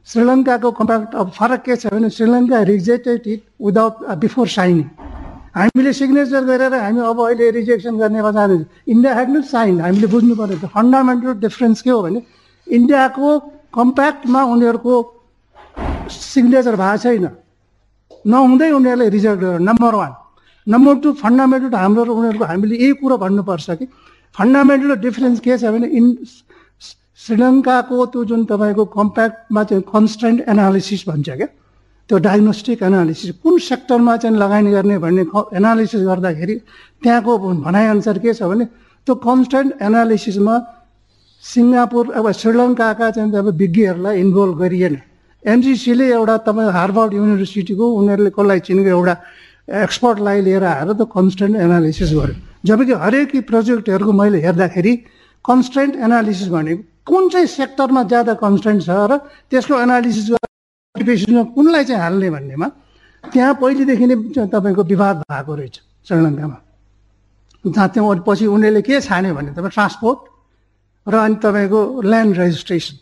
श्रीलङ्काको 0.07 0.69
कम्प्याक्ट 0.79 1.15
अब 1.15 1.27
फरक 1.37 1.61
के 1.65 1.75
छ 1.75 1.93
भने 1.93 2.09
Sri Lanka 2.09 2.61
rejected 2.73 3.21
it 3.27 3.41
without 3.65 3.93
before 4.23 4.47
signing. 4.47 4.87
हामीले 5.57 5.91
सिग्नेचर 5.93 6.43
गरेर 6.45 6.73
हामी 6.73 7.01
अब 7.11 7.19
अहिले 7.21 7.45
रिजेक्सन 7.59 7.97
गर्ने 7.97 8.19
जाँदैछ 8.21 8.61
इन्डिया 8.93 9.13
हेड 9.17 9.29
नट 9.29 9.45
साइन 9.45 9.81
हामीले 9.81 10.07
बुझ्नु 10.13 10.35
पर्यो 10.35 10.67
फन्डामेन्टल 10.69 11.33
डिफरेन्स 11.45 11.81
के 11.81 11.89
हो 11.89 12.01
भने 12.01 12.21
इन्डियाको 12.67 13.27
कम्प्याक्टमा 13.73 14.41
उनीहरूको 14.53 14.93
सिग्नेचर 16.11 16.75
भएको 16.75 16.97
छैन। 17.03 17.25
नहुँदै 18.25 18.69
उनीहरूले 18.71 19.07
रिजेक्ट 19.09 19.39
गरेर 19.41 19.59
number 19.69 19.93
one 19.95 20.11
number 20.67 20.95
two 21.03 21.11
fundamental 21.23 21.75
हाम्रो 21.75 22.13
उनीहरूको 22.13 22.45
हामीले 22.45 22.75
यही 22.75 22.93
कुरो 23.01 23.17
भन्नुपर्छ 23.17 23.69
कि 23.79 23.85
फन्डामेन्टल 24.35 24.95
डिफरेन्स 25.05 25.39
के 25.39 25.57
छ 25.57 25.71
भने 25.73 25.87
इन 25.99 26.05
श्रीलङ्काको 27.25 28.05
त्यो 28.13 28.23
जुन 28.29 28.45
तपाईँको 28.45 28.85
कम्प्याक्टमा 28.97 29.63
चाहिँ 29.69 29.83
कन्सटेन्ट 29.93 30.39
एनालिसिस 30.53 31.01
भन्छ 31.09 31.29
क्या 31.29 31.47
त्यो 32.09 32.17
डायग्नोस्टिक 32.27 32.83
एनालिसिस 32.83 33.29
कुन 33.43 33.57
सेक्टरमा 33.59 34.15
चाहिँ 34.21 34.37
लगानी 34.37 34.71
गर्ने 34.71 34.97
भन्ने 35.05 35.23
एनालिसिस 35.59 36.01
गर्दाखेरि 36.09 36.55
त्यहाँको 37.03 37.31
भनाइअनुसार 37.65 38.17
के 38.23 38.33
छ 38.33 38.43
भने 38.51 38.65
त्यो 39.07 39.15
कन्सटेन्ट 39.27 39.81
एनालिसिसमा 39.81 40.55
सिङ्गापुर 41.43 42.05
अब 42.17 42.25
श्रीलङ्काका 42.31 43.09
चाहिँ 43.11 43.31
अब 43.41 43.47
विज्ञहरूलाई 43.61 44.15
इन्भल्भ 44.19 44.57
गरिएन। 44.61 44.95
एमजिसीले 45.43 46.05
एउटा 46.11 46.35
तपाईँ 46.47 46.71
हार्वर्ड 46.77 47.13
युनिभर्सिटीको 47.13 47.85
उनीहरूले 47.99 48.31
कसलाई 48.37 48.59
चिनेको 48.67 48.89
एउटा 48.89 49.15
एक्सपर्टलाई 49.83 50.41
लिएर 50.47 50.63
आएर 50.63 50.89
त 50.93 51.01
कन्सटेन्ट 51.07 51.55
एनालिसिस 51.55 52.11
गर्यो। 52.13 52.46
जबकि 52.65 52.93
हरेक 53.03 53.31
प्रोजेक्टहरूको 53.47 54.11
मैले 54.11 54.37
हेर्दाखेरि 54.45 54.93
कन्सटेन्ट 55.45 55.93
एनालिसिस 55.95 56.47
भनेको 56.49 56.83
कुन 57.07 57.29
चाहिँ 57.29 57.47
सेक्टरमा 57.47 58.01
ज्यादा 58.03 58.33
कन्सटेन्ट 58.43 58.81
छ 58.83 58.89
र 58.89 59.17
त्यसको 59.49 59.73
एनालिसिस 59.79 60.25
अक्युपेसनमा 60.31 61.43
कुनलाई 61.55 61.83
चाहिँ 61.85 62.01
हाल्ने 62.01 62.29
भन्नेमा 62.35 62.67
त्यहाँ 63.23 63.53
पहिलेदेखि 63.61 64.05
नै 64.07 64.15
तपाईँको 64.53 64.83
विवाद 64.83 65.15
भएको 65.23 65.53
रहेछ 65.55 65.75
श्रीलङ्कामा। 66.07 66.57
जहाँ 67.65 67.89
त्यहाँ 67.93 68.23
पछि 68.27 68.45
उनीहरूले 68.45 68.81
के 68.81 68.99
छान्यो 69.01 69.33
भने 69.35 69.51
तपाईँ 69.55 69.73
ट्रान्सपोर्ट 69.77 70.19
र 71.07 71.15
अनि 71.15 71.35
तपाईँको 71.43 71.79
ल्यान्ड 72.01 72.31
रेजिस्ट्रेसन 72.37 72.95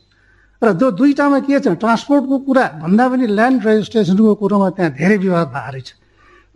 र 0.62 0.68
त्यो 0.80 0.88
दुईवटामा 0.98 1.40
के 1.46 1.60
छ 1.60 1.68
ट्रान्सपोर्टको 1.82 2.36
कुरा 2.48 2.66
भन्दा 2.82 3.06
पनि 3.10 3.26
ल्यान्ड 3.28 3.60
रेजिस्ट्रेसनको 3.66 4.34
कुरोमा 4.42 4.70
त्यहाँ 4.78 4.92
धेरै 4.98 5.18
विवाद 5.26 5.48
भएको 5.50 5.72
रहेछ। 5.74 5.90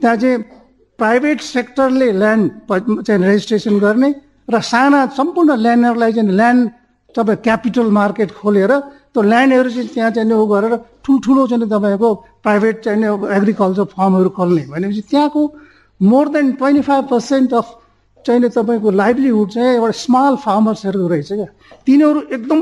त्यहाँ 0.01 0.17
चाहिँ 0.21 0.38
प्राइभेट 0.99 1.41
सेक्टरले 1.41 2.11
ल्यान्ड 2.21 2.45
चाहिँ 3.07 3.23
रेजिस्ट्रेसन 3.23 3.80
गर्ने 3.80 4.09
र 4.49 4.61
साना 4.71 5.05
सम्पूर्ण 5.17 5.55
ल्यान्डहरूलाई 5.65 6.13
चाहिँ 6.13 6.31
ल्यान्ड 6.39 6.69
तपाईँ 7.15 7.38
क्यापिटल 7.45 7.88
मार्केट 7.99 8.31
खोलेर 8.39 8.71
त्यो 9.13 9.21
ल्यान्डहरू 9.31 9.69
चाहिँ 9.69 9.89
त्यहाँ 9.93 10.11
चाहिँ 10.11 10.34
उ 10.34 10.45
गरेर 10.53 10.76
ठुल्ठुलो 11.05 11.47
चाहिँ 11.47 11.69
तपाईँको 11.69 12.09
प्राइभेट 12.45 12.76
चाहिँ 12.85 13.03
एग्रिकल्चर 13.38 13.85
फर्महरू 13.95 14.30
खोल्ने 14.38 14.63
भनेपछि 14.73 15.01
त्यहाँको 15.11 15.41
more 16.01 16.27
than 16.34 16.51
twenty 16.59 16.81
five 16.89 17.03
percent 17.09 17.53
of 17.53 17.67
चाहिँ 18.26 18.49
तपाईँको 18.49 18.89
लाइभलीहुड 18.91 19.49
चाहिँ 19.51 19.73
एउटा 19.76 19.91
स्मल 20.03 20.35
फार्मर्सहरू 20.45 21.07
रहेछ 21.07 21.31
क्या। 21.34 21.45
तिनीहरू 21.88 22.21
एकदम 22.35 22.59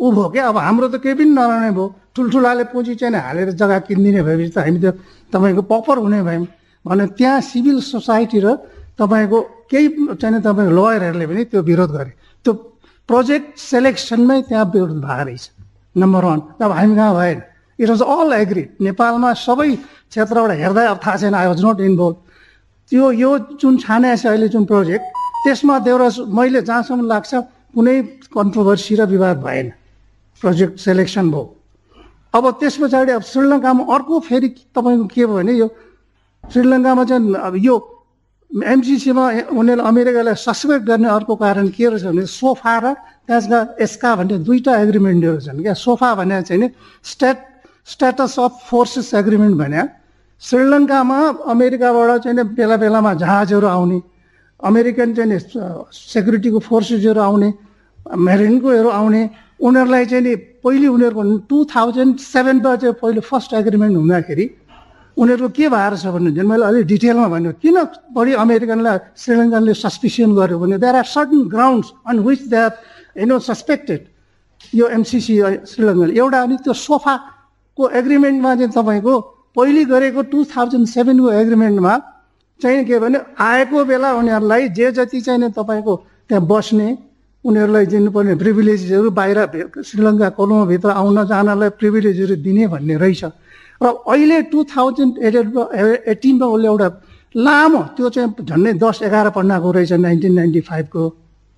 ऊ 0.00 0.10
भयो 0.10 0.28
क्या। 0.34 0.48
अब 0.48 0.56
हाम्रो 0.58 0.88
त 0.88 0.96
केही 1.04 1.14
पनि 1.14 1.30
नरहने 1.30 1.70
भयो। 1.70 1.86
ठुल्ठुलाले 2.16 2.64
पुँजी 2.72 2.94
चाहिँ 3.00 3.14
हालेर 3.14 3.50
जग्गा 3.54 3.78
किनिदिने 3.86 4.22
भएपछि 4.26 4.50
त 4.50 4.58
हामी 4.58 4.80
त 4.80 4.98
तपाईँको 5.32 5.62
पपर 5.62 5.96
हुने 5.98 6.22
भयौँ। 6.24 6.46
भने 6.84 7.06
त्यहाँ 7.18 7.40
सिभिल 7.40 7.80
सोसाइटी 7.80 8.38
र 8.44 8.46
तपाईँको 8.98 9.38
केही 9.70 9.88
चाहिँ 10.20 10.40
तपाईँको 10.40 10.72
लयरहरूले 10.72 11.26
पनि 11.26 11.44
त्यो 11.50 11.60
विरोध 11.62 11.90
गरे। 11.90 12.12
त्यो 12.44 12.52
प्रोजेक्ट 13.08 13.58
सेलेक्सनमै 13.58 14.40
त्यहाँ 14.48 14.64
विरोध 14.74 15.00
भएको 15.00 15.24
रहेछ। 15.24 15.44
नम्बर 15.96 16.24
वान 16.24 16.40
अब 16.62 16.70
हामी 16.72 16.94
कहाँ 16.96 17.14
भएन? 17.14 17.40
इट 17.78 17.88
वाज 17.90 18.02
अल 18.02 18.32
एग्री 18.32 18.64
नेपालमा 18.80 19.32
सबै 19.34 19.70
क्षेत्रबाट 20.10 20.50
हेर्दा 20.62 20.82
अब 20.90 20.98
थाहा 21.04 21.16
छैन 21.16 21.34
आई 21.34 21.46
वाज 21.46 21.60
नट 21.64 21.80
इन्भल्भ 21.80 22.16
त्यो 22.92 23.04
यो 23.12 23.30
जुन 23.58 23.74
छाने 23.82 24.16
छ 24.16 24.26
अहिले 24.30 24.48
जुन 24.54 24.64
प्रोजेक्ट 24.64 25.04
त्यसमा 25.44 25.78
देउरा 25.86 26.08
मैले 26.30 26.60
जहाँसम्म 26.62 27.06
लाग्छ 27.06 27.32
कुनै 27.74 27.96
कन्ट्रोभर्सी 28.30 28.94
र 28.94 29.02
विवाद 29.10 29.36
भएन। 29.42 29.66
प्रोजेक्ट 30.42 30.78
सेलेक्सन 30.78 31.30
भयो। 31.30 31.44
अब 32.34 32.44
त्यस 32.60 32.76
पछाडि 32.82 33.12
अब 33.12 33.22
श्रीलङ्कामा 33.22 33.82
अर्को 33.94 34.20
फेरि 34.28 34.48
तपाईँको 34.74 35.06
के 35.10 35.26
भयो 35.26 35.34
भने 35.34 35.52
यो 35.54 35.68
श्रीलङ्कामा 36.52 37.04
चाहिँ 37.04 37.34
अब 37.48 37.54
यो 37.56 37.74
एमसिसीमा 38.50 39.24
उनीहरूले 39.50 39.82
अमेरिकालाई 39.82 40.34
सस्पेक्ट 40.38 40.84
गर्ने 40.86 41.08
अर्को 41.08 41.34
कारण 41.42 41.66
के 41.74 41.86
रहेछ 41.88 42.04
भने 42.04 42.26
सोफा 42.28 42.74
र 42.84 42.86
त्यसका 43.26 43.58
एस्का 43.84 44.10
भन्ने 44.16 44.36
दुईवटा 44.46 44.72
एग्रिमेन्टहरू 44.84 45.40
छन् 45.46 45.62
क्या। 45.64 45.74
सोफा 45.74 46.08
भने 46.20 46.42
चाहिँ 46.46 46.60
नि 46.62 46.68
state 47.02 47.38
status 47.92 48.38
of 48.38 48.52
forces 48.70 49.14
agreement 49.14 49.54
भने 49.58 49.82
श्रीलङ्कामा 50.42 51.18
अमेरिकाबाट 51.50 52.10
चाहिँ 52.24 52.44
बेला 52.54 52.76
बेलामा 52.76 53.12
जहाजहरू 53.22 53.66
आउने 53.66 53.98
अमेरिकन 54.60 55.08
चाहिँ 55.14 55.38
सेक्युरिटीको 55.90 56.58
फोर्सेसहरू 56.68 57.20
आउने 57.20 57.48
मेरिनकोहरू 58.28 58.90
आउने 59.00 59.22
उनीहरूलाई 59.66 60.04
चाहिँ 60.06 60.24
नि 60.24 60.34
पहिले 60.62 60.86
उनीहरूको 60.94 61.22
टु 61.48 61.56
थाउजन्ड 61.74 62.14
सेभेनमा 62.22 62.76
चाहिँ 62.76 62.94
पहिलो 63.02 63.20
फर्स्ट 63.30 63.50
एग्रिमेन्ट 63.54 63.96
हुँदाखेरि 63.96 64.46
उनीहरूको 65.16 65.48
के 65.54 65.68
भएर 65.68 65.94
छ 65.96 66.06
भने 66.14 66.42
मैले 66.42 66.64
अलिक 66.66 66.84
डिटेलमा 66.86 67.28
भन्यो 67.34 67.52
किन 67.62 67.76
बढी 68.16 68.32
अमेरिकनलाई 68.44 68.98
श्रीलङ्कनले 69.22 69.74
सस्पिसियन 69.74 70.30
गर्यो 70.34 70.58
भने 70.58 70.76
there 70.82 70.96
are 70.96 71.06
certain 71.06 71.40
grounds 71.54 71.88
on 72.08 72.16
which 72.26 72.42
they 72.50 72.58
are 72.66 72.72
you 73.22 73.26
know 73.30 73.38
suspected 73.38 74.00
यो 74.74 74.84
एमसिसी 74.98 75.34
श्रीलङ्काले। 75.70 76.12
एउटा 76.18 76.38
अनि 76.42 76.56
त्यो 76.64 76.72
सोफाको 76.74 77.82
एग्रिमेन्टमा 78.00 78.50
चाहिँ 78.58 78.72
तपाईँको 78.74 79.14
पहिले 79.56 79.84
गरेको 79.86 80.22
टु 80.34 80.38
थाउजन्ड 80.50 80.86
सेभेनको 80.88 81.30
एग्रिमेन्टमा 81.42 81.92
चाहिँ 82.60 82.84
के 82.84 82.98
भने 82.98 83.18
आएको 83.38 83.84
बेला 83.84 84.08
उनीहरूलाई 84.18 84.68
जे 84.74 84.90
जति 84.98 85.20
चाहिँ 85.20 85.50
तपाईँको 85.54 85.94
त्यहाँ 86.28 86.42
बस्ने 86.42 86.88
उनीहरूलाई 87.44 87.86
दिनुपर्ने 87.86 88.34
प्रिभिलेजेसहरू 88.42 89.10
बाहिर 89.14 89.38
श्रीलङ्का 89.78 90.28
कोलोमाभित्र 90.38 90.90
आउन 90.90 91.18
जानलाई 91.30 91.68
प्रिभिलेजहरू 91.78 92.34
दिने 92.42 92.66
भन्ने 92.74 92.94
रहेछ। 92.98 93.24
र 93.82 93.86
अहिले 93.86 94.42
टु 94.52 94.64
थाउजन्ड 94.74 95.18
एटेडमा 95.26 95.62
एटिनमा 96.12 96.46
उसले 96.46 96.68
एउटा 96.68 96.88
लामो 97.34 97.82
त्यो 97.96 98.08
चाहिँ 98.14 98.44
झन्डै 98.48 98.72
दस 98.78 99.02
एघार 99.02 99.30
पन्नाको 99.36 99.70
रहेछ 99.76 99.92
नाइन्टिन 100.06 100.32
नाइन्टी 100.34 100.60
फाइभको 100.70 101.02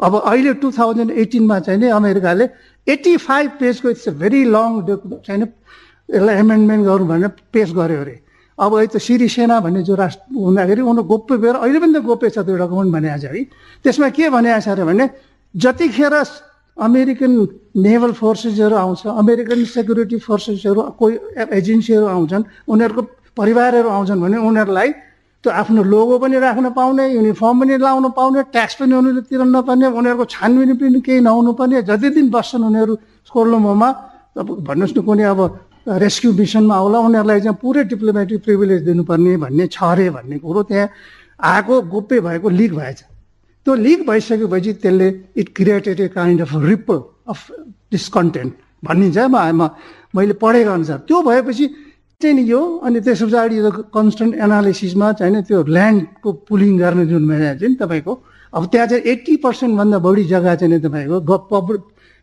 अब 0.00 0.14
अहिले 0.20 0.52
टु 0.62 0.70
थाउजन्ड 0.78 1.10
एटिनमा 1.22 1.58
चाहिँ 1.66 1.80
नि 1.80 1.88
अमेरिकाले 2.00 2.44
एट्टी 2.86 3.16
फाइभ 3.16 3.50
पेजको 3.60 3.90
इट्स 3.90 4.08
अ 4.08 4.12
भेरी 4.22 4.44
लङ 4.44 4.70
चाहिँ 5.26 5.42
यसलाई 6.08 6.34
एमेन्डमेन्ट 6.38 6.84
गरौँ 6.86 7.06
भनेर 7.08 7.30
पेस 7.52 7.72
गर्यो 7.76 8.00
अरे। 8.00 8.16
अब 8.58 8.72
अहिले 8.74 8.88
त 8.94 8.96
सिरिसेना 9.02 9.58
भन्ने 9.60 9.82
जो 9.82 9.94
राष्ट्र 9.94 10.32
हुँदाखेरि 10.32 10.80
उनीहरू 10.80 11.02
गोप्य 11.12 11.36
भएर 11.36 11.54
अहिले 11.60 11.78
पनि 11.82 11.92
त 11.92 12.02
गोप्य 12.08 12.30
छ 12.30 12.38
त्यो 12.46 12.56
डकुमेन्ट 12.56 12.90
भनेको 12.94 13.18
छ 13.20 13.24
है। 13.34 13.42
त्यसमा 13.84 14.08
के 14.16 14.28
भनेको 14.30 14.60
छ 14.64 14.68
अरे 14.68 14.84
भने 14.88 15.04
जतिखेर 15.54 16.14
अमेरिकन 16.76 17.32
नेभल 17.78 18.12
फोर्सेसहरू 18.12 18.76
आउँछ 18.76 19.06
अमेरिकन 19.14 19.64
सेक्युरिटी 19.66 20.18
फोर्सेसहरू 20.18 20.82
कोही 20.94 21.14
एजेन्सीहरू 21.52 22.06
आउँछन् 22.06 22.44
उनीहरूको 22.66 23.02
परिवारहरू 23.36 23.88
आउँछन् 23.90 24.20
भने 24.20 24.36
उनीहरूलाई 24.38 24.90
त्यो 25.44 25.52
आफ्नो 25.54 25.82
लोगो 25.84 26.18
पनि 26.18 26.38
राख्न 26.38 26.70
पाउने 26.72 27.04
युनिफर्म 27.08 27.60
पनि 27.60 27.76
लाउन 27.78 28.06
पाउने 28.12 28.42
ट्याक्स 28.50 28.74
पनि 28.76 28.92
उनीहरूले 28.94 29.22
तिर्न 29.24 29.48
नपर्ने 29.52 29.86
उनीहरूको 29.90 30.24
छानबिन 30.26 30.72
पनि 30.76 31.00
केही 31.00 31.20
नहुनु 31.22 31.52
पर्ने 31.54 31.82
जति 31.84 32.08
दिन 32.12 32.30
बस्छन् 32.30 32.64
उनीहरू 32.66 32.94
कोलोमोमा 33.30 33.88
अब 34.34 34.48
भन्नुहोस् 34.62 34.96
न 34.96 35.00
कुनै 35.02 35.24
अब 35.24 35.40
रेस्क्यु 35.96 36.32
मिसनमा 36.34 36.74
आउला 36.74 36.98
उनीहरूलाई 37.00 37.40
चाहिँ 37.40 37.56
पुरै 37.56 37.84
डिप्लोमेटिक 37.86 38.38
प्रिभिलेज 38.42 38.80
दिनुपर्ने 38.84 39.36
भन्ने 39.38 39.66
छ 39.66 39.78
अरे 39.86 40.08
भन्ने 40.12 40.38
कुरो 40.38 40.62
त्यहाँ 40.64 40.88
आएको 41.40 41.74
गोप्य 41.86 42.20
भएको 42.20 42.48
लिक 42.50 42.72
भएछ 42.74 43.00
त्यो 43.66 43.74
लिक 43.76 44.06
भइसकेपछि 44.06 44.72
त्यसले 44.78 45.08
it 45.36 45.48
created 45.56 46.00
a 46.00 46.08
kind 46.08 46.40
of 46.40 46.50
ripple 46.64 46.98
of 47.26 47.40
discontent 47.92 48.52
भनिन्छ 48.84 49.18
म 49.26 49.68
मैले 50.14 50.34
पढेको 50.38 50.70
अनुसार 50.70 50.98
त्यो 51.02 51.22
भएपछि 51.22 51.66
चाहिँ 52.20 52.34
नि 52.36 52.42
यो 52.46 52.60
अनि 52.78 53.00
त्यस 53.00 53.22
पछाडि 53.22 53.58
यो 53.58 53.70
कन्सटेन्ट 53.90 54.34
एनालिसिसमा 54.38 55.12
चाहिँ 55.12 55.42
त्यो 55.42 55.62
ल्यान्डको 55.66 56.32
पुलिङ 56.46 56.78
गर्ने 56.78 57.06
जुन 57.06 57.26
चाहिँ 57.28 57.74
तपाईँको 57.74 58.12
अब 58.52 58.66
त्यहाँ 58.66 58.86
चाहिँ 58.86 59.02
एट्टी 59.04 59.36
पर्सेन्टभन्दा 59.42 59.98
बढी 59.98 60.24
जग्गा 60.24 60.54
चाहिँ 60.54 60.72
नि 60.72 60.78
तपाईँको 60.80 61.20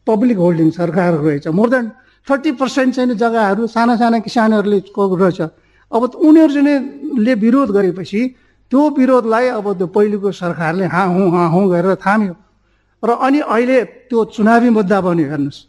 पब्लिक 0.07 0.37
होल्डिङ 0.37 0.69
सरकारको 0.71 1.27
रहेछ 1.27 1.47
मोर 1.49 1.69
देन 1.69 1.91
थर्टी 2.27 2.51
पर्सेन्ट 2.55 2.95
चाहिँ 2.95 3.15
जग्गाहरू 3.15 3.67
साना 3.67 3.95
साना 3.95 4.19
किसानहरूले 4.19 4.79
रहेछ 4.95 5.41
अब 5.91 6.03
उनीहरू 6.23 6.53
चाहिँ 6.53 7.35
विरोध 7.35 7.71
गरेपछि 7.71 8.21
त्यो 8.73 8.89
विरोधलाई 8.97 9.47
अब 9.53 9.67
त्यो 9.77 9.87
पहिलेको 9.93 10.29
सरकारले 10.33 10.85
हाँ 10.89 11.07
हुँ 11.13 11.29
हाँ 11.29 11.49
हुँ 11.53 11.69
गरेर 11.69 11.95
थाम्यो। 12.01 12.33
र 13.03 13.09
अनि 13.21 13.39
अहिले 13.45 13.77
त्यो 14.09 14.19
चुनावी 14.33 14.69
मुद्दा 14.73 14.97
बन्यो 15.05 15.29
हेर्नुहोस्। 15.29 15.59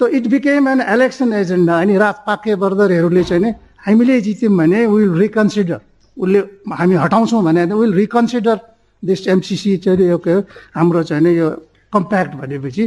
त 0.00 0.10
it 0.18 0.24
became 0.26 0.68
an 0.68 0.80
election 0.82 1.30
agenda 1.30 1.74
अनि 1.78 1.94
राज 1.94 2.16
पाके 2.26 2.52
बर्दरहरूले 2.58 3.22
चाहिँ 3.22 3.42
नि 3.42 3.50
हामीले 3.86 4.20
जित्यौँ 4.26 4.50
भने 4.50 4.78
विल 4.82 5.14
रिकन्सिडर 5.22 5.80
उसले 6.16 6.40
हामी 6.74 6.94
हटाउँछौँ 6.98 7.42
भने 7.46 7.62
विल 7.70 7.92
रिकन्सिडर 7.94 8.58
दिस 9.02 9.20
एमसिसी 9.30 9.76
चाहिँ 9.86 10.10
यो 10.10 10.18
के 10.18 10.34
हाम्रो 10.74 11.02
चाहिँ 11.06 11.30
यो 11.30 11.48
कम्प्याक्ट 11.94 12.32
भनेपछि। 12.34 12.84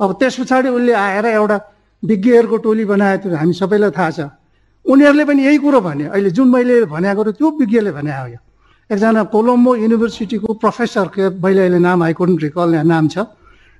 अब 0.00 0.08
त्यस 0.16 0.34
पछाडि 0.40 0.68
उसले 0.72 0.92
आएर 0.96 1.26
एउटा 1.36 1.58
विज्ञहरूको 2.02 2.56
टोली 2.64 2.84
बनाएको 2.88 3.28
थियो 3.28 3.36
हामी 3.36 3.54
सबैलाई 3.60 3.90
थाहा 3.92 4.10
छ। 4.10 4.20
उनीहरूले 4.88 5.24
पनि 5.28 5.40
यही 5.44 5.58
कुरो 5.60 5.80
भने 5.84 6.04
अहिले 6.16 6.30
जुन 6.32 6.48
मैले 6.48 6.74
भनेको 6.88 7.22
त्यो 7.36 7.48
विज्ञले 7.60 7.92
भने 7.92 8.12
हो 8.16 8.26
यो 8.32 8.40
एकजना 8.92 9.22
कोलम्बो 9.32 9.70
युनिभर्सिटीको 9.88 10.48
प्रोफेसर 10.60 11.06
के 11.16 11.24
मैले 11.40 11.60
अहिले 11.64 11.80
नाम 11.80 12.02
आई 12.02 12.12
कुडन्ट 12.12 12.40
रिकल 12.42 12.84
नाम 12.84 13.08
छ 13.08 13.24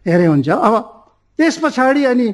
हेरे 0.08 0.26
हुन्छ। 0.26 0.48
अब 0.48 0.74
त्यस 1.38 1.56
पछाडि 1.60 2.02
अनि 2.12 2.26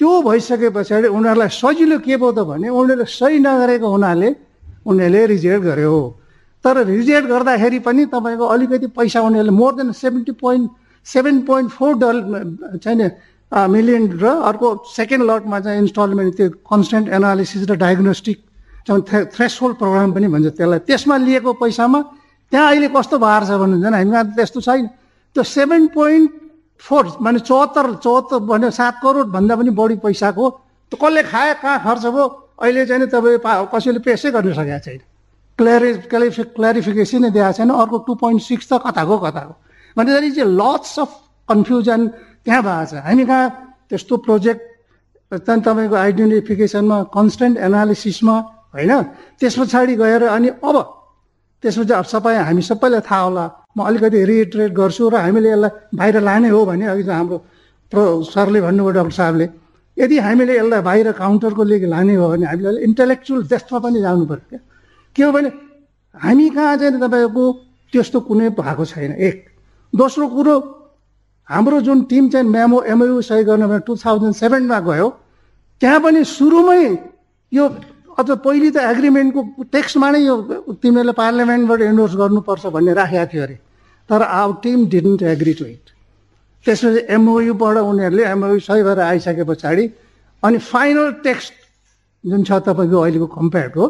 त्यो 0.00 0.10
भइसके 0.22 0.68
पछाडि 0.70 1.08
उनीहरूलाई 1.10 1.50
सजिलो 1.50 1.98
के 2.06 2.14
भयो 2.16 2.30
त 2.30 2.46
भने 2.46 2.68
उनीहरूले 2.70 3.06
सही 3.10 3.38
नगरेको 3.42 3.88
हुनाले 3.94 4.28
उनीहरूले 4.86 5.26
रिजेक्ट 5.34 5.62
गर्यो। 5.66 5.96
तर 6.64 6.74
रिजेक्ट 6.86 7.26
गर्दाखेरि 7.28 7.78
पनि 7.82 8.02
तपाईँको 8.14 8.44
अलिकति 8.46 8.86
पैसा 8.94 9.20
उनीहरूले 9.26 9.54
more 9.58 9.72
than 9.74 9.90
seventy 9.92 10.32
point 10.38 10.70
seven 11.06 11.36
point 11.50 11.68
four 11.74 11.92
dollar 11.98 12.16
छैन 12.78 13.00
मिलियन 13.74 14.04
र 14.22 14.24
अर्को 14.46 14.68
सेकेन्ड 14.86 15.22
लटमा 15.30 15.58
चाहिँ 15.66 15.78
इन्स्टलमेन्ट 15.82 16.30
त्यो 16.36 16.48
कन्सटेन्ट 16.62 17.06
एनालिसिस 17.10 17.62
र 17.70 17.74
डायग्नोस्टिक 17.74 18.38
थ्रेस 18.86 19.58
होल्ड 19.62 19.76
प्रोग्राम 19.82 20.12
पनि 20.14 20.26
भन्छ 20.30 20.46
त्यसलाई। 20.56 20.78
त्यसमा 20.88 21.16
लिएको 21.26 21.52
पैसामा 21.58 22.00
त्यहाँ 22.50 22.66
अहिले 22.70 22.88
कस्तो 22.90 23.16
भएर 23.18 23.42
छ 23.46 23.50
भन्नुहुन्छ 23.62 23.94
हामीमा 23.94 24.22
त 24.22 24.30
त्यस्तो 24.36 24.60
छैन। 24.60 24.86
त्यो 25.36 25.42
सेभेन 25.42 25.86
पोइन्ट 25.94 26.30
फोर 26.82 27.04
माने 27.22 27.38
चौहत्तर 27.46 27.86
चौहत्तर 28.02 28.38
भने 28.50 28.70
सात 28.70 28.94
करोडभन्दा 29.02 29.54
पनि 29.56 29.70
बढी 29.70 29.96
पैसाको। 30.02 30.44
त 30.90 30.92
कसले 30.98 31.22
खायो 31.30 31.54
कहाँ 31.62 31.78
खर्च 31.86 32.04
भयो? 32.10 32.26
अहिले 32.58 32.86
चाहिँ 32.86 33.06
तपाईँ 33.06 33.38
पा 33.38 33.50
कसैले 33.70 34.00
पेसै 34.02 34.30
गर्न 34.34 34.52
सकेको 34.52 34.80
छैन। 34.82 35.00
क्ल्यारि 35.58 35.90
क्ल्यारिफि 36.10 36.42
क्ल्यारिफिकेसनै 36.56 37.30
दिएको 37.30 37.52
छैन। 37.52 37.70
अर्को 37.70 37.96
टु 38.08 38.12
पोइन्ट 38.18 38.40
सिक्स 38.42 38.66
त 38.66 38.72
कताको 38.82 39.16
कताको 39.24 39.54
भनेपछि 39.96 40.30
चाहिँ 40.36 40.50
लट्स 40.50 40.98
अफ 40.98 41.10
कन्फ्युजन 41.48 42.00
त्यहाँ 42.44 42.62
भएको 42.66 42.84
छ। 42.90 42.92
हामी 43.06 43.24
कहाँ 43.30 43.46
त्यस्तो 43.88 44.14
प्रोजेक्ट 44.26 44.62
त्यहाँदेखि 45.32 45.62
तपाईँको 45.62 45.96
आइडेन्टिफिकेसनमा 45.96 46.96
कन्सटेन्ट 47.14 47.56
एनालिसिसमा 47.58 48.36
होइन? 48.74 48.92
त्यस 49.38 49.54
पछाडि 49.58 49.94
गएर 49.94 50.22
अनि 50.26 50.48
अब 50.58 50.76
त्यसपछि 51.62 51.92
अब 51.92 52.04
सबै 52.12 52.34
हामी 52.48 52.62
सबैलाई 52.62 53.00
थाहा 53.08 53.22
होला। 53.22 53.44
म 53.76 53.78
अलिकति 53.88 54.18
रिइटरेट 54.24 54.72
गर्छु 54.72 55.08
र 55.12 55.14
हामीले 55.24 55.48
यसलाई 55.50 55.70
बाहिर 55.98 56.16
लाने 56.28 56.48
हो 56.48 56.60
भने 56.66 56.86
अघि 56.92 57.02
हाम्रो 57.10 57.38
प्रो 57.92 58.02
सरले 58.32 58.60
भन्नुभयो 58.66 58.92
डक्टर 58.96 59.14
साहबले 59.20 59.46
यदि 59.96 60.16
हामीले 60.18 60.52
यसलाई 60.58 60.82
बाहिर 60.88 61.12
काउन्टरको 61.20 61.62
लागि 61.70 61.86
लाने 61.94 62.14
हो 62.16 62.26
भने 62.32 62.46
हामीले 62.46 62.80
इन्टेलेक्चुअल 62.88 63.40
डेस्कमा 63.52 63.78
पनि 63.84 64.00
जानु 64.00 64.24
पऱ्यो 64.30 64.46
क्या। 64.50 64.60
के 65.16 65.22
हो 65.22 65.30
भने 65.32 65.50
हामी 66.14 66.46
कहाँ 66.56 66.76
चाहिँ 66.80 67.00
तपाईँको 67.00 67.44
त्यस्तो 67.92 68.18
कुनै 68.28 68.48
भएको 68.58 68.84
छैन। 68.84 69.12
एक 69.18 69.36
दोस्रो 69.92 70.26
कुरो 70.28 70.54
हाम्रो 71.48 71.80
जुन 71.86 71.98
टिम 72.10 72.28
चाहिँ 72.30 72.46
मेमो 72.46 72.78
एमओयु 72.86 73.20
सही 73.26 73.44
गर्न 73.44 73.78
टु 73.86 73.96
थाउजन्ड 73.96 74.34
सेभेनमा 74.34 74.78
गयो 74.80 75.08
त्यहाँ 75.82 76.00
पनि 76.00 76.24
सुरुमै 76.24 76.82
यो 77.52 77.64
अझ 78.20 78.28
पहिले 78.46 78.70
त 78.70 78.84
एग्रिमेन्टको 78.92 79.40
टेक्स्टमा 79.72 80.10
नै 80.10 80.20
यो 80.20 80.34
तिमीहरूले 80.82 81.14
पार्लियामेन्टबाट 81.22 81.80
इन्डोर्स 81.90 82.14
गर्नुपर्छ 82.22 82.66
भन्ने 82.76 82.92
राखेको 83.00 83.26
थियो 83.32 83.42
अरे। 83.42 83.56
तर 84.10 84.22
our 84.22 84.54
team 84.62 84.86
didn't 84.92 85.22
agree 85.32 85.52
to 85.60 85.64
it 85.64 85.84
त्यसपछि 86.66 87.00
एमओयुबाट 87.16 87.76
उनीहरूले 87.90 88.24
एमओयु 88.34 88.58
सही 88.68 88.82
भएर 88.82 89.00
आइसके 89.00 89.44
पछाडि 89.50 89.84
अनि 90.42 90.58
फाइनल 90.70 91.10
टेक्स्ट 91.24 91.52
जुन 92.24 92.42
छ 92.44 92.52
तपाईँको 92.68 92.98
अहिलेको 93.00 93.26
कम्पेयरको 93.38 93.84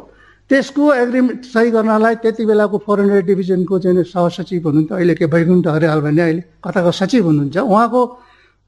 त्यसको 0.50 0.92
एग्रिमेन्ट 0.94 1.44
सही 1.46 1.70
गर्नलाई 1.70 2.14
त्यति 2.22 2.44
बेलाको 2.46 2.78
फरेन 2.86 3.10
एड 3.16 3.26
डिभिजनको 3.26 3.78
चाहिँ 3.78 4.02
सहसचिव 4.12 4.66
हुनुहुन्थ्यो 4.66 4.96
अहिले 4.96 5.14
के 5.14 5.26
वैकुण्ठ 5.34 5.66
हरियाल 5.66 6.00
भन्ने 6.06 6.22
अहिले 6.22 6.42
कताको 6.64 6.90
सचिव 7.00 7.26
हुनुहुन्छ। 7.26 7.56
उहाँको 7.56 8.00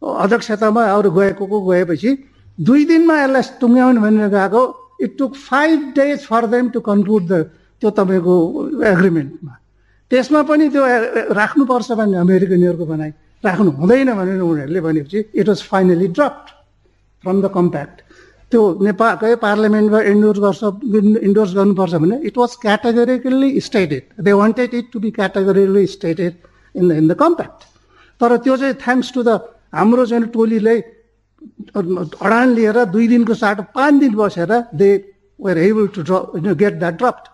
अध्यक्षतामा 0.03 0.83
अरू 0.97 1.11
गएको 1.11 1.61
गएपछि 1.71 2.11
दुई 2.59 2.85
दिनमा 2.91 3.15
यसलाई 3.23 3.43
टुङ्ग्याउनु 3.61 4.01
भनेर 4.01 4.29
गएको 4.35 4.63
it 5.05 5.19
took 5.19 5.35
five 5.49 5.93
days 5.97 6.27
for 6.27 6.47
them 6.55 6.69
to 6.71 6.81
conclude 6.91 7.27
the 7.33 7.43
त्यो 7.83 7.91
तपाईँको 7.99 8.37
एग्रिमेन्टमा 8.93 9.59
त्यसमा 10.11 10.43
पनि 10.51 10.69
त्यो 10.69 10.83
राख्नुपर्छ 11.35 11.93
भने 12.01 12.17
अमेरिकनहरूको 12.19 12.87
भनाइ। 12.87 13.13
राख्नु 13.45 13.71
हुँदैन 13.79 14.11
भनेर 14.15 14.41
उनीहरूले 14.41 14.81
भनेपछि 14.81 15.19
it 15.35 15.49
was 15.49 15.63
finally 15.71 16.09
dropped 16.17 16.47
from 17.25 17.41
the 17.43 17.51
compact 17.55 17.97
त्यो 18.53 18.61
नेपालकै 18.87 19.35
पार्लियामेन्टमा 19.43 20.01
इन्डोर्स 20.13 20.39
गर्छ 20.45 20.63
इन्डोर्स 21.27 21.53
गर्नुपर्छ 21.59 21.95
भने 22.03 22.17
it 22.29 22.39
was 22.39 22.57
categorically 22.63 23.51
stated 23.69 24.25
they 24.25 24.33
wanted 24.43 24.75
it 24.75 24.87
to 24.93 25.01
be 25.01 25.11
categorically 25.19 25.87
stated 25.97 26.33
in 26.75 26.89
the 26.89 26.93
in 27.01 27.09
the 27.09 27.17
compact 27.25 27.61
तर 28.21 28.37
त्यो 28.45 28.57
चाहिँ 28.57 28.75
थ्याङ्क्स 28.85 29.13
टु 29.15 29.23
द 29.23 29.39
हाम्रो 29.75 30.07
चाहिँ 30.07 30.29
टोलीले 30.37 30.77
अडान 31.77 32.49
लिएर 32.55 32.79
दुई 32.93 33.07
दिनको 33.09 33.35
साटो 33.35 33.63
पाँच 33.75 33.95
दिन 34.01 34.13
बसेर 34.15 34.53
दे 34.81 34.89
वेयर 35.39 35.59
एबल 35.59 35.87
टु 35.95 36.01
ड्र 36.03 36.55
गेट 36.63 36.75
द्याट 36.79 36.95
ड्रप्ड 37.01 37.25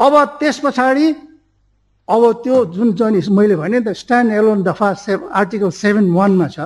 अब 0.00 0.14
त्यस 0.40 0.58
पछाडि 0.64 1.06
अब 2.08 2.22
त्यो 2.42 2.56
जुन 2.74 2.88
चाहिँ 2.98 3.22
मैले 3.30 3.56
भने 3.56 3.80
त 3.86 3.88
स्ट्यान्ड 3.94 4.32
एलोन 4.32 4.62
दफा 4.66 4.88
सेभ 4.98 5.30
आर्टिकल 5.30 5.70
सेभेन 5.70 6.10
वानमा 6.10 6.48
छ। 6.50 6.58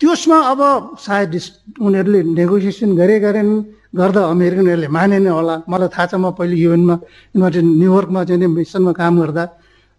त्यसमा 0.00 0.38
अब 0.52 0.60
सायद 0.96 1.32
उनीहरूले 1.80 2.20
नेगोसिएसन 2.36 2.90
गरे 2.96 3.16
गरेन 3.20 3.48
गर्दा 3.96 4.22
अमेरिकनहरूले 4.32 4.88
मानेन 4.88 5.26
होला। 5.28 5.56
मलाई 5.68 5.88
थाहा 5.92 6.06
छ 6.08 6.14
म 6.16 6.32
पहिले 6.36 6.56
युएनमा 6.56 6.96
न्युयोर्कमा 7.36 8.20
चाहिँ 8.28 8.48
मिसनमा 8.48 8.92
काम 8.92 9.14
गर्दा। 9.20 9.44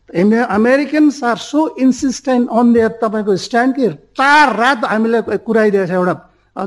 Americans 0.09 1.23
are 1.23 1.37
so 1.37 1.67
insistent 1.79 2.49
on 2.49 2.73
their 2.73 2.91
तपाईँको 3.03 3.35
स्ट्यान्ड 3.35 3.75
कि? 3.75 3.87
चार 4.15 4.55
रात 4.55 4.85
हामीलाई 4.85 5.37
कुराइदिएको 5.43 5.87
छ 5.87 5.91
एउटा। 5.91 6.13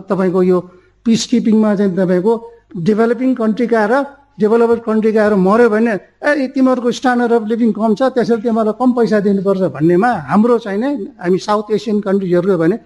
तपाईँको 0.08 0.42
यो 0.42 0.58
पिस 1.06 1.26
किपिङमा 1.26 1.74
चाहिँ 1.74 1.96
तपाईँको 1.96 2.32
डेभलपिङ 2.76 3.34
कन्ट्रीका 3.34 3.84
र 3.86 4.04
डेभलप्ड 4.40 4.80
कन्ट्रीका 4.84 5.20
आएर 5.22 5.34
मऱ्यो 5.36 5.68
भने 5.68 5.92
ए 6.20 6.46
तिमीहरूको 6.54 6.90
स्ट्यान्डर्ड 6.92 7.32
अफ 7.32 7.44
लिभिङ 7.48 7.72
कम 7.72 7.94
छ 7.94 8.12
त्यसैले 8.12 8.40
तिमीहरूलाई 8.40 8.76
कम 8.80 8.92
पैसा 8.92 9.20
दिनुपर्छ 9.20 9.62
भन्नेमा 9.76 10.10
हाम्रो 10.30 10.58
चाहिँ 10.64 10.92
हामी 11.20 11.38
साउथ 11.38 11.72
एसियन 11.76 12.00
कन्ट्रिजहरूको 12.00 12.56
भने 12.56 12.76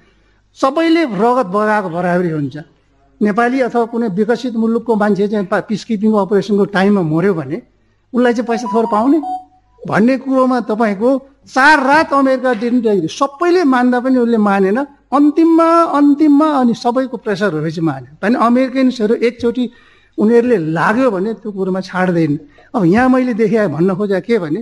सबैले 0.58 1.02
रगत 1.14 1.46
बगाएको 1.54 1.88
बराबरी 1.94 2.30
हुन्छ। 2.30 2.56
नेपाली 3.20 3.60
अथवा 3.60 3.84
कुनै 3.92 4.08
विकसित 4.18 4.54
मुलुकको 4.54 4.92
मान्छे 4.94 5.28
चाहिँ 5.28 5.46
पिस 5.50 5.84
किपिङ 5.84 6.10
अपरेसनको 6.14 6.64
टाइममा 6.74 7.02
मऱ्यो 7.02 7.34
भने 7.34 7.58
उसलाई 8.12 8.32
चाहिँ 8.34 8.46
पैसा 8.48 8.66
थोर 8.74 8.86
पाउने। 8.90 9.18
भन्ने 9.86 10.14
कुरोमा 10.24 10.58
तपाईँको 10.70 11.10
चार 11.44 11.78
रात 11.84 12.12
अमेरिका 12.12 12.52
डिन्ट 12.62 13.10
सबैले 13.10 13.64
मान्दा 13.64 13.98
पनि 14.00 14.18
उसले 14.18 14.38
मानेन। 14.40 14.78
अन्तिममा 15.12 15.68
अन्तिममा 15.98 16.48
अनि 16.60 16.74
सबैको 16.74 17.16
प्रेसरहरू 17.20 17.70
चाहिँ 17.70 17.84
माने। 17.84 18.08
भने 18.22 18.36
अमेरिकन्सहरू 18.40 19.14
एकचोटि 19.28 19.64
उनीहरूले 20.18 20.56
लाग्यो 20.72 21.10
भने 21.10 21.30
त्यो 21.38 21.50
कुरोमा 21.52 21.80
छाड्दैन। 21.84 22.32
अब 22.74 22.84
यहाँ 22.84 23.08
मैले 23.08 23.34
देखाएँ 23.34 23.68
भन्न 23.68 23.94
खोजेँ 23.94 24.20
के 24.24 24.38
भने 24.40 24.60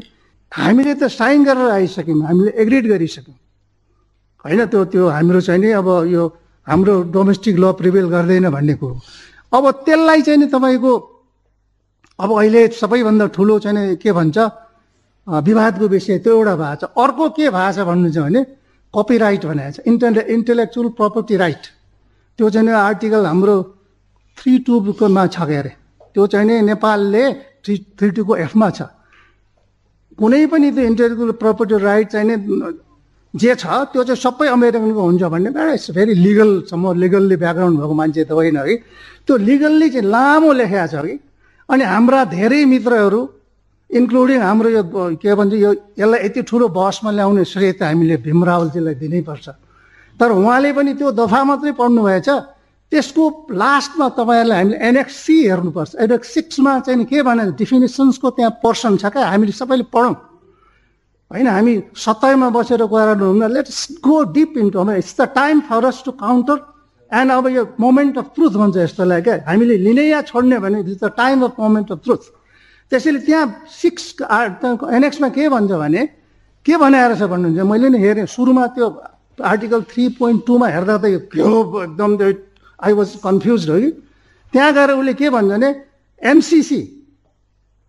हामीले 0.53 0.95
त 1.01 1.09
साइन 1.09 1.45
गरेर 1.45 1.71
आइसक्यौँ। 1.71 2.21
हामीले 2.27 2.51
एग्रिड 2.59 2.85
गरिसक्यौँ। 2.93 3.39
होइन 4.45 4.61
त्यो 4.67 4.81
त्यो 4.91 5.05
हाम्रो 5.09 5.41
चाहिँ 5.41 5.61
नि 5.63 5.71
अब 5.81 5.89
यो 6.11 6.23
हाम्रो 6.67 6.95
डोमेस्टिक 7.15 7.57
ल 7.63 7.73
प्रिभेल 7.79 8.07
गर्दैन 8.11 8.51
भन्ने 8.51 8.75
कुरो। 8.75 8.95
अब 9.55 9.65
त्यसलाई 9.87 10.21
चाहिँ 10.27 10.39
नि 10.41 10.47
तपाईँको 10.51 10.93
अब 12.19 12.31
अहिले 12.39 12.61
सबैभन्दा 12.75 13.27
ठुलो 13.33 13.59
चाहिँ 13.65 13.97
के 14.03 14.11
भन्छ 14.13 14.39
विवादको 15.27 15.87
विषय 15.89 16.19
त्यो 16.19 16.33
एउटा 16.33 16.75
छ। 16.75 16.85
अर्को 16.99 17.29
के 17.37 17.47
छ 17.49 17.79
भन्नु 17.87 18.11
छ 18.13 18.19
भने 18.19 18.43
कपिराइट 18.95 19.45
भनेको 19.47 19.71
छ। 19.73 19.79
इन्टेले 19.87 20.23
इन्टेलेक्चुअल 20.35 20.89
प्रपर्टी 20.99 21.37
राइट 21.37 21.65
त्यो 22.39 22.51
चाहिँ 22.51 22.69
आर्टिकल 22.69 23.27
हाम्रो 23.27 23.57
थ्री 24.39 24.59
टूकोमा 24.67 25.27
छ 25.27 25.37
के 25.49 25.57
अरे? 25.57 25.73
त्यो 26.15 26.27
चाहिँ 26.27 26.47
नि 26.47 26.61
नेपालले 26.69 27.25
थ्री 27.65 27.75
थ्री 27.99 28.11
टूको 28.11 28.37
एफमा 28.37 28.71
छ। 28.71 28.83
कुनै 30.19 30.47
पनि 30.47 30.71
त्यो 30.71 30.85
इन्टेलेक्चुअल 30.91 31.33
प्रपर्टी 31.43 31.77
राइट 31.79 32.09
चाहिँ 32.13 32.37
जे 33.35 33.55
छ 33.55 33.65
त्यो 33.93 34.03
चाहिँ 34.05 34.21
सबै 34.21 34.47
अमेरिकनको 34.53 35.01
हुन्छ 35.01 35.23
भन्ने 35.33 35.51
इट्स 35.73 35.91
भेरी 35.97 36.15
लिगलसम्म 36.15 36.85
लिगल्ली 37.01 37.37
ब्याकग्राउन्ड 37.41 37.79
भएको 37.81 37.95
मान्छे 37.95 38.25
त 38.25 38.33
होइन 38.37 38.57
है 38.57 38.77
त्यो 39.25 39.37
लिगल्ली 39.49 39.89
चाहिँ 39.89 40.09
लामो 40.11 40.53
लेखेको 40.53 40.87
छ 40.93 40.95
कि 41.07 41.17
अनि 41.69 41.85
हाम्रा 41.85 42.21
धेरै 42.29 42.65
मित्रहरू 42.69 43.21
इन्क्लुडिङ 43.93 44.41
हाम्रो 44.41 44.69
यो 44.71 44.83
के 45.21 45.35
भन्छ 45.35 45.53
यो 45.55 45.71
यसलाई 46.01 46.21
यति 46.25 46.43
ठुलो 46.49 46.69
बसमा 46.73 47.11
ल्याउने 47.13 47.45
श्रेय 47.45 47.73
त 47.73 47.83
हामीले 47.83 48.17
भीम 48.25 48.45
रावलजीलाई 48.45 48.95
दिनैपर्छ। 49.05 49.47
तर 50.21 50.31
उहाँले 50.33 50.73
पनि 50.73 50.93
त्यो 50.97 51.11
दफा 51.13 51.41
मात्रै 51.45 51.73
पढ्नु 51.77 52.03
भएछ 52.03 52.29
त्यसको 52.93 53.25
लास्टमा 53.53 54.07
तपाईँहरूलाई 54.17 54.59
हामीले 54.59 54.77
एनएक्स 54.89 55.17
सी 55.25 55.37
हेर्नुपर्छ। 55.49 55.91
एनएक्स 56.05 56.29
सिक्समा 56.35 56.73
चाहिँ 56.89 57.05
के 57.05 57.23
भने 57.23 57.45
डिफिनेसन्सको 57.57 58.29
त्यहाँ 58.37 58.53
पोर्सन 58.65 58.97
छ 58.97 59.05
क्या। 59.13 59.29
हामीले 59.29 59.53
सबैले 59.53 59.85
पढौँ। 59.93 60.15
होइन 61.31 61.49
हामी 61.49 61.75
सत्ताइमा 61.97 62.49
बसेर 62.53 62.85
कुरा 62.93 63.17
हुँदा 63.17 63.47
let's 63.49 64.01
go 64.05 64.17
deep 64.37 64.53
into 64.61 64.81
it's 65.01 65.17
the 65.21 65.23
time 65.33 65.61
for 65.69 65.85
us 65.89 66.03
to 66.05 66.13
counter 66.21 66.57
and 67.11 67.33
अब 67.33 67.47
यो 67.49 67.63
मोमेन्ट 67.81 68.19
अफ 68.19 68.27
ट्रुथ 68.37 68.53
भन्छ 68.61 68.77
यस्तोलाई 68.77 69.21
क्या। 69.21 69.41
हामीले 69.49 69.77
लिने 69.85 70.05
या 70.09 70.21
छोड्ने 70.29 70.59
भने 70.61 70.81
it 70.81 70.89
is 70.89 70.99
the 71.05 71.13
time 71.17 71.45
of 71.45 71.61
moment 71.61 71.93
of 71.93 72.01
truth 72.05 72.23
त्यसैले 72.93 73.21
त्यहाँ 73.25 73.47
सिक्स 73.73 74.05
एनेक्समा 74.21 75.29
के 75.33 75.49
भन्छ 75.49 75.73
भने 75.73 76.03
के 76.67 76.77
बनाएर 76.77 77.17
छ 77.17 77.25
भन्नुहुन्छ? 77.25 77.65
मैले 77.65 77.89
नि 77.89 77.99
हेरेँ 77.99 78.27
सुरुमा 78.29 78.67
त्यो 78.77 78.87
आर्टिकल 79.41 79.81
थ्री 79.89 80.05
पोइन्ट 80.21 80.41
टूमा 80.47 80.67
हेर्दा 80.69 80.97
त 81.01 81.05
यो 81.09 81.21
के 81.33 81.41
एकदम 81.41 82.11
त्यो 82.21 82.29
आई 82.85 82.93
वाज 82.93 83.09
कन्फ्युज 83.25 83.63
हो 83.71 83.77
कि? 83.81 83.91
त्यहाँ 84.53 84.73
गएर 84.77 84.91
उसले 85.01 85.15
के 85.17 85.27
भन्छ 85.33 85.51
भने 85.51 85.71
एमसिसी 86.21 86.81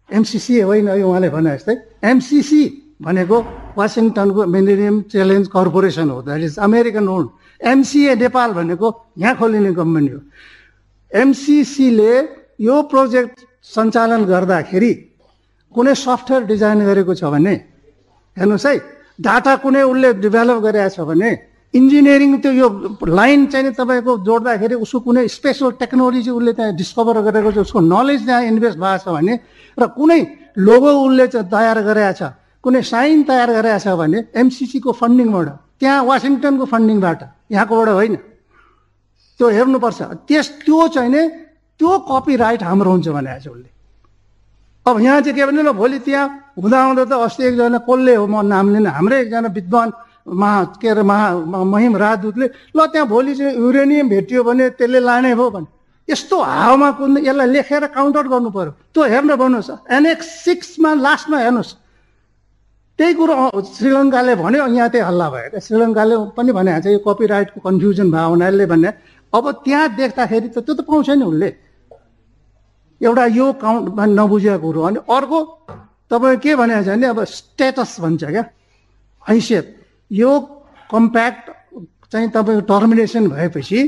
एमसिसी 0.10 0.54
होइन 0.62 0.88
यो 0.88 1.08
उहाँले 1.10 1.30
भने 1.36 1.52
जस्तै 1.60 1.76
एमसिसी 2.08 2.64
भनेको 3.04 3.38
वासिङटनको 3.78 4.42
मिलेनियम 4.56 4.96
च्यालेन्ज 5.12 5.48
कर्पोरेसन 5.52 6.10
हो 6.10 6.22
that 6.24 6.42
is 6.48 6.58
American 6.64 7.08
owned 7.08 7.28
MCA 7.62 8.16
Nepal 8.16 8.50
भनेको 8.54 8.88
यहाँ 9.20 9.36
खोलिने 9.36 9.72
कम्पनी 9.76 10.08
हो। 10.08 10.20
एमसिसीले 11.12 12.14
यो 12.64 12.76
प्रोजेक्ट 12.92 13.36
सञ्चालन 13.64 14.22
गर्दाखेरि 14.32 14.92
कुनै 15.76 15.94
सफ्टवेयर 15.96 16.44
डिजाइन 16.52 16.80
गरेको 16.90 17.14
छ 17.16 17.24
भने 17.34 17.54
हेर्नुहोस् 18.38 18.66
है 18.68 18.76
डाटा 19.20 19.54
कुनै 19.64 19.82
उसले 19.92 20.10
डेभलप 20.24 20.58
गरेको 20.68 20.90
छ 20.96 21.00
भने 21.10 21.32
इन्जिनियरिङ 21.74 22.32
त्यो 22.44 22.52
यो 22.54 22.68
लाइन 23.02 23.42
चाहिँ 23.52 23.72
तपाईँको 23.74 24.12
जोड्दाखेरि 24.28 24.76
उसको 24.84 25.00
कुनै 25.08 25.24
स्पेसल 25.28 25.72
टेक्नोलोजी 25.82 26.32
उसले 26.38 26.52
त्यहाँ 26.54 26.76
डिस्कभर 26.78 27.18
गरेको 27.28 27.50
छ 27.52 27.58
उसको 27.66 27.80
नलेज 27.80 28.22
त्यहाँ 28.28 28.44
इन्भेस्ट 28.52 28.78
भएको 28.78 29.02
छ 29.04 29.08
भने 29.16 29.34
र 29.78 29.84
कुनै 29.98 30.20
लोगो 30.58 30.92
उसले 31.06 31.26
तयार 31.34 31.78
गरेको 31.88 32.14
छ 32.20 32.22
कुनै 32.64 32.82
साइन 32.94 33.24
तयार 33.26 33.50
गरेको 33.58 33.80
छ 33.80 33.88
भने 33.98 34.20
एमसिसीको 34.38 34.92
फन्डिङबाट 35.02 35.48
त्यहाँ 35.80 36.04
वासिङटनको 36.06 36.66
फन्डिङबाट 36.74 37.20
यहाँकोबाट 37.52 37.90
होइन। 37.90 38.16
त्यो 39.40 39.48
हेर्नुपर्छ। 39.50 40.00
त्यस 40.30 40.48
त्यो 40.64 40.88
चाहिँ 40.94 41.10
नि 41.10 41.22
त्यो 41.80 41.92
कपिराइट 42.10 42.64
हाम्रो 42.64 42.92
हुन्छ 42.92 43.08
भनेको 43.18 43.40
छ 43.44 43.48
उसले 43.48 43.70
अब 44.86 45.00
यहाँ 45.00 45.22
चाहिँ 45.22 45.36
के 45.38 45.46
भने 45.46 45.62
ल 45.64 45.72
भोलि 45.74 46.00
त्यहाँ 46.06 46.26
हुँदा 46.60 46.80
हुँदा 46.84 47.04
त 47.06 47.14
अस्ति 47.26 47.44
एकजना 47.44 47.80
कसले 47.88 48.14
हो 48.16 48.26
म 48.28 48.46
नाम 48.46 48.66
लिन 48.74 48.88
हाम्रै 48.88 49.20
एकजना 49.22 49.50
विद्वान 49.58 49.90
महा 50.28 50.64
के 50.80 50.88
अरे 50.90 51.04
महा 51.04 51.28
महिम 51.74 51.94
राजदूतले 51.98 52.48
ल 52.76 52.80
त्यहाँ 52.92 53.08
भोलि 53.08 53.36
चाहिँ 53.36 53.56
युरेनियम 53.58 54.10
भेटियो 54.10 54.44
भने 54.44 54.70
त्यसले 54.80 55.00
लाने 55.00 55.36
भयो 55.36 55.50
भने। 55.56 55.68
यस्तो 56.10 56.36
हावामा 56.36 56.90
कुद्नु 57.00 57.20
यसलाई 57.24 57.48
लेखेर 57.56 57.86
काउन्ट 57.96 58.16
आउट 58.18 58.28
गर्नु 58.28 58.50
पर्यो। 58.52 58.72
त्यो 58.92 59.04
हेर्न 59.04 59.36
भन्नुहोस् 59.40 59.72
एनएक्स 59.88 60.28
सिक्समा 60.44 60.90
लास्टमा 61.00 61.38
हेर्नुहोस्। 61.40 61.72
त्यही 63.00 63.14
कुरो 63.20 63.36
श्रीलङ्काले 63.76 64.34
भन्यो 64.36 64.68
यहाँ 64.68 64.90
त्यही 64.92 65.06
हल्ला 65.08 65.28
भयो 65.32 65.60
श्रीलङ्काले 65.64 66.16
पनि 66.36 66.52
भने 66.52 66.72
छ 66.84 66.86
यो 66.92 67.00
कपिराइटको 67.08 67.60
कन्फ्युजन 67.68 68.08
भयो 68.12 68.30
उनीहरूले 68.36 68.66
भने। 68.68 68.90
अब 69.34 69.46
त्यहाँ 69.64 69.88
देख्दाखेरि 69.96 70.48
त 70.52 70.60
त्यो 70.60 70.74
त 70.76 70.82
पाउँछ 70.84 71.10
नि 71.20 71.24
उसले 71.24 71.50
एउटा 73.04 73.26
यो 73.36 73.52
काउन्टमा 73.60 74.06
नबुझेको 74.06 74.60
कुरो 74.64 74.82
अनि 74.88 75.00
अर्को 75.08 75.40
तपाईँ 76.12 76.38
के 76.40 76.56
भनेको 76.56 76.84
छ 76.84 76.88
भने 76.88 77.08
अब 77.08 77.24
स्टेटस 77.24 77.92
भन्छ 78.02 78.24
क्या। 78.24 78.44
हैसियत 79.26 79.66
यो 80.12 80.32
कम्प्याक्ट 80.90 81.46
चाहिँ 82.12 82.30
तपाईँको 82.30 82.62
टर्मिनेसन 82.70 83.28
भएपछि 83.30 83.80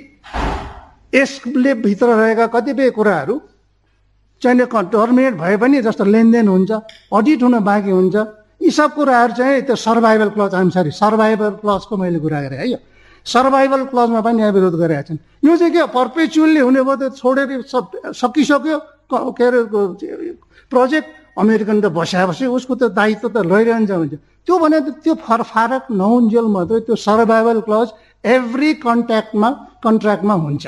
यसले 1.15 1.73
भित्र 1.85 2.07
रहेका 2.19 2.45
कतिपय 2.53 2.89
कुराहरू 2.91 3.35
चाहिँ 4.41 4.65
टर्मिनेट 4.67 5.33
भए 5.39 5.57
पनि 5.57 5.81
जस्तो 5.81 6.03
लेनदेन 6.05 6.47
हुन्छ 6.47 6.71
अडिट 7.13 7.43
हुन 7.43 7.59
बाँकी 7.63 7.91
हुन्छ 7.91 8.15
यी 8.61 8.69
सब 8.71 8.93
कुराहरू 8.95 9.33
चाहिँ 9.33 9.61
त्यो 9.63 9.75
survival 9.75 10.29
clause 10.35 10.55
I'm 10.55 10.69
sorry 10.75 10.91
survival 10.91 11.49
क्लजको 11.61 11.97
मैले 11.97 12.19
कुरा 12.19 12.41
गरेँ 12.41 12.57
है 12.59 12.67
यो। 12.71 12.77
सर्भाइभल 13.25 13.85
क्लजमा 13.91 14.21
पनि 14.21 14.39
यहाँ 14.41 14.51
विरोध 14.51 14.75
गरेका 14.79 15.01
छन्। 15.01 15.17
यो 15.45 15.55
चाहिँ 15.57 15.73
के 15.73 15.85
पर्पेचुअल्ली 15.93 16.59
हुने 16.59 16.81
भयो 16.83 16.95
त 17.09 17.15
छोडेर 17.15 17.61
सकिसक्यो। 18.13 18.77
के 19.11 19.43
अरे 19.43 19.59
प्रोजेक्ट 20.71 21.07
अमेरिकन 21.37 21.81
त 21.81 21.85
बस्यापछि 21.93 22.45
उसको 22.45 22.73
त 22.75 22.83
दायित्व 22.95 23.27
त 23.29 23.37
लैरहन्छ 23.45 23.91
भन्छ 23.91 24.13
त्यो 24.45 24.55
भने 24.59 24.79
त 24.81 24.87
त्यो 25.03 25.13
फर 25.25 25.41
फारक 25.51 25.83
मात्रै 25.91 26.79
त्यो 26.87 26.95
सर्भाइभल 26.95 27.59
क्लज 27.67 27.87
एभ्री 28.23 28.73
कन्ट्याक्टमा 28.85 29.49
कन्ट्र्याक्टमा 29.85 30.33
हुन्छ। 30.45 30.65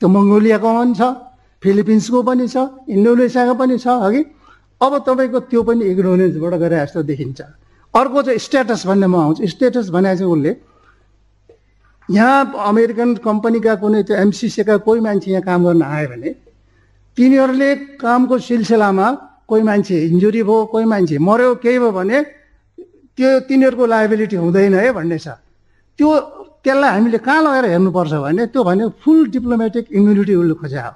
त्यो 0.00 0.08
मङ्गोलियाको 0.08 0.70
पनि 0.78 0.94
छ 0.94 1.02
फिलिपिन्सको 1.62 2.22
पनि 2.28 2.46
छ 2.48 2.56
इन्डोनेसियाको 2.88 3.54
पनि 3.60 3.76
छ 3.78 3.86
अघि 4.06 4.22
अब 4.80 4.92
तपाईँको 5.06 5.38
त्यो 5.50 5.62
पनि 5.68 5.84
इग्नोरेन्सबाट 5.92 6.54
गरे 6.62 6.76
जस्तो 6.80 7.02
देखिन्छ। 7.10 7.40
अर्को 7.94 8.22
चाहिँ 8.22 8.38
स्ट्याटस 8.38 8.86
भन्नेमा 8.86 9.18
आउँछ। 9.24 9.38
स्ट्याटस 9.50 9.90
भने 9.90 10.16
चाहिँ 10.16 10.32
उसले 10.32 10.52
यहाँ 12.08 12.38
अमेरिकन 12.70 13.14
कम्पनीका 13.22 13.74
कुनै 13.82 14.02
त्यो 14.02 14.16
एमसिसीका 14.16 14.76
कोही 14.86 15.00
मान्छे 15.06 15.30
यहाँ 15.30 15.42
काम 15.42 15.60
गर्न 15.66 15.82
आयो 15.82 16.08
भने 16.08 16.30
तिनीहरूले 17.20 17.70
कामको 18.00 18.34
सिलसिलामा 18.48 19.06
कोही 19.44 19.62
मान्छे 19.68 19.96
इन्जुरी 20.08 20.42
भयो 20.48 20.72
कोही 20.72 20.84
मान्छे 20.88 21.16
मऱ्यो 21.20 21.54
केही 21.60 21.78
भयो 21.78 21.92
भने 21.92 22.18
त्यो 23.12 23.28
तिनीहरूको 23.44 23.84
लाइबिलिटी 23.92 24.36
हुँदैन 24.40 24.74
है 24.80 24.88
भन्ने 24.96 25.18
छ। 25.20 25.36
त्यो 26.00 26.08
त्यसलाई 26.64 26.90
हामीले 26.96 27.18
कहाँ 27.20 27.42
लगेर 27.44 27.64
हेर्नुपर्छ 27.76 28.12
भने 28.24 28.42
त्यो 28.56 28.60
भने 28.64 28.84
फुल 29.04 29.18
डिप्लोमेटिक 29.36 29.84
इम्युनिटी 29.92 30.34
उसले 30.40 30.54
खोज्या 30.64 30.82
हो। 30.86 30.92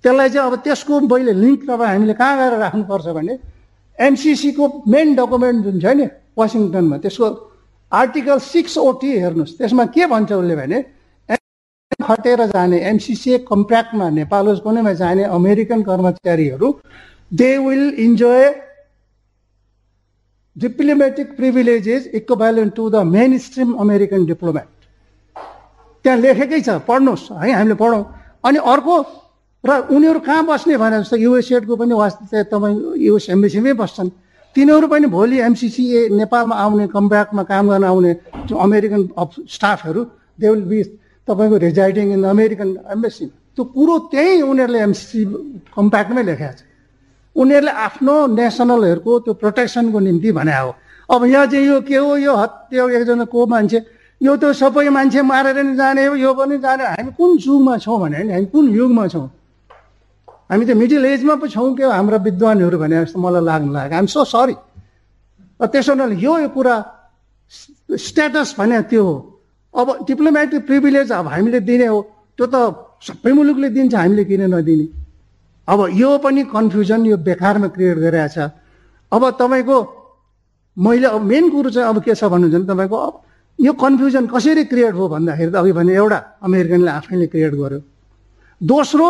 त्यसलाई 0.00 0.28
चाहिँ 0.32 0.46
अब 0.48 0.54
त्यसको 0.64 0.94
मैले 1.04 1.32
लिङ्क 1.36 1.60
तपाईँ 1.68 1.90
हामीले 1.92 2.14
कहाँ 2.16 2.34
गएर 2.40 2.54
राख्नुपर्छ 2.64 3.06
भने 3.16 3.34
एमसिसीको 3.98 4.64
मेन 4.88 5.08
डकुमेन्ट 5.20 5.58
जुन 5.64 5.76
छ 5.84 5.86
नि 6.00 6.06
वासिङटनमा 6.32 6.96
त्यसको 7.04 7.26
आर्टिकल 7.92 8.38
सिक्स 8.40 8.78
ओटी 8.88 9.10
हेर्नुहोस्। 9.20 9.52
त्यसमा 9.60 9.84
के 9.92 10.02
भन्छ 10.08 10.32
उसले 10.32 10.56
भने 10.56 10.78
खटेर 12.10 12.46
जाने 12.46 12.78
एमसिसी 12.90 13.38
कम्प्याक्टमा 13.46 14.08
नेपाल 14.10 14.56
कुनैमा 14.64 14.92
जाने 15.00 15.24
अमेरिकन 15.38 15.82
कर्मचारीहरू 15.88 16.68
they 17.32 17.50
will 17.58 17.88
enjoy 18.04 18.44
diplomatic 20.56 21.36
privileges 21.36 22.06
equivalent 22.14 22.74
to 22.76 22.88
the 22.90 23.02
mainstream 23.38 23.72
American 23.84 24.24
diplomat 24.26 24.68
त्यहाँ 26.04 26.18
लेखेकै 26.18 26.60
छ 26.60 26.68
पढ्नुहोस् 26.88 27.30
है 27.42 27.52
हामीले 27.52 27.74
पढौँ। 27.82 28.02
अनि 28.44 28.58
अर्को 28.72 28.94
र 29.64 29.70
उनीहरू 29.94 30.20
कहाँ 30.26 30.44
बस्ने 30.46 30.76
भने 30.82 30.98
जस्तो 30.98 31.16
युएसएडको 31.16 31.76
पनि 31.76 31.94
वास्तव 31.94 32.42
तपाईँ 32.50 32.76
युएस 33.06 33.26
एम्बेसीमै 33.30 33.72
बस्छन्। 33.76 34.08
तिनीहरू 34.56 34.86
पनि 34.88 35.06
भोलि 35.06 35.38
एमसिसिए 35.48 36.08
नेपालमा 36.18 36.56
आउने 36.64 36.86
कम्प्याक्टमा 36.96 37.42
काम 37.52 37.68
गर्न 37.70 37.84
आउने 37.84 38.12
अमेरिकन 38.66 39.02
स्टाफहरू 39.54 40.04
दे 40.40 40.48
विल 40.50 40.64
बी 40.70 40.82
तपाईँको 41.30 41.56
रेजाइडिङ 41.66 42.06
इन 42.12 42.24
अमेरिकन 42.34 42.68
एम्बेसी 42.90 43.24
त्यो 43.54 43.64
कुरो 43.76 43.94
त्यही 44.10 44.42
उनीहरूले 44.42 44.80
एमसिसी 44.88 45.20
कम्प्याक्टमै 45.78 46.22
लेखाएको 46.26 46.58
छ। 46.58 46.62
उनीहरूले 47.36 47.72
आफ्नो 47.86 48.14
नेसनलहरूको 48.34 49.12
त्यो 49.24 49.32
प्रोटेक्सनको 49.38 49.98
निम्ति 49.98 50.30
भने 50.38 50.54
हो। 50.58 50.70
अब 51.10 51.24
यहाँ 51.24 51.46
चाहिँ 51.46 51.66
यो 51.66 51.80
के 51.86 51.96
हो? 51.96 52.16
यो 52.16 52.32
हत्या 52.36 52.84
एकजना 52.98 53.24
को 53.30 53.46
मान्छे? 53.46 53.78
यो 54.20 54.36
त 54.36 54.52
सबै 54.52 54.88
मान्छे 54.90 55.22
मारेर 55.22 55.58
नि 55.64 55.74
जाने 55.76 56.06
हो 56.06 56.14
यो 56.14 56.30
पनि 56.34 56.58
जाने 56.58 56.84
हामी 56.84 57.12
कुन 57.18 57.30
जुगमा 57.38 57.74
छौँ 57.78 57.98
भने 58.00 58.18
हामी 58.30 58.46
कुन 58.52 58.64
युगमा 58.68 59.06
छौँ? 59.08 59.26
हामी 60.50 60.64
त 60.66 60.70
मिडल 60.76 61.04
एजमा 61.06 61.34
पो 61.40 61.46
छौँ 61.48 61.74
के 61.74 61.84
हाम्रा 61.88 62.18
विद्वानहरू 62.26 62.78
भने 62.78 62.96
जस्तो 63.06 63.18
मलाई 63.18 63.42
लाग्नु 63.48 63.72
लाग्यो। 63.72 63.96
हामी 63.96 64.10
सो 64.12 64.24
सरी 64.24 64.54
त्यसो 65.62 65.92
हुनाले 65.92 66.16
यो 66.20 66.48
कुरा 66.54 66.74
स्ट्याटस 67.90 68.54
भने 68.58 68.82
त्यो 68.90 69.02
हो। 69.02 69.14
अब 69.74 70.04
डिप्लोमेटिक 70.06 70.66
प्रिभिलेज 70.66 71.12
अब 71.12 71.26
हामीले 71.28 71.60
दिने 71.60 71.86
हो 71.86 72.00
त्यो 72.38 72.46
त 72.46 72.56
सबै 73.06 73.32
मुलुकले 73.32 73.68
दिन्छ 73.70 73.94
हामीले 73.94 74.24
किन 74.24 74.42
नदिने? 74.54 74.86
अब 75.68 75.80
यो 75.94 76.10
पनि 76.18 76.42
कन्फ्युजन 76.50 77.06
यो 77.06 77.16
बेकारमा 77.16 77.68
क्रिएट 77.74 77.98
गरिरहेछ। 77.98 78.38
अब 79.12 79.22
तपाईँको 79.40 79.76
मैले 80.76 81.06
अब 81.06 81.22
मेन 81.22 81.44
कुरो 81.50 81.70
चाहिँ 81.70 81.88
अब 81.88 82.02
के 82.02 82.14
छ 82.14 82.24
भन्नुहुन्छ 82.24 82.54
भने 82.54 82.66
तपाईँको 82.66 82.96
अब 82.96 83.14
यो 83.58 83.72
कन्फ्युजन 83.72 84.26
कसरी 84.26 84.64
क्रिएट 84.72 84.94
भयो 84.94 85.08
भन्दाखेरि 85.08 85.50
त 85.50 85.56
अघि 85.62 85.72
भने 85.72 85.94
एउटा 85.94 86.18
अमेरिकनले 86.42 86.90
आफैले 86.90 87.26
क्रिएट 87.32 87.54
गर्यो। 87.54 87.80
दोस्रो 88.60 89.06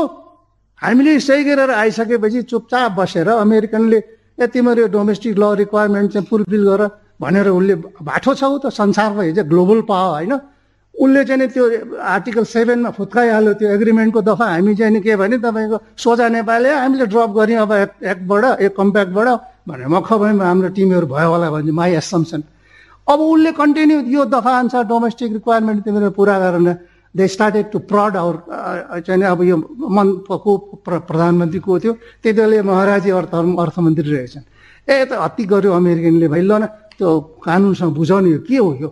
हामीले 0.82 1.19
सही 1.20 1.45
गरेर 1.45 1.70
आइसकेपछि 1.70 2.43
चुपचाप 2.51 2.91
बसेर 2.99 3.28
अमेरिकनले 3.28 3.99
ए 4.39 4.47
तिमीहरू 4.47 4.87
डोमेस्टिक 4.93 5.35
ल 5.39 5.45
रिक्वायरमेन्ट 5.62 6.12
चाहिँ 6.12 6.27
फुलफिल 6.27 6.62
गर। 6.69 6.82
भनेर 7.21 7.49
उसले 7.49 7.75
बाठो 8.01 8.35
छौ 8.35 8.59
त 8.59 8.73
संसारमा 8.73 9.23
हिजो 9.23 9.45
ग्लोबल 9.45 9.81
पावर 9.91 10.11
होइन? 10.11 10.33
उसले 10.95 11.25
चाहिँ 11.25 11.49
त्यो 11.49 11.65
आर्टिकल 11.97 12.45
सेभेनमा 12.45 12.91
फुत्काइहाल्यो 12.99 13.53
त्यो 13.61 13.69
एग्रिमेन्टको 13.77 14.21
दफा 14.21 14.47
हामी 14.53 14.75
चाहिँ 14.75 15.01
के 15.01 15.17
भने 15.17 15.39
तपाईँको 15.39 15.77
सोझा 15.97 16.29
नेपालले 16.29 16.71
हामीले 16.75 17.07
ड्रप 17.07 17.31
गऱ्यौँ 17.39 17.63
अब 17.63 17.73
एक 17.73 17.91
एक 18.61 18.73
कम्प्याक्टबाट 18.77 19.29
भनेर 19.69 19.89
मख 19.89 20.09
भयौँ 20.13 20.39
हाम्रो 20.41 20.69
टिमहरू 20.77 21.07
भयो 21.07 21.29
होला 21.31 21.49
भने 21.51 21.73
माई 21.73 21.93
एसम्सन 22.03 22.43
अब 23.09 23.19
उसले 23.21 23.53
कन्टिन्यू 23.53 23.99
यो 24.13 24.25
दफा 24.35 24.53
अनुसार 24.59 24.85
डोमेस्टिक 24.93 25.33
रिक्वायरमेन्ट 25.33 25.85
तिमीहरू 25.85 26.11
पुरा 26.19 26.37
गरेर 26.43 26.75
they 27.17 27.27
started 27.27 27.67
to 27.73 27.79
prod 27.91 28.17
our 28.17 29.01
चाहिँ 29.07 29.23
अब 29.25 29.43
यो 29.43 29.57
मन 29.97 30.09
को 30.31 30.57
प्रधानमन्त्री 30.87 31.61
को 31.61 31.79
थियो 31.81 31.93
त्यति 32.23 32.41
बेला 32.41 32.63
महाराजी 32.63 33.11
अर्थ 33.11 33.35
अर्थमन्त्री 33.35 34.11
रहेछन्। 34.11 34.45
ए 34.91 35.05
त 35.05 35.13
हत्ती 35.19 35.45
गर्यो 35.51 35.73
अमेरिकनले 35.73 36.29
भाइ 36.29 36.43
ल 36.43 36.53
न। 36.63 36.65
त्यो 37.01 37.11
कानुनसँग 37.41 37.93
बुझाउने 37.97 38.39
के 38.45 38.57
हो 38.61 38.71
यो? 38.85 38.91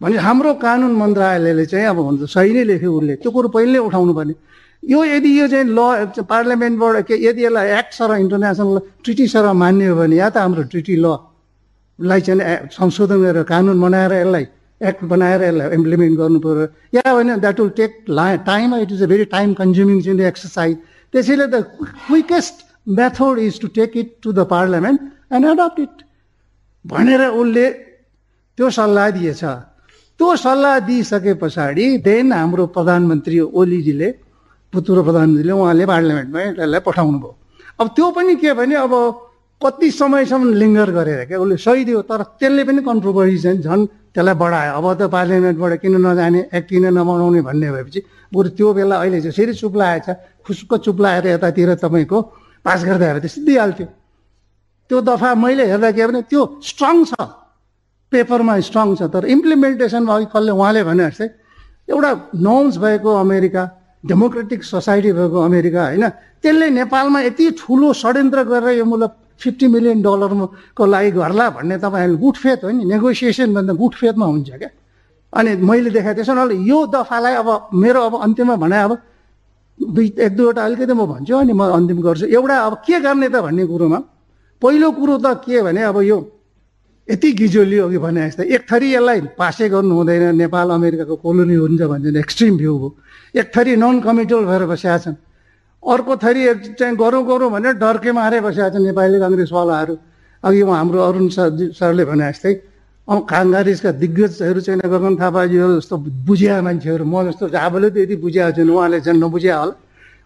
भने 0.00 0.16
हाम्रो 0.16 0.54
कानुन 0.56 0.92
मन्त्रालयले 0.96 1.64
चाहिँ 1.68 1.86
अब 1.92 1.98
भन्छ 2.00 2.32
सही 2.32 2.52
नै 2.56 2.64
लेख्यो 2.64 2.90
उसले। 2.96 3.14
त्यो 3.20 3.30
कुरो 3.36 3.48
पहिल्यै 3.52 3.80
उठाउनु 3.88 4.12
पर्ने। 4.16 4.34
यो 4.82 5.04
यदि 5.04 5.30
यो 5.40 5.46
चाहिँ 5.52 5.68
ल 5.68 6.24
पार्लियामेन्टबाट 6.24 6.96
के 7.08 7.14
यदि 7.26 7.44
यसलाई 7.44 7.68
act 7.80 7.92
or 7.98 8.10
international 8.24 8.78
treaty 9.04 9.26
or 9.28 9.52
मान्ने 9.52 9.86
हो 9.86 9.96
भने 9.96 10.16
या 10.16 10.28
त 10.30 10.36
हाम्रो 10.36 10.62
ट्रिटी 10.72 10.96
ललाई 10.96 12.20
चाहिँ 12.26 12.72
संशोधन 12.72 13.18
गरेर 13.24 13.42
कानुन 13.52 13.80
बनाएर 13.80 14.12
यसलाई 14.20 14.46
एक्ट 14.80 15.04
बनाएर 15.12 15.42
यसलाई 15.42 15.68
इम्प्लिमेन्ट 15.76 16.14
गर्नु 16.20 16.38
पर्यो। 16.40 16.66
या 16.96 17.08
भने 17.16 17.36
द्याट 17.44 17.60
विल 17.60 17.72
टेक 17.80 17.92
ला 18.08 18.24
time 18.48 18.74
it 18.84 18.92
is 18.92 19.02
a 19.02 19.06
very 19.12 19.24
time 19.36 19.52
consuming 19.60 20.00
चाहिँ 20.04 20.24
एक्सर्साइज 20.32 20.76
त्यसैले 21.12 21.46
the 21.52 21.64
quickest 22.08 22.56
method 23.00 23.38
is 23.48 23.60
to 23.60 23.68
take 23.80 23.96
it 23.96 24.16
to 24.22 24.32
the 24.32 24.46
parliament 24.52 25.00
and 25.32 25.44
adopt 25.52 25.80
it 25.80 26.05
भनेर 26.86 27.22
उसले 27.40 27.66
त्यो 28.58 28.66
सल्लाह 28.70 29.10
दिएछ। 29.10 29.42
त्यो 30.20 30.28
सल्लाह 30.36 30.78
दिइसके 30.88 31.32
पछाडि 31.42 31.86
देन 32.06 32.32
हाम्रो 32.32 32.66
प्रधानमन्त्री 32.76 33.38
ओलीजीले 33.52 34.08
भूतपूर्व 34.72 35.02
प्रधानमन्त्रीले 35.08 35.52
उहाँले 35.52 35.84
पार्लियामेन्टमा 35.92 36.40
यसलाई 36.42 36.80
पठाउनु 36.86 37.18
भयो 37.18 37.32
अब 37.80 37.86
त्यो 37.96 38.06
पनि 38.16 38.34
के 38.40 38.52
भने 38.60 38.74
अब 38.86 38.94
कति 39.60 39.90
समयसम्म 39.90 40.52
लिङ्गर 40.60 40.90
गरेर 40.96 41.20
क्या 41.28 41.38
उसले 41.40 41.56
सही 41.56 41.84
दियो 41.84 42.00
तर 42.08 42.22
त्यसले 42.40 42.62
पनि 42.64 42.80
कन्ट्रोभर्सी 42.88 43.38
चाहिँ 43.44 43.60
झन् 43.60 43.86
त्यसलाई 44.14 44.34
बढायो। 44.42 44.72
अब 44.78 44.86
त 45.00 45.02
पार्लियामेन्टबाट 45.12 45.72
किन 45.82 45.94
नजाने 46.06 46.40
एक्ट 46.56 46.68
किन 46.68 46.86
नबनाउने 46.96 47.40
भन्ने 47.48 47.68
भएपछि 47.72 48.00
बरु 48.32 48.48
त्यो 48.56 48.68
बेला 48.76 48.96
अहिले 49.00 49.20
चाहिँ 49.20 49.36
फेरि 49.36 49.54
चुप्लाएछ 49.60 50.08
खुसुक्क 50.44 50.72
चुप्लाएर 50.84 51.26
यतातिर 51.26 51.74
तपाईँको 51.84 52.18
पास 52.64 52.84
गर्दा 52.84 53.06
भए 53.12 53.20
त 53.20 53.26
सिद्धिहाल्थ्यो। 53.32 53.86
त्यो 54.88 55.00
दफा 55.00 55.34
मैले 55.34 55.64
हेर्दा 55.72 55.90
के 55.90 56.06
भने 56.06 56.22
त्यो 56.30 56.42
स्ट्रङ 56.62 56.96
छ। 57.04 57.12
पेपरमा 58.12 58.54
स्ट्रङ 58.60 58.88
छ। 58.94 59.02
तर 59.10 59.24
इम्प्लिमेन्टेसनमा 59.26 60.14
अघि 60.14 60.26
कसले 60.34 60.52
उहाँले 60.54 60.82
भने 60.88 61.04
जस्तै 61.10 61.28
एउटा 61.90 62.10
नर्म्स 62.46 62.74
भएको 62.78 63.10
अमेरिका 63.24 63.62
डेमोक्रेटिक 64.04 64.60
सोसाइटी 64.64 65.10
भएको 65.12 65.38
अमेरिका 65.42 65.82
होइन 65.86 66.04
त्यसले 66.42 66.66
नेपालमा 66.70 67.20
यति 67.28 67.44
ठुलो 67.58 67.92
षड्यन्त्र 68.02 68.42
गरेर 68.50 68.78
यो 68.78 68.84
मुलक 68.86 69.12
फिफ्टी 69.42 69.66
मिलियन 69.68 70.02
डलरको 70.02 70.84
लागि 70.86 71.10
गर्ला 71.18 71.46
भन्ने 71.56 71.76
तपाईँहरूले 71.82 72.18
गुड 72.22 72.36
फेथ 72.42 72.60
हो 72.64 72.70
नि 72.70 72.84
नेगोसिएसन 72.86 73.54
भन्दा 73.54 73.72
गुड 73.74 73.94
फेथमा 74.00 74.26
हुन्छ 74.26 74.50
क्या। 74.62 74.70
अनि 75.32 75.50
मैले 75.68 75.90
देखाएको 75.90 76.16
त्यसो 76.16 76.32
हुनाले 76.32 76.54
यो 76.64 76.78
दफालाई 76.94 77.34
अब 77.42 77.48
मेरो 77.74 78.00
अब 78.06 78.14
अन्त्यमा 78.22 78.54
भने 78.56 78.78
अब 78.86 78.92
दुई 79.80 80.06
एक 80.16 80.32
दुईवटा 80.36 80.62
अलिकति 80.64 80.94
म 80.94 81.02
भन्छु 81.12 81.34
अनि 81.36 81.52
म 81.52 81.62
अन्तिम 81.76 81.98
गर्छु। 82.00 82.26
एउटा 82.32 82.56
अब 82.66 82.74
के 82.86 83.00
गर्ने 83.02 83.28
त 83.28 83.36
भन्ने 83.44 83.66
कुरोमा 83.66 83.98
पहिलो 84.62 84.90
कुरो 84.92 85.16
त 85.18 85.26
के 85.44 85.62
भने 85.62 85.82
अब 85.82 86.00
यो 86.02 86.18
यति 87.08 87.32
गिजोली 87.32 87.78
अघि 87.78 87.98
भने 87.98 88.26
जस्तै 88.26 88.44
एक 88.50 88.62
थरी 88.66 88.88
यसलाई 88.94 89.20
पासै 89.38 89.68
गर्नु 89.68 89.94
हुँदैन। 89.94 90.34
नेपाल 90.36 90.70
अमेरिकाको 90.70 91.16
कोलोनी 91.22 91.54
हुन्छ 91.54 91.82
भन्छ 91.82 92.16
एक्सट्रिम 92.16 92.56
भ्यू 92.58 92.74
हो। 92.76 92.88
एक 93.36 93.46
थरी 93.54 93.76
नन 93.76 94.00
कमिटल 94.00 94.44
भएर 94.44 94.64
बसेका 94.66 94.98
छन्। 94.98 95.16
अर्को 95.82 96.16
थरी 96.18 96.42
एक 96.50 96.58
चाहिँ 96.78 96.96
गरौँ 96.96 97.22
गरौँ 97.26 97.50
भनेर 97.52 97.74
डर्के 97.78 98.10
मारे 98.10 98.40
बसेका 98.42 98.68
छन् 98.74 98.84
नेपाली 98.90 99.18
काङ्ग्रेसवालाहरू। 99.22 99.94
अघि 100.44 100.62
उहाँ 100.62 100.78
हाम्रो 100.78 101.00
अरुण 101.02 101.28
सर 101.30 101.70
सरले 101.78 102.04
भने 102.10 102.26
जस्तै 102.32 102.54
अब 103.06 103.18
काङ्ग्रेसका 103.22 103.90
दिग्गजहरू 104.02 104.60
चाहिँ 104.66 104.80
गगन 104.82 105.14
थापाजीहरू 105.22 105.78
जस्तो 105.78 105.96
बुझिया 106.26 106.58
मान्छेहरू। 106.62 107.04
म 107.06 107.30
जस्तो 107.30 107.54
जाबले 107.54 107.88
त 107.94 107.96
यति 108.02 108.16
बुझिया 108.18 108.50
छैन 108.50 108.70
उहाँले 108.70 108.98
चाहिँ 109.06 109.20
नबुझिया 109.20 109.54
होला। 109.62 109.74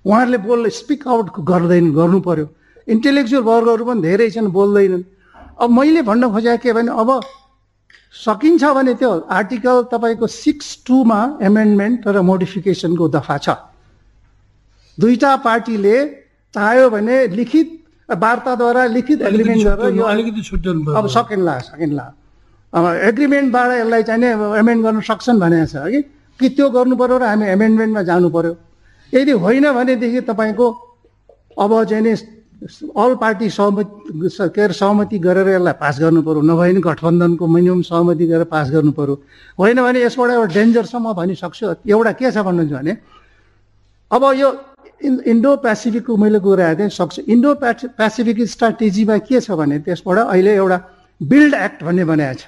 उहाँहरूले 0.01 0.39
बोल्न 0.49 0.69
स्पिक 0.81 1.03
आउट 1.13 1.27
गर्दैन 1.45 1.93
गर्नु 1.93 2.21
पर्यो। 2.25 2.47
इन्टेलेक्चुअल 2.95 3.43
वर्गहरू 3.43 3.85
पनि 3.85 4.01
धेरै 4.03 4.29
छन् 4.31 4.49
बोल्दैनन्। 4.51 5.05
अब 5.63 5.69
मैले 5.71 6.03
भन्न 6.03 6.25
खोजेको 6.35 6.63
के 6.63 6.73
भने 6.73 6.91
अब 6.93 7.11
सकिन्छ 8.15 8.63
भने 8.77 8.95
त्यो 9.01 9.11
आर्टिकल 9.31 9.77
तपाईँको 9.93 10.27
सिक्स 10.27 10.67
टूमा 10.87 11.21
एमेन्डमेन्ट 11.49 12.09
र 12.09 12.21
मोडिफिकेसनको 12.31 13.05
दफा 13.17 13.37
छ। 13.39 13.49
दुईटा 14.99 15.31
पार्टीले 15.47 15.97
चाह्यो 16.55 16.87
भने 16.91 17.17
लिखित 17.39 17.69
वार्ताद्वारा 18.09 18.83
लिखित 18.97 19.19
एग्रिमेन्ट 19.23 19.63
गरेर 19.63 19.95
यो 19.95 20.05
अलिकति 20.05 20.43
अब 20.99 21.07
सकिन्ला 21.07 21.59
सकिन्ला। 21.71 22.07
अब 22.73 22.85
एग्रिमेन्टबाट 23.11 23.71
यसलाई 23.71 24.03
चाहिँ 24.03 24.25
एमेन्ड 24.59 24.81
गर्न 24.85 25.01
सक्छन् 25.07 25.39
भनेको 25.41 25.67
छ 25.71 25.87
कि 25.87 26.01
कि 26.41 26.49
त्यो 26.57 26.67
गर्नु 26.75 26.95
पर्यो 26.97 27.17
र 27.19 27.25
हामी 27.31 27.47
एमेन्डमेन्टमा 27.55 28.03
जानु 28.11 28.29
पर्यो 28.35 28.53
यदि 29.13 29.33
होइन 29.45 29.67
भनेदेखि 29.79 30.21
तपाईँको 30.27 30.67
अब 31.59 31.71
चाहिँ 31.85 32.03
नि 32.03 32.13
अल 32.61 33.15
पार्टी 33.17 33.49
सहमति 33.51 34.29
के 34.53 34.61
अरे 34.61 34.73
सहमति 34.75 35.19
गरेर 35.19 35.49
यसलाई 35.49 35.73
पास 35.81 36.01
गर्नु 36.01 36.23
पर्यो 36.23 36.41
नभए 36.45 36.73
नि 36.73 36.81
गठबन्धनको 36.85 37.47
मिनिमम 37.47 37.83
सहमति 37.83 38.27
गरेर 38.27 38.45
पास 38.53 38.71
गर्नु 38.71 38.93
पर्यो। 38.93 39.15
होइन 39.59 39.83
भने 39.83 40.01
यसबाट 40.05 40.31
एउटा 40.31 40.55
डेन्जर 40.55 40.85
छ 40.85 40.95
म 41.01 41.13
भनिसक्छु। 41.17 41.89
एउटा 41.89 42.13
के 42.21 42.31
छ 42.31 42.37
भन्नुहुन्छ 42.45 42.73
भने 42.73 42.93
अब 44.11 44.23
यो 44.37 44.49
इन 45.01 45.15
इन्डो 45.33 45.57
पेसिफिकको 45.65 46.17
मैले 46.17 46.39
कुरा 46.45 46.75
थिएँ 46.77 46.89
सक्छु। 46.93 47.23
इन्डो 47.33 47.55
पेसिफिक 47.97 48.39
स्ट्राटेजीमा 48.45 49.17
के 49.25 49.41
छ 49.41 49.57
भने 49.57 49.79
त्यसबाट 49.89 50.19
अहिले 50.29 50.53
एउटा 50.61 50.79
बिल्ड 51.21 51.55
एक्ट 51.55 51.83
भन्ने 51.85 52.05
बनाएको 52.05 52.39
छ। 52.41 52.45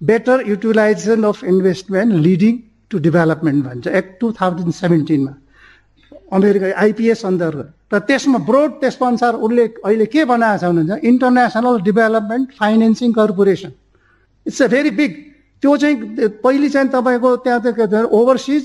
Better 0.00 0.36
utilisation 0.48 1.22
of 1.24 1.44
investment 1.44 2.10
leading 2.14 2.54
to 2.90 2.98
development 2.98 3.64
भन्छ। 3.64 3.86
एक्ट 3.90 4.20
टु 4.20 4.32
थाउजन्ड 4.40 4.72
सेभेन्टिनमा 4.72 5.34
अमेरिका 6.32 6.66
आइपिएस 6.80 7.24
अन्तर्गत 7.26 7.94
र 7.94 7.98
त्यसमा 8.08 8.38
ब्रोड 8.48 8.70
त्यसको 8.80 9.04
अनुसार 9.04 9.34
उसले 9.46 9.64
अहिले 9.84 10.06
के 10.06 10.24
बनाएको 10.24 10.58
छ 10.58 10.64
भन्नुहुन्छ 10.70 11.04
International 11.10 11.80
Development 11.88 12.46
Financing 12.58 13.12
Corporation 13.12 13.72
it's 14.46 14.62
a 14.62 14.66
very 14.74 14.90
big 15.00 15.12
त्यो 15.62 15.76
चाहिँ 15.76 15.96
पहिले 16.44 16.68
चाहिँ 16.68 16.88
तपाईँको 16.88 17.36
त्यहाँ 17.44 17.60
भन्छ 17.60 18.04
overseas 18.18 18.64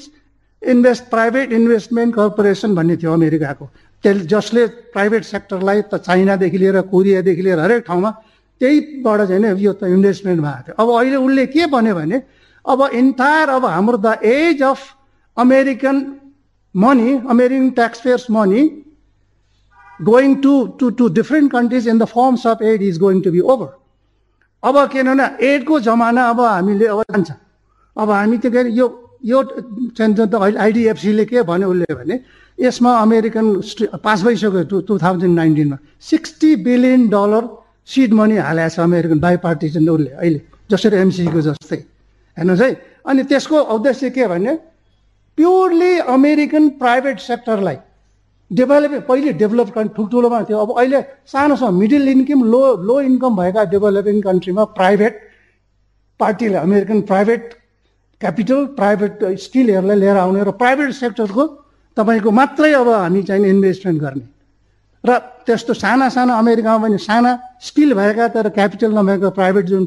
invest 0.62 1.04
private 1.10 1.52
investment 1.54 2.16
corporation 2.16 2.76
भन्ने 2.76 2.96
थियो 2.98 3.14
अमेरिकाको। 3.14 3.66
त्यसले 4.04 4.26
जसले 4.26 4.66
प्राइभेट 4.94 5.24
सेक्टरलाई 5.24 5.82
त 5.92 5.98
चाइनादेखि 6.06 6.58
लिएर 6.58 6.82
कोरियादेखि 6.94 7.42
लिएर 7.42 7.60
हरेक 7.60 7.84
ठाउँमा 7.88 8.12
त्यहीबाट 8.62 9.20
चाहिँ 9.28 9.42
नि 9.42 9.50
यो 9.66 9.74
त 9.74 9.84
इन्भेस्टमेन्ट 9.90 10.42
भएको 10.42 10.62
थियो। 10.66 10.76
अब 10.80 10.90
अहिले 10.96 11.18
उसले 11.18 11.46
के 11.54 11.66
भन्यो 11.74 11.96
भने 11.96 12.22
अब 12.66 12.80
इन्टायर 12.94 13.50
अब 13.50 13.66
हाम्रो 13.66 13.98
the 13.98 14.18
age 14.24 14.64
of 14.64 14.82
American 15.38 15.96
American 17.30 17.70
tax 17.72 18.02
payers 18.02 18.32
money 18.32 18.64
going 20.00 20.42
to, 20.42 20.76
to, 20.78 20.92
to 20.92 21.10
different 21.10 21.50
countries 21.52 21.88
in 21.88 21.98
the 21.98 22.06
forms 22.06 22.46
of 22.46 22.62
aid 22.62 22.82
is 22.82 22.98
going 22.98 23.22
to 23.24 23.32
be 23.32 23.42
over. 23.42 23.68
अब 24.64 24.78
के 24.92 25.04
भने 25.04 25.26
एडको 25.40 25.80
जमाना 25.80 26.24
अब 26.30 26.40
हामीले 26.42 26.86
अब 26.86 27.02
जान्छ। 27.12 27.32
अब 27.98 28.10
हामी 28.12 28.38
त 28.38 28.52
के 28.52 28.60
अरे 28.60 28.72
यो 28.76 28.88
यो 29.24 29.44
चाहिँ 29.96 30.16
त 30.16 30.36
अहिले 30.36 30.60
आइडिएफसीले 30.60 31.26
के 31.26 31.42
भन्यो 31.48 31.70
उसले 31.72 31.96
भने 31.96 32.20
यसमा 32.60 32.92
अमेरिकन 33.02 33.46
पास 34.04 34.24
भइसक्यो 34.24 34.64
two 34.68 34.82
two 34.84 34.98
thousand 35.00 35.36
नाइन्टिनमा 35.36 35.78
sixty 36.12 36.56
billion 36.68 37.08
dollar 37.16 37.44
seed 37.88 38.14
money 38.20 38.36
हालेको 38.36 38.76
छ 38.76 38.80
अमेरिकन 38.84 39.20
बाई 39.24 39.38
पार्टिजन 39.48 39.90
उसले 39.90 40.12
अहिले 40.12 40.42
जसरी 40.72 40.96
एमसिसीको 41.08 41.42
जस्तै। 41.42 41.80
हेर्नुहोस् 42.38 42.62
है। 42.62 42.72
अनि 43.08 43.24
त्यसको 43.32 43.58
उद्देश्य 43.80 44.10
के 44.12 44.28
भने 44.28 44.60
प्योरली 45.38 45.98
अमेरिकन 46.16 46.70
प्राइभेट 46.82 47.20
सेक्टरलाई 47.20 47.78
डेभलपमेन्ट 48.52 49.06
पहिले 49.06 49.32
डेभलप 49.34 49.70
कन्ट्री 49.76 49.96
ठुल्ठुलोमा 49.96 50.42
थियो। 50.50 50.58
अब 50.58 50.72
अहिले 50.78 51.02
सानो 51.28 51.56
सानो 51.56 51.78
middle 51.78 52.08
income 52.10 52.44
low 52.52 52.62
low 52.88 53.00
income 53.02 53.36
भएका 53.36 53.64
डेभलपिङ 53.74 54.22
कन्ट्रीमा 54.22 54.64
प्राइभेट 54.78 55.14
पार्टीले 56.20 56.58
अमेरिकन 56.58 57.02
प्राइभेट 57.10 57.54
क्यापिटल 58.22 58.66
प्राइभेट 58.80 59.24
स्किलहरूलाई 59.46 59.98
लिएर 60.00 60.18
आउने 60.18 60.44
र 60.44 60.52
प्राइभेट 60.62 60.92
सेक्टरको 60.94 61.46
तपाईँको 61.98 62.32
मात्रै 62.32 62.72
अब 62.74 62.90
हामी 62.90 63.24
चाहिँ 63.24 63.50
इन्भेस्टमेन्ट 63.50 64.02
गर्ने। 64.02 64.26
र 65.04 65.18
त्यस्तो 65.46 65.74
साना 65.76 66.08
साना 66.10 66.38
अमेरिकामा 66.38 66.88
पनि 66.88 66.98
साना 66.98 67.32
स्किल 67.62 67.94
भएका 67.94 68.28
तर 68.36 68.50
क्यापिटल 68.56 68.92
नभएको 68.98 69.30
प्राइभेट 69.32 69.66
जुन 69.66 69.84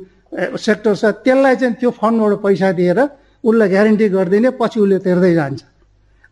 सेक्टर 0.61 0.95
छ 0.95 1.05
त्यसलाई 1.25 1.57
चाहिँ 1.57 1.75
त्यो 1.81 1.91
फन्डबाट 1.97 2.43
पैसा 2.43 2.73
दिएर 2.73 3.01
उसलाई 3.45 3.69
ग्यारेन्टी 3.69 4.09
गरिदिने 4.09 4.51
पछि 4.61 4.79
उसले 4.81 4.99
तिर्दै 5.07 5.33
जान्छ। 5.35 5.61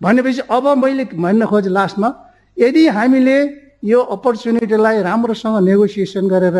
भनेपछि 0.00 0.42
अब 0.50 0.64
मैले 0.76 1.04
भन्न 1.14 1.46
खोजेँ 1.46 1.72
लास्टमा 1.72 2.08
यदि 2.56 2.82
हामीले 2.88 3.36
यो 3.84 4.00
अपर्च्युनिटीलाई 4.16 5.02
राम्रोसँग 5.02 5.56
नेगोसिएसन 5.68 6.26
गरेर 6.28 6.58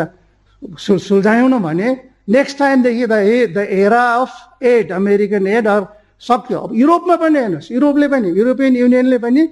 सुल 0.79 0.99
सुल्झायौँ 0.99 1.61
भने 1.61 1.89
नेक्स्ट 2.29 2.59
टाइमदेखि 2.59 3.07
the 3.07 3.13
a 3.13 3.37
the 3.55 3.59
era 3.59 4.03
of 4.23 4.33
aid 4.63 4.93
American 4.93 5.47
aid 5.47 5.67
or 5.67 5.83
सक्यो। 6.21 6.59
अब 6.59 6.71
युरोपमा 6.75 7.17
पनि 7.17 7.39
हेर्नुहोस् 7.39 7.71
युरोपले 7.73 8.09
पनि 8.09 8.29
युरोपियन 8.39 8.77
युनियनले 8.77 9.19
पनि 9.19 9.43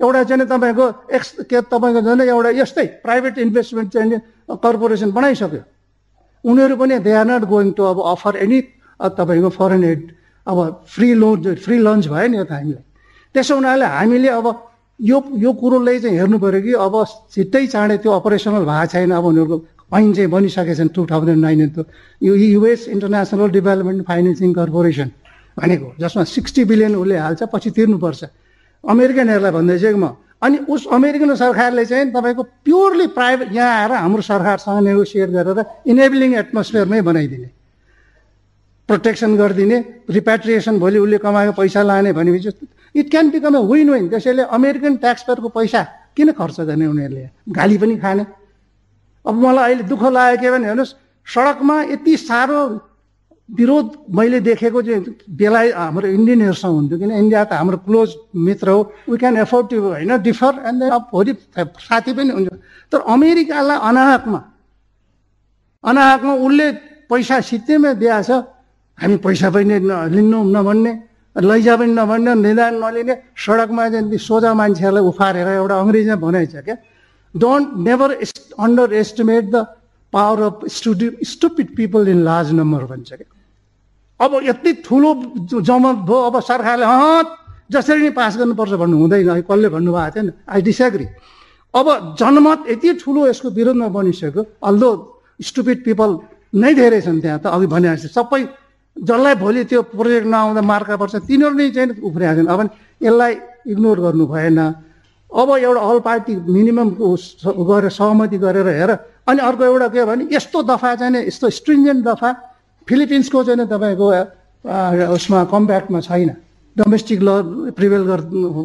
एउटा 0.00 0.22
चाहिँ 0.24 0.46
तपाईँको 0.46 0.86
एक्स 1.16 1.28
के 1.50 1.60
तपाईँको 1.70 2.00
झन् 2.02 2.20
एउटा 2.22 2.50
यस्तै 2.60 2.86
प्राइभेट 3.04 3.38
इन्भेस्टमेन्ट 3.38 3.88
चाहिँ 3.92 4.20
कर्पोरेसन 4.58 5.10
बनाइसक्यो। 5.12 5.62
उनीहरू 6.44 6.76
पनि 6.76 6.98
they 7.04 7.12
are 7.12 7.26
not 7.26 7.44
going 7.46 7.70
to 7.76 7.82
अब 7.84 7.98
अफर 8.12 8.36
एनी 8.44 8.60
तपाईँको 9.00 9.48
फरेन 9.50 9.84
एड 9.84 10.00
अब 10.46 10.58
फ्री 10.86 11.08
लोन 11.14 11.54
फ्री 11.64 11.76
लन्च 11.78 12.06
भयो 12.08 12.28
नि 12.28 12.36
यो 12.36 12.44
त 12.44 12.52
हामीलाई। 12.52 12.84
त्यसो 13.34 13.54
हुनाले 13.54 13.84
हामीले 13.84 14.28
अब 14.38 14.46
यो 15.00 15.18
यो 15.36 15.52
कुरोलाई 15.52 15.98
चाहिँ 16.00 16.16
हेर्नु 16.18 16.38
पऱ्यो 16.38 16.60
कि 16.62 16.72
अब 16.86 16.94
छिट्टै 17.34 17.66
चाँडै 17.66 17.96
त्यो 18.02 18.10
अपरेसनल 18.20 18.64
भएको 18.64 18.86
छैन। 18.92 19.10
अब 19.10 19.24
उनीहरूको 19.24 19.56
ऐन 19.92 20.12
चाहिँ 20.16 20.30
बनिसकेको 20.30 20.74
छन् 20.74 20.90
टु 20.94 21.02
थाउजन्ड 21.10 21.40
नाइन 21.44 21.60
यो 22.22 22.32
US 22.34 22.88
International 22.94 23.48
Development 23.56 24.00
Financing 24.06 24.52
Corporation 24.54 25.10
भनेको 25.56 25.86
जसमा 26.00 26.22
सिक्सटी 26.24 26.64
बिलियन 26.64 26.94
उसले 26.96 27.16
हाल्छ 27.16 27.42
पछि 27.52 27.70
तिर्नुपर्छ। 27.76 28.22
अमेरिकनहरूलाई 28.84 29.52
भन्दैछु 29.52 29.96
म 29.96 30.16
अनि 30.36 30.56
उस 30.68 30.86
अमेरिकन 30.92 31.34
सरकारले 31.34 31.84
चाहिँ 31.86 32.12
तपाईँको 32.12 32.42
प्योरली 32.64 33.06
प्राइभेट 33.16 33.48
यहाँ 33.52 33.72
आएर 33.80 33.92
हाम्रो 34.04 34.22
सरकारसँग 34.22 34.84
नेगोसिएट 34.84 35.30
गरेर 35.32 35.58
इनेबलिङ 35.86 36.30
एटमोस्फियरमै 36.40 37.00
बनाइदिने। 37.02 37.48
प्रोटेक्सन 38.88 39.36
गरिदिने 39.36 39.78
रिपेट्रिएसन 40.10 40.78
भोलि 40.78 40.98
उसले 40.98 41.18
कमाएको 41.18 41.52
पैसा 41.52 41.82
लाने 41.82 42.12
भनेपछि 42.12 42.50
it 42.94 43.10
can 43.10 43.30
become 43.30 43.56
a 43.56 43.62
win 43.66 43.90
win 43.90 44.08
त्यसैले 44.08 44.42
अमेरिकन 44.56 44.96
ट्याक्सपेयरको 45.02 45.48
पैसा 45.48 45.82
किन 46.16 46.32
खर्च 46.32 46.60
गर्ने 46.60 46.86
उनीहरूले? 46.86 47.28
गाली 47.50 47.76
पनि 47.78 47.96
खाने। 47.98 48.24
अब 49.24 49.34
मलाई 49.34 49.64
अहिले 49.64 49.82
दुःख 49.90 50.02
लाग्यो 50.06 50.40
के 50.40 50.50
भने 50.50 50.66
हेर्नुहोस् 50.66 50.94
सडकमा 51.26 51.76
यति 51.92 52.16
साह्रो 52.16 52.60
विरोध 53.48 53.86
मैले 54.10 54.40
देखेको 54.40 54.82
चाहिँ 54.82 55.02
बेला 55.34 55.60
हाम्रो 55.74 56.08
इन्डियनहरूसँग 56.08 56.74
हुन्थ्यो 56.74 56.98
किन? 56.98 57.10
इन्डिया 57.10 57.44
त 57.44 57.52
हाम्रो 57.52 57.78
क्लोज 57.86 58.08
मित्र 58.32 58.68
हो। 58.70 58.80
वी 59.10 59.16
क्यान 59.18 59.36
एफोर्ड 59.36 59.66
टु 59.70 59.76
होइन 59.82 60.16
डिफर 60.22 60.54
एन्ड 60.66 60.82
अब 60.94 61.02
भोलि 61.12 61.32
साथी 61.58 62.12
पनि 62.14 62.30
हुन्छ। 62.32 62.48
तर 62.92 63.00
अमेरिकालाई 63.02 63.78
अनाहकमा 63.82 64.40
अनाहकमा 65.84 66.34
उसले 66.46 66.66
पैसा 67.10 67.40
सित्तैमा 67.50 67.92
दिएछ 68.02 68.30
हामी 68.98 69.16
पैसा 69.24 69.48
पनि 69.54 69.78
लिनु 70.16 70.38
नभन्ने 70.56 70.92
लैजा 71.36 71.74
पनि 71.76 71.92
नभन्ने 72.00 72.32
निदान 72.44 72.74
नलिने 72.82 73.14
सडकमा 73.36 73.84
सोझा 74.18 74.50
मान्छेहरूलाई 74.60 75.04
उफारेर 75.10 75.48
एउटा 75.60 75.74
अङ्ग्रेजीमा 75.84 76.16
भनाइछ 76.24 76.54
क्या। 76.66 76.76
Don't 77.34 77.66
never 77.86 78.10
underestimate 79.02 79.44
the 79.52 79.56
power 80.12 80.40
of 80.48 80.60
स्टुडि 80.76 81.08
stupid 81.32 81.68
people 81.76 82.08
in 82.08 82.20
large 82.24 82.48
number 82.56 82.84
भन्छ 82.90 83.08
क्या। 83.12 83.28
अब 84.20 84.32
यति 84.48 84.72
ठुलो 84.86 85.10
जमत 85.60 85.96
भयो 86.08 86.20
अब 86.28 86.40
सरकारले 86.40 86.84
अँ 86.86 87.24
जसरी 87.72 88.00
नै 88.00 88.10
पास 88.16 88.36
गर्नुपर्छ 88.40 88.72
भन्नु 88.80 88.96
हुँदैन 88.96 89.40
कसले 89.44 89.68
भन्नुभएको 89.76 90.10
थिएन 90.16 90.32
आई 90.48 90.60
डिसएग्री 90.62 91.06
अब 91.74 92.16
जनमत 92.18 92.64
यति 92.70 92.92
ठुलो 93.04 93.26
यसको 93.28 93.48
विरोधमा 93.52 93.88
बनिसक्यो 93.92 94.42
अल्दो 94.64 94.90
स्टुपिड 95.48 95.84
पिपल 95.84 96.10
नै 96.56 96.72
धेरै 96.74 97.00
छन् 97.04 97.20
त्यहाँ 97.20 97.40
त 97.44 97.46
अघि 97.52 97.66
भने 97.68 97.96
सबै 98.08 98.42
जसलाई 98.96 99.34
भोलि 99.36 99.64
त्यो 99.68 99.82
प्रोजेक्ट 99.92 100.26
नआउँदा 100.26 100.62
मार्का 100.62 100.96
पर्छ 100.96 101.14
तिनीहरू 101.28 101.54
नै 101.54 101.70
चाहिँ 101.70 102.00
उफ्रिएको 102.00 102.34
छन् 102.40 102.48
अब 102.48 102.60
यसलाई 103.02 103.32
इग्नोर 103.68 103.98
गर्नु 104.00 104.24
भएन। 104.26 104.58
अब 105.30 105.48
एउटा 105.52 105.80
अल 105.80 105.98
पार्टी 106.00 106.32
मिनिमम 106.48 106.88
गरेर 107.68 107.90
सहमति 107.92 108.38
गरेर 108.38 108.68
हेर। 108.80 108.90
अनि 109.28 109.40
अर्को 109.42 109.64
एउटा 109.64 109.88
के 109.92 110.04
भने 110.06 110.24
यस्तो 110.32 110.62
दफा 110.64 110.94
चाहिँ 110.96 111.26
यस्तो 111.28 111.50
स्ट्रिन्जेन्ट 111.50 112.00
दफा 112.08 112.30
फिलिपिन्सको 112.88 113.44
चाहिँ 113.44 113.66
तपाईँको 113.68 114.06
उसमा 115.12 115.44
कम्प्याक्टमा 115.52 116.00
छैन। 116.00 116.30
डोमेस्टिक 116.76 117.20
ल 117.22 117.28
प्रिभेल 117.76 118.02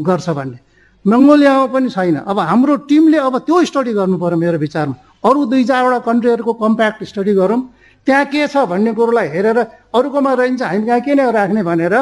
गर्छ 0.07 0.27
भन्ने। 0.29 0.57
मङ्गोलियामा 1.05 1.65
पनि 1.73 1.89
छैन। 1.89 2.15
अब 2.23 2.39
हाम्रो 2.39 2.75
टिमले 2.87 3.17
अब 3.17 3.35
त्यो 3.41 3.57
स्टडी 3.65 3.93
गर्नु 3.99 4.17
पऱ्यो 4.21 4.37
मेरो 4.37 4.57
विचारमा। 4.61 4.95
अरू 5.25 5.39
दुई 5.49 5.63
चारवटा 5.65 5.99
कन्ट्रीहरूको 6.07 6.53
कम्प्याक्ट 6.53 7.03
स्टडी 7.03 7.33
गरौँ। 7.33 7.61
त्यहाँ 8.07 8.25
के 8.25 8.47
छ 8.47 8.65
भन्ने 8.71 8.91
कुरोलाई 8.93 9.27
हेरेर 9.35 9.57
अरूकोमा 9.93 10.31
रहन्छ 10.33 10.61
हामी 10.61 10.85
कहाँ 10.85 11.01
किन 11.05 11.19
राख्ने 11.37 11.61
भनेर 11.63 11.95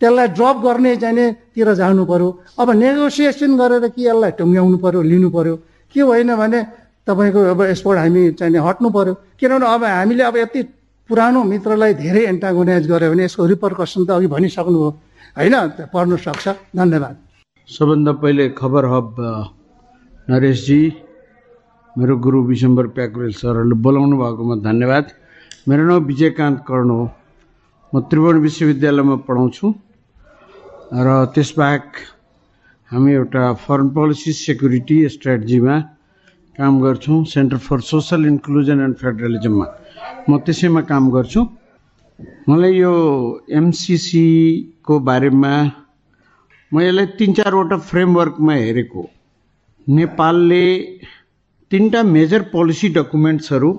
त्यसलाई 0.00 0.28
ड्रप 0.36 0.56
गर्ने 0.64 0.96
चाहिँ 1.02 1.32
तिर 1.54 1.68
जानु 1.80 2.04
पऱ्यो 2.04 2.28
अब 2.60 2.68
नेगोसिएसन 2.82 3.52
गरेर 3.56 3.84
कि 3.96 4.02
यसलाई 4.06 4.30
टुङ्ग्याउनु 4.38 4.76
पऱ्यो 4.84 5.00
लिनु 5.02 5.28
पऱ्यो 5.36 5.54
के 5.94 6.00
होइन 6.00 6.30
भने 6.36 6.60
तपाईँको 7.08 7.40
अब 7.52 7.60
यसबाट 7.72 7.96
हामी 7.98 8.22
चाहिँ 8.38 8.60
हट्नु 8.68 8.88
पऱ्यो 8.96 9.12
किनभने 9.40 9.66
अब 9.74 9.84
हामीले 9.84 10.24
अब 10.28 10.36
यति 10.36 10.62
पुरानो 11.10 11.40
मित्रलाई 11.44 11.94
धेरै 12.02 12.22
एन्टागोनाइज 12.34 12.84
गर्यो 12.90 13.10
भने 13.10 13.24
यसको 13.24 13.46
रिपरकसन 13.46 14.04
त 14.04 14.10
अघि 14.10 14.26
भनिसक्नुभयो 14.26 14.90
होइन? 15.38 15.54
पढ्नु 15.94 16.16
सक्छ। 16.16 16.46
धन्यवाद। 16.76 17.14
सबभन्दा 17.68 18.12
पहिले 18.22 18.44
खबर 18.58 18.84
हब 18.92 19.14
नरेशजी 20.28 20.82
मेरो 21.96 22.14
गुरु 22.24 22.38
विशम्बर 22.52 22.86
प्याकुरेल 22.96 23.32
सरहरूले 23.38 23.76
बोलाउनु 23.84 24.16
भएकोमा 24.18 24.54
धन्यवाद। 24.66 25.04
मेरो 25.66 25.84
नाम 25.86 26.04
विजयकान्त 26.06 26.58
कर्ण 26.66 26.90
हो। 26.90 27.04
म 27.92 28.00
त्रिभुवन 28.06 28.36
विश्वविद्यालयमा 28.38 29.16
पढाउँछु। 29.26 29.66
र 30.94 31.08
त्यसबाहेक 31.34 31.86
हामी 32.90 33.12
एउटा 33.12 33.42
फरेन 33.66 33.88
पोलिसी 33.90 34.32
सेक्युरिटी 34.46 34.98
स्ट्राटेजीमा 35.14 35.74
काम 36.58 36.72
गर्छौँ। 36.82 37.18
Centre 37.32 37.58
for 37.66 37.80
Social 37.82 38.26
Inclusion 38.26 38.78
and 38.86 38.96
फेडरलिजममा 39.02 39.66
म 40.30 40.38
त्यसैमा 40.46 40.80
काम 40.86 41.10
गर्छु। 41.10 41.40
मलाई 42.46 42.74
यो 42.78 42.94
एमसिसीको 43.58 44.94
बारेमा 45.08 45.52
म 46.72 46.74
यसलाई 46.78 47.06
तिन 47.18 47.30
चारवटा 47.42 47.76
फ्रेमवर्कमा 47.90 48.54
हेरेको 48.54 49.02
नेपालले 49.86 50.64
तिनवटा 51.70 52.00
मेजर 52.14 52.42
पोलिसी 52.54 52.88
डकुमेन्ट्सहरू 52.94 53.70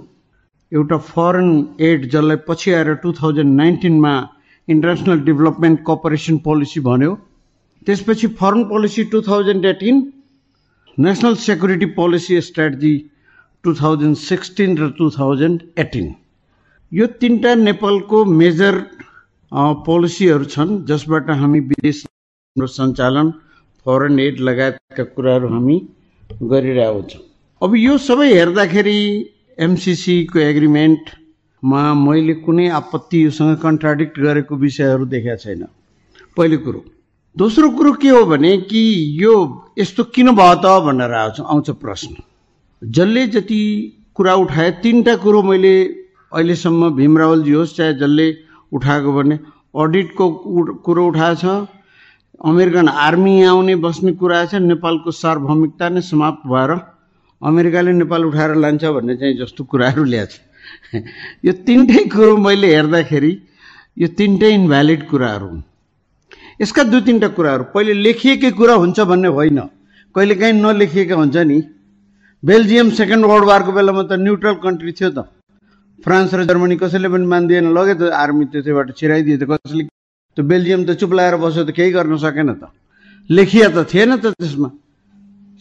एउटा 0.72 0.98
फरेन 1.10 1.50
एड 1.88 2.06
जसलाई 2.12 2.38
पछि 2.48 2.72
आएर 2.78 2.94
टु 3.04 3.12
थाउजन्ड 3.20 3.56
नाइन्टिनमा 3.58 4.14
इन्टरनेसनल 4.68 5.20
डेभलपमेन्ट 5.28 5.84
कोअपरेसन 5.90 6.38
पोलिसी 6.48 6.80
भन्यो। 6.88 7.14
त्यसपछि 7.88 8.28
foreign 8.40 8.64
policy 8.72 9.04
two 9.14 9.22
thousand 9.28 9.66
eighteen 9.66 10.02
national 10.98 11.36
security 11.44 11.86
policy 12.00 12.40
strategy 12.42 12.94
two 13.64 13.74
thousand 13.82 14.16
sixteen 14.24 14.78
र 14.78 14.90
टु 14.98 15.10
थाउजन्ड 15.18 15.64
एटिन 15.86 16.14
यो 16.92 17.08
तिनवटा 17.22 17.54
नेपालको 17.62 18.24
मेजर 18.42 18.82
पोलिसीहरू 19.88 20.46
छन् 20.56 20.76
जसबाट 20.86 21.30
हामी 21.42 21.60
विदेश 21.72 22.04
सञ्चालन 22.56 23.32
फरेन 23.86 24.20
एड 24.20 24.40
लगायतका 24.50 25.04
कुराहरू 25.16 25.48
हामी 25.56 25.80
गरिरहेको 26.44 27.02
छौँ। 27.10 27.24
अब 27.62 27.76
यो 27.78 27.98
सबै 28.10 28.30
हेर्दाखेरि 28.34 29.00
एमसिसीको 29.58 30.40
एग्रिमेन्टमा 30.40 31.82
मैले 31.96 32.34
कुनै 32.46 32.68
आपत्ति 32.80 33.24
योसँग 33.24 33.58
कन्ट्राडिक्ट 33.60 34.20
गरेको 34.20 34.56
विषयहरू 34.56 35.06
देखाएको 35.06 35.42
छैन। 35.44 35.64
पहिलो 36.38 36.58
कुरो। 36.58 36.84
दोस्रो 37.38 37.70
कुरो 37.70 37.92
के 37.94 38.10
हो 38.10 38.26
भने 38.26 38.58
कि 38.70 38.82
यो 39.22 39.34
यस्तो 39.80 40.04
किन 40.16 40.32
भयो 40.36 40.56
त 40.56 40.66
भनेर 40.86 41.14
आउँछ 41.14 41.40
आउँछ 41.42 41.70
प्रश्न। 41.84 42.16
जसले 42.82 43.26
जति 43.28 43.62
कुरा 44.16 44.34
उठाए 44.36 44.72
तिनवटा 44.84 45.16
कुरो 45.24 45.42
मैले 45.44 45.74
अहिलेसम्म 46.34 46.90
भीम 46.96 47.18
रावलजी 47.18 47.52
होस् 47.52 47.76
चाहे 47.78 47.94
जसले 47.94 48.28
उठाएको 48.74 49.14
भने 49.14 49.40
अडिटको 49.76 50.30
कुरो 50.86 51.08
उठाएछ 51.08 51.46
अमेरिकन 52.46 52.88
आर्मी 52.88 53.34
आउने 53.44 53.76
बस्ने 53.82 54.12
कुरा 54.22 54.46
छ 54.46 54.62
नेपालको 54.64 55.12
सार्वभौमिकता 55.14 55.90
नै 55.90 56.02
समाप्त 56.04 56.48
भएर 56.48 56.72
अमेरिकाले 57.42 57.92
नेपाल 57.94 58.26
उठाएर 58.26 58.56
लान्छ 58.56 58.84
भन्ने 58.98 59.16
चाहिँ 59.16 59.36
जस्तो 59.38 59.64
कुराहरू 59.64 60.04
ल्याएको 60.04 60.34
छ। 60.34 61.04
यो 61.46 61.54
तिनटै 61.66 62.04
कुरो 62.10 62.38
मैले 62.38 62.68
हेर्दाखेरि 62.76 63.32
यो 63.98 64.08
तिनटै 64.18 64.50
इन्भ्यालिड 64.54 65.02
कुराहरू 65.10 65.48
हुन्। 65.48 65.62
यसका 66.62 66.84
दुई 66.90 67.02
तिनवटा 67.08 67.28
कुराहरू 67.38 67.64
पहिले 67.74 67.94
लेखिएकै 67.94 68.52
कुरा 68.58 68.74
हुन्छ 68.82 69.00
भन्ने 69.12 69.30
होइन। 69.38 69.60
कहिले 70.16 70.36
काहीँ 70.36 70.54
नलेखिएका 70.54 71.16
हुन्छ 71.16 71.38
नि। 71.38 71.60
बेल्जियम 72.44 72.90
सेकेन्ड 72.98 73.26
वर्ल्ड 73.26 73.46
वारको 73.46 73.72
बेलामा 73.78 74.04
त 74.10 74.18
न्युट्रल 74.18 74.56
कन्ट्री 74.66 74.92
थियो 74.98 75.10
त। 75.14 75.30
फ्रान्स 76.02 76.34
र 76.34 76.42
जर्मनी 76.50 76.76
कसैले 76.82 77.10
पनि 77.14 77.26
मान्दिएन। 77.26 77.70
लगे 77.70 77.94
त 78.02 78.10
आर्मी 78.14 78.46
त्यसैबाट 78.50 78.88
छिराइदिए 78.98 79.38
त 79.38 79.46
कसैले। 79.46 79.84
त्यो 80.38 80.42
बेल्जियम 80.42 80.82
त 80.86 80.98
चुप 80.98 81.14
लगाएर 81.14 81.36
बस्यो 81.38 81.64
त 81.66 81.72
केही 81.78 81.92
गर्न 81.94 82.18
सकेन 82.18 82.50
त। 82.58 82.74
लेखिया 83.30 83.68
त 83.70 83.86
थिएन 83.86 84.18
त 84.18 84.34
त्यसमा। 84.34 84.70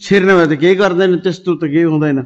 छिर्ने 0.01 0.33
त 0.45 0.53
केही 0.61 0.75
गर्दैन 0.75 1.17
त्यस्तो 1.25 1.55
त 1.55 1.63
केही 1.73 1.89
हुँदैन। 1.89 2.19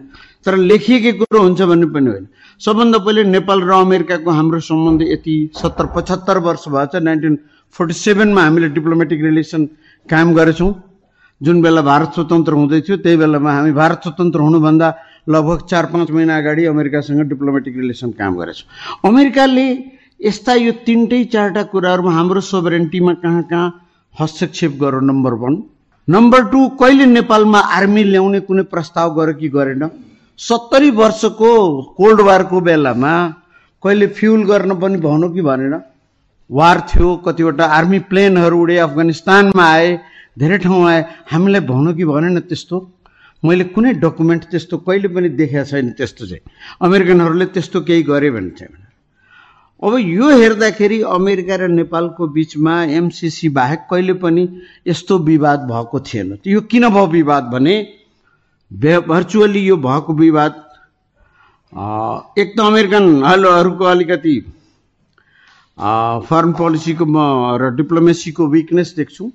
तर 0.45 0.57
लेखिएकै 0.69 1.11
कुरो 1.19 1.39
हुन्छ 1.41 1.61
भन्ने 1.61 1.87
पनि 1.93 2.09
होइन। 2.11 2.25
सबभन्दा 2.61 2.97
पहिले 3.05 3.23
नेपाल 3.31 3.59
र 3.61 3.71
अमेरिकाको 3.79 4.29
हाम्रो 4.31 4.59
सम्बन्ध 4.59 5.01
यति 5.07 5.35
सत्तर 5.55 5.85
पचहत्तर 5.95 6.37
वर्ष 6.47 6.63
भएको 6.67 6.99
छ। 6.99 7.03
नाइन्टिन 7.03 7.33
फोर्टी 7.75 7.93
सेभेनमा 7.95 8.41
हामीले 8.41 8.69
डिप्लोमेटिक 8.75 9.19
रिलेसन 9.23 9.61
कायम 10.09 10.33
गरेछौँ। 10.33 10.71
जुन 11.41 11.61
बेला 11.61 11.81
भारत 11.81 12.09
स्वतन्त्र 12.13 12.53
हुँदै 12.53 12.79
थियो 12.85 12.97
त्यही 13.01 13.17
बेलामा 13.17 13.51
हामी 13.51 13.71
भारत 13.73 13.99
स्वतन्त्र 14.03 14.39
हुनुभन्दा 14.39 14.87
लगभग 15.29 15.59
चार 15.65 15.85
पाँच 15.93 16.11
महिना 16.11 16.37
अगाडि 16.37 16.65
अमेरिकासँग 16.65 17.21
डिप्लोमेटिक 17.29 17.77
रिलेसन 17.77 18.11
काम 18.19 18.35
गरेछौँ। 18.37 18.67
अमेरिकाले 19.09 19.65
यस्ता 20.21 20.53
यो 20.53 20.71
तिनटै 20.85 21.23
चारवटा 21.33 21.63
कुराहरूमा 21.71 22.11
हाम्रो 22.11 22.41
सोभरेन्टीमा 22.41 23.13
कहाँ 23.23 23.43
कहाँ 23.49 23.67
हस्तक्षेप 24.13 24.71
गरौँ 24.81 25.01
नम्बर 25.01 25.33
वान 25.41 25.55
नम्बर 26.13 26.43
टू 26.51 26.59
कहिले 26.79 27.05
नेपालमा 27.05 27.59
आर्मी 27.77 28.03
ल्याउने 28.03 28.39
कुनै 28.47 28.63
प्रस्ताव 28.71 29.13
गर्यो 29.17 29.33
कि 29.39 29.49
गरेन? 29.55 29.83
सत्तरी 30.39 30.89
वर्षको 30.99 31.51
कोल्ड 31.97 32.21
वारको 32.27 32.61
बेलामा 32.67 33.13
कहिले 33.83 34.07
फ्युल 34.17 34.41
गर्न 34.49 34.75
पनि 34.81 34.97
भनौँ 35.05 35.31
कि 35.33 35.41
भनेन। 35.41 35.75
वार 36.49 36.79
थियो 36.89 37.09
कतिवटा 37.25 37.65
आर्मी 37.77 37.99
प्लेनहरू 38.09 38.57
उडे 38.63 38.77
अफगानिस्तानमा 38.87 39.65
आए 39.75 39.89
धेरै 40.39 40.57
ठाउँ 40.65 40.83
आए। 40.89 41.01
हामीलाई 41.31 41.61
भनौँ 41.71 41.93
कि 41.93 42.05
भनेन 42.11 42.39
त्यस्तो। 42.49 42.77
मैले 43.43 43.63
कुनै 43.75 43.93
डकुमेन्ट 44.03 44.43
त्यस्तो 44.51 44.77
कहिले 44.87 45.07
पनि 45.15 45.29
देखेको 45.39 45.65
छैन 45.71 45.89
त्यस्तो 45.97 46.23
चाहिँ। 46.27 46.43
अमेरिकनहरूले 46.81 47.45
त्यस्तो 47.55 47.81
केही 47.87 48.03
गरे 48.11 48.29
भने 48.35 48.51
चाहिँ 48.59 48.80
अब 49.81 49.93
यो 49.97 50.29
हेर्दाखेरि 50.29 51.01
अमेरिका 51.09 51.55
र 51.55 51.67
नेपालको 51.67 52.27
बिचमा 52.33 52.73
एमसिसी 52.95 53.49
बाहेक 53.49 53.79
कहिले 53.89 54.13
पनि 54.21 54.41
यस्तो 54.87 55.17
विवाद 55.19 55.59
भएको 55.69 55.99
थिएन। 55.99 56.37
यो 56.47 56.61
किन 56.71 56.89
भयो 56.89 57.05
विवाद 57.09 57.43
भने 57.53 57.75
भर्चुअली 59.07 59.61
यो 59.61 59.77
भएको 59.77 60.13
विवाद 60.15 60.53
एक 62.39 62.53
त 62.57 62.59
अमेरिकनहरूको 62.61 63.85
अलिकति 63.85 64.35
फरेन 66.29 66.51
पोलिसीको 66.53 67.05
म 67.05 67.17
र 67.57 67.69
डिप्लोमेसीको 67.75 68.47
विकनेस 68.47 68.93
देख्छु। 68.97 69.31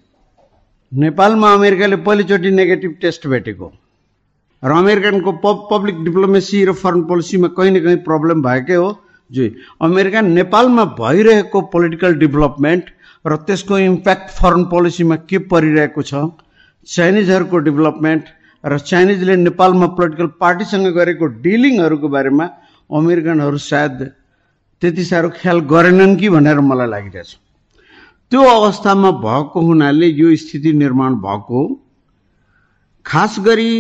नेपालमा 0.93 1.53
अमेरिकाले 1.55 1.97
पहिलोचोटि 2.07 2.51
नेगेटिभ 2.51 2.93
टेस्ट 3.03 3.27
भेटेको। 3.27 3.73
र 4.63 4.71
अमेरिकनको 4.73 5.33
पब्लिक 5.73 6.05
डिप्लोमेसी 6.05 6.65
र 6.65 6.73
फरेन 6.75 7.03
पोलिसीमा 7.11 7.49
कहीँ 7.59 7.71
न 7.71 7.83
कहीँ 7.83 7.97
प्रब्लम 8.07 8.43
भएकै 8.43 8.75
हो। 8.75 8.89
जो 9.31 9.49
अमेरिका 9.83 10.21
नेपालमा 10.21 10.85
भइरहेको 10.99 11.61
पोलिटिकल 11.73 12.15
डेभलपमेन्ट 12.15 12.85
र 13.27 13.37
त्यसको 13.47 13.79
इम्प्याक्ट 13.79 14.31
फरेन 14.31 14.65
पोलिसीमा 14.65 15.17
के 15.31 15.39
परिरहेको 15.53 16.03
छ 16.03 16.27
चाइनिजहरूको 16.87 17.59
डेभलपमेन्ट 17.69 18.25
र 18.65 18.79
चाइनिजले 18.91 19.37
नेपालमा 19.37 19.87
पोलिटिकल 19.97 20.27
पार्टीसँग 20.41 20.87
गरेको 20.95 21.27
डिलिङहरूको 21.43 22.09
बारेमा 22.09 22.47
अमेरिकनहरू 22.91 23.59
सायद 23.63 23.99
त्यति 24.83 25.05
साह्रो 25.05 25.29
ख्याल 25.41 25.61
गरेनन् 25.73 26.17
कि 26.17 26.29
भनेर 26.29 26.61
मलाई 26.61 26.89
लागिरहेछ। 26.89 27.31
त्यो 28.33 28.43
अवस्थामा 28.43 29.11
भएको 29.27 29.61
हुनाले 29.61 30.07
यो 30.07 30.35
स्थिति 30.37 30.73
निर्माण 30.73 31.15
भएको 31.27 31.61
खास 33.07 33.37
गरी 33.41 33.73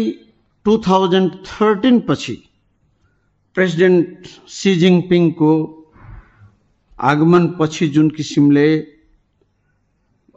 टु 0.67 0.77
थाउजन्ड 0.89 1.31
थर्टिन 1.47 2.01
पछि 2.09 2.37
प्रेसिडेन्ट 3.57 4.27
सी 4.53 4.75
जिङपिङको 4.81 5.53
आगमन 6.99 7.47
पछि 7.61 7.87
जुन 7.89 8.09
किसिमले 8.17 8.67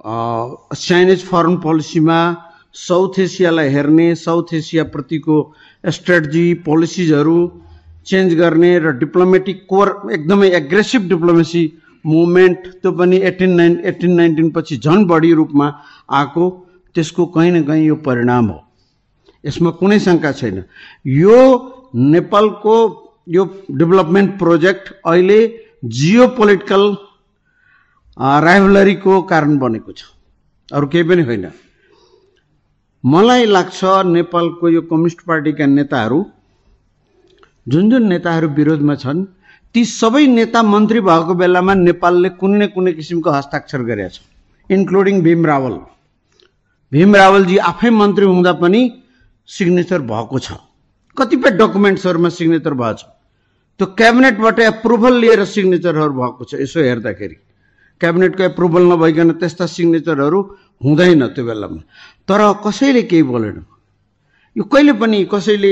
चाइनिज 0.04 1.26
फरेन 1.26 1.58
पोलिसीमा 1.58 2.20
साउथ 2.74 3.20
एसियालाई 3.20 3.70
हेर्ने 3.70 4.06
साउथ 4.16 4.54
एसियाप्रतिको 4.54 5.36
स्ट्राटेजी 5.98 6.54
पोलिसिजहरू 6.68 7.36
चेन्ज 8.06 8.34
गर्ने 8.34 8.72
र 8.80 8.92
डिप्लोमेटिक 9.00 9.66
कोर 9.70 9.92
एकदमै 10.12 10.50
एग्रेसिभ 10.62 11.10
डिप्लोमेसी 11.10 11.64
मुभमेन्ट 12.06 12.68
त्यो 12.82 12.92
पनि 13.02 13.18
एटिन 13.32 13.52
नाइन 13.56 13.78
एटिन 13.86 14.16
नाइन्टिन 14.16 14.50
पछि 14.52 14.78
झन् 14.78 15.06
बढी 15.06 15.34
रूपमा 15.34 15.68
आएको 16.22 16.50
त्यसको 16.96 17.26
कहीँ 17.36 17.52
न 17.52 17.64
कहीँ 17.64 17.86
यो 17.88 17.96
परिणाम 18.08 18.48
हो। 18.48 18.60
यसमा 19.44 19.72
कुनै 19.80 20.00
शङ्का 20.00 20.32
छैन। 20.40 20.64
यो 21.06 21.38
नेपालको 21.96 22.76
यो 23.28 23.44
डेभलपमेन्ट 23.80 24.38
प्रोजेक्ट 24.40 24.94
अहिले 25.06 25.40
जियो 25.96 26.28
पोलिटिकल 26.38 26.84
राइभलरीको 28.46 29.22
कारण 29.32 29.58
बनेको 29.58 29.92
छ। 29.92 30.02
अरू 30.70 30.88
केही 30.88 31.04
पनि 31.10 31.24
होइन। 31.24 31.46
मलाई 33.04 33.46
लाग्छ 33.46 33.80
नेपालको 34.06 34.70
यो 34.70 34.82
कम्युनिस्ट 34.90 35.22
पार्टीका 35.28 35.66
नेताहरू 35.68 36.20
जुन 37.68 37.90
जुन 37.90 38.08
नेताहरू 38.08 38.48
विरोधमा 38.58 38.96
छन् 38.96 39.26
ती 39.76 39.84
सबै 39.88 40.26
नेता 40.28 40.64
मन्त्री 40.66 41.00
भएको 41.08 41.34
बेलामा 41.42 41.74
नेपालले 41.80 42.30
कुनै 42.40 42.58
न 42.58 42.68
कुनै 42.74 42.94
किसिमको 42.94 43.30
हस्ताक्षर 43.32 43.82
गरेका 43.90 44.10
छ 44.10 44.18
इन्क्लुडिङ 44.70 45.22
भीम 45.22 45.46
रावल। 45.46 45.76
भीम 46.92 47.16
रावलजी 47.16 47.58
आफै 47.70 47.90
मन्त्री 47.96 48.26
हुँदा 48.26 48.54
पनि 48.62 48.82
सिग्नेचर 49.50 50.02
भएको 50.10 50.40
छ। 50.40 50.58
कतिपय 51.20 51.50
डकुमेन्ट्सहरूमा 51.60 52.30
सिग्नेचर 52.30 52.74
भएको 52.74 52.94
छ। 52.98 53.04
त्यो 53.80 53.86
क्याबिनेटबाट 54.00 54.60
एप्रुभल 54.60 55.14
लिएर 55.22 55.44
सिग्नेचरहरू 55.46 56.14
भएको 56.14 56.44
छ। 56.44 56.52
यसो 56.64 56.80
हेर्दाखेरि 56.80 57.36
क्याबिनेटको 58.02 58.44
एप्रुभल 58.44 58.84
नभइकन 58.92 59.32
त्यस्ता 59.40 59.66
सिग्नेचरहरू 59.68 60.40
हुँदैन 60.84 61.28
त्यो 61.36 61.44
बेलामा। 61.46 61.82
तर 62.28 62.42
कसैले 62.66 63.02
केही 63.12 63.24
बोलेन। 63.24 63.64
यो 64.56 64.64
कहिले 64.64 64.94
पनि 65.00 65.24
कसैले 65.32 65.72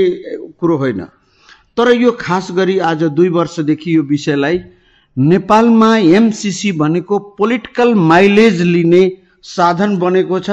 कुरो 0.60 0.76
होइन। 0.76 1.00
तर 1.76 1.92
यो 1.92 2.10
खास 2.20 2.50
गरी 2.52 2.78
आज 2.84 3.02
दुई 3.16 3.28
वर्षदेखि 3.28 3.96
यो 3.96 4.02
विषयलाई 4.02 4.56
नेपालमा 5.16 5.96
एमसिसी 5.96 6.72
भनेको 6.72 7.18
पोलिटिकल 7.38 7.94
माइलेज 7.94 8.62
लिने 8.62 9.02
साधन 9.42 9.96
बनेको 9.98 10.38
छ। 10.40 10.50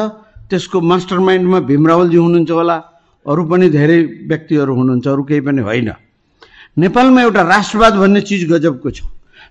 त्यसको 0.50 0.82
मास्टर 0.82 1.20
माइन्डमा 1.20 1.60
भीमरावलजी 1.60 2.18
हुनुहुन्छ 2.18 2.52
होला। 2.52 2.78
अरू 3.26 3.44
पनि 3.50 3.70
धेरै 3.70 4.00
व्यक्तिहरू 4.30 4.72
हुनुहुन्छ 4.76 5.08
अरू 5.08 5.24
केही 5.24 5.42
पनि 5.42 5.62
होइन। 5.62 5.90
नेपालमा 6.78 7.22
एउटा 7.22 7.42
राष्ट्रवाद 7.42 7.94
भन्ने 8.02 8.22
चिज 8.22 8.42
गजबको 8.52 8.90
छ। 8.92 9.00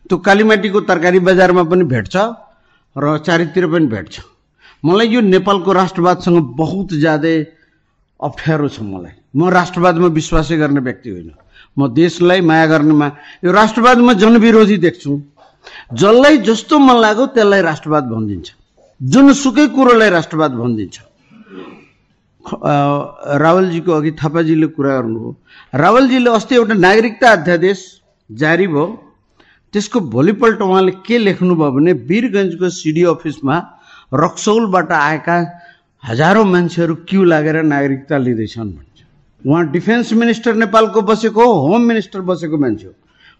त्यो 0.09 0.17
कालीमाटीको 0.19 0.81
तरकारी 0.91 1.19
बजारमा 1.19 1.63
पनि 1.65 1.85
भेट्छ 1.85 2.15
र 2.97 3.05
चारैतिर 3.27 3.67
पनि 3.67 3.87
भेट्छ। 3.87 4.15
मलाई 4.85 5.09
यो 5.09 5.21
नेपालको 5.21 5.71
राष्ट्रवादसँग 5.73 6.39
बहुत 6.55 6.89
ज्यादै 6.95 7.37
अप्ठ्यारो 8.21 8.69
छ 8.69 8.79
मलाई। 8.83 9.15
म 9.35 9.49
राष्ट्रवादमा 9.51 10.09
विश्वासै 10.13 10.57
गर्ने 10.57 10.81
व्यक्ति 10.81 11.11
होइन। 11.11 11.31
म 11.79 11.89
देशलाई 11.91 12.41
माया 12.41 12.67
गर्नेमा 12.67 13.09
यो 13.45 13.51
राष्ट्रवादमा 13.51 14.13
जनविरोधी 14.23 14.77
देख्छु। 14.79 15.11
जसलाई 15.95 16.37
जस्तो 16.47 16.79
मन 16.79 16.97
लाग्यो 17.01 17.27
त्यसलाई 17.35 17.63
राष्ट्रवाद 17.63 18.05
भनिदिन्छ। 18.05 18.49
जुनसुकै 19.01 19.67
कुरोलाई 19.75 20.11
राष्ट्रवाद 20.11 20.53
भनिदिन्छ। 20.53 20.97
रावलजीको 22.45 23.93
अघि 23.93 24.11
थापाजीले 24.23 24.67
कुरा 24.77 24.91
गर्नुभयो। 24.97 25.31
रावलजीले 25.75 26.31
अस्ति 26.31 26.55
एउटा 26.55 26.75
नागरिकता 26.75 27.31
अध्यादेश 27.33 27.79
जारी 28.31 28.67
भयो। 28.67 28.87
त्यसको 29.75 30.01
भोलिपल्ट 30.15 30.63
उहाँले 30.63 30.93
के 31.07 31.19
लेख्नुभयो 31.19 31.71
भने 31.73 31.93
वीरगन्जको 32.09 32.69
सिडी 32.71 33.03
अफिसमा 33.13 33.57
रक्सौलबाट 34.15 34.93
आएका 34.93 35.37
हजारौँ 36.03 36.45
मान्छेहरू 36.45 36.95
क्यु 37.09 37.25
लागेर 37.25 37.63
नागरिकता 37.65 38.17
लिँदैछन् 38.19 38.73
उहाँ 39.45 39.65
डिफेन्स 39.71 40.13
मिनिस्टर 40.13 40.55
नेपालको 40.55 41.01
बसेको 41.03 41.45
होम 41.45 41.83
मिनिस्टर 41.83 42.21
बसेको 42.29 42.59
मान्छे 42.59 42.87
हो। 42.87 42.93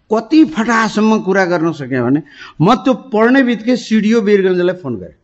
कति 0.09 0.43
फटासम्म 0.53 1.19
कुरा 1.25 1.45
गर्न 1.45 1.71
सकेँ 1.73 2.01
भने 2.01 2.21
म 2.61 2.75
त्यो 2.83 2.93
पढ्ने 3.13 3.41
बित्तिकै 3.43 3.75
सिडिओ 3.75 4.21
वीरगन्जलाई 4.21 4.75
फोन 4.81 4.95
गरेँ। 4.97 5.17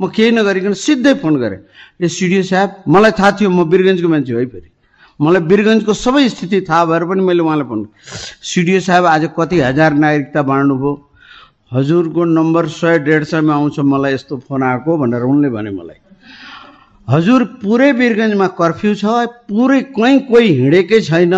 म 0.00 0.08
केही 0.12 0.30
नगरिकन 0.36 0.72
सिधै 0.76 1.14
फोन 1.24 1.34
गरेँ। 1.40 1.60
ए 2.00 2.08
सिडिओ 2.08 2.42
साहब 2.52 2.68
मलाई 2.88 3.12
थाहा 3.18 3.30
थियो 3.40 3.48
म 3.50 3.64
वीरगन्जको 3.64 4.08
मान्छे 4.08 4.32
हो 4.32 4.44
फेरि। 4.52 4.68
मलाई 5.20 5.42
वीरगन्जको 5.48 5.92
सबै 5.96 6.28
स्थिति 6.28 6.60
थाहा 6.68 6.84
भएर 6.84 7.04
पनि 7.08 7.22
मैले 7.24 7.42
उहाँलाई 7.42 7.66
फोन 7.68 7.80
सिडिओ 8.44 8.80
साहब 8.84 9.04
आज 9.08 9.22
कति 9.32 9.56
हजार 9.60 9.92
नागरिकता 9.96 10.42
बाँड्नुभयो? 10.44 10.92
हजुरको 11.72 12.24
नम्बर 12.30 12.66
सय 12.70 12.98
डेढ 13.08 13.24
सयमा 13.24 13.54
आउँछ 13.54 13.78
मलाई 13.80 14.12
यस्तो 14.14 14.36
फोन 14.44 14.62
आएको 14.62 14.90
भनेर 14.98 15.22
उनले 15.24 15.48
भने 15.50 15.70
मलाई। 15.70 15.98
हजुर 17.08 17.44
पुरै 17.64 17.90
वीरगन्जमा 17.92 18.46
कर्फ्यू 18.60 18.94
छ 18.94 19.04
पुरै 19.48 19.80
कहीँ 19.96 20.18
कोही 20.28 20.48
हिँडेकै 20.60 21.00
छैन। 21.08 21.34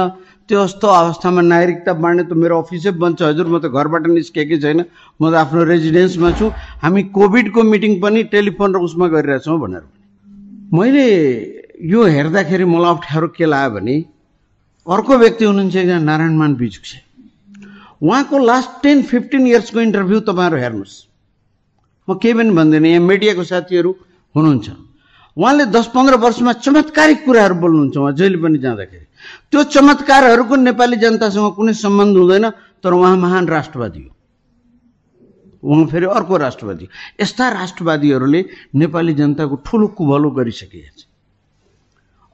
त्यो 0.49 0.65
जस्तो 0.65 0.87
अवस्थामा 0.89 1.41
नागरिकता 1.45 1.93
बाँड्ने 1.93 2.25
त 2.25 2.33
मेरो 2.33 2.57
अफिसै 2.65 2.91
बन्छ। 2.97 3.21
हजुर 3.21 3.47
म 3.53 3.61
त 3.61 3.69
घरबाट 3.69 4.05
निस्केकै 4.17 4.57
छैन। 4.65 4.81
म 5.21 5.23
त 5.29 5.35
आफ्नो 5.45 5.61
रेजिडेन्समा 5.69 6.31
छु। 6.41 6.47
हामी 6.81 7.03
कोभिडको 7.13 7.61
मिटिङ 7.69 7.93
पनि 8.01 8.23
टेलिफोन 8.33 8.69
र 8.73 8.79
उसमा 8.81 9.07
गरिरहेछौँ 9.13 9.59
भनेर। 9.61 9.85
मैले 10.73 11.05
यो 11.85 12.01
हेर्दाखेरि 12.17 12.65
मलाई 12.65 12.91
अप्ठ्यारो 12.97 13.29
के 13.37 13.45
लाग्यो 13.45 13.75
भने 13.77 13.97
अर्को 14.89 15.13
व्यक्ति 15.21 15.45
हुनुहुन्छ 15.45 15.77
एकजना 15.77 15.99
नारायणमान 16.09 16.55
बिजुक्से। 16.57 16.99
उहाँको 18.01 18.37
लास्ट 18.41 18.71
टेन 18.83 19.03
फिफ्टिन 19.05 19.47
इयर्सको 19.53 19.79
इन्टरभ्यू 19.81 20.19
तपाईँहरू 20.33 20.57
हेर्नुहोस्। 20.65 20.97
म 22.09 22.17
केही 22.17 22.35
पनि 22.41 22.51
भन्दिनँ। 22.57 22.89
यहाँ 22.89 23.05
मिडियाको 23.05 23.45
साथीहरू 23.45 23.91
हुनुहुन्छ। 24.35 24.88
उहाँले 25.39 25.65
दस 25.71 25.87
पन्ध्र 25.95 26.15
वर्षमा 26.19 26.53
चमत्कारिक 26.67 27.25
कुराहरू 27.25 27.55
बोल्नुहुन्छ 27.63 27.97
उहाँ 27.97 28.13
जहिले 28.19 28.39
पनि 28.43 28.59
जाँदाखेरि। 28.59 29.07
त्यो 29.51 29.63
चमत्कारहरूको 29.71 30.55
नेपाली 30.59 30.97
जनतासँग 30.99 31.55
कुनै 31.55 31.73
सम्बन्ध 31.79 32.17
हुँदैन 32.19 32.47
तर 32.83 32.93
उहाँ 32.93 33.17
महान 33.17 33.47
राष्ट्रवादी 33.47 34.01
हो। 34.03 34.11
उहाँ 35.63 35.87
फेरि 35.87 36.07
अर्को 36.07 36.37
राष्ट्रवादी। 36.37 36.89
यस्ता 37.23 37.49
राष्ट्रवादीहरूले 37.51 38.41
नेपाली 38.75 39.15
जनताको 39.15 39.55
ठुलो 39.63 39.87
कुभलो 39.95 40.31
गरिसकेका 40.35 40.91
छ 40.99 41.07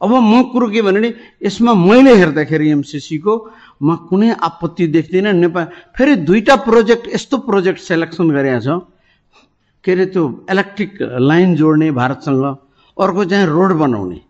अब 0.00 0.10
म 0.10 0.42
कुरो 0.52 0.68
के 0.68 0.80
भने 0.82 1.08
यसमा 1.44 1.72
मैले 1.74 2.12
हेर्दाखेरि 2.16 2.70
एमसिसीको 2.70 3.32
म 3.82 3.96
कुनै 4.08 4.30
आपत्ति 4.32 4.86
देख्दिनँ। 4.96 5.32
नेपाल 5.34 5.64
फेरि 5.96 6.14
दुईवटा 6.24 6.56
प्रोजेक्ट 6.64 7.04
यस्तो 7.14 7.36
प्रोजेक्ट 7.48 7.80
सेलेक्सन 7.80 8.28
गरेका 8.32 8.60
छ। 8.60 8.68
के 9.84 9.92
अरे 9.92 10.06
त्यो 10.12 10.24
इलेक्ट्रिक 10.50 10.90
लाइन 11.20 11.54
जोड्ने 11.56 11.90
भारतसँग 11.92 12.44
अर्को 12.96 13.24
चाहिँ 13.24 13.46
रोड 13.46 13.72
बनाउने। 13.78 14.20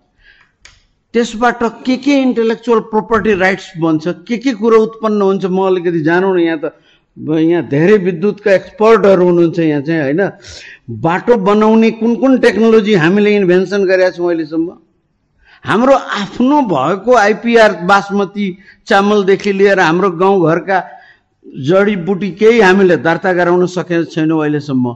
त्यसबाट 1.15 1.63
के 1.87 1.97
के 1.97 2.15
इन्टेलेक्चुअल 2.23 2.81
प्रोपर्टी 2.91 3.35
राइट्स 3.35 3.73
बन्छ 3.81 4.09
के 4.29 4.37
के 4.39 4.53
कुरो 4.53 4.81
उत्पन्न 4.83 5.23
हुन्छ 5.23 5.45
म 5.47 5.67
अलिकति 5.67 6.01
जानौँ 6.03 6.35
न 6.37 6.41
यहाँ 6.41 6.59
त 6.65 6.73
यहाँ 7.17 7.63
धेरै 7.69 7.97
विद्युतका 7.99 8.53
एक्सपर्टहरू 8.53 9.25
हुनुहुन्छ 9.25 9.59
यहाँ 9.59 9.83
चाहिँ 9.83 10.03
होइन? 10.03 10.23
बाटो 10.91 11.37
बनाउने 11.47 11.91
कुन 12.03 12.15
कुन 12.17 12.39
टेक्नोलोजी 12.41 12.95
हामीले 12.95 13.35
इन्भेन्सन 13.37 13.85
गरेका 13.87 14.11
छौँ 14.11 14.27
अहिलेसम्म? 14.27 14.69
हाम्रो 15.65 15.95
आफ्नो 15.95 16.61
भएको 16.69 17.15
आइपिआर 17.15 17.73
बासमती 17.87 18.47
चामलदेखि 18.87 19.53
लिएर 19.53 19.81
हाम्रो 19.81 20.11
गाउँघरका 20.11 20.79
जडीबुटी 21.45 22.31
केही 22.41 22.61
हामीले 22.61 22.97
दर्ता 23.05 23.33
गराउन 23.33 23.67
सकेको 23.69 24.05
छैनौँ 24.11 24.41
अहिलेसम्म। 24.41 24.87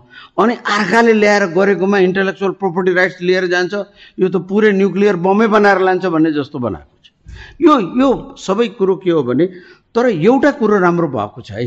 अनि 0.41 0.55
अर्काले 0.55 1.12
ल्याएर 1.12 1.45
गरेकोमा 1.55 1.99
इन्टेलेक्चुअल 2.09 2.53
प्रोपर्टी 2.61 2.93
राइट्स 2.95 3.20
लिएर 3.23 3.47
जान्छ 3.53 3.75
यो 4.19 4.29
त 4.29 4.37
पुरै 4.49 4.73
न्युक्लियर 4.73 5.16
बमै 5.20 5.47
बनाएर 5.47 5.79
लान्छ 5.87 6.07
भन्ने 6.07 6.33
जस्तो 6.33 6.59
बनाएको 6.59 6.97
छ। 7.05 7.07
यो 7.61 7.73
यो 8.01 8.09
सबै 8.39 8.66
कुरो 8.81 8.97
के 9.05 9.11
हो 9.11 9.23
भने 9.23 9.47
तर 9.95 10.09
एउटा 10.09 10.51
कुरो 10.59 10.79
राम्रो 10.79 11.09
भएको 11.09 11.41
छ 11.43 11.51
है। 11.53 11.66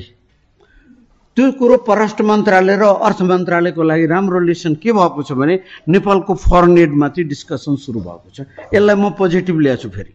त्यो 1.38 1.52
कुरो 1.56 1.78
परराष्ट्र 1.88 2.24
मन्त्रालय 2.28 2.76
र 2.76 2.84
अर्थ 3.08 3.22
मन्त्रालयको 3.22 3.84
लागि 3.84 4.06
राम्रो 4.12 4.40
लेसन 4.50 4.76
के 4.82 4.92
भएको 4.92 5.24
छ 5.24 5.32
भने 5.38 5.56
नेपालको 5.88 6.34
फरेन 6.36 6.78
एडमाथि 6.78 7.24
डिस्कसन 7.24 7.76
सुरु 7.80 8.00
भएको 8.02 8.30
छ। 8.36 8.40
यसलाई 8.74 8.96
म 8.98 9.16
पोजिटिभ 9.16 9.56
ल्याएको 9.56 9.82
छु 9.82 9.90
फेरि। 9.96 10.12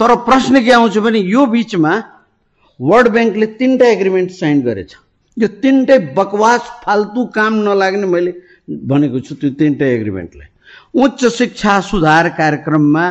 तर 0.00 0.10
प्रश्न 0.26 0.64
के 0.64 0.72
आउँछ 0.72 0.98
भने 0.98 1.18
यो 1.20 1.46
बिचमा 1.46 1.92
वर्ल्ड 2.80 3.08
ब्याङ्कले 3.08 3.46
तिनवटा 3.58 3.86
एग्रिमेन्ट 3.88 4.30
साइन 4.30 4.62
गरेछ। 4.62 4.90
यो 5.36 5.48
तिनटै 5.62 5.98
बकवास 6.14 6.62
फाल्तु 6.84 7.24
काम 7.34 7.54
नलाग्ने 7.62 8.06
मैले 8.06 8.32
भनेको 8.86 9.20
छु 9.20 9.34
त्यो 9.34 9.50
तिनटै 9.60 9.88
एग्रिमेन्टलाई। 9.94 10.48
उच्च 10.94 11.20
शिक्षा 11.38 11.80
सुधार 11.80 12.28
कार्यक्रममा 12.38 13.04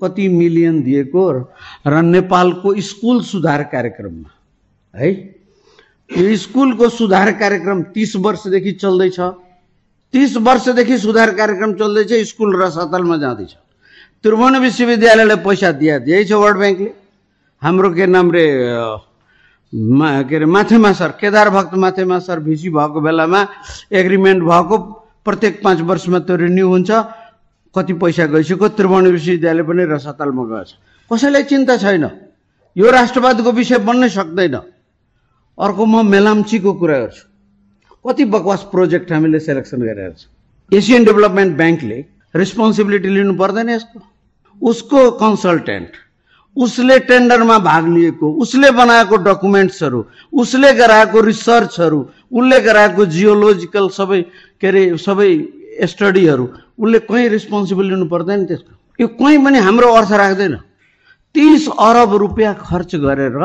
कति 0.00 0.28
मिलियन 0.28 0.82
दिएको 0.82 1.22
र 1.86 1.94
नेपालको 2.02 2.68
स्कुल 2.80 3.20
सुधार 3.22 3.62
कार्यक्रममा 3.72 4.30
है? 4.94 5.10
यो 6.10 6.36
स्कुलको 6.36 6.88
सुधार 6.88 7.32
कार्यक्रम 7.38 7.82
तिस 7.94 8.16
वर्षदेखि 8.16 8.72
चल्दैछ। 8.82 9.18
तिस 10.14 10.36
वर्षदेखि 10.36 10.98
सुधार 10.98 11.30
कार्यक्रम 11.34 11.72
चल्दैछ 11.74 12.12
स्कुल 12.28 12.50
रसातलमा 12.62 13.16
जाँदैछ। 13.16 13.52
त्रिभुवन 14.22 14.56
विश्वविद्यालयलाई 14.58 15.36
पैसा 15.44 15.70
दिया 15.72 15.98
दिएछ 15.98 16.32
वर्ल्ड 16.32 16.58
ब्याङ्कले। 16.58 16.90
हाम्रो 17.62 17.90
के 17.92 18.06
नाम 18.06 18.30
रे 18.32 18.44
के 20.24 20.36
अरे 20.36 20.46
माथेमा 20.48 20.92
सर 20.96 21.10
केदार 21.20 21.50
भक्त 21.52 21.74
माथेमा 21.76 22.18
सर 22.18 22.40
भिसी 22.40 22.70
भएको 22.72 23.00
बेलामा 23.00 23.40
एग्रिमेन्ट 23.92 24.42
भएको 24.42 24.76
प्रत्येक 25.24 25.60
पाँच 25.64 25.80
वर्षमा 25.84 26.18
त्यो 26.24 26.36
रिन्यू 26.36 26.68
हुन्छ। 26.68 26.90
कति 27.76 27.92
पैसा 28.00 28.26
गइसक्यो 28.32 28.68
त्रिभुवन 28.80 29.06
विश्वविद्यालय 29.12 29.62
पनि 29.62 29.84
रसातलमा 29.92 30.44
गएछ। 30.50 30.70
कसैलाई 31.10 31.42
चिन्ता 31.52 31.76
छैन। 31.76 32.04
यो 32.76 32.90
राष्ट्रवादको 32.90 33.52
विषय 33.52 33.78
बन्नै 33.84 34.08
सक्दैन। 34.08 34.56
अर्को 35.60 35.84
म 35.84 36.06
मेलाम्चीको 36.08 36.72
कुरा 36.80 36.98
गर्छु। 36.98 37.24
कति 38.04 38.24
बकवास 38.24 38.62
प्रोजेक्ट 38.72 39.12
हामीले 39.12 39.40
सेलेक्सन 39.40 39.80
गरेर 39.84 40.12
छ। 40.16 40.26
एसियन 40.72 41.04
डेभलपमेन्ट 41.04 41.56
ब्याङ्कले 41.56 41.98
रेस्पोन्सिबिलिटी 42.34 43.08
लिनु 43.08 43.34
पर्दैन 43.36 43.68
यसको। 43.68 43.98
उसको 44.62 45.10
कन्सल्टेन्ट 45.20 45.92
उसले 46.56 46.98
टेन्डरमा 47.08 47.58
भाग 47.58 47.88
लिएको 47.88 48.32
उसले 48.42 48.70
बनाएको 48.70 49.16
डकुमेन्ट्सहरू 49.26 50.04
उसले 50.32 50.72
गराएको 50.74 51.20
रिसर्चहरू 51.20 52.00
उसले 52.32 52.60
गराएको 52.60 53.06
जियोलोजिकल 53.06 53.88
सबै 53.88 54.20
के 54.60 54.66
अरे 54.68 54.82
सबै 54.98 55.30
स्टडीहरू 55.86 56.48
उसले 56.78 56.98
कहीँ 57.08 57.28
रेस्पोन्सिबल 57.28 57.84
लिनु 57.86 58.06
पर्दैन 58.08 58.44
त्यसको। 58.46 58.72
यो 58.98 59.06
कहीँ 59.16 59.38
पनि 59.44 59.58
हाम्रो 59.58 59.88
अर्थ 59.94 60.12
राख्दैन। 60.12 60.54
तिस 61.34 61.68
अरब 61.78 62.14
रुपियाँ 62.16 62.54
खर्च 62.60 62.94
गरेर 62.96 63.38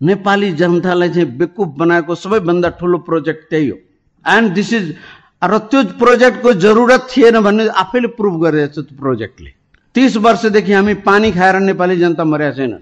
नेपाली 0.00 0.52
जनतालाई 0.52 1.08
चाहिँ 1.08 1.28
बेकुफ 1.38 1.68
बनाएको 1.78 2.14
सबैभन्दा 2.14 2.68
ठुलो 2.80 2.98
प्रोजेक्ट 3.08 3.42
त्यही 3.50 3.68
हो। 3.68 3.76
एन्ड 4.24 4.52
दिस 4.54 4.72
इज 4.72 4.94
र 5.42 5.58
त्यो 5.70 5.82
प्रोजेक्टको 6.00 6.52
जरुरत 6.64 7.06
थिएन 7.10 7.40
भन्ने 7.40 7.68
आफैले 7.76 8.08
प्रुभ 8.16 8.34
गरेको 8.42 8.72
छ 8.72 8.84
त्यो 8.86 8.98
प्रोजेक्टले। 8.98 9.50
तिस 9.96 10.16
वर्षदेखि 10.20 10.72
हामी 10.72 10.94
पानी 11.08 11.30
खाएर 11.32 11.56
नेपाली 11.64 11.96
जनता 11.96 12.24
मरेका 12.24 12.52
छैन। 12.52 12.72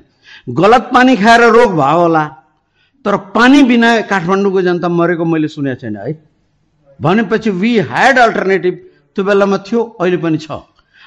गलत 0.50 0.90
पानी 0.94 1.14
खाएर 1.16 1.42
रोग 1.54 1.70
भयो 1.78 1.98
होला 2.00 2.24
तर 3.04 3.16
पानी 3.30 3.62
बिना 3.70 3.88
काठमाडौँको 4.10 4.60
जनता 4.62 4.88
मरेको 4.90 5.24
मैले 5.24 5.48
सुनेको 5.48 5.80
छैन 5.80 5.96
है। 5.96 6.12
भनेपछि 6.98 7.50
वी 7.50 7.70
ह्याड 7.86 8.18
अल्टरनेटिभ 8.18 8.74
त्यो 9.14 9.24
बेलामा 9.24 9.58
थियो 9.62 9.80
अहिले 10.02 10.18
पनि 10.18 10.38
छ। 10.42 10.50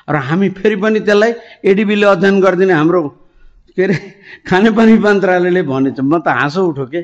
र 0.08 0.16
हामी 0.16 0.50
फेरि 0.56 0.76
पनि 0.80 1.00
त्यसलाई 1.04 1.32
एडिबीले 1.68 2.06
अध्ययन 2.08 2.40
गरिदिने 2.40 2.74
हाम्रो 2.74 3.02
के 3.76 3.84
अरे 3.84 3.96
खानेपानी 4.48 4.94
मन्त्रालयले 5.04 5.62
भनेछ 5.68 6.00
म 6.00 6.24
त 6.24 6.32
हाँसो 6.32 6.62
उठो 6.72 6.86
के? 6.88 7.02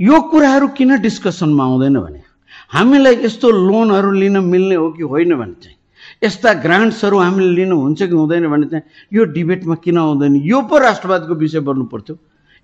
यो 0.00 0.16
कुराहरू 0.30 0.66
किन 0.78 1.02
डिस्कसनमा 1.02 1.64
आउँदैन 1.64 1.98
भने? 1.98 2.20
हामीलाई 2.70 3.14
यस्तो 3.26 3.50
लोनहरू 3.50 4.10
लिन 4.14 4.38
मिल्ने 4.46 4.74
हो 4.78 4.86
कि 4.94 5.02
होइन 5.02 5.34
भने 5.34 5.58
चाहिँ? 5.58 5.77
यस्ता 6.22 6.52
ग्रान्ट्सहरू 6.64 7.18
हामीले 7.18 7.50
लिनु 7.54 7.76
हुन्छ 7.78 8.02
कि 8.02 8.14
हुँदैन 8.14 8.46
भने 8.48 8.66
चाहिँ 8.66 8.84
यो 9.12 9.24
डिबेटमा 9.34 9.74
किन 9.84 9.98
आउँदैन? 9.98 10.34
यो 10.42 10.58
पो 10.66 10.78
राष्ट्रवादको 10.78 11.34
विषय 11.34 11.60
बन्नु 11.60 11.84
पर्थ्यो 11.92 12.14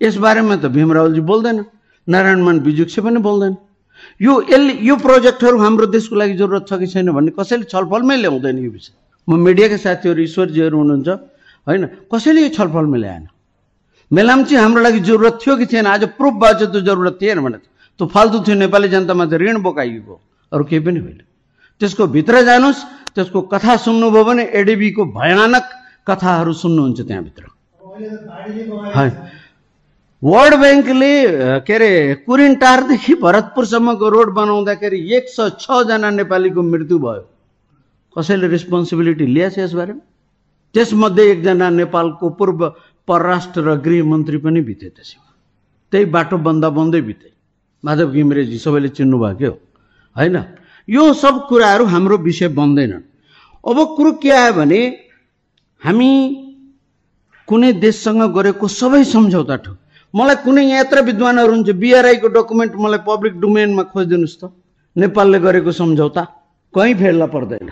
यसबारेमा 0.01 0.57
त 0.57 0.67
भीम 0.75 0.93
रावलजी 0.93 1.21
बोल्दैन 1.23 1.65
नारायणमान 2.09 2.59
बिजुक्से 2.61 3.01
पनि 3.03 3.21
बोल्दैन। 3.23 3.55
यो 4.21 4.33
यसले 4.51 4.73
यो 4.83 4.97
प्रोजेक्टहरू 4.97 5.59
हाम्रो 5.59 5.87
देशको 5.87 6.15
लागि 6.17 6.35
जरुरत 6.35 6.67
छ 6.69 6.73
कि 6.83 6.87
छैन 6.87 7.11
भन्ने 7.15 7.31
कसैले 7.39 7.65
छलफलमै 7.71 8.17
ल्याउँदैन 8.17 8.59
यो 8.59 8.71
विषय। 8.71 8.93
म 9.29 9.39
मिडियाका 9.39 9.77
साथीहरू 9.79 10.21
ईश्वरजीहरू 10.23 10.77
हुनुहुन्छ 10.79 11.09
होइन 11.67 11.85
कसैले 12.13 12.41
यो 12.43 12.51
छलफलमा 12.59 12.99
ल्याएन? 12.99 13.25
मेलाम्ची 14.11 14.55
हाम्रो 14.57 14.81
लागि 14.83 15.01
जरुरत 15.01 15.39
थियो 15.43 15.57
कि 15.57 15.67
थिएन? 15.67 15.87
आज 15.87 16.03
प्रुफ 16.19 16.35
त्यो 16.43 16.81
जरुरत 16.81 17.19
थिएन 17.23 17.39
भने 17.41 17.59
त्यो 18.01 18.07
फाल्तु 18.11 18.39
थियो 18.45 18.57
नेपाली 18.59 18.89
जनतामा 18.89 19.25
चाहिँ 19.31 19.47
ऋण 19.47 19.63
बोकाइएको। 19.63 20.15
अरू 20.53 20.65
केही 20.65 20.83
पनि 20.85 21.01
होइन। 21.01 21.21
त्यसको 21.81 22.07
भित्र 22.07 22.43
जानुहोस् 22.45 22.85
त्यसको 23.15 23.41
कथा 23.53 23.77
सुन्नुभयो 23.77 24.25
भने 24.25 24.45
एडिबीको 24.61 25.05
भयानक 25.19 25.65
कथाहरू 26.09 26.53
सुन्नुहुन्छ 26.53 27.01
त्यहाँभित्र। 27.01 27.45
है। 28.97 29.09
वर्ल्ड 30.23 30.55
ब्याङ्कले 30.61 31.13
के 31.67 31.75
अरे 31.75 31.91
कुरिन्टारदेखि 32.27 33.15
भरतपुरसम्मको 33.23 34.09
रोड 34.09 34.29
बनाउँदाखेरि 34.35 34.99
एक 35.17 35.29
सय 35.29 35.51
छजना 35.61 36.11
नेपालीको 36.11 36.63
मृत्यु 36.63 36.99
भयो। 36.99 37.25
कसैले 38.17 38.47
रेस्पोन्सिबिलिटी 38.49 39.27
लिएछ 39.27 39.59
यसबारेमा? 39.59 40.03
त्यसमध्ये 40.75 41.25
एकजना 41.31 41.69
नेपालको 41.71 42.27
पूर्व 42.39 42.61
परराष्ट्र 43.09 43.61
र 43.61 43.75
गृहमन्त्री 43.85 44.39
पनि 44.39 44.61
बिते 44.63 44.89
त्यसमा 44.97 45.29
त्यही 45.93 46.05
बाटो 46.11 46.37
बन्दा 46.39 46.69
बन्दै 46.71 47.01
बिते। 47.01 47.29
माधव 47.85 48.11
घिमरेजी 48.11 48.59
सबैले 48.59 48.89
चिन्नुभयो 48.89 49.37
के 49.39 49.47
हो? 49.47 49.57
होइन? 50.17 50.37
यो 50.89 51.13
सब 51.15 51.47
कुराहरू 51.49 51.85
हाम्रो 51.85 52.17
विषय 52.19 52.49
बन्दैनन्। 52.49 53.03
अब 53.65 53.79
कुरो 53.97 54.13
के 54.23 54.31
आयो 54.31 54.53
भने 54.53 54.81
हामी 55.83 56.11
कुनै 57.49 57.73
देशसँग 57.81 58.23
गरेको 58.35 58.69
सबै 58.71 59.05
सम्झौता 59.05 59.57
ठोक 59.65 59.77
मलाई 60.15 60.37
कुनै 60.45 60.65
यत्र 60.71 61.03
विद्वानहरू 61.05 61.53
हुन्छ 61.53 61.71
बिआरआईको 61.83 62.29
डकुमेन्ट 62.37 62.73
मलाई 62.77 63.01
पब्लिक 63.09 63.35
डोमेनमा 63.41 63.83
खोजिदिनुहोस् 63.93 64.39
त। 64.41 64.43
नेपालले 64.97 65.39
गरेको 65.41 65.73
सम्झौता 65.73 66.23
कहीँ 66.75 66.95
फेर्ला 66.95 67.27
पर्दैन। 67.27 67.69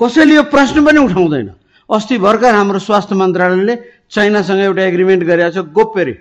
कसैले 0.00 0.34
यो 0.34 0.42
प्रश्न 0.50 0.84
पनि 0.84 0.98
उठाउँदैन। 1.06 1.48
अस्ति 1.90 2.16
भर्खर 2.18 2.54
हाम्रो 2.54 2.78
स्वास्थ्य 2.80 3.14
मन्त्रालयले 3.14 3.74
चाइनासँग 4.10 4.60
एउटा 4.60 4.82
एग्रिमेन्ट 4.82 5.22
गरेको 5.24 5.50
छ 5.52 5.58
गोप्यरे 5.70 6.14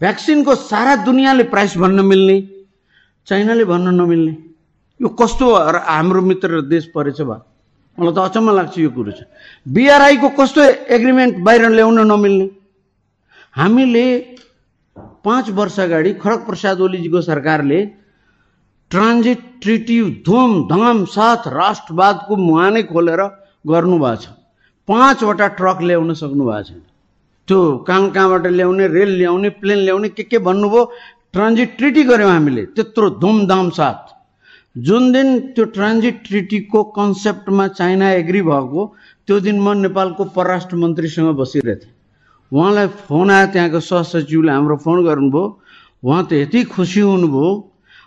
भ्याक्सिनको 0.00 0.54
सारा 0.54 0.94
दुनियाँले 1.08 1.44
प्राइस 1.48 1.76
भन्न 1.78 2.04
मिल्ने। 2.04 2.36
चाइनाले 3.28 3.64
भन्न 3.64 3.94
नमिल्ने। 3.94 4.34
यो 5.00 5.08
कस्तो 5.20 5.46
हाम्रो 5.86 6.20
मित्र 6.22 6.60
देश 6.66 6.84
परेछ 6.94 7.20
बा 7.22 7.36
मलाई 7.98 8.14
त 8.14 8.18
अचम्म 8.18 8.50
लाग्छ 8.54 8.78
यो 8.78 8.90
कुरो 8.90 9.12
चाहिँ 9.14 9.30
बिआरआईको 9.74 10.28
कस्तो 10.38 10.62
एग्रिमेन्ट 10.96 11.38
बाहिर 11.46 11.68
ल्याउन 11.70 11.98
नमिल्ने? 12.06 12.46
हामीले 13.54 14.04
पाँच 15.24 15.50
वर्ष 15.50 15.78
अगाडि 15.80 16.12
खडग 16.22 16.40
प्रसाद 16.46 16.80
ओलीजीको 16.80 17.20
सरकारले 17.22 17.78
ट्रान्जिट 18.90 19.40
ट्रिटी 19.62 19.98
धुमधाम 20.26 21.04
साथ 21.14 21.48
राष्ट्रवादको 21.52 22.36
मुहानै 22.36 22.82
खोलेर 22.90 23.22
गर्नुभएको 23.66 24.16
छ। 24.22 24.26
पाँचवटा 24.88 25.46
ट्रक 25.58 25.78
ल्याउन 25.82 26.14
सक्नु 26.14 26.44
भएको 26.44 26.62
छैन। 26.68 26.82
त्यो 27.48 27.58
कहाँ 27.86 28.10
कहाँबाट 28.10 28.46
ल्याउने 28.46 28.86
रेल 28.88 29.10
ल्याउने 29.18 29.48
प्लेन 29.60 29.78
ल्याउने 29.78 30.08
के 30.08 30.22
के 30.22 30.38
भन्नुभयो? 30.38 30.84
ट्रान्जिट 31.32 31.76
ट्रिटी 31.78 32.02
गऱ्यौँ 32.04 32.30
हामीले 32.30 32.62
त्यत्रो 32.74 33.10
धुमधाम 33.22 33.70
साथ। 33.78 34.17
जुन 34.86 35.12
दिन 35.12 35.38
त्यो 35.54 35.64
ट्रान्जिट 35.74 36.20
ट्रिटीको 36.26 36.82
कन्सेप्टमा 36.96 37.66
चाइना 37.68 38.10
एग्री 38.12 38.42
भएको 38.42 38.84
त्यो 39.26 39.38
दिन 39.40 39.60
म 39.60 39.72
नेपालको 39.78 40.24
परराष्ट्र 40.36 40.76
मन्त्रीसँग 40.76 41.34
बसिरहेको 41.36 41.80
थिएँ। 41.82 41.94
उहाँलाई 42.52 42.86
फोन 43.08 43.30
आयो 43.30 43.46
त्यहाँको 43.52 43.80
सहसचिवले 43.80 44.52
हाम्रो 44.52 44.76
फोन 44.84 45.04
गर्नुभयो। 45.04 45.44
उहाँ 46.04 46.22
त 46.30 46.32
यति 46.32 46.62
खुसी 46.70 47.00
हुनुभयो। 47.00 47.50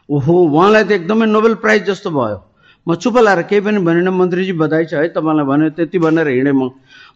ओहो 0.09 0.33
उहाँलाई 0.47 0.83
त 0.83 0.91
एकदमै 0.91 1.25
नोबेल 1.27 1.55
प्राइज 1.59 1.83
जस्तो 1.91 2.09
भयो। 2.09 2.39
म 2.87 2.95
चुप 2.95 3.17
लाएर 3.17 3.41
केही 3.51 3.61
पनि 3.61 3.79
भनेन 3.83 4.09
मन्त्रीजी 4.09 4.53
बधाई 4.55 4.85
छ 4.85 4.93
है 5.03 5.07
तपाईँलाई 5.11 5.45
भन्यो 5.51 5.69
त्यति 5.75 5.99
भनेर 5.99 6.27
हिँडेँ 6.27 6.55
म। 6.55 6.71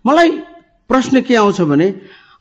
मलाई 0.06 0.30
प्रश्न 0.90 1.22
के 1.22 1.36
आउँछ 1.36 1.62
भने 1.62 1.88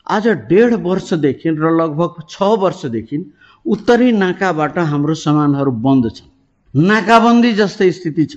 आज 0.07 0.27
डेढ 0.51 0.73
वर्षदेखि 0.83 1.49
र 1.49 1.71
लगभग 1.79 2.21
छ 2.29 2.35
वर्षदेखि 2.59 3.17
उत्तरी 3.65 4.11
नाकाबाट 4.11 4.77
हाम्रो 4.91 5.13
सामानहरू 5.15 5.71
बन्द 5.71 6.11
छन्। 6.11 6.34
नाकाबन्दी 6.75 7.51
जस्तै 7.53 7.91
स्थिति 7.91 8.25
छ। 8.25 8.35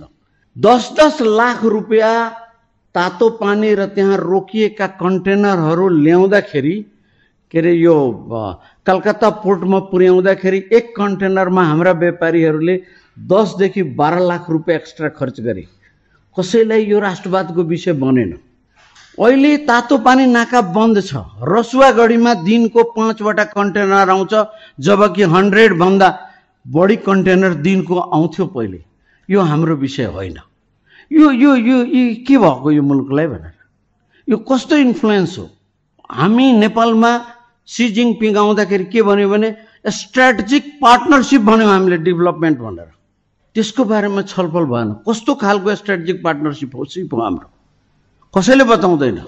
दस 0.56 0.90
दस 0.98 1.20
लाख 1.22 1.64
रुपियाँ 1.66 2.30
तातो 2.94 3.28
पानी 3.38 3.74
र 3.74 3.86
त्यहाँ 3.94 4.16
रोकिएका 4.16 4.86
कन्टेनरहरू 5.02 5.88
ल्याउँदाखेरि 5.88 6.74
के 7.54 7.58
अरे 7.58 7.72
यो 7.72 7.96
कलकत्ता 8.86 9.30
पोर्टमा 9.42 9.78
पुर्याउँदाखेरि 9.90 10.58
एक 10.72 10.94
कन्टेनरमा 10.96 11.62
हाम्रा 11.64 11.92
व्यापारीहरूले 11.92 12.76
दसदेखि 13.16 13.82
बाह्र 13.98 14.20
लाख 14.20 14.50
रुपियाँ 14.50 14.78
एक्स्ट्रा 14.78 15.08
खर्च 15.08 15.40
गरे। 15.40 15.64
कसैलाई 16.36 16.84
यो 16.84 16.98
राष्ट्रवादको 17.00 17.62
विषय 17.64 17.92
बनेन। 17.98 18.32
अहिले 19.18 19.56
तातो 19.66 19.98
पानी 19.98 20.26
नाका 20.28 20.60
बन्द 20.70 21.02
छ। 21.02 21.26
रसुवागढीमा 21.42 22.34
दिनको 22.46 22.82
पाँचवटा 22.94 23.44
कन्टेनर 23.50 24.10
आउँछ 24.10 24.34
जबकि 24.78 25.22
हन्ड्रेडभन्दा 25.34 26.08
बढी 26.68 26.96
कन्टेनर 26.96 27.54
दिनको 27.64 27.98
आउँथ्यो 27.98 28.46
पहिले। 28.46 28.84
यो 29.28 29.40
हाम्रो 29.40 29.76
विषय 29.76 30.04
होइन। 30.04 30.38
यो 31.12 31.30
यो 31.30 31.54
यो 31.56 31.84
के 32.26 32.38
भएको 32.38 32.70
यो 32.70 32.82
मुलुकलाई 32.82 33.26
भनेर? 33.26 33.54
यो 34.28 34.36
कस्तो 34.36 34.76
इन्फ्लुएन्स 34.76 35.38
हो? 35.38 35.48
हामी 36.10 36.52
नेपालमा 36.52 37.10
सी 37.68 37.88
जिङपिङ 37.88 38.36
आउँदाखेरि 38.36 38.84
के 38.84 39.02
भन्यो 39.02 39.28
भने 39.28 39.54
स्ट्राटेजिक 39.86 40.78
पार्टनरसिप 40.82 41.40
भन्यौँ 41.40 41.70
हामीले 41.72 41.96
डेभलपमेन्ट 42.04 42.58
भनेर। 42.58 42.90
त्यसको 43.54 43.84
बारेमा 43.84 44.22
छलफल 44.22 44.64
भएन। 44.64 44.92
कस्तो 45.08 45.34
खालको 45.34 45.74
स्ट्राटेजिक 45.74 46.22
पार्टनरसिप 46.24 46.76
हो 46.76 46.84
सिप 46.84 47.14
हो 47.14 47.20
हाम्रो? 47.20 47.48
कसैले 48.34 48.64
बताउँदैन। 48.64 49.20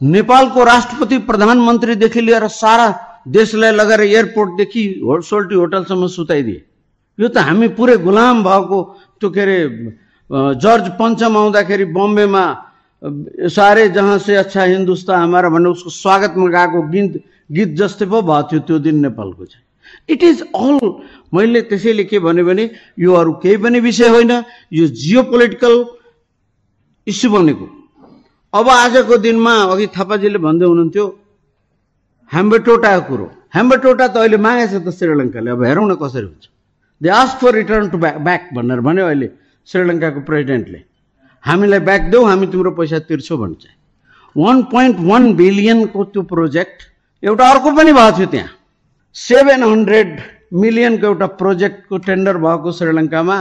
नेपालको 0.00 0.64
राष्ट्रपति 0.64 1.18
प्रधानमन्त्रीदेखि 1.18 2.20
लिएर 2.20 2.48
सारा 2.48 2.86
देशलाई 3.28 3.72
लगेर 3.72 4.00
एयरपोर्टदेखि 4.02 4.82
सोल्टी 5.30 5.54
होटलसम्म 5.54 6.06
सुताइदिए। 6.08 6.62
यो 7.18 7.28
त 7.28 7.38
हामी 7.48 7.68
पुरै 7.76 7.96
गुलाम 8.00 8.42
भएको 8.44 8.78
त्यो 9.20 9.28
के 9.30 9.40
अरे 9.40 9.58
जर्ज 10.30 10.88
पञ्चम 10.98 11.36
आउँदाखेरि 11.36 11.84
बम्बेमा 11.92 12.44
सारे 13.48 13.88
जहाँ 13.90 14.18
से 14.18 14.34
अच्छा 14.36 14.62
हिन्दुस्तान 14.64 15.22
हमारा 15.22 15.48
भन्ने 15.48 15.68
उसको 15.68 15.90
स्वागतमा 15.92 16.48
गएको 16.56 16.82
गीत 16.92 17.22
गीत 17.50 17.68
जस्तै 17.78 18.06
पो 18.06 18.22
भएको 18.22 18.48
थियो 18.48 18.60
त्यो 18.66 18.78
दिन 18.86 18.96
नेपालको 19.06 19.44
चाहिँ। 19.44 19.64
इट 20.08 20.22
इज 20.22 20.40
अल 20.54 20.78
मैले 21.34 21.60
त्यसैले 21.68 22.04
के 22.04 22.18
भन्यो 22.18 22.44
भने 22.44 22.64
यो 22.98 23.12
अरू 23.14 23.32
केही 23.42 23.56
पनि 23.62 23.80
विषय 23.80 24.08
होइन 24.08 24.32
यो 24.72 24.86
जियो 24.86 25.22
पोलिटिकल 25.30 25.74
इस्यु 27.06 27.30
बनेको 27.30 27.66
अब 28.52 28.68
आजको 28.68 29.16
दिनमा 29.24 29.54
अघि 29.72 29.86
थापाजीले 29.96 30.38
भन्दै 30.38 30.66
हुनुहुन्थ्यो 30.66 31.06
ह्याम्बेटोटाको 32.32 33.02
कुरो। 33.08 33.26
ह्याम्बेटोटा 33.54 34.06
त 34.08 34.16
अहिले 34.20 34.36
मागेछ 34.36 34.72
त 34.84 34.88
श्रीलङ्काले। 34.92 35.50
अब 35.50 35.62
हेरौँ 35.64 35.86
न 35.88 35.94
कसरी 35.96 36.26
हुन्छ। 36.28 36.44
They 37.00 37.08
ask 37.08 37.36
for 37.40 37.52
return 37.54 37.88
to 37.88 37.98
back 37.98 38.16
back 38.26 38.42
भनेर 38.54 38.80
भन्यो 38.84 39.04
अहिले 39.08 39.28
श्रीलङ्काको 39.68 40.20
प्रेसिडेन्टले। 40.28 40.78
हामीलाई 41.44 41.80
ब्याक 41.88 42.02
देऊ 42.12 42.22
हामी 42.28 42.46
तिम्रो 42.52 42.70
पैसा 42.76 42.98
तिर्छौँ 43.08 43.38
भन्छ। 43.38 43.64
वान 44.36 44.56
पोइन्ट 44.72 44.96
वान 45.08 45.22
बिलियनको 45.40 46.04
त्यो 46.12 46.22
प्रोजेक्ट 46.32 46.78
एउटा 47.22 47.44
अर्को 47.48 47.70
पनि 47.76 47.92
भएको 47.92 48.16
थियो 48.18 48.26
त्यहाँ। 48.32 48.50
सेभेन 49.16 49.62
हन्ड्रेड 49.64 50.10
मिलियनको 50.52 51.06
एउटा 51.06 51.26
प्रोजेक्टको 51.40 51.96
टेन्डर 52.06 52.36
भएको 52.44 52.68
श्रीलङ्कामा 52.78 53.36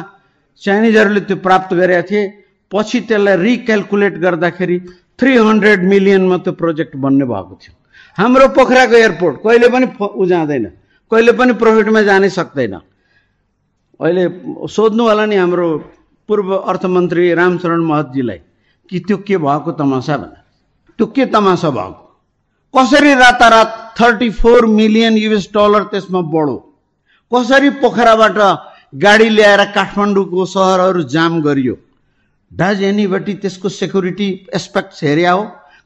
चाइनिजहरूले 0.62 1.22
त्यो 1.28 1.38
प्राप्त 1.46 1.74
गरेका 1.76 2.02
थिए। 2.10 2.24
पछि 2.72 3.00
त्यसलाई 3.08 3.36
रिक्यालकुलेट 3.44 4.14
गर्दाखेरि 4.24 4.78
थ्री 5.20 5.32
हन्ड्रेड 5.38 5.84
मिलियनमा 5.84 6.38
त्यो 6.44 6.54
प्रोजेक्ट 6.62 6.96
बन्ने 7.04 7.26
भएको 7.26 7.56
थियो। 7.62 7.74
हाम्रो 8.18 8.48
पोखराको 8.58 8.96
एयरपोर्ट 8.96 9.36
कहिले 9.44 9.68
पनि 9.70 9.86
उ 10.02 10.26
जाँदैन 10.26 10.66
कहिले 11.12 11.32
पनि 11.38 11.54
प्रफिटमा 11.62 12.02
जानै 12.02 12.30
सक्दैन। 12.30 12.74
अहिले 12.74 14.24
सोध्नु 14.68 15.04
होला 15.08 15.26
नि 15.26 15.36
हाम्रो 15.36 15.68
पूर्व 16.30 16.50
अर्थमन्त्री 16.56 17.34
रामचरण 17.34 17.82
महतजीलाई 17.90 18.40
कि 18.90 19.00
त्यो 19.06 19.18
के 19.28 19.38
भएको 19.38 19.72
तमासा 19.78 20.18
भनेर। 20.18 20.42
त्यो 21.00 21.06
के 21.16 21.26
तमासा 21.30 21.70
भएको? 21.70 22.02
कसरी 22.74 23.14
रातारात 23.14 23.70
thirty 24.02 24.30
four 24.42 24.66
million 24.66 25.18
US 25.18 25.48
dollar 25.54 25.84
त्यसमा 25.94 26.22
बढो 26.34 26.58
कसरी 27.32 27.70
पोखराबाट 27.82 28.38
गाडी 28.96 29.30
ल्याएर 29.30 29.64
काठमाडौँको 29.78 30.46
सहरहरू 30.48 31.04
जाम 31.14 31.42
गरियो? 31.42 31.76
डज 32.52 32.84
एनीबडी 32.84 33.34
त्यसको 33.46 33.70
सेक्युरिटी 33.70 34.30
एस्पेक्ट्स 34.56 35.04
हेऱ्या 35.04 35.32
हो? 35.32 35.44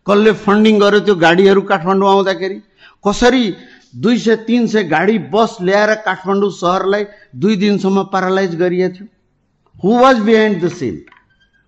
कसले 0.08 0.32
फन्डिङ 0.46 0.80
गर्यो 0.80 1.00
त्यो 1.00 1.16
गाडीहरू 1.16 1.62
काठमाडौँ 1.62 2.10
आउँदाखेरि। 2.10 2.58
कसरी 3.06 3.44
दुई 3.96 4.18
सय 4.18 4.36
तिन 4.48 4.68
सय 4.68 4.84
गाडी 4.90 5.18
बस 5.34 5.58
ल्याएर 5.62 5.94
काठमाडौँ 6.06 6.52
सहरलाई 6.52 7.04
दुई 7.36 7.56
दिनसम्म 7.56 8.04
प्यारालाइज 8.10 8.56
गरिएको 8.56 8.94
थियो 8.96 9.08
who 9.84 10.00
was 10.02 10.20
behind 10.22 10.64
the 10.64 10.70
scene 10.72 10.96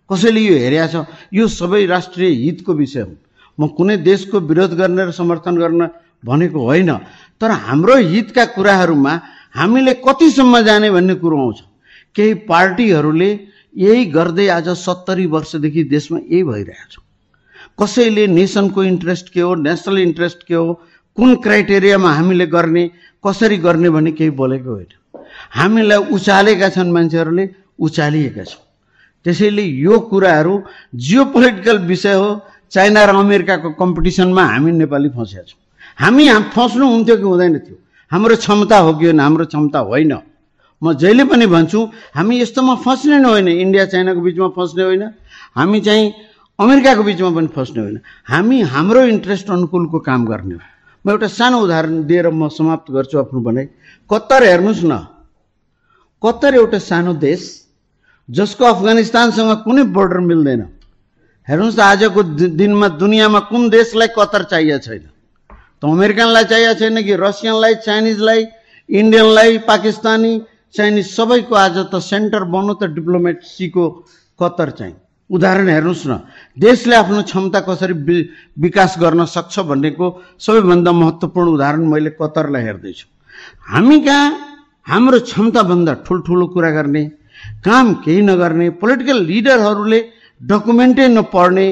कसैले 0.10 0.42
यो 0.42 0.56
हेरेको 0.58 0.88
छ? 0.88 1.06
यो 1.34 1.48
सबै 1.50 1.86
राष्ट्रिय 1.86 2.30
हितको 2.44 2.74
विषय 2.74 3.02
हो। 3.02 3.14
म 3.58 3.68
कुनै 3.78 3.98
देशको 4.02 4.40
विरोध 4.42 4.74
गर्ने 4.78 5.06
र 5.06 5.12
समर्थन 5.12 5.56
गर्न 5.58 5.82
भनेको 6.26 6.60
होइन 6.60 6.92
तर 7.42 7.52
हाम्रो 7.52 7.96
हितका 8.08 8.46
कुराहरूमा 8.56 9.14
हामीले 9.56 9.94
कतिसम्म 10.02 10.62
जाने 10.62 10.90
भन्ने 10.92 11.16
कुरो 11.22 11.38
आउँछ। 11.38 11.60
केही 12.16 12.34
पार्टीहरूले 12.50 13.30
यही 13.76 14.06
गर्दै 14.16 14.48
आज 14.48 14.70
सत्तरी 14.80 15.26
वर्षदेखि 15.28 15.84
देशमा 15.86 16.20
यही 16.20 16.44
भइरहेछ 16.44 16.98
कसैले 17.78 18.28
नेसनको 18.28 18.84
इन्ट्रेस्ट 18.84 19.30
के 19.34 19.42
हो 19.42 19.56
नेसनल 19.56 19.98
इन्ट्रेस्ट 20.00 20.44
के 20.48 20.54
हो 20.54 20.74
कुन 21.18 21.36
क्राइटेरियामा 21.36 22.12
हामीले 22.14 22.46
गर्ने 22.48 22.84
कसरी 23.24 23.58
गर्ने 23.58 23.90
भन्ने 23.90 24.12
केही 24.12 24.30
बोलेको 24.30 24.70
होइन। 24.70 24.92
हामीलाई 25.54 25.98
उचालेका 26.12 26.70
छन् 26.70 26.92
मान्छेहरूले 26.92 27.50
उचालिएका 27.80 28.44
छौँ 28.44 28.62
त्यसैले 29.26 29.62
यो 29.62 30.00
कुराहरू 30.10 30.54
जियो 30.96 31.26
पोलिटिकल 31.26 31.78
विषय 31.88 32.14
हो 32.14 32.30
चाइना 32.72 33.06
र 33.06 33.16
अमेरिकाको 33.16 33.70
कम्पिटिसनमा 33.80 34.44
हामी 34.44 34.72
नेपाली 34.72 35.10
फँसेका 35.10 35.44
छौँ। 35.44 35.60
हामी 35.98 36.24
फस्नु 36.56 36.86
हुन्थ्यो 36.86 37.16
कि 37.18 37.24
हुँदैन 37.24 37.58
थियो? 37.60 37.78
हाम्रो 38.12 38.36
क्षमता 38.36 38.78
हो 38.78 38.94
कि 38.94 39.06
होइन? 39.06 39.20
हाम्रो 39.20 39.46
क्षमता 39.46 39.80
होइन। 39.80 40.14
म 40.82 40.94
जहिले 40.94 41.24
पनि 41.24 41.46
भन्छु 41.48 41.80
हामी 42.16 42.42
यस्तोमा 42.42 42.76
फस्ने 42.86 43.18
नै 43.20 43.30
होइन। 43.30 43.48
इन्डिया 43.48 43.86
चाइनाको 43.86 44.22
बिचमा 44.22 44.48
फस्ने 44.58 44.84
होइन। 44.84 45.04
हामी 45.56 45.80
चाहिँ 45.82 46.14
अमेरिकाको 46.64 47.04
बिचमा 47.04 47.30
पनि 47.36 47.50
फस्ने 47.56 47.82
होइन। 47.82 47.98
हामी 48.32 48.58
हाम्रो 48.74 49.02
इन्ट्रेस्ट 49.14 49.50
अनुकूलको 49.52 50.00
काम 50.00 50.26
गर्ने 50.26 50.56
हो। 50.56 50.62
म 51.06 51.10
एउटा 51.12 51.28
सानो 51.28 51.58
उदाहरण 51.60 52.04
दिएर 52.08 52.28
म 52.32 52.48
समाप्त 52.48 52.92
गर्छु 52.96 53.20
आफ्नो 53.20 53.40
भनाइ। 53.44 53.66
कत्तर 54.10 54.44
हेर्नुहोस् 54.44 54.84
न। 54.84 54.94
कत्तर 56.24 56.56
एउटा 56.56 56.80
सानो 56.80 57.14
देश 57.20 57.42
जसको 58.30 58.64
अफगानिस्तानसँग 58.66 59.52
कुनै 59.68 59.84
बोर्डर 59.92 60.20
मिल्दैन। 60.24 60.62
हेर्नुहोस् 61.48 61.76
त 61.76 61.80
आजको 61.84 62.24
दिनमा 62.56 62.88
दुनियाँमा 62.96 63.40
कुन 63.52 63.70
देशलाई 63.70 64.10
कतर 64.16 64.44
चाहिएको 64.48 64.80
छैन? 64.80 65.04
त 65.80 65.82
अमेरिकनलाई 65.84 66.46
चाहिएको 66.48 66.80
छैन 66.80 66.98
कि 67.04 67.14
रसियनलाई 67.20 67.76
चाइनिजलाई 67.84 68.42
इन्डियनलाई 68.90 69.58
पाकिस्तानी 69.68 70.34
चाइनिज 70.76 71.06
सबैको 71.12 71.56
आज 71.56 71.78
त 71.92 72.00
सेन्टर 72.00 72.44
बन्नु 72.48 72.74
त 72.80 72.84
डिप्लोमेसीको 72.96 73.84
कतर 74.40 74.70
चाहिँ 74.80 74.96
उदाहरण 75.34 75.68
हेर्नुहोस् 75.70 76.08
न। 76.08 76.14
देशले 76.58 76.96
आफ्नो 76.96 77.22
क्षमता 77.30 77.60
कसरी 77.68 77.96
विकास 78.64 78.96
गर्न 79.02 79.26
सक्छ 79.36 79.60
भन्नेको 79.70 80.06
सबैभन्दा 80.46 80.92
महत्त्वपूर्ण 81.02 81.50
उदाहरण 81.58 81.84
मैले 81.94 82.10
कतरलाई 82.22 82.64
हेर्दैछु। 82.64 83.06
हामी 83.72 84.00
कहाँ 84.08 84.26
हाम्रो 84.88 85.20
क्षमताभन्दा 85.30 85.94
ठुल्ठुलो 86.06 86.46
कुरा 86.54 86.72
गर्ने 86.78 87.04
काम 87.66 87.86
केही 88.04 88.22
नगर्ने 88.30 88.70
पोलिटिकल 88.82 89.18
लिडरहरूले 89.30 90.00
डकुमेन्टै 90.42 91.08
नपढ्ने 91.18 91.68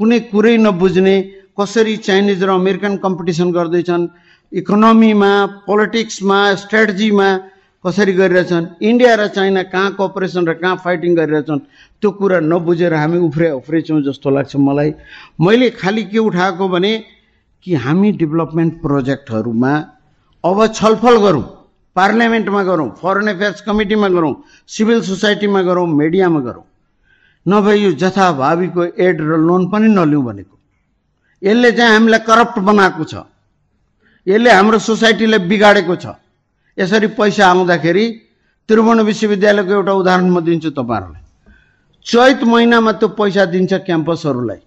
कुनै 0.00 0.18
कुरै 0.30 0.56
नबुझ्ने 0.58 1.16
कसरी 1.58 1.96
चाइनिज 2.06 2.42
र 2.44 2.50
अमेरिकन 2.50 2.96
कम्पिटिसन 3.04 3.48
गर्दैछन् 3.52 4.04
इकोनोमीमा 4.52 5.30
पोलिटिक्समा 5.66 6.38
स्ट्राटेजीमा 6.62 7.28
कसरी 7.84 8.12
गरिरहेछन् 8.12 8.66
इन्डिया 8.82 9.14
र 9.14 9.26
चाइना 9.30 9.62
कहाँ 9.70 9.90
कोअपरेसन 9.94 10.46
र 10.48 10.52
कहाँ 10.58 10.76
फाइटिङ 10.84 11.14
गरिरहेछन् 11.16 11.60
त्यो 12.02 12.10
कुरा 12.10 12.38
नबुझेर 12.42 12.94
हामी 12.94 13.18
उफ्रे 13.22 13.50
उफ्रेछौँ 13.54 14.00
जस्तो 14.02 14.30
लाग्छ 14.30 14.56
मलाई। 14.58 14.90
मैले 15.40 15.70
खालि 15.78 16.02
के 16.10 16.18
उठाएको 16.18 16.68
भने 16.68 16.92
कि 17.66 17.74
हामी 17.74 18.12
डेभलपमेन्ट 18.18 18.74
प्रोजेक्टहरूमा 18.82 19.72
अब 20.44 20.66
छलफल 20.74 21.16
गरौँ। 21.22 21.46
पार्लियामेन्टमा 21.96 22.62
गरौँ 22.62 22.88
फरेन 22.98 23.28
अफेयर्स 23.28 23.60
कमिटीमा 23.62 24.08
गरौँ 24.08 24.34
सिभिल 24.66 25.00
सोसाइटीमा 25.02 25.62
गरौँ 25.62 25.86
मिडियामा 25.86 26.40
गरौँ। 26.40 26.64
नभए 27.46 27.74
यो 27.76 27.90
जथाभावीको 27.94 28.84
एड 28.98 29.20
र 29.22 29.38
लोन 29.38 29.70
पनि 29.70 29.88
नलिउँ 29.94 30.24
भनेको। 30.24 30.56
यसले 31.42 31.72
चाहिँ 31.72 31.92
हामीलाई 31.92 32.20
करप्ट 32.26 32.58
बनाएको 32.58 33.04
छ। 33.04 33.14
यसले 34.26 34.50
हाम्रो 34.50 34.78
सोसाइटीलाई 34.78 35.46
बिगाडेको 35.46 35.96
छ। 35.96 36.06
यसरी 36.78 37.06
पैसा 37.18 37.46
आउँदाखेरि 37.46 38.04
त्रिभुवन 38.68 39.00
विश्वविद्यालयको 39.00 39.72
एउटा 39.72 39.92
उदाहरण 39.92 40.28
म 40.30 40.40
दिन्छु 40.40 40.70
तपाईँहरूलाई। 40.70 41.22
चैत 42.06 42.40
महिनामा 42.44 42.92
त्यो 42.92 43.08
पैसा 43.18 43.44
दिन्छ 43.44 43.72
क्याम्पसहरूलाई। 43.86 44.60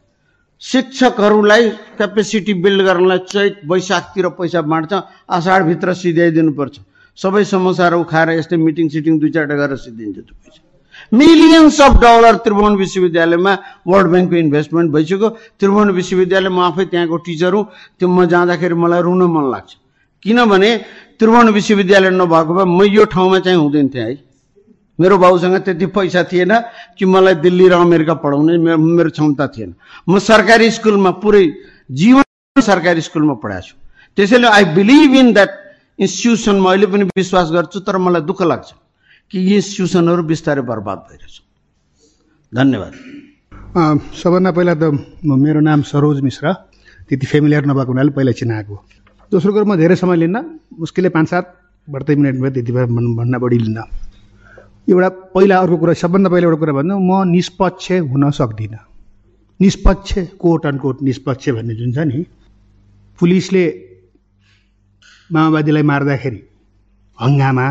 शिक्षकहरूलाई 0.61 1.69
क्यापेसिटी 1.97 2.53
बिल्ड 2.63 2.81
गर्नलाई 2.85 3.19
चैत 3.31 3.61
वैशाखतिर 3.65 4.27
पैसा 4.37 4.61
बाँड्छ 4.61 4.93
आषाढभित्र 5.29 5.93
सिध्याइदिनुपर्छ 5.93 6.75
सबै 7.17 7.43
समस्याहरू 7.45 7.97
उखाएर 8.01 8.29
यस्तै 8.39 8.57
मिटिङ 8.57 8.89
सिटिङ 8.89 9.13
दुई 9.19 9.29
चारवटा 9.31 9.55
गरेर 9.61 9.77
सिद्धिन्छ 9.77 10.17
त्यो 10.17 10.35
पैसा। 10.37 10.59
मिलियन्स 11.17 11.81
अफ 11.81 11.93
डलर 12.01 12.35
त्रिभुवन 12.45 12.75
विश्वविद्यालयमा 12.77 13.53
वर्ल्ड 13.87 14.07
ब्याङ्कको 14.11 14.35
इन्भेस्टमेन्ट 14.35 14.91
भइसक्यो। 14.91 15.29
त्रिभुवन 15.59 15.89
विश्वविद्यालय 15.91 16.49
म 16.49 16.59
आफै 16.69 16.85
त्यहाँको 16.91 17.17
टिचर 17.25 17.53
हुँ। 17.53 17.65
त्यो 17.99 18.07
म 18.07 18.25
जाँदाखेरि 18.31 18.75
मलाई 18.75 19.01
रुन 19.01 19.21
मन 19.33 19.45
लाग्छ। 19.51 19.71
किनभने 20.23 20.71
त्रिभुवन 21.21 21.49
विश्वविद्यालय 21.49 22.09
नभएको 22.09 22.53
भए 22.53 22.65
म 22.65 22.83
यो 22.83 23.05
ठाउँमा 23.05 23.39
चाहिँ 23.39 23.57
हुँदैन 23.57 23.89
थिएँ 23.89 24.03
है। 24.03 24.23
मेरो 24.99 25.17
बाउसँग 25.17 25.55
त्यति 25.55 25.85
पैसा 25.85 26.23
थिएन 26.23 26.59
कि 26.97 27.05
मलाई 27.05 27.35
दिल्ली 27.35 27.67
र 27.69 27.73
अमेरिका 27.73 28.13
पढाउने 28.13 28.57
मेरो 28.57 29.09
क्षमता 29.09 29.47
थिएन। 29.47 29.75
म 30.09 30.19
सरकारी 30.19 30.71
स्कुलमा 30.71 31.11
पुरै 31.11 31.53
जीवन 31.91 32.61
सरकारी 32.61 33.01
स्कुलमा 33.01 33.33
पढाएको 33.33 33.67
छु। 33.67 33.73
त्यसैले 34.15 34.47
आई 34.47 34.65
बिलिभ 34.65 35.13
इन 35.13 35.33
द्याट 35.33 35.49
इन्स्टिट्युसनमा 35.99 36.69
अहिले 36.69 36.85
पनि 36.85 37.03
विश्वास 37.03 37.49
गर्छु 37.51 37.79
तर 37.79 37.97
मलाई 37.97 38.21
दुःख 38.21 38.41
लाग्छ 38.41 38.67
कि 39.31 39.39
यी 39.39 39.55
इन्स्टिट्युसनहरू 39.55 40.23
बिस्तारै 40.23 40.61
बर्बाद 40.61 40.97
भइरहेछ। 40.97 41.41
धन्यवाद। 42.55 42.93
सबभन्दा 44.23 44.51
पहिला 44.51 44.73
त 44.73 44.83
म- 45.25 45.39
मेरो 45.39 45.59
नाम 45.59 45.81
सरोज 45.81 46.21
मिश्र। 46.21 46.53
त्यति 47.09 47.25
फेमिलियर 47.25 47.65
नभएको 47.65 47.91
हुनाले 47.91 48.09
पहिला 48.09 48.31
चिनाएको 48.31 48.85
दोस्रो 49.31 49.51
कुरो 49.55 49.63
म 49.63 49.79
धेरै 49.79 49.95
समय 49.95 50.27
लिन्न 50.27 50.37
मुस्किलले 50.75 51.09
पाँच 51.15 51.27
सात 51.31 51.45
बढ्दै 51.87 52.15
मिनट 52.19 52.35
भयो 52.35 52.51
त्यति 52.51 52.71
बेला 52.75 52.85
भन्- 52.91 53.15
भन्दा 53.15 53.37
बढी 53.39 53.57
लिन्न। 53.63 53.79
एउटा 54.91 55.09
पहिला 55.31 55.55
अर्को 55.55 55.77
कुरा 55.79 55.93
सबभन्दा 56.03 56.29
पहिला 56.29 56.47
एउटा 56.51 56.59
कुरा 56.59 56.73
भन्नु 56.75 56.95
म 56.99 57.31
निष्पक्ष 57.31 58.11
हुन 58.11 58.23
सक्दिनँ। 58.35 58.83
निष्पक्ष 59.59 60.11
कोट 60.35 60.65
अन 60.67 60.77
कोट 60.83 60.97
निष्पक्ष 61.07 61.49
भन्ने 61.55 61.73
जुन 61.79 61.91
छ 61.95 61.97
नि 62.11 62.19
पुलिसले 63.19 63.63
माओवादीलाई 65.31 65.83
मार्दाखेरि 65.91 66.41
हङ्गामा 67.17 67.67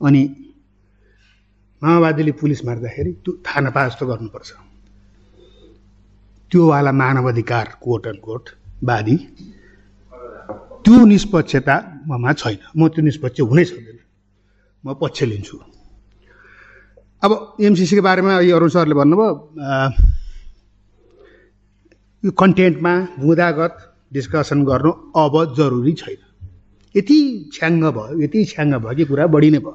अनि 0.00 0.22
माओवादीले 1.82 2.32
पुलिस 2.34 2.60
मार्दाखेरि 2.66 3.10
त्यो 3.22 3.32
थाहा 3.46 3.60
नपाए 3.62 3.86
जस्तो 3.88 4.04
गर्नुपर्छ। 4.10 4.50
त्योवाला 6.50 6.92
मानव 6.92 7.28
अधिकार 7.28 7.66
कोट 7.78 8.06
एन्ड 8.10 8.20
कोट 8.26 8.44
वादी 8.82 9.16
त्यो 10.84 11.04
निष्पक्षता 11.04 11.74
ममा 12.08 12.32
छैन। 12.40 12.58
म 12.76 12.88
त्यो 12.88 13.02
निष्पक्ष 13.04 13.40
हुनै 13.40 13.64
सक्दैन। 13.64 13.98
म 14.84 14.94
पक्ष 15.00 15.18
लिन्छु। 15.30 15.56
अब 17.22 17.30
एमसिसीको 17.60 18.02
बारेमा 18.02 18.32
यो 18.46 18.56
अरुण 18.56 18.68
सरले 18.68 18.94
भन्नुभयो 18.94 19.30
यो 22.22 22.30
कन्टेन्टमा 22.32 22.92
बुँदागत 23.18 23.74
डिस्कसन 24.12 24.58
गर्नु 24.64 24.90
अब 25.18 25.34
जरुरी 25.58 25.92
छैन। 26.00 26.20
यति 26.94 27.18
छ्याङ्ग 27.54 27.84
भयो 27.96 28.14
यति 28.22 28.38
छ्याङ्ग 28.44 28.74
भयो 28.82 28.94
कि 28.96 29.04
कुरा 29.04 29.26
बढी 29.34 29.50
नै 29.50 29.58
भयो। 29.58 29.74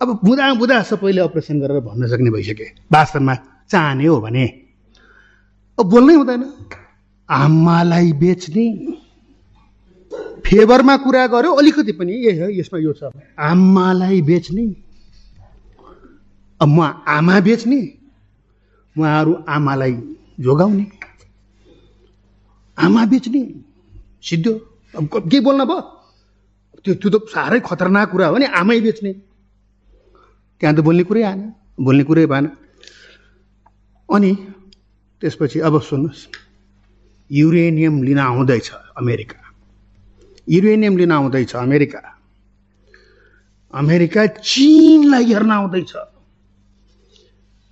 अब 0.00 0.08
बुँदा 0.24 0.44
बुँदा 0.60 0.76
सबैले 0.82 1.20
अपरेसन 1.20 1.56
गरेर 1.60 1.80
भन्न 1.80 2.02
सक्ने 2.08 2.30
भइसके। 2.30 2.66
वास्तवमा 2.92 3.34
चाहने 3.70 4.06
हो 4.06 4.20
भने। 4.20 4.44
अब 5.78 5.84
बोल्नै 5.90 6.14
हुँदैन। 6.14 6.42
आमालाई 7.28 8.12
बेच्ने 8.12 8.64
फेभरमा 10.46 10.96
कुरा 10.96 11.26
गर्यो 11.26 11.52
अलिकति 11.52 11.92
पनि 11.98 12.12
ए 12.26 12.32
यसमा 12.58 12.78
यो 12.78 12.92
छ। 12.92 13.10
आमालाई 13.38 14.20
बेच्ने। 14.22 14.64
अब 16.60 16.68
म 16.68 16.80
आमा 17.06 17.40
बेच्ने 17.40 17.80
उहाँहरू 18.96 19.32
आमालाई 19.48 19.94
जोगाउने। 20.40 20.86
आमा 22.78 23.04
बेच्ने। 23.06 23.42
सिद्धो 24.22 24.52
अब 24.94 25.28
के 25.30 25.40
बोल्न 25.40 25.64
भयो? 25.64 25.80
त्यो 26.84 26.94
त्यो 26.94 27.10
त 27.10 27.16
साह्रै 27.28 27.60
खतरनाक 27.60 28.10
कुरा 28.10 28.26
हो 28.26 28.36
नि 28.38 28.46
आमै 28.56 28.80
बेच्ने। 28.80 29.12
त्यहाँ 30.60 30.74
त 30.76 30.80
बोल्ने 30.80 31.02
कुरै 31.02 31.22
आएन 31.22 31.40
बोल्ने 31.80 32.04
कुरै 32.04 32.26
भएन। 32.26 32.46
अनि 34.08 34.30
त्यसपछि 35.22 35.58
अब 35.60 35.74
सुन्नुहोस्। 35.82 36.22
युरेनियम 37.30 38.02
लिन 38.02 38.18
आउँदैछ 38.18 38.70
अमेरिका। 38.96 39.45
युरेनियम 40.48 40.96
लिन 40.96 41.12
आउँदैछ 41.12 41.54
अमेरिका। 41.56 42.00
अमेरिका 43.74 44.26
चिनलाई 44.26 45.24
हेर्न 45.24 45.50
आउँदैछ। 45.50 45.92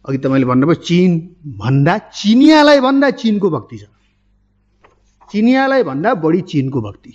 अघि 0.05 0.19
त 0.19 0.27
मैले 0.27 0.45
भन्नुभयो 0.45 0.75
चिन 0.83 1.11
भन्दा 1.59 1.99
चिनियालाई 2.13 2.81
भन्दा 2.81 3.11
चिनको 3.11 3.51
भक्ति 3.51 3.79
छ। 3.79 3.85
चिनियालाई 5.31 5.83
भन्दा 5.83 6.15
बढी 6.15 6.41
चिनको 6.51 6.81
भक्ति। 6.81 7.13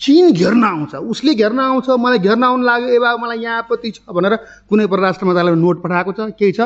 चिन 0.00 0.32
घेर्न 0.32 0.64
आउँछ। 0.64 0.94
उसले 0.94 1.34
घेर्न 1.34 1.60
आउँछ 1.60 1.88
मलाई 2.00 2.18
घेर्न 2.18 2.42
आउनु 2.44 2.64
लाग्यो 2.64 2.88
ए 2.88 2.98
बा 2.98 3.16
मलाई 3.16 3.38
यहाँ 3.38 3.58
आपत्ति 3.58 3.90
छ 3.90 3.98
भनेर 4.08 4.34
कुनै 4.68 4.86
परराष्ट्र 4.86 5.26
मन्त्रालयमा 5.26 5.60
नोट 5.60 5.76
पठाएको 5.82 6.12
छ 6.12 6.20
केही 6.36 6.52
छ? 6.52 6.60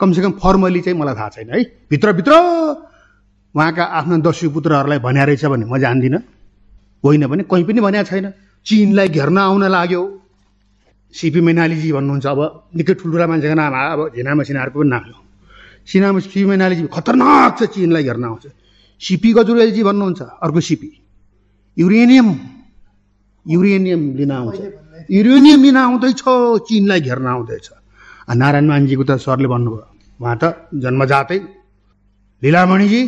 कमसेकम 0.00 0.32
फर्मली 0.40 0.80
चाहिँ 0.80 0.98
मलाई 0.98 1.14
थाहा 1.16 1.28
छैन 1.32 1.50
है। 1.50 1.62
भित्रभित्र! 1.90 2.32
उहाँका 3.54 3.84
आफ्ना 3.98 4.16
दस्यु 4.20 4.50
पुत्रहरूलाई 4.52 4.98
भन्या 5.00 5.24
रहेछ 5.24 5.44
भने 5.44 5.64
म 5.64 5.78
जान्दिनँ। 5.80 6.35
होइन 7.04 7.26
भने 7.26 7.42
कहीँ 7.50 7.64
पनि 7.64 7.80
भन्या 7.80 8.02
छैन। 8.02 8.26
चिनलाई 8.66 9.08
घेर्न 9.08 9.38
आउन 9.38 9.64
लाग्यो। 9.68 10.02
सिपी 11.14 11.40
मैनालीजी 11.40 11.92
भन्नुहुन्छ 11.92 12.26
अब 12.26 12.40
निकै 12.76 12.94
ठुल्ठुला 12.98 13.26
मान्छेको 13.26 13.54
नाम 13.54 13.74
अब 13.74 14.00
झिना 14.16 14.34
मसिनाहरूको 14.34 14.78
पनि 14.80 14.90
नाम 14.90 15.04
हो 15.06 15.20
सिना 15.88 16.06
सिपी 16.18 16.44
मैनालीजी 16.44 16.82
खतरनाक 16.90 17.52
छ 17.58 17.60
चिनलाई 17.72 18.02
घेर्न 18.02 18.24
आउँछ। 18.26 18.44
सिपी 19.00 19.30
गजुरेलजी 19.32 19.82
भन्नुहुन्छ 19.88 20.20
अर्को 20.42 20.60
सिपी। 20.60 20.90
युरेनियम। 21.76 22.28
युरेनियम 23.46 24.02
लिन 24.18 24.32
आउँछ। 24.32 24.58
युरेनियम 25.10 25.60
लिन 25.62 25.76
आउँदैछ 25.76 26.20
चिनलाई 26.66 27.00
घेर्न 27.00 27.26
आउँदैछ। 27.26 27.68
नारायण 28.34 28.66
मानजीको 28.66 29.04
त 29.04 29.10
सरले 29.22 29.48
भन्नुभयो। 29.48 29.86
उहाँ 30.20 30.36
त 30.42 30.44
जन्मजातै। 30.74 31.38
लीलामणिजी 32.42 33.00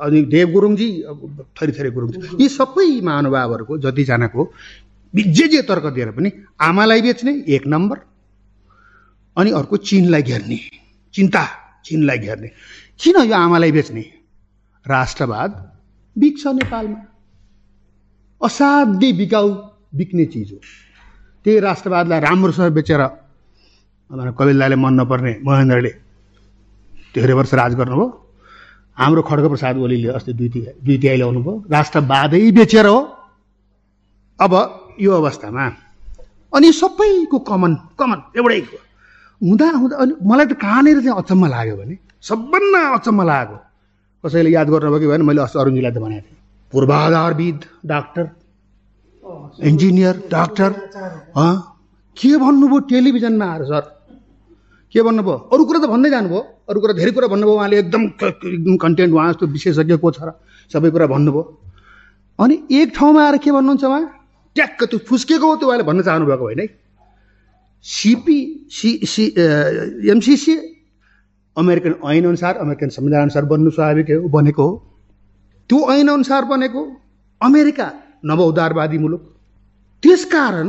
अनि 0.00 0.20
देव 0.32 0.48
गुरुङजी 0.50 0.88
अब 1.02 1.18
थरी 1.56 1.72
थरी 1.72 1.90
गुरुङ। 1.90 2.10
यी 2.40 2.48
सबै 2.50 3.00
महानुभावहरूको 3.00 3.78
जतिजनाको 3.78 4.42
जे 5.14 5.46
जे 5.48 5.60
तर्क 5.68 5.84
दिएर 5.94 6.10
पनि 6.16 6.30
आमालाई 6.60 7.00
बेच्ने 7.02 7.32
एक 7.54 7.66
नम्बर 7.66 7.98
अनि 9.36 9.50
अर्को 9.50 9.76
चिनलाई 9.76 10.22
घेर्ने 10.22 10.58
चिन्ता 11.14 11.44
चिनलाई 11.84 12.18
घेर्ने। 12.18 12.48
किन 13.00 13.16
यो 13.24 13.34
आमालाई 13.36 13.72
बेच्ने? 13.72 14.04
राष्ट्रवाद 14.86 15.50
बिक्छ 16.16 16.42
नेपालमा। 16.46 17.00
असाध्यै 18.40 19.12
बिकाउ 19.12 19.48
बिक्ने 19.94 20.24
चिज 20.32 20.52
हो। 20.52 20.58
त्यही 21.44 21.58
राष्ट्रवादलाई 21.60 22.20
राम्रोसँग 22.20 22.72
बेचेर 22.72 23.02
कपिल 24.10 24.74
मन 24.74 24.94
नपर्ने 25.00 25.32
महेन्द्रले 25.44 25.92
धेरै 27.14 27.34
वर्ष 27.34 27.54
राज 27.54 27.74
गर्नुभयो। 27.74 28.06
हाम्रो 28.96 29.22
खड्गप्रसाद 29.22 29.76
ओलीले 29.78 30.08
अस्ति 30.18 30.32
दुई 30.32 30.48
दुई 30.84 30.96
तिहाई 30.98 31.16
ल्याउनु 31.16 31.40
भयो 31.42 31.54
राष्ट्रवादै 31.70 32.50
बेचेर 32.52 32.86
हो। 32.86 32.98
अब 34.38 34.52
यो 35.00 35.12
अवस्थामा 35.12 35.64
अनि 36.52 36.72
सबैको 36.72 37.38
कमन 37.48 37.72
कमन 37.98 38.18
एउटै 38.38 38.60
हुँदा 39.40 39.68
हुँदा 39.72 39.96
अनि 39.96 40.12
मलाई 40.20 40.46
त 40.46 40.52
कहाँनिर 40.60 41.00
चाहिँ 41.00 41.16
अचम्म 41.18 41.46
लाग्यो 41.46 41.76
भने 41.76 41.96
सबभन्दा 42.28 42.80
अचम्म 42.96 43.20
लागेको 43.30 43.56
कसैले 44.24 44.50
याद 44.50 44.68
गर्नुभयो 44.68 45.00
कि 45.00 45.06
भएन 45.06 45.22
मैले 45.24 45.40
अस्ति 45.42 45.58
अरुणजीलाई 45.58 45.92
त 45.92 45.98
भनेको 46.04 46.26
थिएँ। 46.28 46.38
पूर्वाधारविद 46.72 47.60
डाक्टर 47.92 48.24
इन्जिनियर 49.68 50.14
डाक्टर 50.30 50.70
के 52.16 52.30
भन्नुभयो 52.36 52.78
टेलिभिजनमा 52.90 53.46
आएर 53.52 53.62
सर? 53.70 53.84
के 54.92 55.02
भन्नुभयो? 55.02 55.36
अरू 55.52 55.64
कुरा 55.64 55.78
त 55.80 55.86
भन्दै 55.86 56.10
जानुभयो। 56.10 56.40
अरू 56.68 56.78
कुरा 56.80 56.92
धेरै 56.98 57.10
कुरा 57.14 57.28
भन्नुभयो। 57.30 57.54
उहाँले 57.56 57.78
एकदम 57.78 58.02
एकदम 58.50 58.76
कन्टेन्ट 58.76 59.12
उहाँ 59.14 59.32
जस्तो 59.32 59.46
विशेषज्ञ 59.46 59.96
को 59.96 60.10
छ 60.10 60.18
र 60.22 60.30
सबै 60.70 60.90
कुरा 60.90 61.06
भन्नुभयो। 61.06 61.42
अनि 62.38 62.54
एक 62.72 62.88
ठाउँमा 62.96 63.20
आएर 63.22 63.36
के 63.38 63.50
भन्नुहुन्छ 63.52 63.84
उहाँ? 63.84 64.02
ट्याक्क 64.56 64.80
त्यो 64.90 64.98
फुस्केको 65.06 65.46
हो 65.46 65.56
त्यो 65.56 65.68
उहाँले 65.68 65.84
भन्न 65.86 66.02
चाहनु 66.02 66.26
भएको 66.26 66.44
होइन 66.44 66.60
है। 66.60 66.66
CP 67.84 68.38
C 68.68 68.90
C 69.06 69.24
MCC 70.10 70.54
American 71.56 71.94
ऐनअनुसार 72.04 72.56
American 72.58 72.88
संविधानअनुसार 72.90 73.44
बन्नु 73.46 73.70
स्वाभाविक 73.70 74.10
हो 74.10 74.28
बनेको 74.28 74.62
हो। 74.62 74.74
त्यो 75.70 75.78
ऐनअनुसार 75.92 76.44
बनेको 76.44 76.82
अमेरिका 77.40 77.86
नव 78.24 78.40
उदारवादी 78.42 78.98
मुलुक। 78.98 79.22
त्यसकारण 80.02 80.68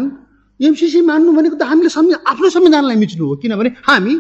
एमसिसी 0.62 1.02
मान्नु 1.02 1.32
भनेको 1.34 1.56
त 1.56 1.64
हामीले 1.64 1.90
संवि 1.90 2.14
आफ्नो 2.28 2.50
संविधानलाई 2.50 2.98
मिच्नु 3.04 3.26
हो 3.26 3.36
किनभने 3.42 3.70
हामी 3.88 4.14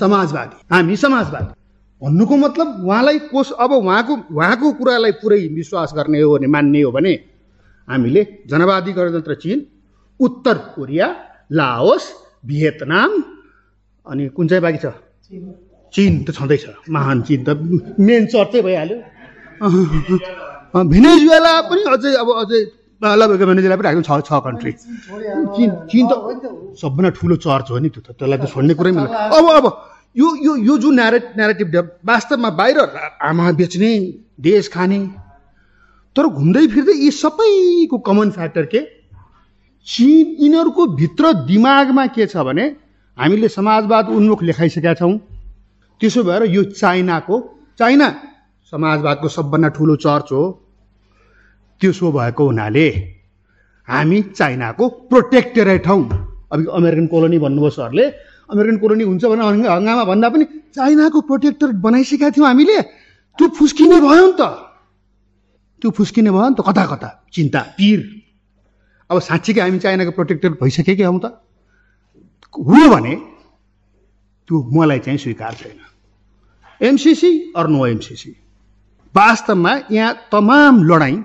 समाजवादी 0.00 0.56
हामी 0.72 0.96
समाजवादी 0.98 1.52
भन्नुको 2.02 2.36
मतलब 2.36 2.68
उहाँलाई 2.84 3.18
कोस 3.30 3.52
अब 3.60 3.72
उहाँको 3.74 4.14
उहाँको 4.34 4.72
कुरालाई 4.78 5.12
पुरै 5.20 5.40
विश्वास 5.54 5.92
गर्ने 5.96 6.20
हो 6.20 6.32
भने 6.34 6.46
मान्ने 6.48 6.82
हो 6.82 6.90
भने 6.92 7.12
हामीले 7.88 8.22
जनवादी 8.46 8.92
गणतन्त्र 8.92 9.34
चिन 9.42 9.58
उत्तर 10.20 10.56
कोरिया 10.74 11.06
लाओस 11.52 12.04
भियतनाम 12.46 13.12
अनि 14.06 14.28
कुन 14.36 14.48
चाहिँ 14.48 14.62
बाँकी 14.62 14.78
छ 14.78 14.92
चिन 15.94 16.12
त 16.24 16.34
छँदैछ 16.34 16.64
महान 16.90 17.22
चिन 17.28 17.44
त 17.44 17.48
मेन 18.00 18.26
चर्चै 18.32 18.62
भइहाल्यो 18.62 18.98
भेनेजुएला 20.86 21.52
पनि 21.68 21.82
अझै 21.94 22.14
अब 22.22 22.28
अझै 22.42 22.60
ल 23.02 23.22
म्यानेजरलाई 23.30 23.78
पनि 23.78 23.86
राख्नु 23.86 24.02
छ 24.02 24.10
छ 24.26 24.30
कन्ट्री 24.46 24.72
चिन 25.54 25.70
चिन 25.90 26.04
त 26.10 26.12
सबभन्दा 26.82 27.10
ठुलो 27.18 27.36
चर्च 27.46 27.70
हो 27.70 27.78
नि 27.78 27.88
त्यो 27.94 28.02
त 28.02 28.08
त्यसलाई 28.18 28.38
त 28.38 28.50
छोड्ने 28.50 28.74
कुरै 28.74 28.90
मिल्दैन। 28.90 29.14
अब 29.38 29.44
अब 29.58 29.66
यो 30.16 30.28
यो 30.46 30.52
यो 30.66 30.74
जुन 30.82 30.94
न्यारे 30.98 31.18
न्यारेटिभ 31.38 31.68
वास्तवमा 32.10 32.50
बाहिर 32.58 32.78
आमा 33.22 33.52
बेच्ने 33.60 33.92
देश 34.42 34.68
खाने 34.74 35.00
तर 36.16 36.26
घुम्दै 36.26 36.66
फिर्दै 36.74 36.94
यी 36.98 37.10
सबैको 37.22 37.98
कमन 38.02 38.30
फ्याक्टर 38.36 38.64
के? 38.66 38.80
चिन 39.86 40.26
यिनीहरूको 40.42 40.86
भित्र 40.98 41.24
दिमागमा 41.46 42.06
के 42.14 42.26
छ 42.26 42.36
भने 42.42 42.64
हामीले 43.18 43.48
समाजवाद 43.48 44.08
उन्मुख 44.10 44.42
लेखाइसकेका 44.42 44.94
छौँ। 45.00 45.14
त्यसो 46.00 46.22
भएर 46.26 46.42
यो 46.50 46.62
चाइनाको 46.74 47.36
चाइना 47.78 48.08
समाजवादको 48.72 49.28
सबभन्दा 49.28 49.68
ठुलो 49.76 49.94
चर्च 50.02 50.28
हो। 50.32 50.42
त्यसो 51.80 52.12
भएको 52.12 52.44
हुनाले 52.46 52.88
हामी 53.88 54.22
चाइनाको 54.38 54.88
प्रोटेक्टरेट 55.10 55.86
हौँ 55.86 56.02
अब 56.52 56.68
अमेरिकन 56.68 57.06
कोलोनी 57.06 57.38
भन्नुभयो 57.38 57.70
सरले। 57.70 58.04
अमेरिकन 58.48 58.76
कोलोनी 58.78 59.04
हुन्छ 59.04 59.24
भने 59.24 59.42
हङ्गामा 59.68 60.04
भन्दा 60.04 60.28
पनि 60.28 60.44
चाइनाको 60.74 61.20
प्रोटेक्टर 61.20 61.72
बनाइसकेका 61.84 62.30
थियौँ 62.30 62.46
हामीले। 62.48 62.80
त्यो 63.38 63.48
फुस्किने 63.48 64.00
भयो 64.00 64.26
नि 64.26 64.34
त। 64.40 64.42
त्यो 65.82 65.90
फुस्किने 65.90 66.30
भयो 66.30 66.48
नि 66.48 66.56
त। 66.56 66.60
कता 66.64 66.84
कता? 66.86 67.08
चिन्ता 67.32 67.60
पिर। 67.76 68.00
अब 69.10 69.18
साँच्चीकै 69.20 69.60
हामी 69.60 69.78
चाइनाको 69.78 70.10
प्रोटेक्टर 70.10 70.50
भइसके 70.60 70.96
कि 70.96 71.02
हौँ 71.02 71.20
त। 71.20 71.26
हो 72.52 72.88
भने 72.88 73.14
त्यो 74.48 74.56
मलाई 74.72 74.98
चाहिँ 74.98 75.18
स्वीकार 75.18 75.54
छैन। 75.54 75.78
MCC 76.80 77.52
or 77.56 77.66
no 77.68 77.86
MCC. 77.86 78.30
वास्तवमा 79.14 79.72
यहाँ 79.92 80.14
तमाम 80.32 80.84
लडाइँ 80.84 81.18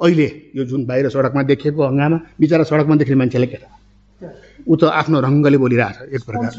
अहिले 0.00 0.28
यो 0.56 0.64
जुन 0.70 0.84
बाहिर 0.86 1.08
सडकमा 1.08 1.42
देखिएको 1.50 1.80
हङ्गामा 1.88 2.18
बिचरा 2.40 2.64
सडकमा 2.70 2.96
देख्ने 3.02 3.16
मान्छेलाई 3.22 3.48
के 3.52 3.58
ऊ 4.68 4.74
त 4.76 4.82
आफ्नो 5.00 5.20
रङ्गले 5.26 5.58
बोलिरहेछ 5.64 5.96
एक 6.16 6.22
प्रकार 6.28 6.50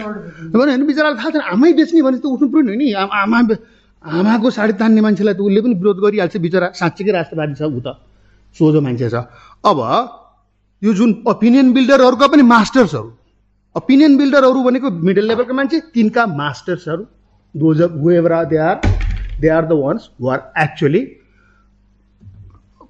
होइन 0.55 0.85
बिचरालाई 0.89 1.17
थाहा 1.21 1.29
छैन 1.33 1.43
आमै 1.53 1.71
बेच्ने 1.79 2.01
भने 2.07 2.17
त 2.17 2.25
उठ्नु 2.25 2.47
पर्यो 2.53 2.73
नि। 2.81 2.87
आमा 2.93 3.37
आमाको 4.03 4.49
साडी 4.57 4.73
तान्ने 4.79 5.01
मान्छेलाई 5.01 5.33
त 5.33 5.41
उसले 5.41 5.61
पनि 5.61 5.75
विरोध 5.81 5.97
गरिहाल्छ 6.05 6.37
बिचरा 6.45 6.67
साँच्चीकै 6.79 7.11
राष्ट्रवादी 7.11 7.53
छ 7.59 7.63
ऊ 7.67 7.79
त 7.85 7.87
सोझो 8.55 8.79
मान्छे 8.81 9.09
छ। 9.09 9.15
अब 9.69 9.79
यो 10.81 10.93
जुन 10.93 11.09
ओपिनियन 11.27 11.67
बिल्डरहरूका 11.73 12.27
पनि 12.33 12.43
मास्टर्सहरू 12.53 13.09
ओपिनियन 13.75 14.17
बिल्डरहरू 14.17 14.59
भनेको 14.63 14.87
मिडल 15.07 15.25
लेभलको 15.29 15.53
मान्छे 15.59 15.77
तिनका 15.93 16.25
मास्टर्सहरू 16.41 17.03
those 17.55 17.81
however 18.01 18.33
they 18.53 18.57
are 18.69 18.77
they 19.39 19.47
are 19.57 19.65
the 19.65 19.73
ones 19.83 20.09
who 20.21 20.29
are 20.33 20.39
actually 20.63 21.01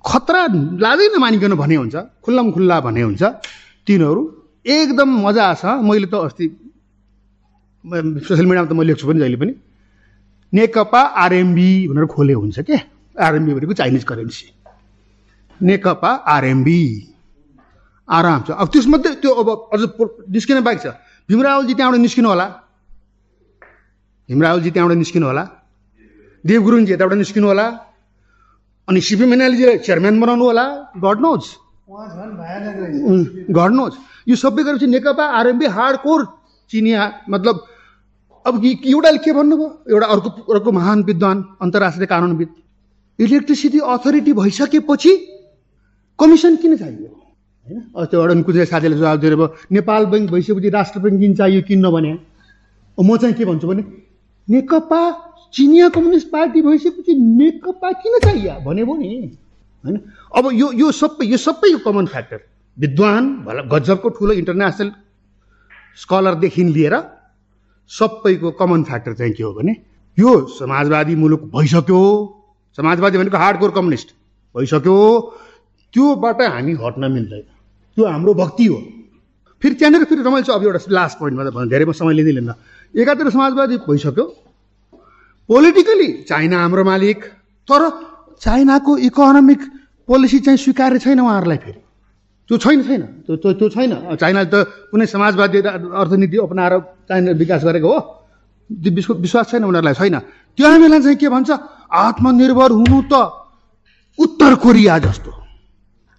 खतरा 0.08 0.42
लाजै 0.84 1.08
नमानिकन 1.16 1.54
भने 1.62 1.76
हुन्छ 1.76 1.96
खुल्लम 2.24 2.48
खुल्ला 2.56 2.78
भने 2.88 3.02
हुन्छ। 3.02 3.24
तिनीहरू 3.88 4.22
एकदम 4.66 5.10
मजा 5.28 5.46
छ 5.60 5.64
मैले 5.84 6.08
त 6.08 6.16
अस्ति 6.28 6.46
सोसियल 8.28 8.48
मिडियामा 8.48 8.68
त 8.68 8.74
म 8.74 8.82
लेख्छु 8.88 9.06
पनि 9.08 9.20
जहिले 9.20 9.38
पनि। 9.42 9.54
नेकपा 10.54 11.02
आरएमबी 11.24 11.70
भनेर 11.88 12.06
खोले 12.08 12.34
हुन्छ 12.34 12.58
के? 12.68 12.78
आरएमबी 13.16 13.52
भनेको 13.54 13.74
चाइनिज 13.80 14.04
करेन्सी। 14.04 14.48
नेकपा 15.60 16.12
आरएमबी। 16.36 16.82
आराम 18.08 18.40
छ। 18.48 18.50
अब 18.56 18.68
त्यसमध्ये 18.72 19.12
त्यो 19.20 19.32
अब 19.36 19.48
अझ 19.74 19.82
निस्किने 20.32 20.62
बाइक 20.64 20.80
छ। 20.80 20.88
भीमरावलजी 21.30 21.74
त्यहाँबाट 21.76 22.00
निस्किनु 22.00 22.28
होला। 22.30 22.48
भीमरावलजी 24.30 24.70
त्यहाँबाट 24.72 24.98
निस्किनु 24.98 25.26
होला। 25.28 25.44
देव 26.44 26.60
गुरुङजी 26.64 26.94
यताबाट 26.94 27.18
निस्किनु 27.24 27.48
होला। 27.48 27.68
अनि 28.88 29.00
सिपी 29.02 29.26
मेनालीजीलाई 29.26 29.78
चेयरम्यान 29.86 30.20
बनाउनु 30.20 30.44
होला। 30.46 30.66
गड 31.06 31.20
नोज 31.22 31.44
गड 33.58 33.72
नोज 33.80 33.94
यो 34.28 34.36
सबै 34.36 34.64
गरेपछि 34.64 34.88
नेकपा 34.88 35.26
आरएमबी 35.40 35.66
हार्ड 35.76 35.98
कोर 36.04 36.20
चिनिया 36.72 37.02
मतलब 37.30 37.56
अब 38.46 38.54
एउटाले 38.64 39.20
के 39.20 39.32
भन्नुभयो? 39.34 39.68
एउटा 39.92 40.08
अर्को 40.08 40.30
अर्को 40.54 40.72
महान 40.72 41.04
विद्वान 41.04 41.38
अन्तर्राष्ट्रिय 41.62 42.08
कानुनविद। 42.08 42.50
इलेक्ट्रिसिटी 43.20 43.80
अथोरिटी 43.94 44.34
भइसकेपछि 44.34 45.12
कमिसन 46.20 46.56
किन 46.56 46.78
चाहियो? 46.78 47.08
होइन? 47.68 47.80
अस्ति 47.98 48.16
एउटा 48.18 48.34
कुनै 48.48 48.66
साथीले 48.66 48.96
जवाब 48.96 49.20
दिएर 49.20 49.36
भयो 49.36 49.48
नेपाल 49.72 50.06
ब्याङ्क 50.12 50.32
भइसकेपछि 50.32 50.70
राष्ट्र 50.70 51.00
ब्याङ्क 51.00 51.20
किन 51.22 51.34
चाहियो 51.36 51.62
किन्न 51.68 51.92
भने? 51.92 52.12
म 52.98 53.18
चाहिँ 53.18 53.36
के 53.36 53.46
भन्छु 53.46 53.68
भने 53.68 53.84
नेकपा 54.48 55.02
चिनिया 55.54 55.90
कम्युनिस्ट 55.90 56.28
पार्टी 56.32 56.62
भइसकेपछि 56.62 57.14
नेकपा 57.16 57.92
किन 57.92 58.20
चाहियो? 58.24 58.54
भने 58.66 58.84
भयो 58.84 58.96
नि। 58.96 59.38
होइन? 59.84 59.98
अब 60.36 60.50
यो 60.54 60.72
यो 60.74 60.92
सबै 60.92 61.26
यो 61.26 61.38
सबै 61.38 61.74
कमन 61.86 62.06
फ्याक्टर 62.06 62.40
विद्वान 62.78 63.24
भला 63.46 63.62
गजबको 63.74 64.10
ठुलो 64.18 64.34
इन्टरनेसनल 64.34 64.92
स्कलरदेखि 65.98 66.64
लिएर 66.64 66.96
सबैको 67.92 68.52
कमन 68.60 68.84
फ्याक्टर 68.84 69.14
चाहिँ 69.14 69.34
के 69.34 69.44
हो 69.44 69.54
भने 69.54 69.74
यो 70.18 70.32
समाजवादी 70.60 71.16
मुलुक 71.16 71.42
भइसक्यो। 71.56 72.02
समाजवादी 72.78 73.18
भनेको 73.18 73.38
हार्डकोर 73.38 73.72
कम्युनिस्ट 73.72 74.10
भइसक्यो। 74.56 74.98
त्योबाट 75.94 76.42
हामी 76.42 76.74
हट्न 76.84 77.12
मिल्दैन। 77.12 77.42
त्यो 77.98 78.06
हाम्रो 78.06 78.34
भक्ति 78.34 78.66
हो। 78.66 78.78
फेरि 79.62 79.76
त्यहाँनिर 79.76 80.04
फेरि 80.04 80.22
रमाइलो 80.22 80.46
छ। 80.46 80.50
अब 80.50 80.64
एउटा 80.64 80.80
लास्ट 80.92 81.18
पोइन्टमा 81.20 81.44
त 81.50 81.70
धेरै 81.70 81.86
समय 81.94 82.14
लिँदै 82.14 82.32
लिँदा 82.38 82.54
एकातिर 82.94 83.30
समाजवादी 83.30 83.78
भइसक्यो। 83.88 84.26
पोलिटिकली 85.50 86.10
चाइना 86.30 86.58
हाम्रो 86.62 86.84
मालिक। 86.84 87.20
तर 87.68 87.82
चाइनाको 88.42 88.98
इकोनोमिक 89.08 89.62
पोलिसी 90.08 90.40
चाहिँ 90.46 90.58
स्वीकार्य 90.58 91.00
छैन 91.00 91.20
उहाँहरूलाई 91.20 91.58
फेरि। 91.58 91.80
त्यो 92.50 92.58
छैन 92.58 92.80
छैन। 92.84 93.02
त्यो 93.28 93.54
त्यो 93.60 93.68
छैन। 93.70 93.92
चाइनाले 94.16 94.50
त 94.52 94.56
कुनै 94.92 95.06
समाजवादी 95.06 95.58
अर्थनीति 96.02 96.38
अप्नाएर 96.38 96.74
चाइना 97.10 97.32
विकास 97.42 97.62
गरेको 97.64 97.88
हो। 97.88 98.00
त्यो 98.70 99.14
विश्वास 99.24 99.46
छैन 99.52 99.64
उनीहरूलाई 99.64 99.96
छैन। 99.96 100.16
त्यो 100.58 100.68
बेला 100.80 101.00
चाहिँ 101.00 101.18
के 101.18 101.28
भन्छ? 101.30 101.50
आत्मनिर्भर 101.88 102.72
हुनु 102.72 103.00
त 103.12 103.14
उत्तर 104.20 104.56
कोरिया 104.64 104.98
जस्तो। 105.00 105.32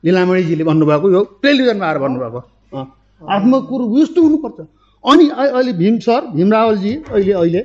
निलामणीजीले 0.05 0.65
भन्नुभएको 0.65 1.07
यो 1.11 1.21
टेलिभिजनमा 1.43 1.87
आएर 1.87 1.99
भन्नुभएको। 1.99 2.41
आत्मकुर 3.23 3.81
यस्तो 3.99 4.21
हुनुपर्छ। 4.23 4.59
अनि 5.05 5.25
अहिले 5.29 5.73
भीम 5.73 5.99
सर 5.99 6.21
भीम 6.37 6.49
रावलजी 6.53 6.93
अहिले 7.09 7.33
अहिले 7.33 7.61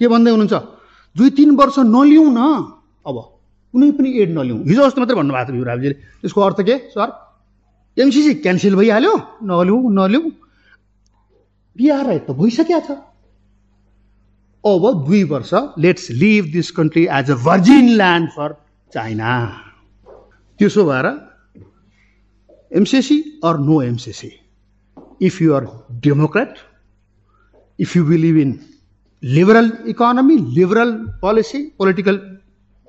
के 0.00 0.08
भन्दै 0.08 0.30
हुनुहुन्छ? 0.30 0.54
दुई 1.16 1.30
तिन 1.36 1.50
वर्ष 1.60 1.76
नलिउँ 1.84 2.28
न। 2.32 2.40
अब 3.06 3.16
कुनै 3.74 3.90
पनि 3.92 4.08
एड 4.16 4.30
नलिउँ। 4.38 4.58
हिजो 4.64 4.82
अस्ति 4.82 5.00
मात्रै 5.00 5.16
भन्नुभएको 5.20 5.52
भीम 5.52 5.64
रावलजीले 5.64 5.94
त्यसको 6.24 6.40
अर्थ 6.40 6.60
के 6.64 6.76
सर? 6.96 7.08
एमसिसी 7.96 8.32
क्यान्सल 8.40 8.74
भइहाल्यो। 8.80 9.14
नलिउँ 9.44 9.80
नलिउँ। 9.92 10.24
बिहार 11.76 12.08
त 12.18 12.30
भइसकेको 12.32 12.80
छ। 12.80 12.90
अब 14.64 14.84
दुई 15.06 15.22
वर्ष 15.24 15.52
let's 15.78 16.10
live 16.20 16.52
this 16.52 16.70
country 16.76 17.04
as 17.18 17.30
a 17.30 17.34
virgin 17.44 17.86
land 17.96 18.28
for 18.30 18.50
China 18.92 19.32
त्यसो 20.60 20.84
भएर 20.84 21.06
MCC 22.72 23.16
or 23.44 23.58
no 23.58 23.80
MCC 23.82 24.32
if 25.22 25.40
you 25.42 25.54
are 25.54 25.64
democrat 26.04 26.54
if 27.78 27.96
you 27.96 28.04
believe 28.04 28.36
in 28.36 28.52
liberal 29.22 29.70
economy 29.86 30.36
liberal 30.56 30.92
policy 31.20 31.62
political 31.78 32.16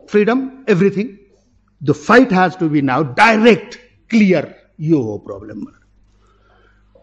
freedom 0.10 0.50
everything 0.70 1.08
the 1.82 1.92
fight 2.00 2.34
has 2.34 2.58
to 2.58 2.70
be 2.70 2.82
now 2.82 3.04
direct 3.14 3.76
clear 4.12 4.54
यो 4.82 5.02
हो 5.02 5.18
problem 5.28 5.66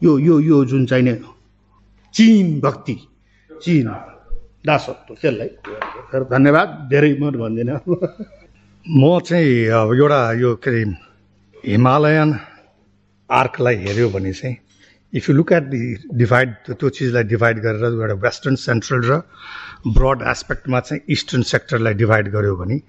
यो 0.03 0.19
यो 0.19 0.39
यो 0.41 0.65
जुन 0.65 0.87
चाहिने 0.87 1.15
चिन 2.15 2.59
भक्ति 2.61 2.97
चिन 3.51 3.89
दासत्व 4.67 5.15
त्यसलाई 5.15 5.49
धन्यवाद 6.31 6.79
धेरै 6.91 7.13
म 7.21 7.31
भन्दिनँ 7.39 7.79
म 8.87 9.19
चाहिँ 9.21 9.67
अब 9.81 9.95
एउटा 9.95 10.21
यो 10.41 10.55
के 10.57 10.71
अरे 10.71 10.83
हिमालयन 11.65 12.39
आर्कलाई 13.31 13.77
हेऱ्यो 13.77 14.09
भने 14.11 14.33
चाहिँ 14.33 14.57
if 15.13 15.29
you 15.29 15.35
look 15.37 15.53
at 15.53 15.63
the 15.65 15.79
divide 16.15 16.55
त्यो 16.69 16.89
चिजलाई 16.91 17.25
डिभाइड 17.25 17.59
गरेर 17.61 17.85
एउटा 17.85 18.15
वेस्टर्न 18.25 18.55
सेन्ट्रल 18.61 19.01
र 19.05 19.21
ब्रड 19.89 20.23
एस्पेक्टमा 20.29 20.81
चाहिँ 20.81 21.03
इस्टर्न 21.11 21.43
सेक्टरलाई 21.51 21.95
डिभाइड 21.95 22.29
गर्यो 22.33 22.57
भने 22.57 22.81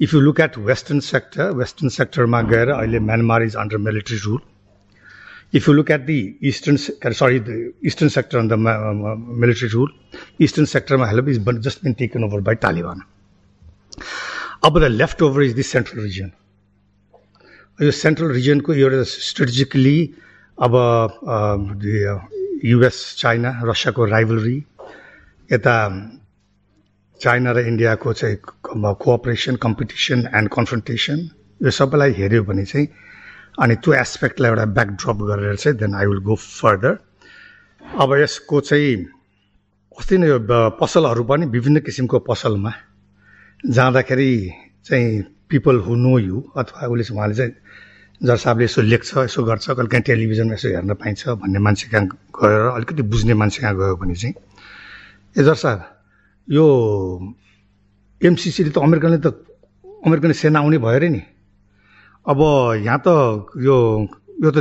if 0.00 0.14
you 0.14 0.20
look 0.20 0.40
at 0.40 0.58
western 0.66 1.00
sector 1.08 1.50
western 1.56 1.88
सेक्टरमा 1.96 2.42
गएर 2.52 2.68
अहिले 2.72 2.98
Myanmar 3.08 3.42
is 3.42 3.56
under 3.56 3.78
military 3.88 4.18
rule 4.24 4.40
if 5.54 5.68
you 5.68 5.74
look 5.74 5.90
at 5.90 6.06
the 6.06 6.18
eastern 6.44 6.76
sorry 7.12 7.40
the 7.40 7.72
eastern 7.86 8.08
sector 8.08 8.38
on 8.38 8.48
the 8.48 8.58
military 9.42 9.68
rule 9.68 9.92
eastern 10.48 10.66
सेक्टरमा 10.72 11.06
help 11.06 11.28
is 11.28 11.44
just 11.60 11.84
been 11.84 11.92
taken 12.00 12.24
over 12.24 12.40
by 12.48 12.54
Taliban 12.64 13.02
अब 14.64 14.80
the 14.80 14.88
left 14.92 15.22
over 15.22 15.42
is 15.42 15.58
the 15.58 15.62
central 15.70 16.02
region 16.02 16.30
यो 17.78 17.90
central 17.94 18.30
रिजनको 18.32 18.74
एउटा 18.74 19.02
strategically 19.20 19.98
अब 20.58 20.74
US 22.64 22.98
China 23.18 23.50
रसियाको 23.64 24.04
rivalry 24.04 24.56
यता 25.50 25.76
China 27.20 27.52
र 27.52 27.58
इन्डियाको 27.66 28.12
चाहिँ 28.12 28.36
कोअपरेसन 28.64 29.56
कम्पिटिसन 29.56 30.28
एन्ड 30.34 30.48
कन्फ्रन्टेसन 30.48 31.18
यो 31.60 31.70
सबैलाई 31.70 32.12
हेऱ्यो 32.12 32.42
भने 32.44 32.64
चाहिँ 32.64 32.88
अनि 33.58 33.74
त्यो 33.76 33.92
एस्पेक्टलाई 33.94 34.50
एउटा 34.50 34.64
ब्याकड्रप 34.72 35.18
गरेर 35.28 35.56
चाहिँ 35.56 35.78
then 35.78 35.94
I 35.94 36.06
will 36.06 36.20
go 36.24 36.34
further 36.36 36.98
अब 37.82 38.16
यसको 38.16 38.60
चाहिँ 38.62 38.96
अस्ति 39.98 40.18
नै 40.18 40.28
यो 40.28 40.38
पसलहरू 40.80 41.24
पनि 41.24 41.46
विभिन्न 41.52 41.80
किसिमको 41.80 42.18
पसलमा 42.24 42.72
जाँदाखेरि 43.60 44.32
चाहिँ 44.84 45.22
पिपल 45.48 45.76
हु 45.80 45.94
नो 45.96 46.18
यु 46.18 46.42
अथवा 46.56 46.88
उसले 46.88 47.14
उहाँले 47.14 47.34
चाहिँ 47.34 47.52
जर 48.22 48.36
साहबले 48.36 48.64
यसो 48.64 48.80
लेख्छ 48.82 49.28
यसो 49.28 49.42
गर्छ 49.44 49.66
कहिले 49.76 49.88
काहीँ 49.92 50.02
टेलिभिजनमा 50.08 50.54
यसो 50.54 50.68
हेर्न 50.68 50.94
पाइन्छ 50.96 51.28
भन्ने 51.36 51.58
मान्छे 51.60 51.86
कहाँ 51.92 52.06
गएर 52.32 52.60
अलिकति 52.80 53.02
बुझ्ने 53.12 53.34
मान्छे 53.34 53.60
कहाँ 53.62 53.74
गयो 53.76 53.96
भने 54.00 54.14
चाहिँ। 54.16 54.34
ए 55.36 55.42
जर 55.44 55.84
यो 56.48 56.64
एमसिसीले 58.20 58.70
त 58.72 58.78
अमेरिकनले 58.80 59.18
त 59.20 59.36
अमेरिकन 60.06 60.32
सेना 60.32 60.58
आउने 60.60 60.78
भयो 60.80 60.96
अरे 60.96 61.08
नि। 61.12 61.22
अब 62.26 62.40
यहाँ 62.88 63.00
त 63.04 63.08
यो 63.60 63.76
यो 64.44 64.50
त 64.50 64.58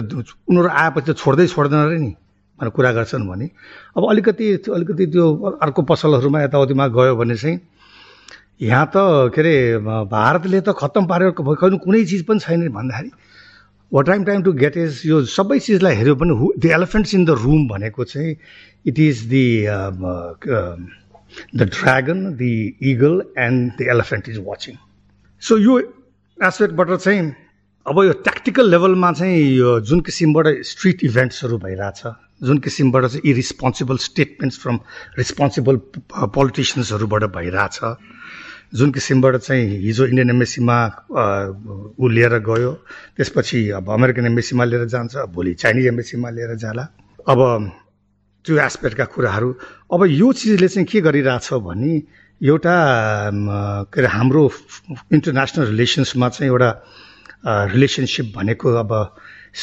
उनीहरू 0.52 0.68
आएपछि 0.68 1.14
त 1.14 1.15
छोड्दै 1.15 1.48
छोड्दैन 1.48 1.80
अरे 1.80 1.99
नि 1.99 2.11
भनेर 2.60 2.72
कुरा 2.76 2.91
गर्छन् 2.91 3.23
भने। 3.23 3.48
अब 3.95 4.03
अलिकति 4.10 4.45
अलिकति 4.68 5.06
त्यो 5.15 5.26
अर्को 5.64 5.82
पसलहरूमा 5.88 6.44
यताउतिमा 6.44 6.88
गयो 6.91 7.15
भने 7.15 7.36
चाहिँ 7.40 7.60
यहाँ 8.68 8.86
त 8.91 9.32
के 9.32 9.40
अरे 9.41 9.56
भारतले 10.11 10.60
त 10.60 10.76
खत्तम 10.76 11.06
पारेर 11.07 11.32
कुनै 11.40 12.03
चिज 12.03 12.23
पनि 12.27 12.40
छैन 12.40 12.68
भन्दाखेरि। 12.68 13.11
What 13.96 14.10
I'm 14.10 14.24
time 14.26 14.44
to 14.44 14.54
get 14.54 14.78
is 14.78 15.02
यो 15.06 15.24
सबै 15.32 15.60
चिजलाई 15.60 15.96
हेऱ्यो 15.96 16.16
भने 16.16 16.34
who 16.40 16.52
the 16.58 16.72
elephants 16.78 17.14
in 17.16 17.26
the 17.26 17.38
room 17.44 17.68
भनेको 17.68 18.04
चाहिँ 18.06 18.36
it 18.86 19.00
is 19.00 19.22
the 19.28 19.46
the 21.56 21.70
dragon 21.70 22.26
the 22.36 22.54
eagle 22.92 23.22
and 23.40 23.72
the 23.80 23.88
elephant 23.92 24.30
is 24.30 24.38
watching 24.46 24.76
so 25.42 25.58
यो 25.58 25.80
एस्पेक्टबाट 26.38 26.96
चाहिँ 26.98 27.34
अब 27.86 28.04
यो 28.04 28.14
ट्याक्टिकल 28.24 28.70
लेभलमा 28.70 29.12
चाहिँ 29.14 29.42
यो 29.56 29.80
जुन 29.82 30.00
किसिमबाट 30.02 30.48
स्ट्रिट 30.66 31.04
इभेन्ट्सहरू 31.04 31.58
भइरहेछ 31.58 32.02
जुन 32.44 32.58
किसिमबाट 32.58 33.06
चाहिँ 33.06 33.32
इरिस्पोन्सिबल 33.32 33.98
स्टेटमेन्ट्स 34.04 34.60
फ्रम 34.60 34.80
रिस्पोन्सिबल 35.18 35.80
पोलिटिसियन्सहरूबाट 36.14 37.24
भइरहेछ 37.36 37.80
जुन 38.76 38.92
किसिमबाट 38.92 39.36
चाहिँ 39.38 39.66
हिजो 39.82 40.06
इन्डियन 40.06 40.30
एम्बेसीमा 40.30 40.78
ऊ 42.00 42.08
लिएर 42.16 42.34
गयो 42.50 42.72
त्यसपछि 43.18 43.60
अब 43.80 43.90
अमेरिकन 43.94 44.26
एम्बेसीमा 44.26 44.64
लिएर 44.66 44.86
जान्छ 44.94 45.16
भोलि 45.36 45.54
चाइनिज 45.64 45.86
एम्बेसीमा 45.88 46.30
लिएर 46.38 46.56
जाला। 46.64 46.88
अब 47.28 47.40
त्यो 48.46 48.58
एस्पेक्टका 48.66 49.06
कुराहरू 49.16 49.50
अब 49.94 50.06
यो 50.06 50.32
चिजले 50.40 50.68
चाहिँ 50.68 50.86
के 50.92 51.02
गरिरहेछ 51.02 51.54
भने 51.68 51.94
एउटा 52.42 52.76
के 53.94 54.00
अरे 54.02 54.08
हाम्रो 54.18 54.44
इन्टरनेसनल 55.14 55.66
रिलेसन्समा 55.68 56.30
चाहिँ 56.30 56.52
एउटा 56.52 56.70
रिलेसनसिप 57.74 58.34
भनेको 58.36 58.74
अब 58.84 58.92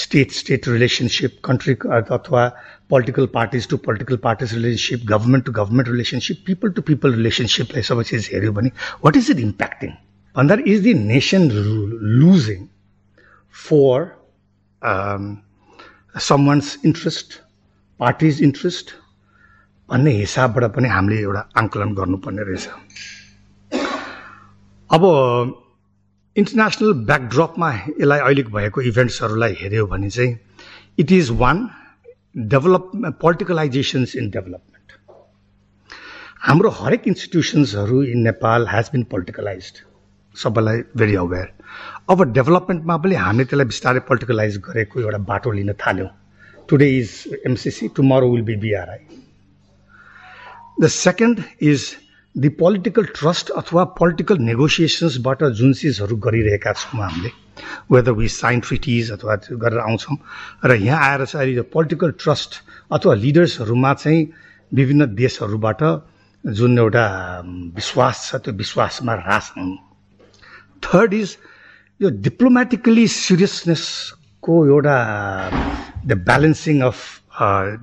स्टेट 0.00 0.30
स्टेट 0.32 0.68
रिलेसनसिप 0.68 1.32
कन्ट्री 1.44 1.74
अथवा 2.16 2.42
political 2.92 3.26
parties 3.34 3.68
to 3.68 3.76
political 3.86 4.16
parties 4.28 4.54
relationship 4.54 5.06
government 5.12 5.46
to 5.46 5.52
government 5.52 5.88
relationship 5.88 6.42
people 6.46 6.72
to 6.78 6.82
people 6.90 7.14
रिलेसनसिपलाई 7.14 7.82
सबै 7.90 8.04
चिज 8.10 8.30
हेऱ्यो 8.32 8.52
भने 8.58 8.70
वाट 9.04 9.16
इज 9.16 9.30
इट 9.30 9.38
इम्प्याक्टिङ 9.46 9.90
भन्दा 10.36 10.56
is 10.74 10.82
the 10.82 10.94
nation 11.06 11.50
losing 12.20 12.68
um, 14.82 15.42
someone's 16.18 16.76
interest, 16.84 17.40
parties 18.00 18.40
interest 18.42 18.90
भन्ने 19.88 20.10
हिसाबबाट 20.10 20.64
पनि 20.74 20.88
हामीले 20.88 21.20
एउटा 21.20 21.42
आङ्कलन 21.56 21.92
गर्नुपर्ने 21.94 22.42
रहेछ। 22.42 22.68
अब 24.90 25.02
इन्टरनेसनल 26.36 26.92
ब्याकड्रपमा 27.10 27.70
यसलाई 27.74 28.18
अहिले 28.18 28.42
भएको 28.56 28.80
इभेन्ट्सहरूलाई 28.90 29.56
हेऱ्यो 29.60 29.86
भने 29.86 30.10
चाहिँ 30.10 30.38
it 30.98 31.12
is 31.12 31.30
one 31.42 31.68
develop 32.36 32.90
politicalisations 33.20 34.16
in 34.16 34.30
development 34.30 34.92
हाम्रो 36.40 36.70
हरेक 36.70 37.08
इन्स्टिट्युसन्सहरू 37.08 38.02
in 38.02 38.18
Nepal 38.18 38.66
has 38.68 38.90
been 38.92 39.02
politicalise 39.10 39.72
सबैलाई 40.36 40.78
भेरी 40.96 41.14
अवेर 41.14 41.52
अब 42.10 42.22
डेभलपमेन्टमा 42.32 42.96
पनि 42.96 43.14
हामीले 43.14 43.44
त्यसलाई 43.44 43.66
बिस्तारै 43.66 44.00
पोलिटिकलाइज 44.08 44.56
गरेको 44.58 45.00
एउटा 45.00 45.18
बाटो 45.28 45.50
लिन 45.50 45.72
थाल्यौँ. 45.86 46.08
Today 46.68 46.88
is 46.98 47.40
MCC 47.46 47.88
tomorrow 47.96 48.30
will 48.32 48.42
be 48.42 48.56
BRI 48.56 49.04
the 50.80 50.88
second 50.88 51.42
is 51.60 51.84
the 52.34 52.48
political 52.56 53.04
trust 53.12 53.50
अथवा 53.52 53.84
पोलिटिकल 53.92 54.38
नेगोसिएसन्सबाट 54.40 55.42
जुन 55.52 55.72
चिजहरू 55.72 56.16
गरिरहेका 56.18 56.72
छौँ 56.74 57.00
हामीले 57.00 57.30
वेदर 57.92 58.12
वी 58.12 58.28
साइन 58.30 58.60
ट्रिटिज 58.60 59.10
अथवा 59.12 59.34
गरेर 59.54 59.78
आउँछौँ 59.80 60.16
र 60.64 60.74
यहाँ 60.74 61.08
आएर 61.08 61.24
चाहिँ 61.26 61.46
अहिले 61.46 61.62
पोलिटिकल 61.68 62.10
ट्रस्ट 62.16 62.60
अथवा 62.90 63.14
लिडर्सहरूमा 63.16 63.92
चाहिँ 63.94 64.26
विभिन्न 64.72 65.14
देशहरूबाट 65.14 65.82
जुन 66.44 66.78
एउटा 66.78 67.06
विश्वास 67.76 68.26
छ 68.26 68.40
त्यो 68.40 68.54
विश्वासमा 68.56 69.14
ह्रास 69.14 69.52
आउनु 69.58 69.76
थर्ड 70.82 71.14
इज 71.14 71.36
यो 72.00 72.10
डिप्लोमेटिकली 72.22 73.06
सिरियसनेसको 73.10 74.66
एउटा 74.66 74.96
the 76.06 76.22
balancing 76.24 76.80
of 76.82 76.98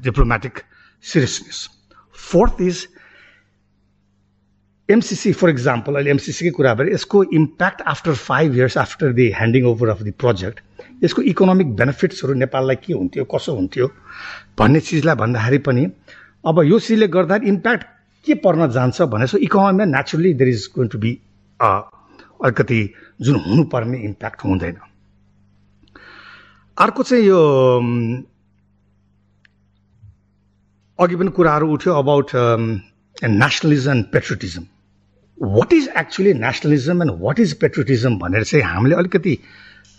diplomatic 0.03 0.59
seriousness 1.03 1.67
fourth 2.17 2.61
is 2.61 2.87
MCC 4.89 5.31
for 5.33 5.49
example 5.49 5.95
अहिले 5.95 6.11
एमसिसीकै 6.11 6.51
कुरा 6.51 6.73
भएर 6.73 6.89
यसको 6.93 7.23
impact 7.39 7.81
after 7.87 8.13
five 8.21 8.55
years 8.55 8.77
after 8.77 9.11
the 9.13 9.27
handing 9.31 9.65
over 9.65 9.89
of 9.89 10.01
the 10.01 10.11
project 10.23 10.59
यसको 11.03 11.21
इकोनोमिक 11.31 11.75
बेनिफिट्सहरू 11.75 12.33
नेपाललाई 12.33 12.75
के 12.85 12.93
हुन्थ्यो 12.93 13.23
कसो 13.35 13.55
हुन्थ्यो 13.55 13.87
भन्ने 14.59 14.79
चिजलाई 14.87 15.15
भन्दाखेरि 15.15 15.57
पनि 15.67 15.85
अब 16.45 16.63
यो 16.63 16.79
चिजले 16.79 17.07
गर्दा 17.07 17.35
इम्प्याक्ट 17.53 17.83
के 18.25 18.33
पर्न 18.45 18.69
जान्छ 18.71 19.01
भने 19.13 19.27
so 19.27 19.37
इकोनोमीमा 19.47 19.85
naturally 19.97 20.33
there 20.41 20.49
is 20.49 20.67
going 20.75 20.87
to 20.89 20.97
be 21.05 21.11
अलिकति 21.59 22.81
जुन 23.21 23.39
हुनुपर्ने 23.45 23.97
इम्प्याक्ट 24.09 24.43
हुँदैन। 24.45 24.77
अर्को 26.77 27.03
चाहिँ 27.03 27.23
यो 27.25 27.39
अघि 30.99 31.15
पनि 31.15 31.31
कुराहरू 31.37 31.71
उठ्यो 31.73 31.93
about 31.93 32.35
nationalism 32.35 33.91
and 33.91 34.05
patriotism 34.13 34.65
what 35.39 35.73
is 35.73 35.89
actually 35.97 36.33
nationalism 36.33 37.01
and 37.01 37.11
what 37.21 37.39
is 37.39 37.53
patriotism 37.59 38.17
भनेर 38.19 38.43
चाहिँ 38.43 38.63
हामीले 38.65 38.95
अलिकति 38.95 39.37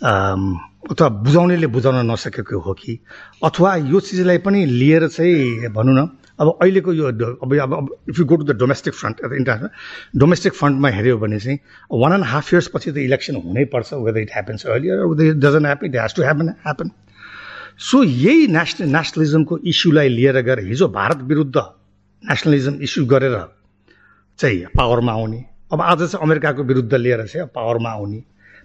अथवा 0.01 1.07
बुझाउनेले 1.25 1.67
बुझाउन 1.67 2.11
नसकेको 2.11 2.59
हो 2.59 2.73
कि? 2.73 2.99
अथवा 3.43 3.75
यो 3.75 3.99
चिजलाई 3.99 4.37
पनि 4.45 4.65
लिएर 4.65 5.07
चाहिँ 5.07 5.69
भनौँ 5.73 5.95
न 5.95 6.07
अब 6.39 6.57
अहिलेको 6.61 6.93
यो 6.93 7.07
अब 7.07 7.53
अब 7.61 7.89
if 8.09 8.19
you 8.19 8.25
go 8.25 8.35
to 8.35 8.43
the 8.43 8.55
domestic 8.57 8.93
front 8.93 9.19
international 9.23 10.19
domestic 10.19 10.53
फ्रन्टमा 10.53 10.89
हेऱ्यो 10.89 11.17
भने 11.17 11.39
चाहिँ 11.39 11.57
वान 11.91 12.13
एन्ड 12.13 12.25
हाफ 12.25 12.53
इयर्स 12.53 12.67
पछि 12.75 12.91
त 12.91 12.97
इलेक्सन 12.97 13.35
हुनैपर्छ 13.45 13.93
whether 13.93 14.19
it 14.19 14.31
happens 14.33 14.65
earlier 14.65 15.27
it 15.27 15.37
doesn't 15.37 15.65
happen 15.65 15.85
it 15.85 15.95
has 15.95 16.15
to 16.15 16.21
happen 16.21 16.49
happen 16.65 16.91
so 17.89 18.03
यही 18.03 18.47
नेसनल 18.57 18.89
नेसनलिजमको 18.95 19.57
इस्युलाई 19.73 20.09
लिएर 20.09 20.41
गएर 20.41 20.59
हिजो 20.65 20.87
भारत 20.97 21.21
विरुद्ध 21.31 21.55
नेसनलिजम 22.23 22.81
इस्यु 22.89 23.05
गरेर 23.13 23.37
चाहिँ 24.41 24.65
पावरमा 24.77 25.11
आउने। 25.13 25.39
अब 25.73 25.81
आज 25.81 25.99
चाहिँ 26.03 26.23
अमेरिकाको 26.25 26.63
विरुद्ध 26.63 26.93
लिएर 26.93 27.25
चाहिँ 27.27 27.47
पावरमा 27.55 27.89
आउने। 27.89 28.19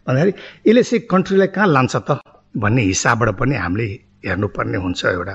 भन्दाखेरि 0.07 0.33
यसले 0.67 0.83
चाहिँ 0.83 1.07
कन्ट्रीलाई 1.11 1.49
कहाँ 1.55 1.67
लान्छ 1.69 1.97
त? 1.97 2.21
भन्ने 2.57 2.83
हिसाबबाट 2.83 3.31
पनि 3.39 3.55
हामीले 3.57 3.87
हेर्नुपर्ने 4.25 4.79
हुन्छ 4.79 5.05
एउटा। 5.07 5.35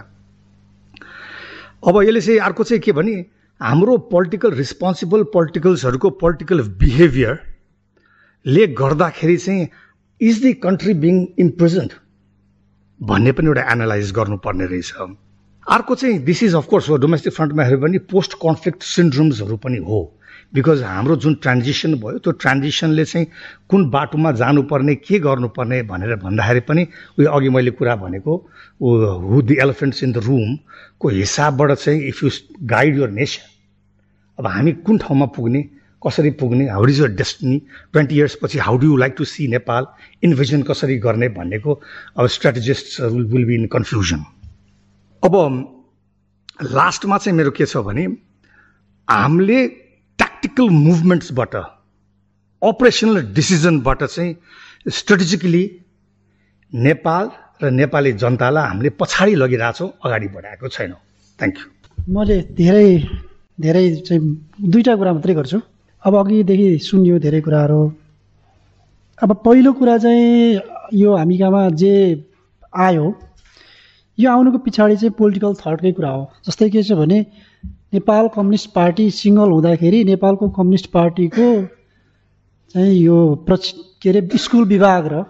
अब 1.87 2.01
यसले 2.03 2.21
चाहिँ 2.21 2.39
अर्को 2.39 2.63
चाहिँ 2.63 2.81
के 2.81 2.91
भने 2.91 3.13
हाम्रो 3.61 3.97
पोलिटिकल 4.09 4.51
रिस्पोन्सिबल 4.55 5.23
पोलिटिकल्सहरूको 5.33 6.09
पोलिटिकल 6.21 6.61
बिहेभियरले 6.81 8.67
गर्दाखेरि 8.81 9.37
चाहिँ 9.37 9.67
is 10.21 10.41
the 10.43 10.53
country 10.65 10.93
being 11.03 11.15
impregnant 11.39 11.91
भन्ने 12.99 13.31
पनि 13.31 13.47
एउटा 13.47 13.61
एनालाइज 13.71 14.11
गर्नुपर्ने 14.11 14.65
रहेछ। 14.65 14.93
अर्को 15.67 15.95
चाहिँ 15.95 16.17
दिस 16.25 16.43
इज 16.43 16.55
अफकोर्स 16.55 16.89
हो 16.89 16.97
डोमेस्टिक 16.97 17.33
फ्रन्टमा 17.33 17.63
हेऱ्यो 17.63 17.79
भने 17.79 17.97
पोस्ट 18.09 18.33
कन्फ्लिक्ट 18.41 18.83
सिन्ड्रोम्सहरू 18.83 19.57
पनि 19.57 19.77
हो। 19.77 19.99
बिकज 20.53 20.81
हाम्रो 20.83 21.15
जुन 21.15 21.33
ट्रान्जिसन 21.41 21.93
भयो 21.95 22.17
त्यो 22.19 22.31
ट्रान्जिसनले 22.35 23.05
चाहिँ 23.05 23.27
कुन 23.69 23.89
बाटोमा 23.89 24.31
जानुपर्ने 24.35 24.95
के 24.97 25.19
गर्नुपर्ने 25.19 25.81
भनेर 25.87 26.15
भन्दाखेरि 26.23 26.59
पनि 26.67 26.87
उयो 27.19 27.31
अघि 27.31 27.49
मैले 27.49 27.71
कुरा 27.71 27.95
भनेको 27.95 28.35
who 28.81 29.41
the 29.41 29.57
elephants 29.61 30.03
in 30.03 30.11
the 30.11 30.23
रुमको 30.25 31.09
हिसाबबाट 31.09 31.71
चाहिँ 31.73 32.01
if 32.07 32.23
you 32.23 32.29
guide 32.67 32.97
your 32.97 33.09
nation 33.11 33.47
अब 34.39 34.47
हामी 34.47 34.71
कुन 34.83 34.97
ठाउँमा 34.97 35.25
पुग्ने 35.35 35.61
कसरी 36.01 36.29
पुग्ने 36.37 36.67
how 36.69 36.87
is 36.87 37.01
your 37.01 37.11
destiny 37.15 37.57
twenty 37.93 38.15
years 38.15 38.37
पछि 38.43 38.59
how 38.59 38.77
do 38.77 38.87
you 38.87 38.97
like 38.97 39.15
to 39.17 39.25
see 39.25 39.47
Nepal 39.47 39.87
envision 40.23 40.61
कसरी 40.69 40.97
गर्ने 40.99 41.29
भन्नेको 41.31 41.81
अब 42.17 42.27
strategist 42.27 42.99
will 43.01 43.45
be 43.45 43.55
in 43.55 43.67
confusion 43.73 44.25
अब 45.23 45.37
लास्टमा 46.73 47.17
चाहिँ 47.17 47.37
मेरो 47.37 47.51
के 47.51 47.65
छ 47.65 47.77
भने 47.85 48.05
हामीले 49.07 49.61
ट्याक्टिकल 50.41 50.69
मुभमेन्ट्सबाट 50.73 51.55
अपरेसनल 52.61 53.21
डिसिजनबाट 53.33 54.03
चाहिँ 54.03 54.35
स्ट्रेटेजिकली 54.89 55.63
नेपाल 56.73 57.29
र 57.61 57.69
नेपाली 57.71 58.11
जनतालाई 58.17 58.65
हामीले 58.67 58.89
पछाडि 58.97 59.35
लगिरहेछौँ 59.37 59.89
अगाडि 60.01 60.27
बढाएको 60.35 60.67
छैनौँ। 60.67 60.99
थ्याङ्क 61.39 61.57
यू 61.57 61.65
मैले 62.09 62.37
धेरै 62.57 62.89
धेरै 63.61 63.83
चाहिँ 64.01 64.21
दुईवटा 64.65 64.95
कुरा 64.97 65.13
मात्रै 65.13 65.33
गर्छु। 65.37 65.59
अब 66.05 66.13
अघिदेखि 66.17 66.67
सुनियो 66.89 67.19
धेरै 67.21 67.41
कुराहरू। 67.45 67.81
अब 69.21 69.29
पहिलो 69.45 69.71
कुरा 69.77 69.97
चाहिँ 70.01 70.57
यो 70.97 71.09
हामी 71.17 71.37
कहाँमा 71.37 71.61
जे 71.77 71.93
आयो 72.73 73.05
यो 74.17 74.27
आउनुको 74.31 74.57
पछाडि 74.65 74.95
चाहिँ 74.97 75.13
पोलिटिकल 75.21 75.53
थटकै 75.61 75.91
कुरा 75.93 76.09
हो। 76.09 76.21
जस्तै 76.49 76.69
के 76.73 76.81
छ 76.81 76.97
भने 76.97 77.19
नेपाल 77.93 78.27
कम्युनिस्ट 78.27 78.69
पार्टी 78.73 79.09
सिङ्गल 79.11 79.49
हुँदाखेरि 79.51 80.03
नेपालको 80.03 80.47
कम्युनिस्ट 80.49 80.85
पार्टीको 80.91 81.47
चाहिँ 82.75 82.93
यो 82.95 83.17
प्रच 83.47 83.73
के 84.01 84.09
अरे 84.09 84.37
स्कुल 84.37 84.65
विभाग 84.65 85.07
र 85.13 85.23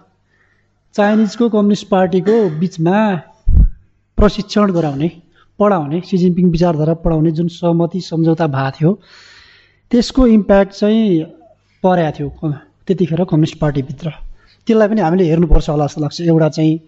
चाइनिजको 0.94 1.48
कम्युनिस्ट 1.48 1.88
पार्टीको 1.88 2.36
बिचमा 2.60 3.00
प्रशिक्षण 4.18 4.72
गराउने 4.72 5.10
पढाउने 5.58 6.00
सी 6.06 6.18
जिनपिङ 6.18 6.50
विचारधारा 6.50 6.94
पढाउने 7.02 7.30
जुन 7.32 7.48
सहमति 7.48 8.00
सम्झौता 8.00 8.46
भएको 8.46 8.70
थियो 8.78 8.92
त्यसको 9.90 10.26
इम्प्याक्ट 10.26 10.72
चाहिँ 10.72 11.22
परेको 11.82 12.16
थियो 12.18 12.52
त्यतिखेर 12.86 13.24
कम्युनिस्ट 13.24 13.58
पार्टीभित्र। 13.58 14.10
त्यसलाई 14.66 14.88
पनि 14.88 15.00
हामीले 15.00 15.24
हेर्नुपर्छ 15.24 15.68
होला 15.70 15.86
जस्तो 15.86 16.00
लाग्छ। 16.00 16.20
एउटा 16.20 16.48
चाहिँ 16.48 16.80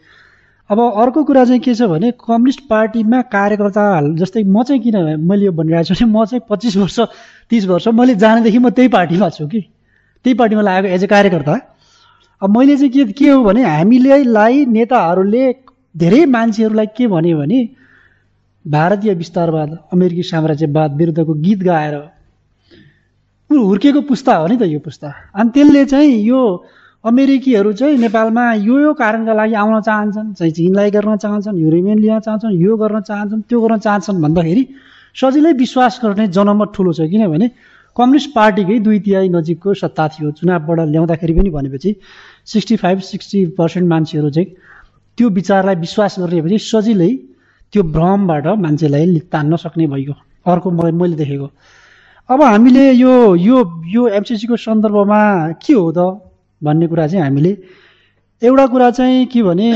अब 0.70 0.80
अर्को 0.80 1.22
कुरा 1.24 1.44
चाहिँ 1.44 1.60
के 1.60 1.74
छ 1.74 1.82
भने 1.88 2.10
कम्युनिस्ट 2.20 2.60
पार्टीमा 2.68 3.20
कार्यकर्ता 3.32 3.84
जस्तै 4.16 4.42
म 4.44 4.62
चाहिँ 4.62 4.80
किन 4.82 4.96
मैले 5.20 5.44
यो 5.44 5.52
भनिरहेको 5.52 5.94
छु 5.94 6.04
भने 6.04 6.12
म 6.12 6.24
चाहिँ 6.24 6.42
पच्चिस 6.50 6.76
वर्ष 6.76 7.00
तिस 7.50 7.66
वर्ष 7.66 7.88
मैले 7.92 8.14
जानेदेखि 8.16 8.58
म 8.58 8.70
त्यही 8.70 8.88
पार्टीमा 8.88 9.28
छु 9.28 9.46
कि। 9.46 9.60
त्यही 10.24 10.34
पार्टीमा 10.34 10.62
लागेको 10.62 10.94
एज 10.94 11.04
ए 11.04 11.06
कार्यकर्ता। 11.06 11.54
अब 12.42 12.56
मैले 12.56 12.76
चाहिँ 12.76 12.90
के 12.92 13.12
के 13.12 13.28
हो 13.28 13.42
भने 13.44 13.62
हामीलेलाई 13.62 14.64
नेताहरूले 14.66 15.44
धेरै 15.96 16.24
मान्छेहरूलाई 16.26 16.86
के 16.96 17.06
भन्यो 17.12 17.38
भने 17.38 17.60
भारतीय 18.64 19.14
विस्तारवाद 19.14 19.78
अमेरिकी 19.92 20.22
साम्राज्यवाद 20.22 20.96
विरुद्धको 20.96 21.34
गीत 21.44 21.62
गाएर 21.62 21.94
हुर्केको 23.50 24.00
पुस्ता 24.08 24.34
हो 24.36 24.46
नि 24.48 24.56
त 24.56 24.62
यो 24.72 24.80
पुस्ता। 24.80 25.12
अनि 25.36 25.50
त्यसले 25.54 25.84
चाहिँ 25.92 26.16
यो 26.24 26.40
अमेरिकीहरू 27.04 27.72
चाहिँ 27.78 27.96
नेपालमा 27.98 28.44
यो 28.64 28.78
यो 28.80 28.92
कारणका 28.96 29.32
लागि 29.36 29.54
आउन 29.62 29.80
चाहन्छन् 29.88 30.32
चाहिँ 30.34 30.52
चिनलाई 30.56 30.90
गर्न 30.90 31.16
चाहन्छन् 31.20 31.58
युरोपियन 31.60 31.98
लिन 32.00 32.20
चाहन्छन् 32.26 32.54
यो 32.64 32.76
गर्न 32.80 33.00
चाहन्छन् 33.08 33.42
त्यो 33.48 33.60
गर्न 33.60 33.78
चाहन्छन् 33.78 34.22
भन्दाखेरि 34.24 34.64
सजिलै 35.16 35.52
विश्वास 35.52 36.00
गर्ने 36.04 36.26
जनमत 36.32 36.72
ठुलो 36.74 36.92
छ। 36.92 37.00
किनभने 37.12 37.46
कम्युनिस्ट 37.96 38.30
पार्टीकै 38.34 38.78
दुई 38.88 38.98
तिहाई 39.04 39.28
नजिकको 39.36 39.74
सत्ता 39.84 40.08
थियो। 40.16 40.30
चुनावबाट 40.40 40.78
ल्याउँदाखेरि 40.80 41.32
पनि 41.36 41.50
भनेपछि 41.52 41.90
सिक्सटी 42.52 42.76
फाइभ 42.82 42.98
सिक्सटी 43.12 43.44
पर्सेन्ट 43.60 43.86
मान्छेहरू 43.88 44.30
चाहिँ 44.30 44.48
त्यो 45.18 45.28
विचारलाई 45.38 45.76
विश्वास 45.84 46.18
गर्ने 46.18 46.40
भने 46.40 46.58
सजिलै 46.72 47.12
त्यो 47.72 47.82
भ्रमबाट 47.94 48.46
मान्छेलाई 48.64 49.18
तान्न 49.32 49.56
सक्ने 49.60 49.86
भइगयो 49.92 50.14
अर्को 50.52 50.70
मैले 50.72 51.16
देखेको। 51.20 51.48
अब 52.28 52.42
हामीले 52.42 52.92
यो 52.92 53.12
यो 53.36 53.56
यो 53.92 54.02
एमसिसीको 54.18 54.56
सन्दर्भमा 54.56 55.20
के 55.60 55.74
हो 55.74 55.90
त? 55.92 56.32
भन्ने 56.62 56.86
कुरा 56.86 57.06
चाहिँ 57.06 57.24
हामीले 57.24 57.52
एउटा 58.42 58.66
कुरा 58.66 58.90
चाहिँ 58.90 59.26
के 59.32 59.42
भने 59.42 59.68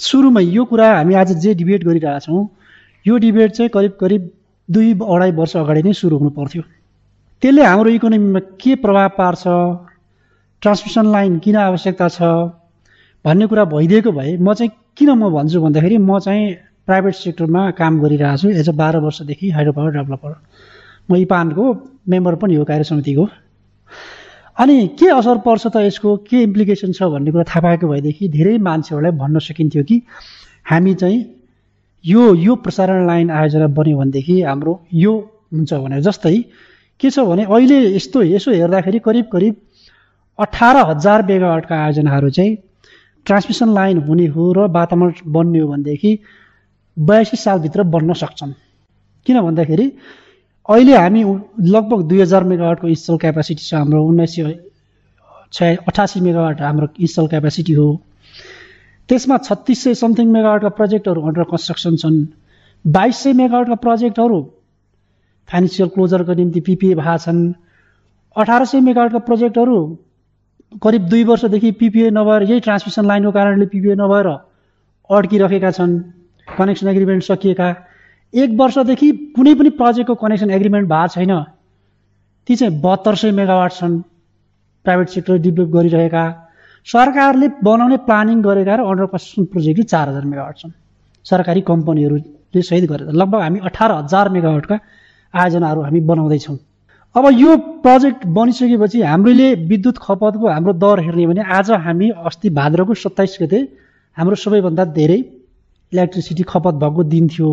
सुरुमै 0.00 0.42
यो 0.44 0.64
कुरा 0.64 0.86
हामी 0.96 1.14
आज 1.14 1.32
जे 1.42 1.54
डिबेट 1.54 1.84
गरिरहेछौँ 1.84 2.48
यो 3.06 3.16
डिबेट 3.24 3.50
चाहिँ 3.52 3.70
करिब 3.74 3.92
करिब 4.00 4.30
दुई 4.68 4.92
अढाई 4.94 5.30
वर्ष 5.38 5.56
अगाडि 5.56 5.82
नै 5.82 5.92
सुरु 5.92 6.16
हुनु 6.18 6.30
पर्थ्यो। 6.38 6.62
त्यसले 7.42 7.62
हाम्रो 7.62 7.90
इकोनोमीमा 7.90 8.40
के 8.62 8.74
प्रभाव 8.82 9.08
पार्छ 9.18 9.42
ट्रान्समिसन 10.62 11.06
लाइन 11.12 11.38
किन 11.44 11.56
आवश्यकता 11.56 12.08
छ 12.08 12.22
भन्ने 13.24 13.46
कुरा 13.46 13.64
भइदिएको 13.74 14.12
भए 14.12 14.36
म 14.36 14.54
चाहिँ 14.54 14.70
किन 14.96 15.10
म 15.10 15.30
भन्छु 15.34 15.60
भन्दाखेरि 15.60 15.98
म 15.98 16.18
चाहिँ 16.18 16.54
प्राइभेट 16.86 17.14
सेक्टरमा 17.14 17.70
काम 17.78 18.00
गरिरहेको 18.00 18.36
छु। 18.38 18.48
एज 18.60 18.68
अ 18.68 18.72
बाह्र 18.78 18.98
वर्षदेखि 19.06 19.50
हाइड्रो 19.50 19.72
पावर 19.72 19.90
डेभलपर 19.98 20.32
म 21.10 21.16
इपानको 21.16 21.64
मेम्बर 22.08 22.34
पनि 22.42 22.54
हो 22.54 22.64
कार्य 22.64 22.84
समितिको। 22.84 23.24
अनि 24.62 24.86
के 24.98 25.06
असर 25.10 25.38
पर्छ 25.44 25.66
त 25.66 25.76
यसको? 25.82 26.16
के 26.28 26.42
इम्प्लिकेसन 26.42 26.92
छ 26.92 27.02
भन्ने 27.12 27.30
कुरा 27.32 27.44
थाहा 27.50 27.60
पाएको 27.60 27.88
भएदेखि 27.88 28.28
धेरै 28.28 28.58
मान्छेहरूलाई 28.66 29.12
भन्न 29.18 29.38
सकिन्थ्यो 29.46 29.82
कि 29.84 29.96
हामी 30.70 30.94
चाहिँ 30.94 31.18
यो 32.04 32.34
यो 32.34 32.54
प्रसारण 32.62 33.06
लाइन 33.06 33.30
आयोजना 33.30 33.66
बन्यो 33.78 33.98
भनेदेखि 33.98 34.40
हाम्रो 34.42 34.72
यो 34.94 35.12
हुन्छ 35.52 35.72
भनेर 35.74 36.00
जस्तै 36.08 36.36
के 37.00 37.10
छ 37.10 37.26
भने 37.30 37.44
अहिले 37.44 37.78
यस्तो 37.96 38.22
यसो 38.22 38.50
हेर्दाखेरि 38.52 38.98
करिब 39.06 39.26
करिब 39.32 39.54
अठार 40.38 40.76
हजार 40.90 41.26
मेगावाटका 41.26 41.74
आयोजनाहरू 41.84 42.30
चाहिँ 42.30 42.56
ट्रान्समिसन 43.26 43.74
लाइन 43.74 43.98
हुने 44.06 44.26
हो 44.34 44.52
र 44.52 44.68
वातावरण 44.78 45.12
बन्ने 45.26 45.58
हो 45.58 45.68
भनेदेखि 45.72 46.12
बयासी 46.96 47.36
सालभित्र 47.36 47.82
बन्न 47.94 48.12
सक्छन्। 48.22 48.52
किन 49.26 49.40
भन्दाखेरि 49.40 49.86
अहिले 50.68 50.94
हामी 50.96 51.22
लगभग 51.74 52.02
दुई 52.08 52.20
हजार 52.20 52.44
मेगावाटको 52.44 52.88
इन्स्टल 52.88 53.16
क्यापासिटी 53.18 53.64
छ 53.64 53.74
हाम्रो 53.74 54.02
उन्नाइस 54.06 54.34
सय 54.34 54.54
छ 55.52 55.62
अठासी 55.90 56.20
मेगावाट 56.20 56.60
हाम्रो 56.62 56.86
इन्स्टल 57.00 57.26
क्यापासिटी 57.26 57.72
हो। 57.72 57.86
त्यसमा 59.08 59.38
छत्तिस 59.38 59.82
सय 59.84 59.94
समथिङ 60.00 60.28
मेगावाटका 60.32 60.68
प्रोजेक्टहरू 60.78 61.20
अन्डर 61.22 61.44
कन्स्ट्रक्सन 61.50 61.96
छन्। 61.96 62.16
बाइस 62.84 63.16
सय 63.22 63.32
मेगावाटका 63.42 63.74
प्रोजेक्टहरू 63.82 64.40
फाइनेन्सियल 65.48 65.88
क्लोजरको 65.94 66.32
निम्ति 66.34 66.60
पिपिए 66.62 66.94
भएका 66.94 67.16
छन्। 67.18 67.40
अठार 68.36 68.64
सय 68.64 68.80
मेगावाटका 68.80 69.18
प्रोजेक्टहरू 69.28 69.78
करिब 70.82 71.02
दुई 71.08 71.24
वर्षदेखि 71.24 71.70
पिपिए 71.80 72.10
नभएर 72.10 72.42
यही 72.42 72.60
ट्रान्समिसन 72.60 73.06
लाइनको 73.06 73.32
कारणले 73.32 73.66
पिपिए 73.66 73.94
नभएर 73.98 74.28
अड्किरहेका 75.10 75.70
छन्। 75.70 75.98
कनेक्सन 76.48 76.88
एग्रिमेन्ट 76.88 77.22
सकिएका। 77.24 77.68
एक 78.34 78.50
वर्षदेखि 78.58 79.08
कुनै 79.36 79.54
पनि 79.54 79.70
प्रोजेक्टको 79.78 80.14
कनेक्सन 80.16 80.50
एग्रिमेन्ट 80.50 80.88
भएको 80.88 81.08
छैन। 81.14 81.32
ती 82.48 82.54
चाहिँ 82.56 82.80
बहत्तर 82.80 83.14
सय 83.14 83.30
मेगावाट 83.30 83.72
छन् 83.72 84.00
प्राइभेट 84.84 85.08
सेक्टर 85.08 85.36
डेभलप 85.38 85.68
गरिरहेका। 85.70 86.24
सरकारले 86.86 87.48
बनाउने 87.62 87.96
प्लानिङ 88.08 88.40
गरेका 88.42 88.74
र 88.74 88.80
अन्डर 88.82 89.06
कन्स्ट्रक्सन 89.12 89.44
प्रोजेक्ट 89.52 89.80
चार 89.84 90.08
हजार 90.08 90.24
मेगावाट 90.24 90.56
छन्। 90.58 90.72
सरकारी 91.26 91.60
कम्पनीहरूले 91.62 92.62
सहित 92.62 92.84
गरेर 92.90 93.12
लगभग 93.12 93.40
हामी 93.40 93.58
अठार 93.68 93.92
हजार 93.92 94.28
मेगावाटका 94.28 94.76
आयोजनाहरू 95.34 95.80
हामी 95.82 96.00
बनाउँदैछौँ। 96.10 96.56
अब 97.14 97.24
यो 97.34 97.56
प्रोजेक्ट 97.84 98.26
बनिसकेपछि 98.32 99.02
हामीले 99.02 99.48
विद्युत 99.70 99.98
खपतको 99.98 100.48
हाम्रो 100.48 100.72
दर 100.80 101.00
हेर्ने 101.04 101.26
भने 101.26 101.42
आज 101.52 101.70
हामी 101.84 102.08
अस्ति 102.24 102.50
भाद्रको 102.50 102.94
सत्ताइस 102.96 103.36
गते 103.42 103.60
हाम्रो 104.16 104.36
सबैभन्दा 104.40 104.84
धेरै 104.96 105.18
इलेक्ट्रिसिटी 105.92 106.42
खपत 106.48 106.74
भएको 106.82 107.02
दिन 107.12 107.28
थियो। 107.28 107.50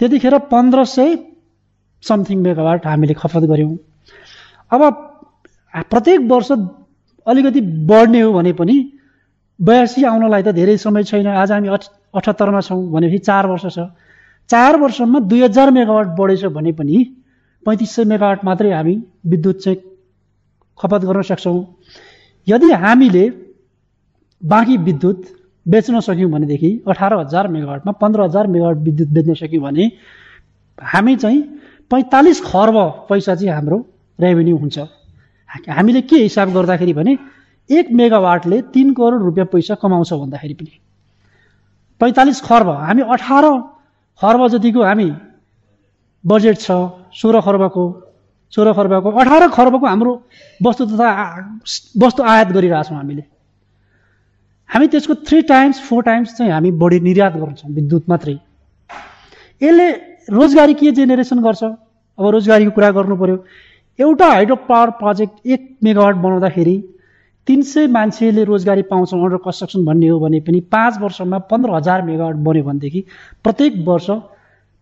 त्यतिखेर 0.00 0.38
पन्ध्र 0.52 0.84
सय 0.86 1.16
समथिङ 2.04 2.38
मेगावाट 2.42 2.86
हामीले 2.86 3.14
खपत 3.14 3.44
गऱ्यौँ। 3.50 3.76
अब 4.72 4.82
प्रत्येक 5.90 6.20
वर्ष 6.30 6.50
अलिकति 7.26 7.60
बढ्ने 7.90 8.20
हो 8.20 8.32
भने 8.32 8.52
पनि 8.52 8.76
बयासी 9.60 10.04
आउनलाई 10.04 10.42
त 10.42 10.52
धेरै 10.54 10.76
समय 10.78 11.04
छैन 11.04 11.26
आज 11.26 11.52
हामी 11.52 11.68
अठ 11.68 11.84
अठहत्तरमा 12.14 12.60
छौँ 12.60 12.82
भनेपछि 12.92 13.18
चार 13.18 13.46
वर्ष 13.46 13.66
छ। 13.74 13.88
चार 14.50 14.76
वर्षमा 14.80 15.18
दुई 15.30 15.42
हजार 15.42 15.70
मेगावाट 15.70 16.06
बढेछ 16.18 16.44
भने 16.56 16.72
पनि 16.72 16.98
पैँतिस 17.66 17.94
सय 17.94 18.04
मेगावाट 18.04 18.44
मात्रै 18.44 18.70
हामी 18.72 18.94
विद्युत 19.26 19.56
चाहिँ 19.64 19.78
खपत 20.78 21.00
गर्न 21.08 21.22
सक्छौँ। 21.22 21.58
यदि 22.46 22.70
हामीले 22.84 23.24
बाँकी 24.42 24.76
विद्युत 24.86 25.22
बेच्न 25.66 26.00
सक्यौँ 26.00 26.30
भनेदेखि 26.30 26.70
अठार 26.88 27.14
हजार 27.14 27.48
मेगावाटमा 27.48 27.92
पन्ध्र 28.02 28.22
हजार 28.22 28.46
मेगावाट 28.46 28.76
विद्युत 28.86 29.08
बेच्न 29.08 29.34
सक्यौँ 29.34 29.62
भने 29.62 29.84
हामी 30.78 31.16
चाहिँ 31.16 31.42
पैँतालिस 31.90 32.40
खर्ब 32.44 32.76
पैसा 33.08 33.34
चाहिँ 33.34 33.52
हाम्रो 33.52 33.78
रेभेन्यू 34.18 34.56
हुन्छ। 34.56 34.78
हामीले 35.68 36.00
के 36.02 36.16
हिसाब 36.16 36.52
गर्दाखेरि 36.52 36.92
भने 36.92 37.16
एक 37.70 37.90
मेगावाटले 37.92 38.60
तिन 38.74 38.92
करोड 38.94 39.22
रुपियाँ 39.22 39.46
पैसा 39.52 39.74
कमाउँछ 39.82 40.12
भन्दाखेरि 40.12 40.54
पनि। 40.54 40.72
पैँतालिस 42.00 42.40
खर्ब 42.42 42.68
हामी 42.70 43.02
अठार 43.14 43.44
खर्ब 44.20 44.48
जतिको 44.48 44.82
हामी 44.82 45.10
बजेट 46.24 46.56
छ 46.58 46.70
सोह्र 47.12 47.40
खर्बको 47.40 47.84
सोह्र 48.52 48.72
खर्बको 48.72 49.10
अठार 49.10 49.48
खर्बको 49.50 49.86
हाम्रो 49.86 50.12
वस्तु 50.60 50.86
तथा 50.86 51.08
वस्तु 52.02 52.22
आयात 52.22 52.48
गरिरहेछौँ 52.52 52.96
हामीले। 52.96 53.24
हामी 54.70 54.86
त्यसको 54.88 55.14
थ्री 55.26 55.40
टाइम्स 55.48 55.80
फोर 55.88 56.02
टाइम्स 56.02 56.34
चाहिँ 56.36 56.52
हामी 56.52 56.70
बढी 56.82 56.98
निर्यात 57.00 57.36
गर्छौँ 57.36 57.70
विद्युत 57.74 58.08
मात्रै। 58.08 58.36
यसले 59.62 59.90
रोजगारी 60.30 60.74
के 60.74 60.92
जेनेरेसन 60.92 61.40
गर्छ? 61.42 61.62
अब 62.18 62.24
रोजगारीको 62.34 62.70
कुरा 62.70 62.90
गर्नु 62.90 63.16
पऱ्यो 63.16 63.36
एउटा 63.98 64.26
हाइड्रो 64.26 64.56
पावर 64.68 64.90
प्रोजेक्ट 65.00 65.46
एक 65.46 65.62
मेगावाट 65.84 66.14
बनाउँदाखेरि 66.16 66.76
तिन 67.46 67.62
सय 67.62 67.86
मान्छेले 67.86 68.44
रोजगारी 68.44 68.82
पाउँछौँ 68.90 69.20
अन्डर 69.22 69.36
कन्स्ट्रक्सन 69.44 69.84
भन्ने 69.84 70.08
हो 70.08 70.18
भने 70.20 70.40
पनि 70.40 70.60
पाँच 70.72 70.98
वर्षमा 71.00 71.38
पन्ध्र 71.50 71.70
हजार 71.74 72.02
मेगावाट 72.02 72.36
बन्यो 72.46 72.64
भनेदेखि 72.64 73.04
प्रत्येक 73.44 73.72
वर्ष 73.86 74.10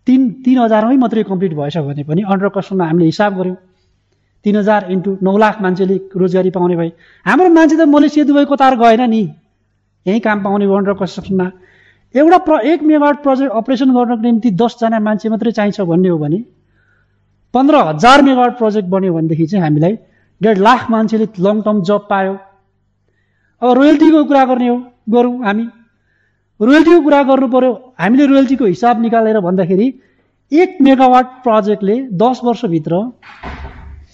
तिन 0.06 0.20
तिन 0.44 0.58
हजारमै 0.58 0.96
मात्रै 0.96 1.22
कम्प्लिट 1.28 1.54
भएछ 1.54 1.76
भने 1.78 2.02
पनि 2.08 2.22
अन्डर 2.22 2.48
कन्स्ट्रक्सनमा 2.48 2.84
हामीले 2.88 3.06
हिसाब 3.06 3.38
गऱ्यौँ 3.38 3.56
तिन 4.44 4.56
हजार 4.56 4.90
इन्टु 4.92 5.16
नौ 5.22 5.36
लाख 5.38 5.60
मान्छेले 5.62 5.96
रोजगारी 6.16 6.50
पाउने 6.50 6.76
भए। 6.76 6.90
हाम्रो 7.26 7.48
मान्छे 7.52 7.76
त 7.76 7.88
मलेसिया 7.88 8.24
दुबई 8.24 8.44
कतार 8.50 8.76
गएन 8.76 9.02
नि। 9.10 9.22
यहीँ 10.06 10.20
काम 10.20 10.42
पाउने 10.44 10.64
अन्डर 10.76 10.92
कन्स्ट्रक्सनमा 10.94 11.50
एउटा 12.14 12.38
प्र 12.46 12.58
एक 12.70 12.82
मेगावाट 12.88 13.22
प्रोजेक्ट 13.22 13.52
अपरेसन 13.60 13.90
गर्नको 13.94 14.22
निम्ति 14.22 14.50
दसजना 14.62 14.98
मान्छे 15.06 15.28
मात्रै 15.28 15.52
चाहिन्छ 15.52 15.80
भन्ने 15.90 16.08
हो 16.08 16.18
भने 16.18 16.38
पन्ध्र 17.54 17.76
हजार 17.88 18.22
मेगावाट 18.22 18.58
प्रोजेक्ट 18.58 18.88
बन्यो 18.88 19.12
भनेदेखि 19.14 19.46
चाहिँ 19.46 19.62
हामीलाई 19.64 19.96
डेढ 20.40 20.58
लाख 20.58 20.90
मान्छेले 20.90 21.26
लङ 21.46 21.62
टर्म 21.62 21.82
जब 21.88 22.06
पायो। 22.10 22.36
अब 23.62 23.72
रोयल्टीको 23.78 24.24
कुरा 24.24 24.44
गर्ने 24.44 24.68
हो 24.68 24.76
गरौँ 25.10 25.34
हामी। 25.44 25.66
रोयल्टीको 26.60 27.00
कुरा 27.02 27.22
गर्नु 27.30 27.48
पर्यो 27.54 27.72
हामीले 28.00 28.26
रोयल्टीको 28.26 28.64
हिसाब 28.66 29.00
निकालेर 29.02 29.40
भन्दाखेरि 29.40 29.86
एक 30.52 30.76
मेगावाट 30.86 31.26
प्रोजेक्टले 31.42 31.96
दस 32.22 32.40
वर्षभित्र 32.44 33.02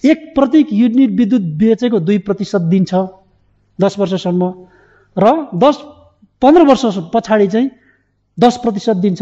एक 0.03 0.19
प्रत्येक 0.35 0.67
युनिट 0.73 1.11
विद्युत 1.19 1.41
बेचेको 1.59 1.99
दुई 1.99 2.17
प्रतिशत 2.27 2.61
दिन्छ 2.71 2.93
दस 3.79 3.99
वर्षसम्म। 3.99 4.51
र 5.17 5.25
दस 5.55 5.77
पन्ध्र 6.41 6.61
वर्ष 6.65 6.83
पछाडि 7.13 7.47
चाहिँ 7.47 7.69
दस 8.37 8.57
प्रतिशत 8.63 8.97
दिन्छ। 8.97 9.21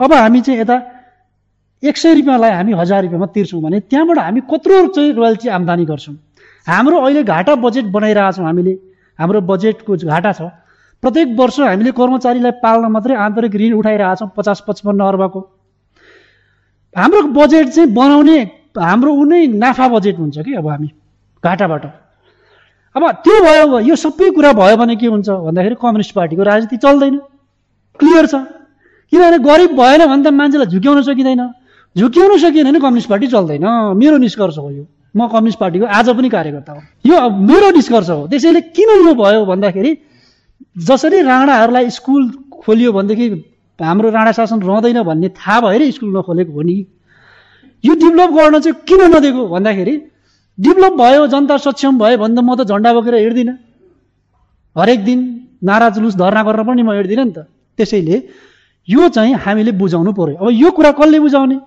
अब 0.00 0.12
हामी 0.12 0.40
चाहिँ 0.40 0.60
यता 0.60 0.76
एक 1.82 1.96
सय 1.96 2.14
रुपियाँलाई 2.14 2.50
हामी 2.50 2.72
हजार 2.72 3.02
रुपियाँमा 3.02 3.26
तिर्छौँ 3.34 3.60
भने 3.62 3.80
त्यहाँबाट 3.80 4.18
हामी 4.18 4.40
कत्रो 4.50 4.86
चाहिँ 4.94 5.12
रोयल्टी 5.12 5.48
आम्दानी 5.48 5.84
गर्छौँ। 5.84 6.16
हाम्रो 6.66 6.96
अहिले 7.00 7.22
घाटा 7.24 7.54
बजेट 7.60 7.84
बनाइरहेछौँ 7.92 8.44
हामीले। 8.46 8.74
हाम्रो 9.18 9.40
बजेटको 9.50 9.96
घाटा 10.06 10.32
छ। 10.32 10.48
प्रत्येक 11.02 11.28
वर्ष 11.38 11.60
हामीले 11.60 11.90
कर्मचारीलाई 11.92 12.52
पाल्न 12.64 12.84
मात्रै 12.88 13.14
आन्तरिक 13.14 13.54
ऋण 13.54 13.72
उठाइरहेछौँ 13.76 14.28
पचास 14.36 14.64
पचपन्न 14.68 15.00
अर्बको। 15.04 15.40
हाम्रो 16.96 17.20
बजेट 17.36 17.68
चाहिँ 17.68 17.92
बनाउने 17.92 18.38
हाम्रो 18.74 19.12
उनै 19.12 19.46
नाफा 19.54 19.86
बजेट 19.88 20.16
हुन्छ 20.18 20.38
कि 20.38 20.54
अब 20.54 20.66
हामी 20.68 20.88
घाटाबाट। 21.44 21.84
अब 22.94 23.02
त्यो 23.26 23.36
भयो 23.42 23.78
यो 23.90 23.94
सबै 23.96 24.30
कुरा 24.30 24.52
भयो 24.54 24.76
भने 24.76 24.94
के 24.96 25.06
हुन्छ? 25.06 25.28
भन्दाखेरि 25.28 25.74
कम्युनिस्ट 25.82 26.12
पार्टीको 26.14 26.42
राजनीति 26.42 26.76
चल्दैन। 26.78 27.16
क्लियर 28.00 28.26
छ। 28.26 28.34
किनभने 29.12 29.38
गरिब 29.42 29.70
भएन 29.74 30.00
भने 30.06 30.22
त 30.22 30.30
मान्छेलाई 30.30 30.66
झुक्याउन 30.70 31.02
सकिँदैन। 31.02 31.42
झुक्याउन 31.96 32.38
सकिएन 32.38 32.66
भने 32.70 32.80
कम्युनिस्ट 32.80 33.08
पार्टी 33.10 33.26
चल्दैन। 33.34 33.66
मेरो 33.98 34.16
निष्कर्ष 34.18 34.58
हो 34.58 34.70
यो। 34.70 34.84
म 35.16 35.26
कम्युनिस्ट 35.26 35.58
पार्टीको 35.58 35.86
आज 35.86 36.08
पनि 36.10 36.28
कार्यकर्ता 36.28 36.72
हो। 36.72 36.80
यो 37.06 37.16
मेरो 37.50 37.70
निष्कर्ष 37.74 38.08
हो। 38.10 38.26
त्यसैले 38.30 38.60
किन 38.74 38.90
यो 39.06 39.14
भयो 39.14 39.44
भन्दाखेरि 39.46 39.90
जसरी 40.86 41.22
राणाहरूलाई 41.22 41.90
स्कुल 41.90 42.22
खोलियो 42.62 42.92
भनेदेखि 42.92 43.26
हाम्रो 43.78 44.10
राणा 44.10 44.32
शासन 44.32 44.62
रहँदैन 44.62 45.02
भन्ने 45.02 45.28
थाहा 45.34 45.60
भएर 45.60 45.90
स्कुल 45.90 46.16
नखोलेको 46.16 46.52
हो 46.52 46.62
नि। 46.62 46.74
यो 47.84 47.94
डेभलप 47.94 48.30
गर्न 48.30 48.58
चाहिँ 48.62 48.76
किन 48.86 49.00
नदिएको 49.14 49.42
भन्दाखेरि 49.50 49.94
डेभलप 50.58 50.92
भयो 50.92 51.26
जनता 51.26 51.56
सक्षम 51.58 51.98
भयो 51.98 52.18
भने 52.18 52.34
त 52.34 52.44
म 52.44 52.54
त 52.54 52.68
झन्डा 52.68 52.92
बोकेर 52.92 53.14
हिँड्दिनँ। 53.14 53.56
हरेक 54.76 55.04
दिन 55.04 55.20
नारा 55.62 55.88
जुलुस 55.90 56.14
धर्ना 56.14 56.42
गरेर 56.42 56.62
पनि 56.62 56.82
म 56.82 56.90
हिँड्दिनँ 56.92 57.24
नि 57.24 57.32
त। 57.32 57.46
त्यसैले 57.78 58.16
यो 58.88 59.08
चाहिँ 59.08 59.34
हामीले 59.34 59.72
बुझाउनु 59.72 60.12
पर्यो। 60.12 60.36
अब 60.36 60.50
यो 60.52 60.70
कुरा 60.70 60.90
कसले 60.94 61.18
बुझाउने? 61.20 61.58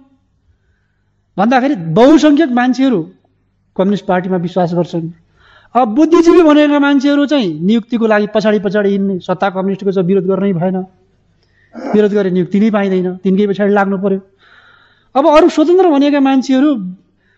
भन्दाखेरि 1.38 1.75
बहुसङ्ख्यक 1.93 2.51
मान्छेहरू 2.51 2.99
कम्युनिस्ट 3.75 4.06
पार्टीमा 4.06 4.38
विश्वास 4.38 4.74
गर्छन्। 4.74 5.09
अब 5.75 5.88
बुद्धिजीवी 5.95 6.41
भनेका 6.43 6.80
मान्छेहरू 6.80 7.25
चाहिँ 7.27 7.49
नियुक्तिको 7.59 8.06
लागि 8.07 8.27
पछाडि 8.33 8.59
पछाडि 8.66 8.90
हिँड्ने। 8.90 9.19
सत्ता 9.19 9.49
कम्युनिस्टको 9.51 9.91
चाहिँ 9.91 10.07
विरोध 10.07 10.25
गर्नै 10.25 10.53
भएन। 10.53 10.77
विरोध 11.93 12.11
गरे 12.14 12.30
नियुक्ति 12.32 12.59
नै 12.59 12.69
पाइँदैन। 12.72 13.07
तिनकै 13.24 13.48
पछाडि 13.48 13.74
लाग्नु 13.74 13.98
पर्यो। 13.99 14.19
अब 15.16 15.24
अरू 15.27 15.48
स्वतन्त्र 15.49 15.88
भनेका 15.90 16.19
मान्छेहरू 16.19 16.69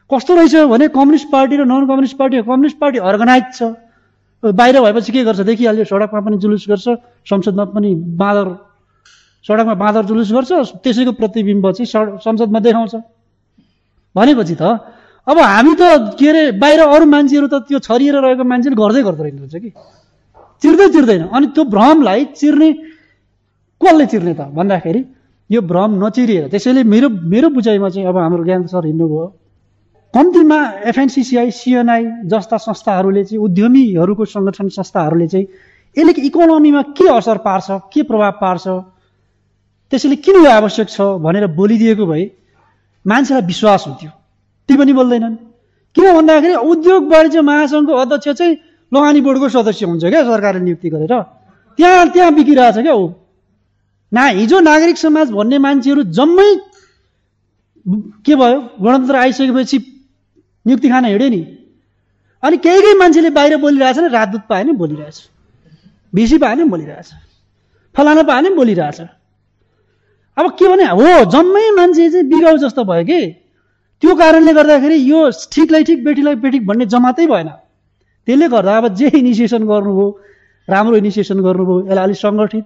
कस्तो 0.10 0.36
रहेछ 0.36 0.56
भने 0.74 0.88
कम्युनिस्ट 0.90 1.28
पार्टी 1.32 1.56
र 1.58 1.64
non 1.66 1.86
communist 1.88 2.18
party 2.18 2.42
communist 2.42 2.78
party 2.80 2.98
organize 3.00 3.46
छ। 3.54 3.62
बाहिर 4.44 4.76
भएपछि 4.82 5.12
के 5.12 5.24
गर्छ? 5.24 5.40
देखिहाल्यो 5.46 5.86
सडकमा 5.86 6.20
पनि 6.26 6.38
जुलुस 6.40 6.66
गर्छ 6.70 6.88
संसदमा 7.30 7.66
पनि 7.76 7.90
बाँदर 8.18 8.48
सडकमा 9.46 9.74
बाँदर 9.84 10.04
जुलुस 10.10 10.32
गर्छ 10.32 10.52
त्यसैको 10.84 11.12
प्रतिबिम्ब 11.20 11.72
चाहिँ 11.72 12.20
संसदमा 12.26 12.60
देखाउँछ। 12.60 12.96
भनेपछि 14.16 14.56
त 14.56 14.64
अब 15.28 15.38
हामी 15.38 15.74
त 15.78 16.16
के 16.18 16.28
अरे 16.30 16.44
बाहिर 16.58 16.80
अरू 16.80 17.06
मान्छेहरू 17.06 17.48
त 17.48 17.62
त्यो 17.70 17.80
छरिएर 17.86 18.16
रहेको 18.26 18.44
मान्छेले 18.44 18.76
गर्दै 18.76 19.02
गर्दो 19.06 19.24
रहेछ 19.24 19.56
कि? 19.62 19.70
चिर्दै 20.64 20.88
चिर्दैन। 20.90 21.22
अनि 21.30 21.46
त्यो 21.54 21.64
भ्रमलाई 21.70 22.26
चिर्ने 22.40 22.70
कसले 23.82 24.06
चिर्ने 24.10 24.34
त 24.34 24.42
भन्दाखेरि 24.58 25.02
यो 25.50 25.62
भ्रम 25.62 25.92
नचिरिएर 26.04 26.48
त्यसैले 26.50 26.82
मेरो 26.84 27.08
मेरो 27.10 27.48
बुझाइमा 27.54 27.90
चाहिँ 27.94 28.08
अब 28.10 28.18
हाम्रो 28.18 28.44
ज्ञान 28.44 28.66
सर 28.74 28.86
हिँड्नुभयो। 28.86 29.28
कम्तीमा 30.14 30.60
एफएनसिसिआई 30.90 31.52
सिएनआई 31.52 32.04
जस्ता 32.26 32.58
संस्थाहरूले 32.58 33.24
चाहिँ 33.24 33.44
उद्यमीहरूको 33.46 34.26
सङ्गठन 34.26 34.70
संस्थाहरूले 34.78 35.28
चाहिँ 35.28 35.48
यसले 35.98 36.22
इकोनोमीमा 36.28 36.82
के 36.98 37.08
असर 37.14 37.38
पार्छ 37.46 37.68
के 37.94 38.02
प्रभाव 38.10 38.32
पार्छ 38.42 38.68
त्यसैले 39.92 40.16
किन 40.26 40.36
यो 40.46 40.50
आवश्यक 40.50 40.90
छ 40.90 41.02
भनेर 41.22 41.46
बोलिदिएको 41.54 42.06
भए 42.06 42.26
मान्छेलाई 43.06 43.46
विश्वास 43.46 43.84
हुन्थ्यो। 43.88 44.12
ती 44.70 44.74
पनि 44.78 44.94
बोल्दैनन्। 44.94 45.36
किन 45.96 46.06
भन्दाखेरि 46.16 46.56
उद्योग 46.72 47.02
वाणिज्य 47.14 47.42
महासङ्घको 47.42 47.94
अध्यक्ष 47.94 48.30
चाहिँ 48.30 48.54
लगानी 48.92 49.22
बोर्डको 49.22 49.50
सदस्य 49.50 49.86
हुन्छ 49.86 50.04
क्या 50.06 50.24
सरकारले 50.26 50.62
नियुक्ति 50.66 50.90
गरेर। 50.90 51.14
त्यहाँ 51.80 52.10
त्यहाँ 52.10 52.34
बिकिरहेछ 52.34 52.78
क्या 52.86 52.94
ऊ। 52.94 53.08
ना 54.12 54.24
हिजो 54.42 54.60
नागरिक 54.60 54.98
समाज 54.98 55.32
भन्ने 55.32 55.58
मान्छेहरू 55.58 56.02
जम्मै 56.18 56.50
के 58.26 58.36
भयो 58.36 58.58
गणतन्त्र 58.82 59.16
आइसकेपछि 59.16 59.78
नियुक्ति 60.70 60.90
खान 60.90 61.06
हिँड्यो 61.06 61.30
नि। 61.30 61.42
अनि 62.44 62.58
केही 62.58 62.82
केही 62.82 62.98
मान्छेले 62.98 63.30
बाहिर 63.34 63.58
बोलिरहेछ 63.58 63.98
नि 63.98 64.08
राजदूत 64.08 64.44
पायो 64.50 64.64
नि 64.66 64.72
बोलिरहेछ। 64.78 65.18
भिसी 66.14 66.38
पायो 66.38 66.56
नि 66.56 66.64
बोलिरहेछ। 66.64 67.10
फलाना 67.96 68.24
पायो 68.24 68.42
नि 68.42 68.50
बोलिरहेछ। 68.56 69.00
अब 70.38 70.46
के 70.56 70.66
भने 70.70 70.86
हो 70.86 71.26
जम्मै 71.26 71.70
मान्छे 71.76 72.10
चाहिँ 72.10 72.26
बिगाउ 72.30 72.58
जस्तो 72.58 72.84
भयो 72.86 73.04
कि। 73.04 73.22
त्यो 74.04 74.16
कारणले 74.16 74.54
गर्दाखेरि 74.54 74.98
यो 75.12 75.20
ठिकलाई 75.52 75.84
ठिक 75.84 76.04
बेटीलाई 76.04 76.36
बेठिक 76.40 76.64
भन्ने 76.68 76.86
जमातै 76.86 77.28
भएन। 77.28 77.50
त्यसले 78.28 78.48
गर्दा 78.48 78.78
अब 78.78 78.86
जे 78.96 79.08
इनिसिएसन 79.20 79.64
गर्नुभयो 79.68 80.08
राम्रो 80.68 80.96
इनिसिएसन 80.98 81.40
गर्नुभयो 81.44 81.78
यसलाई 81.82 82.04
अलिक 82.04 82.18
सङ्गठित 82.18 82.66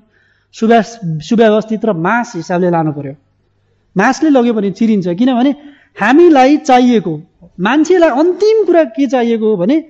सुव्या 0.55 0.81
सुव्यवस्थित 1.25 1.85
र 1.85 1.93
मास 1.97 2.33
हिसाबले 2.35 2.69
लानु 2.69 2.91
पर्यो। 2.93 3.13
मासले 3.95 4.29
लग्यो 4.29 4.53
भने 4.53 4.69
चिरिन्छ। 4.77 5.07
किनभने 5.17 5.51
हामीलाई 5.97 6.57
चाहिएको 6.69 7.13
मान्छेलाई 7.57 8.09
अन्तिम 8.19 8.63
कुरा 8.65 8.83
के 8.95 9.07
चाहिएको 9.07 9.49
हो 9.49 9.55
भने 9.57 9.83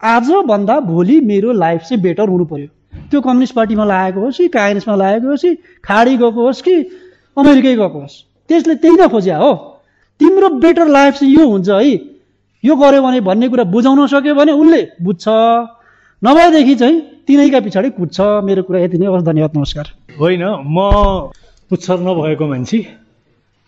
आजभन्दा 0.00 0.78
भोलि 0.80 1.20
मेरो 1.20 1.52
लाइफ 1.52 1.80
चाहिँ 1.82 2.02
बेटर 2.02 2.28
हुनु 2.28 2.44
पर्यो। 2.44 2.68
त्यो 3.10 3.20
कम्युनिस्ट 3.20 3.54
पार्टीमा 3.54 3.84
लागेको 3.84 4.20
होस् 4.20 4.38
कि 4.38 4.48
काङ्ग्रेसमा 4.48 4.94
लागेको 4.96 5.28
होस् 5.28 5.42
कि 5.42 5.54
खाडी 5.84 6.16
गएको 6.16 6.40
होस् 6.46 6.62
कि 6.62 6.74
अमेरिकै 7.36 7.74
गएको 7.76 8.00
होस् 8.00 8.16
त्यसले 8.50 8.74
त्यही 8.74 8.96
नै 8.96 9.08
खोज्या 9.08 9.36
हो। 9.38 9.52
तिम्रो 10.20 10.48
बेटर 10.60 10.86
लाइफ 10.88 11.14
चाहिँ 11.14 11.34
यो 11.34 11.46
हुन्छ 11.48 11.68
है। 11.68 11.94
यो 12.64 12.74
गर्यो 12.76 13.02
भने 13.02 13.20
भन्ने 13.20 13.48
कुरा 13.48 13.64
बुझाउन 13.64 14.06
सक्यो 14.06 14.34
भने 14.34 14.52
उसले 14.52 14.82
बुझ्छ। 15.02 15.24
नभएदेखि 16.22 16.74
चाहिँ 16.74 17.00
तिनैका 17.26 17.60
पछाडि 17.60 17.90
कुद्छ 17.90 18.20
मेरो 18.46 18.62
कुरा 18.62 18.78
यति 18.80 18.98
नै 18.98 19.06
हवस् 19.06 19.24
धन्यवाद 19.24 19.56
नमस्कार। 19.56 19.86
होइन 20.20 20.42
म 20.66 20.76
पुच्छर 21.70 21.98
नभएको 22.00 22.46
मान्छे 22.46 22.78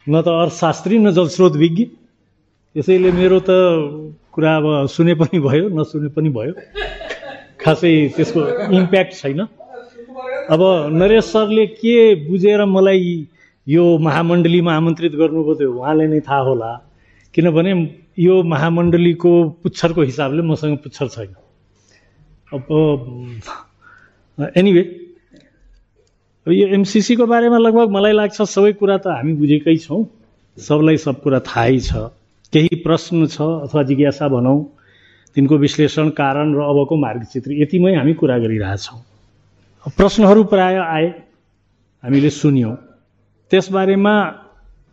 न 0.06 0.14
त 0.22 0.28
अर्थशास्त्री 0.28 0.98
न 0.98 1.10
जलस्रोत 1.10 1.56
विज्ञ। 1.56 1.84
त्यसैले 2.74 3.10
मेरो 3.14 3.38
त 3.46 3.50
कुरा 4.34 4.52
अब 4.58 4.66
सुने 4.90 5.14
पनि 5.14 5.38
भयो 5.40 5.68
नसुने 5.78 6.08
पनि 6.14 6.28
भयो। 6.34 6.52
खासै 7.62 7.92
त्यसको 8.16 8.40
इम्प्याक्ट 8.78 9.12
छैन। 9.14 9.40
अब 10.50 10.60
नरेश 10.90 11.24
सरले 11.24 11.66
के 11.78 11.96
बुझेर 12.28 12.64
मलाई 12.66 13.30
यो 13.66 13.84
महामण्डलीमा 14.06 14.72
आमन्त्रित 14.74 15.12
गर्नुभयो 15.22 15.54
त्यो 15.54 15.70
उहाँले 15.72 16.06
नै 16.12 16.20
थाहा 16.26 16.40
होला। 16.50 16.70
किनभने 17.34 17.72
यो 18.18 18.34
महामण्डलीको 18.42 19.32
पुच्छरको 19.62 20.02
हिसाबले 20.10 20.42
मसँग 20.42 20.76
पुच्छर 20.82 21.08
छैन। 21.14 21.32
अब 22.54 22.66
एनिवे 24.58 24.82
यो 26.46 26.66
एमसिसीको 26.74 27.24
बारेमा 27.26 27.58
लगभग 27.58 27.88
मलाई 27.96 28.12
लाग्छ 28.12 28.42
सबै 28.42 28.72
कुरा 28.82 28.96
त 28.98 29.06
हामी 29.14 29.32
बुझेकै 29.38 29.76
छौँ। 29.86 30.02
सबलाई 30.58 30.96
सब 31.06 31.22
कुरा 31.22 31.40
थाहै 31.46 31.78
छ। 31.78 32.10
केही 32.54 32.76
प्रश्न 32.82 33.26
छ 33.26 33.42
अथवा 33.66 33.82
जिज्ञासा 33.82 34.28
भनौँ 34.30 34.58
तिनको 35.36 35.56
विश्लेषण 35.58 36.08
कारण 36.14 36.54
र 36.54 36.62
अबको 36.62 36.96
मार्गचित्र 36.96 37.52
यतिमै 37.52 37.94
हामी 37.94 38.12
कुरा 38.14 38.38
गरिरहेछौँ। 38.38 38.98
प्रश्नहरू 39.98 40.44
प्राय 40.52 40.76
आए 40.78 41.08
हामीले 42.02 42.30
सुन्यौँ। 42.30 42.74
त्यसबारेमा 43.50 44.14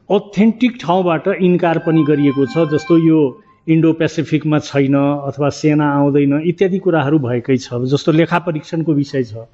अथेन्टिक 0.09 0.77
ठाउँबाट 0.81 1.27
इन्कार 1.39 1.77
पनि 1.85 2.03
गरिएको 2.03 2.45
छ 2.45 2.65
जस्तो 2.73 2.97
यो 2.97 3.19
इन्डो 3.67 3.91
पेसिफिकमा 3.93 4.59
छैन 4.59 4.95
अथवा 5.29 5.49
सेना 5.53 5.87
आउँदैन 5.93 6.33
इत्यादि 6.41 6.79
कुराहरू 6.79 7.19
भएकै 7.19 7.57
छ। 7.57 7.85
जस्तो 7.85 8.11
लेखा 8.11 8.39
परीक्षणको 8.47 8.91
विषय 8.93 9.23
छ। 9.23 9.45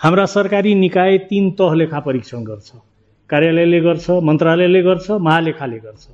हाम्रा 0.00 0.24
सरकारी 0.26 0.74
निकाय 0.74 1.18
तिन 1.28 1.50
तह 1.60 1.74
लेखा 1.74 2.00
परीक्षण 2.00 2.44
गर्छ। 2.44 2.72
कार्यालयले 3.30 3.80
गर्छ 3.80 4.10
मन्त्रालयले 4.24 4.82
गर्छ 4.82 5.10
महालेखाले 5.10 5.78
गर्छ। 5.78 6.04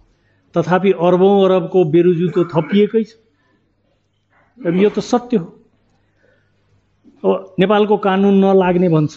तथापि 0.55 0.91
अर्बौँ 0.99 1.35
अरबको 1.45 1.85
बेरुजु 1.91 2.29
त 2.31 2.49
थपिएकै 2.55 3.03
छ। 3.05 3.11
अब 4.59 4.75
यो 4.77 4.89
त 4.91 4.99
सत्य 5.03 5.37
हो। 5.37 5.49
अब 7.25 7.55
नेपालको 7.61 7.97
कानुन 7.99 8.35
नलाग्ने 8.45 8.89
भन्छ। 8.89 9.15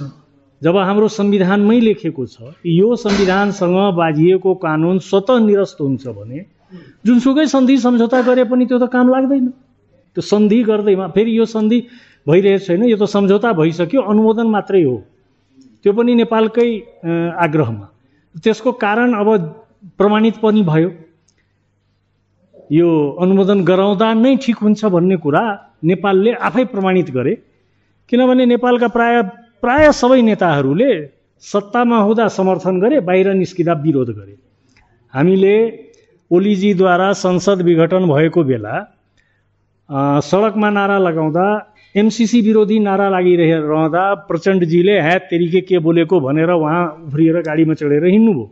जब 0.61 0.75
हाम्रो 0.77 1.07
संविधानमै 1.13 1.79
लेखेको 1.79 2.25
छ 2.25 2.57
यो 2.65 2.95
संविधानसँग 2.97 3.77
बाझिएको 3.93 4.53
कानुन 4.57 4.99
स्वतः 5.05 5.39
निरस्त 5.45 5.77
हुन्छ 5.81 6.07
भने 6.17 6.39
जुनसुकै 7.05 7.45
सन्धि 7.47 7.77
सम्झौता 7.77 8.21
गरे 8.25 8.43
पनि 8.49 8.65
त्यो 8.65 8.77
त 8.79 8.89
काम 8.89 9.07
लाग्दैन। 9.13 9.45
त्यो 10.17 10.21
सन्धि 10.25 10.59
गर्दैमा 10.65 11.07
फेरि 11.13 11.37
यो 11.37 11.45
सन्धि 11.45 11.79
भइरहेको 12.27 12.65
छैन 12.65 12.83
यो 12.89 12.97
त 12.97 13.05
सम्झौता 13.05 13.53
भइसक्यो 13.53 14.01
अनुमोदन 14.01 14.47
मात्रै 14.49 14.83
हो। 14.83 14.97
त्यो 15.85 15.93
पनि 15.93 16.15
नेपालकै 16.25 16.69
आग्रहमा। 17.37 17.85
त्यसको 18.43 18.71
कारण 18.81 19.13
अब 19.13 19.27
प्रमाणित 19.97 20.41
पनि 20.41 20.61
भयो। 20.65 20.89
यो 22.71 22.87
अनुमोदन 23.21 23.63
गराउँदा 23.63 24.07
नै 24.13 24.35
ठिक 24.43 24.57
हुन्छ 24.59 24.85
भन्ने 24.95 25.15
कुरा 25.23 25.43
नेपालले 25.83 26.31
आफै 26.47 26.63
प्रमाणित 26.73 27.09
गरे। 27.17 27.33
किनभने 28.11 28.45
नेपालका 28.45 28.87
प्राय 28.95 29.21
प्राय 29.63 29.91
सबै 29.91 30.21
नेताहरूले 30.21 30.91
सत्तामा 31.43 31.97
हुँदा 32.07 32.27
समर्थन 32.35 32.79
गरे 32.79 32.99
बाहिर 33.07 33.27
निस्किँदा 33.33 33.73
विरोध 33.85 34.09
गरे। 34.17 34.35
हामीले 35.13 35.55
ओलीजीद्वारा 36.31 37.09
संसद 37.23 37.61
विघटन 37.63 38.03
भएको 38.07 38.43
बेला 38.43 38.75
सडकमा 40.21 40.69
नारा 40.69 40.97
लगाउँदा 40.99 41.45
एमसिसी 41.95 42.41
विरोधी 42.41 42.77
नारा 42.79 43.07
लागिरहँदा 43.09 44.03
प्रचण्डजीले 44.27 44.99
ह्यात 45.01 45.23
तेरिके 45.31 45.61
के 45.61 45.77
बोलेको? 45.79 46.19
भनेर 46.19 46.51
उहाँ 46.51 46.83
उफ्रिएर 47.07 47.37
गाडीमा 47.47 47.73
चढेर 47.73 48.05
हिँड्नुभयो। 48.05 48.45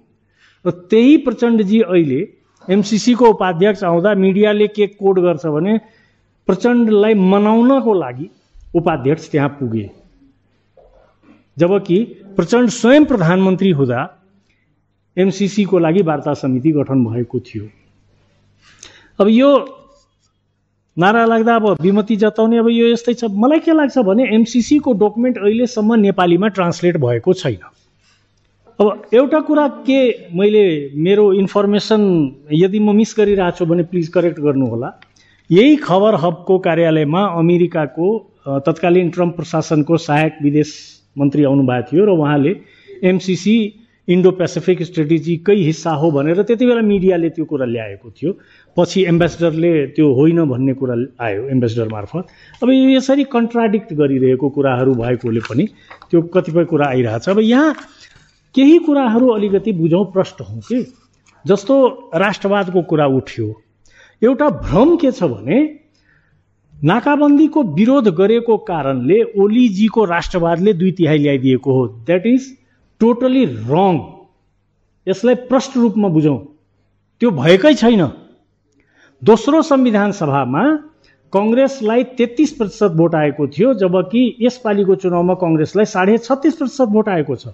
र 0.66 0.70
त्यही 0.90 1.18
प्रचण्डजी 1.28 1.80
अहिले 1.84 2.22
एमसिसीको 2.70 3.26
उपाध्यक्ष 3.30 3.84
आउँदा 3.84 4.14
मिडियाले 4.16 4.68
के 4.68 4.88
कोड 4.88 5.20
गर्छ 5.20 5.46
भने 5.46 5.78
प्रचण्डलाई 6.48 7.14
मनाउनको 7.14 7.94
लागि 7.94 8.30
उपाध्यक्ष 8.76 9.30
त्यहाँ 9.32 9.50
पुगे। 9.60 9.90
जबकि 11.58 11.98
प्रचण्ड 12.36 12.70
स्वयं 12.70 13.06
प्रधानमन्त्री 13.06 13.72
हुँदा 13.72 14.02
एमसिसीको 15.18 15.80
लागि 15.80 16.02
वार्ता 16.02 16.34
समिति 16.34 16.72
गठन 16.72 17.06
भएको 17.06 17.40
थियो। 17.40 17.66
अब 19.20 19.28
यो 19.30 19.50
नारा 20.98 21.26
लाग्दा 21.26 21.56
अब 21.56 21.66
विमति 21.82 22.16
जताउने 22.16 22.58
अब 22.58 22.68
यो 22.70 22.88
यस्तै 22.88 23.14
छ। 23.14 23.26
मलाई 23.32 23.60
के 23.60 23.74
लाग्छ 23.74 23.98
भने 24.00 24.24
एमसिसीको 24.36 24.94
डकुमेन्ट 24.94 25.38
अहिलेसम्म 25.38 25.96
नेपालीमा 26.00 26.48
ट्रान्सलेट 26.48 26.98
भएको 26.98 27.34
छैन। 27.34 27.64
अब 28.80 29.04
एउटा 29.14 29.40
कुरा 29.48 29.68
के 29.88 30.00
मैले 30.36 30.64
मेरो 31.04 31.32
इन्फर्मेसन 31.34 32.02
यदि 32.52 32.80
म 32.80 32.96
मिस 32.96 33.16
गरिरहेको 33.18 33.58
छु 33.58 33.66
भने 33.66 33.84
प्लिज 33.88 34.08
करेक्ट 34.12 34.40
गर्नुहोला। 34.40 34.90
यही 35.50 35.76
खबर 35.80 36.16
हबको 36.20 36.58
कार्यालयमा 36.60 37.22
अमेरिकाको 37.40 38.08
तत्कालीन 38.68 39.10
ट्रम्प 39.16 39.36
प्रशासनको 39.36 39.98
सहायक 40.08 40.44
विदेश 40.44 40.76
मन्त्री 41.16 41.44
आउनुभएको 41.48 41.88
थियो 41.92 42.06
र 42.06 42.10
उहाँले 42.20 42.54
एमसिसी 43.08 43.56
इन्डो 44.08 44.32
पेसिफिक 44.38 44.84
स्ट्रेटेजीकै 44.84 45.56
हिस्सा 45.56 45.92
हो 45.98 46.12
भनेर 46.12 46.42
त्यति 46.44 46.66
बेला 46.66 46.82
मिडियाले 46.84 47.30
त्यो 47.32 47.46
कुरा 47.46 47.66
ल्याएको 47.66 48.10
थियो। 48.12 48.32
पछि 48.78 49.04
एम्बेसडरले 49.08 49.72
त्यो 49.96 50.14
होइन 50.14 50.44
भन्ने 50.46 50.74
कुरा 50.78 50.96
आयो 51.26 51.48
एम्बेसडर 51.50 51.88
मार्फत। 51.90 52.28
अब 52.62 52.70
यसरी 52.70 53.24
कन्ट्राडिक्ट 53.32 53.94
गरिरहेको 53.94 54.50
कुराहरू 54.50 54.94
भएकोले 54.96 55.42
पनि 55.50 55.66
त्यो 56.12 56.22
कतिपय 56.36 56.66
कुरा 56.70 56.86
आइरहेछ। 56.88 57.30
अब 57.30 57.40
यहाँ 57.40 57.74
केही 58.56 58.78
कुराहरू 58.80 59.30
अलिकति 59.30 59.72
बुझौँ 59.74 60.04
प्रष्ट 60.12 60.42
हौँ 60.42 60.60
कि? 60.60 60.86
जस्तो 61.46 61.76
राष्ट्रवादको 62.16 62.82
कुरा 62.82 63.06
उठ्यो 63.16 63.54
एउटा 64.22 64.50
भ्रम 64.50 64.96
के 64.98 65.12
छ 65.12 65.24
भने 65.24 65.58
नाकाबन्दीको 66.74 67.64
विरोध 67.76 68.08
गरेको 68.16 68.58
कारणले 68.68 69.22
ओलीजीको 69.42 70.04
राष्ट्रवादले 70.06 70.74
दुई 70.74 70.92
तिहाई 70.92 71.18
ल्याइदिएको 71.18 71.74
हो। 71.74 71.88
द्याट 72.08 72.26
इज 72.26 72.48
टोटली 73.02 73.44
रङ 73.46 74.00
यसलाई 75.08 75.36
प्रष्ट 75.50 75.78
रूपमा 75.78 76.08
बुझौँ। 76.08 76.38
त्यो 77.22 77.32
भएकै 77.32 77.74
छैन। 77.74 78.02
दोस्रो 79.22 79.62
संविधान 79.62 80.12
सभामा 80.12 80.64
कङ्ग्रेसलाई 81.34 82.04
तेत्तिस 82.18 82.52
प्रतिशत 82.52 82.92
भोट 82.96 83.16
आएको 83.16 83.48
थियो 83.48 83.74
जबकि 83.74 84.24
यसपालिको 84.42 84.96
चुनावमा 84.96 85.34
कङ्ग्रेसलाई 85.44 85.86
साढे 85.86 86.18
छत्तिस 86.18 86.56
प्रतिशत 86.56 86.88
भोट 86.90 87.10
आएको 87.10 87.36
छ। 87.36 87.48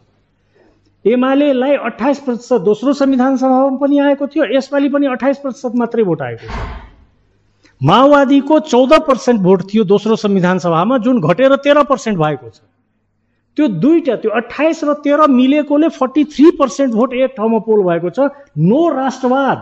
एमालेलाई 1.05 1.75
अठाइस 1.85 2.19
प्रतिशत 2.19 2.61
दोस्रो 2.61 2.93
संविधान 2.93 3.37
सभामा 3.37 3.77
पनि 3.77 3.97
आएको 3.99 4.27
थियो 4.27 4.45
यसपालि 4.55 4.89
पनि 4.89 5.07
अठाइस 5.07 5.37
प्रतिशत 5.37 5.75
मात्रै 5.75 6.03
भोट 6.03 6.21
आएको 6.21 6.47
छ 6.47 6.89
माओवादीको 7.81 8.59
चौध 8.71 8.93
पर्सेन्ट 9.05 9.41
भोट 9.41 9.61
थियो 9.71 9.83
दोस्रो 9.91 10.15
संविधान 10.15 10.59
सभामा 10.59 10.97
जुन 11.05 11.21
घटेर 11.21 11.55
तेह्र 11.57 11.83
पर्सेन्ट 11.83 12.19
भएको 12.19 12.49
छ। 12.49 12.59
त्यो 13.57 13.67
दुईवटा 13.81 14.15
त्यो 14.15 14.31
अठाइस 14.31 14.83
र 14.83 14.93
तेह्र 15.03 15.27
मिलेकोले 15.29 15.87
फोर्टी 15.89 16.23
थ्री 16.33 16.51
पर्सेन्ट 16.59 16.93
भोट 16.93 17.13
एक 17.13 17.33
ठाउँमा 17.37 17.59
पोल 17.65 17.81
भएको 17.83 18.09
छ। 18.09 18.29
नो 18.57 18.81
राष्ट्रवाद। 18.95 19.57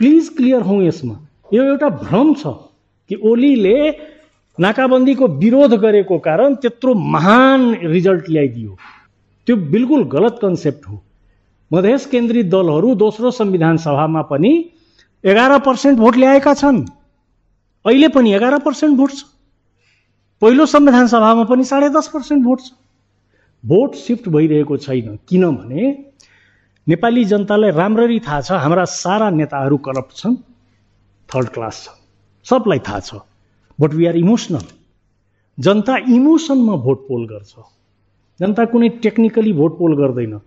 प्लिज 0.00 0.28
क्लियर 0.36 0.62
हौँ 0.62 0.82
यसमा। 0.82 1.14
यो 1.54 1.64
एउटा 1.64 1.88
भ्रम 2.00 2.32
छ 2.34 2.46
कि 3.10 3.20
ओलीले 3.30 3.78
नाकाबन्दीको 4.58 5.28
विरोध 5.44 5.74
गरेको 5.80 6.18
कारण 6.18 6.54
त्यत्रो 6.64 6.94
महान 6.94 7.74
रिजल्ट 7.84 8.30
ल्याइदियो। 8.30 8.76
त्यो 9.50 9.56
बिल्कुल 9.56 10.02
गलत 10.06 10.38
कन्सेप्ट 10.42 10.86
हो। 10.86 10.96
मधेस 11.70 12.04
केन्द्रित 12.06 12.46
दलहरू 12.46 12.94
दोस्रो 12.94 13.30
संविधान 13.30 13.76
सभामा 13.76 14.20
पनि 14.22 14.50
एघार 15.24 15.58
पर्सेन्ट 15.58 15.98
भोट 15.98 16.16
ल्याएका 16.16 16.52
छन्। 16.54 16.78
अहिले 17.84 18.08
पनि 18.14 18.34
एघार 18.34 18.58
पर्सेन्ट 18.58 18.96
भोट 18.98 19.10
छ। 19.10 19.24
पहिलो 20.42 20.66
संविधान 20.66 21.06
सभामा 21.06 21.44
पनि 21.50 21.64
साढे 21.64 21.88
दस 21.88 22.08
पर्सेन्ट 22.14 22.44
भोट 22.44 22.60
छ। 22.60 22.70
भोट 23.64 23.94
सिफ्ट 23.94 24.28
भइरहेको 24.28 24.76
छैन। 24.76 25.18
किनभने 25.28 25.82
नेपाली 26.86 27.24
जनतालाई 27.24 27.70
राम्ररी 27.70 28.20
थाहा 28.20 28.40
छ 28.40 28.62
हाम्रा 28.62 28.84
सारा 28.84 29.30
नेताहरू 29.30 29.76
करप्ट 29.82 30.16
छन् 30.16 30.36
थर्ड 31.28 31.48
क्लास 31.48 31.82
छन्। 31.84 31.98
सबलाई 32.46 32.78
थाहा 32.78 33.00
छ। 33.00 33.26
But 33.78 33.98
we 33.98 34.06
are 34.06 34.16
emotional. 34.16 34.66
जनता 35.58 35.96
इमोसनमा 36.14 36.76
भोट 36.86 37.06
पोल 37.08 37.26
गर्छ। 37.26 37.54
जनता 38.40 38.64
कुनै 38.64 38.88
टेक्निकली 38.88 39.52
भोट 39.52 39.78
पोल 39.78 39.96
गर्दैन। 39.96 40.40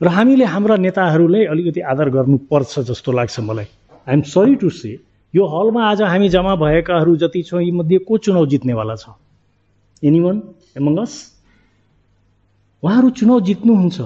र 0.00 0.08
हामीले 0.08 0.44
हाम्रा 0.44 0.76
नेताहरूलाई 0.76 1.44
अलिकति 1.44 1.80
आदर 1.80 2.08
गर्नुपर्छ 2.08 2.78
जस्तो 2.80 3.12
लाग्छ 3.12 3.40
मलाई। 3.40 3.64
आइएम 4.08 4.22
सरी 4.22 4.54
टु 4.54 4.70
से 4.70 4.98
यो 5.34 5.46
हलमा 5.46 5.84
आज 5.84 6.02
हामी 6.02 6.28
जम्मा 6.28 6.54
भएकाहरू 6.56 7.16
जति 7.16 7.42
छौँ 7.42 7.62
यीमध्ये 7.62 7.98
को 7.98 8.18
चुनाव 8.18 8.46
जित्नेवाला 8.46 8.96
छ? 8.96 9.08
एनिमन 10.02 10.36
एमङ्गस 10.76 11.12
उहाँहरू 12.82 13.10
चुनाव 13.10 13.40
जित्नुहुन्छ। 13.40 14.00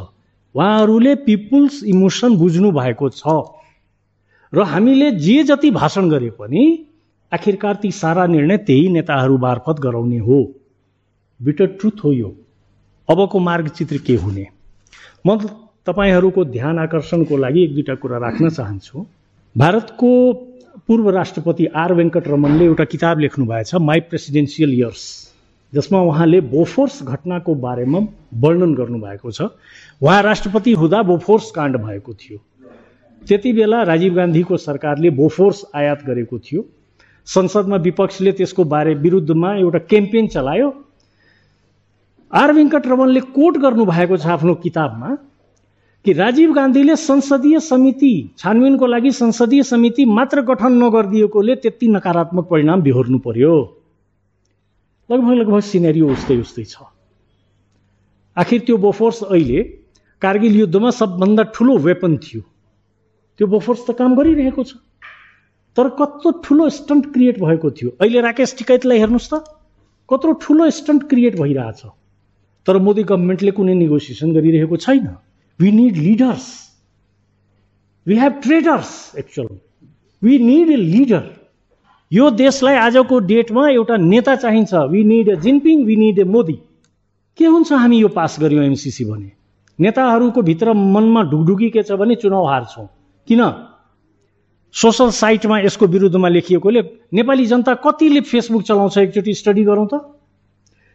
उहाँहरूले 0.54 1.14
पिपुल्स 1.14 1.84
इमोसन 1.84 2.36
बुझ्नु 2.36 2.70
भएको 2.72 3.08
छ। 3.08 3.22
र 4.52 4.62
हामीले 4.62 5.10
जे 5.10 5.42
जति 5.44 5.70
भाषण 5.70 6.10
गरे 6.10 6.30
पनि 6.30 6.62
आखिरकार 7.32 7.74
ती 7.74 7.90
सारा 7.90 8.26
निर्णय 8.26 8.56
त्यही 8.56 8.88
नेताहरू 8.88 9.38
मार्फत 9.38 9.80
गराउने 9.80 10.18
हो। 10.18 10.38
बिटर 11.40 11.66
ट्रुथ 11.66 12.04
हो 12.04 12.12
यो। 12.12 12.34
अबको 13.08 13.38
मार्गचित्र 13.38 13.98
के 14.06 14.14
हुने? 14.16 14.46
म 15.26 15.36
तपाईँहरूको 15.86 16.44
ध्यान 16.44 16.78
आकर्षणको 16.78 17.36
लागि 17.36 17.62
एक 17.64 17.74
दुईवटा 17.74 17.94
कुरा 17.94 18.18
राख्न 18.18 18.48
चाहन्छु। 18.50 19.06
भारतको 19.56 20.10
पूर्व 20.86 21.10
राष्ट्रपति 21.10 21.66
आर 21.66 21.92
वेङ्कटरमनले 21.94 22.64
एउटा 22.64 22.84
किताब 22.84 23.18
लेख्नु 23.18 23.46
भएछ 23.46 23.74
माई 23.74 24.00
प्रेसिडेन्सियल 24.10 24.72
इयर्स 24.74 25.04
जसमा 25.72 26.00
उहाँले 26.00 26.40
बोफोर्स 26.40 27.02
घटनाको 27.02 27.54
बारेमा 27.54 27.98
वर्णन 28.42 28.74
गर्नुभएको 28.74 29.30
छ। 29.30 29.42
उहाँ 30.02 30.22
राष्ट्रपति 30.22 30.72
हुँदा 30.72 31.02
बोफोर्स 31.02 31.50
काण्ड 31.50 31.76
भएको 31.76 32.14
थियो। 32.14 32.38
त्यति 33.22 33.52
बेला 33.52 33.82
राजीव 33.82 34.14
गान्धीको 34.14 34.56
सरकारले 34.56 35.10
बोफोर्स 35.10 35.64
आयात 35.74 36.04
गरेको 36.06 36.38
थियो। 36.38 36.64
संसदमा 37.26 37.76
विपक्षले 37.76 38.32
त्यसको 38.32 38.64
बारे 38.64 38.94
विरुद्धमा 38.94 39.54
एउटा 39.56 39.78
क्याम्पेन 39.78 40.26
चलायो। 40.28 40.70
आर 42.36 42.50
रमनले 42.52 43.20
कोट 43.32 43.56
गर्नुभएको 43.58 44.16
छ 44.16 44.26
आफ्नो 44.26 44.54
किताबमा 44.62 45.10
कि 46.04 46.12
राजीव 46.12 46.52
गान्धीले 46.52 46.96
संसदीय 46.96 47.60
समिति 47.60 48.10
छानबिनको 48.38 48.86
लागि 48.86 49.10
संसदीय 49.12 49.62
समिति 49.62 50.04
मात्र 50.04 50.42
गठन 50.50 50.72
नगरिदिएकोले 50.82 51.54
त्यति 51.64 51.88
नकारात्मक 51.88 52.48
परिणाम 52.50 52.82
बिहोर्नु 52.82 53.18
पर्यो। 53.18 53.54
लगभग 55.10 55.32
लगभग 55.32 55.60
सिनेरियो 55.60 56.08
उस्तै 56.12 56.36
उस्तै 56.36 56.64
छ। 56.64 56.84
आखिर 58.36 58.60
त्यो 58.66 58.76
बोफोर्स 58.84 59.22
अहिले 59.24 59.62
कारगिल 60.22 60.56
युद्धमा 60.60 60.90
सबभन्दा 60.90 61.42
ठुलो 61.56 61.78
वेपन 61.78 62.16
थियो। 62.20 62.40
त्यो 63.40 63.46
बोफोर्स 63.48 63.86
त 63.88 63.96
काम 63.96 64.14
गरिरहेको 64.14 64.62
छ। 64.62 64.76
तर 65.76 65.88
कत्रो 65.96 66.30
ठुलो 66.44 66.68
स्टन्ट 66.70 67.12
क्रिएट 67.12 67.40
भएको 67.40 67.70
थियो। 67.70 67.90
अहिले 68.00 68.20
राकेश 68.20 68.56
टिकैतलाई 68.58 68.98
हेर्नुहोस् 68.98 69.30
त। 69.32 69.44
कत्रो 70.08 70.32
ठुलो 70.44 70.70
स्टन्ट 70.70 71.08
क्रिएट 71.08 71.34
भइरहेछ। 71.40 71.82
तर 72.66 72.78
मोदी 72.82 73.02
गभर्मेन्टले 73.04 73.50
कुनै 73.56 73.74
नेगोसिएसन 73.74 74.32
गरिरहेको 74.34 74.76
छैन. 74.76 75.06
We 75.60 75.70
need 75.72 75.96
leaders 75.96 76.46
we 78.06 78.14
have 78.18 78.32
traders 78.42 78.90
actual 79.18 79.48
we 80.22 80.38
need 80.38 80.70
a 80.70 80.76
leader 80.76 81.24
यो 82.12 82.30
देशलाई 82.30 82.74
आजको 82.76 83.18
डेटमा 83.30 83.68
एउटा 83.70 83.96
नेता 83.96 84.34
चाहिन्छ। 84.36 84.74
We 84.90 85.04
need 85.04 85.28
a 85.28 85.36
Jinping 85.36 85.84
we 85.84 85.96
need 85.96 86.18
a 86.18 86.24
Modi 86.24 86.58
के 87.38 87.46
हुन्छ 87.46 87.72
हामी 87.72 87.98
यो 88.00 88.08
पास 88.08 88.36
गर्यौँ 88.40 88.64
एमसिसी 88.64 89.04
भने? 89.04 89.30
नेताहरूको 89.78 90.42
भित्र 90.42 90.72
मनमा 90.72 91.22
ढुकढुकी 91.30 91.70
के 91.70 91.82
छ 91.82 91.92
भने 92.00 92.14
चुनाव 92.16 92.46
हार्छौँ। 92.46 92.86
किन? 93.28 93.42
सोसल 94.74 95.10
साइटमा 95.10 95.58
यसको 95.60 95.86
विरुद्धमा 95.86 96.28
लेखिएकोले 96.28 96.82
नेपाली 97.14 97.46
जनता 97.46 97.74
कतिले 97.84 98.20
फेसबुक 98.20 98.62
चलाउँछ? 98.62 98.98
एकचोटि 98.98 99.34
स्टडी 99.34 99.64
गरौँ 99.64 99.86
त। 99.92 100.15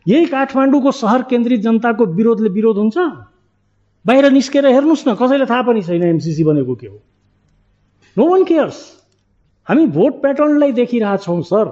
यही 0.05 0.25
काठमाडौँको 0.25 0.91
सहर 0.91 1.21
केन्द्रित 1.29 1.61
जनताको 1.61 2.05
विरोधले 2.17 2.49
विरोध 2.49 2.77
हुन्छ? 2.77 2.97
बाहिर 4.05 4.29
निस्केर 4.31 4.65
हेर्नुहोस् 4.67 5.07
न 5.07 5.13
कसैलाई 5.13 5.45
थाहा 5.45 5.61
पनि 5.61 5.81
छैन 5.81 6.03
एमसिसी 6.03 6.43
बनेको 6.43 6.75
के 6.75 6.87
हो। 6.87 6.97
नो 8.17 8.27
वान 8.29 8.43
केयर्स 8.43 8.79
हामी 9.67 9.85
भोट 9.93 10.21
प्याटर्नलाई 10.21 10.71
देखिरहेछौँ 10.73 11.41
सर। 11.43 11.65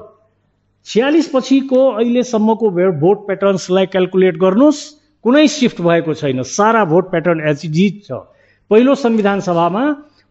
छ्यालिस 0.85 1.27
पछिको 1.33 1.81
अहिलेसम्मको 1.91 2.69
भोट 2.99 3.25
प्याटर्न्सलाई 3.27 3.85
क्यालकुलेट 3.85 4.37
गर्नुहोस्। 4.37 4.79
कुनै 5.25 5.47
सिफ्ट 5.49 5.81
भएको 5.81 6.13
छैन। 6.13 6.43
सारा 6.45 6.85
भोट 6.85 7.09
प्याटर्न 7.11 7.41
एच 7.49 7.65
जित 7.65 8.05
छ। 8.05 8.23
पहिलो 8.71 8.95
संविधान 8.95 9.39
सभामा 9.41 9.83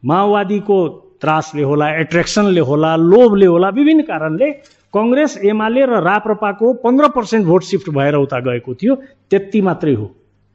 माओवादीको 0.02 0.78
त्रासले 1.20 1.62
होला 1.62 1.86
एट्र्याक्सनले 2.00 2.60
होला 2.60 2.94
लोभले 2.96 3.46
होला 3.46 3.68
विभिन्न 3.74 4.02
कारणले 4.06 4.50
कङ्ग्रेस 4.94 5.36
एमाले 5.44 5.84
र 5.86 6.00
राप्रपाको 6.02 6.72
पन्ध्र 6.84 7.08
पर्सेन्ट 7.12 7.46
भोट 7.46 7.62
सिफ्ट 7.62 7.88
भएर 7.90 8.14
उता 8.16 8.38
गएको 8.40 8.74
थियो 8.74 8.94
त्यति 9.30 9.60
मात्रै 9.60 9.94
हो। 9.94 10.06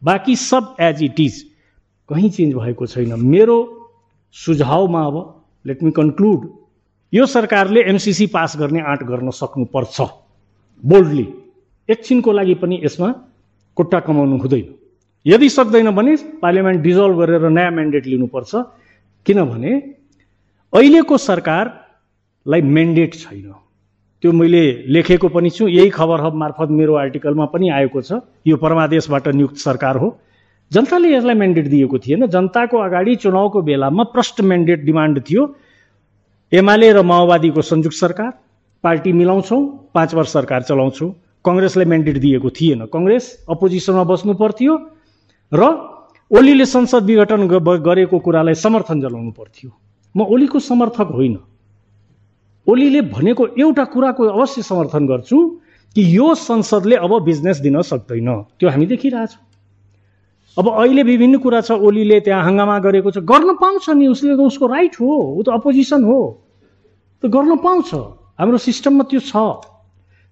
बाँकी 0.01 0.35
सब 0.35 0.75
एज 0.81 1.03
इट 1.03 1.19
इज 1.19 1.41
कहीँ 2.09 2.29
चेन्ज 2.29 2.53
भएको 2.55 2.85
छैन। 2.87 3.13
मेरो 3.19 3.57
सुझावमा 4.35 5.05
अब 5.05 5.17
लेट 5.65 5.83
मी 5.83 5.91
कन्क्लुड 5.91 6.49
यो 7.13 7.25
सरकारले 7.25 7.81
एमसिसी 7.89 8.27
पास 8.27 8.57
गर्ने 8.57 8.81
आँट 8.81 9.03
गर्न 9.05 9.29
सक्नुपर्छ। 9.31 10.01
बोल्डली 10.83 11.27
एकछिनको 11.89 12.31
लागि 12.31 12.53
पनि 12.57 12.81
यसमा 12.83 13.11
खुट्टा 13.77 13.99
कमाउनु 13.99 14.37
हुँदैन। 14.37 14.67
यदि 15.25 15.49
सक्दैन 15.49 15.89
भने 15.95 16.15
पार्लियामेन्ट 16.41 16.81
डिजल्भ 16.81 17.17
गरेर 17.19 17.49
नयाँ 17.49 17.71
म्यान्डेट 17.71 18.05
लिनुपर्छ। 18.07 18.51
किनभने 19.25 19.71
अहिलेको 20.73 21.17
सरकारलाई 21.17 22.61
म्यान्डेट 22.61 23.13
छैन। 23.15 23.53
त्यो 24.23 24.31
मैले 24.31 24.87
लेखेको 24.87 25.27
पनि 25.27 25.49
छु। 25.51 25.67
यही 25.67 25.89
खबर 25.91 26.21
हब 26.23 26.33
मार्फत 26.33 26.69
मेरो 26.71 26.93
आर्टिकलमा 26.95 27.45
पनि 27.51 27.69
आएको 27.75 28.01
छ। 28.01 28.23
यो 28.47 28.55
परमादेशबाट 28.55 29.27
नियुक्त 29.35 29.57
सरकार 29.59 29.95
हो। 29.99 30.07
जनताले 30.71 31.11
यसलाई 31.11 31.35
म्यान्डेट 31.35 31.67
दिएको 31.67 31.97
थिएन। 31.99 32.25
जनताको 32.31 32.77
अगाडि 32.79 33.15
चुनावको 33.19 33.61
बेलामा 33.61 34.03
प्रष्ट 34.15 34.41
म्यान्डेट 34.41 34.79
डिमान्ड 34.85 35.19
थियो। 35.27 35.43
एमाले 36.51 36.91
र 36.93 37.01
माओवादीको 37.03 37.61
संयुक्त 37.61 37.97
सरकार 37.99 38.31
पार्टी 38.83 39.11
मिलाउँछौँ 39.11 39.61
पाँच 39.91 40.13
वर्ष 40.15 40.31
सरकार 40.31 40.61
चलाउँछौँ। 40.71 41.11
कङ्ग्रेसलाई 41.45 41.85
म्यान्डेट 41.85 42.17
दिएको 42.23 42.49
थिएन। 42.49 42.85
कङ्ग्रेस 42.87 43.45
अपोजिसनमा 43.51 44.03
बस्नु 44.07 44.33
पर्थ्यो 44.39 44.73
र 45.51 45.61
ओलीले 46.31 46.65
संसद 46.65 47.03
विघटन 47.03 47.41
गरेको 47.51 48.19
कुरालाई 48.19 48.55
समर्थन 48.55 49.01
जनाउनु 49.03 49.31
पर्थ्यो। 49.35 49.69
म 50.15 50.31
ओलीको 50.31 50.59
समर्थक 50.63 51.11
होइन। 51.11 51.35
ओलीले 52.67 53.01
भनेको 53.11 53.47
एउटा 53.59 53.83
कुराको 53.93 54.23
अवश्य 54.23 54.61
समर्थन 54.61 55.07
गर्छु 55.07 55.37
कि 55.95 56.01
यो 56.17 56.33
संसदले 56.35 56.95
अब 56.95 57.11
बिजनेस 57.23 57.57
दिन 57.59 57.81
सक्दैन। 57.81 58.29
त्यो 58.59 58.69
हामी 58.69 58.85
देखिरहेछौँ। 58.85 59.41
अब 60.57 60.69
अहिले 60.69 61.03
विभिन्न 61.03 61.37
कुरा 61.37 61.61
छ 61.61 61.71
ओलीले 61.71 62.19
त्यहाँ 62.19 62.43
हङ्गामा 62.45 62.79
गरेको 62.79 63.11
छ। 63.11 63.17
गर्न 63.25 63.53
पाउँछ 63.57 63.89
नि 63.89 64.07
उसले 64.07 64.33
उसको 64.33 64.67
राइट 64.67 64.95
हो 65.01 65.11
ऊ 65.37 65.43
त 65.43 65.49
अपोजिसन 65.49 66.03
हो। 66.03 66.19
त 67.23 67.25
गर्न 67.25 67.57
पाउँछ। 67.57 67.93
हाम्रो 68.39 68.57
सिस्टममा 68.57 69.03
त्यो 69.09 69.19
छ। 69.19 69.35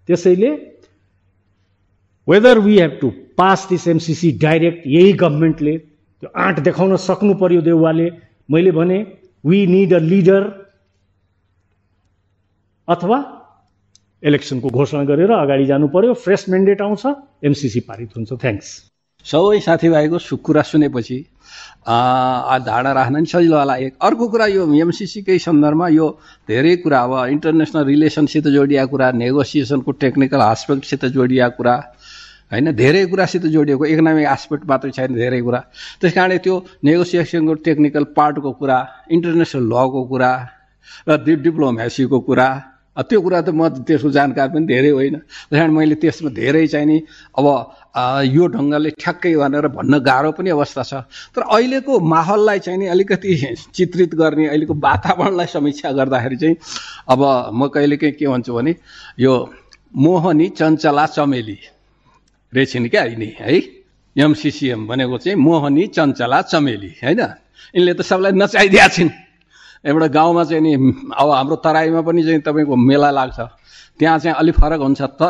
त्यसैले 0.08 0.50
whether 2.28 2.60
we 2.60 2.80
have 2.80 2.98
to 3.02 3.10
pass 3.38 3.68
this 3.70 3.88
MCC 3.88 4.32
direct 4.38 4.88
यही 4.88 5.14
गभर्मेन्टले 5.14 5.78
त्यो 5.78 6.30
आँट 6.32 6.60
देखाउन 6.60 6.96
सक्नु 6.96 7.34
पर्यो 7.36 7.62
देउवाले। 7.62 8.10
मैले 8.50 8.72
भने 8.72 8.98
वी 9.44 9.66
निड 9.68 9.94
अ 9.94 10.00
लिडर 10.00 10.61
अथवा 12.92 13.18
इलेक्सनको 14.24 14.68
घोषणा 14.70 15.04
गरेर 15.10 15.32
अगाडि 15.34 15.66
जानु 15.66 15.88
पर्यो 15.96 16.14
फ्रेस 16.24 16.46
मेन्डेट 16.50 16.82
आउँछ 16.82 17.04
एमसिसी 17.44 17.80
पारित 17.90 18.10
हुन्छ। 18.18 18.32
थ्याङ्क्स 18.42 18.70
सबै 19.26 19.60
साथीभाइको 19.60 20.18
कुरा 20.46 20.62
सुनेपछि 20.70 21.18
धारणा 22.68 22.92
राख्न 22.94 23.16
नि 23.18 23.30
सजिलो 23.32 23.58
होला। 23.58 23.76
एक 23.86 23.94
अर्को 24.02 24.28
कुरा 24.34 24.46
यो 24.48 24.64
एमसिसीकै 24.76 25.38
सन्दर्भमा 25.40 25.88
यो 25.90 26.08
धेरै 26.50 26.76
कुरा 26.84 27.00
अब 27.02 27.14
इन्टरनेसनल 27.36 27.84
रिलेसनसित 27.86 28.48
जोडिया 28.56 28.86
कुरा 28.94 29.12
नेगोसिएसनको 29.24 29.92
टेक्निकल 30.04 30.42
आस्पेक्टसित 30.42 31.06
जोडिया 31.18 31.48
कुरा 31.58 31.76
होइन 32.52 32.72
धेरै 32.76 33.06
कुरासित 33.08 33.46
जोडिएको 33.56 33.86
इकोनोमिक 33.86 34.28
आस्पेक्ट 34.28 34.64
मात्रै 34.70 34.92
छैन 34.98 35.14
धेरै 35.16 35.42
कुरा। 35.42 35.60
त्यस 36.02 36.14
कारणले 36.14 36.38
त्यो 36.46 36.56
नेगोसिएसनको 36.84 37.54
टेक्निकल 37.68 38.04
पार्टको 38.18 38.52
कुरा 38.60 38.78
इन्टरनेसनल 39.16 39.64
लको 39.74 40.04
कुरा 40.12 40.32
र 41.08 41.18
डिप्लोमेसीको 41.46 42.20
कुरा 42.28 42.50
त्यो 42.98 43.22
कुरा 43.22 43.42
त 43.42 43.50
म 43.50 43.70
त्यसको 43.88 44.10
जानकार 44.12 44.48
पनि 44.52 44.66
धेरै 44.68 44.90
होइन। 44.92 45.16
त्यस 45.48 45.70
मैले 45.72 45.96
त्यसमा 45.96 46.30
धेरै 46.36 46.68
चाहिँ 46.68 46.88
नि 46.88 46.98
अब 47.40 47.46
यो 48.28 48.44
ढङ्गले 48.52 48.90
ठ्याक्कै 49.00 49.36
भनेर 49.36 49.68
भन्न 49.72 49.94
गाह्रो 50.04 50.32
पनि 50.36 50.50
अवस्था 50.52 50.84
छ। 50.84 50.94
तर 51.32 51.42
अहिलेको 51.48 51.94
माहौललाई 52.04 52.60
चाहिँ 52.60 52.80
नि 52.80 52.86
अलिकति 52.92 53.32
चित्रित 53.76 54.16
गर्ने 54.16 54.48
अहिलेको 54.48 54.74
वातावरणलाई 54.76 55.48
समीक्षा 55.56 55.92
गर्दाखेरि 55.92 56.38
चाहिँ 56.38 56.56
अब 57.08 57.22
म 57.54 57.68
कहिलेकाहीँ 57.72 58.16
के 58.20 58.28
भन्छु 58.28 58.52
भने 58.54 58.76
यो 59.20 59.34
मोहनी 59.96 60.48
चञ्चला 60.60 61.06
चमेली 61.16 61.58
रेछिन् 62.54 62.90
क्या 62.90 63.04
यिनी 63.04 63.30
है? 63.40 63.56
एमसिसिएम 64.16 64.88
भनेको 64.88 65.18
चाहिँ 65.18 65.38
मोहनी 65.40 65.88
चञ्चला 65.96 66.42
चमेली 66.42 66.92
होइन? 67.04 67.22
यिनले 67.76 67.94
त 67.94 68.02
सबलाई 68.04 68.32
नचाइदिया 68.36 68.88
छिन्। 68.88 69.31
एउटा 69.86 70.08
गाउँमा 70.08 70.44
चाहिँ 70.44 70.62
नि 70.62 70.74
अब 71.18 71.30
हाम्रो 71.30 71.56
तराईमा 71.66 72.02
पनि 72.02 72.24
चाहिँ 72.24 72.42
तपाईँको 72.42 72.76
मेला 72.76 73.10
लाग्छ। 73.12 73.40
त्यहाँ 74.00 74.20
चाहिँ 74.20 74.36
अलिक 74.38 74.56
फरक 74.56 74.80
हुन्छ। 74.82 75.02
त 75.02 75.22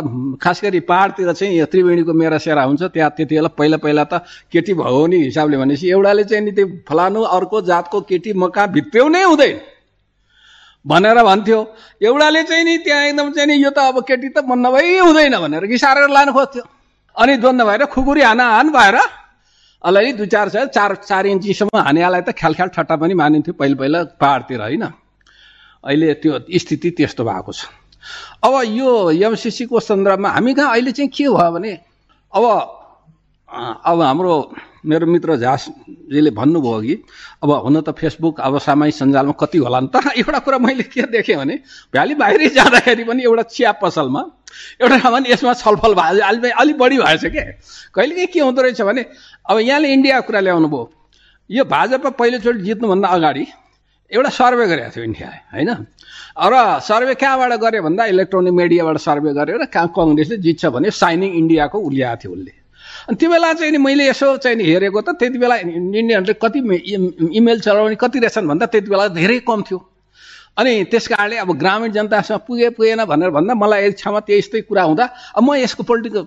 खास 0.41 0.61
गरी 0.63 0.79
पाहाडतिर 0.87 1.31
चाहिँ 1.33 1.55
यो 1.55 1.65
त्रिवेणीको 1.71 2.13
मेरा 2.13 2.37
सेरा 2.37 2.63
हुन्छ। 2.63 2.83
त्यहाँ 2.91 3.09
त्यति 3.15 3.35
बेला 3.35 3.47
पहिला 3.47 3.77
पहिला 3.77 4.03
त 4.03 4.23
केटी 4.51 4.73
भयो 4.75 5.05
नि 5.07 5.17
हिसाबले 5.31 5.57
भनेपछि 5.57 5.87
एउटाले 5.89 6.23
चाहिँ 6.23 6.43
नि 6.45 6.51
त्यो 6.51 6.67
फलानु 6.87 7.21
अर्को 7.31 7.61
जातको 7.61 8.01
केटी 8.11 8.33
म 8.33 8.47
कहाँ 8.51 8.67
भित्र्याउनै 8.71 9.23
हुँदैन। 9.23 9.59
भनेर 10.85 11.17
भन्थ्यो। 11.23 11.59
एउटाले 12.01 12.43
चाहिँ 12.43 12.63
नि 12.63 12.77
त्यहाँ 12.83 13.03
एकदम 13.07 13.31
चाहिँ 13.31 13.47
नि 13.47 13.55
यो 13.63 13.71
त 13.71 13.79
अब 13.87 14.03
केटी 14.03 14.29
त 14.35 14.43
मन 14.43 14.59
नभई 14.67 14.97
हुँदैन 14.99 15.35
भनेर 15.39 15.65
घिसारेर 15.67 16.09
लानु 16.09 16.31
खोज्थ्यो। 16.31 16.63
अनि 17.15 17.33
द्वन्द 17.37 17.61
भएर 17.61 17.85
खुकुरी 17.87 18.21
हाना 18.21 18.45
हान 18.55 18.69
भएर 18.71 18.97
अलिअलि 19.83 20.11
दुई 20.13 20.27
चार 20.33 20.49
छ 20.49 20.65
चार 20.75 20.95
चार 21.09 21.25
इन्चीसम्म 21.27 21.77
हानेलाई 21.77 22.21
त 22.21 22.31
ख्याल 22.37 22.69
ठट्टा 22.75 22.95
पनि 23.01 23.13
मानिन्थ्यो 23.17 23.53
पहिला 23.57 23.75
पहिला 23.81 24.03
पाहाडतिर 24.21 24.61
होइन? 24.61 24.83
अहिले 25.83 26.13
त्यो 26.21 26.39
स्थिति 26.61 26.89
त्यस्तो 26.97 27.23
भएको 27.25 27.51
छ। 27.51 27.65
अब 28.45 28.53
यो 28.77 28.89
एमसिसीको 29.25 29.79
सन्दर्भमा 29.79 30.29
हामी 30.29 30.53
कहाँ 30.53 30.71
अहिले 30.71 30.91
चाहिँ 30.91 31.09
के 31.09 31.25
भयो 31.29 31.51
भने 31.51 31.71
अब 32.33 32.43
अब 33.85 34.01
हाम्रो 34.01 34.33
मेरो 34.85 35.05
मित्र 35.05 35.35
झासजीले 35.37 36.29
भन्नुभयो 36.33 36.81
कि 36.81 36.95
अब 37.43 37.49
हुन 37.65 37.81
त 37.81 37.93
फेसबुक 37.97 38.39
अब 38.41 38.57
सामाजिक 38.65 38.95
सञ्जालमा 38.95 39.33
कति 39.37 39.57
होला 39.57 39.79
नि? 39.79 39.87
तर 39.93 40.09
एउटा 40.17 40.39
कुरा 40.45 40.57
मैले 40.57 40.83
के 40.89 41.01
देखेँ 41.09 41.37
भने 41.37 41.55
भ्याली 41.93 42.15
बाहिरै 42.21 42.47
जाँदाखेरि 42.57 43.03
पनि 43.05 43.23
एउटा 43.23 43.43
चिया 43.53 43.71
पसलमा 43.81 44.23
एउटा 44.81 45.09
भने 45.09 45.29
यसमा 45.31 45.53
छलफल 45.61 45.93
भयो 45.93 46.25
अलि 46.25 46.49
अलिक 46.49 46.77
बढी 46.77 46.97
भएछ 46.97 47.25
क्या 47.25 47.43
कहिलेकाहीँ 47.93 48.27
के 48.33 48.39
हुँदो 48.41 48.61
रहेछ 48.61 48.81
भने 48.81 49.05
अब 49.51 49.59
यहाँले 49.59 49.87
इन्डियाको 49.93 50.27
कुरा 50.27 50.39
ल्याउनु 50.39 50.67
भयो। 50.71 50.83
यो 51.49 51.63
भाजपा 51.67 52.09
पहिलोचोटि 52.15 52.63
जित्नुभन्दा 52.63 53.07
अगाडि 53.07 53.45
एउटा 54.11 54.29
सर्वे 54.31 54.65
गरेको 54.67 54.91
थियो 54.95 55.03
इन्डियाले 55.03 55.39
होइन? 55.51 55.69
र 56.31 56.55
सर्वे 56.79 57.13
कहाँबाट 57.19 57.53
गऱ्यो 57.59 57.81
भन्दा 57.83 58.05
इलेक्ट्रोनिक 58.15 58.53
मिडियाबाट 58.53 58.97
सर्वे 58.97 59.31
गरेर 59.35 59.65
कहाँ 59.67 59.91
कङ्ग्रेसले 59.91 60.37
जित्छ 60.39 60.65
भने 60.75 60.91
साइनिङ 60.91 61.31
इन्डियाको 61.41 61.77
उल्याएको 61.79 62.19
थियो 62.23 62.31
उसले। 62.31 62.53
अनि 63.07 63.15
त्यो 63.19 63.29
बेला 63.31 63.53
चाहिँ 63.53 63.71
नि 63.71 63.77
मैले 63.77 64.07
यसो 64.07 64.37
चाहिँ 64.39 64.57
नि 64.57 64.63
हेरेको 64.63 65.01
त 65.01 65.09
त्यति 65.19 65.37
बेला 65.39 65.55
इन्डियनले 65.67 66.33
कति 66.39 66.59
इमेल 67.39 67.59
चलाउने 67.59 67.95
कति 67.95 68.19
रहेछन् 68.19 68.47
भन्दा 68.47 68.65
त्यति 68.71 68.89
बेला 68.89 69.07
धेरै 69.15 69.39
कम 69.43 69.61
थियो। 69.67 69.79
अनि 70.59 70.71
त्यस 70.91 71.07
कारणले 71.07 71.35
अब 71.43 71.51
ग्रामीण 71.57 71.91
जनतासँग 71.91 72.39
पुगे 72.47 72.69
पुगेन 72.75 73.03
भनेर 73.07 73.29
भन्दा 73.31 73.53
मलाई 73.55 73.95
इच्छामा 73.95 74.19
त्यस्तै 74.27 74.61
कुरा 74.67 74.83
हुँदा 74.83 75.05
अब 75.35 75.43
म 75.43 75.55
यसको 75.55 75.83
पोलिटिकल 75.83 76.23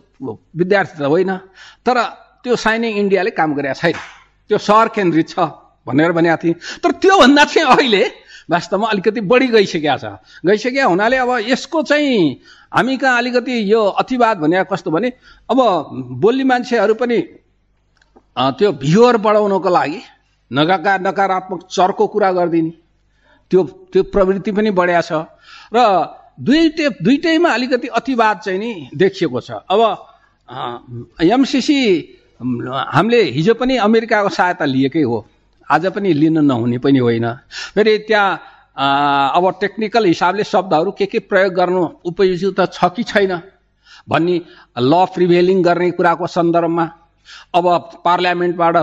विद्यार्थी 0.57 0.97
त 0.99 1.03
होइन। 1.05 1.33
तर 1.85 1.97
त्यो 2.45 2.57
साइनिङ 2.57 2.93
इन्डियाले 2.99 3.31
काम 3.33 3.55
गरेका 3.55 3.75
छैन। 3.75 3.97
त्यो 4.51 4.59
सहर 4.59 4.89
केन्द्रित 4.93 5.29
छ 5.29 5.39
भनेर 5.87 6.13
भनेको 6.13 6.37
थिएँ। 6.43 6.55
तर 6.85 6.91
त्योभन्दा 7.01 7.45
चाहिँ 7.45 7.69
अहिले 7.69 8.05
वास्तवमा 8.51 8.89
अलिकति 8.89 9.21
बढी 9.25 9.47
गइसकेका 9.49 9.97
छ। 9.97 10.05
गइसकेका 10.45 10.85
हुनाले 10.85 11.17
अब 11.17 11.31
यसको 11.49 11.83
चाहिँ 11.83 12.41
हामी 12.73 12.97
कहाँ 13.01 13.17
अलिकति 13.19 13.55
यो 13.73 13.81
अतिवाद 13.81 14.37
भने 14.39 14.65
कस्तो 14.69 14.91
भने 14.91 15.09
अब 15.49 15.59
बोल्ने 16.21 16.45
मान्छेहरू 16.45 16.95
पनि 17.01 17.19
त्यो 18.37 18.73
भ्युवर 18.77 19.17
बढाउनको 19.25 19.71
लागि 19.71 20.01
नकाका 20.51 20.93
नकारात्मक 21.01 21.61
चर्को 21.71 22.07
कुरा 22.07 22.31
गरिदिने। 22.33 22.73
त्यो 23.51 23.63
त्यो 23.93 24.03
प्रवृत्ति 24.13 24.53
पनि 24.53 24.71
बढिया 24.71 25.01
छ। 25.01 25.13
र 25.73 25.79
दुइटै 26.37 26.89
दुइटैमा 27.01 27.49
अलिकति 27.49 27.89
अतिवाद 27.89 28.37
चाहिँ 28.45 28.59
नि 28.59 28.71
देखिएको 28.93 29.41
छ। 29.41 29.51
अब 29.65 29.81
एमसिसी 31.23 31.81
हामीले 32.45 33.23
हिजो 33.31 33.55
पनि 33.55 33.77
अमेरिकाको 33.81 34.29
सहायता 34.29 34.65
लिएकै 34.65 35.03
हो। 35.03 35.25
आज 35.69 35.87
पनि 35.95 36.13
लिन 36.13 36.39
नहुने 36.45 36.79
पनि 36.79 36.99
होइन। 36.99 37.27
फेरि 37.75 37.99
त्यहाँ 38.09 38.31
अब 39.37 39.45
टेक्निकल 39.61 40.05
हिसाबले 40.05 40.45
शब्दहरू 40.45 40.91
के 40.99 41.07
के 41.07 41.19
प्रयोग 41.25 41.53
गर्नु 41.55 41.83
उपयुक्त 42.05 42.61
छ 42.73 42.85
कि 42.97 43.03
छैन? 43.03 43.41
भन्ने 44.09 44.41
ल 44.79 44.93
प्रिभेलिङ 45.15 45.63
गर्ने 45.63 45.91
कुराको 45.91 46.27
सन्दर्भमा 46.29 46.85
अब 47.55 47.67
पार्लियामेन्टबाट 48.05 48.77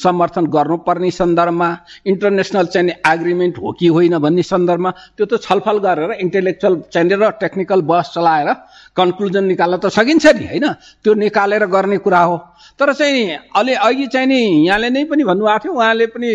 समर्थन 0.00 0.46
गर्नुपर्ने 0.46 1.10
सन्दर्भमा 1.10 1.68
इन्टरनेसनल 2.06 2.66
चाहिँ 2.66 2.90
एग्रिमेन्ट 3.06 3.58
हो 3.58 3.72
कि 3.72 3.86
होइन 3.86 4.18
भन्ने 4.18 4.42
सन्दर्भमा 4.42 4.90
त्यो 5.16 5.26
त 5.26 5.42
छलफल 5.42 5.78
गरेर 5.78 6.10
इन्टेलेक्चुअल 6.20 6.74
चाहिँ 6.92 7.10
र 7.12 7.30
टेक्निकल 7.40 7.80
बस 7.84 8.12
चलाएर 8.14 8.48
कन्क्लुजन 8.96 9.44
निकाल्न 9.44 9.76
त 9.76 9.86
सकिन्छ 9.88 10.26
नि 10.26 10.44
होइन? 10.46 10.66
त्यो 11.04 11.14
निकालेर 11.14 11.66
गर्ने 11.66 11.98
कुरा 11.98 12.20
हो। 12.20 12.36
तर 12.78 12.92
चाहिँ 12.92 13.38
अलि 13.56 13.74
अघि 13.74 14.06
चाहिँ 14.06 14.26
नि 14.26 14.66
यहाँले 14.66 14.90
नै 14.90 15.04
पनि 15.04 15.24
भन्नुभएको 15.24 15.58
थियो 15.58 15.72
उहाँले 15.72 16.06
पनि 16.06 16.28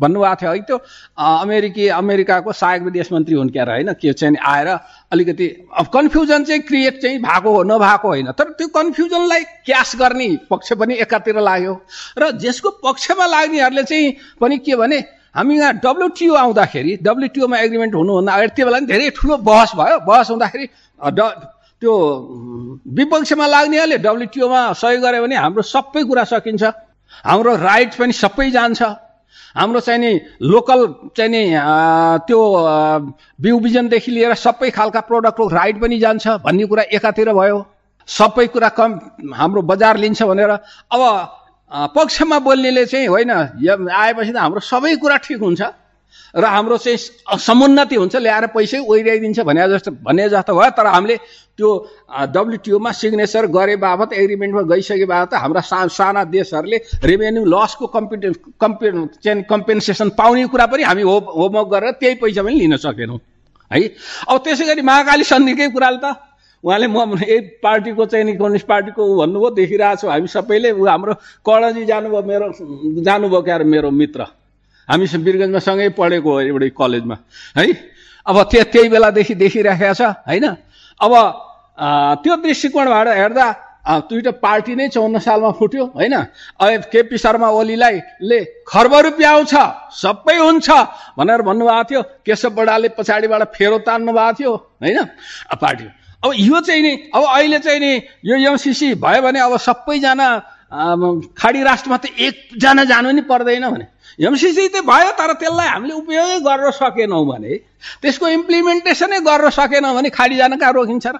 भन्नुभएको 0.00 0.36
थियो 0.40 0.50
है 0.50 0.60
त्यो 0.66 0.78
अमेरिकी 1.18 1.88
अमेरिकाको 1.88 2.52
सहायक 2.52 2.82
विदेश 2.82 3.12
मन्त्री 3.12 3.34
हुन् 3.34 3.50
क्यार 3.50 3.70
होइन? 3.70 3.92
के 3.94 4.12
चाहिँ 4.12 4.36
आएर 4.36 4.68
अलिकति 5.12 5.46
अब 5.78 5.86
कन्फ्युजन 5.86 6.44
चाहिँ 6.44 6.62
क्रिएट 6.62 7.00
चाहिँ 7.02 7.18
भएको 7.18 7.50
हो 7.50 7.62
नभएको 7.62 8.08
होइन। 8.08 8.30
तर 8.32 8.50
त्यो 8.58 8.68
कन्फ्युजनलाई 8.68 9.42
क्यास 9.66 9.94
गर्ने 9.96 10.28
पक्ष 10.50 10.72
पनि 10.72 10.94
एकातिर 11.00 11.40
लाग्यो। 11.40 11.74
र 12.18 12.30
जसको 12.42 12.70
पक्षमा 12.84 13.26
लाग्नेहरूले 13.26 13.82
चाहिँ 13.82 14.14
पनि 14.40 14.58
के 14.58 14.76
भने 14.76 14.98
हामी 15.30 15.56
यहाँ 15.56 15.74
डब्लुटिओ 15.78 16.34
आउँदाखेरि 16.34 16.96
डब्लुटिओमा 17.02 17.56
एग्रिमेन्ट 17.58 17.94
हुनुभन्दा 17.94 18.32
अगाडि 18.34 18.52
त्यो 18.56 18.66
बेला 18.66 18.78
पनि 18.78 18.86
धेरै 18.86 19.10
ठुलो 19.14 19.36
बहस 19.38 19.70
भयो। 19.78 19.98
बहस 20.02 20.30
हुँदाखेरि 20.30 20.66
त्यो 21.82 21.94
विपक्षमा 22.96 23.46
लाग्नेहरूले 23.46 23.98
डब्लुटिओमा 24.04 24.60
सही 24.76 24.96
गऱ्यो 25.00 25.22
भने 25.24 25.36
हाम्रो 25.36 25.62
सबै 25.64 26.02
कुरा 26.04 26.24
सकिन्छ। 26.32 26.62
हाम्रो 27.24 27.52
राइट 27.56 27.94
पनि 27.98 28.12
सबै 28.12 28.50
जान्छ। 28.50 28.82
हाम्रो 29.56 29.80
चाहिँ 29.80 30.00
नि 30.00 30.12
लोकल 30.42 30.80
चाहिँ 31.16 31.30
नि 31.30 31.42
त्यो 32.28 32.40
बिउ 33.40 33.58
बिजनदेखि 33.58 34.10
लिएर 34.12 34.34
सबै 34.36 34.70
खालका 34.70 35.00
प्रोडक्टको 35.08 35.48
राइट 35.48 35.76
पनि 35.80 35.98
जान्छ 35.98 36.26
भन्ने 36.44 36.64
कुरा 36.70 36.82
एकातिर 36.92 37.32
भयो। 37.32 37.58
सबै 38.08 38.46
कुरा 38.46 38.68
कम 38.78 38.90
हाम्रो 39.34 39.62
बजार 39.62 39.96
लिन्छ 39.96 40.22
भनेर। 40.22 40.50
अब 40.92 41.02
पक्षमा 41.96 42.38
बोल्नेले 42.38 42.84
चाहिँ 42.86 43.06
होइन 43.08 43.30
आएपछि 43.30 44.32
त 44.32 44.36
हाम्रो 44.36 44.60
सबै 44.60 44.96
कुरा 44.96 45.16
ठिक 45.24 45.40
हुन्छ। 45.40 45.62
र 46.36 46.44
हाम्रो 46.46 46.76
चाहिँ 46.78 47.38
समुन्नति 47.38 47.96
हुन्छ 47.96 48.16
ल्याएर 48.16 48.46
पैसै 48.54 48.78
ओइराइदिन्छ 48.86 49.40
भने 49.40 49.68
जस्तो 49.68 49.90
भने 50.06 50.28
जस्तो 50.28 50.54
भयो 50.54 50.70
तर 50.70 50.86
हामीले 50.86 51.16
त्यो 51.58 51.68
डब्लुटिओमा 52.30 52.90
सिग्नेचर 52.92 53.46
गरे 53.50 53.76
बाबत 53.76 54.12
एग्रिमेन्टमा 54.12 54.62
गइसके 54.70 55.04
बाबत 55.04 55.34
हाम्रा 55.34 55.60
सा 55.60 55.86
साना 55.90 56.24
देशहरूले 56.30 56.78
रेभेन्यू 57.04 57.44
लसको 57.44 57.86
कम्पिटे 57.86 58.32
कम्पे 58.60 58.90
चाहिँ 59.18 59.42
कम्पेन्सेसन 59.50 60.08
पाउने 60.14 60.46
कुरा 60.46 60.66
पनि 60.66 60.82
हामी 60.82 61.02
हो 61.02 61.18
होमवर्क 61.28 61.68
गरेर 61.68 61.92
त्यही 62.00 62.14
पैसा 62.22 62.42
पनि 62.42 62.54
लिन 62.54 62.76
सकेनौँ। 62.78 63.18
है? 63.70 63.80
अब 64.28 64.36
त्यसै 64.38 64.64
गरी 64.66 64.82
महाकाली 64.82 65.24
सन्धिकै 65.24 65.68
कुराले 65.70 65.98
त 66.04 66.16
उहाँले 66.64 66.86
म 66.86 67.16
यही 67.18 67.40
पार्टीको 67.64 68.04
चाहिँ 68.06 68.24
नि 68.24 68.32
कम्युनिस्ट 68.36 68.66
पार्टीको 68.66 69.02
भन्नुभयो 69.18 69.50
देखिरहेको 69.58 70.00
छु 70.00 70.08
हामी 70.08 70.28
सबैले। 70.28 70.70
हाम्रो 70.70 71.14
कर्णजी 71.44 71.84
जानुभयो 71.84 72.22
मेरो 72.22 72.46
जानुभयो 73.04 73.40
क्या 73.42 73.58
मेरो 73.64 73.90
मित्र। 73.90 74.39
हामी 74.90 75.06
वीरगन्जमा 75.06 75.60
सँगै 75.62 75.88
पढेको 75.94 76.30
हो 76.30 76.40
एउटै 76.50 76.70
कलेजमा 76.74 77.16
है? 77.56 77.64
अब 78.26 78.36
त्यो 78.50 78.62
त्यही 78.74 78.88
बेलादेखि 78.90 79.34
देखिराखेको 79.38 79.94
छ 79.94 80.02
होइन? 80.26 80.46
अब 81.00 81.12
त्यो 82.22 82.34
दृष्टिकोणबाट 82.36 83.08
हेर्दा 83.08 83.46
दुइटा 84.10 84.32
पार्टी 84.44 84.74
नै 84.76 84.88
चौन्न 84.92 85.18
सालमा 85.24 85.50
फुट्यो 85.56 85.84
होइन? 85.96 86.14
केपी 86.92 87.16
शर्मा 87.16 87.48
ओलीलाई 87.48 87.96
ले 88.20 88.38
खर्ब 88.68 88.94
रुपियाँ 89.06 89.32
आउँछ 89.34 89.54
सबै 89.94 90.36
हुन्छ 90.36 90.68
भनेर 91.16 91.40
भन्नुभएको 91.48 91.84
थियो। 91.88 92.00
केशव 92.26 92.50
बडाले 92.50 92.88
पछाडिबाट 92.98 93.42
फेरो 93.56 93.78
तान्नु 93.86 94.12
भएको 94.12 94.36
थियो 94.36 94.52
होइन? 94.82 94.98
पार्टी 95.56 95.86
अब 96.22 96.30
यो 96.36 96.60
चाहिँ 96.60 96.82
नि 96.82 96.92
अब 97.14 97.22
अहिले 97.24 97.58
चाहिँ 97.64 97.80
नि 97.80 97.92
यो 98.28 98.36
एमसिसी 98.52 98.94
भयो 99.00 99.22
भने 99.22 99.40
अब 99.40 99.56
सबैजना 99.56 100.28
खाडी 101.40 101.60
राष्ट्रमा 101.64 101.96
त 101.96 102.06
एकजना 102.20 102.84
जानु 102.84 103.10
नि 103.10 103.22
पर्दैन 103.24 103.64
भने। 103.70 103.86
एमसिसी 104.20 104.68
त 104.68 104.84
भयो 104.84 105.12
तर 105.16 105.32
त्यसलाई 105.40 105.68
हामीले 105.68 105.94
उपयोगै 105.94 106.38
गर्न 106.44 106.70
सकेनौँ 106.76 107.24
भने 107.26 107.52
त्यसको 108.02 108.28
इम्प्लिमेन्टेसनै 108.28 109.20
गर्न 109.24 109.50
सकेनौँ 109.50 109.94
भने 109.96 110.08
खाडी 110.12 110.36
जान 110.36 110.56
कहाँ 110.60 110.72
रोकिन्छ 110.72 111.06
र? 111.06 111.16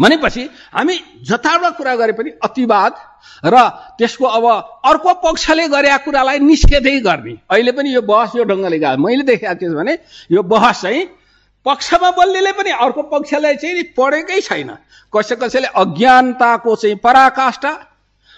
भनेपछि 0.00 0.42
हामी 0.72 0.94
जताबाट 1.28 1.76
कुरा 1.76 1.94
गरे 2.00 2.12
पनि 2.12 2.30
अतिवाद 2.44 2.92
र 3.44 3.56
त्यसको 3.98 4.24
अब 4.24 4.44
अर्को 4.90 5.12
पक्षले 5.24 5.68
गरेका 5.68 5.96
कुरालाई 6.04 6.38
निस्केदै 6.48 6.96
गर्ने। 7.00 7.34
अहिले 7.50 7.72
पनि 7.72 7.88
यो 7.94 8.02
बहस 8.02 8.36
यो 8.36 8.44
ढङ्गले 8.44 8.78
गयो 8.78 8.96
मैले 8.96 9.24
देखेको 9.28 9.54
के 9.60 9.68
भने 9.74 9.98
यो 10.32 10.42
बहस 10.42 10.80
चाहिँ 10.82 11.04
पक्षमा 11.66 12.10
बोल्नेले 12.16 12.52
पनि 12.52 12.70
अर्को 12.84 13.02
पक्षलाई 13.12 13.56
चाहिँ 13.56 13.82
पढेकै 13.96 14.40
छैन। 14.48 14.70
कसै 15.12 15.36
कसैले 15.36 15.68
अज्ञानताको 15.76 16.76
चाहिँ 16.76 16.96
पराकाष्ठा 17.04 17.72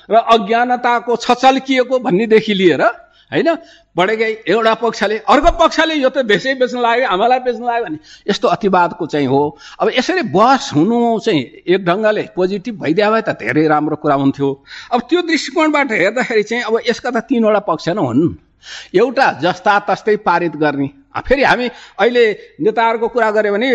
र 0.09 0.15
अज्ञानताको 0.35 1.17
छचल्किएको 1.17 1.99
भन्नेदेखि 1.99 2.55
लिएर 2.55 2.83
होइन? 3.31 3.49
बढेकै 3.97 4.31
एउटा 4.49 4.75
पक्षले 4.83 5.17
अर्को 5.27 5.51
पक्षले 5.59 5.95
यो 5.95 6.09
त 6.11 6.27
देशै 6.27 6.55
बेच्न 6.59 6.79
लाग्यो 6.81 7.07
हामीलाई 7.09 7.41
बेच्न 7.47 7.63
लाग्यो 7.65 7.85
भने 7.85 7.99
यस्तो 8.31 8.49
अतिवादको 8.49 9.07
चाहिँ 9.07 9.27
हो। 9.27 9.43
अब 9.81 9.91
यसरी 9.99 10.23
बहस 10.35 10.71
हुनु 10.75 10.99
चाहिँ 11.25 11.43
एक 11.67 11.85
ढङ्गले 11.85 12.23
पोजिटिभ 12.37 12.75
भइदियो 12.83 13.11
भए 13.11 13.23
त 13.23 13.31
धेरै 13.39 13.67
राम्रो 13.67 13.97
कुरा 14.03 14.15
हुन्थ्यो। 14.15 14.49
अब 14.93 15.01
त्यो 15.09 15.21
दृष्टिकोणबाट 15.23 15.93
हेर्दाखेरि 15.93 16.43
चाहिँ 16.43 16.63
अब 16.65 16.75
यसका 16.89 17.11
त 17.11 17.19
तिनवटा 17.29 17.61
पक्ष 17.67 17.89
नै 17.89 18.03
हुन्। 18.03 18.23
एउटा 18.95 19.27
जस्ता 19.43 19.79
तस्तै 19.89 20.17
पारित 20.27 20.57
गर्ने। 20.57 20.89
फेरि 21.19 21.43
हामी 21.43 21.67
अहिले 21.99 22.25
नेताहरूको 22.61 23.09
कुरा 23.09 23.31
गऱ्यो 23.31 23.53
भने 23.53 23.71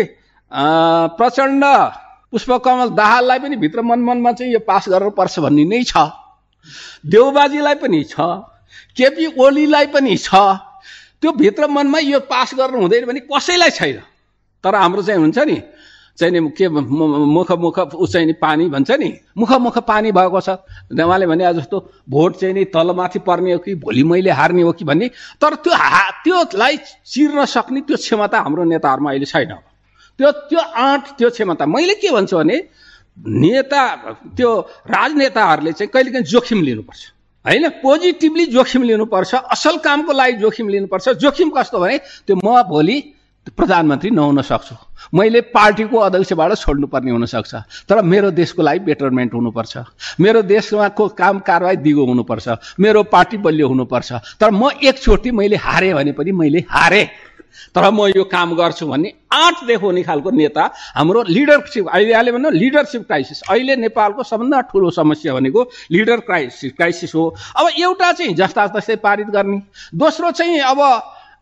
प्रचण्ड 1.16 1.64
पुष्पकमल 2.32 2.88
दाहाललाई 2.96 3.38
पनि 3.38 3.56
भित्र 3.56 3.82
मनमनमा 3.82 4.32
चाहिँ 4.32 4.52
यो 4.52 4.60
पास 4.62 4.88
गर्नुपर्छ 4.88 5.38
भन्ने 5.40 5.64
नै 5.64 5.82
छ। 5.84 5.96
देउबाजीलाई 7.06 7.74
पनि 7.82 8.02
छ। 8.04 8.20
केपी 8.96 9.26
ओलीलाई 9.38 9.86
पनि 9.94 10.16
छ 10.18 10.34
त्यो 11.20 11.32
भित्र 11.32 11.66
मनमा 11.68 11.98
यो 11.98 12.20
पास 12.28 12.54
गर्नु 12.54 12.80
हुँदैन 12.80 13.04
भने 13.06 13.20
कसैलाई 13.28 13.70
छैन। 13.70 14.00
तर 14.64 14.74
हाम्रो 14.74 15.02
चाहिँ 15.02 15.20
हुन्छ 15.20 15.38
नि 15.38 15.60
चाहिँ 16.18 16.32
नि 16.32 16.50
के 16.56 16.68
मुख 16.68 17.50
मुख 17.52 17.78
ऊ 17.94 18.06
चाहिँ 18.06 18.32
पानी 18.40 18.68
भन्छ 18.68 18.90
नि 18.90 19.12
मुख 19.36 19.52
मुख 19.60 19.78
पानी 19.84 20.12
भएको 20.12 20.40
छ। 20.40 20.48
उहाँले 20.92 21.26
भने 21.26 21.52
जस्तो 21.54 21.76
भोट 22.08 22.36
चाहिँ 22.40 22.54
नि 22.54 22.64
तलमाथि 22.72 23.18
पर्ने 23.20 23.52
हो 23.52 23.58
कि 23.60 23.74
भोलि 23.76 24.02
मैले 24.02 24.30
हार्ने 24.30 24.62
हो 24.62 24.72
कि? 24.72 24.84
भन्ने। 24.84 25.08
तर 25.40 25.54
त्यो 25.60 25.72
हा 25.72 26.10
त्योलाई 26.24 26.76
चिर्न 27.04 27.44
सक्ने 27.44 27.80
त्यो 27.84 27.96
क्षमता 27.96 28.40
हाम्रो 28.40 28.64
नेताहरूमा 28.64 29.10
अहिले 29.10 29.26
छैन। 29.26 29.52
त्यो 30.18 30.30
त्यो 30.48 30.60
आँट 30.60 31.04
त्यो 31.18 31.30
क्षमता। 31.30 31.66
मैले 31.66 31.94
के 32.00 32.10
भन्छु 32.12 32.36
भने 32.36 32.56
नेता 33.16 33.82
त्यो 34.36 34.50
राजनेताहरूले 34.88 35.72
चाहिँ 35.72 35.90
कहिलेकाहीँ 35.92 36.24
जोखिम 36.24 36.62
लिनुपर्छ। 36.64 37.02
होइन? 37.46 37.68
पोजिटिभली 37.82 38.46
जोखिम 38.46 38.82
लिनुपर्छ 38.82 39.34
असल 39.34 39.76
कामको 39.78 40.12
लागि 40.12 40.32
जोखिम 40.42 40.68
लिनुपर्छ। 40.68 41.08
जोखिम 41.22 41.50
कस्तो 41.50 41.78
भने 41.78 41.98
त्यो 42.26 42.36
म 42.36 42.62
भोलि 42.68 42.96
प्रधानमन्त्री 43.46 44.10
नहुन 44.10 44.42
सक्छु। 44.42 44.74
मैले 45.14 45.40
पार्टीको 45.54 45.96
अध्यक्षबाट 45.98 46.52
छोड्नुपर्ने 46.58 47.10
हुनसक्छ। 47.10 47.54
तर 47.86 48.02
मेरो 48.02 48.30
देशको 48.34 48.62
लागि 48.62 48.78
बेटरमेन्ट 48.82 49.34
हुनुपर्छ। 49.34 49.74
मेरो 50.20 50.42
देशमा 50.42 50.88
को 50.88 51.08
काम 51.14 51.38
कारवाही 51.46 51.76
दिगो 51.76 52.04
हुनुपर्छ। 52.06 52.48
मेरो 52.80 53.02
पार्टी 53.06 53.36
बलियो 53.38 53.68
हुनुपर्छ। 53.68 54.12
तर 54.42 54.50
म 54.50 54.70
एकचोटि 54.82 55.30
मैले 55.30 55.56
हारेँ 55.56 55.94
भने 55.94 56.12
पनि 56.12 56.32
मैले 56.32 56.64
हारेँ। 56.66 57.06
तर 57.74 57.90
म 57.90 58.06
यो 58.16 58.24
काम 58.24 58.54
गर्छु 58.56 58.86
भन्ने 58.86 59.12
आँट 59.32 59.64
देखाउने 59.66 60.02
खालको 60.02 60.30
नेता 60.30 60.64
हाम्रो 60.94 61.22
लिडरसिप 61.28 61.88
अहिले 61.88 62.12
अहिले 62.12 62.32
भनौँ 62.32 62.52
लिडरसिप 62.52 63.02
क्राइसिस 63.06 63.42
अहिले 63.50 63.76
नेपालको 63.76 64.22
सबभन्दा 64.22 64.60
ठुलो 64.70 64.90
समस्या 64.92 65.34
भनेको 65.34 65.62
लिडर 65.92 66.20
क्राइसिस 66.20 66.72
क्राइसिस 66.72 67.14
हो। 67.14 67.24
अब 67.56 67.68
एउटा 67.78 68.12
चाहिँ 68.12 68.34
जस्ता 68.34 68.66
तस्तै 68.74 68.96
पारित 68.98 69.26
गर्ने 69.28 69.60
दोस्रो 69.94 70.30
चाहिँ 70.30 70.60
अब 70.60 70.80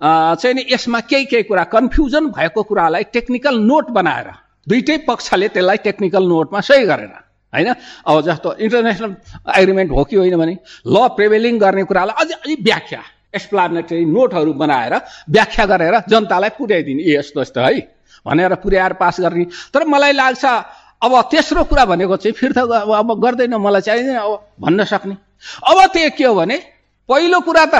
चाहिँ 0.02 0.54
नि 0.54 0.64
यसमा 0.70 1.00
केही 1.00 1.24
केही 1.24 1.42
कुरा 1.42 1.64
कन्फ्युजन 1.72 2.26
भएको 2.30 2.62
कुरालाई 2.62 3.04
टेक्निकल 3.12 3.58
नोट 3.62 3.90
बनाएर 3.90 4.30
दुइटै 4.66 4.96
पक्षले 5.08 5.48
त्यसलाई 5.48 5.76
टेक्निकल 5.84 6.26
नोटमा 6.28 6.60
सही 6.60 6.84
गरेर 6.86 7.12
होइन? 7.52 7.68
अब 8.06 8.20
जस्तो 8.20 8.52
इन्टरनेसनल 8.58 9.14
एग्रिमेन्ट 9.56 9.90
हो 9.92 10.04
कि 10.04 10.16
होइन 10.16 10.36
भने 10.36 10.56
ल 10.86 11.08
प्रिभेलिङ 11.16 11.58
गर्ने 11.58 11.84
कुरालाई 11.84 12.24
अझै 12.24 12.34
अझै 12.34 12.54
व्याख्या। 12.62 13.02
एक्सप्लानेटरी 13.34 14.04
नोटहरू 14.04 14.52
बनाएर 14.52 14.94
व्याख्या 15.30 15.64
गरेर 15.66 15.94
जनतालाई 16.08 16.50
पुर्याइदिने। 16.58 17.02
यस्तो 17.04 17.40
यस्तो 17.40 17.60
है? 17.60 17.80
भनेर 18.26 18.54
पुर्याएर 18.62 18.92
पास 18.96 19.20
गर्ने। 19.20 19.44
तर 19.72 19.84
मलाई 19.84 20.12
लाग्छ 20.12 20.44
अब 21.02 21.12
तेस्रो 21.30 21.64
कुरा 21.64 21.84
भनेको 21.84 22.16
चाहिँ 22.16 22.32
फिर्ता 22.32 22.62
अब 22.98 23.08
गर्दैन 23.20 23.54
मलाई 23.56 23.80
चाहिँदैन 23.82 24.16
अब 24.16 24.32
भन्न 24.60 24.84
सक्ने। 24.84 25.14
अब 25.68 25.78
त्यो 25.92 26.10
के 26.16 26.24
हो 26.24 26.34
भने 26.34 26.56
पहिलो 27.08 27.40
कुरा 27.40 27.64
त 27.66 27.76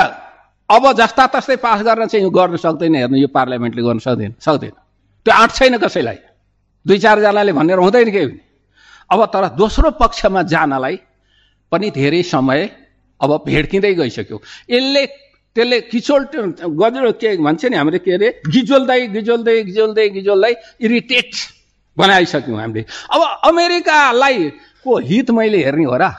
अब 0.69 0.93
जस्ता 0.93 1.27
तस्तै 1.33 1.57
पास 1.57 1.83
गर्न 1.83 2.07
चाहिँ 2.09 2.31
गर्न 2.31 2.57
सक्दैन 2.57 2.95
हेर्नु 2.95 3.17
यो 3.17 3.29
पार्लियामेन्टले 3.29 3.83
गर्न 3.83 3.99
सक्दैन 4.01 4.35
सक्दैन। 4.41 4.75
त्यो 5.27 5.33
आँट 5.33 5.51
छैन 5.53 5.77
कसैलाई। 5.79 6.19
दुई 6.87 6.99
चारजनाले 6.99 7.53
भनेर 7.53 7.79
हुँदैन 7.79 8.11
केही 8.13 8.27
पनि। 8.27 8.41
अब 9.11 9.25
तर 9.33 9.45
दोस्रो 9.57 9.91
पक्षमा 10.01 10.43
जानलाई 10.45 10.97
पनि 11.73 11.91
धेरै 11.91 12.23
समय 12.25 12.61
अब 13.21 13.31
भेड्किँदै 13.47 13.95
गइसक्यो। 13.95 14.37
यसले 14.71 15.05
त्यसले 15.57 15.81
किचोल 15.91 16.23
गजो 16.81 17.13
के 17.21 17.37
भन्छ 17.39 17.65
नि 17.65 17.77
हामीले 17.77 17.99
के 17.99 18.13
अरे? 18.15 18.29
गिजोल्दै 18.51 19.01
गिजोल्दै 19.15 19.63
गिजोल्दै 19.65 20.09
गिजोल्दै 20.19 20.53
इरिटेट 20.83 21.31
बनाइसक्यौँ 21.97 22.61
हामीले। 22.61 22.85
अब 23.15 23.21
अमेरिकालाई 23.49 24.39
को 24.85 24.99
हित 24.99 25.31
मैले 25.31 25.59
हेर्ने 25.65 25.85
हो 25.85 25.97
र? 25.97 26.11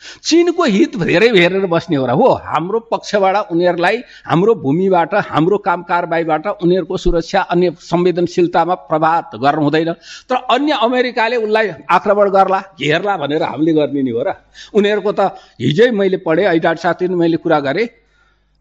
चिनको 0.00 0.64
हित 0.64 0.96
धेरै 0.96 1.28
हेरेर 1.28 1.66
बस्ने 1.68 1.96
हो 1.96 2.06
र? 2.06 2.10
हो 2.18 2.28
हाम्रो 2.50 2.78
पक्षबाट 2.90 3.52
उनीहरूलाई 3.52 3.96
हाम्रो 4.26 4.54
भूमिबाट 4.64 5.14
हाम्रो 5.28 5.58
काम 5.60 5.82
कारबाहीबाट 5.86 6.46
उनीहरूको 6.64 6.96
सुरक्षा 6.96 7.40
अन्य 7.52 7.76
संवेदनशीलतामा 7.78 8.74
प्रभाव 8.90 9.38
गर्नु 9.38 9.62
हुँदैन। 9.62 9.92
तर 10.26 10.36
अन्य 10.50 10.72
अमेरिकाले 10.82 11.36
उसलाई 11.36 11.68
आक्रमण 11.86 12.28
गर्ला 12.32 12.60
घेर्ला 12.80 13.16
भनेर 13.16 13.42
हामीले 13.42 13.72
गर्ने 13.72 14.02
नि 14.02 14.10
हो 14.10 14.22
र? 14.26 14.34
उनीहरूको 14.74 15.12
त 15.12 15.20
हिजै 15.60 15.90
मैले 15.92 16.16
पढेँ 16.26 16.48
ऐडाट 16.48 16.78
साथी 16.80 17.08
मैले 17.14 17.36
कुरा 17.36 17.60
गरेँ 17.60 17.88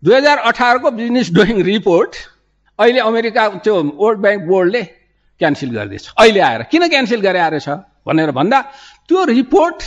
दुई 0.03 0.16
हजार 0.16 0.38
अठारको 0.50 0.92
बिजनेस 0.92 1.32
डुइङ 1.34 1.61
रिपोर्ट 1.64 2.16
अहिले 2.80 3.00
अमेरिका 3.00 3.48
त्यो 3.64 3.76
वर्ल्ड 4.00 4.19
ब्याङ्क 4.22 4.42
बोर्डले 4.48 4.84
क्यान्सल 5.42 5.69
गरिदिएछ 5.69 6.06
अहिले 6.18 6.40
आएर। 6.40 6.61
किन 6.72 6.88
क्यान्सल 6.88 7.22
गरे 7.22 7.40
आएर 7.40 7.60
छ 7.60 7.69
भनेर 8.08 8.32
भन्दा 8.32 8.60
त्यो 9.08 9.24
रिपोर्ट 9.26 9.84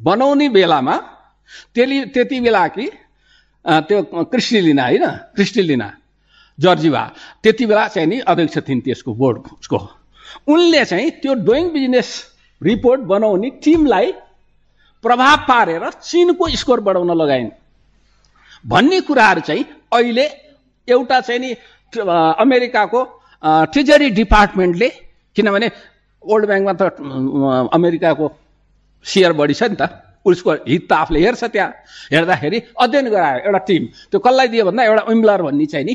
बनाउने 0.00 0.48
बेलामा 0.48 0.96
त्यसले 1.74 2.04
त्यति 2.12 2.40
बेला 2.40 2.66
कि 2.76 2.86
त्यो 3.88 3.98
क्रिस्टिलिना 4.28 4.84
होइन? 4.84 5.06
क्रिस्टिलिना 5.36 5.88
जर्जिवा 6.58 7.02
त्यति 7.42 7.64
बेला 7.66 7.88
चाहिँ 7.88 8.08
नि 8.08 8.18
अध्यक्ष 8.20 8.58
थिइन् 8.68 8.80
त्यसको 8.84 9.14
बोर्डको। 9.14 9.78
उनले 10.52 10.84
चाहिँ 10.84 11.10
त्यो 11.22 11.32
डुइङ 11.48 11.72
बिजनेस 11.72 12.08
रिपोर्ट 12.60 13.00
बनाउने 13.08 13.50
टिमलाई 13.64 14.12
प्रभाव 15.04 15.36
पारेर 15.48 15.90
चिनको 16.04 16.48
स्कोर 16.60 16.80
बढाउन 16.80 17.10
लगाइन्। 17.16 17.50
भन्ने 18.64 19.00
कुराहरू 19.08 19.40
चाहिँ 19.40 19.64
अहिले 19.92 20.26
एउटा 20.88 21.20
चाहिँ 21.20 21.40
नि 21.40 21.50
अमेरिकाको 21.94 23.00
ट्रेजरी 23.72 24.10
डिपार्टमेन्टले 24.20 24.88
किनभने 25.36 25.68
वर्ल्ड 26.24 26.46
ब्याङ्कमा 26.46 26.72
त 26.72 26.82
अमेरिकाको 27.74 28.26
सेयर 29.04 29.32
बढी 29.32 29.54
छ 29.54 29.62
नि 29.70 29.76
त 29.80 29.88
उसको 30.26 30.52
हित 30.68 30.86
त 30.88 30.92
आफूले 30.92 31.20
हेर्छ 31.20 31.44
त्यहाँ। 31.44 31.70
हेर्दाखेरि 32.12 32.58
अध्ययन 32.78 33.06
गरायो 33.10 33.38
एउटा 33.46 33.60
टिम। 33.66 33.82
त्यो 34.10 34.18
कसलाई 34.22 34.48
दियो 34.48 34.64
भन्दा 34.64 34.82
एउटा 34.84 35.02
विम्लर 35.08 35.42
भन्ने 35.42 35.66
चाहिँ 35.66 35.86
नि 35.86 35.94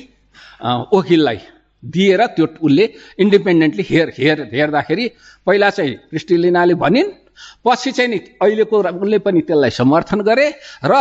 वकिललाई 0.93 1.39
दिएर 1.83 2.25
त्यो 2.35 2.45
उसले 2.59 2.85
इन्डिपेन्डेन्टली 3.23 3.83
हेर 3.89 4.07
हेर 4.17 4.39
हेर्दाखेरि 4.53 5.05
पहिला 5.47 5.69
चाहिँ 5.69 5.93
क्रिस्टिलिनाले 6.11 6.73
भनिन् 6.83 7.09
पछि 7.63 7.91
चाहिँ 7.91 8.09
नि 8.11 8.17
अहिलेको 8.41 8.75
उसले 8.81 9.17
पनि 9.25 9.41
त्यसलाई 9.47 9.71
समर्थन 9.79 10.19
गरे 10.29 10.47
र 10.83 10.93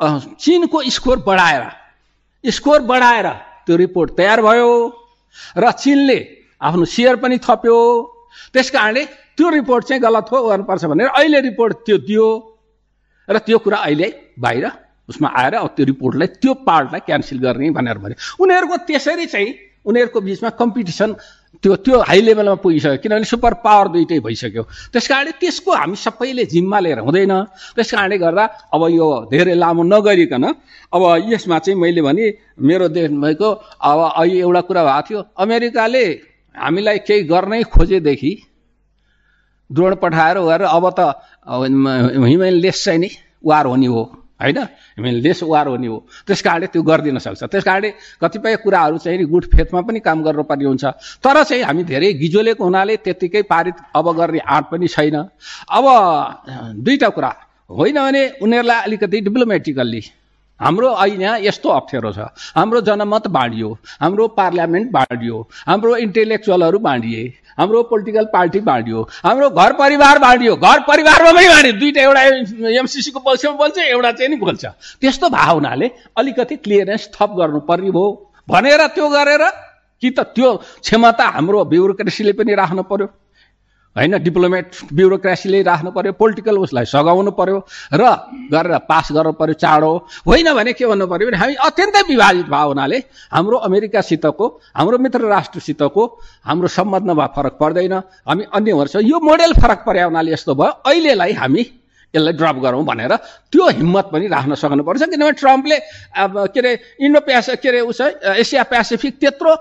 चिनको 0.00 0.82
स्कोर 0.90 1.18
बढाएर 1.26 2.50
स्कोर 2.50 2.80
बढाएर 2.82 3.28
त्यो 3.66 3.76
रिपोर्ट 3.76 4.16
तयार 4.16 4.42
भयो 4.42 4.70
र 5.56 5.70
चिनले 5.72 6.18
आफ्नो 6.60 6.84
सेयर 6.84 7.16
पनि 7.16 7.38
थप्यो। 7.38 7.76
त्यस 8.52 8.70
कारणले 8.70 9.04
त्यो 9.36 9.50
रिपोर्ट 9.50 9.84
चाहिँ 9.84 10.02
गलत 10.02 10.26
हो 10.32 10.42
गर्नुपर्छ 10.48 10.84
भनेर 10.84 11.08
अहिले 11.08 11.40
रिपोर्ट 11.40 11.76
त्यो 11.86 11.96
दियो 12.08 12.26
र 13.28 13.38
त्यो 13.38 13.58
कुरा 13.58 13.78
अहिले 13.78 14.08
बाहिर 14.38 14.66
उसमा 15.08 15.28
आएर 15.36 15.54
त्यो 15.76 15.84
रिपोर्टलाई 15.86 16.26
त्यो 16.40 16.54
पार्टलाई 16.66 17.00
क्यान्सल 17.06 17.38
गर्ने 17.38 17.70
भनेर 17.70 17.98
भने 17.98 18.14
उनीहरूको 18.40 18.76
त्यसरी 18.88 19.26
चाहिँ 19.26 19.54
उनीहरूको 19.84 20.20
बिचमा 20.20 20.50
कम्पिटिसन 20.60 21.14
त्यो 21.58 21.74
त्यो 21.84 21.98
हाई 22.08 22.20
लेभलमा 22.22 22.54
पुगिसक्यो। 22.62 23.02
किनभने 23.02 23.26
सुपर 23.26 23.52
पावर 23.64 23.86
दुइटै 23.92 24.18
भइसक्यो। 24.22 24.62
त्यस 24.92 25.06
कारणले 25.08 25.32
त्यसको 25.40 25.70
हामी 25.72 25.96
सबैले 25.96 26.44
जिम्मा 26.46 26.78
लिएर 26.80 26.98
हुँदैन। 27.02 27.32
त्यस 27.76 27.90
कारणले 27.90 28.16
गर्दा 28.18 28.44
अब 28.74 28.82
यो 28.90 29.06
धेरै 29.30 29.54
लामो 29.58 29.82
नगरिकन 29.82 30.44
अब 30.94 31.02
यसमा 31.28 31.58
चाहिँ 31.58 31.78
मैले 31.80 32.02
भने 32.02 32.26
मेरो 32.56 32.88
देश 32.88 33.10
भएको 33.10 33.48
अब 33.82 33.98
अहिले 34.16 34.38
एउटा 34.40 34.60
कुरा 34.68 34.82
भएको 34.84 35.02
थियो 35.08 35.20
अमेरिकाले 35.36 36.04
हामीलाई 36.54 36.98
केही 37.06 37.22
गर्नै 37.28 37.62
खोजेदेखि 37.66 38.32
ड्रोन 39.70 39.94
पठाएर 40.02 40.38
गरेर 40.40 40.66
अब 40.66 40.84
त 40.98 41.00
हिमाल 42.24 42.56
लेस 42.64 42.84
चाहिँ 42.84 42.98
नि 43.00 43.10
वार 43.44 43.66
हुने 43.66 43.86
हो। 43.86 44.02
होइन? 44.40 44.58
हिमाल 44.96 45.20
देश 45.22 45.42
वार 45.42 45.66
हुने 45.68 45.86
हो 45.86 45.98
त्यस 46.26 46.42
कारणले 46.42 46.66
त्यो 46.72 46.82
गरिदिन 46.82 47.18
सक्छ। 47.18 47.42
त्यस 47.44 47.64
कारणले 47.64 47.90
कतिपय 48.20 48.56
कुराहरू 48.64 48.98
चाहिँ 48.98 49.24
गुड 49.26 49.44
फेथमा 49.52 49.80
पनि 49.80 50.00
काम 50.00 50.22
गर्नुपर्ने 50.22 50.64
हुन्छ। 50.64 50.84
तर 51.20 51.42
चाहिँ 51.44 51.62
हामी 51.62 51.84
धेरै 51.84 52.12
गिजोलेको 52.16 52.64
हुनाले 52.64 52.96
त्यत्तिकै 53.04 53.42
पारित 53.42 53.76
अब 53.94 54.06
गर्ने 54.16 54.38
आँट 54.40 54.64
पनि 54.70 54.88
छैन। 54.88 55.16
अब 55.68 55.84
दुईवटा 56.80 57.08
कुरा। 57.08 57.32
होइन 57.70 57.96
भने 57.96 58.22
उनीहरूलाई 58.42 58.80
अलिकति 58.82 59.20
डिप्लोमेटिकल्ली 59.20 60.00
हाम्रो 60.60 60.88
अहिले 60.88 61.24
यहाँ 61.24 61.38
यस्तो 61.40 61.68
अप्ठ्यारो 61.70 62.12
छ। 62.12 62.18
हाम्रो 62.56 62.80
जनमत 62.80 63.26
बाँडियो 63.28 63.68
हाम्रो 64.00 64.26
पार्लियामेन्ट 64.36 64.90
बाँडियो 64.92 65.36
हाम्रो 65.66 65.96
इन्टेलेक्चुअलहरू 65.96 66.78
बाँडिए 66.78 67.22
हाम्रो 67.58 67.82
पोलिटिकल 67.82 68.24
पार्टी 68.32 68.60
बाँडियो 68.60 69.02
हाम्रो 69.24 69.48
घर 69.50 69.72
परिवार 69.80 70.18
बाँडियो 70.18 70.56
घर 70.56 70.80
परिवारमा 70.88 71.32
पनि 71.32 71.48
बाँडियो। 71.48 71.72
दुइटा 71.80 72.00
एउटा 72.00 72.22
एमसिसीको 72.78 73.20
पक्षमा 73.20 73.52
बोल्छ 73.52 73.78
एउटा 73.78 74.12
चाहिँ 74.12 74.30
नि 74.30 74.36
बोल्छ। 74.36 74.64
त्यस्तो 75.00 75.28
भावनाले 75.28 75.90
अलिकति 76.18 76.56
क्लियरेन्स 76.56 77.08
थप 77.14 77.34
गर्नुपर्ने 77.38 77.90
भयो। 77.90 78.06
भनेर 78.48 78.86
त्यो 78.94 79.08
गरेर 79.08 79.44
कि 80.02 80.10
त 80.10 80.20
त्यो 80.34 80.54
क्षमता 80.82 81.26
हाम्रो 81.36 81.64
ब्युरोक्रेसीले 81.64 82.32
पनि 82.32 82.54
राख्नु 82.54 82.82
पर्यो? 82.82 83.06
होइन 83.96 84.16
डिप्लोमेट 84.22 84.66
ब्युरोक्रेसीले 84.94 85.62
राख्नु 85.62 85.90
पर्यो 85.90 86.12
पोलिटिकल 86.14 86.56
उसलाई 86.58 86.84
सघाउनु 86.86 87.30
पर्यो 87.34 87.58
र 87.92 88.02
गरेर 88.52 88.78
पास 88.86 89.08
गर्नु 89.12 89.32
पर्यो 89.34 89.54
चाँडो 89.58 89.90
होइन 90.26 90.48
भने 90.54 90.72
के 90.78 90.86
भन्नु 90.86 91.06
पर्यो 91.10 91.26
भने 91.28 91.38
हामी 91.42 91.54
अत्यन्तै 91.58 92.02
विभाजित 92.08 92.46
भयो 92.46 92.68
हुनाले 92.70 92.98
हाम्रो 93.34 93.56
अमेरिकासितको 93.66 94.46
हाम्रो 94.76 94.98
मित्र 95.04 95.20
राष्ट्रसितको 95.26 96.02
हाम्रो 96.46 96.68
सम्बन्धमा 96.70 97.26
फरक 97.36 97.54
पर्दैन। 97.60 97.94
हामी 98.30 98.44
अन्य 98.54 98.72
वर्ष 98.78 98.94
यो 99.02 99.18
मोडेल 99.20 99.52
फरक 99.58 99.82
पर्या 99.86 100.04
हुनाले 100.06 100.32
यस्तो 100.32 100.54
भयो 100.54 100.70
अहिलेलाई 100.86 101.32
हामी 101.42 101.62
यसलाई 102.14 102.32
ड्रप 102.38 102.56
गरौँ 102.62 102.84
भनेर 102.84 103.14
त्यो 103.50 103.68
हिम्मत 103.70 104.06
पनि 104.12 104.26
राख्न 104.28 104.54
सक्नुपर्छ। 104.54 105.02
किनभने 105.02 105.32
ट्रम्पले 105.42 105.78
के 106.54 106.58
अरे 106.60 106.72
इन्डो 107.02 107.20
प्यास 107.26 107.50
के 107.62 107.68
अरे 107.68 107.80
उस 107.90 108.00
एसिया 108.38 108.62
पेसिफिक 108.70 109.18
त्यत्रो 109.20 109.54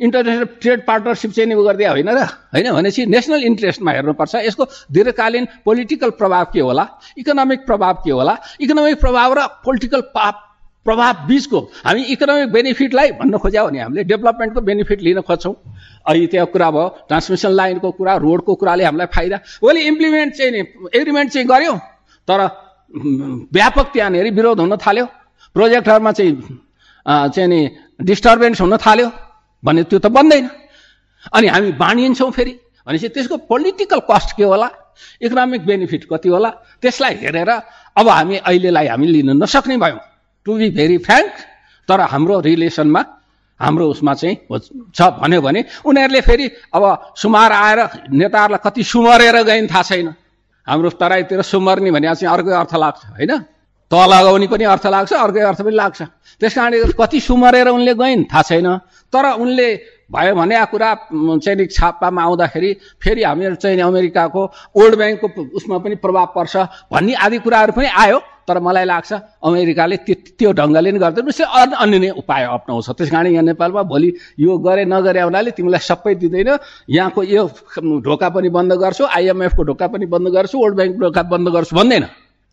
इन्टरनेसनल 0.00 0.44
ट्रेड 0.60 0.80
पार्टनरसिप 0.86 1.30
चाहिँ 1.32 1.48
नि 1.48 1.54
गरिदिया 1.56 1.90
होइन 1.90 2.08
र? 2.10 2.20
होइन 2.52 2.72
भनेपछि 2.72 3.06
नेसनल 3.06 3.42
इन्ट्रेस्टमा 3.44 3.90
हेर्नुपर्छ। 3.92 4.34
यसको 4.46 4.64
दीर्घकालीन 4.92 5.44
पोलिटिकल 5.64 6.10
प्रभाव 6.20 6.44
के 6.52 6.60
होला? 6.60 6.84
इकोनोमिक 7.18 7.60
प्रभाव 7.66 7.94
के 8.04 8.10
होला? 8.10 8.34
इकोनोमिक 8.60 9.00
प्रभाव 9.00 9.32
र 9.32 9.46
पोलिटिकल 9.64 10.00
प्रभाव 10.86 11.26
बिचको 11.26 11.58
हामी 11.82 12.02
इकोनोमिक 12.14 12.52
बेनिफिटलाई 12.52 13.10
भन्न 13.18 13.38
खोज्या 13.42 13.64
भने 13.66 13.78
हामीले 13.80 14.04
डेभलपमेन्टको 14.04 14.60
बेनिफिट 14.60 15.00
लिन 15.02 15.20
खोज्छौँ। 15.26 15.54
अहिले 16.06 16.26
त्यहाँ 16.30 16.46
कुरा 16.46 16.70
भयो 16.70 16.86
ट्रान्समिसन 17.08 17.50
लाइनको 17.50 17.90
कुरा 17.90 18.14
रोडको 18.22 18.54
कुराले 18.54 18.84
हामीलाई 18.84 19.06
फाइदा। 19.10 19.36
भोलि 19.58 19.80
इम्प्लिमेन्ट 19.82 20.34
चाहिँ 20.36 20.52
नि 20.52 20.60
एग्रिमेन्ट 20.94 21.32
चाहिँ 21.32 21.46
गऱ्यौँ 21.48 21.78
तर 22.28 22.40
व्यापक 23.50 23.86
त्यहाँनिर 23.92 24.30
विरोध 24.30 24.60
हुन 24.60 24.76
थाल्यो। 24.76 25.06
प्रोजेक्टहरूमा 25.56 26.12
चाहिँ 26.12 26.34
चाहिँ 27.34 27.48
नि 27.48 27.60
डिस्टर्बेन्स 28.06 28.60
हुन 28.60 28.76
थाल्यो। 28.76 29.08
भने 29.66 29.82
त्यो 29.90 29.98
त 29.98 30.06
बन्दैन। 30.06 30.46
अनि 31.34 31.46
हामी 31.46 31.70
बाँडिन्छौँ 31.74 32.30
फेरि। 32.30 32.54
भनेपछि 32.86 33.08
त्यसको 33.08 33.36
पोलिटिकल 33.50 34.00
कस्ट 34.10 34.36
के 34.36 34.44
होला? 34.46 34.68
इकोनोमिक 35.20 35.66
बेनिफिट 35.66 36.02
कति 36.06 36.28
होला? 36.28 36.50
त्यसलाई 36.82 37.14
हेरेर 37.22 37.50
अब 37.98 38.08
हामी 38.08 38.36
अहिलेलाई 38.38 38.86
हामी 38.86 39.06
लिन 39.06 39.30
नसक्ने 39.42 39.76
भयौँ। 39.76 40.00
टु 40.46 40.50
बी 40.54 40.70
भेरी 40.70 40.98
फ्रेङ्क 41.02 41.32
तर 41.88 42.00
हाम्रो 42.12 42.40
रिलेसनमा 42.40 43.02
हाम्रो 43.60 43.84
उसमा 43.88 44.14
चाहिँ 44.14 44.36
छ 44.94 45.00
भन्यो 45.18 45.40
भने 45.40 45.60
उनीहरूले 45.84 46.20
फेरि 46.20 46.46
अब 46.74 46.84
सुमार 47.16 47.52
आएर 47.52 47.80
नेताहरूलाई 48.12 48.60
कति 48.64 48.82
सुमरेर 48.84 49.36
गइन् 49.42 49.68
थाहा 49.68 49.82
छैन। 49.82 50.08
हाम्रो 50.66 50.90
तराईतिर 51.00 51.42
सुमर्ने 51.42 51.90
भने 51.90 52.14
चाहिँ 52.14 52.32
अर्कै 52.32 52.52
अर्थ 52.52 52.74
लाग्छ 52.74 53.02
होइन? 53.16 53.32
त 53.90 53.94
लगाउने 53.94 54.46
पनि 54.50 54.64
अर्थ 54.64 54.86
लाग्छ 54.86 55.12
अर्कै 55.12 55.40
अर्थ 55.40 55.60
पनि 55.62 55.76
लाग्छ। 55.76 56.00
त्यस 56.40 56.54
कारणले 56.54 56.92
कति 56.98 57.20
सुमरेर 57.20 57.68
उनले 57.68 57.94
गइन् 57.94 58.24
थाहा 58.26 58.42
छैन। 58.42 58.68
तर 59.12 59.24
उनले 59.38 59.68
भयो 60.10 60.34
भने 60.34 60.54
कुरा 60.70 60.90
चाहिँ 61.42 61.66
छापामा 61.66 62.22
आउँदाखेरि 62.22 62.70
फेरि 63.02 63.22
हामीहरू 63.22 63.54
चाहिँ 63.62 63.80
अमेरिकाको 63.80 64.42
वर्ल्ड 64.76 64.94
ब्याङ्कको 64.96 65.42
उसमा 65.56 65.78
पनि 65.78 65.94
प्रभाव 66.02 66.26
पर्छ 66.34 66.54
भन्ने 66.92 67.14
आदि 67.14 67.38
कुराहरू 67.46 67.72
पनि 67.78 67.88
आयो। 67.94 68.18
तर 68.46 68.58
मलाई 68.62 68.84
लाग्छ 68.86 69.12
अमेरिकाले 69.42 69.96
त्यो 70.06 70.14
त्यो 70.38 70.50
ढङ्गले 70.54 70.90
नै 70.94 70.98
गर्दैन। 71.02 71.26
उसले 71.26 71.46
अन्य 71.82 71.98
नै 71.98 72.10
उपाय 72.22 72.42
अप्नाउँछ। 72.46 72.90
त्यस 72.94 73.10
कारण 73.10 73.26
यहाँ 73.34 73.42
नेपालमा 73.42 73.82
भोलि 73.82 74.08
यो 74.38 74.58
गरे 74.62 74.84
नगरे 74.86 75.20
हुनाले 75.26 75.50
तिमीलाई 75.50 75.82
सबै 75.82 76.14
दिँदैन। 76.14 76.50
यहाँको 76.90 77.22
यो 77.22 77.42
ढोका 78.06 78.28
पनि 78.30 78.48
बन्द 78.50 78.72
गर्छु 78.82 79.04
आइएमएफको 79.06 79.62
ढोका 79.62 79.86
पनि 79.90 80.06
बन्द 80.06 80.26
गर्छु 80.30 80.58
वर्ल्ड 80.58 80.76
ब्याङ्क 80.76 80.94
ढोका 81.02 81.22
बन्द 81.26 81.48
गर्छु 81.54 81.74
भन्दैन। 81.76 82.06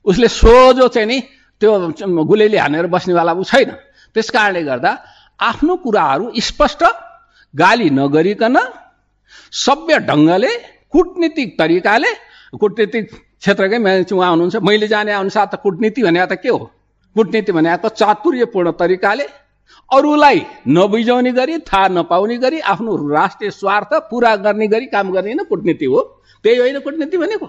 उसले 0.05 0.27
सोझो 0.29 0.87
चाहिँ 0.87 1.07
नि 1.07 1.19
त्यो 1.61 1.71
गुलेली 2.25 2.57
हानेर 2.57 2.87
बस्नेवाला 2.87 3.33
ऊ 3.33 3.43
छैन। 3.43 3.69
त्यस 4.15 4.29
कारणले 4.29 4.63
गर्दा 4.63 4.91
आफ्नो 5.39 5.75
कुराहरू 5.83 6.31
स्पष्ट 6.39 6.83
गाली 7.53 7.89
नगरिकन 7.89 8.57
सभ्य 9.65 9.99
ढङ्गले 10.09 10.51
कुटनीतिक 10.93 11.49
तरिकाले 11.59 12.11
कुटनीतिक 12.61 13.05
क्षेत्रकै 13.41 13.77
मान्छे 13.77 14.15
उहाँ 14.15 14.29
हुनुहुन्छ। 14.31 14.55
मैले 14.61 14.87
जाने 14.87 15.11
अनुसार 15.13 15.45
त 15.45 15.55
कुटनीति 15.63 16.03
भने 16.03 16.25
त 16.25 16.33
के 16.43 16.49
हो? 16.49 16.59
कुटनीति 17.15 17.51
भने 17.51 17.77
त 17.77 17.87
चातुर्यपूर्ण 17.93 18.71
तरिकाले 18.79 19.25
अरूलाई 19.91 20.39
नबुझाउने 20.67 21.31
गरी 21.31 21.57
थाहा 21.69 21.87
नपाउने 21.87 22.37
गरी 22.37 22.59
आफ्नो 22.73 22.91
राष्ट्रिय 23.09 23.51
स्वार्थ 23.51 23.91
पुरा 24.09 24.35
गर्ने 24.45 24.67
गरी 24.67 24.85
काम 24.89 25.11
गर्ने 25.11 25.33
नै 25.33 25.43
कुटनीति 25.45 25.85
हो। 25.85 26.01
त्यही 26.45 26.57
होइन 26.59 26.79
कुटनीति 26.79 27.17
भनेको। 27.17 27.47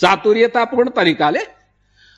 चातुर्यतापूर्ण 0.00 0.88
तरिकाले 0.90 1.42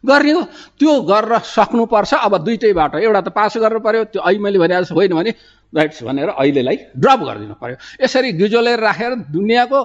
गर्ने 0.05 0.33
हो 0.33 0.43
त्यो 0.81 0.93
गरेर 1.05 1.39
सक्नुपर्छ। 1.45 2.13
अब 2.15 2.37
दुइटै 2.45 2.73
बाटो। 2.73 2.99
एउटा 2.99 3.21
त 3.21 3.29
पास 3.29 3.57
गर्नु 3.57 3.81
पर्यो। 3.81 4.05
त्यो 4.13 4.23
अहिले 4.23 4.41
मैले 4.41 4.59
भने 4.59 4.75
जस्तो 4.81 4.95
होइन 4.95 5.13
भने 5.15 5.31
राइट्स 5.73 6.03
भनेर 6.03 6.29
अहिलेलाई 6.31 6.77
ड्रप 6.97 7.21
गरिदिनु 7.21 7.55
पर्यो। 7.61 7.77
यसरी 8.05 8.33
गिजोलेर 8.41 8.81
राखेर 8.81 9.13
दुनियाँको 9.29 9.79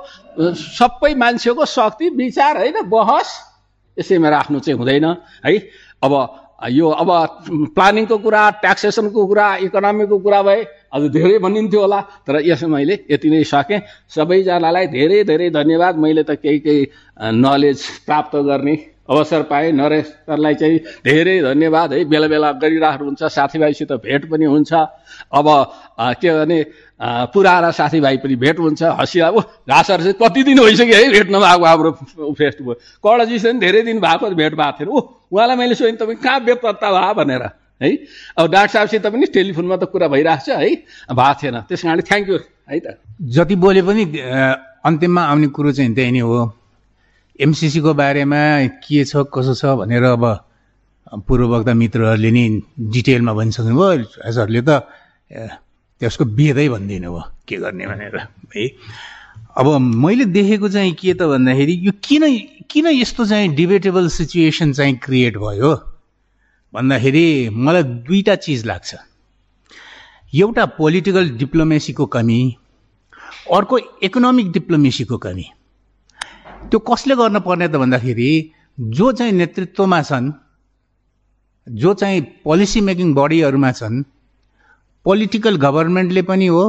सबै 0.56 1.14
मान्छेको 1.14 1.66
शक्ति 1.68 2.10
विचार 2.16 2.58
होइन 2.58 2.77
बहस 2.90 3.30
यसैमा 3.98 4.30
राख्नु 4.30 4.60
चाहिँ 4.60 4.77
हुँदैन 4.80 5.06
है। 5.45 5.53
अब 6.02 6.14
यो 6.72 6.90
अब 6.90 7.10
प्लानिङको 7.76 8.18
कुरा 8.18 8.42
ट्याक्सेसनको 8.64 9.26
कुरा 9.27 9.48
इकोनोमीको 9.68 10.18
कुरा 10.19 10.42
भए 10.42 10.61
अझ 10.95 11.02
धेरै 11.11 11.38
भनिन्थ्यो 11.44 11.82
होला। 11.82 12.00
तर 12.26 12.40
यसमा 12.42 12.72
मैले 12.72 12.95
यति 13.11 13.30
नै 13.30 13.44
सकेँ। 13.44 13.80
सबैजनालाई 14.10 14.88
धेरै 14.88 15.24
धेरै 15.24 15.50
धन्यवाद। 15.52 15.95
मैले 16.00 16.24
त 16.24 16.40
केही 16.40 16.60
केही 16.60 16.82
नलेज 17.35 17.80
प्राप्त 18.08 18.35
गर्ने 18.42 18.76
अवसर 19.09 19.42
पाएँ 19.50 19.72
नरेश 19.72 20.06
सरलाई 20.06 20.56
चाहिँ 20.56 20.77
धेरै 21.06 21.40
धन्यवाद 21.42 21.93
है। 21.93 22.03
बेला 22.06 22.27
बेला 22.27 22.51
गरिराख्नुहुन्छ 22.58 23.24
साथीभाइसित 23.24 23.92
भेट 24.01 24.30
पनि 24.30 24.45
हुन्छ। 24.45 24.74
अब 24.74 25.48
के 26.22 26.30
भने 26.34 26.59
पुराना 27.30 27.69
साथीभाइ 27.72 28.17
पनि 28.17 28.35
भेट 28.35 28.59
हुन्छ। 28.59 28.84
हँसिया 28.84 29.30
ऊ 29.30 29.40
घाँसहरू 29.69 30.03
चाहिँ 30.03 30.17
कति 30.22 30.43
दिन 30.43 30.59
भइसक्यो 30.59 30.95
है 30.95 31.09
भेट 31.11 31.27
नभएको 31.30 31.66
हाम्रो 31.66 31.92
फेसबुक 32.34 32.77
कडजीसँग 33.06 33.59
धेरै 33.61 33.82
दिन 33.84 34.00
भएको 34.01 34.30
भेट 34.34 34.53
भएको 34.56 34.77
थिएन। 34.80 34.90
ऊ 34.90 35.00
उहाँलाई 35.30 35.58
मैले 35.58 35.75
सोधेँ 35.75 35.98
तपाईँ 36.01 36.17
कहाँ 36.17 36.40
बेपत्ता 36.45 36.90
भयो 36.92 37.14
भनेर 37.14 37.43
है। 37.84 37.90
अब 38.38 38.51
डाक्टर 38.51 38.74
साहबसित 38.74 39.06
पनि 39.06 39.25
टेलिफोनमा 39.30 39.75
त 39.77 39.84
कुरा 39.93 40.08
भइरहेको 40.08 40.45
छ 40.45 40.58
है। 40.58 40.69
भएको 41.14 41.34
थिएन। 41.42 41.56
त्यस 41.69 41.82
कारणले 41.84 42.03
थ्याङ्क 42.09 42.30
यू 42.30 42.38
है 42.69 42.80
त। 42.80 42.98
जति 43.22 43.56
बोले 43.56 43.82
पनि 43.85 44.03
अन्तिममा 44.82 45.22
आउने 45.22 45.48
कुरो 45.53 45.72
चाहिँ 45.72 45.93
त्यही 45.93 46.11
नै 46.11 46.19
हो। 46.25 46.65
एमसिसीको 47.41 47.93
बारेमा 47.93 48.41
के 48.83 49.03
छ 49.05 49.27
कसो 49.33 49.53
छ 49.55 49.65
भनेर 49.80 50.03
अब 50.03 50.23
पूर्ववक्ता 51.27 51.73
मित्रहरूले 51.73 52.31
नि 52.31 52.43
डिटेलमा 52.95 53.33
भनिसक्नुभयो। 53.33 54.23
हजुरहरूले 54.27 54.61
त 54.61 54.72
त्यसको 56.01 56.23
बेदै 56.38 56.67
भनिदिनु 56.69 57.09
भयो। 57.11 57.23
के 57.47 57.55
गर्ने 57.64 57.85
भनेर 57.88 58.15
है? 58.17 58.65
अब 59.57 59.67
मैले 60.03 60.25
देखेको 60.31 60.67
चाहिँ 60.69 60.93
के 60.99 61.14
त 61.14 61.27
भन्दाखेरि 61.27 61.73
यो 61.88 61.91
किन 62.03 62.23
किन 62.72 62.85
यस्तो 62.88 63.25
चाहिँ 63.25 63.47
डिबेटेबल 63.55 64.07
सिचुएसन 64.09 64.73
चाहिँ 64.73 64.95
क्रिएट 65.03 65.38
भयो? 65.38 65.72
भन्दाखेरि 66.73 67.49
मलाई 67.51 67.83
दुईवटा 67.83 68.35
चिज 68.35 68.65
लाग्छ। 68.65 68.95
एउटा 70.35 70.65
पोलिटिकल 70.80 71.30
डिप्लोमेसीको 71.39 72.05
कमी 72.15 72.39
अर्को 73.55 73.75
इकोनोमिक 74.03 74.51
डिप्लोमेसीको 74.51 75.17
कमी। 75.17 75.45
त्यो 76.72 76.80
कसले 76.90 77.16
गर्न 77.16 77.40
पर्ने 77.48 77.68
त 77.68 77.76
भन्दाखेरि 77.84 78.32
जो 78.98 79.11
चाहिँ 79.19 79.34
नेतृत्वमा 79.34 80.02
छन् 80.10 80.32
जो 81.68 81.94
चाहिँ 82.02 82.22
पोलिसी 82.44 82.82
मेकिङ 82.88 83.14
बडीहरूमा 83.14 83.72
छन् 83.80 84.03
पोलिटिकल 85.06 85.56
गभर्मेन्टले 85.66 86.22
पनि 86.32 86.48
हो 86.48 86.64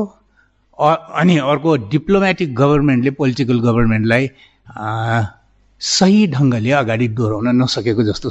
अनि 1.23 1.37
अर्को 1.53 1.77
डिप्लोमेटिक 1.93 2.55
गभर्मेन्टले 2.55 3.11
पोलिटिकल 3.21 3.61
गभर्मेन्टलाई 3.61 4.29
सही 5.81 6.27
ढङ्गले 6.37 6.71
अगाडि 6.83 7.09
डोहोऱ्याउन 7.17 7.63
नसकेको 7.63 8.03
जस्तो 8.03 8.31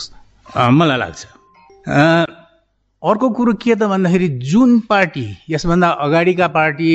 मलाई 0.80 0.98
लाग्छ। 0.98 1.26
अर्को 3.04 3.30
कुरो 3.38 3.54
के 3.62 3.76
त 3.76 3.90
भन्दाखेरि 3.90 4.28
जुन 4.52 4.80
पार्टी 4.90 5.28
यसभन्दा 5.50 5.90
अगाडिका 6.06 6.48
पार्टी 6.56 6.94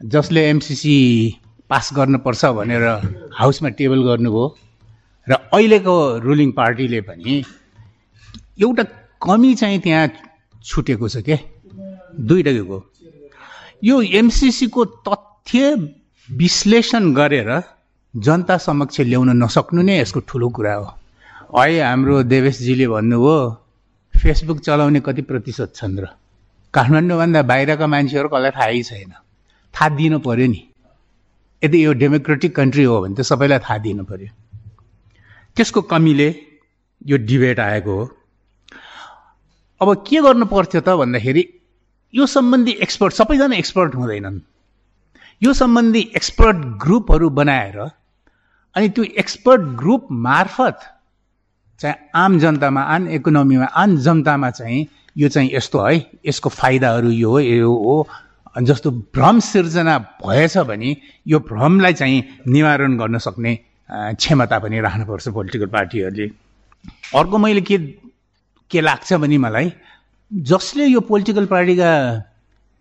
जसले 0.00 0.48
एमसिसी 0.50 0.96
पास 1.70 1.90
गर्नुपर्छ 1.96 2.44
भनेर 2.58 2.84
हाउसमा 3.34 3.68
टेबल 3.78 4.00
गर्नुभयो। 4.08 4.46
र 5.26 5.32
अहिलेको 5.52 5.96
रुलिङ 6.24 6.50
पार्टीले 6.52 7.00
पनि 7.08 7.34
एउटा 8.62 8.82
कमी 9.22 9.54
चाहिँ 9.54 9.78
त्यहाँ 9.84 10.06
छुटेको 10.64 11.08
छ 11.08 11.16
क्या 11.26 11.38
दुइटैको 12.28 12.78
यो 13.82 13.96
एमसिसीको 14.20 14.84
तथ्य 15.08 15.74
विश्लेषण 16.28 17.12
गरेर 17.14 17.50
जनता 18.14 18.56
समक्ष 18.58 19.00
ल्याउन 19.00 19.30
नसक्नु 19.42 19.82
नै 19.82 19.98
यसको 20.00 20.20
ठुलो 20.28 20.48
कुरा 20.48 20.74
हो। 20.74 20.86
अहिले 21.54 21.80
हाम्रो 21.80 22.22
देवेशजीले 22.22 22.86
भन्नुभयो 22.88 23.36
फेसबुक 24.14 24.58
चलाउने 24.60 25.00
कति 25.06 25.22
प्रतिशत 25.22 25.74
छन् 25.74 25.98
र? 26.00 26.06
काठमाडौँभन्दा 26.74 27.42
बाहिरका 27.42 27.86
मान्छेहरू 27.86 28.28
कसलाई 28.28 28.50
थाहै 28.56 28.82
छैन। 28.82 29.12
थाहा 29.74 29.88
दिनु 29.96 30.18
पऱ्यो 30.18 30.46
नि। 30.46 30.60
यदि 31.66 31.84
यो 31.84 31.92
डेमोक्रेटिक 31.92 32.56
कन्ट्री 32.56 32.84
हो 32.84 33.00
भने 33.02 33.14
त 33.14 33.26
सबैलाई 33.26 33.58
थाहा 33.58 33.78
दिनु 33.84 34.04
पऱ्यो 34.04 34.32
त्यसको 35.56 35.82
कमीले 35.92 36.28
यो 37.06 37.16
डिबेट 37.28 37.60
आएको 37.60 37.94
हो। 37.94 38.04
अब 39.80 39.94
के 40.08 40.20
गर्नु 40.22 40.46
पर्थ्यो 40.46 40.80
त 40.80 40.96
भन्दाखेरि 40.96 41.44
यो 42.14 42.26
सम्बन्धी 42.26 42.72
एक्सपर्ट 42.82 43.14
सबैजना 43.14 43.56
एक्सपर्ट 43.56 43.94
हुँदैनन्। 43.94 44.40
यो 45.42 45.52
सम्बन्धी 45.52 46.00
एक्सपर्ट 46.16 46.56
ग्रुपहरू 46.82 47.28
बनाएर 47.38 47.78
अनि 47.78 48.88
त्यो 48.88 49.04
एक्सपर्ट 49.18 49.62
ग्रुप 49.80 50.06
मार्फत 50.26 50.78
चाहिँ 51.80 52.08
आम 52.14 52.38
जनतामा 52.38 52.82
आन 52.94 53.08
इकोनोमीमा 53.08 53.64
आम 53.64 53.96
जनतामा 53.96 54.50
चाहिँ 54.50 54.86
यो 55.16 55.28
चाहिँ 55.28 55.50
यस्तो 55.54 55.80
है 55.80 55.94
यसको 56.26 56.48
फाइदाहरू 56.50 57.10
यो 57.10 57.30
हो 57.30 57.40
यो 57.40 57.72
हो 57.76 57.96
जस्तो 58.62 58.90
भ्रम 58.90 59.40
सिर्जना 59.40 59.98
भएछ 59.98 60.58
भने 60.58 60.96
यो 61.26 61.38
भ्रमलाई 61.38 61.92
चाहिँ 61.92 62.24
निवारण 62.48 62.96
गर्न 62.98 63.18
सक्ने 63.18 63.58
क्षमता 63.92 64.58
पनि 64.58 64.80
राख्नुपर्छ 64.80 65.28
पोलिटिकल 65.28 65.66
पार्टीहरूले। 65.66 66.30
अर्को 67.14 67.38
मैले 67.38 67.60
के 67.60 67.78
के 68.70 68.80
लाग्छ 68.80 69.12
भने 69.12 69.38
मलाई 69.38 69.72
जसले 70.32 70.86
यो 70.86 71.00
पोलिटिकल 71.00 71.46
पार्टीका 71.46 71.90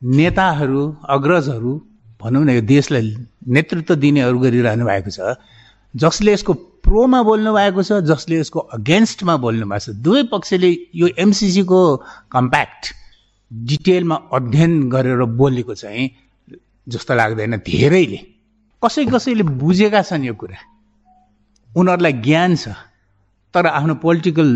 नेताहरू 0.04 0.98
अग्रजहरू 1.10 1.82
भनौँ 2.22 2.44
न 2.46 2.50
यो 2.50 2.62
देशलाई 2.62 3.16
नेतृत्व 3.48 3.96
दिनेहरू 3.96 4.40
गरिरहनु 4.40 4.86
भएको 4.86 5.10
छ 5.10 5.36
जसले 5.96 6.34
यसको 6.34 6.54
प्रोमा 6.54 7.24
बोल्नु 7.24 7.54
भएको 7.54 7.84
छ 7.84 7.92
जसले 7.92 8.40
यसको 8.40 8.60
अगेन्स्टमा 8.60 9.38
बोल्नु 9.38 9.66
भएको 9.66 9.80
छ 9.80 9.90
दुवै 9.90 10.24
पक्षले 10.24 10.78
यो 10.96 11.08
एमसिसीको 11.20 11.82
कम्प्याक्ट 12.32 13.05
डिटेलमा 13.52 14.16
अध्ययन 14.34 14.90
गरेर 14.90 15.22
बोलेको 15.40 15.74
चाहिँ 15.76 16.10
जस्तो 16.88 17.14
लाग्दैन 17.16 17.58
धेरैले। 17.66 18.20
कसै 18.82 19.06
कसैले 19.06 19.44
बुझेका 19.44 20.02
छन् 20.02 20.26
यो 20.26 20.34
कुरा। 20.34 20.58
उनीहरूलाई 21.70 22.14
ज्ञान 22.26 22.56
छ 22.56 22.68
तर 23.54 23.66
आफ्नो 23.68 23.96
पोलिटिकल 24.04 24.50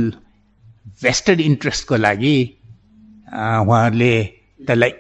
भेस्टेड 1.04 1.40
इन्ट्रेस्टको 1.42 1.96
लागि 1.96 2.36
उहाँहरूले 3.30 4.14
त्यसलाई 4.68 4.92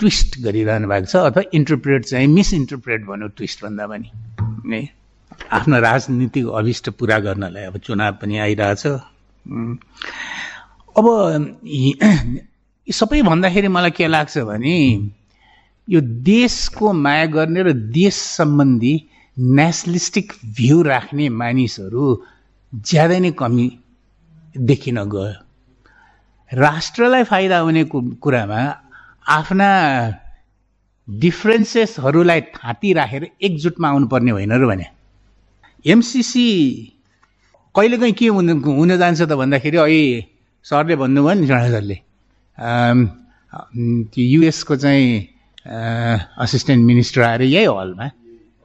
ट्विस्ट 0.00 0.30
गरिरहनु 0.42 0.88
भएको 0.88 1.06
छ 1.06 1.16
अथवा 1.16 1.42
इन्टरप्रेट 1.54 2.04
चाहिँ 2.04 2.26
मिसइन्टरप्रेट 2.28 3.00
भनौँ 3.06 3.28
ट्विस्ट 3.36 3.64
भन्दा 3.64 3.86
पनि। 3.86 4.88
आफ्नो 5.52 5.80
राजनीतिक 5.80 6.46
अभिष्ट 6.46 6.90
पुरा 6.98 7.18
गर्नलाई 7.18 7.64
अब 7.64 7.76
चुनाव 7.78 8.12
पनि 8.22 8.38
आइरहेछ। 8.38 8.86
अब 10.96 11.06
यी 12.88 12.92
सबै 12.92 13.22
भन्दाखेरि 13.22 13.68
मलाई 13.68 13.90
के 13.96 14.06
लाग्छ 14.08 14.38
भने 14.48 14.76
यो 15.88 16.00
देशको 16.26 16.92
माया 16.92 17.26
गर्ने 17.34 17.62
र 17.62 17.72
देश 17.94 18.14
सम्बन्धी 18.14 18.94
नेसनलिस्टिक 19.36 20.32
भ्यू 20.56 20.82
राख्ने 20.82 21.28
मानिसहरू 21.42 22.04
ज्यादै 22.72 23.18
नै 23.20 23.30
कमी 23.38 23.66
देखिन 24.68 24.98
गयो। 25.14 25.30
राष्ट्रलाई 26.52 27.24
फाइदा 27.24 27.58
हुने 27.58 27.82
कुरामा 28.18 28.60
आफ्ना 29.30 29.68
डिफ्रेन्सेसहरूलाई 31.08 32.40
थाँती 32.56 32.92
राखेर 32.92 33.22
एकजुटमा 33.40 33.88
आउनुपर्ने 33.88 34.30
होइन 34.30 34.52
र 34.52 34.66
भने। 34.66 34.86
एमसिसी 35.84 36.46
कहिलेकाहीँ 37.74 38.14
के 38.18 38.26
हुन 38.28 38.90
जान्छ 38.98 39.20
त 39.22 39.32
भन्दाखेरि 39.32 39.76
अहिले 39.78 40.26
सरले 40.66 40.94
भन्नुभयो 40.96 41.34
नि 41.40 41.46
सरले 41.46 41.96
युएसको 44.18 44.76
चाहिँ 44.76 45.28
असिस्टेन्ट 46.44 46.84
मिनिस्टर 46.86 47.22
आएर 47.22 47.42
यही 47.42 47.64
हलमा 47.64 48.10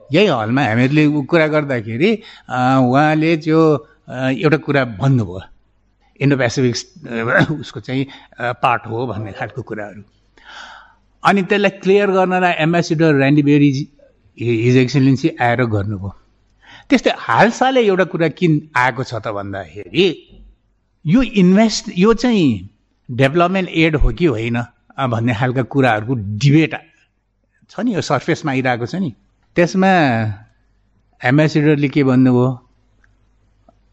यही 0.09 0.27
हलमा 0.27 0.61
हामीहरूले 0.63 1.03
कुरा 1.29 1.47
गर्दाखेरि 1.47 2.11
उहाँले 2.53 3.35
त्यो 3.43 3.59
एउटा 4.07 4.57
कुरा 4.65 4.83
भन्नुभयो। 5.01 5.41
इन्डो 6.19 6.35
पेसिफिक 6.37 6.75
उसको 7.61 7.79
चाहिँ 7.79 8.05
पार्ट 8.63 8.87
हो 8.87 9.05
भन्ने 9.07 9.31
खालको 9.39 9.61
कुराहरू। 9.61 10.01
अनि 11.23 11.41
त्यसलाई 11.49 11.71
क्लियर 11.83 12.09
गर्नलाई 12.11 12.53
ambassador 12.63 13.11
Randy 13.19 13.43
Berry 13.43 13.69
his 14.37 14.77
excellency 14.77 15.29
आएर 15.41 15.61
गर्नुभयो। 15.65 16.09
त्यस्तै 16.89 17.11
हालसालै 17.19 17.83
एउटा 17.85 18.05
कुरा 18.13 18.27
किन 18.39 18.53
आएको 18.75 19.03
छ 19.03 19.13
त 19.19 19.27
भन्दाखेरि 19.37 20.07
यो 21.05 21.21
इन्भेस्ट 21.43 21.85
यो 21.97 22.13
चाहिँ 22.13 22.49
डेभलपमेन्ट 23.09 23.69
एड 23.69 23.95
हो 23.95 24.11
कि 24.11 24.25
होइन? 24.25 24.61
भन्ने 25.09 25.33
खालका 25.35 25.63
कुराहरूको 25.63 26.13
डिबेट 26.43 26.75
छ 27.69 27.79
नि 27.79 27.93
यो 27.95 28.01
सर्फेसमा 28.01 28.51
आइरहेको 28.51 28.85
छ 28.85 28.95
नि। 28.95 29.13
त्यसमा 29.55 29.91
एम्बेसेडरले 31.21 31.89
के 31.89 32.03
भन्नुभयो? 32.03 32.47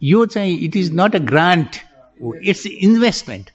यो 0.03 0.25
चाहिँ 0.27 0.59
it 0.59 0.77
is 0.77 0.91
not 0.95 1.17
a 1.17 1.19
grant 1.19 1.77
it's 2.45 2.67
investment 2.67 3.51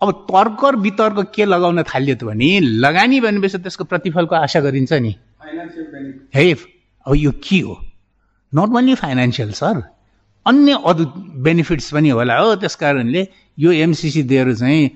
अब 0.00 0.10
तर्क 0.30 0.64
वितर्क 0.80 1.32
के 1.34 1.44
लगाउन 1.44 1.82
थाल्यो 1.84 2.14
त 2.14 2.24
भने 2.24 2.50
लगानी 2.60 3.20
भनेपछि 3.20 3.58
त्यसको 3.58 3.84
प्रतिफलको 3.84 4.34
आशा 4.36 4.60
गरिन्छ 4.60 4.92
नि। 4.92 5.14
है 6.34 6.52
अब 6.52 7.14
यो 7.16 7.32
के 7.44 7.58
हो? 7.60 7.74
नट 8.52 8.76
ओन्ली 8.76 8.94
फाइनेन्सियल 8.94 9.52
सर 9.52 9.82
अन्य 10.46 10.72
अरू 10.86 11.04
बेनिफिट्स 11.44 11.90
पनि 11.94 12.08
होला 12.08 12.36
हो। 12.38 12.54
त्यस 12.62 12.74
कारणले 12.76 13.26
यो 13.58 13.72
एमसिसी 13.84 14.22
दिएर 14.22 14.54
चाहिँ 14.54 14.90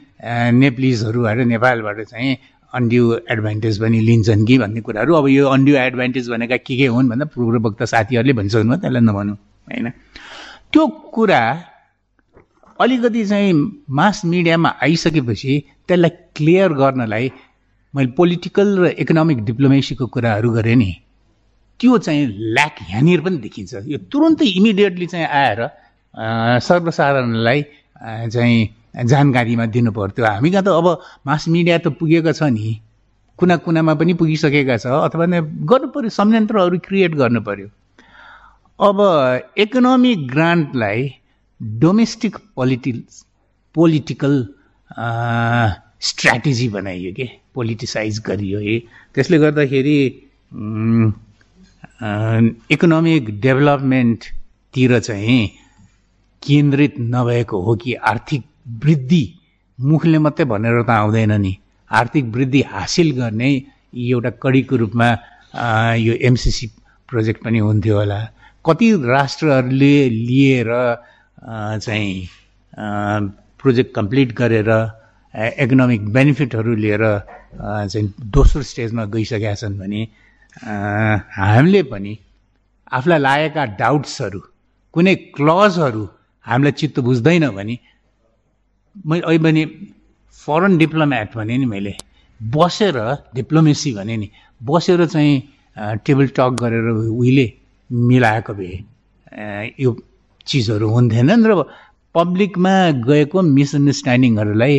नेप्लिजहरूबाट 0.59 1.39
नेपालबाट 1.53 2.01
चाहिँ 2.01 2.37
अन्ड्यु 2.73 3.05
एडभान्टेज 3.31 3.79
पनि 3.81 4.01
लिन्छन् 4.01 4.47
कि 4.47 4.59
भन्ने 4.59 4.81
कुराहरू। 4.81 5.15
अब 5.15 5.29
यो 5.29 5.49
अन्ड्यु 5.49 5.77
एडभान्टेज 5.77 6.31
भनेका 6.31 6.57
के 6.57 6.77
के 6.77 6.87
हुन् 6.87 7.09
भन्दा 7.09 7.25
पूर्ववक्त 7.35 7.83
साथीहरूले 7.83 8.33
भनिसक्नु 8.33 8.77
त्यसलाई 8.77 9.03
नभनौँ 9.03 9.37
होइन? 9.69 9.91
त्यो 10.73 10.87
कुरा 11.15 11.43
अलिकति 12.81 13.25
चाहिँ 13.27 13.53
मास 13.91 14.25
मिडियामा 14.25 14.69
आइसकेपछि 14.83 15.53
त्यसलाई 15.89 16.11
क्लियर 16.37 16.73
गर्नलाई 16.73 17.31
मैले 17.95 18.11
पोलिटिकल 18.19 18.69
र 18.79 18.87
इकोनोमिक 18.99 19.45
डिप्लोमेसीको 19.45 20.07
कुराहरू 20.07 20.51
गरेँ 20.51 20.77
नि। 20.77 20.91
त्यो 21.81 21.99
चाहिँ 21.99 22.27
ल्याक 22.55 22.75
यहाँनिर 22.91 23.21
पनि 23.21 23.37
देखिन्छ। 23.45 23.75
यो 23.87 23.99
तुरन्तै 24.13 24.47
इमिडिएटली 24.59 25.07
चाहिँ 25.07 25.27
आएर 25.27 25.61
सर्वसाधारणलाई 26.63 27.63
चाहिँ 28.31 28.59
जानकारीमा 29.07 29.67
दिनु 29.75 29.93
पर्थ्यो 29.93 30.25
हामी 30.25 30.51
कहाँ 30.51 30.65
त 30.65 30.69
अब 30.69 30.87
मास 31.27 31.49
मिडिया 31.49 31.79
त 31.79 31.87
पुगेको 31.99 32.33
छ 32.33 32.43
नि। 32.55 32.81
कुना 33.39 33.57
कुनामा 33.67 33.95
पनि 33.99 34.15
पुगिसकेका 34.15 34.77
छ 34.79 34.87
अथवा 34.87 35.27
गर्नु 35.71 35.89
पऱ्यो 35.95 36.11
संयन्त्रहरू 36.15 36.79
क्रिएट 36.87 37.15
गर्नु 37.19 37.41
पऱ्यो 37.43 37.69
अब 38.79 38.99
इकोनोमिक 39.59 40.27
ग्रान्टलाई 40.31 41.01
डोमेस्टिक 41.83 42.37
पोलिटिक्स 42.57 43.25
पोलिटिकल 43.75 44.35
स्ट्राटेजी 46.09 46.69
बनाइयो 46.69 47.13
कि? 47.19 47.27
पोलिटिसाइज 47.55 48.23
गरियो 48.27 48.59
है 48.61 48.79
त्यसले 49.15 49.39
गर्दाखेरि 49.39 49.99
इकोनोमिक 52.75 53.29
डेभलपमेन्टतिर 53.41 54.99
चाहिँ 55.01 55.47
केन्द्रित 56.43 56.95
नभएको 56.99 57.61
हो 57.63 57.75
कि 57.83 57.95
आर्थिक 58.11 58.43
वृद्धि 58.85 59.25
मुखले 59.79 60.19
मात्रै 60.19 60.45
भनेर 60.47 60.83
त 60.83 60.91
आउँदैन 60.91 61.33
नि। 61.41 61.57
आर्थिक 61.91 62.25
वृद्धि 62.35 62.61
हासिल 62.73 63.11
गर्ने 63.21 63.51
एउटा 63.95 64.31
कडीको 64.43 64.77
रूपमा 64.77 65.09
यो 65.97 66.15
एमसिसी 66.29 66.67
प्रोजेक्ट 67.09 67.45
पनि 67.45 67.59
हुन्थ्यो 67.59 67.97
होला। 67.99 68.21
कति 68.65 68.91
राष्ट्रहरूले 69.07 69.95
लिएर 70.09 70.71
चाहिँ 71.85 72.29
प्रोजेक्ट 73.61 73.95
कम्प्लिट 73.95 74.33
गरेर 74.41 74.71
इकोनोमिक 75.63 76.03
बेनिफिटहरू 76.13 76.75
लिएर 76.85 77.05
चाहिँ 77.93 78.07
दोस्रो 78.35 78.63
स्टेजमा 78.63 79.05
गइसकेका 79.15 79.55
छन् 79.55 79.79
भने 79.79 80.03
हामीले 80.57 81.83
पनि 81.83 82.13
आफूलाई 82.93 83.19
लागेका 83.19 83.65
डाउट्सहरू 83.81 84.41
कुनै 84.95 85.15
क्लजहरू 85.37 86.03
हामीलाई 86.47 86.73
चित्त 86.81 87.01
बुझ्दैन 87.01 87.49
भने 87.59 87.79
मैले 89.07 89.23
अहिले 89.23 89.43
भने 89.45 89.65
फरेन 90.39 90.79
डिप्लोमेट 90.79 91.35
भने 91.37 91.57
नि 91.59 91.67
मैले 91.67 91.95
बसेर 92.41 92.97
डिप्लोमेसी 93.35 93.93
भने 93.95 94.17
नि 94.17 94.31
बसेर 94.61 95.07
चाहिँ 95.07 95.35
टेबल 96.07 96.27
टक 96.39 96.53
गरेर 96.63 96.89
उहिले 96.91 97.47
मिलाएको 97.91 98.55
भए 98.55 99.75
यो 99.81 99.91
चिजहरू 100.47 100.89
हुन्थेनन् 100.89 101.47
र 101.47 101.63
पब्लिकमा 102.15 102.75
गएको 103.09 103.43
मिसअन्डरस्ट्यान्डिङहरूलाई 103.43 104.75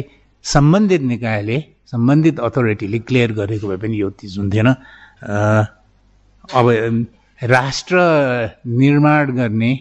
सम्बन्धित 0.45 1.01
निकायले 1.11 1.57
सम्बन्धित 1.91 2.39
अथोरिटीले 2.39 2.99
क्लियर 3.07 3.31
गरेको 3.39 3.67
भए 3.67 3.77
पनि 3.77 3.95
यो 4.01 4.09
चिज 4.19 4.37
हुन्थेन। 4.39 4.67
अब 5.25 6.65
राष्ट्र 7.41 7.95
निर्माण 8.67 9.31
गर्ने 9.35 9.71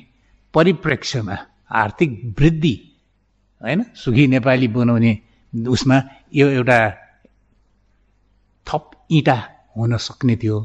परिप्रेक्ष्यमा 0.54 1.36
आर्थिक 1.82 2.10
वृद्धि 2.38 2.74
होइन 3.62 3.84
सुखी 3.94 4.26
नेपाली 4.26 4.68
बनाउने 4.68 5.12
उसमा 5.52 6.02
यो 6.34 6.48
एउटा 6.48 6.78
थप 8.66 8.90
इँटा 9.10 9.36
हुन 9.76 9.96
सक्ने 9.96 10.36
थियो। 10.36 10.58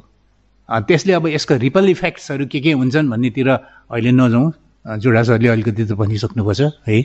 त्यसले 0.70 1.14
अब 1.14 1.28
यसको 1.28 1.56
रिपल 1.58 1.90
इफेक्ट्सहरू 1.90 2.46
के 2.48 2.60
के 2.62 2.72
हुन्छन् 2.72 3.10
भन्नेतिर 3.10 3.50
अहिले 3.50 4.12
नजाउँ। 4.12 4.52
जोडा 4.86 5.24
सरले 5.24 5.48
अलिकति 5.50 5.86
त 5.86 5.92
भनिसक्नुपर्छ 6.00 6.62
है। 6.88 7.02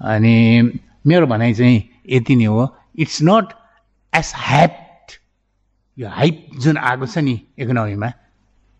अनि 0.00 0.34
मेरो 1.06 1.26
भनाइ 1.26 1.54
चाहिँ 1.54 1.82
यति 2.08 2.34
नै 2.36 2.44
हो। 2.44 2.68
इट्स 2.98 3.18
नट 3.22 3.52
एज 4.12 4.32
ह्याप्ट 4.36 4.81
यो 5.98 6.08
हाइप 6.08 6.36
जुन 6.62 6.76
आएको 6.78 7.06
छ 7.06 7.18
नि 7.18 7.34
इकोनोमीमा 7.58 8.08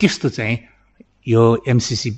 त्यस्तो 0.01 0.29
चाहिँ 0.29 0.57
यो 1.29 1.43
एमसिसी 1.69 2.11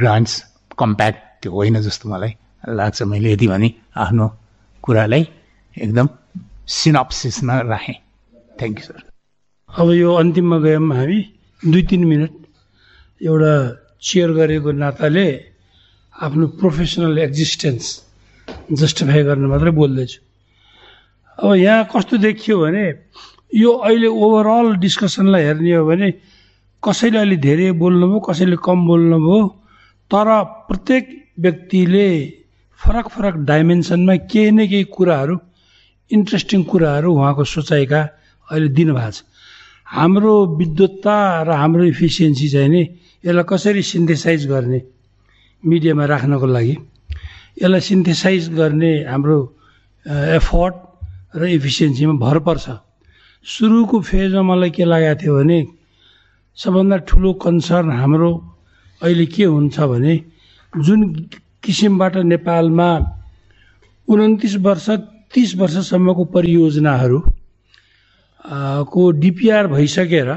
ग्रान्ट्स 0.00 0.32
कम्प्याक्ट 0.78 1.20
त्यो 1.42 1.52
होइन 1.52 1.80
जस्तो 1.82 2.08
मलाई 2.08 2.32
लाग्छ 2.76 3.02
मैले 3.12 3.32
यति 3.32 3.46
भने 3.48 3.68
आफ्नो 3.96 4.26
कुरालाई 4.84 5.22
एकदम 5.76 6.08
सिनप्सिसमा 6.76 7.54
राखेँ। 7.70 7.98
थ्याङ्क 8.58 8.78
यू 8.78 8.84
सर 8.86 9.02
अब 9.70 9.90
यो 9.92 10.14
अन्तिममा 10.14 10.58
गयौँ 10.58 10.94
हामी। 10.96 11.20
दुई 11.62 11.82
तिन 11.90 12.04
मिनट। 12.04 12.32
एउटा 13.20 13.54
चेयर 14.02 14.30
गरेको 14.38 14.70
नाताले 14.72 15.26
आफ्नो 16.14 16.46
प्रोफेसनल 16.60 17.18
एक्जिस्टेन्स 17.18 17.84
जस्टिफाई 18.72 19.22
गर्न 19.22 19.46
मात्रै 19.52 19.70
बोल्दैछु। 19.70 20.18
अब 21.38 21.54
यहाँ 21.54 21.84
कस्तो 21.94 22.16
देखियो 22.16 22.56
भने 22.60 22.84
यो 23.52 23.70
अहिले 23.72 24.06
ओभरअल 24.06 24.74
डिस्कसनलाई 24.82 25.42
हेर्ने 25.44 25.72
हो 25.74 25.84
भने 25.86 26.10
कसैले 26.82 27.18
अलि 27.18 27.36
धेरै 27.46 27.70
बोल्नुभयो 27.82 28.18
कसैले 28.28 28.56
कम 28.64 28.86
बोल्नुभयो 28.86 29.38
तर 30.10 30.28
प्रत्येक 30.68 31.04
व्यक्तिले 31.40 32.08
फरक 32.80 33.08
फरक 33.08 33.34
डाइमेन्सनमा 33.50 34.16
केही 34.30 34.50
न 34.50 34.66
केही 34.70 34.84
कुराहरू 34.96 35.36
इन्ट्रेस्टिङ 36.10 36.62
कुराहरू 36.70 37.08
उहाँको 37.14 37.44
सोचाइका 37.44 38.00
अहिले 38.48 38.68
दिनुभएको 38.76 39.10
छ। 39.10 39.22
हाम्रो 39.86 40.34
विद्वत्ता 40.58 41.16
र 41.46 41.50
हाम्रो 41.62 41.84
इफिसियन्सी 41.94 42.48
चाहिँ 42.48 42.68
नि 42.68 42.82
यसलाई 43.24 43.44
कसरी 43.48 43.82
सिन्थेसाइज 43.82 44.46
गर्ने 44.46 44.80
मिडियामा 45.62 46.04
राख्नको 46.12 46.46
लागि 46.46 46.74
यसलाई 47.62 47.80
सिन्थेसाइज 47.90 48.42
गर्ने 48.58 48.92
हाम्रो 49.10 49.38
एफर्ट 50.38 50.74
र 51.40 51.42
इफिसियन्सीमा 51.58 52.14
भर 52.22 52.38
पर्छ। 52.46 52.66
सुरुको 53.46 54.00
फेजमा 54.02 54.42
मलाई 54.42 54.70
के 54.76 54.84
लागेको 54.84 55.14
थियो 55.22 55.34
भने 55.38 55.58
सबभन्दा 56.58 56.96
ठुलो 57.08 57.32
कन्सर्न 57.42 57.90
हाम्रो 58.00 58.30
अहिले 59.02 59.26
के 59.34 59.44
हुन्छ 59.44 59.76
भने 59.80 60.14
जुन 60.72 61.00
किसिमबाट 61.62 62.16
नेपालमा 62.32 62.88
उन्तिस 64.08 64.54
वर्ष 64.66 64.86
तिस 65.34 65.54
वर्षसम्मको 65.56 66.24
परियोजनाहरू 66.34 67.18
को 68.90 69.10
डिपिआर 69.22 69.66
भइसकेर 69.66 70.28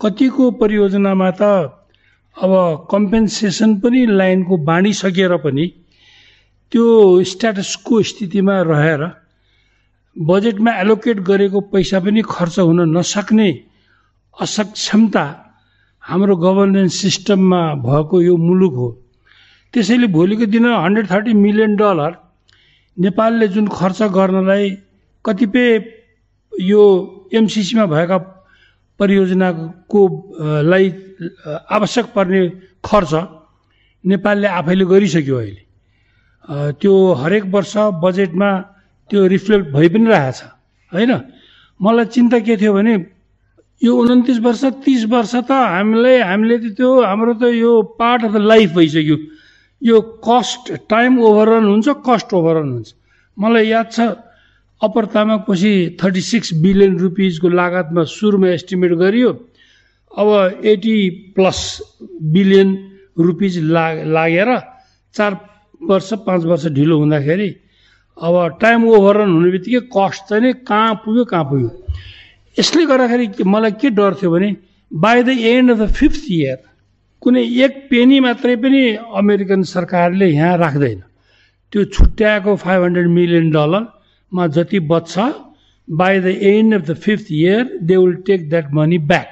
कतिको 0.00 0.50
परियोजनामा 0.60 1.30
त 1.40 1.42
अब 2.36 2.52
कम्पेन्सेसन 2.90 3.76
पनि 3.80 4.06
लाइनको 4.06 4.56
बाँडिसकेर 4.68 5.36
पनि 5.42 5.66
त्यो 6.72 6.86
स्ट्याटसको 7.32 8.02
स्थितिमा 8.10 8.60
रहेर 8.70 9.02
बजेटमा 10.16 10.72
एलोकेट 10.80 11.18
गरेको 11.20 11.60
पैसा 11.74 11.98
पनि 12.00 12.22
खर्च 12.22 12.58
हुन 12.58 12.80
नसक्ने 12.96 13.48
असक्षमता 14.36 15.24
हाम्रो 16.02 16.36
गभर्नेन्स 16.36 16.94
सिस्टममा 16.94 17.60
भएको 17.82 18.20
यो 18.22 18.36
मुलुक 18.36 18.74
हो। 18.74 18.88
त्यसैले 19.74 20.06
भोलिको 20.06 20.46
दिन 20.46 20.66
हन्ड्रेड 20.66 21.10
थर्टी 21.10 21.32
मिलियन 21.34 21.74
डलर 21.76 22.12
नेपालले 22.96 23.48
जुन 23.48 23.66
खर्च 23.68 24.02
गर्नलाई 24.14 24.70
कतिपय 25.24 25.68
यो 26.52 26.82
एमसिसीमा 27.34 27.86
भएका 27.86 28.18
परियोजनाको 29.00 30.00
लाई 30.62 30.86
आवश्यक 31.74 32.06
पर्ने 32.14 32.40
खर्च 32.86 33.12
नेपालले 34.04 34.48
आफैले 34.60 34.84
गरिसक्यो 34.84 35.36
अहिले। 35.36 35.62
त्यो 36.78 36.94
हरेक 37.18 37.44
वर्ष 37.50 37.74
बजेटमा 38.04 38.50
त्यो 39.14 39.26
रिफ्लेक्ट 39.30 39.66
भइ 39.70 39.88
पनि 39.94 40.10
रहेछ 40.10 40.38
होइन? 40.92 41.12
मलाई 41.80 42.06
चिन्ता 42.10 42.38
के 42.42 42.56
थियो 42.58 42.72
भने 42.74 42.94
यो 43.82 43.92
उन्तिस 43.94 44.38
वर्ष 44.42 44.64
तिस 44.82 45.04
वर्ष 45.06 45.34
त 45.46 45.50
हामीलाई 45.54 46.18
हामीले 46.26 46.58
त 46.58 46.74
त्यो 46.74 46.90
हाम्रो 47.06 47.32
त 47.38 47.54
यो 47.54 47.72
पार्ट 47.94 48.24
अफ 48.24 48.32
द 48.34 48.40
लाइफ 48.50 48.70
भइसक्यो। 48.74 49.16
यो 49.82 49.96
कस्ट 50.24 50.72
टाइम 50.90 51.18
ओभररन 51.20 51.64
हुन्छ 51.70 51.88
कस्ट 52.02 52.34
ओभररन 52.34 52.70
हुन्छ। 52.72 52.88
मलाई 53.36 53.66
याद 53.68 53.88
छ 53.92 53.98
अप्पर 54.80 55.04
तामाङपछि 55.14 55.72
थर्टी 56.02 56.20
सिक्स 56.20 56.54
बिलियन 56.62 56.98
रुपिजको 56.98 57.48
लागतमा 57.48 58.02
सुरुमा 58.08 58.48
एस्टिमेट 58.48 58.92
गरियो। 59.02 59.30
अब 60.12 60.28
एटी 60.64 60.96
प्लस 61.34 61.60
बिलियन 62.34 62.68
रुपिज 63.18 63.58
लागेर 64.14 64.50
चार 65.14 65.32
वर्ष 65.82 66.12
पाँच 66.26 66.44
वर्ष 66.44 66.66
ढिलो 66.72 66.98
हुँदाखेरि 66.98 67.48
अब 68.18 68.58
टाइम 68.60 68.84
ओभररन 68.88 69.30
हुने 69.32 69.50
बित्तिकै 69.50 69.80
कस्ट 69.96 70.28
चाहिँ 70.28 70.42
नि 70.42 70.52
कहाँ 70.68 70.94
पुग्यो 71.04 71.24
कहाँ 71.32 71.44
पुग्यो? 71.50 71.70
यसले 72.56 72.84
गर्दाखेरि 72.86 73.44
मलाई 73.44 73.72
के 73.80 73.90
डर 73.90 74.14
थियो 74.20 74.30
भने 74.30 74.50
by 74.90 75.22
the 75.22 75.28
end 75.52 75.70
of 75.70 75.78
the 75.78 75.86
fifth 75.98 76.24
year 76.30 76.58
कुनै 77.22 77.42
एक 77.64 77.72
पेनी 77.90 78.20
मात्रै 78.20 78.56
पनि 78.62 78.82
अमेरिकन 79.18 79.62
सरकारले 79.66 80.26
यहाँ 80.30 80.56
राख्दैन। 80.58 81.00
त्यो 81.72 81.84
छुट्याएको 81.94 82.54
फाइभ 82.56 82.82
हन्ड्रेड 82.84 83.08
मिलियन 83.08 83.50
डलरमा 83.50 84.46
जति 84.56 84.80
बच्छ 84.92 85.12
by 85.88 86.20
the 86.20 86.26
end 86.52 86.74
of 86.74 86.82
the 86.90 86.94
fifth 87.04 87.26
year 87.32 87.78
they 87.82 87.96
will 87.96 88.14
take 88.26 88.48
that 88.50 88.70
money 88.74 88.98
back 89.10 89.28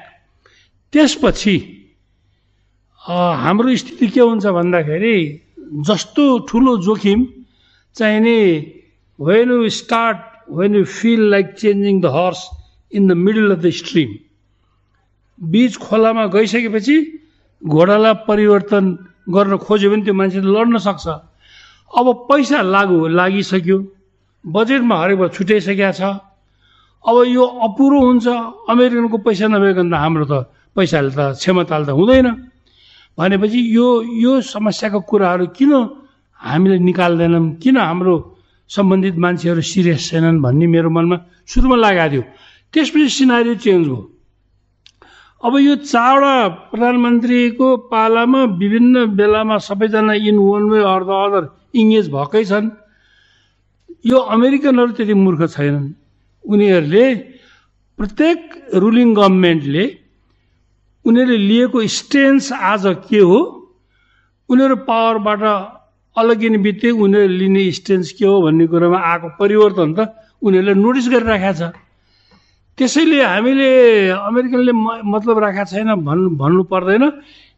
त्यसपछि 0.93 1.57
हाम्रो 3.43 3.77
स्थिति 3.77 4.07
के 4.09 4.20
हुन्छ 4.20 4.47
भन्दाखेरि 4.59 5.17
जस्तो 5.89 6.27
ठुलो 6.51 6.77
जोखिम 6.89 7.27
चाहिने 7.97 8.39
when 9.19 9.51
you 9.51 9.69
start 9.79 10.19
when 10.59 10.75
you 10.75 10.85
feel 10.99 11.23
like 11.31 11.55
changing 11.59 12.01
the 12.01 12.12
horse 12.17 12.45
in 12.93 13.09
the 13.09 13.17
middle 13.25 13.55
of 13.55 13.59
the 13.65 13.71
stream 13.81 14.15
बिच 15.39 15.77
खोलामा 15.85 16.27
गइसकेपछि 16.35 16.97
घोडालाई 17.62 18.15
परिवर्तन 18.29 18.85
गर्न 19.37 19.57
खोज्यो 19.67 19.91
भने 19.91 20.03
त्यो 20.05 20.15
मान्छे 20.15 20.41
लड्न 20.57 20.79
सक्छ 20.87 21.07
अब 21.91 22.12
पैसा 22.29 22.61
लागु 22.75 22.99
लागिसक्यो 23.19 23.79
बजेटमा 24.45 24.97
हरेक 25.03 25.21
छुट्याइसकेका 25.35 25.91
छ 25.99 26.03
अब 27.05 27.17
यो 27.29 27.45
अपुरो 27.67 27.99
हुन्छ 28.01 28.27
अमेरिकनको 28.73 29.19
पैसा 29.27 29.47
नभइकन 29.55 29.91
त 29.91 29.95
हाम्रो 30.03 30.25
त 30.31 30.35
पैसाले 30.77 31.11
त 31.11 31.21
क्षमताले 31.39 31.87
त 31.87 31.91
हुँदैन 31.99 32.29
भनेपछि 33.19 33.61
यो 33.77 33.87
यो 34.25 34.41
समस्याको 34.49 35.01
कुराहरू 35.11 35.47
किन 35.57 35.73
हामीले 36.43 36.79
निकाल्दैनौँ 36.89 37.45
किन 37.62 37.77
हाम्रो 37.79 38.15
सम्बन्धित 38.71 39.17
मान्छेहरू 39.25 39.62
सिरियस 39.62 40.01
छैनन् 40.11 40.43
भन्ने 40.43 40.67
मेरो 40.67 40.91
मनमा 40.91 41.17
सुरुमा 41.47 41.77
लागेको 41.77 42.11
थियो। 42.12 42.23
त्यसपछि 42.73 43.09
सिनारी 43.09 43.55
चेन्ज 43.65 43.87
भयो। 43.87 44.01
अब 45.43 45.53
यो 45.59 45.75
चारवटा 45.93 46.49
प्रधानमन्त्रीको 46.71 47.67
पालामा 47.93 48.41
विभिन्न 48.61 48.95
बेलामा 49.19 49.57
सबैजना 49.69 50.15
in 50.29 50.37
one 50.39 50.62
way 50.71 50.81
or 50.83 51.03
the 51.03 51.11
other 51.25 51.45
engage 51.75 52.07
भएकै 52.15 52.45
छन्। 52.51 52.67
यो 54.07 54.19
अमेरिकनहरू 54.35 54.93
त्यति 54.99 55.15
मूर्ख 55.15 55.41
छैनन्। 55.55 55.87
उनीहरूले 56.45 57.07
प्रत्येक 57.99 58.41
रुलिङ 58.83 59.09
गभर्मेन्टले 59.15 59.85
उनीहरूले 61.05 61.39
लिएको 61.51 61.79
स्टेन्स 61.99 62.53
आज 62.53 62.85
के 63.11 63.19
हो? 63.19 63.39
उनीहरू 64.49 64.77
पावरबाट 64.89 65.43
अलगिने 66.16 66.58
बित्तिकै 66.65 66.91
उनीहरूले 67.05 67.36
लिने 67.39 67.62
स्टेन्स 67.73 68.12
के 68.18 68.24
हो 68.26 68.41
भन्ने 68.44 68.66
कुरामा 68.73 68.99
आएको 69.10 69.28
परिवर्तन 69.41 69.89
त 69.97 70.00
उनीहरूले 70.44 70.74
नोटिस 70.76 71.07
गरिराखेको 71.12 71.55
छ। 71.58 71.62
त्यसैले 72.78 73.18
हामीले 73.23 73.68
अमेरिकनले 74.16 74.73
मतलब 75.15 75.36
राखेको 75.44 75.70
छैन 75.73 75.91
भन्नु 76.05 76.28
भन्नु 76.36 76.62
पर्दैन। 76.73 77.05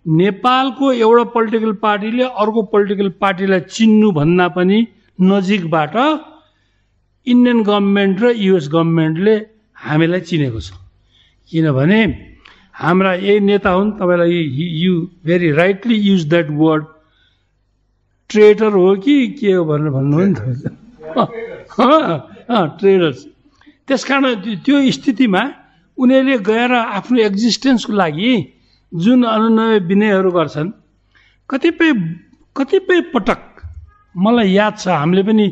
नेपालको 0.05 0.93
एउटा 0.93 1.25
पोलिटिकल 1.35 1.73
पार्टीले 1.83 2.25
अर्को 2.43 2.61
पोलिटिकल 2.73 3.09
पार्टीलाई 3.23 3.61
चिन्नु 3.75 4.09
भन्दा 4.13 4.47
पनि 4.57 4.79
नजिकबाट 5.19 5.95
इन्डियन 7.27 7.59
गभर्मेन्ट 7.65 8.17
र 8.23 8.27
युएस 8.37 8.67
गभर्मेन्टले 8.69 9.35
हामीलाई 9.77 10.21
चिनेको 10.29 10.61
छ। 10.61 10.71
किनभने 11.51 12.01
हाम्रा 12.75 13.13
यही 13.15 13.41
नेता 13.49 13.71
हुन् 13.71 13.93
तपाईँलाई 13.99 14.39
you 14.85 14.93
very 15.25 15.51
rightly 15.53 15.97
use 16.09 16.29
that 16.29 16.49
word 16.53 16.85
trader 18.31 18.73
हो 18.73 18.95
कि 19.05 19.15
के 19.41 19.53
हो 19.53 19.65
भनेर 19.65 19.91
भन्नु 19.91 20.19
नि 20.25 20.35
त 20.35 20.41
ट्रेडर्स। 22.79 23.19
त्यस 23.89 24.05
कारण 24.05 24.35
त्यो 24.65 24.77
स्थितिमा 24.93 25.43
उनीहरूले 25.99 26.39
गएर 26.49 26.73
आफ्नो 26.75 27.19
एक्जिस्टेन्सको 27.23 27.93
लागि 27.93 28.33
जुन 28.93 29.25
अनुनय 29.25 29.79
विनयहरू 29.89 30.31
गर्छन् 30.31 30.71
कतिपय 31.51 31.93
कतिपय 32.57 33.01
पटक 33.15 33.41
मलाई 34.15 34.51
याद 34.53 34.75
छ 34.79 34.89
हामीले 34.89 35.23
पनि 35.23 35.47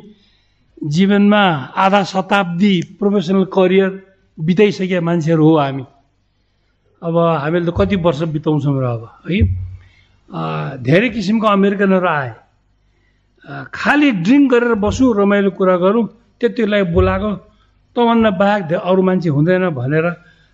जीवनमा 0.78 1.42
आधा 1.76 2.02
शताब्दी 2.10 2.74
प्रोफेसनल 2.98 3.44
करियर 3.54 3.90
बिताइसकेका 4.38 5.00
मान्छेहरू 5.00 5.44
हो 5.44 5.56
हामी। 5.58 5.84
अब 7.02 7.14
हामीले 7.18 7.66
त 7.66 7.74
कति 7.76 7.96
वर्ष 8.02 8.20
बिताउँछौँ 8.34 8.74
र 8.80 8.84
अब 8.86 9.02
है? 9.30 9.38
धेरै 10.82 11.08
किसिमको 11.10 11.46
अमेरिकनहरू 11.46 12.08
आए। 12.08 12.30
खालि 13.44 14.10
ड्रिङ्क 14.24 14.50
गरेर 14.50 14.74
बसौँ 14.78 15.14
रमाइलो 15.18 15.50
कुरा 15.58 15.76
गरौँ 15.76 16.04
त्यतिलाई 16.40 16.82
बोलाएको 16.94 17.30
तँभन्दा 17.96 18.30
बाहेक 18.38 18.72
अरू 18.72 19.02
मान्छे 19.02 19.28
हुँदैन 19.28 19.68
भनेर 19.74 20.06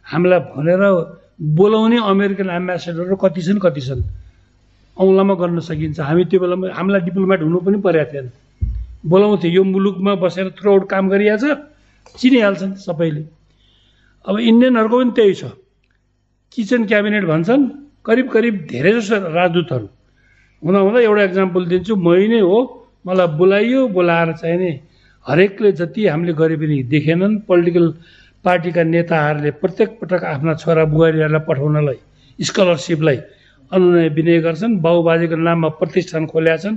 हामीलाई 0.06 0.40
भनेर 0.56 0.82
बोलाउने 1.38 1.98
अमेरिकन 2.02 2.48
एम्बेसेडरहरू 2.50 3.16
कति 3.16 3.42
छन् 3.42 3.58
कति 3.60 3.80
छन्? 3.80 4.02
औँलामा 4.96 5.34
गर्न 5.38 5.60
सकिन्छ। 5.62 6.00
हामी 6.00 6.24
त्यो 6.26 6.40
बेलामा 6.40 6.74
हामीलाई 6.74 7.00
डिप्लोमेट 7.06 7.40
हुनु 7.46 7.58
पनि 7.62 7.78
परेको 7.78 8.10
थिएन। 8.10 8.26
बोलाउँथ्यो 9.06 9.50
यो 9.50 9.62
मुलुकमा 9.64 10.14
बसेर 10.18 10.48
थ्रु 10.58 10.70
आउट 10.72 10.84
काम 10.90 11.08
गरिहाल्छ 11.08 11.44
चिनिहाल्छन् 12.18 12.74
सबैले। 12.82 13.22
अब 14.26 14.34
इन्डियनहरूको 14.50 14.96
पनि 14.98 15.12
त्यही 15.14 15.34
छ। 15.34 15.42
किचन 16.52 16.90
क्याबिनेट 16.90 17.24
भन्छन् 17.30 17.62
करिब 18.02 18.26
करिब 18.34 18.54
धेरै 18.66 18.92
जसो 18.98 19.16
राजदूतहरू। 19.38 19.86
हुँदा 20.62 20.78
हुँदा 20.82 21.00
एउटा 21.06 21.22
इक्जाम्पल 21.30 21.62
दिन्छु 21.70 21.94
मै 21.94 22.26
नै 22.26 22.40
हो 22.42 22.58
मलाई 23.08 23.26
बोलाइयो 23.40 23.80
बोलाएर 23.96 24.32
चाहिने 24.42 24.70
हरेकले 25.26 25.72
जति 25.80 26.06
हामीले 26.06 26.32
गरे 26.40 26.56
पनि 26.56 26.82
देखेनन् 26.92 27.38
पोलिटिकल 27.48 27.86
पार्टीका 28.44 28.82
नेताहरूले 28.94 29.50
प्रत्येक 29.62 29.90
पटक 30.00 30.24
आफ्ना 30.34 30.54
छोरा 30.62 30.84
बुहारीहरूलाई 30.92 31.42
पठाउनलाई 31.48 31.98
स्कलरसिपलाई 32.38 33.18
अनुनय 33.72 34.08
विनय 34.16 34.38
गर्छन् 34.46 34.78
बाबुबाजेको 34.84 35.36
नाममा 35.36 35.68
प्रतिष्ठान 35.80 36.26
खोल्या 36.32 36.56
छन् 36.62 36.76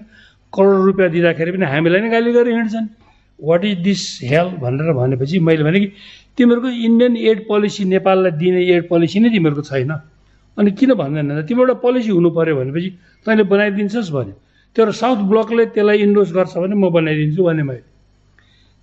करोड 0.53 0.80
रुपियाँ 0.85 1.10
दिँदाखेरि 1.11 1.51
पनि 1.51 1.66
हामीलाई 1.74 2.01
नै 2.01 2.10
गाली 2.11 2.32
गरेर 2.34 2.56
हिँड्छन्। 2.56 2.88
वाट 3.40 3.66
इज 3.66 3.77
दिस 3.88 4.01
हेल 4.24 4.48
भनेर 4.64 4.92
भनेपछि 4.93 5.40
मैले 5.40 5.64
भने 5.64 5.80
कि 5.80 5.88
तिमीहरूको 6.38 6.69
इन्डियन 6.88 7.14
एड 7.30 7.40
पोलिसी 7.48 7.85
नेपाललाई 7.93 8.32
दिने 8.42 8.61
एड 8.76 8.88
पोलिसी 8.90 9.19
नै 9.19 9.30
तिमीहरूको 9.32 9.64
छैन। 9.69 9.92
अनि 10.58 10.72
किन 10.80 10.93
भन्दैन? 10.93 11.42
तिम्रो 11.48 11.64
एउटा 11.64 11.76
पोलिसी 11.85 12.10
हुनु 12.11 12.30
पऱ्यो 12.35 12.56
भनेपछि 12.60 12.90
तैँले 13.26 13.43
बनाइदिन्छस् 13.53 14.11
भन्यो। 14.11 14.35
त्यो 14.75 14.91
साउथ 15.01 15.19
ब्लकले 15.32 15.66
त्यसलाई 15.75 15.98
इन्डोर्स 16.08 16.32
गर्छ 16.33 16.53
भने 16.58 16.75
म 16.75 16.90
बनाइदिन्छु 16.95 17.43
भने 17.43 17.64
मैले 17.69 17.83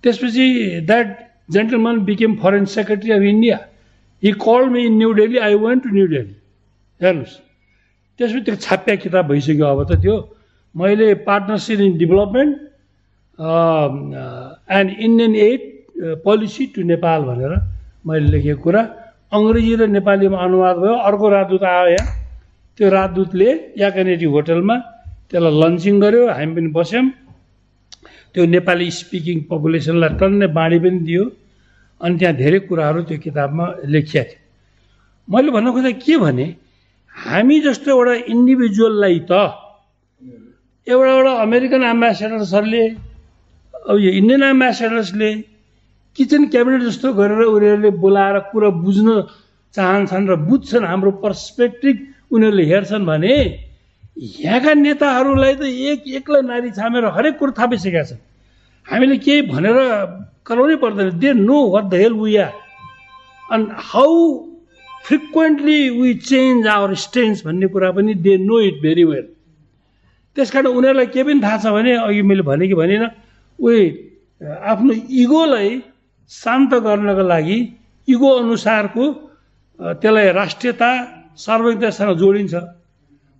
त्यसपछि 0.03 0.45
that 0.89 1.07
gentleman 1.55 1.95
became 2.05 2.35
foreign 2.41 2.65
secretary 2.77 3.11
of 3.11 3.21
India 3.33 3.57
he 4.23 4.31
call 4.45 4.69
me 4.69 4.81
in 4.85 4.93
new 4.97 5.11
Delhi 5.19 5.37
I 5.47 5.53
went 5.65 5.83
to 5.83 5.89
new 5.89 6.07
Delhi 6.13 6.35
हेर्नुहोस्। 7.01 7.35
त्यसपछि 8.19 8.41
त्यो 8.45 8.55
छाप्या 8.65 8.95
किताब 9.03 9.25
भइसक्यो 9.31 9.65
अब 9.65 9.79
त 9.89 9.91
त्यो। 10.03 10.15
मैले 10.75 11.07
partnership 11.25 11.79
in 11.79 11.97
development 11.97 12.53
and 14.77 14.89
Indian 15.07 15.35
aid 15.35 15.61
policy 16.23 16.65
to 16.75 16.81
Nepal 16.93 17.19
भनेर 17.29 17.53
मैले 18.07 18.27
लेखेको 18.31 18.61
कुरा। 18.63 18.81
अङ्ग्रेजी 19.37 19.73
र 19.75 19.87
नेपालीमा 19.97 20.37
अनुवाद 20.45 20.75
भयो। 20.83 20.95
अर्को 21.09 21.25
राजदूत 21.29 21.63
आयो 21.63 21.87
यहाँ। 21.89 22.07
त्यो 22.77 22.89
राजदूतले 22.89 23.49
याकानेटी 23.77 24.25
होटलमा 24.35 24.75
त्यसलाई 25.31 25.53
लन्चिङ 25.61 25.95
गर्यो 26.03 26.23
हामी 26.37 26.53
पनि 26.55 26.69
बस्यौँ। 26.77 27.05
त्यो 28.33 28.45
नेपाली 28.55 28.87
स्पिकिङ 28.99 29.37
पपुलेसनलाई 29.51 30.11
टन्नै 30.19 30.47
बाँडी 30.57 30.79
पनि 30.85 30.99
दियो। 31.07 31.23
अनि 32.01 32.15
त्यहाँ 32.19 32.35
धेरै 32.41 32.59
कुराहरू 32.69 32.99
त्यो 33.09 33.17
किताबमा 33.25 33.65
लेखिया 33.93 34.23
थियो। 34.29 34.39
मैले 35.27 35.49
भन्नु 35.55 35.69
खोज्दा 35.75 35.91
के 36.03 36.15
भने 36.23 36.47
हामी 37.15 37.55
जस्तो 37.65 37.87
एउटा 37.93 38.13
इन्डिभिजुअललाई 38.33 39.19
त 39.29 39.31
एउटा 40.87 41.09
एउटा 41.13 41.33
अमेरिकन 41.45 41.83
एम्बेसेडर्सहरूले 41.93 42.83
अब 43.89 43.95
यो 44.05 44.11
इन्डियन 44.19 44.43
एम्बेसेडर्सले 44.53 45.29
किचन 46.17 46.41
क्याबिनेट 46.53 46.81
जस्तो 46.89 47.07
गरेर 47.19 47.41
उनीहरूले 47.53 47.89
बोलाएर 48.03 48.37
कुरा 48.51 48.69
बुझ्न 48.85 49.07
चाहन्छन् 49.75 50.29
र 50.29 50.35
बुझ्छन् 50.49 50.89
हाम्रो 50.91 51.11
पर्सपेक्टिभ 51.23 51.95
उनीहरूले 52.33 52.65
हेर्छन् 52.71 53.05
भने 53.05 53.35
यहाँका 54.17 54.73
नेताहरूलाई 54.73 55.55
त 55.55 55.63
एक 55.63 56.07
एक्लै 56.19 56.41
नारी 56.43 56.69
छामेर 56.75 57.05
हरेक 57.15 57.37
कुरो 57.39 57.51
थापिसकेका 57.59 58.03
छन्। 58.03 58.19
हामीले 58.87 59.17
केही 59.23 59.41
भनेर 59.47 59.77
कराउनै 60.43 60.75
पर्दैन। 60.83 61.19
They 61.19 61.33
know 61.39 61.57
what 61.73 61.85
the 61.87 61.93
hell 62.03 62.13
we 62.19 62.35
are 62.43 62.53
and 63.49 63.67
how 63.91 64.13
frequently 65.07 65.79
we 65.89 66.13
change 66.19 66.67
our 66.67 66.93
stance 67.05 67.45
भन्ने 67.45 67.67
कुरा 67.73 67.91
पनि 67.95 68.13
they 68.25 68.37
know 68.37 68.59
it 68.59 68.81
very 68.83 69.03
well 69.03 69.27
त्यस 70.35 70.51
कारण 70.51 70.67
उनीहरूलाई 70.67 71.07
के 71.15 71.23
पनि 71.23 71.39
थाहा 71.43 71.57
छ 71.57 71.71
भने 71.71 71.95
अघि 72.03 72.21
मैले 72.21 72.43
भने 72.43 72.67
कि 72.67 72.75
भनेन 72.75 73.05
उही 73.59 73.83
आफ्नो 74.71 74.93
इगोलाई 75.23 75.69
शान्त 76.31 76.71
गर्नको 76.85 77.23
लागि 77.27 77.59
इगो 78.07 78.29
अनुसारको 78.41 79.05
त्यसलाई 79.79 80.31
राष्ट्रियता 80.35 80.89
सार्वजनिकतासँग 81.45 82.11
जोडिन्छ। 82.19 82.55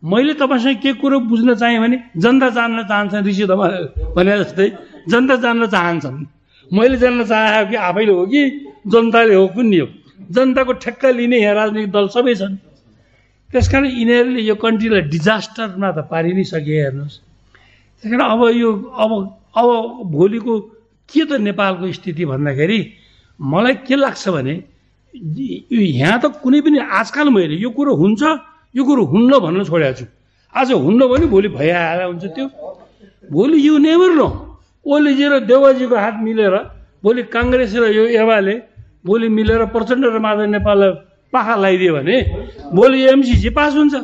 मैले 0.03 0.33
तपाईँसँग 0.33 0.77
के 0.79 0.93
कुरो 0.95 1.19
बुझ्न 1.27 1.55
चाहेँ 1.55 1.79
भने 1.79 1.97
जनता 2.17 2.49
जान्न 2.55 2.83
चाहन्छन् 2.87 3.25
ऋषि 3.27 3.45
तपाईँ 3.51 4.13
भने 4.15 4.37
जस्तै 4.39 4.67
जनता 5.11 5.35
जान्न 5.43 5.67
चाहन्छन्। 5.67 6.25
मैले 6.71 6.97
जान्न 6.97 7.23
चाहे 7.25 7.65
कि 7.67 7.75
आफैले 7.75 8.11
हो 8.11 8.25
कि 8.31 8.41
जनताले 8.87 9.35
हो 9.35 9.47
कुन 9.55 9.73
हो? 9.79 9.87
जनताको 10.31 10.73
ठेक्का 10.79 11.09
लिने 11.19 11.37
यहाँ 11.39 11.55
राजनीतिक 11.55 11.91
दल 11.91 12.07
सबै 12.15 12.35
छन्। 12.35 12.55
त्यस 13.49 13.67
कारण 13.71 13.85
यिनीहरूले 13.85 14.41
यो 14.41 14.55
कन्ट्रीलाई 14.55 15.01
डिजास्टरमा 15.11 15.89
त 15.91 15.99
पारि 16.07 16.33
नै 16.33 16.43
सके 16.47 16.75
हेर्नुहोस्। 16.79 17.15
त्यस 18.03 18.11
कारण 18.11 18.23
अब 18.23 18.41
यो 18.55 18.69
अब 19.03 19.11
अब 19.59 19.67
भोलिको 20.15 20.53
के 21.09 21.25
त 21.25 21.31
नेपालको 21.43 21.91
स्थिति 21.91 22.23
भन्दाखेरि 22.25 22.79
मलाई 23.39 23.73
के 23.83 23.95
लाग्छ 23.95 24.23
भने 24.29 24.55
यहाँ 25.75 26.19
त 26.23 26.25
कुनै 26.39 26.61
पनि 26.61 26.77
आजकल 26.87 27.29
मैले 27.35 27.55
यो 27.59 27.69
कुरो 27.75 27.95
हुन्छ 27.95 28.23
यो 28.75 28.83
कुरो 28.85 29.03
हुन्न 29.11 29.31
भन्न 29.39 29.64
छोडेको 29.65 29.98
छु। 29.98 30.06
आज 30.53 30.69
हुन्न 30.72 31.01
भने 31.09 31.25
भोलि 31.33 31.48
भइहाल्दा 31.57 32.06
हुन्छ 32.06 32.25
त्यो। 32.35 32.45
भोलि 33.33 33.57
यु 33.67 33.77
नेभर 33.77 34.11
नो। 34.19 34.27
ओलीजी 34.85 35.25
र 35.30 35.33
देवाजीको 35.49 35.95
हात 35.95 36.15
मिलेर 36.22 36.56
भोलि 37.03 37.22
काङ्ग्रेस 37.33 37.72
र 37.81 37.85
यो 37.98 38.03
एमाले 38.22 38.56
भोलि 39.06 39.27
मिलेर 39.30 39.61
प्रचण्ड 39.73 40.06
र 40.06 40.17
माधव 40.19 40.45
नेपाललाई 40.53 40.91
पाखा 41.33 41.56
लगाइदियो 41.56 41.91
भने 41.98 42.17
भोलि 42.73 42.99
एमसिसी 43.14 43.49
पास 43.57 43.73
हुन्छ। 43.75 43.95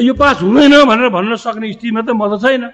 यो 0.00 0.12
पास 0.14 0.36
हुँदैन 0.42 0.74
भनेर 0.90 1.08
भन्न 1.14 1.36
सक्ने 1.36 1.66
स्थितिमा 1.72 2.02
त 2.02 2.10
म 2.10 2.22
त 2.30 2.34
छैन? 2.42 2.64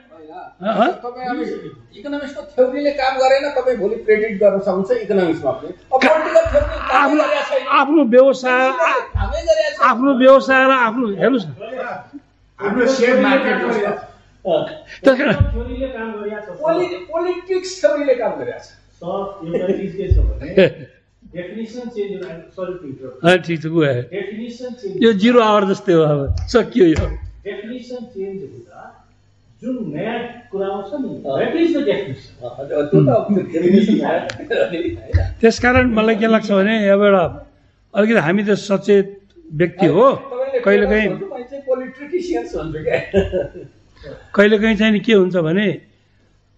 इकोनोमिक्सको 1.98 2.42
थ्योरीले 2.54 2.90
काम 3.00 3.12
गरेन 3.22 3.44
तपाईँ 3.56 3.76
भोलि 3.78 3.96
क्रेडिट 4.06 4.38
गर्न 4.42 4.58
सक्नुहुन्छ 4.60 4.90
इकोनोमिक्समा 5.04 5.52
पनि 5.52 5.68
अब 5.92 6.00
पोलिटिकल 6.06 6.44
थ्योरी 6.52 6.76
आफ्नो 7.00 7.24
आफ्नो 7.80 8.02
व्यवसाय 8.14 8.64
आफ्नो 9.90 10.10
व्यवसाय 10.22 10.62
र 10.66 10.72
आफ्नो 10.86 11.06
हेर्नुहोस् 11.20 11.46
पोलिटिक्स 16.46 17.80
थ्योरीले 17.80 18.14
काम 18.14 18.32
गरिरहेको 18.38 18.66
छ 18.96 19.04
एउटा 19.46 19.66
चिज 19.78 19.92
के 19.96 20.06
छ 20.08 20.16
भने 20.26 20.48
definition 21.36 21.88
change 21.96 22.12
sorry 22.56 22.74
to 22.74 22.86
interrupt 22.88 23.24
अँ, 23.24 23.36
ठिक 23.46 23.58
छ 23.62 23.66
गयो 23.66 23.92
डेफिनेसन 24.12 24.70
चेन्ज 24.82 25.02
यो 25.04 25.12
जिरो 25.24 25.40
आवर 25.46 25.64
जस्तै 25.70 25.92
हो। 25.92 26.02
अब 26.02 26.20
सकियो 26.54 26.86
यो? 26.86 27.06
डेफिनेसन 27.46 28.00
चेन्ज 28.14 28.38
हुँदा 28.42 28.80
जुन 29.62 29.76
नयाँ 29.92 30.18
कुरा 30.52 30.66
आउँछ 30.68 30.90
नि। 31.00 31.08
द्याट 31.24 31.54
इज 31.56 31.76
द 31.76 31.78
डेफिनेसन 31.88 32.28
त्यस 35.40 35.56
कारण 35.64 35.84
मलाई 35.96 36.16
के 36.20 36.26
लाग्छ 36.28 36.50
भने 36.50 36.74
अब 36.92 37.02
एउटा 37.04 37.24
अलिकति 37.94 38.20
हामी 38.26 38.42
त 38.44 38.50
सचेत 38.60 39.06
व्यक्ति 39.60 39.86
हो। 39.96 40.06
कहिलेकाहीँ 40.64 41.08
कहिलेकाहीँ 44.36 44.76
चाहिँ 44.76 44.92
नि 44.92 45.00
के 45.00 45.12
हुन्छ 45.12 45.36
भने 45.48 45.66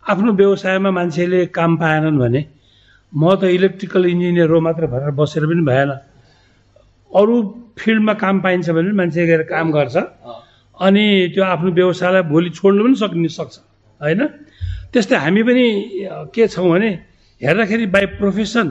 आफ्नो 0.05 0.33
व्यवसायमा 0.33 0.91
मान्छेले 0.91 1.41
काम 1.55 1.77
पाएनन् 1.79 2.19
भने 2.19 2.41
म 3.15 3.23
त 3.39 3.43
इलेक्ट्रिकल 3.59 4.03
इन्जिनियर 4.07 4.51
हो 4.51 4.59
मात्र 4.61 4.87
भनेर 4.91 5.11
बसेर 5.15 5.47
पनि 5.47 5.63
भएन। 5.71 5.91
अरू 7.11 7.35
फिल्डमा 7.79 8.15
काम 8.19 8.41
पाइन्छ 8.43 8.67
भने 8.71 8.91
पनि 8.91 8.97
मान्छे 8.99 9.27
गएर 9.27 9.43
काम 9.55 9.71
गर्छ। 9.73 9.97
अनि 10.79 11.05
त्यो 11.35 11.43
आफ्नो 11.45 11.71
व्यवसायलाई 11.79 12.23
भोलि 12.33 12.51
छोड्नु 12.59 12.83
पनि 12.85 12.97
सक्ने 13.03 13.29
सक्छ 13.29 13.55
होइन? 14.01 14.21
त्यस्तै 14.93 15.17
हामी 15.25 15.43
पनि 15.49 15.67
के 16.35 16.47
छौँ 16.49 16.69
भने 16.71 16.91
हेर्दाखेरि 17.41 17.87
by 17.95 18.07
profession 18.21 18.67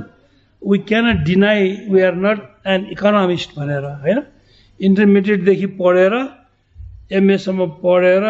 we 0.61 0.77
cannot 0.89 1.17
deny 1.27 1.61
we 1.91 1.99
are 2.01 2.15
not 2.25 2.39
an 2.67 2.79
economist 2.95 3.49
भनेर 3.59 3.83
होइन? 4.03 4.19
इन्टरमिडिएटदेखि 4.79 5.67
पढेर 5.79 6.13
एमएसम्म 7.11 7.59
पढेर 7.83 8.23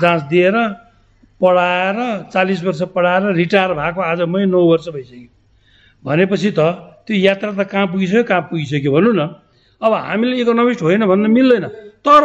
जाँच 0.00 0.22
दिएर 0.30 0.56
पढाएर 1.40 1.98
चालिस 2.32 2.62
वर्ष 2.64 2.82
पढाएर 2.94 3.24
रिटायर 3.34 3.72
भएको 3.80 4.00
आज 4.02 4.20
मै 4.32 4.44
नौ 4.46 4.60
वर्ष 4.72 4.88
भइसक्यो। 4.94 5.28
भनेपछि 6.04 6.50
त 6.58 6.60
त्यो 7.06 7.16
यात्रा 7.16 7.50
त 7.56 7.60
कहाँ 7.72 7.86
पुगिसक्यो 7.92 8.22
कहाँ 8.30 8.42
पुगिसक्यो 8.50 8.90
भनौँ 8.92 9.14
न। 9.14 9.22
अब 9.80 9.92
हामीले 9.92 10.34
इकोनोमिस्ट 10.42 10.82
होइन 10.82 11.06
भन्न 11.06 11.30
मिल्दैन। 11.30 11.66
तर 12.04 12.24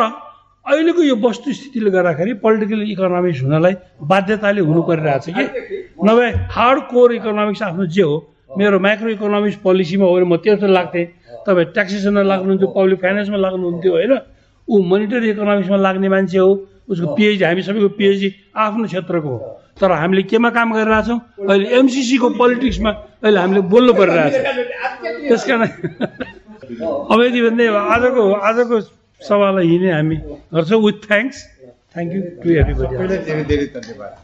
अहिलेको 0.64 1.02
यो 1.04 1.16
वस्तुस्थितिले 1.20 1.90
गर्दाखेरि 1.92 2.34
पोलिटिकल 2.40 2.82
इकोनोमिक्स 2.96 3.40
हुनलाई 3.44 3.74
बाध्यताले 4.00 4.62
हुनु 4.64 4.82
परिरहेछ 4.88 5.26
कि? 5.36 5.44
नभए 6.08 6.30
हार्ड 6.56 6.80
कोर 6.92 7.14
इकोनोमिक्स 7.20 7.62
आफ्नो 7.68 7.86
जे 7.92 8.04
हो 8.08 8.16
मेरो 8.58 8.80
माइक्रो 8.80 9.10
इकोनोमिक्स 9.20 9.58
पोलिसीमा 9.60 10.06
हो 10.08 10.14
भने 10.16 10.26
म 10.32 10.36
त्यस्तो 10.40 10.68
लाग्थेँ। 10.68 11.06
तपाईँ 11.44 11.68
ट्याक्सेसनमा 11.76 12.24
लाग्नुहुन्थ्यो 12.32 12.68
पब्लिक 12.80 13.00
फाइनेन्समा 13.04 13.38
लाग्नुहुन्थ्यो 13.44 13.92
होइन? 13.92 14.14
ऊ 14.68 14.74
मोनिटरी 14.88 15.30
इकोनोमिक्समा 15.36 15.78
लाग्ने 15.84 16.10
मान्छे 16.16 16.40
हो। 16.40 16.52
उसको 16.88 17.06
पिएचडी 17.16 17.44
हामी 17.44 17.62
सबैको 17.68 17.90
पिएचडी 18.00 18.30
आफ्नो 18.56 18.86
क्षेत्रको 18.88 19.30
हो। 19.30 19.40
तर 19.80 19.92
हामीले 19.92 20.24
केमा 20.32 20.50
काम 20.56 20.68
गरिरहेछौँ? 20.80 21.20
अहिले 21.44 21.68
एमसिसीको 21.76 22.28
पोलिटिक्समा 22.40 22.92
अहिले 23.20 23.40
हामीले 23.44 23.62
बोल्नु 23.68 23.94
परिरहेछ। 24.00 24.36
त्यस 25.28 25.44
कारण 25.44 25.68
अब 27.12 27.20
यति 27.20 27.40
भन्दै 27.52 27.68
आजको 27.68 28.24
आजको 28.48 29.03
सभालाई 29.30 29.68
यहीँ 29.68 29.80
नै 29.84 29.92
हामी 29.98 30.18
गर्छौँ। 30.54 30.82
With 30.86 30.98
thanks 31.08 31.38
thank 31.94 32.14
you 32.16 32.22
to 32.44 32.48
everybody 32.60 33.18
धेरै 33.28 33.44
धेरै 33.50 33.66
धन्यवाद। 33.76 34.24